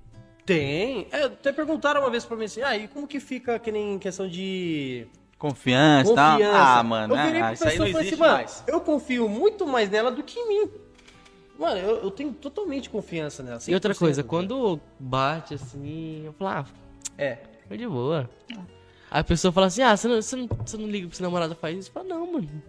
Tem. 0.44 1.08
É, 1.12 1.26
até 1.26 1.54
perguntaram 1.54 2.02
uma 2.02 2.10
vez 2.10 2.26
pra 2.26 2.36
mim 2.36 2.46
assim, 2.46 2.64
ah, 2.64 2.76
e 2.76 2.88
como 2.88 3.08
que 3.08 3.20
fica 3.20 3.60
que 3.60 3.72
nem 3.72 4.00
questão 4.00 4.28
de 4.28 5.08
Confiança, 5.44 6.10
e 6.10 6.16
tal. 6.16 6.32
confiança? 6.38 6.58
Ah, 6.58 6.84
mano. 6.84 7.14
eu 7.18 7.26
virei 7.26 7.42
ah, 7.42 7.44
pra 7.44 7.54
isso 7.54 7.64
aí 7.66 7.70
pessoa 7.72 7.86
não 7.86 7.92
falei 7.92 8.08
existe 8.08 8.14
assim, 8.14 8.22
mano, 8.22 8.34
mais. 8.38 8.64
eu 8.66 8.80
confio 8.80 9.28
muito 9.28 9.68
mais 9.68 9.90
nela 9.90 10.10
do 10.10 10.24
que 10.24 10.40
em 10.40 10.48
mim. 10.48 10.72
Mano, 11.60 11.82
eu, 11.82 11.98
eu 11.98 12.12
tenho 12.12 12.32
totalmente 12.32 12.90
confiança 12.90 13.44
nela. 13.44 13.60
E 13.68 13.74
outra 13.74 13.94
100%, 13.94 14.00
coisa, 14.00 14.24
quando 14.24 14.80
bate, 14.98 15.56
assim, 15.56 16.24
eu 16.24 16.32
falo, 16.32 16.50
ah, 16.50 16.66
É. 17.18 17.40
foi 17.68 17.78
de 17.78 17.86
boa. 17.86 18.30
Aí 19.12 19.20
a 19.20 19.24
pessoa 19.24 19.52
fala 19.52 19.68
assim, 19.68 19.82
ah, 19.82 19.98
você 19.98 20.08
não, 20.08 20.22
você 20.22 20.36
não, 20.38 20.48
você 20.48 20.78
não 20.78 20.88
liga 20.88 21.10
pro 21.10 21.18
seu 21.18 21.26
namorado 21.26 21.54
faz 21.56 21.78
isso? 21.78 21.90
Eu 21.90 21.94
falo, 21.94 22.08
não, 22.08 22.32
mano. 22.32 22.64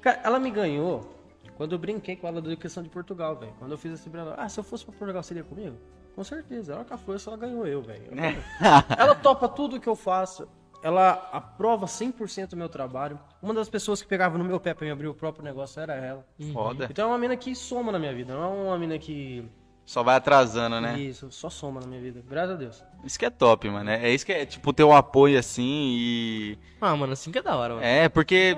Cara, 0.00 0.20
ela 0.22 0.38
me 0.38 0.52
ganhou 0.52 1.12
quando 1.56 1.72
eu 1.72 1.78
brinquei 1.78 2.14
com 2.14 2.28
ela 2.28 2.40
da 2.40 2.54
questão 2.54 2.84
de 2.84 2.88
Portugal, 2.88 3.34
velho. 3.34 3.52
Quando 3.58 3.72
eu 3.72 3.78
fiz 3.78 3.94
assim 3.94 4.10
pra 4.10 4.20
ela, 4.20 4.34
ah, 4.38 4.48
se 4.48 4.60
eu 4.60 4.62
fosse 4.62 4.84
pra 4.84 4.94
Portugal, 4.94 5.24
seria 5.24 5.42
comigo? 5.42 5.74
Com 6.14 6.22
certeza. 6.22 6.74
Ela 6.74 6.84
que 6.84 6.96
foi, 6.98 7.16
ela 7.26 7.36
ganhou 7.36 7.66
eu, 7.66 7.82
velho. 7.82 8.12
Ela 8.96 9.14
topa 9.16 9.48
tudo 9.48 9.80
que 9.80 9.88
eu 9.88 9.96
faço. 9.96 10.46
Ela 10.82 11.28
aprova 11.32 11.86
100% 11.86 12.54
o 12.54 12.56
meu 12.56 12.68
trabalho. 12.68 13.18
Uma 13.40 13.54
das 13.54 13.68
pessoas 13.68 14.02
que 14.02 14.08
pegava 14.08 14.36
no 14.36 14.44
meu 14.44 14.58
pé 14.58 14.74
pra 14.74 14.84
me 14.84 14.90
abrir 14.90 15.06
o 15.06 15.14
próprio 15.14 15.44
negócio 15.44 15.80
era 15.80 15.94
ela. 15.94 16.26
Foda. 16.52 16.88
Então 16.90 17.08
é 17.08 17.12
uma 17.12 17.18
mina 17.18 17.36
que 17.36 17.54
soma 17.54 17.92
na 17.92 17.98
minha 17.98 18.12
vida, 18.12 18.34
não 18.34 18.42
é 18.42 18.46
uma 18.68 18.78
mina 18.78 18.98
que. 18.98 19.44
Só 19.84 20.02
vai 20.02 20.16
atrasando, 20.16 20.80
né? 20.80 20.98
Isso, 20.98 21.30
só 21.30 21.50
soma 21.50 21.80
na 21.80 21.86
minha 21.86 22.00
vida. 22.00 22.22
Graças 22.28 22.54
a 22.54 22.56
Deus. 22.56 22.84
Isso 23.04 23.18
que 23.18 23.24
é 23.24 23.30
top, 23.30 23.68
mano. 23.68 23.90
É 23.90 24.10
isso 24.10 24.24
que 24.24 24.32
é, 24.32 24.46
tipo, 24.46 24.72
ter 24.72 24.84
o 24.84 24.92
apoio 24.92 25.38
assim 25.38 25.96
e. 25.98 26.58
Ah, 26.80 26.96
mano, 26.96 27.12
assim 27.12 27.30
que 27.30 27.38
é 27.38 27.42
da 27.42 27.56
hora, 27.56 27.74
mano. 27.74 27.86
É, 27.86 28.08
porque 28.08 28.56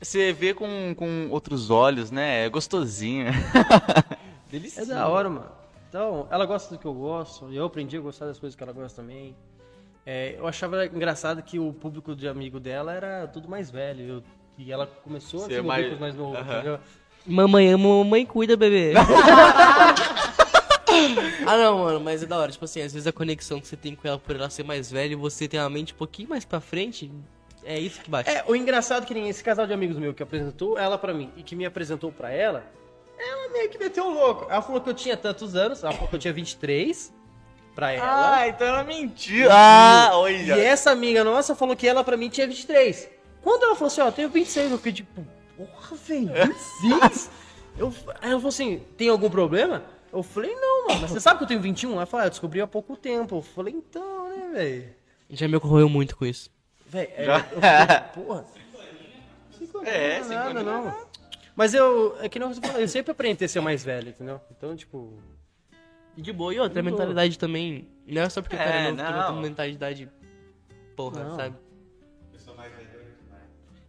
você 0.00 0.32
vê 0.32 0.52
com, 0.52 0.94
com 0.96 1.28
outros 1.30 1.70
olhos, 1.70 2.10
né? 2.10 2.44
É 2.44 2.48
gostosinho. 2.48 3.26
É 4.76 4.84
da 4.84 5.08
hora, 5.08 5.28
mano. 5.28 5.50
Então, 5.88 6.28
ela 6.30 6.46
gosta 6.46 6.74
do 6.74 6.78
que 6.78 6.86
eu 6.86 6.94
gosto, 6.94 7.52
e 7.52 7.56
eu 7.56 7.64
aprendi 7.64 7.96
a 7.96 8.00
gostar 8.00 8.26
das 8.26 8.38
coisas 8.38 8.54
que 8.54 8.62
ela 8.62 8.72
gosta 8.72 9.02
também. 9.02 9.34
É, 10.06 10.34
eu 10.38 10.46
achava 10.46 10.84
engraçado 10.86 11.42
que 11.42 11.58
o 11.58 11.72
público 11.72 12.14
de 12.14 12.28
amigo 12.28 12.60
dela 12.60 12.92
era 12.92 13.26
tudo 13.26 13.48
mais 13.48 13.70
velho. 13.70 14.04
eu- 14.06 14.22
e 14.56 14.70
ela 14.70 14.86
começou 14.86 15.40
a 15.40 15.46
Ser 15.46 15.54
se 15.54 15.60
envolver 15.60 15.66
mais- 15.68 15.88
com 15.88 15.94
os 15.94 16.00
mais 16.00 16.14
novos, 16.14 16.38
entendeu? 16.40 16.78
Mamãe 17.26 17.68
ama, 17.72 17.88
mamãe 17.88 18.24
cuida, 18.26 18.56
bebê. 18.56 18.92
ah, 21.46 21.56
não, 21.56 21.78
mano, 21.78 22.00
mas 22.00 22.22
é 22.22 22.26
da 22.26 22.38
hora. 22.38 22.52
Tipo 22.52 22.64
assim, 22.64 22.80
às 22.82 22.92
vezes 22.92 23.06
a 23.06 23.12
conexão 23.12 23.60
que 23.60 23.66
você 23.66 23.76
tem 23.76 23.94
com 23.94 24.06
ela 24.06 24.18
por 24.18 24.36
ela 24.36 24.48
ser 24.50 24.62
mais 24.62 24.90
velha 24.90 25.12
e 25.12 25.16
você 25.16 25.48
tem 25.48 25.58
uma 25.60 25.70
mente 25.70 25.92
um 25.92 25.96
pouquinho 25.96 26.28
mais 26.28 26.44
pra 26.44 26.60
frente, 26.60 27.10
é 27.64 27.78
isso 27.78 28.00
que 28.00 28.10
bate. 28.10 28.30
É, 28.30 28.44
o 28.46 28.54
engraçado 28.54 29.02
é 29.04 29.06
que 29.06 29.14
nem 29.14 29.28
esse 29.28 29.42
casal 29.42 29.66
de 29.66 29.72
amigos 29.72 29.96
meu 29.96 30.14
que 30.14 30.22
apresentou 30.22 30.78
ela 30.78 30.96
pra 30.98 31.12
mim 31.14 31.30
e 31.36 31.42
que 31.42 31.56
me 31.56 31.64
apresentou 31.64 32.12
pra 32.12 32.30
ela, 32.30 32.64
ela 33.18 33.48
meio 33.52 33.68
que 33.70 33.78
meteu 33.78 34.04
o 34.06 34.10
louco. 34.14 34.46
Ela 34.50 34.62
falou 34.62 34.80
que 34.80 34.88
eu 34.90 34.94
tinha 34.94 35.16
tantos 35.16 35.56
anos, 35.56 35.82
ela 35.82 35.92
falou 35.92 36.08
que 36.08 36.14
eu 36.16 36.20
tinha 36.20 36.32
23 36.32 37.12
pra 37.74 37.92
ela. 37.92 38.36
Ah, 38.38 38.48
então 38.48 38.66
ela 38.66 38.84
mentiu. 38.84 39.48
Ah, 39.50 40.08
E 40.12 40.14
olha. 40.16 40.54
essa 40.60 40.90
amiga 40.90 41.24
nossa 41.24 41.54
falou 41.54 41.74
que 41.76 41.86
ela 41.86 42.04
pra 42.04 42.16
mim 42.16 42.28
tinha 42.28 42.46
23. 42.46 43.08
Quando 43.42 43.64
ela 43.64 43.74
falou 43.74 43.88
assim, 43.88 44.00
ó, 44.00 44.06
eu 44.06 44.12
tenho 44.12 44.28
26, 44.30 44.70
eu 44.70 44.76
fiquei 44.78 44.92
tipo, 44.92 45.26
porra, 45.56 45.96
velho, 45.96 46.32
26? 46.82 47.30
eu, 47.76 47.92
aí 48.20 48.30
ela 48.30 48.38
falou 48.40 48.48
assim, 48.48 48.82
tem 48.96 49.08
algum 49.08 49.28
problema? 49.28 49.82
Eu 50.12 50.22
falei, 50.22 50.54
não, 50.54 50.86
mano, 50.88 51.00
mas 51.02 51.10
você 51.10 51.20
sabe 51.20 51.38
que 51.38 51.44
eu 51.44 51.48
tenho 51.48 51.60
21? 51.60 51.92
Ela 51.94 52.06
falou, 52.06 52.22
ah, 52.22 52.26
eu 52.26 52.30
descobri 52.30 52.60
há 52.60 52.66
pouco 52.66 52.96
tempo. 52.96 53.36
Eu 53.36 53.42
falei, 53.42 53.74
então, 53.74 54.28
né, 54.28 54.50
velho? 54.52 54.88
Já 55.30 55.48
me 55.48 55.56
ocorreu 55.56 55.88
muito 55.88 56.16
com 56.16 56.24
isso. 56.24 56.48
Velho, 56.86 57.10
é, 57.16 57.26
eu 57.26 57.40
fiquei, 57.40 58.00
porra. 58.24 58.44
É, 59.84 60.18
Não, 60.20 60.28
sem 60.28 60.36
nada, 60.36 60.62
não. 60.62 60.94
Mas 61.56 61.74
eu, 61.74 62.16
é 62.20 62.28
que 62.28 62.38
não, 62.38 62.52
eu 62.78 62.88
sempre 62.88 63.12
aprendi 63.12 63.44
a 63.44 63.48
ser 63.48 63.60
mais 63.60 63.84
velho, 63.84 64.08
entendeu? 64.10 64.40
Então, 64.56 64.74
tipo, 64.76 65.12
E 66.16 66.22
de 66.22 66.32
boa, 66.32 66.54
e 66.54 66.60
outra, 66.60 66.80
a 66.80 66.82
mentalidade 66.82 67.38
também. 67.38 67.88
Não 68.06 68.22
é 68.22 68.28
só 68.28 68.40
porque 68.42 68.54
o 68.54 68.58
cara 68.58 68.70
É, 68.70 68.78
é 68.88 68.90
novo, 68.90 68.96
também 68.98 69.12
não. 69.14 69.22
tem 69.26 69.32
uma 69.34 69.42
mentalidade. 69.42 70.08
Porra, 70.96 71.24
Não. 71.24 71.36
sabe? 71.36 71.56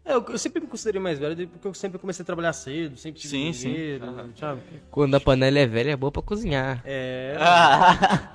é, 0.04 0.14
eu, 0.14 0.26
eu 0.30 0.38
sempre 0.38 0.62
me 0.62 0.68
considerei 0.68 1.00
mais 1.02 1.18
velho 1.20 1.48
porque 1.48 1.68
eu 1.68 1.74
sempre 1.74 1.98
comecei 2.00 2.24
a 2.24 2.26
trabalhar 2.26 2.54
cedo, 2.54 2.96
sempre 2.98 3.20
tive 3.22 3.32
Sim, 3.38 3.54
sim. 3.54 3.70
dinheiro, 3.74 4.06
sabe? 4.40 4.62
Quando 4.92 5.16
a 5.16 5.20
panela 5.20 5.58
é 5.60 5.66
velha, 5.68 5.92
é 5.92 5.96
boa 5.96 6.12
pra 6.12 6.22
cozinhar. 6.22 6.82
É. 6.86 7.36
Ah. 7.40 8.32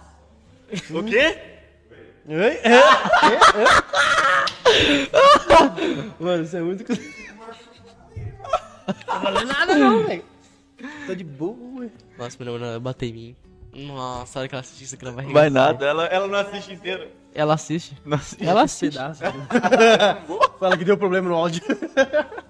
o 0.91 1.03
quê? 1.05 1.37
Oi? 2.29 2.37
É? 2.37 2.75
É? 2.75 2.81
É? 6.21 6.23
Mano, 6.23 6.43
isso 6.45 6.57
é 6.57 6.61
muito. 6.61 6.85
Não 9.07 9.21
valeu 9.21 9.47
nada, 9.47 9.75
não, 9.77 10.05
velho. 10.05 10.25
Tô 11.07 11.15
de 11.15 11.25
boa. 11.25 11.89
Nossa, 12.19 12.37
minha 12.39 12.53
namorada 12.53 12.81
bateu 12.81 13.09
em 13.09 13.13
mim. 13.13 13.37
Nossa, 13.73 14.39
a 14.39 14.41
hora 14.41 14.49
que 14.49 14.55
ela 14.55 14.61
assiste 14.63 14.83
isso 14.85 14.95
aqui, 14.95 15.05
ela 15.05 15.15
vai 15.15 15.27
Vai 15.27 15.51
nada, 15.51 15.87
ela, 15.87 16.05
ela 16.07 16.27
não 16.27 16.39
assiste 16.39 16.73
inteiro. 16.73 17.09
Ela 17.33 17.55
assiste. 17.55 17.97
Não 18.05 18.17
assiste. 18.17 18.45
Ela 18.45 18.63
assiste. 18.63 18.97
Pedaço. 18.99 19.23
Fala 20.59 20.77
que 20.77 20.85
deu 20.85 20.99
problema 20.99 21.29
no 21.29 21.35
áudio. 21.37 21.63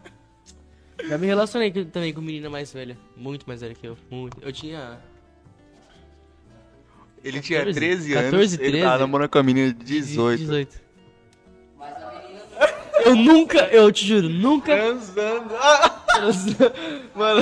Já 1.06 1.18
me 1.18 1.26
relacionei 1.26 1.70
com- 1.72 1.84
também 1.84 2.12
com 2.14 2.20
menina 2.20 2.48
mais 2.48 2.72
velha. 2.72 2.96
Muito 3.16 3.44
mais 3.46 3.60
velha 3.60 3.74
que 3.74 3.86
eu. 3.86 3.96
Muito. 4.10 4.38
Eu 4.42 4.52
tinha. 4.52 4.98
Ele 7.22 7.40
tinha 7.40 7.58
14, 7.60 7.78
13 7.78 8.12
anos, 8.14 8.24
14, 8.30 8.54
ele 8.56 8.70
13. 8.70 8.82
tava 8.86 8.98
namorando 8.98 9.28
com 9.28 9.38
a 9.38 9.42
menina 9.42 9.72
de 9.74 9.84
18. 9.84 10.38
18. 10.40 10.80
Mas 11.78 11.94
a 12.02 12.12
menina 12.22 12.40
Eu 13.04 13.14
nunca, 13.16 13.58
eu 13.66 13.92
te 13.92 14.06
juro, 14.06 14.28
nunca. 14.28 14.74
Transando. 14.76 15.54
Ah! 15.62 16.02
mano, 17.14 17.40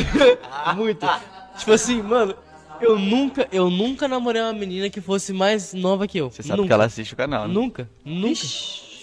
muito. 0.77 1.05
Tipo 1.59 1.73
assim, 1.73 2.01
mano, 2.03 2.37
eu 2.81 2.99
nunca, 2.99 3.49
eu 3.53 3.71
nunca 3.71 4.07
namorei 4.09 4.43
uma 4.43 4.53
menina 4.53 4.89
que 4.91 5.01
fosse 5.01 5.33
mais 5.33 5.73
nova 5.73 6.07
que 6.07 6.19
eu. 6.19 6.31
Você 6.31 6.43
sabe 6.43 6.57
nunca. 6.59 6.69
que 6.69 6.73
ela 6.73 6.85
assiste 6.85 7.15
o 7.15 7.17
canal, 7.17 7.47
né? 7.47 7.55
Nunca, 7.55 7.89
nunca. 8.05 8.41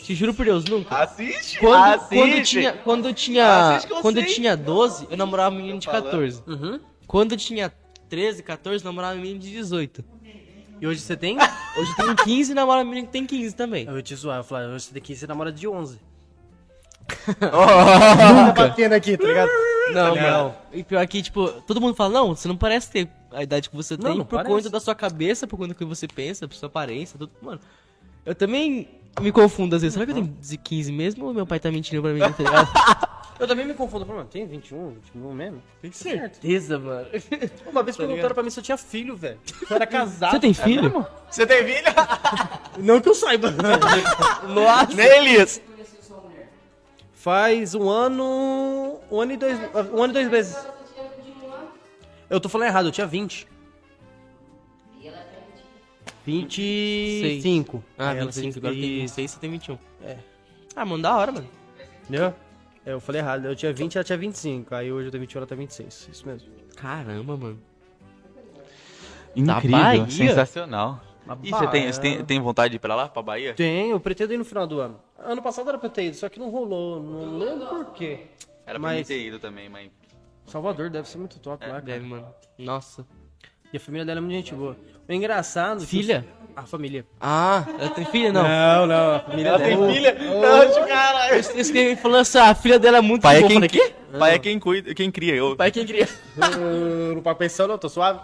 Te 0.06 0.14
juro 0.14 0.34
por 0.34 0.46
Deus, 0.46 0.66
nunca. 0.66 0.96
Assiste? 0.98 1.60
Quando, 1.60 1.84
assiste. 1.84 2.16
quando 2.16 2.44
tinha, 2.44 2.74
quando 2.74 3.08
eu 3.08 3.14
tinha, 3.14 3.82
quando 4.02 4.18
eu 4.20 4.26
tinha 4.26 4.56
12, 4.56 5.08
eu 5.10 5.18
namorava 5.18 5.50
uma 5.56 5.62
menina 5.62 5.80
de 5.80 5.88
falando. 5.88 6.04
14. 6.06 6.44
Uhum. 6.46 6.80
Quando 7.08 7.32
eu 7.32 7.38
tinha 7.38 7.74
13, 8.08 8.44
14, 8.44 8.84
eu 8.84 8.90
namorava 8.90 9.16
uma 9.16 9.22
menina 9.22 9.40
de 9.40 9.50
18. 9.50 10.06
E 10.80 10.86
hoje 10.86 11.00
você 11.00 11.16
tem? 11.16 11.38
Hoje 11.78 11.92
eu 11.98 12.06
tenho 12.06 12.16
15 12.16 12.52
e 12.52 12.56
namoro 12.56 12.80
uma 12.80 12.86
menina 12.86 13.08
que 13.08 13.12
tem 13.14 13.26
15 13.26 13.56
também. 13.56 13.86
Eu 13.86 13.96
ia 13.98 14.02
te 14.02 14.16
zoar, 14.16 14.38
eu 14.40 14.44
falei, 14.44 14.70
hoje 14.70 14.86
você 14.86 14.94
tem 14.94 15.02
15 15.02 15.20
você 15.22 15.28
namora 15.28 15.52
de 15.52 15.68
11. 15.68 16.00
Oh, 17.08 17.34
Tá 18.54 18.54
batendo 18.54 18.94
aqui, 18.94 19.18
tá 19.18 19.28
ligado? 19.28 19.50
Não, 19.94 20.16
Não. 20.16 20.22
mano. 20.22 20.56
E 20.74 20.84
pior 20.84 21.06
que, 21.08 21.22
tipo, 21.22 21.48
todo 21.62 21.82
mundo 21.82 21.96
fala, 21.96 22.14
não, 22.14 22.36
você 22.36 22.48
não 22.48 22.56
parece 22.58 22.90
ter 22.92 23.10
a 23.36 23.44
idade 23.44 23.70
que 23.70 23.76
você 23.76 23.96
Não, 23.98 24.04
tem 24.10 24.18
não 24.20 24.26
por 24.26 24.38
parece. 24.38 24.56
conta 24.56 24.70
da 24.70 24.80
sua 24.80 24.96
cabeça, 24.96 25.46
por 25.46 25.58
conta 25.58 25.70
do 25.70 25.76
que 25.76 25.86
você 25.86 26.08
pensa, 26.08 26.48
por 26.48 26.56
sua 26.56 26.68
aparência, 26.68 27.18
tudo. 27.20 27.32
Mano, 27.42 27.60
eu 28.26 28.34
também 28.34 28.88
me 29.22 29.32
confundo 29.32 29.76
às 29.76 29.82
vezes. 29.82 29.94
Será 29.94 30.06
que 30.06 30.12
eu 30.12 30.16
tenho 30.16 30.34
15 30.64 30.92
mesmo 30.92 31.26
ou 31.26 31.34
meu 31.34 31.46
pai 31.46 31.60
tá 31.60 31.70
mentindo 31.72 32.02
pra 32.02 32.12
mim, 32.12 32.20
tá 32.20 32.44
ligado? 32.44 33.16
Eu 33.38 33.46
também 33.50 33.66
me 33.66 33.74
confundo, 33.74 34.06
mano, 34.06 34.24
tem 34.32 34.48
21, 34.48 34.92
21 35.14 35.34
mesmo? 35.34 35.62
Tem 35.82 35.92
certeza, 35.92 36.80
mano. 36.80 37.06
Uma 37.70 37.84
vez 37.84 37.98
perguntaram 37.98 38.34
pra 38.34 38.42
mim 38.42 38.50
se 38.50 38.58
eu 38.62 38.64
tinha 38.64 38.78
filho, 38.78 39.14
velho. 39.18 39.38
Eu 39.70 39.76
era 39.76 39.86
casado. 39.86 40.32
Você 40.32 40.40
tem 40.40 40.54
filho? 40.54 41.06
Você 41.30 41.46
tem 41.46 41.58
filho? 41.66 41.84
Não 42.80 43.02
que 43.02 43.10
eu 43.10 43.14
saiba. 43.14 43.52
Nossa. 44.48 44.94
Nem 44.96 45.06
Elias. 45.18 45.62
conheceu 45.68 46.02
sua 46.02 46.22
mulher. 46.22 46.50
Faz 47.14 47.76
um 47.76 47.90
ano. 47.90 49.00
Um 49.12 49.20
ano 49.20 49.34
e 49.34 49.38
dois. 49.38 49.60
Um 49.94 50.04
ano 50.04 50.12
e 50.12 50.14
dois 50.14 50.30
meses. 50.30 50.58
Eu 52.30 52.40
tô 52.40 52.50
falando 52.50 52.68
errado, 52.68 52.88
eu 52.88 52.92
tinha 52.92 53.08
20. 53.08 53.48
e 55.02 55.08
ela 55.08 55.18
tinha 55.18 56.14
20. 56.26 57.22
25. 57.22 57.84
Ah, 57.98 58.10
Aí 58.12 58.18
ela 58.18 58.26
25, 58.32 58.54
tem- 58.54 58.60
agora 58.60 58.74
tem 58.74 58.84
Isso. 58.84 59.00
26, 59.16 59.32
você 59.32 59.40
tem 59.40 59.50
21. 59.52 59.78
É. 60.04 60.18
Ah, 60.76 60.86
mano, 60.86 61.04
da 61.04 61.16
hora, 61.16 61.32
mano. 61.32 61.48
Entendeu? 62.04 62.34
É, 62.86 62.94
eu 62.94 63.00
falei 63.00 63.22
errado. 63.22 63.46
Eu 63.46 63.56
tinha 63.56 63.72
20 63.74 63.96
ela 63.96 64.04
tinha 64.04 64.18
25. 64.18 64.74
Aí 64.76 64.92
hoje 64.92 65.08
eu 65.08 65.12
tenho 65.12 65.22
21 65.22 65.40
ela 65.40 65.48
tem 65.48 65.58
26. 65.58 66.10
Isso 66.12 66.28
mesmo. 66.28 66.50
Caramba, 66.76 67.38
mano. 67.38 67.60
Incrível, 69.36 69.72
Bahia? 69.72 70.10
sensacional. 70.10 71.02
Na 71.26 71.36
E 71.44 71.50
você 71.50 71.68
tem, 71.68 71.92
você 71.92 72.00
tem, 72.00 72.24
tem 72.26 72.40
vontade 72.40 72.70
de 72.72 72.76
ir 72.78 72.80
pra 72.80 72.96
lá, 72.96 73.10
pra 73.10 73.22
Bahia? 73.22 73.54
Tem, 73.56 73.90
eu 73.90 74.00
pretendo 74.00 74.34
ir 74.34 74.38
no 74.38 74.46
final 74.46 74.68
do 74.68 74.80
ano. 74.80 75.00
Ano 75.18 75.42
passado 75.42 75.68
era 75.68 75.78
pra 75.78 75.88
eu 75.88 75.92
ter 75.92 76.06
ido, 76.06 76.16
só 76.16 76.30
que 76.30 76.40
não 76.40 76.50
rolou. 76.52 77.02
Não 77.02 77.38
lembro 77.38 77.66
por 77.68 77.86
quê. 77.94 78.28
Era 78.66 78.80
pra 78.80 78.90
mim 78.90 78.96
Mas- 78.98 79.08
ter 79.08 79.20
ido 79.26 79.40
também, 79.40 79.68
mas... 79.68 79.90
Salvador 80.48 80.90
deve 80.90 81.08
ser 81.10 81.18
muito 81.18 81.40
top 81.40 81.64
lá, 81.66 81.74
cara. 81.74 81.82
Deve, 81.82 82.06
mano. 82.06 82.28
Nossa. 82.58 83.06
E 83.74 83.78
a 83.78 83.80
família 83.80 84.06
dela 84.06 84.20
é 84.20 84.22
muito 84.22 84.36
gente 84.36 84.54
boa. 84.56 84.78
O 85.08 85.12
engraçado. 85.14 85.78
é 85.78 85.82
que 85.82 85.88
Filha? 85.88 86.26
os- 86.50 86.58
A 86.58 86.64
família. 86.64 87.06
Ah, 87.20 87.66
ela 87.80 87.90
tem 87.90 88.06
filha? 88.06 88.32
Não. 88.32 88.44
Não, 88.44 88.88
não. 88.88 89.16
A 89.16 89.20
família 89.20 89.50
Ela 89.50 89.58
dela. 89.58 89.86
tem 89.88 89.94
filha? 89.96 90.14
Não, 90.20 90.88
caralho. 90.88 91.36
Esse 91.36 91.60
esse 91.60 91.74
que 91.74 91.96
falou 91.98 92.20
assim, 92.20 92.38
ah, 92.38 92.50
a 92.50 92.56
filha 92.56 92.80
dela 92.80 92.98
é 92.98 93.02
muito 93.02 93.22
Pai 93.24 93.38
é 93.38 93.40
boa. 93.42 93.50
quem, 93.50 93.56
falei, 93.58 93.70
"Quê?" 93.70 93.96
pai 94.18 94.36
é 94.36 94.40
quem 94.40 94.60
cuida, 94.60 94.94
quem 94.96 95.12
cria. 95.12 95.36
Eu... 95.36 95.56
Pai 95.58 95.68
é 95.68 95.72
quem. 95.72 95.86
Eu 95.86 97.16
Não 97.16 97.22
pago 97.22 97.38
pensão, 97.38 97.68
não, 97.68 97.78
tô 97.78 97.90
suave. 97.90 98.20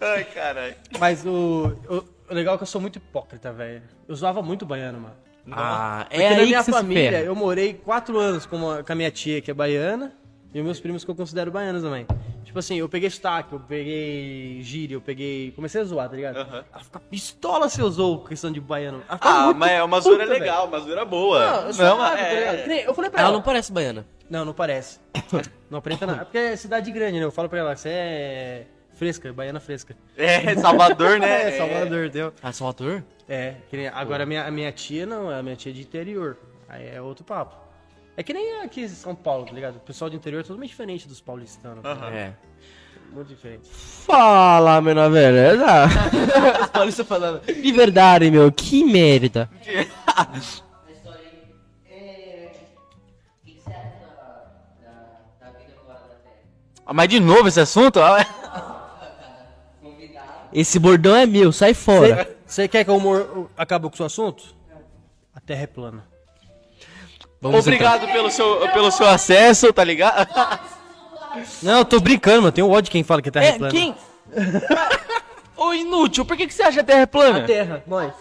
Ai, 0.00 0.24
caralho. 0.24 0.74
Mas 0.98 1.24
o, 1.24 1.76
o, 1.88 2.04
o 2.30 2.34
legal 2.34 2.54
é 2.54 2.56
que 2.58 2.62
eu 2.62 2.66
sou 2.68 2.80
muito 2.80 2.96
hipócrita, 2.96 3.52
velho. 3.52 3.82
Eu 4.06 4.14
zoava 4.14 4.42
muito 4.42 4.64
baiano, 4.64 5.00
mano. 5.00 5.14
Ah, 5.50 6.06
Porque 6.08 6.22
é 6.22 6.30
na 6.30 6.36
aí 6.36 6.46
minha 6.46 6.58
que 6.58 6.64
você 6.64 6.72
se 6.72 6.76
família, 6.78 7.10
ferra. 7.10 7.24
eu 7.24 7.34
morei 7.34 7.74
quatro 7.74 8.18
anos 8.18 8.46
com, 8.46 8.56
uma- 8.56 8.82
com 8.82 8.92
a 8.92 8.94
minha 8.96 9.10
tia, 9.10 9.40
que 9.40 9.50
é 9.50 9.54
baiana, 9.54 10.12
e 10.56 10.60
os 10.60 10.64
meus 10.64 10.80
primos 10.80 11.04
que 11.04 11.10
eu 11.10 11.14
considero 11.14 11.50
baianos 11.50 11.82
também. 11.82 12.06
Tipo 12.44 12.58
assim, 12.58 12.76
eu 12.76 12.88
peguei 12.88 13.10
sotaque, 13.10 13.52
eu 13.52 13.60
peguei 13.60 14.58
gíria, 14.62 14.94
eu 14.94 15.00
peguei... 15.02 15.52
Comecei 15.52 15.82
a 15.82 15.84
zoar, 15.84 16.08
tá 16.08 16.16
ligado? 16.16 16.38
Aham. 16.38 16.64
Ela 16.72 16.82
fica 16.84 16.98
pistola 16.98 17.68
se 17.68 17.78
eu 17.80 17.90
zoo 17.90 18.24
questão 18.24 18.50
de 18.50 18.58
baiano. 18.60 19.02
Ah, 19.08 19.52
mas 19.52 19.72
é 19.72 19.82
uma 19.84 20.00
zoeira 20.00 20.24
legal, 20.24 20.66
uma 20.66 20.78
zoeira 20.80 21.04
boa. 21.04 21.38
Não, 21.46 21.64
Não, 21.66 21.72
suave, 21.74 22.20
é- 22.22 22.62
tá 22.66 22.74
Eu 22.74 22.94
falei 22.94 23.10
pra 23.10 23.20
Ela 23.20 23.28
ela. 23.28 23.36
não 23.36 23.42
parece 23.44 23.70
baiana. 23.70 24.06
Não, 24.30 24.44
não 24.46 24.54
parece. 24.54 24.98
não 25.70 25.78
aparenta 25.78 26.06
nada. 26.06 26.22
É 26.22 26.24
porque 26.24 26.38
é 26.38 26.56
cidade 26.56 26.90
grande, 26.90 27.18
né? 27.18 27.24
Eu 27.26 27.30
falo 27.30 27.48
pra 27.50 27.58
ela, 27.58 27.76
você 27.76 27.88
é 27.90 28.66
fresca, 28.94 29.30
baiana 29.34 29.60
fresca. 29.60 29.94
É, 30.16 30.54
Salvador, 30.56 31.18
né? 31.20 31.48
É, 31.54 31.58
Salvador, 31.58 32.06
entendeu? 32.06 32.32
Ah, 32.42 32.50
Salvador? 32.52 33.04
É, 33.28 33.56
que 33.68 33.76
nem- 33.76 33.88
agora 33.88 34.22
a 34.22 34.26
minha, 34.26 34.44
a 34.46 34.50
minha 34.50 34.72
tia 34.72 35.04
não, 35.04 35.28
a 35.28 35.42
minha 35.42 35.54
tia 35.56 35.70
é 35.70 35.74
de 35.74 35.82
interior. 35.82 36.38
Aí 36.66 36.88
é 36.88 37.00
outro 37.02 37.24
papo. 37.24 37.65
É 38.16 38.22
que 38.22 38.32
nem 38.32 38.62
aqui 38.62 38.82
em 38.82 38.88
São 38.88 39.14
Paulo, 39.14 39.44
tá 39.46 39.52
ligado? 39.52 39.76
O 39.76 39.80
pessoal 39.80 40.08
do 40.08 40.16
interior 40.16 40.40
é 40.40 40.42
totalmente 40.42 40.70
diferente 40.70 41.06
dos 41.06 41.20
paulistanos. 41.20 41.82
tá 41.82 41.94
ligado? 41.94 42.12
É. 42.14 42.34
Muito 43.12 43.28
diferente. 43.28 43.68
Fala, 43.70 44.80
menor 44.80 45.10
beleza. 45.10 45.64
Os 46.64 46.70
paulistas 46.70 47.06
falando. 47.06 47.40
De 47.44 47.72
verdade, 47.72 48.30
meu, 48.30 48.50
que 48.50 48.84
merda. 48.84 49.48
Na 49.66 50.38
história 50.38 51.20
aí. 51.20 51.92
É. 51.92 52.52
O 53.42 53.46
que 53.46 53.52
que 53.52 53.60
você 53.62 53.70
acha 53.70 53.92
da, 54.00 54.50
da, 54.82 55.52
da 55.52 55.58
vida 55.58 55.72
fora 55.84 55.98
da 56.00 56.14
Terra? 56.16 56.36
Ah, 56.84 56.92
Mas 56.94 57.08
de 57.08 57.20
novo 57.20 57.48
esse 57.48 57.60
assunto? 57.60 58.00
Ah, 58.00 58.20
é. 58.20 58.26
Esse 60.52 60.78
bordão 60.78 61.14
é 61.14 61.26
meu, 61.26 61.52
sai 61.52 61.74
fora. 61.74 62.34
Você 62.46 62.66
quer 62.66 62.82
que 62.82 62.90
eu 62.90 62.96
humor 62.96 63.50
acabe 63.56 63.86
com 63.88 63.92
o 63.94 63.96
seu 63.96 64.06
assunto? 64.06 64.54
A 65.34 65.40
Terra 65.40 65.62
é 65.62 65.66
plana. 65.66 66.04
Vamos 67.50 67.66
Obrigado 67.66 68.06
pelo 68.06 68.30
seu, 68.30 68.68
pelo 68.72 68.90
seu 68.90 69.06
acesso, 69.06 69.72
tá 69.72 69.84
ligado? 69.84 70.26
Não, 71.62 71.78
eu 71.78 71.84
tô 71.84 72.00
brincando, 72.00 72.42
mano. 72.42 72.52
Tem 72.52 72.64
um 72.64 72.70
ódio 72.70 72.84
de 72.84 72.90
quem 72.90 73.02
fala 73.04 73.20
que 73.22 73.28
a 73.28 73.32
Terra 73.32 73.44
é, 73.46 73.48
É, 73.50 73.58
plana. 73.58 73.72
quem? 73.72 73.94
Ô, 75.56 75.72
inútil, 75.72 76.24
por 76.24 76.36
que, 76.36 76.46
que 76.46 76.54
você 76.54 76.62
acha 76.62 76.74
que 76.74 76.80
a 76.80 76.84
Terra 76.84 77.00
é 77.00 77.06
plana? 77.06 77.46
Terra, 77.46 77.82
nós. 77.86 78.12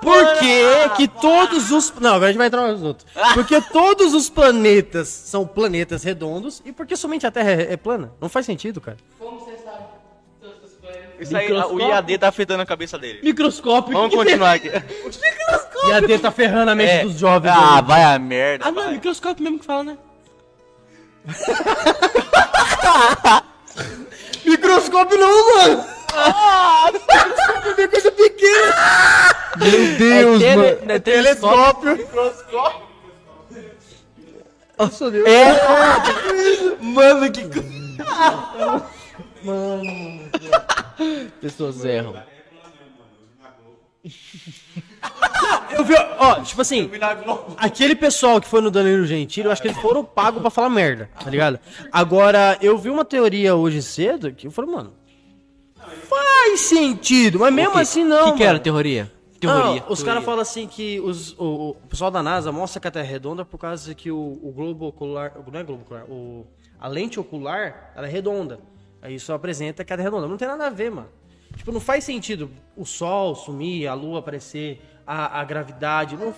Por 0.00 0.38
que 0.38 0.88
que 0.96 1.08
todos 1.08 1.70
os... 1.70 1.92
Não, 2.00 2.14
agora 2.14 2.26
a 2.26 2.28
gente 2.28 2.38
vai 2.38 2.46
entrar 2.46 2.66
nos 2.68 2.82
outros. 2.82 3.06
Porque 3.34 3.60
todos 3.60 4.14
os 4.14 4.30
planetas 4.30 5.08
são 5.08 5.46
planetas 5.46 6.02
redondos 6.02 6.62
e 6.64 6.72
porque 6.72 6.96
somente 6.96 7.26
a 7.26 7.30
Terra 7.30 7.50
é, 7.50 7.72
é 7.74 7.76
plana? 7.76 8.10
Não 8.20 8.28
faz 8.28 8.46
sentido, 8.46 8.80
cara. 8.80 8.96
Como 9.18 9.38
você 9.40 9.58
sabe 9.58 9.84
todos 10.40 10.64
os 10.64 10.76
planetas? 10.78 11.20
Isso 11.20 11.36
aí, 11.36 11.46
o 11.52 11.54
Microscópio. 11.54 11.88
IAD 11.88 12.18
tá 12.18 12.28
afetando 12.28 12.62
a 12.62 12.66
cabeça 12.66 12.96
dele. 12.98 13.20
Microscópio. 13.22 13.92
Vamos 13.92 14.14
continuar 14.16 14.54
aqui. 14.54 14.70
E 15.88 15.92
a 15.92 16.00
D 16.00 16.18
tá 16.18 16.30
ferrando 16.30 16.70
a 16.70 16.74
mente 16.74 16.90
É. 16.90 17.02
dos 17.04 17.18
jovens. 17.18 17.52
Ah, 17.54 17.76
aí. 17.76 17.82
vai 17.82 18.02
a 18.02 18.18
merda. 18.18 18.66
Ah, 18.68 18.72
não, 18.72 18.82
é 18.82 18.92
microscópio 18.92 19.42
mesmo 19.42 19.58
que 19.60 19.64
fala, 19.66 19.84
né? 19.84 19.98
Microscópio 24.44 25.18
não, 25.18 25.56
mano! 25.56 25.84
Microscópio 26.92 27.84
é 27.84 27.88
coisa 27.88 28.10
pequena! 28.12 28.74
Meu 29.58 29.98
Deus, 29.98 30.38
tele- 30.40 30.56
mano! 30.80 30.92
é 30.92 30.98
telescópio! 30.98 32.08
Nossa, 34.78 35.10
Deus! 35.10 35.28
Mano, 36.80 37.30
que. 37.30 37.42
Pessoas 41.40 41.84
erram. 41.84 42.14
Eu 45.72 45.84
vi, 45.84 45.94
ó, 46.18 46.40
tipo 46.42 46.60
assim, 46.60 46.90
aquele 47.56 47.94
pessoal 47.94 48.40
que 48.40 48.46
foi 48.46 48.60
no 48.60 48.70
Danilo 48.70 49.06
Gentili, 49.06 49.46
eu 49.46 49.52
acho 49.52 49.62
que 49.62 49.68
eles 49.68 49.80
foram 49.80 50.04
pagos 50.04 50.40
pra 50.40 50.50
falar 50.50 50.68
merda, 50.68 51.08
tá 51.22 51.30
ligado? 51.30 51.58
Agora, 51.92 52.58
eu 52.60 52.76
vi 52.76 52.90
uma 52.90 53.04
teoria 53.04 53.54
hoje 53.54 53.80
cedo 53.82 54.32
que 54.32 54.46
eu 54.46 54.50
falei, 54.50 54.70
mano, 54.70 54.92
faz 56.08 56.60
sentido, 56.60 57.38
mas 57.38 57.52
mesmo 57.52 57.78
assim 57.78 58.04
não. 58.04 58.28
O 58.28 58.32
que, 58.32 58.38
que 58.38 58.44
era 58.44 58.58
a 58.58 58.60
teoria? 58.60 59.10
Teoria. 59.40 59.82
os 59.88 60.02
caras 60.02 60.22
falam 60.22 60.40
assim 60.40 60.66
que 60.66 61.00
os, 61.00 61.32
o, 61.38 61.70
o 61.70 61.88
pessoal 61.88 62.10
da 62.10 62.22
NASA 62.22 62.52
mostra 62.52 62.78
que 62.78 62.88
a 62.88 62.90
Terra 62.90 63.06
é 63.06 63.10
redonda 63.10 63.42
por 63.42 63.56
causa 63.56 63.94
que 63.94 64.10
o, 64.10 64.38
o 64.42 64.52
globo 64.54 64.86
ocular. 64.86 65.32
Não 65.50 65.60
é 65.60 65.64
globo 65.64 65.82
ocular, 65.82 66.04
o, 66.04 66.46
a 66.78 66.86
lente 66.88 67.18
ocular 67.18 67.92
ela 67.96 68.06
é 68.06 68.10
redonda. 68.10 68.60
Aí 69.00 69.14
isso 69.14 69.32
apresenta 69.32 69.82
que 69.82 69.92
ela 69.92 70.02
é 70.02 70.04
redonda. 70.04 70.28
Não 70.28 70.36
tem 70.36 70.46
nada 70.46 70.66
a 70.66 70.70
ver, 70.70 70.90
mano. 70.90 71.08
Tipo, 71.56 71.72
não 71.72 71.80
faz 71.80 72.04
sentido 72.04 72.50
o 72.76 72.84
Sol 72.86 73.34
sumir, 73.34 73.86
a 73.86 73.94
Lua 73.94 74.20
aparecer, 74.20 74.80
a, 75.06 75.40
a 75.40 75.44
gravidade. 75.44 76.16
Não 76.16 76.34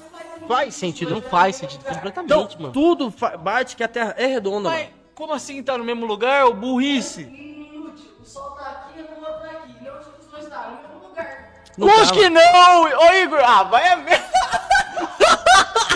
faz 0.49 0.75
sentido. 0.75 1.15
Não 1.15 1.23
faz 1.23 1.57
sentido 1.57 1.85
completamente, 1.85 2.33
Então, 2.33 2.49
mano. 2.59 2.73
tudo 2.73 3.13
bate 3.41 3.77
que 3.77 3.85
a 3.85 3.89
Terra 3.89 4.15
é 4.19 4.27
redonda, 4.27 4.71
Mas 4.71 4.83
mano. 4.85 4.93
como 5.15 5.33
assim 5.33 5.63
tá 5.63 5.77
no 5.79 5.85
mesmo 5.85 6.07
lugar, 6.07 6.47
ô 6.47 6.53
burrice? 6.55 7.23
Inútil. 7.23 8.11
O 8.21 8.25
sol 8.25 8.51
tá 8.53 8.87
aqui, 8.89 9.01
a 9.01 9.19
lua 9.21 9.31
tá 9.39 9.47
aqui. 9.51 9.75
Não, 9.85 9.99
os 9.99 10.07
dois 10.31 10.45
estão? 10.45 10.71
No 10.71 10.77
mesmo 10.83 11.09
lugar. 11.09 11.53
Não 11.79 11.87
Lógico 11.87 12.19
que 12.19 12.29
não! 12.29 12.83
Ô 12.83 13.13
Igor, 13.15 13.41
ah, 13.45 13.63
vai 13.65 13.89
a 13.89 13.97
merda. 13.97 14.23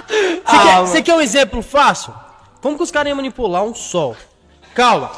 Você, 0.09 0.43
Ah, 0.47 0.63
quer, 0.63 0.81
você 0.81 1.03
quer 1.03 1.15
um 1.15 1.21
exemplo 1.21 1.63
fácil? 1.63 2.15
Como 2.63 2.77
que 2.77 2.83
os 2.83 2.91
caras 2.91 3.09
iam 3.09 3.17
manipular 3.17 3.63
um 3.65 3.75
sol? 3.75 4.17
Calma. 4.75 5.11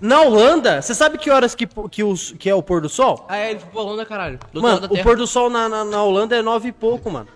Na 0.00 0.20
Holanda, 0.22 0.82
você 0.82 0.94
sabe 0.94 1.16
que 1.18 1.30
horas 1.30 1.54
que, 1.54 1.66
que, 1.90 2.04
os, 2.04 2.32
que 2.32 2.50
é 2.50 2.54
o 2.54 2.62
pôr 2.62 2.80
do 2.82 2.88
sol? 2.88 3.24
Ah, 3.28 3.36
é, 3.38 3.50
ele 3.50 3.60
ficou 3.60 3.82
Holanda, 3.86 4.04
caralho. 4.04 4.38
Do 4.52 4.60
Mano, 4.60 4.86
o 4.90 5.02
pôr 5.02 5.16
do 5.16 5.26
sol 5.26 5.48
na, 5.48 5.68
na, 5.68 5.84
na 5.84 6.02
Holanda 6.02 6.36
é 6.36 6.42
nove 6.42 6.68
e 6.68 6.72
pouco, 6.72 7.10
mano. 7.10 7.28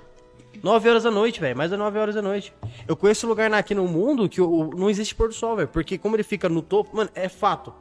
Nove 0.62 0.90
horas 0.90 1.04
da 1.04 1.10
noite, 1.10 1.40
velho. 1.40 1.56
Mais 1.56 1.70
de 1.70 1.76
nove 1.76 1.98
horas 1.98 2.14
da 2.14 2.20
noite. 2.20 2.52
Eu 2.86 2.94
conheço 2.94 3.26
lugar 3.26 3.50
aqui 3.54 3.74
no 3.74 3.86
mundo 3.88 4.28
que 4.28 4.42
o, 4.42 4.50
o- 4.68 4.70
não 4.76 4.90
existe 4.90 5.14
pôr 5.14 5.28
do 5.28 5.34
sol, 5.34 5.56
velho. 5.56 5.68
Porque 5.68 5.96
como 5.96 6.16
ele 6.16 6.22
fica 6.22 6.50
no 6.50 6.60
topo, 6.60 6.94
mano, 6.94 7.08
é 7.14 7.30
fato. 7.30 7.72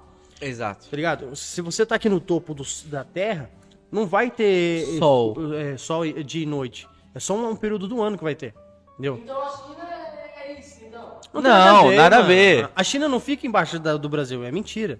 Exato. 0.41 0.87
Tá 0.89 0.95
ligado? 0.95 1.35
Se 1.35 1.61
você 1.61 1.85
tá 1.85 1.95
aqui 1.95 2.07
no 2.07 2.21
topo 2.21 2.53
do- 2.53 2.63
da 2.85 3.03
Terra, 3.03 3.49
não 3.91 4.05
vai 4.05 4.31
ter 4.31 4.85
Sol. 4.97 5.35
é, 5.55 5.75
sol 5.75 6.05
de 6.05 6.45
noite. 6.45 6.87
É 7.13 7.19
só 7.19 7.33
um, 7.35 7.49
um 7.49 7.55
período 7.55 7.85
do 7.85 8.01
ano 8.01 8.17
que 8.17 8.23
vai 8.23 8.35
ter. 8.35 8.53
Entendeu? 8.93 9.19
Então 9.21 9.41
a 9.41 9.49
China 9.49 9.85
tem 11.33 11.41
Não, 11.43 11.91
nada 11.91 12.15
a 12.17 12.19
mano. 12.19 12.27
ver. 12.27 12.69
A 12.75 12.83
China 12.83 13.07
não 13.07 13.19
fica 13.19 13.45
embaixo 13.45 13.79
da- 13.79 13.97
do 13.97 14.09
Brasil, 14.09 14.43
é 14.43 14.51
mentira. 14.51 14.99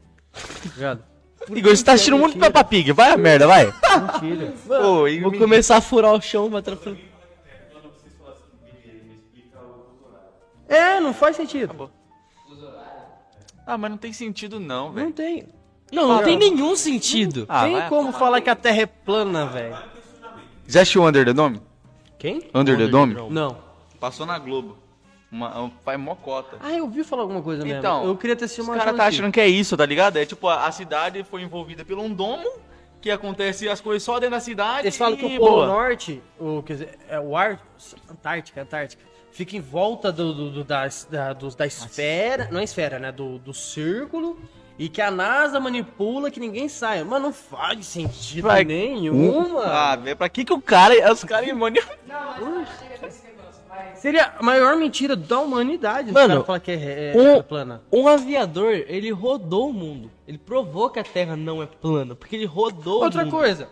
Ligado? 0.76 1.04
Igor, 1.50 1.76
você 1.76 1.84
tá 1.84 1.94
assistindo 1.94 2.18
muito 2.18 2.38
Peppa 2.38 2.64
Pig. 2.64 2.92
Vai 2.92 3.12
a 3.12 3.18
merda, 3.18 3.48
vai. 3.48 3.66
Mentira. 3.66 4.54
Ô, 4.86 5.08
Igor, 5.08 5.32
Vou 5.32 5.40
começar 5.40 5.78
a 5.78 5.82
furar 5.82 6.14
o 6.14 6.22
chão, 6.22 6.50
vai 6.50 6.62
tranquilo. 6.62 6.98
É, 10.68 11.00
não 11.00 11.14
faz 11.14 11.36
sentido. 11.36 11.90
Ah, 13.66 13.78
mas 13.78 13.92
não 13.92 13.98
tem 13.98 14.14
sentido 14.14 14.60
não, 14.60 14.88
Não 14.88 14.94
velho. 14.94 15.12
tem. 15.14 15.48
Não, 15.92 16.08
não 16.08 16.24
tem 16.24 16.38
nenhum 16.38 16.76
sentido. 16.76 17.46
Ah, 17.50 17.64
tem 17.64 17.88
como 17.90 18.12
falar 18.12 18.42
que 18.42 18.50
a 18.50 18.56
Terra 18.56 18.82
é 18.82 18.86
plana, 18.86 19.46
velho. 19.48 19.78
Já 20.68 20.82
assistiu 20.82 21.04
Under 21.04 21.26
the 21.26 21.34
Dome? 21.34 21.62
Quem? 22.20 22.48
Under 22.54 22.78
the 22.78 22.88
Dome? 22.88 23.16
Não. 23.32 23.58
Passou 24.00 24.26
na 24.26 24.38
Globo. 24.38 24.78
Uma, 25.32 25.62
um, 25.62 25.72
faz 25.86 26.00
mocota. 26.00 26.58
Ah, 26.60 26.72
eu 26.74 26.86
ouvi 26.86 27.04
falar 27.04 27.22
alguma 27.22 27.42
coisa 27.42 27.64
mesmo. 27.64 27.78
Então, 27.80 28.06
eu 28.06 28.18
queria 28.18 28.36
ter 28.36 28.48
sido 28.48 28.62
Os 28.64 28.68
uma 28.70 28.78
caras 28.78 28.96
tá 28.96 29.06
achando 29.06 29.32
que 29.32 29.40
é 29.40 29.48
isso, 29.48 29.78
tá 29.78 29.86
ligado? 29.86 30.18
É 30.18 30.26
tipo, 30.26 30.48
a, 30.48 30.66
a 30.66 30.72
cidade 30.72 31.24
foi 31.24 31.44
envolvida 31.44 31.86
por 31.86 32.00
um 32.00 32.12
domo, 32.12 32.50
que 33.00 33.12
acontece 33.12 33.70
as 33.70 33.80
coisas 33.80 34.02
só 34.04 34.16
dentro 34.20 34.36
da 34.36 34.40
cidade. 34.42 34.88
Eles 34.88 34.98
falam 34.98 35.16
que 35.16 35.26
e 35.28 35.36
o 35.38 35.40
Polo 35.40 35.52
boa. 35.52 35.68
Norte, 35.68 36.22
o, 36.40 36.64
quer 36.64 36.74
dizer, 36.74 37.00
é 37.08 37.20
o 37.20 37.38
ar. 37.38 37.60
Antártica, 38.10 38.62
Antártica. 38.62 39.04
Fica 39.32 39.56
em 39.56 39.62
volta 39.62 40.12
do, 40.12 40.34
do- 40.34 40.50
do- 40.52 40.64
da, 40.64 40.88
da, 41.10 41.34
do- 41.34 41.56
da 41.56 41.68
esfera. 41.68 42.50
Não 42.52 42.60
é 42.60 42.64
esfera, 42.64 42.98
né? 42.98 43.12
Do, 43.12 43.38
do 43.38 43.54
círculo. 43.54 44.40
E 44.80 44.90
que 44.90 45.02
a 45.02 45.12
NASA 45.12 45.60
manipula 45.60 46.32
que 46.32 46.40
ninguém 46.40 46.68
saia. 46.68 47.06
Mas 47.06 47.22
não 47.22 47.32
faz 47.32 47.86
sentido 47.86 48.48
Vai- 48.48 48.64
nenhum, 48.64 49.50
mano. 49.54 49.60
Ah, 49.60 49.96
velho, 49.96 50.18
pra 50.18 50.28
que 50.28 50.44
que 50.44 50.54
o 50.54 50.60
cara, 50.62 51.12
os 51.14 51.24
caras 51.24 51.48
mano, 51.56 51.76
Não, 52.08 52.52
mas 52.56 52.70
chega. 52.80 53.00
Mas 53.02 53.14
Seria 53.96 54.34
a 54.38 54.44
maior 54.44 54.76
mentira 54.78 55.16
da 55.16 55.40
humanidade. 55.40 56.12
Mano, 56.12 56.44
falam 56.44 56.60
que 56.62 56.72
é, 56.72 57.14
é, 57.14 57.18
um- 57.18 57.36
é 57.38 57.42
plana. 57.44 57.82
Um 57.92 58.08
aviador, 58.08 58.74
ele 58.88 59.12
rodou 59.12 59.70
o 59.70 59.74
mundo. 59.74 60.10
Ele 60.28 60.38
provou 60.38 60.90
que 60.90 61.00
a 61.00 61.04
Terra 61.04 61.36
não 61.36 61.62
é 61.62 61.66
plana, 61.66 62.16
porque 62.16 62.36
ele 62.36 62.46
rodou 62.46 63.04
Outra 63.04 63.22
o 63.22 63.26
mundo. 63.26 63.32
coisa, 63.36 63.70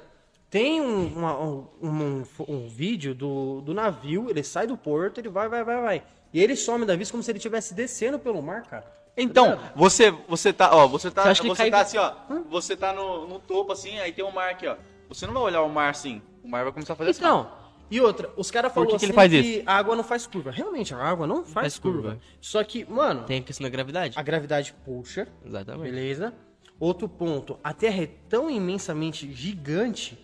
tem 0.49 0.81
um, 0.81 1.07
uma- 1.07 1.39
um, 1.39 1.67
um- 1.81 2.23
um 2.47 2.67
vídeo 2.67 3.13
do, 3.15 3.61
do 3.61 3.73
navio, 3.73 4.27
ele 4.29 4.43
sai 4.43 4.67
do 4.67 4.75
porto, 4.77 5.19
ele 5.19 5.29
vai, 5.29 5.47
vai, 5.47 5.63
vai, 5.63 5.81
vai. 5.81 6.03
E 6.33 6.41
ele 6.41 6.55
some 6.55 6.85
da 6.85 6.95
vista 6.95 7.11
como 7.13 7.23
se 7.23 7.31
ele 7.31 7.37
estivesse 7.37 7.73
descendo 7.73 8.19
pelo 8.19 8.41
mar, 8.41 8.63
cara. 8.63 8.85
Então, 9.19 9.57
você, 9.75 10.11
você 10.27 10.53
tá, 10.53 10.69
ó, 10.75 10.87
você 10.87 11.09
tá, 11.09 11.23
Você 11.33 11.47
você, 11.47 11.71
tá 11.71 11.81
assim, 11.81 11.97
ó, 11.97 12.11
você 12.49 12.75
tá 12.75 12.93
no, 12.93 13.27
no 13.27 13.39
topo 13.39 13.71
assim, 13.73 13.97
aí 13.99 14.11
tem 14.11 14.23
um 14.23 14.31
mar 14.31 14.51
aqui, 14.51 14.67
ó. 14.67 14.75
Você 15.09 15.25
não 15.25 15.33
vai 15.33 15.41
olhar 15.43 15.61
o 15.63 15.69
mar 15.69 15.89
assim, 15.89 16.21
o 16.43 16.47
mar 16.47 16.63
vai 16.63 16.71
começar 16.73 16.93
a 16.93 16.95
fazer 16.95 17.09
assim. 17.11 17.21
Então, 17.21 17.49
e 17.89 18.01
outra, 18.01 18.29
os 18.35 18.51
caras 18.51 18.73
falaram 18.73 18.91
que 18.97 18.99
que 18.99 19.11
assim 19.19 19.41
que 19.41 19.63
a 19.65 19.73
água 19.75 19.95
não 19.95 20.03
faz 20.03 20.27
curva. 20.27 20.51
Realmente, 20.51 20.93
a 20.93 20.97
água 20.97 21.25
não 21.27 21.37
faz, 21.43 21.53
Faz 21.53 21.79
curva. 21.79 22.01
curva. 22.01 22.19
Só 22.41 22.63
que, 22.63 22.83
mano, 22.85 23.23
Tem 23.23 23.39
a 23.39 23.43
questão 23.43 23.63
da 23.63 23.69
gravidade. 23.69 24.17
a 24.17 24.21
gravidade 24.21 24.73
puxa, 24.85 25.27
Exatamente. 25.45 25.83
beleza? 25.91 26.33
Outro 26.79 27.07
ponto, 27.09 27.57
a 27.63 27.73
Terra 27.73 28.03
é 28.03 28.07
tão 28.29 28.49
imensamente 28.49 29.31
gigante 29.33 30.17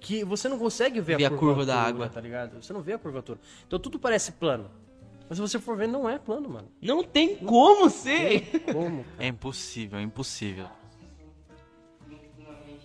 que 0.00 0.24
você 0.24 0.48
não 0.48 0.58
consegue 0.58 1.00
ver, 1.00 1.14
a 1.22 1.26
a 1.26 1.30
curva, 1.30 1.38
curva 1.46 1.66
da 1.66 1.76
água. 1.80 2.08
tá 2.08 2.20
ligado? 2.20 2.60
Você 2.62 2.72
não 2.72 2.82
vê 2.82 2.94
a 2.94 2.98
curvatura. 2.98 3.38
Então 3.66 3.78
tudo 3.78 3.98
parece 4.00 4.32
plano. 4.32 4.68
Mas 5.28 5.38
se 5.38 5.40
você 5.42 5.58
for 5.58 5.76
ver, 5.76 5.86
não 5.86 6.10
é 6.10 6.18
plano, 6.18 6.48
mano. 6.48 6.68
Não 6.82 7.04
tem 7.04 7.36
como 7.36 7.88
ser. 7.88 8.42
Como? 8.72 9.04
É 9.18 9.28
impossível, 9.28 9.98
é 9.98 10.02
impossível. 10.02 10.66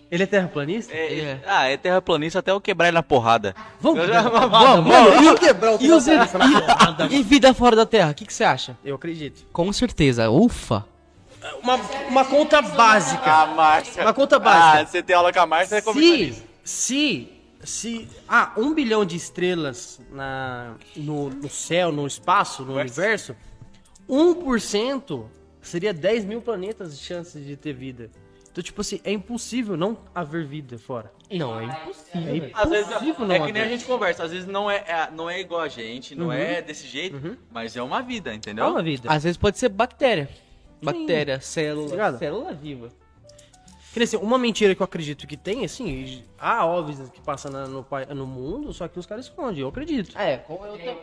Ele 0.10 0.24
é 0.24 0.26
terraplanista? 0.26 0.94
É, 0.94 1.20
É. 1.20 1.42
Ah, 1.46 1.68
é 1.68 1.76
terraplanista 1.78 2.40
até 2.40 2.52
eu 2.52 2.62
quebrar 2.62 2.88
ele 2.88 2.96
na 2.96 3.04
porrada. 3.04 3.54
Vamos, 3.80 4.00
Eu 4.00 4.08
já- 4.08 4.22
vamos, 4.30 4.50
Vamos, 4.50 4.90
vamos 5.16 5.40
quebrar 5.40 5.76
o 5.76 5.82
E, 5.82 5.92
os, 5.92 6.06
terraplanista. 6.06 7.08
e, 7.12 7.24
vida 7.24 7.54
fora 7.54 7.76
da 7.76 7.86
Terra, 7.86 8.12
o 8.12 8.14
que, 8.14 8.26
que 8.26 8.34
você 8.34 8.44
acha? 8.46 8.78
Eu 8.86 8.96
acredito. 8.96 9.46
Com 9.52 9.72
certeza, 9.74 10.30
ufa. 10.30 10.86
Uma, 11.62 11.76
uma 12.10 12.26
conta 12.26 12.62
básica. 12.62 13.24
Ah, 13.26 13.46
Márcia. 13.48 14.02
Uma 14.04 14.14
conta 14.14 14.40
básica. 14.40 14.82
Ah, 14.82 14.86
você 14.86 15.04
tem 15.04 15.16
aula 15.16 15.32
com 15.32 15.40
a 15.40 15.46
Márcia, 15.46 15.76
é 15.78 15.82
se, 15.82 16.44
se, 16.64 17.30
se, 17.64 18.08
ah, 18.28 18.52
um 18.58 18.74
bilhão 18.74 19.06
de 19.06 19.16
estrelas 19.16 20.00
na, 20.12 20.74
no, 20.96 21.30
no 21.30 21.50
céu, 21.50 21.92
no 21.92 22.06
espaço, 22.08 22.64
no 22.64 22.76
universo, 22.78 23.36
1% 24.10 25.26
seria 25.62 25.94
10 25.94 26.26
mil 26.26 26.42
planetas 26.42 26.98
de 26.98 27.04
chances 27.06 27.46
de 27.46 27.56
ter 27.56 27.74
vida. 27.74 28.10
Então, 28.58 28.64
tipo 28.64 28.82
assim, 28.82 29.00
é 29.04 29.12
impossível 29.12 29.78
não 29.78 29.96
haver 30.16 30.44
vida 30.44 30.80
fora. 30.80 31.12
Não, 31.30 31.60
é 31.60 31.66
impossível. 31.66 32.22
É 32.22 32.40
velho. 32.40 32.52
Às 32.56 32.70
vezes, 32.72 32.90
impossível 32.90 33.28
não 33.28 33.36
é 33.36 33.40
que 33.46 33.52
nem 33.52 33.62
a 33.62 33.68
gente 33.68 33.86
conversa, 33.86 34.24
às 34.24 34.32
vezes 34.32 34.48
não 34.48 34.70
é, 34.72 34.78
é- 34.78 35.10
não 35.16 35.30
é 35.30 35.40
igual 35.40 35.62
a 35.62 35.68
gente, 35.68 36.16
não 36.16 36.32
é 36.34 36.60
desse 36.60 36.88
jeito, 36.88 37.38
mas 37.52 37.78
é 37.78 37.84
uma 37.84 38.02
vida, 38.02 38.34
entendeu? 38.34 38.66
É 38.66 38.68
uma 38.68 38.82
vida. 38.82 39.12
Às 39.12 39.24
vezes 39.26 39.38
pode 39.38 39.60
ser 39.60 39.70
bactéria. 39.70 40.28
Bactéria, 40.82 41.40
célula, 41.40 41.92
Ligado? 41.92 42.18
célula 42.18 42.52
viva. 42.52 42.90
Que 43.94 44.00
nem 44.00 44.04
assim, 44.06 44.18
uma 44.18 44.40
mentira 44.40 44.74
que 44.74 44.82
eu 44.82 44.86
acredito 44.86 45.28
que 45.28 45.38
tem, 45.38 45.64
assim, 45.64 46.24
há 46.40 46.66
óbvios 46.66 47.10
que 47.12 47.22
passa 47.22 47.52
na- 47.52 47.68
no, 47.68 47.86
no 48.16 48.26
mundo, 48.26 48.74
só 48.74 48.88
que 48.88 48.98
os 48.98 49.06
caras 49.06 49.26
escondem, 49.26 49.62
eu 49.62 49.68
acredito. 49.68 50.18
É, 50.18 50.38
como 50.38 50.66
eu 50.66 50.74
também. 50.80 50.98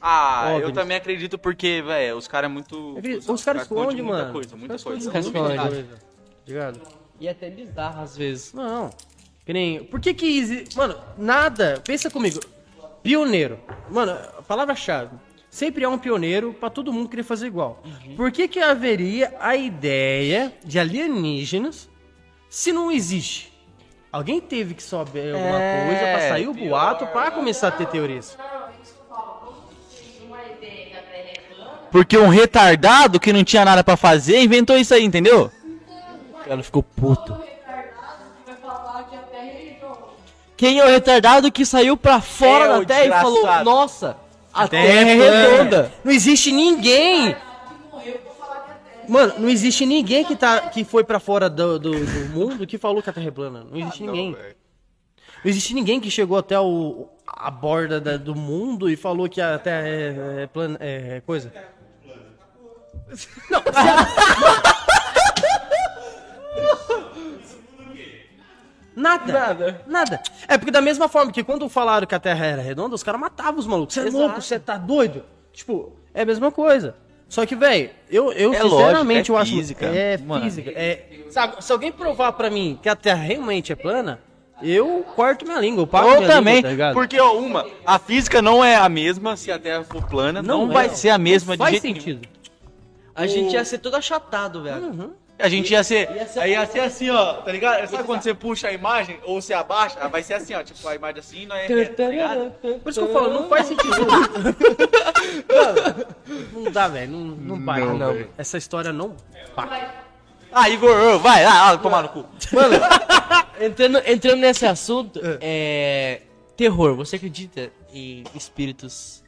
Ah, 0.00 0.48
eu 0.50 0.56
Óbvio. 0.56 0.72
também 0.72 0.96
acredito 0.98 1.38
porque, 1.38 1.80
velho, 1.80 2.16
os 2.18 2.28
caras 2.28 2.50
é 2.50 2.52
muito. 2.52 2.98
É 3.02 3.32
Os 3.32 3.42
caras 3.44 3.62
escondem, 3.62 4.02
muita 4.02 4.18
mano. 4.18 4.32
coisa, 4.34 4.56
muita 4.56 4.74
Os 4.76 4.84
coisa. 4.84 5.10
caras 5.10 5.26
Esconde. 5.26 5.52
escondem 5.54 5.74
muita. 5.84 6.08
Ligado? 6.48 6.80
E 7.20 7.28
é 7.28 7.30
até 7.30 7.48
bizarro 7.50 8.02
às 8.02 8.16
vezes. 8.16 8.52
Não. 8.52 8.90
Que 9.44 9.52
nem. 9.52 9.84
Por 9.84 10.00
que 10.00 10.12
que 10.14 10.38
existe. 10.38 10.76
Mano, 10.76 10.96
nada. 11.16 11.80
Pensa 11.86 12.10
comigo. 12.10 12.40
Pioneiro. 13.02 13.58
Mano, 13.90 14.12
a 14.12 14.42
palavra-chave. 14.42 15.10
Sempre 15.50 15.84
há 15.84 15.88
um 15.88 15.98
pioneiro 15.98 16.52
pra 16.52 16.68
todo 16.68 16.92
mundo 16.92 17.08
querer 17.08 17.22
fazer 17.22 17.46
igual. 17.46 17.82
Por 18.16 18.30
que 18.30 18.46
que 18.48 18.60
haveria 18.60 19.34
a 19.40 19.56
ideia 19.56 20.52
de 20.64 20.78
alienígenas 20.78 21.88
se 22.50 22.70
não 22.72 22.90
existe? 22.92 23.52
Alguém 24.12 24.40
teve 24.40 24.74
que 24.74 24.82
saber 24.82 25.34
alguma 25.34 25.60
É, 25.62 25.86
coisa 25.86 26.00
pra 26.00 26.28
sair 26.28 26.48
o 26.48 26.54
pior. 26.54 26.68
boato 26.68 27.06
pra 27.08 27.30
começar 27.30 27.68
a 27.68 27.72
ter 27.72 27.86
teorias. 27.86 28.36
É 28.38 28.42
é 28.44 28.68
Porque 31.90 32.18
um 32.18 32.28
retardado 32.28 33.18
que 33.18 33.32
não 33.32 33.42
tinha 33.44 33.64
nada 33.64 33.82
pra 33.82 33.96
fazer 33.96 34.42
inventou 34.42 34.76
isso 34.76 34.92
aí, 34.92 35.04
entendeu? 35.04 35.50
Cara 36.48 36.62
ficou 36.62 36.82
puto. 36.82 37.32
é 39.32 39.40
redonda. 39.40 39.98
Quem 40.56 40.80
é 40.80 40.84
o 40.84 40.88
retardado 40.88 41.52
que 41.52 41.64
saiu 41.64 41.96
pra 41.96 42.20
fora 42.20 42.64
É, 42.64 42.68
da 42.80 42.84
Terra 42.84 43.04
e 43.04 43.10
falou: 43.22 43.32
desgraçado. 43.34 43.64
Nossa, 43.64 44.16
a 44.52 44.66
Terra 44.68 44.84
Terra 44.86 45.10
é 45.10 45.14
redonda. 45.14 45.92
Não 46.04 46.10
existe 46.12 46.50
ninguém. 46.50 47.36
Mano, 49.08 49.34
não 49.38 49.48
existe 49.48 49.86
ninguém 49.86 50.22
que, 50.24 50.36
tá, 50.36 50.60
que 50.68 50.84
foi 50.84 51.02
pra 51.02 51.18
fora 51.18 51.48
do, 51.48 51.78
do, 51.78 51.90
do 51.92 52.28
mundo 52.30 52.66
que 52.66 52.76
falou 52.76 53.02
que 53.02 53.08
a 53.08 53.12
Terra 53.12 53.28
é 53.28 53.30
plana. 53.30 53.64
Não 53.70 53.78
existe 53.78 54.02
ninguém. 54.02 54.32
Não 54.32 55.50
existe 55.50 55.72
ninguém 55.74 56.00
que 56.00 56.10
chegou 56.10 56.36
até 56.36 56.58
o, 56.60 57.08
a 57.26 57.50
borda 57.50 58.00
da- 58.00 58.16
do 58.18 58.34
mundo 58.34 58.90
e 58.90 58.96
falou 58.96 59.26
que 59.28 59.40
a 59.40 59.58
Terra 59.58 59.86
é, 59.88 60.42
é 60.42 60.46
plana. 60.46 60.76
É 60.80 61.22
coisa. 61.24 61.50
Não, 63.50 63.62
Nada. 68.96 69.32
Nada. 69.32 69.82
Nada. 69.86 70.22
É 70.48 70.58
porque 70.58 70.72
da 70.72 70.80
mesma 70.80 71.08
forma 71.08 71.30
que 71.30 71.44
quando 71.44 71.68
falaram 71.68 72.06
que 72.06 72.14
a 72.14 72.18
Terra 72.18 72.44
era 72.46 72.62
redonda, 72.62 72.94
os 72.94 73.02
caras 73.02 73.20
matavam 73.20 73.60
os 73.60 73.66
malucos. 73.66 73.94
Você 73.94 74.00
é 74.00 74.06
Exato. 74.08 74.18
louco? 74.24 74.42
Você 74.42 74.58
tá 74.58 74.76
doido? 74.76 75.24
Tipo, 75.52 75.92
é 76.12 76.22
a 76.22 76.26
mesma 76.26 76.50
coisa. 76.50 76.96
Só 77.28 77.44
que, 77.46 77.54
velho, 77.54 77.90
eu, 78.10 78.32
eu 78.32 78.52
É 78.54 78.60
sinceramente 78.62 79.30
lógico, 79.30 79.32
é 79.32 79.36
eu 79.36 79.38
acho. 79.38 79.52
física, 79.52 79.86
É 79.86 80.16
mano. 80.18 80.44
física. 80.44 80.70
É, 80.74 81.20
sabe, 81.30 81.62
se 81.62 81.70
alguém 81.70 81.92
provar 81.92 82.32
pra 82.32 82.50
mim 82.50 82.78
que 82.82 82.88
a 82.88 82.96
Terra 82.96 83.22
realmente 83.22 83.70
é 83.70 83.76
plana, 83.76 84.18
eu 84.62 85.04
corto 85.14 85.44
minha 85.44 85.60
língua. 85.60 85.82
Eu 85.82 85.86
pago 85.86 86.08
Ou 86.08 86.16
minha 86.16 86.26
também, 86.28 86.54
língua, 86.56 86.68
tá 86.68 86.70
ligado? 86.72 86.94
porque 86.94 87.20
ó, 87.20 87.34
uma, 87.38 87.66
a 87.86 87.98
física 88.00 88.40
não 88.42 88.64
é 88.64 88.74
a 88.76 88.88
mesma 88.88 89.36
se 89.36 89.52
a 89.52 89.58
Terra 89.58 89.84
for 89.84 90.08
plana, 90.08 90.42
não, 90.42 90.66
Não 90.66 90.72
vai 90.72 90.86
é. 90.86 90.88
ser 90.88 91.10
a 91.10 91.18
mesma 91.18 91.52
de 91.54 91.58
Faz 91.58 91.70
jeito 91.72 91.84
nenhum. 91.84 91.96
sentido. 92.00 92.28
A 93.14 93.26
gente 93.26 93.52
ia 93.52 93.64
ser 93.64 93.78
todo 93.78 93.94
achatado, 93.94 94.62
velho. 94.62 95.12
A 95.38 95.48
gente 95.48 95.70
ia 95.72 95.84
ser, 95.84 96.10
Ia 96.10 96.26
ser- 96.26 96.40
aí 96.40 96.50
ia 96.50 96.66
ser 96.66 96.80
assim, 96.80 97.10
ó, 97.10 97.34
tá 97.34 97.52
ligado? 97.52 97.88
Sabe 97.88 98.02
quando 98.04 98.22
você 98.22 98.34
puxa 98.34 98.68
a 98.68 98.72
imagem 98.72 99.20
ou 99.24 99.40
você 99.40 99.54
abaixa, 99.54 99.98
ela 100.00 100.08
vai 100.08 100.22
ser 100.22 100.34
assim, 100.34 100.52
ó, 100.54 100.62
tipo 100.64 100.86
a 100.88 100.94
imagem 100.96 101.20
assim, 101.20 101.46
não 101.46 101.54
é 101.54 101.66
reta, 101.66 102.02
tá 102.02 102.08
ligado? 102.10 102.50
Por 102.82 102.90
isso 102.90 103.00
que 103.00 103.06
eu 103.08 103.12
falo, 103.12 103.32
não 103.32 103.48
faz 103.48 103.66
sentido. 103.66 103.90
Mano, 105.48 106.06
não 106.64 106.72
dá, 106.72 106.88
velho. 106.88 107.12
Não, 107.12 107.20
não 107.20 107.64
vai. 107.64 107.80
Não, 107.80 107.96
Não. 107.96 108.24
Essa 108.36 108.58
história 108.58 108.92
não 108.92 109.14
vai. 109.54 109.88
Ah, 110.50 110.68
Igor, 110.70 111.18
vai 111.18 111.44
lá, 111.44 111.70
ah, 111.70 111.78
tomar 111.78 112.02
no 112.02 112.08
cu. 112.08 112.24
Entrando, 113.60 113.98
entrando 114.06 114.40
nesse 114.40 114.64
assunto, 114.66 115.20
é. 115.40 116.22
Terror, 116.56 116.94
você 116.96 117.16
acredita 117.16 117.70
em 117.92 118.24
espíritos? 118.34 119.22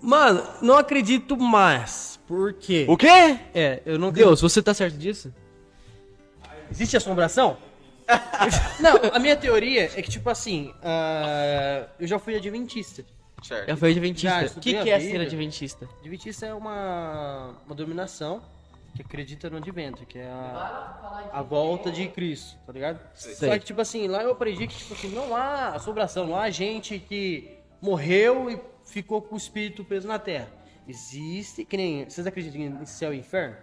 Mano, 0.00 0.42
não 0.62 0.76
acredito 0.78 1.36
mais. 1.36 2.15
Por 2.26 2.52
quê? 2.54 2.86
O 2.88 2.96
quê? 2.96 3.38
É, 3.54 3.82
eu 3.86 3.98
não. 3.98 4.10
Deus, 4.10 4.40
você 4.40 4.62
tá 4.62 4.74
certo 4.74 4.96
disso? 4.96 5.32
Existe 6.70 6.96
assombração? 6.96 7.56
não, 8.80 8.96
a 9.12 9.18
minha 9.18 9.36
teoria 9.36 9.84
é 9.84 10.02
que, 10.02 10.10
tipo 10.10 10.28
assim, 10.30 10.72
ah, 10.82 11.86
eu 11.98 12.06
já 12.06 12.18
fui 12.18 12.36
adventista. 12.36 13.04
Certo. 13.42 13.68
Já 13.68 13.76
Já 13.76 13.90
adventista. 13.90 14.58
O 14.58 14.62
que, 14.62 14.82
que 14.82 14.90
é 14.90 15.00
ser 15.00 15.20
adventista? 15.20 15.88
Adventista 16.00 16.46
é 16.46 16.54
uma, 16.54 17.54
uma 17.66 17.74
dominação 17.74 18.42
que 18.94 19.02
acredita 19.02 19.50
no 19.50 19.58
advento, 19.58 20.06
que 20.06 20.18
é 20.18 20.26
a, 20.26 21.30
a 21.32 21.42
volta 21.42 21.90
de 21.90 22.08
Cristo, 22.08 22.56
tá 22.66 22.72
ligado? 22.72 22.98
Sei. 23.14 23.34
Só 23.34 23.58
que, 23.58 23.64
tipo 23.64 23.80
assim, 23.80 24.08
lá 24.08 24.22
eu 24.22 24.30
aprendi 24.30 24.66
que, 24.66 24.74
tipo 24.74 24.94
assim, 24.94 25.08
não 25.10 25.36
há 25.36 25.68
assombração, 25.68 26.26
não 26.26 26.36
há 26.36 26.48
gente 26.48 26.98
que 26.98 27.58
morreu 27.80 28.50
e 28.50 28.58
ficou 28.86 29.20
com 29.20 29.34
o 29.34 29.38
espírito 29.38 29.84
preso 29.84 30.08
na 30.08 30.18
terra. 30.18 30.48
Existe, 30.88 31.64
que 31.64 31.76
nem, 31.76 32.04
vocês 32.08 32.26
acreditam 32.26 32.60
em 32.60 32.86
céu 32.86 33.12
e 33.12 33.18
inferno? 33.18 33.56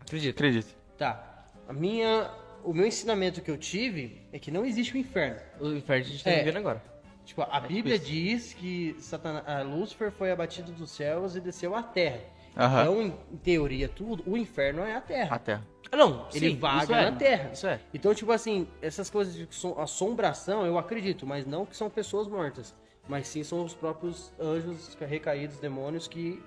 Acredito. 0.00 0.34
Acredito. 0.36 0.74
Tá. 0.96 1.44
A 1.68 1.72
minha, 1.72 2.30
o 2.62 2.72
meu 2.72 2.86
ensinamento 2.86 3.40
que 3.40 3.50
eu 3.50 3.56
tive 3.58 4.20
é 4.32 4.38
que 4.38 4.50
não 4.50 4.64
existe 4.64 4.94
o 4.94 4.98
inferno. 4.98 5.40
O 5.60 5.68
inferno 5.72 6.04
a 6.04 6.08
gente 6.08 6.22
tá 6.24 6.30
É. 6.30 6.38
vivendo 6.38 6.58
agora. 6.58 6.82
Tipo, 7.24 7.42
a 7.42 7.58
Bíblia 7.58 7.98
diz 7.98 8.52
que 8.52 8.94
Satana, 9.00 9.42
a 9.46 9.62
Lúcifer 9.62 10.12
foi 10.12 10.30
abatido 10.30 10.70
dos 10.72 10.90
céus 10.90 11.34
e 11.34 11.40
desceu 11.40 11.74
à 11.74 11.82
terra. 11.82 12.20
Aham. 12.56 12.82
Então, 12.82 13.02
em, 13.02 13.36
teoria, 13.38 13.88
tudo, 13.88 14.22
o 14.26 14.36
inferno 14.36 14.82
é 14.82 14.94
a 14.94 15.00
terra. 15.00 15.34
A 15.34 15.38
Terra. 15.38 15.66
Ah, 15.90 15.96
não. 15.96 16.28
Ele 16.34 16.50
sim, 16.50 16.56
vaga 16.56 16.82
isso 16.84 16.94
é. 16.94 17.10
na 17.10 17.16
terra. 17.16 17.50
Isso 17.52 17.66
é. 17.66 17.80
Então, 17.92 18.14
tipo 18.14 18.30
assim, 18.30 18.68
essas 18.82 19.08
coisas 19.10 19.34
de 19.34 19.46
som- 19.50 19.78
assombração 19.78 20.64
eu 20.66 20.78
acredito, 20.78 21.26
mas 21.26 21.46
não 21.46 21.64
que 21.66 21.76
são 21.76 21.88
pessoas 21.90 22.28
mortas. 22.28 22.74
Mas 23.08 23.28
sim 23.28 23.42
são 23.44 23.64
os 23.64 23.74
próprios 23.74 24.32
anjos 24.40 24.96
recaídos, 25.00 25.58
demônios 25.58 26.08
que 26.08 26.42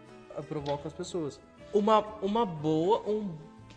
provocam 0.47 0.87
as 0.87 0.93
pessoas. 0.93 1.39
Uma, 1.73 1.99
uma 2.21 2.45
boa, 2.45 3.01
um, 3.07 3.29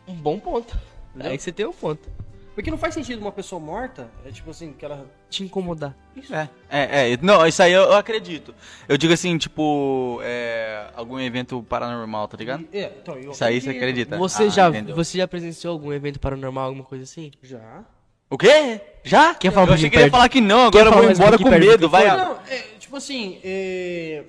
um 0.08 0.14
bom 0.14 0.38
ponto. 0.38 0.78
Aí 1.18 1.38
você 1.38 1.52
tem 1.52 1.66
o 1.66 1.72
ponto. 1.72 2.08
Porque 2.54 2.70
não 2.70 2.78
faz 2.78 2.94
sentido 2.94 3.20
uma 3.20 3.32
pessoa 3.32 3.60
morta, 3.60 4.10
é 4.24 4.30
tipo 4.30 4.50
assim, 4.50 4.72
que 4.72 4.84
ela. 4.84 5.06
Te 5.30 5.44
incomodar. 5.44 5.96
É, 6.30 6.48
é, 6.68 7.12
é, 7.12 7.16
não, 7.22 7.46
isso 7.46 7.62
aí 7.62 7.72
eu, 7.72 7.82
eu 7.82 7.94
acredito. 7.94 8.54
Eu 8.88 8.98
digo 8.98 9.12
assim, 9.12 9.38
tipo, 9.38 10.18
é, 10.22 10.90
algum 10.94 11.18
evento 11.18 11.62
paranormal, 11.62 12.26
tá 12.28 12.36
ligado? 12.36 12.66
É, 12.72 12.92
então, 13.00 13.16
eu 13.16 13.30
Isso 13.30 13.44
aí 13.44 13.60
você 13.60 13.70
acredita? 13.70 14.18
Você, 14.18 14.44
Ah, 14.44 14.48
já, 14.48 14.68
entendeu. 14.68 14.96
você 14.96 15.18
já 15.18 15.28
presenciou 15.28 15.72
algum 15.72 15.92
evento 15.92 16.18
paranormal, 16.18 16.66
alguma 16.66 16.84
coisa 16.84 17.04
assim? 17.04 17.30
Já. 17.42 17.84
O 18.30 18.38
quê? 18.38 18.80
Já? 19.02 19.34
Quer 19.34 19.50
falar 19.50 19.66
eu 19.66 19.74
achei 19.74 19.90
que 19.90 19.96
ele 19.96 20.04
ia 20.04 20.10
falar 20.10 20.28
que 20.28 20.40
não, 20.40 20.66
agora 20.66 20.88
eu 20.88 20.92
vou 20.92 21.10
embora 21.10 21.36
com 21.36 21.50
medo, 21.50 21.88
vai. 21.88 22.06
Não, 22.06 22.38
é, 22.48 22.58
tipo 22.78 22.96
assim, 22.96 23.40
é, 23.42 24.24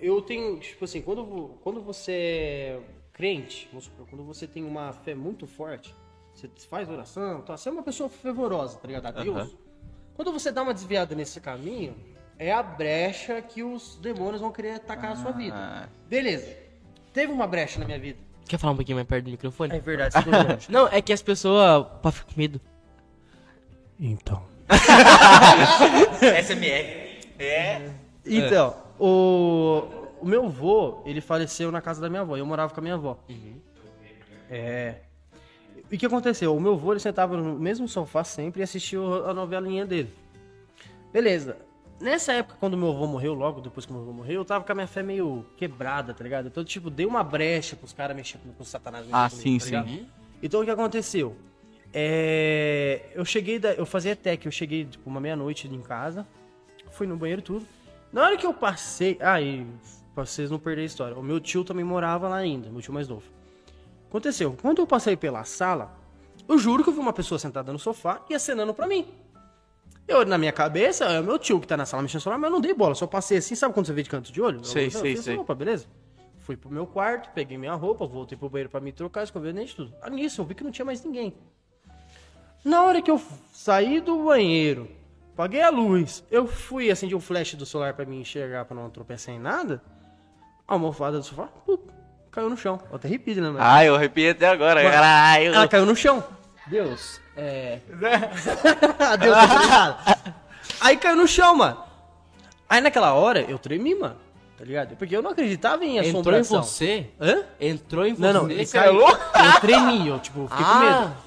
eu 0.00 0.22
tenho, 0.22 0.58
tipo 0.58 0.84
assim, 0.84 1.02
quando, 1.02 1.58
quando 1.62 1.82
você 1.82 2.12
é 2.12 2.78
crente, 3.12 3.68
supor, 3.80 4.06
quando 4.08 4.24
você 4.24 4.46
tem 4.46 4.64
uma 4.64 4.92
fé 4.92 5.14
muito 5.14 5.46
forte, 5.46 5.94
você 6.34 6.48
faz 6.68 6.88
oração, 6.88 7.42
tá, 7.42 7.56
você 7.56 7.68
é 7.68 7.72
uma 7.72 7.82
pessoa 7.82 8.08
fervorosa, 8.08 8.78
tá 8.78 8.88
ligado? 8.88 9.06
A 9.06 9.10
Deus. 9.10 9.54
Quando 10.14 10.32
você 10.32 10.50
dá 10.50 10.62
uma 10.62 10.72
desviada 10.72 11.14
nesse 11.14 11.40
caminho, 11.40 11.94
é 12.38 12.52
a 12.52 12.62
brecha 12.62 13.40
que 13.42 13.62
os 13.62 13.96
demônios 13.96 14.40
vão 14.40 14.50
querer 14.50 14.72
atacar 14.72 15.12
a 15.12 15.16
sua 15.16 15.32
vida. 15.32 15.56
Ah. 15.56 15.88
Beleza. 16.08 16.56
Teve 17.12 17.32
uma 17.32 17.46
brecha 17.46 17.78
na 17.78 17.86
minha 17.86 17.98
vida. 17.98 18.18
Quer 18.46 18.58
falar 18.58 18.74
um 18.74 18.76
pouquinho 18.76 18.96
mais 18.96 19.08
perto 19.08 19.24
do 19.24 19.30
microfone? 19.30 19.74
É 19.74 19.80
verdade. 19.80 20.14
Não, 20.68 20.86
é 20.88 21.02
que 21.02 21.12
as 21.12 21.22
pessoas 21.22 21.86
pra 22.00 22.12
ficar 22.12 22.32
com 22.32 22.38
medo. 22.38 22.60
Então. 23.98 24.42
SMR. 26.42 27.06
É. 27.38 27.90
Então, 28.24 28.74
o, 28.98 29.84
o 30.20 30.26
meu 30.26 30.46
avô, 30.46 31.02
ele 31.04 31.20
faleceu 31.20 31.70
na 31.70 31.80
casa 31.80 32.00
da 32.00 32.08
minha 32.08 32.22
avó. 32.22 32.36
Eu 32.36 32.46
morava 32.46 32.72
com 32.72 32.80
a 32.80 32.82
minha 32.82 32.94
avó. 32.94 33.18
É. 34.50 34.96
E 35.90 35.94
o 35.94 35.98
que 35.98 36.06
aconteceu? 36.06 36.56
O 36.56 36.60
meu 36.60 36.74
avô, 36.74 36.92
ele 36.92 37.00
sentava 37.00 37.36
no 37.36 37.58
mesmo 37.58 37.86
sofá 37.86 38.24
sempre 38.24 38.60
e 38.60 38.64
assistia 38.64 38.98
a 38.98 39.32
novelinha 39.32 39.86
dele. 39.86 40.12
Beleza. 41.12 41.56
Nessa 42.00 42.32
época, 42.32 42.56
quando 42.60 42.76
meu 42.76 42.90
avô 42.90 43.06
morreu, 43.06 43.32
logo 43.32 43.60
depois 43.60 43.86
que 43.86 43.92
meu 43.92 44.02
avô 44.02 44.12
morreu, 44.12 44.40
eu 44.40 44.44
tava 44.44 44.64
com 44.64 44.72
a 44.72 44.74
minha 44.74 44.86
fé 44.86 45.02
meio 45.02 45.46
quebrada, 45.56 46.12
tá 46.12 46.22
ligado? 46.22 46.48
Então, 46.48 46.62
tipo, 46.62 46.90
dei 46.90 47.06
uma 47.06 47.22
brecha 47.22 47.74
pros 47.74 47.92
caras 47.92 48.14
mexer 48.14 48.38
com, 48.38 48.62
o 48.62 48.66
satanás. 48.66 49.06
Ah, 49.10 49.30
comigo, 49.30 49.42
sim, 49.42 49.58
tá 49.58 49.64
sim. 49.64 49.70
ligado? 49.70 50.06
Então, 50.42 50.60
o 50.60 50.64
que 50.64 50.70
aconteceu? 50.70 51.36
É, 51.92 53.10
eu 53.14 53.24
cheguei, 53.24 53.58
da, 53.58 53.72
eu 53.72 53.86
fazia 53.86 54.14
tech, 54.14 54.44
eu 54.44 54.52
cheguei, 54.52 54.84
tipo, 54.84 55.08
uma 55.08 55.20
meia-noite 55.20 55.66
em 55.66 55.80
casa, 55.80 56.26
fui 56.90 57.06
no 57.06 57.16
banheiro 57.16 57.40
e 57.40 57.44
tudo. 57.44 57.66
Na 58.12 58.24
hora 58.24 58.36
que 58.36 58.46
eu 58.46 58.54
passei. 58.54 59.18
Ah, 59.20 59.40
e 59.40 59.66
pra 60.14 60.24
vocês 60.24 60.50
não 60.50 60.58
perderem 60.58 60.84
a 60.84 60.86
história. 60.86 61.16
O 61.16 61.22
meu 61.22 61.38
tio 61.40 61.64
também 61.64 61.84
morava 61.84 62.28
lá 62.28 62.36
ainda, 62.36 62.70
meu 62.70 62.80
tio 62.80 62.92
mais 62.92 63.08
novo. 63.08 63.24
Aconteceu, 64.08 64.56
quando 64.60 64.78
eu 64.78 64.86
passei 64.86 65.16
pela 65.16 65.44
sala, 65.44 65.94
eu 66.48 66.58
juro 66.58 66.82
que 66.82 66.88
eu 66.88 66.94
vi 66.94 67.00
uma 67.00 67.12
pessoa 67.12 67.38
sentada 67.38 67.72
no 67.72 67.78
sofá 67.78 68.24
e 68.30 68.34
acenando 68.34 68.72
pra 68.72 68.86
mim. 68.86 69.06
Eu, 70.08 70.24
na 70.24 70.38
minha 70.38 70.52
cabeça, 70.52 71.04
é 71.04 71.20
o 71.20 71.24
meu 71.24 71.38
tio 71.38 71.60
que 71.60 71.66
tá 71.66 71.76
na 71.76 71.84
sala 71.84 72.02
mexendo 72.02 72.18
no 72.18 72.22
celular, 72.22 72.38
mas 72.38 72.48
eu 72.48 72.52
não 72.52 72.60
dei 72.60 72.72
bola. 72.72 72.94
Só 72.94 73.06
passei 73.06 73.38
assim, 73.38 73.54
sabe 73.54 73.74
quando 73.74 73.86
você 73.86 73.92
vê 73.92 74.02
de 74.02 74.08
canto 74.08 74.32
de 74.32 74.40
olho? 74.40 74.64
Sei, 74.64 74.86
eu, 74.86 74.90
sei, 74.90 75.12
eu 75.14 75.22
sei. 75.22 75.36
Opa, 75.36 75.54
beleza? 75.54 75.86
Fui 76.38 76.56
pro 76.56 76.70
meu 76.70 76.86
quarto, 76.86 77.30
peguei 77.34 77.58
minha 77.58 77.74
roupa, 77.74 78.06
voltei 78.06 78.38
pro 78.38 78.48
banheiro 78.48 78.70
pra 78.70 78.80
me 78.80 78.92
trocar, 78.92 79.24
escovei 79.24 79.50
o 79.50 79.54
dente 79.54 79.72
e 79.72 79.76
tudo. 79.76 79.92
Ah, 80.00 80.08
nisso, 80.08 80.40
eu 80.40 80.44
vi 80.44 80.54
que 80.54 80.62
não 80.62 80.70
tinha 80.70 80.84
mais 80.84 81.02
ninguém. 81.04 81.34
Na 82.66 82.82
hora 82.82 83.00
que 83.00 83.08
eu 83.08 83.22
saí 83.54 84.00
do 84.00 84.24
banheiro, 84.24 84.90
paguei 85.36 85.62
a 85.62 85.70
luz, 85.70 86.24
eu 86.32 86.48
fui 86.48 86.90
acender 86.90 87.16
o 87.16 87.20
flash 87.20 87.54
do 87.54 87.64
celular 87.64 87.94
pra 87.94 88.04
me 88.04 88.16
enxergar, 88.20 88.64
pra 88.64 88.74
não 88.74 88.90
tropeçar 88.90 89.32
em 89.32 89.38
nada, 89.38 89.80
a 90.66 90.72
almofada 90.72 91.16
do 91.18 91.22
sofá, 91.22 91.44
pup, 91.64 91.88
caiu 92.28 92.50
no 92.50 92.56
chão. 92.56 92.80
Eu 92.90 92.96
até 92.96 93.06
arrepio, 93.06 93.36
né, 93.36 93.42
mano? 93.42 93.58
Ah, 93.60 93.84
eu 93.84 93.94
arrepiei 93.94 94.30
até 94.30 94.48
agora, 94.48 94.82
Mano, 94.82 94.92
caralho. 94.92 95.54
Ela 95.54 95.68
caiu 95.68 95.86
no 95.86 95.94
chão. 95.94 96.24
Deus, 96.66 97.20
é... 97.36 97.78
Deus? 99.20 99.36
Aí 100.80 100.96
caiu 100.96 101.14
no 101.14 101.28
chão, 101.28 101.54
mano. 101.54 101.80
Aí 102.68 102.80
naquela 102.80 103.14
hora, 103.14 103.42
eu 103.42 103.60
tremi, 103.60 103.94
mano. 103.94 104.16
Tá 104.58 104.64
ligado? 104.64 104.96
Porque 104.96 105.14
eu 105.16 105.22
não 105.22 105.30
acreditava 105.30 105.84
em 105.84 105.98
Entrou 105.98 106.34
em 106.34 106.40
assombração. 106.40 106.62
você? 106.64 107.10
Hã? 107.20 107.44
Entrou 107.60 108.04
em 108.04 108.14
você? 108.14 108.22
Não, 108.22 108.32
não, 108.32 108.50
ele 108.50 108.66
Você 108.66 108.76
é 108.76 108.80
caiu. 108.80 108.94
louco? 108.94 109.20
Eu 109.34 109.60
tremi, 109.60 110.08
eu, 110.08 110.18
tipo, 110.18 110.48
fiquei 110.48 110.64
com 110.64 110.78
medo. 110.80 111.25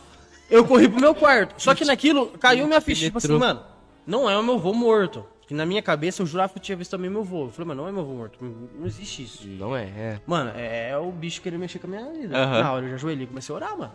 Eu 0.50 0.66
corri 0.66 0.88
pro 0.90 1.00
meu 1.00 1.14
quarto. 1.14 1.62
Só 1.62 1.76
que 1.76 1.86
naquilo 1.86 2.28
caiu 2.40 2.66
minha 2.68 2.82
ficha. 2.82 3.06
Tipo 3.06 3.18
assim, 3.18 3.38
mano, 3.38 3.62
não 4.06 4.30
é 4.30 4.38
o 4.38 4.44
meu 4.44 4.58
vô 4.58 4.74
morto. 4.74 5.26
Que 5.48 5.54
na 5.54 5.66
minha 5.66 5.82
cabeça 5.82 6.22
eu 6.22 6.28
jurava 6.28 6.54
que 6.54 6.60
eu 6.60 6.64
tinha 6.64 6.76
visto 6.76 6.92
também 6.92 7.10
meu 7.10 7.24
vô. 7.24 7.46
Eu 7.46 7.50
falei, 7.50 7.70
mano, 7.70 7.82
não 7.82 7.90
é 7.90 7.92
meu 7.92 8.06
vô 8.06 8.14
morto. 8.14 8.38
Não 8.42 8.86
existe 8.86 9.24
isso. 9.24 9.48
não 9.48 9.76
é, 9.76 9.84
é. 9.86 10.22
Mano, 10.26 10.52
é 10.56 10.96
o 10.98 11.12
bicho 11.12 11.42
querendo 11.42 11.60
mexer 11.60 11.80
com 11.80 11.88
a 11.88 11.90
minha 11.90 12.12
vida. 12.12 12.38
Aham. 12.38 12.62
Na 12.62 12.72
hora 12.72 12.86
eu 12.86 12.90
já 12.90 12.96
ajoelhei 12.96 13.24
e 13.24 13.28
comecei 13.28 13.54
a 13.54 13.56
orar, 13.56 13.78
mano. 13.78 13.92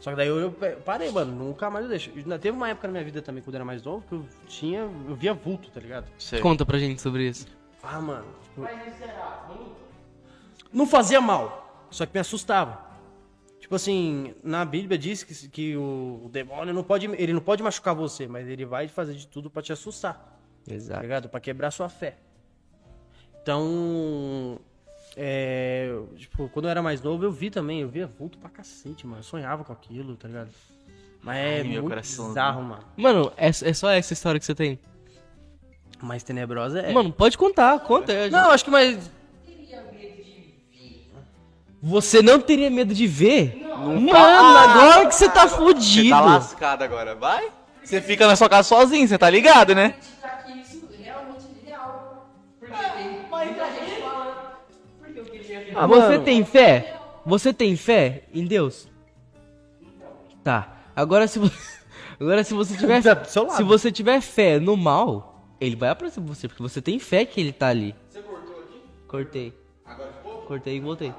Só 0.00 0.10
que 0.10 0.16
daí 0.16 0.26
eu, 0.26 0.40
eu 0.40 0.50
parei, 0.84 1.10
mano. 1.12 1.32
Nunca 1.32 1.70
mais 1.70 1.84
eu 1.84 1.88
deixo. 1.88 2.10
Teve 2.40 2.50
uma 2.50 2.68
época 2.68 2.88
na 2.88 2.92
minha 2.92 3.04
vida 3.04 3.22
também, 3.22 3.42
quando 3.42 3.54
eu 3.54 3.58
era 3.58 3.64
mais 3.64 3.80
novo, 3.82 4.04
que 4.08 4.14
eu 4.14 4.26
tinha. 4.48 4.80
Eu 4.80 5.14
via 5.14 5.32
vulto, 5.32 5.70
tá 5.70 5.78
ligado? 5.78 6.06
Sei. 6.18 6.40
Conta 6.40 6.66
pra 6.66 6.78
gente 6.78 7.00
sobre 7.00 7.28
isso. 7.28 7.46
Ah, 7.80 8.00
mano. 8.00 8.26
Tipo, 8.42 8.66
não 10.72 10.86
fazia 10.86 11.20
mal, 11.20 11.86
só 11.90 12.06
que 12.06 12.14
me 12.14 12.20
assustava. 12.20 12.91
Tipo 13.72 13.76
assim, 13.76 14.34
na 14.44 14.66
Bíblia 14.66 14.98
diz 14.98 15.22
que, 15.24 15.48
que 15.48 15.74
o, 15.78 16.24
o 16.26 16.28
demônio 16.30 16.74
não 16.74 16.84
pode, 16.84 17.06
ele 17.06 17.32
não 17.32 17.40
pode 17.40 17.62
machucar 17.62 17.94
você, 17.94 18.28
mas 18.28 18.46
ele 18.46 18.66
vai 18.66 18.86
fazer 18.86 19.14
de 19.14 19.26
tudo 19.26 19.48
pra 19.48 19.62
te 19.62 19.72
assustar, 19.72 20.12
tá 20.68 20.74
Exato. 20.74 21.00
ligado? 21.00 21.26
Pra 21.30 21.40
quebrar 21.40 21.70
sua 21.70 21.88
fé. 21.88 22.18
Então, 23.42 24.58
é, 25.16 25.90
tipo, 26.16 26.50
quando 26.50 26.66
eu 26.66 26.70
era 26.70 26.82
mais 26.82 27.00
novo, 27.00 27.24
eu 27.24 27.32
vi 27.32 27.48
também, 27.48 27.80
eu 27.80 27.88
via 27.88 28.06
vulto 28.06 28.36
pra 28.36 28.50
cacete, 28.50 29.06
mano. 29.06 29.20
Eu 29.20 29.24
sonhava 29.24 29.64
com 29.64 29.72
aquilo, 29.72 30.16
tá 30.16 30.28
ligado? 30.28 30.50
Mas 31.22 31.38
é 31.38 31.56
Ai, 31.56 31.62
meu 31.62 31.72
muito 31.76 31.88
coração. 31.88 32.28
bizarro, 32.28 32.62
mano. 32.62 32.84
Mano, 32.94 33.32
é, 33.38 33.48
é 33.48 33.72
só 33.72 33.88
essa 33.88 34.12
história 34.12 34.38
que 34.38 34.44
você 34.44 34.54
tem? 34.54 34.78
Mais 35.98 36.22
tenebrosa 36.22 36.78
é. 36.78 36.92
Mano, 36.92 37.10
pode 37.10 37.38
contar, 37.38 37.80
conta. 37.80 38.28
Não, 38.28 38.50
acho 38.50 38.66
que 38.66 38.70
mais. 38.70 39.10
Você 41.82 42.22
não 42.22 42.40
teria 42.40 42.70
medo 42.70 42.94
de 42.94 43.08
ver? 43.08 43.56
Mano, 43.76 44.12
agora 44.12 45.08
que 45.08 45.14
você 45.16 45.28
tá 45.28 45.48
Você 45.48 45.56
fudido. 45.56 46.10
tá 46.10 46.20
lascado 46.20 46.82
agora, 46.82 47.16
vai? 47.16 47.50
Você 47.82 48.00
fica 48.00 48.24
na 48.28 48.36
sua 48.36 48.48
casa 48.48 48.68
sozinho, 48.68 49.08
você 49.08 49.18
tá 49.18 49.28
ligado, 49.28 49.74
né? 49.74 49.96
Ah, 55.74 55.86
você 55.88 56.20
tem 56.20 56.44
fé? 56.44 57.00
Você 57.26 57.52
tem 57.52 57.74
fé 57.76 58.24
em 58.32 58.46
Deus? 58.46 58.88
Tá. 60.44 60.76
Agora 60.94 61.26
se 61.26 61.40
você, 61.40 61.56
agora 62.20 62.44
se 62.44 62.54
você 62.54 62.76
tiver 62.76 63.02
Tá 63.02 63.24
se 63.24 63.62
você 63.64 63.90
tiver 63.90 64.20
fé 64.20 64.60
no 64.60 64.76
mal, 64.76 65.48
ele 65.60 65.74
vai 65.74 65.88
aparecer 65.88 66.20
pra 66.20 66.32
você 66.32 66.46
porque 66.46 66.62
você 66.62 66.80
tem 66.80 67.00
fé 67.00 67.24
que 67.24 67.40
ele 67.40 67.52
tá 67.52 67.68
ali. 67.68 67.92
Você 68.08 68.20
cortou 68.20 68.60
aqui? 68.60 68.82
Cortei. 69.08 69.52
Cortei 70.46 70.76
e 70.76 70.80
voltei. 70.80 71.12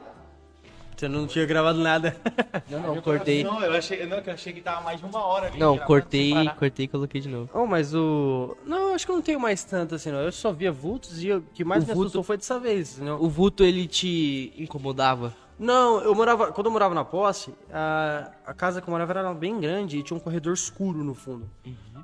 Você 1.04 1.08
não 1.10 1.28
tinha 1.28 1.46
gravado 1.46 1.80
nada. 1.80 2.16
Não, 2.70 2.80
não, 2.96 3.02
cortei. 3.02 3.44
Não, 3.44 3.62
eu 3.62 3.74
achei, 3.74 4.06
não, 4.06 4.22
que 4.22 4.30
eu 4.30 4.34
achei 4.34 4.54
que 4.54 4.62
tava 4.62 4.80
mais 4.82 5.00
de 5.00 5.06
uma 5.06 5.20
hora 5.26 5.48
ali. 5.48 5.60
Não, 5.60 5.78
cortei, 5.78 6.34
cortei 6.58 6.86
e 6.86 6.88
coloquei 6.88 7.20
de 7.20 7.28
novo. 7.28 7.50
Oh, 7.54 7.66
mas 7.66 7.94
o. 7.94 8.56
Não, 8.66 8.90
eu 8.90 8.94
acho 8.96 9.06
que 9.06 9.12
eu 9.12 9.16
não 9.16 9.22
tenho 9.22 9.40
mais 9.40 9.64
tanto 9.66 9.96
assim, 9.96 10.12
não. 10.12 10.20
Eu 10.20 10.32
só 10.32 10.52
via 10.54 10.72
vultos 10.72 11.22
e 11.22 11.32
o 11.32 11.42
que 11.54 11.64
mais 11.66 11.84
O 11.84 11.88
me 11.88 11.94
vulto- 11.94 12.06
assustou 12.08 12.24
foi 12.24 12.38
dessa 12.38 12.58
vez. 12.58 13.00
Não, 13.00 13.22
O 13.22 13.28
vulto 13.30 13.64
ele 13.64 13.86
te 13.86 14.54
incomodava? 14.58 15.36
não 15.60 16.00
eu 16.02 16.16
morava. 16.16 16.52
Quando 16.54 16.68
eu 16.68 16.72
morava 16.72 16.96
na 16.96 17.04
posse, 17.04 17.54
a, 17.72 18.32
a 18.46 18.54
casa 18.54 18.82
que 18.82 18.88
eu 18.88 18.92
morava 18.92 19.12
era 19.12 19.34
bem 19.34 19.60
grande 19.60 20.00
e 20.00 20.04
tinha 20.04 20.16
um 20.16 20.22
corredor 20.22 20.54
escuro 20.54 21.04
no 21.04 21.14
fundo. 21.14 21.50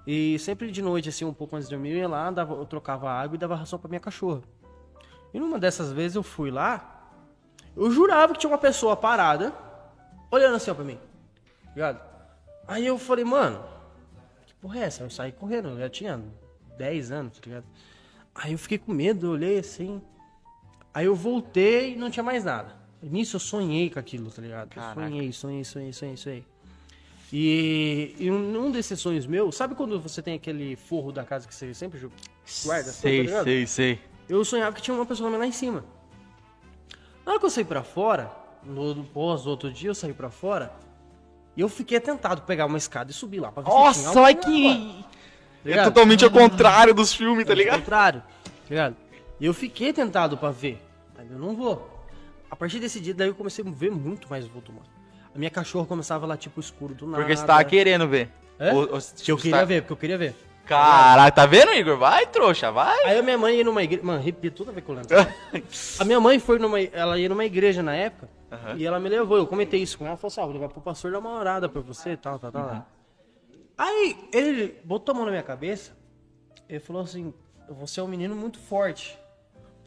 E 0.05 0.37
sempre 0.39 0.69
de 0.71 0.81
noite, 0.81 1.07
assim, 1.07 1.23
um 1.23 1.33
pouco 1.33 1.55
antes 1.55 1.69
de 1.69 1.75
dormir, 1.75 1.91
eu 1.91 1.97
ia 1.99 2.07
lá, 2.07 2.29
dava, 2.31 2.53
eu 2.53 2.65
trocava 2.65 3.09
água 3.09 3.35
e 3.35 3.39
dava 3.39 3.55
ração 3.55 3.79
pra 3.79 3.87
minha 3.87 4.01
cachorra. 4.01 4.41
E 5.33 5.39
numa 5.39 5.57
dessas 5.57 5.91
vezes 5.93 6.15
eu 6.15 6.23
fui 6.23 6.51
lá, 6.51 6.98
eu 7.75 7.91
jurava 7.91 8.33
que 8.33 8.39
tinha 8.39 8.51
uma 8.51 8.57
pessoa 8.57 8.95
parada, 8.95 9.53
olhando 10.31 10.55
assim 10.55 10.71
ó 10.71 10.73
pra 10.73 10.83
mim. 10.83 10.97
Ligado? 11.73 12.01
Aí 12.67 12.85
eu 12.85 12.97
falei, 12.97 13.25
mano, 13.25 13.63
que 14.45 14.53
porra 14.55 14.79
é 14.79 14.83
essa? 14.83 15.03
Eu 15.03 15.09
saí 15.09 15.31
correndo, 15.31 15.69
eu 15.69 15.79
já 15.79 15.89
tinha 15.89 16.21
10 16.77 17.11
anos, 17.11 17.39
tá 17.39 17.41
ligado? 17.45 17.65
Aí 18.35 18.51
eu 18.51 18.57
fiquei 18.57 18.77
com 18.77 18.91
medo, 18.93 19.27
eu 19.27 19.31
olhei 19.31 19.59
assim. 19.59 20.01
Aí 20.93 21.05
eu 21.05 21.15
voltei 21.15 21.93
e 21.93 21.95
não 21.95 22.09
tinha 22.09 22.23
mais 22.23 22.43
nada. 22.43 22.75
Nisso 23.01 23.37
eu 23.37 23.39
sonhei 23.39 23.89
com 23.89 23.99
aquilo, 23.99 24.29
tá 24.29 24.41
ligado? 24.41 24.69
Sonhei, 24.93 25.31
sonhei, 25.31 25.63
sonhei, 25.63 25.93
sonhei, 25.93 26.17
sonhei. 26.17 26.45
E, 27.31 28.15
e 28.17 28.31
um, 28.31 28.65
um 28.65 28.71
desses 28.71 28.99
sonhos 28.99 29.27
meus, 29.27 29.55
sabe 29.55 29.75
quando 29.75 29.99
você 29.99 30.21
tem 30.21 30.33
aquele 30.33 30.75
forro 30.75 31.11
da 31.11 31.23
casa 31.23 31.47
que 31.47 31.53
você 31.53 31.73
sempre 31.73 31.99
guarda? 32.65 32.89
assim, 32.89 33.01
Sei, 33.01 33.27
tá 33.27 33.43
sei, 33.43 33.67
sei. 33.67 33.99
Eu 34.27 34.43
sonhava 34.43 34.75
que 34.75 34.81
tinha 34.81 34.95
uma 34.95 35.05
pessoa 35.05 35.29
lá 35.29 35.45
em 35.45 35.51
cima. 35.51 35.83
Na 37.29 37.33
hora 37.33 37.39
que 37.41 37.45
eu 37.45 37.49
saí 37.51 37.63
pra 37.63 37.83
fora, 37.83 38.31
no, 38.63 39.03
pós 39.03 39.45
outro 39.45 39.71
dia 39.71 39.91
eu 39.91 39.93
saí 39.93 40.13
pra 40.13 40.31
fora, 40.31 40.73
e 41.55 41.61
eu 41.61 41.69
fiquei 41.69 41.99
tentado 41.99 42.41
pegar 42.41 42.65
uma 42.65 42.79
escada 42.79 43.11
e 43.11 43.13
subir 43.13 43.39
lá 43.39 43.51
pra 43.51 43.61
ver 43.61 43.69
se 43.69 43.75
tinha 43.75 44.13
Nossa, 44.13 44.33
que. 44.33 45.05
tá 45.63 45.69
É 45.69 45.83
totalmente 45.83 46.25
ao 46.25 46.31
contrário 46.31 46.91
dos 46.91 47.13
filmes, 47.13 47.45
tá 47.45 47.51
Ao 47.51 47.55
ligado? 47.55 47.81
contrário, 47.81 48.21
tá 48.43 48.51
ligado? 48.67 48.95
E 49.39 49.45
eu 49.45 49.53
fiquei 49.53 49.93
tentado 49.93 50.39
pra 50.39 50.49
ver, 50.49 50.83
mas 51.15 51.29
eu 51.29 51.37
não 51.37 51.55
vou. 51.55 51.87
A 52.49 52.55
partir 52.55 52.79
desse 52.79 52.99
dia, 52.99 53.13
daí 53.13 53.27
eu 53.27 53.35
comecei 53.35 53.63
a 53.63 53.69
ver 53.69 53.91
muito 53.91 54.27
mais 54.27 54.47
vulto, 54.47 54.73
mano. 54.73 54.87
A 55.31 55.37
minha 55.37 55.51
cachorra 55.51 55.85
começava 55.85 56.25
lá, 56.25 56.35
tipo, 56.35 56.59
escuro 56.59 56.95
do 56.95 57.05
nada. 57.05 57.21
Porque 57.21 57.37
você 57.37 57.45
tava 57.45 57.63
querendo 57.63 58.07
ver. 58.07 58.31
É? 58.57 58.73
Ou- 58.73 58.91
ou, 58.93 58.99
tipo, 58.99 59.29
eu 59.29 59.37
queria 59.37 59.57
tá- 59.59 59.65
ver, 59.65 59.81
porque 59.83 59.93
eu 59.93 59.97
queria 59.97 60.17
ver. 60.17 60.35
Caraca, 60.69 61.31
tá 61.31 61.45
vendo, 61.47 61.73
Igor? 61.73 61.97
Vai, 61.97 62.27
trouxa, 62.27 62.71
vai. 62.71 63.03
Aí 63.05 63.17
a 63.17 63.23
minha 63.23 63.37
mãe 63.39 63.55
ia 63.55 63.63
numa 63.63 63.81
igreja. 63.81 64.03
Mano, 64.03 64.21
repito 64.21 64.57
tudo 64.57 64.69
a 64.69 64.73
ver 64.73 64.81
com 64.81 64.91
o 64.91 64.95
Leandro. 64.95 65.17
A 65.99 66.05
minha 66.05 66.19
mãe 66.19 66.37
foi 66.37 66.59
numa. 66.59 66.79
Ela 66.79 67.17
ia 67.17 67.27
numa 67.27 67.43
igreja 67.43 67.81
na 67.81 67.95
época. 67.95 68.29
Aham. 68.51 68.75
E 68.77 68.85
ela 68.85 68.99
me 68.99 69.09
levou. 69.09 69.37
Eu 69.37 69.47
comentei 69.47 69.81
isso 69.81 69.97
com 69.97 70.05
ela. 70.05 70.11
Ela 70.11 70.17
falou 70.17 70.31
assim: 70.31 70.41
ah, 70.41 70.45
vou 70.45 70.53
levar 70.53 70.69
pro 70.69 70.79
pastor 70.79 71.11
dar 71.11 71.17
uma 71.17 71.31
orada 71.31 71.67
pra 71.67 71.81
você 71.81 72.11
e 72.11 72.17
tal, 72.17 72.37
tal, 72.37 72.51
tal. 72.51 72.69
Uhum. 72.69 72.81
Aí 73.75 74.17
ele 74.31 74.79
botou 74.83 75.13
a 75.13 75.15
mão 75.15 75.25
na 75.25 75.31
minha 75.31 75.43
cabeça. 75.43 75.97
Ele 76.69 76.79
falou 76.79 77.01
assim: 77.01 77.33
você 77.67 77.99
é 77.99 78.03
um 78.03 78.07
menino 78.07 78.35
muito 78.35 78.59
forte. 78.59 79.17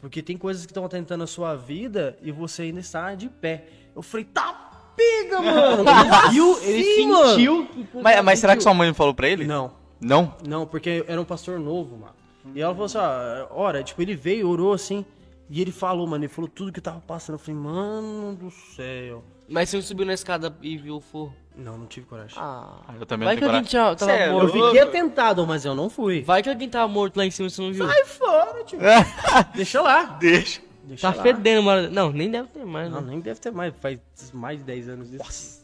Porque 0.01 0.21
tem 0.21 0.35
coisas 0.35 0.65
que 0.65 0.71
estão 0.71 0.83
atentando 0.83 1.23
a 1.23 1.27
sua 1.27 1.55
vida 1.55 2.17
e 2.21 2.29
você 2.29 2.63
ainda 2.63 2.81
está 2.81 3.15
de 3.15 3.29
pé. 3.29 3.67
Eu 3.95 4.01
falei: 4.01 4.25
tá 4.25 4.71
pega, 4.97 5.41
mano. 5.41 5.83
Ele 5.89 6.31
viu, 6.31 6.59
ele 6.61 6.83
Sim, 6.83 7.15
sentiu. 7.15 7.67
Mas, 8.01 8.23
mas 8.23 8.39
será 8.39 8.55
que 8.55 8.61
sua 8.61 8.73
mãe 8.73 8.87
não 8.87 8.93
falou 8.93 9.13
pra 9.13 9.27
ele? 9.27 9.45
Não. 9.45 9.82
Não? 10.03 10.35
Não, 10.47 10.65
porque 10.67 11.03
era 11.07 11.19
um 11.19 11.25
pastor 11.25 11.59
novo, 11.59 11.97
mano. 11.97 12.13
E 12.53 12.61
ela 12.61 12.73
falou 12.73 12.85
assim, 12.85 12.97
ó, 12.97 13.47
ora, 13.51 13.81
tipo, 13.83 14.01
ele 14.01 14.15
veio, 14.15 14.49
orou 14.49 14.73
assim, 14.73 15.05
e 15.49 15.61
ele 15.61 15.71
falou, 15.71 16.05
mano, 16.05 16.23
ele 16.25 16.31
falou 16.33 16.49
tudo 16.49 16.71
que 16.71 16.81
tava 16.81 16.99
passando. 16.99 17.35
Eu 17.35 17.39
falei, 17.39 17.59
mano 17.59 18.35
do 18.35 18.51
céu. 18.51 19.23
Mas 19.47 19.69
você 19.69 19.81
subiu 19.81 20.05
na 20.05 20.13
escada 20.13 20.53
e 20.61 20.77
viu 20.77 20.95
o 20.97 21.01
forro. 21.01 21.33
Não, 21.55 21.77
não 21.77 21.85
tive 21.85 22.05
coragem. 22.07 22.35
Ah. 22.37 22.79
Ah, 22.87 22.93
Eu 22.99 23.05
também 23.05 23.25
Vai 23.25 23.35
não 23.35 23.39
que 23.39 23.45
alguém 23.45 23.63
tava 23.95 24.11
eu 24.11 24.31
morto. 24.33 24.55
louco. 24.55 24.67
fiquei 24.75 24.81
atentado, 24.81 25.45
mas 25.45 25.63
eu 25.65 25.75
não 25.75 25.89
fui. 25.89 26.21
Vai 26.23 26.41
que 26.41 26.49
alguém 26.49 26.67
tava 26.67 26.91
morto 26.91 27.15
lá 27.17 27.25
em 27.25 27.31
cima 27.31 27.47
e 27.47 27.51
você 27.51 27.61
não 27.61 27.71
viu. 27.71 27.85
Sai 27.85 28.03
fora, 28.05 28.63
tio. 28.63 28.79
Deixa 29.55 29.81
lá. 29.81 30.03
Deixa. 30.19 30.61
Deixa 30.83 31.11
Tá 31.11 31.15
lá. 31.15 31.21
fedendo, 31.23 31.61
mano. 31.63 31.89
Não, 31.91 32.11
nem 32.11 32.29
deve 32.31 32.47
ter 32.49 32.65
mais, 32.65 32.91
Não, 32.91 33.01
né? 33.01 33.11
nem 33.11 33.19
deve 33.19 33.39
ter 33.39 33.51
mais, 33.51 33.73
faz 33.79 33.99
mais 34.33 34.57
de 34.57 34.63
10 34.65 34.89
anos 34.89 35.13
isso. 35.13 35.62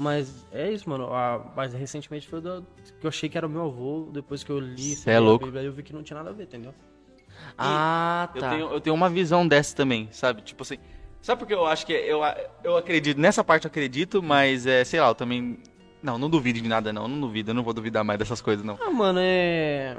Mas 0.00 0.46
é 0.50 0.72
isso, 0.72 0.88
mano. 0.88 1.12
Ah, 1.12 1.52
mas 1.54 1.74
recentemente 1.74 2.26
foi 2.26 2.40
do, 2.40 2.66
que 2.98 3.06
eu 3.06 3.08
achei 3.08 3.28
que 3.28 3.36
era 3.36 3.46
o 3.46 3.50
meu 3.50 3.66
avô, 3.66 4.08
depois 4.10 4.42
que 4.42 4.50
eu 4.50 4.58
li 4.58 4.96
Cê 4.96 5.10
é 5.10 5.16
a 5.16 5.20
louco. 5.20 5.44
Bíblia, 5.44 5.62
eu 5.62 5.72
vi 5.74 5.82
que 5.82 5.92
não 5.92 6.02
tinha 6.02 6.16
nada 6.16 6.30
a 6.30 6.32
ver, 6.32 6.44
entendeu? 6.44 6.74
Ah, 7.58 8.30
Eu 8.34 8.40
tá. 8.40 8.50
tenho, 8.50 8.66
eu 8.72 8.80
tenho 8.80 8.96
uma 8.96 9.10
visão 9.10 9.46
dessa 9.46 9.76
também, 9.76 10.08
sabe? 10.10 10.40
Tipo 10.40 10.62
assim. 10.62 10.78
Sabe 11.20 11.40
porque 11.40 11.52
eu 11.52 11.66
acho 11.66 11.84
que 11.84 11.92
eu, 11.92 12.20
eu 12.64 12.78
acredito, 12.78 13.20
nessa 13.20 13.44
parte 13.44 13.66
eu 13.66 13.68
acredito, 13.68 14.22
mas 14.22 14.66
é, 14.66 14.82
sei 14.84 15.00
lá, 15.00 15.08
eu 15.08 15.14
também. 15.14 15.58
Não, 16.02 16.16
não 16.16 16.30
duvido 16.30 16.58
de 16.62 16.66
nada, 16.66 16.94
não. 16.94 17.06
Não 17.06 17.20
duvido, 17.20 17.50
eu 17.50 17.54
não 17.54 17.62
vou 17.62 17.74
duvidar 17.74 18.02
mais 18.02 18.18
dessas 18.18 18.40
coisas, 18.40 18.64
não. 18.64 18.78
Ah, 18.80 18.90
mano, 18.90 19.18
é. 19.22 19.98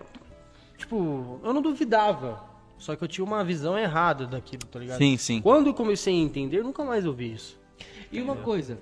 Tipo, 0.80 1.40
eu 1.44 1.54
não 1.54 1.62
duvidava. 1.62 2.44
Só 2.80 2.96
que 2.96 3.04
eu 3.04 3.08
tinha 3.08 3.24
uma 3.24 3.44
visão 3.44 3.78
errada 3.78 4.26
daquilo, 4.26 4.66
tá 4.66 4.80
ligado? 4.80 4.98
Sim, 4.98 5.16
sim. 5.16 5.42
Quando 5.42 5.68
eu 5.68 5.76
comecei 5.76 6.12
a 6.12 6.18
entender, 6.18 6.64
nunca 6.64 6.84
mais 6.84 7.06
ouvi 7.06 7.34
isso. 7.34 7.60
E 8.12 8.20
uma 8.20 8.36
coisa, 8.38 8.80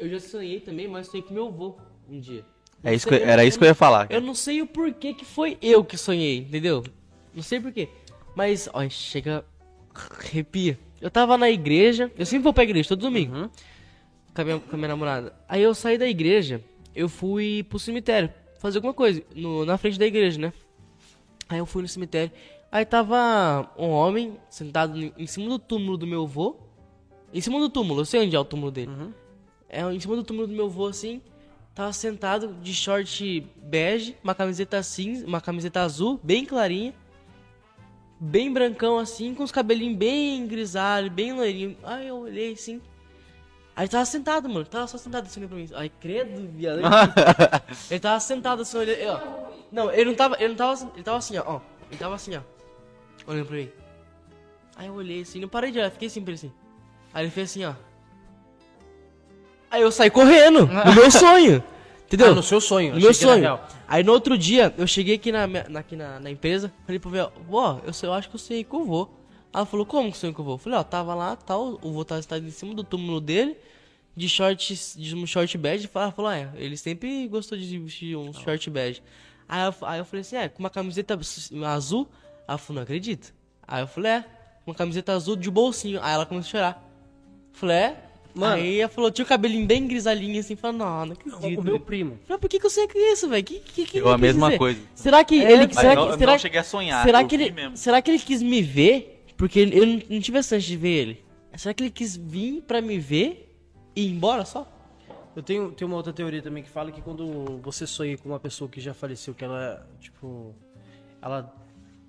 eu 0.00 0.08
já 0.08 0.20
sonhei 0.20 0.60
também, 0.60 0.88
mas 0.88 1.06
sonhei 1.08 1.22
com 1.26 1.32
meu 1.34 1.46
avô 1.48 1.76
um 2.08 2.18
dia. 2.18 2.44
É 2.82 2.94
isso 2.94 3.06
que 3.06 3.14
era 3.14 3.44
isso 3.44 3.58
que 3.58 3.64
eu 3.64 3.68
ia 3.68 3.74
falar. 3.74 4.06
Eu 4.10 4.20
não 4.20 4.34
sei 4.34 4.62
o 4.62 4.66
porquê 4.66 5.12
que 5.14 5.24
foi 5.24 5.58
eu 5.60 5.84
que 5.84 5.96
sonhei, 5.98 6.38
entendeu? 6.38 6.82
Não 7.34 7.42
sei 7.42 7.60
porquê. 7.60 7.88
Mas, 8.34 8.68
ó, 8.72 8.88
chega. 8.88 9.44
Arrepia. 10.18 10.78
Eu 11.00 11.10
tava 11.10 11.36
na 11.36 11.50
igreja, 11.50 12.10
eu 12.16 12.24
sempre 12.26 12.44
vou 12.44 12.52
pra 12.52 12.64
igreja 12.64 12.88
todo 12.88 13.00
domingo. 13.00 13.34
Uhum. 13.36 13.50
Com, 14.34 14.40
a 14.42 14.44
minha, 14.44 14.58
com 14.60 14.74
a 14.74 14.76
minha 14.76 14.88
namorada. 14.88 15.34
Aí 15.48 15.62
eu 15.62 15.74
saí 15.74 15.98
da 15.98 16.06
igreja 16.08 16.62
eu 16.94 17.08
fui 17.08 17.62
pro 17.68 17.78
cemitério 17.78 18.30
fazer 18.58 18.78
alguma 18.78 18.92
coisa, 18.92 19.22
no- 19.34 19.64
na 19.64 19.78
frente 19.78 19.98
da 19.98 20.06
igreja, 20.06 20.38
né? 20.40 20.52
Aí 21.48 21.58
eu 21.58 21.66
fui 21.66 21.82
no 21.82 21.88
cemitério. 21.88 22.30
Aí 22.70 22.84
tava 22.84 23.70
um 23.78 23.88
homem 23.88 24.36
sentado 24.48 24.98
em 25.16 25.26
cima 25.26 25.48
do 25.48 25.58
túmulo 25.58 25.96
do 25.96 26.06
meu 26.06 26.22
avô. 26.24 26.56
Em 27.32 27.40
cima 27.40 27.58
do 27.60 27.68
túmulo, 27.70 28.00
eu 28.00 28.04
sei 28.04 28.20
onde 28.24 28.34
é 28.36 28.38
o 28.40 28.44
túmulo 28.44 28.70
dele. 28.70 28.90
É 29.70 29.82
em 29.82 30.00
cima 30.00 30.16
do 30.16 30.24
túmulo 30.24 30.46
do 30.46 30.52
meu 30.52 30.66
avô, 30.66 30.86
assim. 30.86 31.22
Tava 31.74 31.92
sentado 31.92 32.54
de 32.60 32.74
short 32.74 33.46
bege, 33.56 34.16
uma 34.22 34.34
camiseta 34.34 34.82
cinza, 34.82 35.24
uma 35.24 35.40
camiseta 35.40 35.80
azul, 35.80 36.20
bem 36.22 36.44
clarinha. 36.44 36.92
Bem 38.18 38.52
brancão 38.52 38.98
assim, 38.98 39.34
com 39.34 39.42
os 39.42 39.50
cabelinhos 39.50 39.96
bem 39.96 40.46
grisalhos, 40.46 41.10
bem 41.10 41.32
loirinho. 41.32 41.76
Aí 41.82 42.08
eu 42.08 42.16
olhei 42.16 42.52
assim. 42.52 42.82
Aí 43.74 43.88
tava 43.88 44.04
sentado, 44.04 44.46
mano. 44.46 44.66
Tava 44.66 44.86
só 44.86 44.98
sentado 44.98 45.24
assim 45.24 45.46
pra 45.46 45.56
mim. 45.56 45.66
Ai, 45.72 45.90
credo, 46.00 46.46
viado. 46.52 46.80
ele 47.90 48.00
tava 48.00 48.20
sentado 48.20 48.60
assim, 48.60 48.76
olhando. 48.76 48.98
Ó. 49.06 49.50
Não, 49.72 49.90
ele 49.90 50.04
não 50.04 50.14
tava. 50.14 50.36
Ele 50.38 50.48
não 50.48 50.56
tava. 50.56 50.92
Ele 50.94 51.02
tava 51.02 51.16
assim, 51.16 51.38
ó. 51.38 51.44
ó. 51.46 51.60
Ele 51.88 51.96
tava 51.98 52.14
assim, 52.14 52.36
ó. 52.36 52.42
Olhando 53.26 53.46
pra 53.46 53.56
mim. 53.56 53.70
Aí 54.76 54.86
eu 54.86 54.94
olhei 54.94 55.22
assim, 55.22 55.40
não 55.40 55.48
parei 55.48 55.70
de 55.70 55.78
olhar, 55.78 55.90
fiquei 55.90 56.08
assim 56.08 56.20
pra 56.20 56.32
ele 56.32 56.38
assim. 56.38 56.52
Aí 57.12 57.24
ele 57.24 57.30
fez 57.30 57.50
assim, 57.50 57.64
ó. 57.64 57.74
Aí 59.70 59.82
eu 59.82 59.92
saí 59.92 60.10
correndo, 60.10 60.66
no 60.66 60.94
meu 60.94 61.10
sonho. 61.10 61.62
Entendeu? 62.06 62.32
Ah, 62.32 62.34
no 62.34 62.42
seu 62.42 62.60
sonho. 62.60 62.94
No 62.94 63.00
meu 63.00 63.10
sonho. 63.14 63.42
Aí 63.86 64.02
no 64.02 64.12
outro 64.12 64.36
dia, 64.36 64.74
eu 64.76 64.86
cheguei 64.86 65.14
aqui 65.14 65.30
na, 65.30 65.46
minha- 65.46 65.66
aqui 65.74 65.94
na, 65.96 66.18
na 66.18 66.30
empresa, 66.30 66.72
falei 66.84 66.98
pro 66.98 67.08
véu, 67.10 67.32
vó, 67.48 67.80
eu, 67.84 67.92
eu 68.02 68.12
acho 68.12 68.28
que 68.28 68.34
eu 68.34 68.38
sei 68.40 68.64
que 68.64 68.74
eu 68.74 68.84
vou. 68.84 69.16
Ela 69.52 69.64
falou, 69.66 69.84
como 69.86 70.10
que 70.12 70.18
sei 70.18 70.32
que 70.32 70.40
eu 70.40 70.44
vou? 70.44 70.54
Eu 70.54 70.58
falei, 70.58 70.78
ó, 70.78 70.82
tava 70.82 71.14
lá, 71.14 71.36
tal, 71.36 71.78
o 71.82 71.92
vô 71.92 72.04
tava 72.04 72.20
sentado 72.22 72.44
em 72.44 72.50
cima 72.50 72.74
do 72.74 72.82
túmulo 72.84 73.20
dele, 73.20 73.56
de 74.16 74.28
short, 74.28 74.74
de 74.96 75.14
um 75.14 75.26
short 75.26 75.56
bege, 75.58 75.88
ela 75.92 76.10
falou, 76.12 76.30
ah, 76.30 76.36
é, 76.38 76.50
ele 76.56 76.76
sempre 76.76 77.26
gostou 77.28 77.56
de 77.58 77.78
vestir 77.78 78.16
um 78.16 78.32
short 78.32 78.68
bege. 78.70 79.02
Aí 79.48 79.62
eu, 79.66 79.74
aí 79.86 79.98
eu 80.00 80.04
falei 80.04 80.20
assim, 80.20 80.36
é, 80.36 80.48
com 80.48 80.60
uma 80.60 80.70
camiseta 80.70 81.18
azul? 81.66 82.08
Ela 82.46 82.58
falou, 82.58 82.76
não 82.76 82.82
acredito. 82.82 83.32
Aí 83.66 83.82
eu 83.82 83.86
falei, 83.88 84.12
é, 84.12 84.24
uma 84.66 84.74
camiseta 84.74 85.12
azul 85.12 85.34
de 85.36 85.50
bolsinho. 85.50 86.00
Aí 86.02 86.12
ela 86.14 86.26
começou 86.26 86.48
a 86.48 86.50
chorar. 86.50 86.90
Eu 87.52 87.58
falei, 87.58 87.76
é? 87.76 87.96
Mano. 88.34 88.54
Aí 88.54 88.80
ela 88.80 88.88
falou, 88.88 89.10
tinha 89.10 89.24
o 89.24 89.28
cabelinho 89.28 89.66
bem 89.66 89.86
grisalhinho 89.86 90.38
assim, 90.38 90.54
falou, 90.56 90.76
não, 90.78 91.06
não 91.06 91.12
acredito. 91.14 91.60
O 91.60 91.64
meu 91.64 91.80
primo. 91.80 92.18
Falei, 92.26 92.40
por 92.40 92.48
que, 92.48 92.60
que 92.60 92.66
eu 92.66 92.70
sei 92.70 92.86
que 92.86 92.96
é 92.98 93.12
isso, 93.12 93.28
velho? 93.28 93.42
Que, 93.44 93.58
que, 93.60 93.84
que 93.86 93.98
Eu 93.98 94.08
a 94.08 94.12
quis 94.14 94.20
mesma 94.20 94.46
dizer? 94.48 94.58
coisa. 94.58 94.80
Será 94.94 95.24
que 95.24 95.42
É, 95.44 95.52
ele. 95.52 95.66
mas 95.66 95.76
será 95.76 95.94
não- 95.94 96.06
que, 96.06 96.12
eu 96.14 96.18
será, 96.18 96.32
não 96.32 96.38
cheguei 96.38 96.60
a 96.60 96.64
sonhar, 96.64 97.04
Será 97.04 97.24
que, 97.24 97.34
ele, 97.34 97.50
mesmo. 97.50 97.76
será 97.76 98.00
que 98.00 98.10
ele 98.10 98.18
quis 98.20 98.42
me 98.42 98.62
ver? 98.62 99.24
Porque 99.36 99.58
ele- 99.58 99.78
eu 99.78 99.86
não, 99.86 100.02
não 100.10 100.20
tive 100.20 100.38
a 100.38 100.42
chance 100.42 100.66
de 100.66 100.76
ver 100.76 100.88
ele. 100.88 101.24
Será 101.56 101.74
que 101.74 101.82
ele 101.82 101.90
quis 101.90 102.16
vir 102.16 102.62
pra 102.62 102.80
me 102.80 102.98
ver 102.98 103.52
e 103.96 104.02
ir 104.06 104.10
embora 104.12 104.44
só? 104.44 104.66
Eu 105.34 105.42
tenho, 105.42 105.70
tenho 105.72 105.88
uma 105.90 105.96
outra 105.96 106.12
teoria 106.12 106.42
também 106.42 106.62
que 106.62 106.68
fala 106.68 106.90
que 106.92 107.00
quando 107.02 107.60
você 107.62 107.86
sonha 107.86 108.16
com 108.18 108.28
uma 108.28 108.38
pessoa 108.40 108.68
que 108.70 108.80
já 108.80 108.92
faleceu, 108.94 109.32
que 109.34 109.44
ela, 109.44 109.88
tipo, 110.00 110.54
ela 111.22 111.54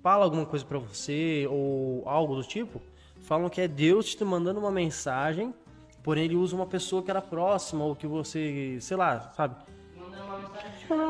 fala 0.02 0.24
alguma 0.24 0.44
coisa 0.46 0.64
pra 0.64 0.78
você 0.78 1.46
ou 1.50 2.02
algo 2.06 2.34
do 2.36 2.42
tipo, 2.44 2.80
falam 3.22 3.48
que 3.48 3.60
é 3.60 3.68
Deus 3.68 4.14
te 4.14 4.24
mandando 4.24 4.58
uma 4.60 4.70
mensagem, 4.72 5.54
porém 6.02 6.24
ele 6.24 6.36
usa 6.36 6.54
uma 6.56 6.66
pessoa 6.66 7.02
que 7.02 7.10
era 7.10 7.20
próxima 7.22 7.84
ou 7.84 7.94
que 7.96 8.06
você, 8.06 8.76
sei 8.80 8.96
lá, 8.96 9.32
sabe? 9.36 9.56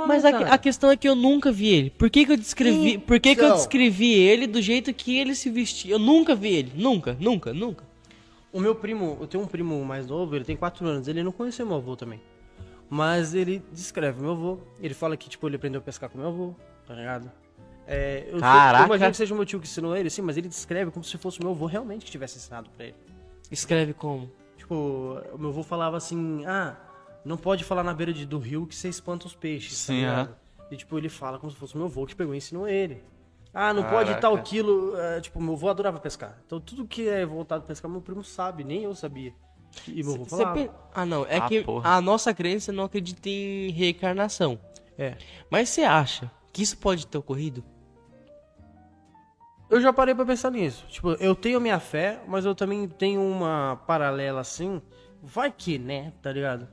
Mas 0.07 0.25
a, 0.25 0.31
a 0.55 0.59
questão 0.59 0.91
é 0.91 0.97
que 0.97 1.09
eu 1.09 1.15
nunca 1.15 1.51
vi 1.51 1.69
ele. 1.69 1.91
Por 1.91 2.09
que, 2.11 2.25
que 2.25 2.33
eu 2.33 2.37
descrevi? 2.37 2.99
Por 2.99 3.19
que, 3.19 3.35
que 3.35 3.41
eu 3.41 3.47
Então. 3.47 3.57
descrevi 3.57 4.13
ele 4.13 4.47
do 4.47 4.61
jeito 4.63 4.93
que 4.95 5.19
ele 5.19 5.35
se 5.35 5.51
vestia? 5.51 5.95
Eu 5.95 5.99
nunca 5.99 6.35
vi 6.35 6.55
ele. 6.55 6.73
Nunca, 6.77 7.17
nunca, 7.19 7.53
nunca. 7.53 7.85
O 8.53 8.61
meu 8.61 8.75
primo, 8.75 9.17
eu 9.21 9.27
tenho 9.27 9.43
um 9.43 9.47
primo 9.47 9.83
mais 9.85 10.07
novo, 10.07 10.37
ele 10.37 10.45
tem 10.45 10.57
4 10.57 10.87
anos, 10.87 11.09
ele 11.09 11.23
não 11.23 11.33
conheceu 11.33 11.67
meu 11.67 11.77
avô 11.77 11.97
também. 11.97 12.21
Mas 12.89 13.35
ele 13.35 13.63
descreve 13.73 14.21
meu 14.21 14.33
avô, 14.33 14.59
ele 14.81 14.93
fala 14.93 15.17
que, 15.17 15.29
tipo, 15.29 15.49
ele 15.49 15.57
aprendeu 15.57 15.81
a 15.81 15.83
pescar 15.83 16.11
com 16.11 16.19
meu 16.19 16.29
avô, 16.29 16.55
tá 16.87 16.95
ligado? 16.95 17.31
É, 17.87 18.25
eu, 18.27 18.33
sei- 18.33 18.41
Caraca. 18.41 18.85
eu 18.85 18.87
imagino 18.87 19.11
que 19.11 19.17
seja 19.17 19.33
o 19.33 19.37
meu 19.37 19.47
tio 19.47 19.59
que 19.59 19.67
ensinou 19.67 19.97
ele, 19.97 20.11
sim, 20.11 20.21
mas 20.23 20.37
ele 20.37 20.49
descreve 20.49 20.91
como 20.91 21.03
se 21.03 21.17
fosse 21.17 21.41
o 21.41 21.43
meu 21.43 21.53
avô 21.53 21.65
realmente 21.67 22.05
que 22.05 22.11
tivesse 22.11 22.37
ensinado 22.37 22.69
pra 22.77 22.87
ele. 22.87 22.95
Escreve 23.51 23.95
como? 23.95 24.31
Tipo, 24.73 25.21
o 25.35 25.39
meu 25.39 25.51
avô 25.51 25.63
falava 25.63 25.97
assim, 25.99 26.45
ah, 26.47 26.77
não 27.25 27.37
pode 27.37 27.63
falar 27.63 27.83
na 27.85 27.93
beira 27.93 28.13
de- 28.13 28.25
do 28.25 28.39
rio 28.39 28.67
que 28.67 28.75
você 28.75 28.89
espanta 28.89 29.27
os 29.27 29.35
peixes, 29.35 29.79
tá 29.87 29.93
Sim, 29.93 30.01
ligado? 30.01 30.35
E 30.71 30.77
tipo, 30.77 30.97
ele 30.97 31.09
fala 31.11 31.39
como 31.39 31.51
se 31.53 31.59
fosse 31.59 31.75
o 31.75 31.79
meu 31.79 31.87
avô 31.87 32.07
que 32.07 32.17
pegou 32.17 32.35
e 32.35 32.39
ensinou 32.39 32.67
ele. 32.67 33.05
Ah, 33.53 33.75
não 33.75 33.83
pode 33.83 34.07
Caraca. 34.09 34.21
tal 34.23 34.39
quilo, 34.43 34.97
é, 34.97 35.21
tipo, 35.21 35.39
meu 35.41 35.53
avô 35.53 35.69
adorava 35.69 36.01
pescar. 36.01 36.39
Então 36.47 36.59
tudo 36.59 36.87
que 36.87 37.07
é 37.07 37.27
voltado 37.27 37.65
a 37.65 37.67
pescar, 37.67 37.91
meu 37.91 38.01
primo 38.01 38.25
sabe, 38.25 38.65
nem 38.65 38.85
eu 38.85 38.95
sabia. 38.95 39.35
E 39.87 40.03
meu 40.03 40.15
avô 40.15 40.25
falava. 40.25 40.55
pe- 40.55 40.71
Ah, 40.95 41.05
não. 41.05 41.27
É 41.27 41.37
Ah, 41.37 41.47
que 41.49 41.63
porra. 41.63 41.91
a 41.97 42.01
nossa 42.01 42.33
crença 42.33 42.73
não 42.73 42.85
acredita 42.85 43.29
em 43.29 43.71
reencarnação. 43.71 44.59
É. 44.97 45.17
Mas 45.51 45.69
você 45.69 45.83
acha 45.83 46.31
que 46.51 46.63
isso 46.63 46.79
pode 46.79 47.07
ter 47.07 47.19
ocorrido? 47.19 47.63
Eu 49.73 49.81
já 49.81 49.91
parei 49.91 50.15
pra 50.15 50.27
pensar 50.27 50.51
nisso. 50.51 50.85
Tipo, 50.89 51.13
eu 51.13 51.35
tenho 51.35 51.59
minha 51.59 51.81
fé, 51.81 52.21
mas 52.29 52.45
eu 52.45 52.55
também 52.55 52.87
tenho 52.87 53.23
uma 53.23 53.81
paralela 53.87 54.41
assim. 54.41 54.83
Vai 55.23 55.51
que, 55.51 55.79
né? 55.79 56.13
Tá 56.21 56.31
ligado? 56.31 56.69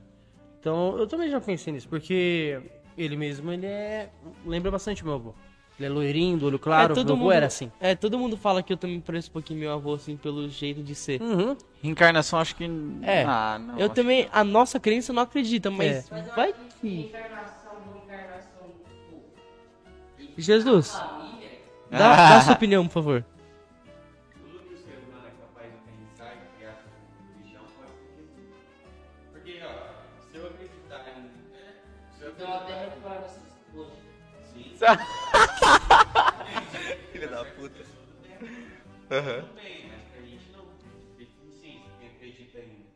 Então, 0.60 0.98
eu 0.98 1.06
também 1.06 1.30
já 1.30 1.40
pensei 1.40 1.72
nisso, 1.72 1.88
porque 1.88 2.60
ele 2.98 3.16
mesmo, 3.16 3.50
ele 3.50 3.64
é. 3.64 4.10
Lembra 4.44 4.70
bastante 4.70 5.02
meu 5.02 5.14
avô. 5.14 5.34
Ele 5.78 5.86
é 5.86 5.88
loirinho, 5.88 6.36
do 6.36 6.44
olho 6.46 6.58
claro, 6.58 6.92
é, 6.92 6.94
todo 6.94 7.06
meu 7.06 7.14
avô 7.14 7.22
mundo, 7.24 7.32
era 7.32 7.46
assim. 7.46 7.72
É, 7.80 7.94
todo 7.94 8.18
mundo 8.18 8.36
fala 8.36 8.62
que 8.62 8.70
eu 8.70 8.76
também 8.76 9.00
pareço 9.00 9.30
um 9.30 9.32
pouquinho 9.32 9.60
meu 9.60 9.72
avô, 9.72 9.94
assim, 9.94 10.14
pelo 10.14 10.46
jeito 10.50 10.82
de 10.82 10.94
ser. 10.94 11.22
Uhum. 11.22 11.56
Reencarnação, 11.82 12.38
acho 12.38 12.54
que. 12.54 12.64
É, 13.00 13.24
Ah, 13.24 13.58
não. 13.58 13.78
eu 13.78 13.88
também, 13.88 14.28
a 14.30 14.44
nossa 14.44 14.78
crença 14.78 15.10
não 15.10 15.22
acredita, 15.22 15.70
mas 15.70 16.12
É. 16.12 16.22
vai 16.36 16.54
que... 16.82 17.00
Encarnação, 17.00 17.72
reencarnação, 17.94 18.68
tipo, 20.18 20.32
Jesus, 20.36 20.92
família. 20.92 21.19
Dá, 21.90 21.98
dá 22.16 22.36
a 22.38 22.40
sua 22.42 22.54
opinião, 22.58 22.86
por 22.86 22.92
favor. 22.94 23.24
Tudo 24.34 24.58
que 24.66 24.74
o 24.74 24.78
ser 24.78 24.98
humano 24.98 25.26
é 25.26 25.30
capaz 25.42 25.72
de 25.72 25.78
pensar 25.90 26.34
e 26.36 26.56
criar 26.56 26.74
como 26.82 26.94
religião 27.38 27.64
pode 27.76 27.92
ser 28.14 28.24
Porque, 29.32 29.60
ó, 29.62 29.66
se 30.30 30.36
eu 30.36 30.46
acreditar 30.46 31.00
em. 31.08 31.30
é, 31.56 31.58
Se 32.18 32.22
eu 32.24 32.30
Então 32.30 32.52
até 32.52 32.72
acreditar 32.74 32.84
recuperar 32.90 33.24
essas 33.24 33.42
coisas. 33.72 33.98
sim, 34.52 34.64
Filho 37.12 37.30
da 37.30 37.44
puta. 37.44 37.84
tudo 39.08 39.54
bem, 39.54 39.88
mas 39.88 40.02
pra 40.12 40.22
gente 40.22 40.50
não. 40.52 40.64
Sim, 41.60 41.82
quem 41.98 42.08
acredita 42.08 42.58
em. 42.60 42.86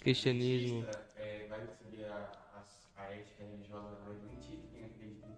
Cristianismo. 0.00 0.86
É, 1.16 1.46
vai 1.48 1.60
seguir 1.78 2.04
a, 2.06 2.30
a, 2.54 3.02
a 3.02 3.04
ética 3.12 3.44
religiosa 3.44 3.96
vai 4.04 4.14
mentir. 4.28 4.58
Quem 4.72 4.84
acredita 4.84 5.26
em 5.26 5.32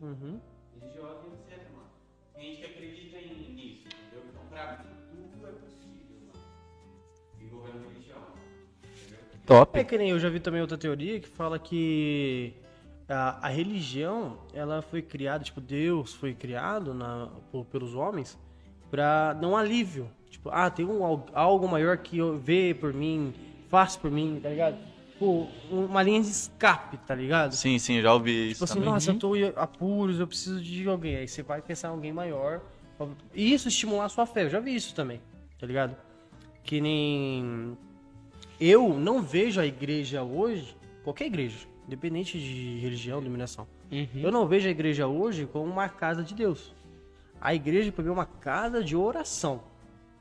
Uhum. 0.00 0.40
Top. 9.46 9.78
É 9.78 9.84
que 9.84 9.96
nem 9.96 10.10
eu 10.10 10.18
já 10.18 10.28
vi 10.28 10.40
também 10.40 10.60
outra 10.60 10.76
teoria 10.76 11.20
que 11.20 11.28
fala 11.28 11.58
que 11.58 12.52
a, 13.08 13.46
a 13.46 13.48
religião, 13.48 14.38
ela 14.52 14.82
foi 14.82 15.00
criada, 15.02 15.44
tipo, 15.44 15.60
Deus 15.60 16.12
foi 16.14 16.34
criado 16.34 16.92
na, 16.92 17.28
por- 17.52 17.64
pelos 17.66 17.94
homens 17.94 18.36
pra 18.90 19.32
dar 19.32 19.46
um 19.48 19.56
alívio. 19.56 20.10
Tipo, 20.28 20.50
ah, 20.52 20.68
tem 20.68 20.84
um, 20.84 21.04
al- 21.04 21.26
algo 21.32 21.68
maior 21.68 21.96
que 21.98 22.18
eu- 22.18 22.36
vê 22.38 22.74
por 22.78 22.92
mim, 22.92 23.32
faz 23.68 23.94
por 23.96 24.10
mim, 24.10 24.40
tá 24.42 24.48
ligado? 24.48 24.76
Tipo, 25.12 25.48
uma 25.70 26.02
linha 26.02 26.20
de 26.20 26.28
escape, 26.28 26.98
tá 26.98 27.14
ligado? 27.14 27.52
Sim, 27.54 27.78
sim, 27.78 28.02
já 28.02 28.12
ouvi 28.12 28.50
isso 28.50 28.54
Tipo 28.54 28.64
assim, 28.64 28.74
também. 28.74 28.90
nossa, 28.90 29.10
eu 29.12 29.18
tô 29.18 29.34
em 29.36 29.52
apuros, 29.56 30.20
eu 30.20 30.26
preciso 30.26 30.60
de 30.60 30.86
alguém. 30.88 31.16
Aí 31.16 31.26
você 31.28 31.42
vai 31.42 31.62
pensar 31.62 31.88
em 31.88 31.92
alguém 31.92 32.12
maior. 32.12 32.60
E 33.34 33.52
isso 33.54 33.68
estimular 33.68 34.04
a 34.06 34.08
sua 34.08 34.26
fé. 34.26 34.44
Eu 34.44 34.50
já 34.50 34.60
vi 34.60 34.74
isso 34.74 34.94
também, 34.94 35.20
tá 35.58 35.66
ligado? 35.66 35.96
Que 36.62 36.80
nem. 36.80 37.76
Eu 38.60 38.88
não 38.98 39.22
vejo 39.22 39.60
a 39.60 39.66
igreja 39.66 40.22
hoje, 40.22 40.76
qualquer 41.04 41.26
igreja, 41.26 41.66
independente 41.86 42.38
de 42.38 42.78
religião, 42.78 43.20
denominação. 43.20 43.66
Uhum. 43.92 44.08
Eu 44.16 44.32
não 44.32 44.46
vejo 44.46 44.66
a 44.66 44.70
igreja 44.70 45.06
hoje 45.06 45.46
como 45.46 45.70
uma 45.70 45.88
casa 45.88 46.22
de 46.22 46.34
Deus. 46.34 46.74
A 47.40 47.54
igreja, 47.54 47.92
pra 47.92 48.02
mim, 48.02 48.10
é 48.10 48.12
uma 48.12 48.26
casa 48.26 48.82
de 48.82 48.96
oração. 48.96 49.60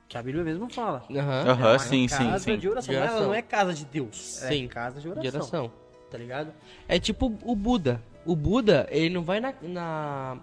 Que 0.07 0.17
a 0.17 0.21
Bíblia 0.21 0.43
mesmo 0.43 0.69
fala. 0.71 1.03
Aham. 1.09 1.49
Aham, 1.49 1.65
É 1.67 1.71
uma 1.71 1.79
sim, 1.79 2.07
sim, 2.07 2.17
casa 2.29 2.39
sim. 2.39 2.57
de 2.57 2.69
oração. 2.69 2.91
De 2.93 2.95
Ela 2.99 3.05
oração. 3.09 3.27
não 3.27 3.33
é 3.33 3.41
casa 3.41 3.73
de 3.73 3.85
Deus. 3.85 4.15
Sim. 4.17 4.65
É 4.65 4.67
casa 4.67 4.95
de 4.99 5.01
De 5.01 5.09
oração. 5.09 5.39
oração. 5.39 5.71
Tá 6.11 6.17
ligado? 6.17 6.51
É 6.87 6.99
tipo 6.99 7.33
o 7.43 7.55
Buda. 7.55 8.01
O 8.25 8.35
Buda, 8.35 8.87
ele 8.91 9.09
não 9.13 9.23
vai 9.23 9.39
na, 9.39 9.53
na- 9.63 10.37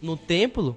no 0.00 0.16
templo, 0.16 0.76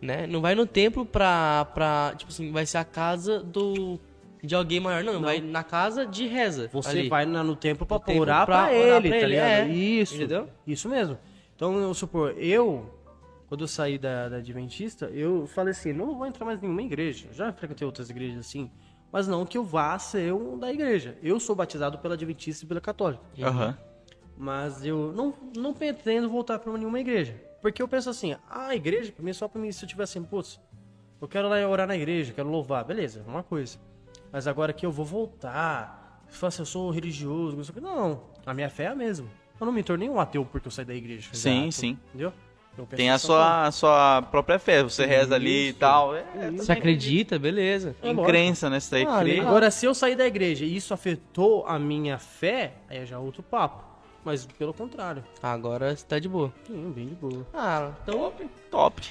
né? 0.00 0.26
Não 0.28 0.40
vai 0.40 0.54
no 0.54 0.64
templo 0.66 1.04
pra, 1.04 1.64
pra. 1.74 2.14
Tipo 2.16 2.30
assim, 2.30 2.52
vai 2.52 2.64
ser 2.66 2.78
a 2.78 2.84
casa 2.84 3.40
do. 3.42 3.98
De 4.46 4.54
alguém 4.54 4.78
maior. 4.80 5.02
Não, 5.02 5.20
vai 5.20 5.40
na 5.40 5.64
casa 5.64 6.06
de 6.06 6.26
reza. 6.26 6.68
Você 6.72 6.90
ali. 6.90 7.08
vai 7.08 7.26
na- 7.26 7.42
no 7.42 7.56
templo 7.56 7.84
pra 7.86 7.98
templo 7.98 8.22
orar 8.22 8.46
pra 8.46 8.66
pra, 8.66 8.76
orar 8.76 8.96
ele, 8.98 9.08
pra 9.08 9.18
tá 9.18 9.24
ele, 9.24 9.26
ligado? 9.26 9.48
é. 9.48 9.68
Isso. 9.68 10.14
Entendeu? 10.14 10.48
Isso 10.66 10.88
mesmo. 10.88 11.18
Então, 11.54 11.76
eu 11.80 11.92
supor, 11.94 12.34
eu, 12.38 12.88
quando 13.48 13.62
eu 13.62 13.68
saí 13.68 13.98
da, 13.98 14.28
da 14.28 14.36
Adventista, 14.36 15.06
eu 15.06 15.46
falei 15.48 15.72
assim, 15.72 15.92
não 15.92 16.14
vou 16.16 16.26
entrar 16.26 16.44
mais 16.44 16.58
em 16.58 16.62
nenhuma 16.62 16.82
igreja. 16.82 17.28
Já 17.32 17.52
frequentei 17.52 17.84
outras 17.86 18.08
igrejas 18.10 18.38
assim, 18.38 18.70
mas 19.10 19.26
não 19.26 19.44
que 19.46 19.56
eu 19.58 19.64
vá 19.64 19.98
ser 19.98 20.32
um 20.34 20.58
da 20.58 20.72
igreja. 20.72 21.16
Eu 21.22 21.40
sou 21.40 21.56
batizado 21.56 21.98
pela 21.98 22.14
Adventista 22.14 22.64
e 22.64 22.68
pela 22.68 22.80
Católica. 22.80 23.22
Aham. 23.42 23.76
Mas 24.36 24.84
eu 24.84 25.12
não, 25.12 25.32
não 25.56 25.72
pretendo 25.72 26.28
voltar 26.28 26.58
pra 26.58 26.72
nenhuma 26.76 27.00
igreja. 27.00 27.34
Porque 27.62 27.80
eu 27.82 27.88
penso 27.88 28.10
assim, 28.10 28.34
ah, 28.48 28.68
a 28.68 28.76
igreja, 28.76 29.10
pra 29.10 29.24
mim, 29.24 29.30
é 29.30 29.32
só 29.32 29.48
pra 29.48 29.60
mim, 29.60 29.72
se 29.72 29.82
eu 29.84 29.88
tiver 29.88 30.02
assim, 30.04 30.22
putz, 30.22 30.60
eu 31.20 31.26
quero 31.26 31.48
lá 31.48 31.56
orar 31.66 31.86
na 31.88 31.96
igreja, 31.96 32.32
quero 32.34 32.48
louvar, 32.48 32.84
beleza, 32.84 33.24
é 33.26 33.30
uma 33.30 33.42
coisa. 33.42 33.78
Mas 34.36 34.46
agora 34.46 34.70
que 34.70 34.84
eu 34.84 34.92
vou 34.92 35.06
voltar, 35.06 36.20
assim, 36.42 36.60
eu 36.60 36.66
sou 36.66 36.90
religioso, 36.90 37.56
não 37.56 37.64
sei 37.64 37.70
o 37.72 37.74
que. 37.74 37.80
Não, 37.80 38.20
a 38.44 38.52
minha 38.52 38.68
fé 38.68 38.82
é 38.82 38.88
a 38.88 38.94
mesma. 38.94 39.26
Eu 39.58 39.64
não 39.64 39.72
me 39.72 39.82
tornei 39.82 40.10
um 40.10 40.20
ateu 40.20 40.44
porque 40.44 40.68
eu 40.68 40.70
saí 40.70 40.84
da 40.84 40.94
igreja. 40.94 41.30
Sim, 41.32 41.60
Exato. 41.60 41.72
sim. 41.72 41.98
Entendeu? 42.08 42.34
Tem 42.94 43.08
a 43.08 43.16
sua, 43.16 43.66
a 43.68 43.72
sua 43.72 44.20
própria 44.30 44.58
fé, 44.58 44.82
você 44.82 45.06
reza 45.06 45.34
ali 45.34 45.48
e 45.48 45.68
Isso. 45.70 45.78
tal. 45.78 46.14
É, 46.14 46.50
Você 46.54 46.70
acredita? 46.70 47.38
Beleza. 47.38 47.96
É 48.02 48.10
em 48.10 48.24
crença, 48.24 48.68
né? 48.68 48.76
Isso 48.76 48.90
daí 48.90 49.06
Ah, 49.08 49.20
crê. 49.20 49.40
Agora, 49.40 49.70
se 49.70 49.86
eu 49.86 49.94
sair 49.94 50.16
da 50.16 50.26
igreja 50.26 50.66
e 50.66 50.76
isso 50.76 50.92
afetou 50.92 51.64
a 51.66 51.78
minha 51.78 52.18
fé, 52.18 52.74
aí 52.90 52.98
é 52.98 53.06
já 53.06 53.18
outro 53.18 53.42
papo. 53.42 53.82
Mas 54.22 54.44
pelo 54.44 54.74
contrário, 54.74 55.24
Agora 55.42 55.96
você 55.96 56.04
tá 56.04 56.18
de 56.18 56.28
boa. 56.28 56.52
sim, 56.66 56.92
bem 56.94 57.08
de 57.08 57.14
boa. 57.14 57.46
Ah, 57.54 57.92
então. 58.02 58.18
Top, 58.18 58.50
top. 58.70 59.02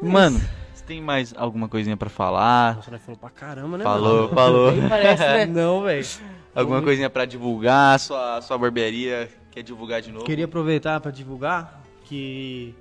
Mano, 0.00 0.38
você 0.38 0.65
tem 0.86 1.00
mais 1.02 1.34
alguma 1.36 1.68
coisinha 1.68 1.96
pra 1.96 2.08
falar? 2.08 2.76
Nossa, 2.76 2.90
nós 2.90 3.02
falou 3.02 3.18
pra 3.18 3.30
caramba, 3.30 3.76
né? 3.78 3.84
Falou, 3.84 4.22
mano? 4.22 4.34
falou. 4.34 4.72
Nem 4.72 4.88
parece, 4.88 5.22
né? 5.22 5.46
Não, 5.46 5.82
velho. 5.82 6.06
Alguma 6.54 6.80
coisinha 6.80 7.10
pra 7.10 7.24
divulgar? 7.24 7.98
Sua, 7.98 8.40
sua 8.40 8.56
barbearia 8.56 9.28
quer 9.50 9.62
divulgar 9.62 10.00
de 10.00 10.12
novo? 10.12 10.24
Queria 10.24 10.44
aproveitar 10.46 11.00
para 11.00 11.10
divulgar 11.10 11.82
que 12.04 12.74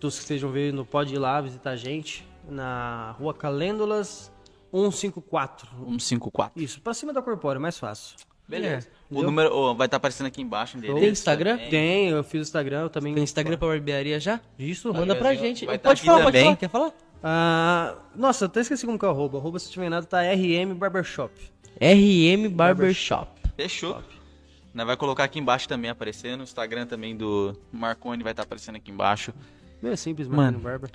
todos 0.00 0.16
que 0.16 0.22
estejam 0.22 0.50
vendo 0.50 0.84
pode 0.84 1.14
ir 1.14 1.18
lá 1.18 1.40
visitar 1.40 1.70
a 1.70 1.76
gente 1.76 2.26
na 2.48 3.14
Rua 3.18 3.32
Calêndolas 3.34 4.32
154. 4.72 5.68
154. 5.98 6.60
Isso, 6.60 6.80
pra 6.80 6.94
cima 6.94 7.12
da 7.12 7.22
Corpórea, 7.22 7.60
mais 7.60 7.78
fácil. 7.78 8.16
Beleza. 8.48 8.88
o 9.08 9.14
Entendeu? 9.14 9.30
número 9.30 9.54
ó, 9.56 9.72
vai 9.74 9.86
estar 9.86 9.98
aparecendo 9.98 10.26
aqui 10.26 10.42
embaixo. 10.42 10.76
endereço 10.76 10.98
Tem 11.00 11.08
Instagram? 11.10 11.56
também. 11.56 11.70
Tem, 11.70 12.08
eu 12.08 12.24
fiz 12.24 12.40
o 12.40 12.42
Instagram, 12.42 12.80
eu 12.82 12.90
também. 12.90 13.14
Tem 13.14 13.22
Instagram 13.22 13.56
pra 13.56 13.68
barbearia 13.68 14.18
já? 14.18 14.40
Isso, 14.58 14.92
Manda 14.92 15.14
pra 15.14 15.34
gente. 15.34 15.64
Tá 15.64 15.78
Pode 15.78 16.00
aqui 16.00 16.06
falar, 16.06 16.24
pode 16.24 16.40
falar. 16.40 16.56
Quer 16.56 16.68
falar? 16.68 16.92
Ah, 17.22 17.96
nossa, 18.16 18.44
eu 18.44 18.46
até 18.46 18.60
esqueci 18.60 18.84
como 18.84 18.98
que 18.98 19.04
é 19.04 19.08
o 19.08 19.10
arroba. 19.10 19.38
Arroba, 19.38 19.58
se 19.58 19.70
tiver 19.70 19.88
nada, 19.88 20.06
tá 20.06 20.20
RM 20.22 20.74
Barbershop. 20.74 21.32
RM 21.80 22.48
Barbershop. 22.50 23.30
Fechou. 23.56 24.02
Vai 24.74 24.96
colocar 24.96 25.24
aqui 25.24 25.38
embaixo 25.38 25.68
também 25.68 25.90
aparecendo. 25.90 26.40
O 26.40 26.44
Instagram 26.44 26.86
também 26.86 27.16
do 27.16 27.54
Marconi 27.70 28.22
vai 28.22 28.32
estar 28.32 28.42
aparecendo 28.42 28.76
aqui 28.76 28.90
embaixo. 28.90 29.32
Meu, 29.82 29.92
é 29.92 29.96
simples, 29.96 30.28
Mano. 30.28 30.42
mano. 30.42 30.58
Barber. 30.60 30.90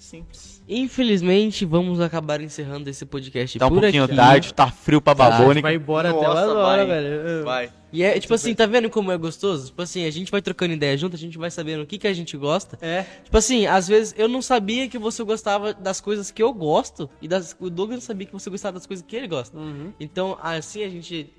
Simples. 0.00 0.62
Infelizmente, 0.66 1.64
vamos 1.66 2.00
acabar 2.00 2.40
encerrando 2.40 2.88
esse 2.88 3.04
podcast 3.04 3.58
Tá 3.58 3.66
um 3.66 3.68
por 3.68 3.80
pouquinho 3.82 4.04
aqui. 4.04 4.16
tarde, 4.16 4.54
tá 4.54 4.70
frio 4.70 5.00
pra 5.00 5.14
babônica. 5.14 5.60
Vai 5.60 5.74
embora 5.74 6.10
até 6.10 6.26
Nossa, 6.26 6.48
horas, 6.52 6.86
vai. 6.88 7.02
velho. 7.02 7.44
Vai. 7.44 7.72
E 7.92 8.02
é 8.02 8.18
tipo 8.18 8.32
assim, 8.32 8.54
tá 8.54 8.66
vendo 8.66 8.88
como 8.88 9.12
é 9.12 9.18
gostoso? 9.18 9.66
Tipo 9.66 9.82
assim, 9.82 10.06
a 10.06 10.10
gente 10.10 10.30
vai 10.30 10.40
trocando 10.40 10.72
ideia 10.72 10.96
junto, 10.96 11.16
a 11.16 11.18
gente 11.18 11.36
vai 11.36 11.50
sabendo 11.50 11.82
o 11.82 11.86
que, 11.86 11.98
que 11.98 12.06
a 12.06 12.12
gente 12.14 12.36
gosta. 12.36 12.78
É. 12.80 13.04
Tipo 13.24 13.36
assim, 13.36 13.66
às 13.66 13.88
vezes 13.88 14.14
eu 14.16 14.26
não 14.28 14.40
sabia 14.40 14.88
que 14.88 14.96
você 14.98 15.22
gostava 15.22 15.74
das 15.74 16.00
coisas 16.00 16.30
que 16.30 16.42
eu 16.42 16.52
gosto. 16.54 17.10
E 17.20 17.28
das, 17.28 17.54
o 17.60 17.68
Douglas 17.68 17.98
não 18.00 18.06
sabia 18.06 18.26
que 18.26 18.32
você 18.32 18.48
gostava 18.48 18.74
das 18.78 18.86
coisas 18.86 19.04
que 19.06 19.14
ele 19.14 19.26
gosta. 19.28 19.56
Uhum. 19.58 19.92
Então, 20.00 20.38
assim 20.40 20.82
a 20.82 20.88
gente, 20.88 21.30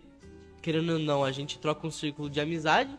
querendo 0.62 0.94
ou 0.94 1.00
não, 1.00 1.24
a 1.24 1.32
gente 1.32 1.58
troca 1.58 1.88
um 1.88 1.92
círculo 1.92 2.30
de 2.30 2.40
amizade. 2.40 2.92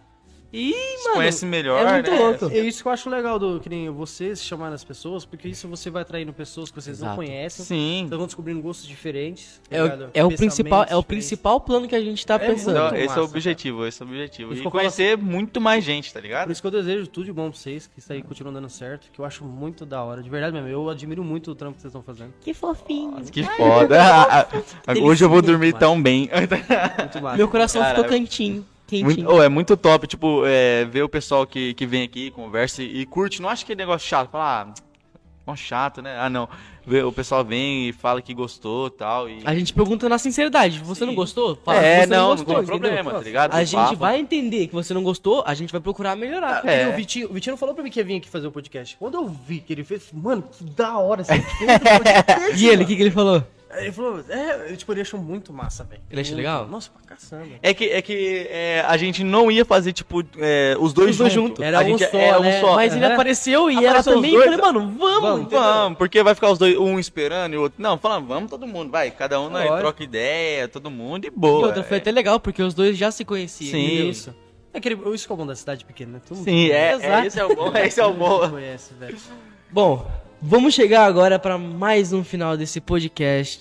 E, 0.52 0.74
mano. 1.04 1.14
conhece 1.16 1.46
melhor, 1.46 1.86
é 1.86 1.92
muito 1.94 2.10
né? 2.10 2.18
louco. 2.18 2.44
É 2.50 2.58
isso 2.58 2.82
que 2.82 2.88
eu 2.88 2.92
acho 2.92 3.08
legal 3.08 3.38
do 3.38 3.58
que 3.58 3.68
nem 3.70 3.88
vocês 3.88 4.42
chamarem 4.44 4.74
as 4.74 4.84
pessoas, 4.84 5.24
porque 5.24 5.48
isso 5.48 5.66
você 5.66 5.88
vai 5.88 6.02
atraindo 6.02 6.32
pessoas 6.32 6.70
que 6.70 6.76
vocês 6.80 7.00
não 7.00 7.08
Exato. 7.08 7.16
conhecem. 7.16 7.64
Sim. 7.64 8.04
Vocês 8.06 8.18
vão 8.18 8.26
descobrindo 8.26 8.60
gostos 8.60 8.86
diferentes. 8.86 9.60
tá 9.70 9.76
É, 9.76 9.82
ligado? 9.82 10.10
é 10.12 10.24
o 10.24 10.30
principal, 10.36 10.84
é 10.88 10.94
o 10.96 11.02
principal 11.02 11.58
plano 11.60 11.88
que 11.88 11.94
a 11.94 12.00
gente 12.00 12.26
tá 12.26 12.34
É 12.34 12.38
pensando. 12.38 12.72
Então, 12.76 12.82
muito 12.90 12.96
esse 12.96 13.08
é 13.08 13.16
o 13.16 13.22
massa, 13.22 13.30
objetivo, 13.30 13.86
esse 13.86 14.02
é 14.02 14.04
o 14.04 14.08
objetivo. 14.08 14.54
E 14.54 14.62
conhecer 14.62 15.16
muito 15.16 15.60
mais 15.60 15.82
gente, 15.82 16.12
tá 16.12 16.20
ligado? 16.20 16.44
Por 16.46 16.52
isso 16.52 16.60
que 16.60 16.66
eu 16.66 16.70
desejo 16.70 17.06
tudo 17.06 17.24
de 17.24 17.32
bom 17.32 17.48
pra 17.50 17.58
vocês, 17.58 17.86
que 17.86 17.98
isso 17.98 18.12
aí 18.12 18.22
continue 18.22 18.52
dando 18.52 18.68
certo, 18.68 19.10
que 19.10 19.18
eu 19.20 19.24
acho 19.24 19.44
muito 19.44 19.86
da 19.86 20.02
hora. 20.02 20.22
De 20.22 20.28
verdade 20.28 20.52
mesmo, 20.52 20.68
eu 20.68 20.90
admiro 20.90 21.24
muito 21.24 21.50
o 21.50 21.54
trampo 21.54 21.76
que 21.76 21.80
vocês 21.82 21.90
estão 21.90 22.02
fazendo. 22.02 22.32
Que 22.42 22.52
fofinho. 22.52 23.14
Que 23.30 23.42
foda. 23.42 24.46
Hoje 25.02 25.24
eu 25.24 25.30
vou 25.30 25.40
dormir 25.40 25.72
tão 25.72 26.00
bem. 26.00 26.28
Muito 26.98 27.22
massa. 27.22 27.36
Meu 27.38 27.48
coração 27.48 27.80
Cara, 27.80 27.94
ficou 27.94 28.10
cantinho. 28.10 28.66
Quentinho. 28.92 29.24
Muito, 29.24 29.26
oh, 29.26 29.42
é 29.42 29.48
muito 29.48 29.74
top, 29.74 30.06
tipo, 30.06 30.42
é, 30.44 30.84
ver 30.84 31.02
o 31.02 31.08
pessoal 31.08 31.46
que, 31.46 31.72
que 31.72 31.86
vem 31.86 32.02
aqui, 32.02 32.30
conversa 32.30 32.82
e, 32.82 33.00
e 33.00 33.06
curte. 33.06 33.40
Não 33.40 33.48
acho 33.48 33.64
que 33.64 33.72
é 33.72 33.74
negócio 33.74 34.06
chato. 34.06 34.30
Fala, 34.30 34.74
ah, 35.46 35.56
chato, 35.56 36.02
né? 36.02 36.18
Ah, 36.18 36.28
não. 36.28 36.46
O 37.06 37.12
pessoal 37.12 37.44
vem 37.44 37.88
e 37.88 37.92
fala 37.92 38.20
que 38.20 38.34
gostou 38.34 38.88
e 38.88 38.90
tal. 38.90 39.30
E... 39.30 39.40
A 39.44 39.54
gente 39.54 39.72
pergunta 39.72 40.08
na 40.08 40.18
sinceridade. 40.18 40.80
Você 40.80 41.06
não 41.06 41.14
gostou? 41.14 41.56
Fala 41.64 41.78
é, 41.78 42.04
não, 42.06 42.16
não, 42.16 42.28
gostou, 42.30 42.46
tem 42.46 42.64
entendeu? 42.64 42.80
problema, 42.80 43.12
tá 43.12 43.20
ligado? 43.20 43.54
A 43.54 43.64
gente 43.64 43.80
papo. 43.80 43.96
vai 43.96 44.18
entender 44.18 44.66
que 44.66 44.74
você 44.74 44.92
não 44.92 45.02
gostou, 45.02 45.42
a 45.46 45.54
gente 45.54 45.72
vai 45.72 45.80
procurar 45.80 46.14
melhorar. 46.16 46.66
É. 46.68 46.84
E 46.84 46.88
o 46.88 46.96
Vitinho, 46.96 47.30
o 47.30 47.32
Vitinho 47.32 47.56
falou 47.56 47.74
pra 47.74 47.82
mim 47.84 47.90
que 47.90 48.00
ia 48.00 48.04
vir 48.04 48.16
aqui 48.16 48.28
fazer 48.28 48.48
o 48.48 48.52
podcast. 48.52 48.96
Quando 48.98 49.14
eu 49.14 49.26
vi 49.28 49.60
que 49.60 49.72
ele 49.72 49.84
fez, 49.84 50.10
mano, 50.12 50.42
que 50.42 50.64
da 50.64 50.98
hora 50.98 51.24
você 51.24 51.40
fez 51.40 51.76
o 51.76 51.80
podcast. 51.80 52.62
E 52.62 52.68
ele, 52.68 52.84
o 52.84 52.86
que, 52.86 52.96
que 52.96 53.02
ele 53.02 53.10
falou? 53.10 53.42
Aí 53.72 53.84
Ele 53.84 53.92
falou, 53.92 54.22
é, 54.28 54.70
eu, 54.70 54.76
tipo, 54.76 54.92
ele 54.92 55.00
achou 55.00 55.18
muito 55.18 55.50
massa, 55.50 55.82
velho. 55.82 56.02
Ele 56.10 56.20
acha 56.20 56.30
Muito. 56.32 56.36
legal? 56.36 56.68
Nossa, 56.68 56.90
pra 56.90 57.02
caçamba. 57.16 57.46
É 57.62 57.72
que, 57.72 57.86
é 57.88 58.02
que 58.02 58.46
é, 58.50 58.84
a 58.86 58.96
gente 58.98 59.24
não 59.24 59.50
ia 59.50 59.64
fazer, 59.64 59.94
tipo, 59.94 60.22
é, 60.36 60.76
os 60.78 60.92
dois 60.92 61.12
Os 61.12 61.16
dois 61.16 61.32
juntos. 61.32 61.48
juntos. 61.56 61.64
Era 61.64 61.78
a 61.78 61.82
um 61.82 61.84
gente 61.86 62.06
só, 62.10 62.18
era 62.18 62.38
né? 62.40 62.58
um 62.58 62.60
só. 62.60 62.74
Mas 62.74 62.94
ele 62.94 63.02
Aham. 63.06 63.14
apareceu 63.14 63.70
e 63.70 63.76
os 63.78 64.04
também. 64.04 64.32
dois, 64.32 64.44
falei, 64.44 64.60
mano, 64.60 64.80
vamos. 64.98 65.20
Vamos, 65.22 65.50
Vamos, 65.50 65.96
porque 65.98 66.22
vai 66.22 66.34
ficar 66.34 66.50
os 66.50 66.58
dois, 66.58 66.76
um 66.76 66.98
esperando 66.98 67.54
e 67.54 67.56
o 67.56 67.62
outro. 67.62 67.80
Não, 67.82 67.96
falando, 67.96 68.26
vamos 68.26 68.50
todo 68.50 68.66
mundo, 68.66 68.90
vai. 68.90 69.10
Cada 69.10 69.40
um 69.40 69.48
Lógico. 69.48 69.78
troca 69.78 70.04
ideia, 70.04 70.68
todo 70.68 70.90
mundo 70.90 71.24
e 71.24 71.28
E 71.28 71.30
boa. 71.30 71.68
outra, 71.68 71.82
foi 71.82 71.96
até 71.96 72.10
legal, 72.10 72.38
porque 72.38 72.62
os 72.62 72.74
dois 72.74 72.94
já 72.98 73.10
se 73.10 73.24
conheciam. 73.24 73.70
Sim. 73.72 74.10
Isso. 74.10 74.34
É 74.74 74.78
aquele, 74.78 74.96
isso 75.14 75.26
que 75.26 75.32
é 75.32 75.34
o 75.34 75.36
bom 75.38 75.46
da 75.46 75.56
cidade 75.56 75.82
pequena, 75.84 76.12
né? 76.12 76.20
Todo 76.28 76.36
mundo 76.38 76.44
Sim, 76.44 76.70
é, 76.70 76.92
é, 77.00 77.26
esse 77.26 77.38
é 77.40 77.44
o 77.44 77.54
bom, 77.56 77.72
esse 77.76 78.00
é 78.00 78.04
o 78.04 78.12
bom. 78.12 78.50
conhece, 78.50 78.92
velho. 78.94 79.16
Bom, 79.70 80.06
vamos 80.42 80.74
chegar 80.74 81.04
agora 81.06 81.38
pra 81.38 81.56
mais 81.56 82.12
um 82.12 82.24
final 82.24 82.56
desse 82.56 82.80
podcast. 82.80 83.58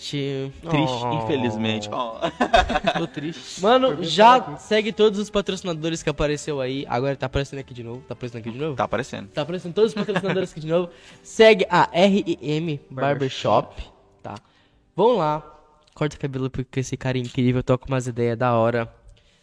Triste, 0.70 1.06
Oh. 1.06 1.14
infelizmente. 1.24 1.90
Ó. 1.92 2.20
Tô 2.98 3.08
triste. 3.08 3.62
Mano, 3.62 4.04
já 4.04 4.58
segue 4.58 4.92
todos 4.92 5.20
os 5.20 5.30
patrocinadores 5.30 6.02
que 6.04 6.10
apareceu 6.10 6.60
aí. 6.60 6.86
Agora 6.90 7.16
tá 7.16 7.28
aparecendo 7.28 7.60
aqui 7.60 7.74
de 7.74 7.84
novo. 7.84 8.02
Tá 8.08 8.14
aparecendo 8.14 8.40
aqui 8.42 8.52
de 8.52 8.58
novo? 8.58 8.76
Tá 8.76 8.84
aparecendo. 8.84 9.28
Tá 9.30 9.42
aparecendo 9.44 9.74
todos 9.74 9.92
os 9.92 9.96
patrocinadores 9.96 10.52
aqui 10.52 10.60
de 10.62 10.68
novo. 10.68 10.90
Segue 11.24 11.66
a 11.70 11.90
RIM 11.94 12.80
Barbershop, 12.90 13.84
tá? 14.24 14.36
Vão 14.96 15.18
lá, 15.18 15.42
corta 15.94 16.16
o 16.16 16.20
cabelo 16.20 16.50
porque 16.50 16.80
esse 16.82 16.98
cara 16.98 17.18
é 17.18 17.22
incrível, 17.22 17.64
toca 17.64 17.86
umas 17.88 18.08
ideias 18.08 18.38
da 18.38 18.54
hora. 18.56 18.92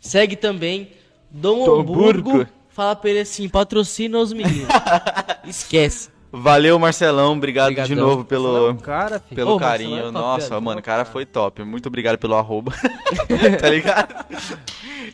Segue 0.01 0.37
também 0.37 0.91
Dom. 1.31 1.81
Hamburgo. 1.81 2.47
Fala 2.69 2.95
pra 2.95 3.11
ele 3.11 3.21
assim, 3.21 3.49
patrocina 3.49 4.19
os 4.19 4.33
meninos. 4.33 4.69
Esquece. 5.45 6.11
Valeu, 6.31 6.79
Marcelão. 6.79 7.33
Obrigado 7.33 7.75
de 7.75 7.81
Obrigadão. 7.81 8.07
novo 8.07 8.25
pelo, 8.25 8.75
Cara, 8.77 9.19
filho. 9.19 9.35
pelo 9.35 9.53
Ô, 9.57 9.59
Marcelão 9.59 9.71
carinho. 9.71 9.99
é 9.99 10.03
top, 10.03 10.13
Nossa, 10.13 10.61
mano, 10.61 10.81
o 10.81 10.83
cara 10.83 11.05
foi 11.05 11.25
top. 11.25 11.65
Muito 11.65 11.87
obrigado 11.87 12.19
pelo 12.19 12.35
arroba. 12.35 12.73
tá 13.61 13.69
ligado? 13.71 14.15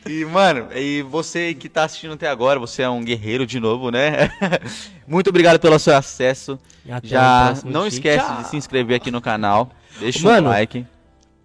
E, 0.08 0.24
mano, 0.24 0.66
e 0.74 1.02
você 1.02 1.54
que 1.54 1.68
tá 1.68 1.84
assistindo 1.84 2.14
até 2.14 2.28
agora, 2.28 2.58
você 2.58 2.82
é 2.82 2.88
um 2.88 3.02
guerreiro 3.02 3.46
de 3.46 3.60
novo, 3.60 3.90
né? 3.90 4.30
Muito 5.06 5.30
obrigado 5.30 5.58
pelo 5.60 5.78
seu 5.78 5.96
acesso. 5.96 6.58
Já 7.02 7.54
não 7.64 7.82
dia. 7.82 7.88
esquece 7.88 8.26
Tchau. 8.26 8.42
de 8.42 8.48
se 8.48 8.56
inscrever 8.56 8.96
aqui 8.96 9.10
no 9.10 9.20
canal. 9.20 9.70
Deixa 10.00 10.22
Mano, 10.24 10.48
um 10.48 10.50
like. 10.50 10.84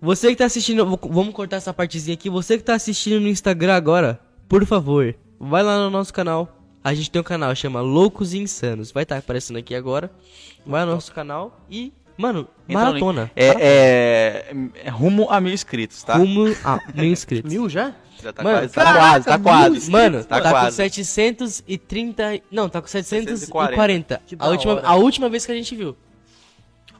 Você 0.01 0.29
que 0.29 0.35
tá 0.37 0.45
assistindo, 0.45 0.85
vamos 1.09 1.33
cortar 1.33 1.57
essa 1.57 1.73
partezinha 1.73 2.15
aqui. 2.15 2.29
Você 2.29 2.57
que 2.57 2.63
tá 2.63 2.73
assistindo 2.73 3.19
no 3.21 3.27
Instagram 3.27 3.75
agora, 3.75 4.19
por 4.47 4.65
favor, 4.65 5.13
vai 5.39 5.61
lá 5.61 5.77
no 5.77 5.89
nosso 5.89 6.13
canal. 6.13 6.58
A 6.83 6.93
gente 6.93 7.11
tem 7.11 7.19
um 7.19 7.23
canal, 7.23 7.53
chama 7.55 7.81
Loucos 7.81 8.33
e 8.33 8.37
Insanos. 8.39 8.91
Vai 8.91 9.03
estar 9.03 9.17
aparecendo 9.17 9.57
aqui 9.57 9.75
agora. 9.75 10.09
Vai 10.65 10.85
no 10.85 10.91
nosso 10.93 11.11
canal 11.13 11.59
e, 11.69 11.91
mano, 12.17 12.47
Entra 12.67 12.83
maratona. 12.85 13.31
É, 13.35 13.47
é- 13.47 14.55
é 14.85 14.89
rumo 14.89 15.27
a 15.29 15.39
mil 15.41 15.53
inscritos, 15.53 16.03
tá? 16.03 16.15
Rumo 16.15 16.55
a 16.63 16.79
mil 16.93 17.11
inscritos. 17.11 17.51
Mil 17.51 17.67
já? 17.69 17.93
Já 18.21 18.33
tá 18.33 18.43
Mano, 18.43 18.57
quase, 18.59 18.73
tá 18.73 18.83
caraca, 18.83 18.99
quase, 19.01 19.25
tá 19.25 19.39
quase. 19.39 19.65
inscritos. 19.77 19.89
Mano, 19.89 20.23
tá, 20.25 20.41
tá, 20.41 20.43
com 20.43 20.49
quase. 20.49 20.75
730. 20.75 22.41
Não, 22.51 22.67
tá 22.69 22.81
com 22.81 22.87
740. 22.87 24.15
740. 24.15 24.21
Que 24.27 24.35
A 24.37 24.47
última, 24.49 24.73
hora. 24.73 24.87
a 24.87 24.95
última 24.95 25.29
vez 25.29 25.45
que 25.45 25.51
a 25.51 25.55
gente 25.55 25.73
viu. 25.75 25.95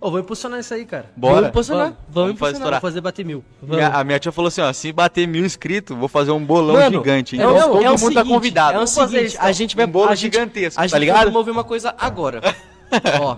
Ô, 0.01 0.09
vou 0.09 0.19
impulsionar 0.21 0.59
isso 0.61 0.73
aí, 0.73 0.85
cara. 0.85 1.11
Bora. 1.15 1.35
Vamos 1.35 1.49
impulsionar. 1.49 1.83
Vamos. 1.85 1.97
Vamos, 1.99 2.13
Vamos 2.13 2.39
fazer 2.39 2.51
impulsionar. 2.51 2.53
estourar. 2.61 2.81
Vou 2.81 2.89
fazer 2.89 3.01
bater 3.01 3.25
mil. 3.25 3.43
Minha- 3.61 3.89
a 3.89 4.03
minha 4.03 4.17
tia 4.19 4.31
falou 4.31 4.47
assim, 4.47 4.61
ó, 4.61 4.71
se 4.71 4.91
bater 4.93 5.27
mil 5.27 5.45
inscritos, 5.45 5.97
vou 5.97 6.07
fazer 6.07 6.31
um 6.31 6.39
bolão 6.43 6.75
Mano, 6.75 6.97
gigante. 6.99 7.35
é 7.35 7.39
Então 7.39 7.51
o- 7.55 7.61
todo 7.73 7.83
é 7.83 7.89
mundo 7.89 7.99
tá 7.99 8.07
seguinte, 8.07 8.27
convidado. 8.27 8.77
É 8.79 8.83
o 8.83 8.87
fazer 8.87 9.17
seguinte, 9.17 9.37
a 9.37 9.41
então. 9.41 9.53
gente 9.53 9.75
vai 9.75 9.85
um 9.85 9.89
bolo 9.89 10.09
a 10.09 10.15
gente- 10.15 10.33
gigantesco, 10.33 10.79
A 10.79 10.83
tá 10.83 10.87
gente 10.87 10.91
vai 10.91 10.99
ligado? 11.01 11.21
promover 11.23 11.51
uma 11.51 11.63
coisa 11.65 11.93
agora. 11.99 12.39
Ó, 13.21 13.37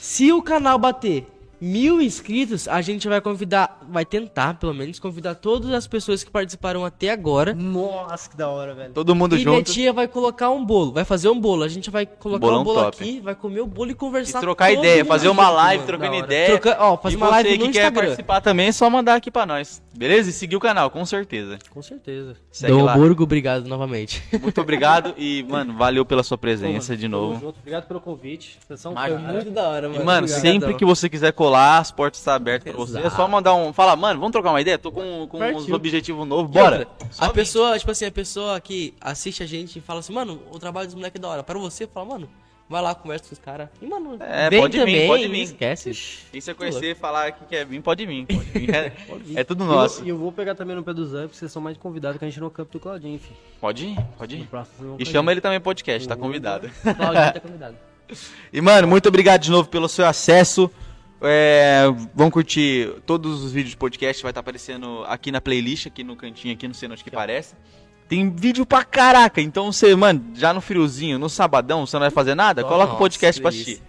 se 0.00 0.30
o 0.32 0.42
canal 0.42 0.78
bater 0.78 1.26
mil 1.64 2.02
inscritos, 2.02 2.66
a 2.66 2.82
gente 2.82 3.06
vai 3.06 3.20
convidar, 3.20 3.78
vai 3.88 4.04
tentar, 4.04 4.54
pelo 4.54 4.74
menos, 4.74 4.98
convidar 4.98 5.36
todas 5.36 5.70
as 5.72 5.86
pessoas 5.86 6.24
que 6.24 6.30
participaram 6.30 6.84
até 6.84 7.10
agora. 7.10 7.54
Nossa, 7.54 8.28
que 8.28 8.36
da 8.36 8.48
hora, 8.48 8.74
velho. 8.74 8.92
Todo 8.92 9.14
mundo 9.14 9.36
e 9.36 9.38
junto. 9.38 9.50
minha 9.50 9.62
tia 9.62 9.92
vai 9.92 10.08
colocar 10.08 10.50
um 10.50 10.64
bolo, 10.64 10.90
vai 10.92 11.04
fazer 11.04 11.28
um 11.28 11.38
bolo. 11.38 11.62
A 11.62 11.68
gente 11.68 11.88
vai 11.88 12.04
colocar 12.04 12.40
Bolão 12.40 12.62
um 12.62 12.64
bolo 12.64 12.80
top. 12.82 12.96
aqui, 13.00 13.20
vai 13.20 13.36
comer 13.36 13.60
o 13.60 13.66
bolo 13.66 13.90
e 13.90 13.92
E 13.92 13.94
conversar 13.94 14.40
trocar 14.40 14.70
todo 14.70 14.78
ideia, 14.80 15.04
fazer 15.04 15.28
uma 15.28 15.48
live 15.48 15.84
trocando 15.84 16.16
ideia. 16.16 16.58
Troca- 16.58 16.76
ó, 16.80 16.96
fazer 16.96 17.14
e 17.14 17.16
uma 17.16 17.26
você 17.26 17.32
live 17.32 17.48
que 17.50 17.58
no 17.58 17.64
quer 17.64 17.68
Instagram. 17.78 18.02
participar 18.02 18.40
também, 18.40 18.66
é 18.66 18.72
só 18.72 18.90
mandar 18.90 19.14
aqui 19.14 19.30
pra 19.30 19.46
nós. 19.46 19.80
Beleza? 19.94 20.30
E 20.30 20.32
seguir 20.32 20.56
o 20.56 20.60
canal, 20.60 20.90
com 20.90 21.04
certeza. 21.04 21.58
Com 21.70 21.82
certeza. 21.82 22.34
Segue 22.50 22.72
Dom 22.72 22.82
lá. 22.84 22.94
Hamburgo, 22.94 23.22
obrigado 23.24 23.68
novamente. 23.68 24.22
Muito 24.40 24.60
obrigado 24.60 25.14
e, 25.18 25.44
mano, 25.48 25.76
valeu 25.76 26.04
pela 26.04 26.22
sua 26.22 26.38
presença 26.38 26.88
Porra, 26.88 26.96
de 26.96 27.08
novo. 27.08 27.34
junto. 27.40 27.58
Obrigado 27.58 27.86
pelo 27.86 28.00
convite. 28.00 28.58
Vocês 28.66 28.80
são 28.80 28.92
Imagina. 28.92 29.20
fera. 29.20 29.32
Muito 29.32 29.50
da 29.50 29.68
hora, 29.68 29.88
E, 29.88 30.02
mano, 30.04 30.26
sempre 30.28 30.74
que 30.74 30.84
você 30.84 31.08
quiser 31.08 31.32
colar, 31.32 31.78
as 31.78 31.90
portas 31.90 32.20
estão 32.20 32.34
abertas 32.34 32.72
pra 32.72 32.84
você. 32.84 32.98
É 33.00 33.10
só 33.10 33.28
mandar 33.28 33.54
um. 33.54 33.72
Fala, 33.72 33.94
mano, 33.94 34.18
vamos 34.18 34.32
trocar 34.32 34.50
uma 34.50 34.60
ideia? 34.60 34.78
Tô 34.78 34.90
com, 34.90 35.26
com 35.28 35.36
uns 35.38 35.52
Partiu. 35.52 35.74
objetivos 35.74 36.26
novos, 36.26 36.50
bora. 36.50 36.86
A 37.18 37.28
pessoa, 37.28 37.78
tipo 37.78 37.90
assim, 37.90 38.06
a 38.06 38.10
pessoa 38.12 38.60
que 38.60 38.94
assiste 39.00 39.42
a 39.42 39.46
gente 39.46 39.78
e 39.78 39.82
fala 39.82 40.00
assim, 40.00 40.12
mano, 40.12 40.40
o 40.50 40.58
trabalho 40.58 40.86
dos 40.86 40.94
moleques 40.94 41.18
é 41.18 41.22
da 41.22 41.28
hora. 41.28 41.42
Para 41.42 41.58
você, 41.58 41.86
fala, 41.86 42.06
mano, 42.06 42.28
vai 42.72 42.82
lá, 42.82 42.94
conversa 42.94 43.26
com 43.28 43.32
os 43.34 43.38
caras. 43.38 43.68
E, 43.80 43.86
mano, 43.86 44.16
É, 44.20 44.50
vem 44.50 44.60
pode 44.60 44.76
vir, 44.78 44.84
também, 44.84 45.06
pode 45.08 45.28
vir. 45.28 45.42
esquece. 45.42 45.92
Quem 46.32 46.40
você 46.40 46.54
conhecer 46.54 46.90
e 46.90 46.94
falar 46.94 47.30
que 47.32 47.44
quer 47.44 47.64
vir, 47.64 47.80
pode 47.80 48.04
vir. 48.04 48.26
Pode 48.26 48.40
vir. 48.50 48.74
É, 48.74 48.92
é 49.40 49.44
tudo 49.44 49.64
nosso. 49.64 50.04
E 50.04 50.08
eu 50.08 50.18
vou 50.18 50.32
pegar 50.32 50.54
também 50.54 50.74
no 50.74 50.82
pé 50.82 50.92
do 50.92 51.06
Zé, 51.06 51.22
porque 51.22 51.36
vocês 51.36 51.52
são 51.52 51.62
mais 51.62 51.76
convidados 51.76 52.18
que 52.18 52.24
a 52.24 52.28
gente 52.28 52.40
no 52.40 52.50
campo 52.50 52.72
do 52.72 52.80
Claudinho, 52.80 53.14
enfim. 53.14 53.34
Pode 53.60 53.86
ir, 53.86 53.98
pode 54.18 54.36
ir. 54.36 54.48
E 54.98 55.06
chama 55.06 55.30
ele 55.30 55.40
também 55.40 55.60
podcast, 55.60 56.08
tá 56.08 56.16
convidado. 56.16 56.68
Claudinho 56.82 57.32
tá 57.32 57.38
convidado. 57.40 57.76
E, 58.52 58.60
mano, 58.60 58.88
muito 58.88 59.08
obrigado 59.08 59.40
de 59.42 59.50
novo 59.50 59.68
pelo 59.68 59.88
seu 59.88 60.04
acesso. 60.06 60.70
É, 61.24 61.84
vão 62.14 62.30
curtir 62.32 62.92
todos 63.06 63.44
os 63.44 63.52
vídeos 63.52 63.70
de 63.70 63.76
podcast, 63.76 64.20
vai 64.22 64.30
estar 64.32 64.40
aparecendo 64.40 65.04
aqui 65.06 65.30
na 65.30 65.40
playlist, 65.40 65.86
aqui 65.86 66.02
no 66.02 66.16
cantinho, 66.16 66.52
aqui 66.52 66.66
no 66.66 66.74
Cena 66.74 66.94
Onde 66.94 67.04
Que 67.04 67.10
Parece. 67.12 67.54
Tem 68.12 68.28
vídeo 68.28 68.66
pra 68.66 68.84
caraca, 68.84 69.40
então 69.40 69.72
você, 69.72 69.96
mano, 69.96 70.22
já 70.34 70.52
no 70.52 70.60
friozinho, 70.60 71.18
no 71.18 71.30
sabadão, 71.30 71.86
você 71.86 71.96
não 71.96 72.02
vai 72.02 72.10
fazer 72.10 72.34
nada? 72.34 72.62
Coloca 72.62 72.84
o 72.84 72.86
Nossa, 72.88 72.98
podcast 72.98 73.40
pra 73.40 73.48
assistir. 73.48 73.80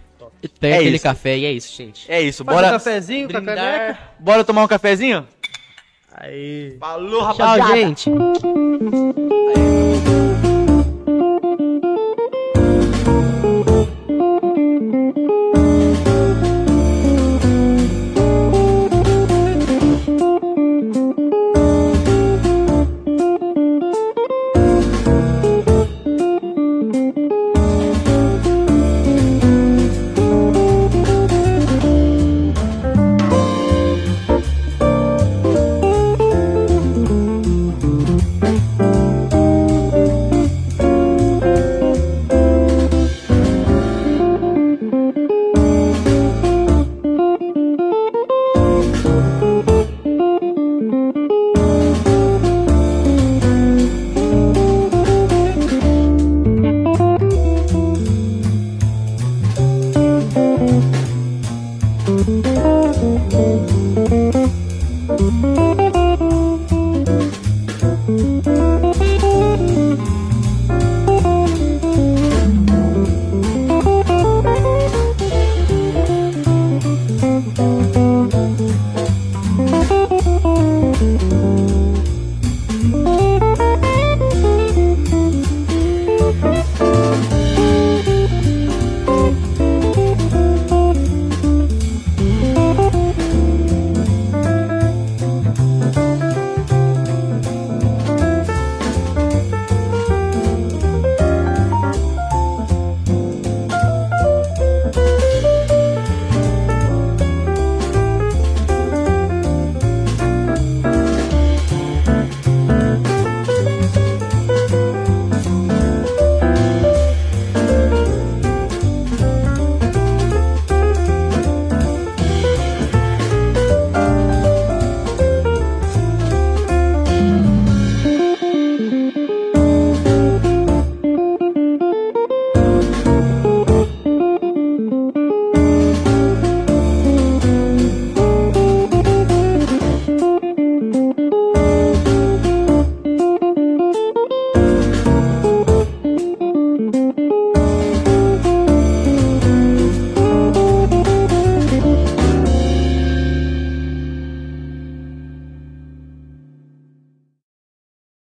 E 0.42 0.48
pega 0.48 0.76
É 0.76 0.78
aquele 0.78 0.96
isso. 0.96 1.02
café 1.02 1.36
e 1.36 1.44
é 1.44 1.52
isso, 1.52 1.76
gente. 1.76 2.10
É 2.10 2.22
isso, 2.22 2.42
Faz 2.42 2.56
um 2.56 2.60
bora, 2.62 2.72
cafezinho 2.72 3.28
com 3.30 3.36
a 3.36 3.42
caneca. 3.42 3.60
Brindar. 3.62 4.14
bora 4.18 4.42
tomar 4.42 4.64
um 4.64 4.66
cafezinho? 4.66 5.28
Aí. 6.10 6.74
Falou, 6.80 7.18
Tchau, 7.20 7.22
rapaziada! 7.36 7.76
gente. 7.76 8.10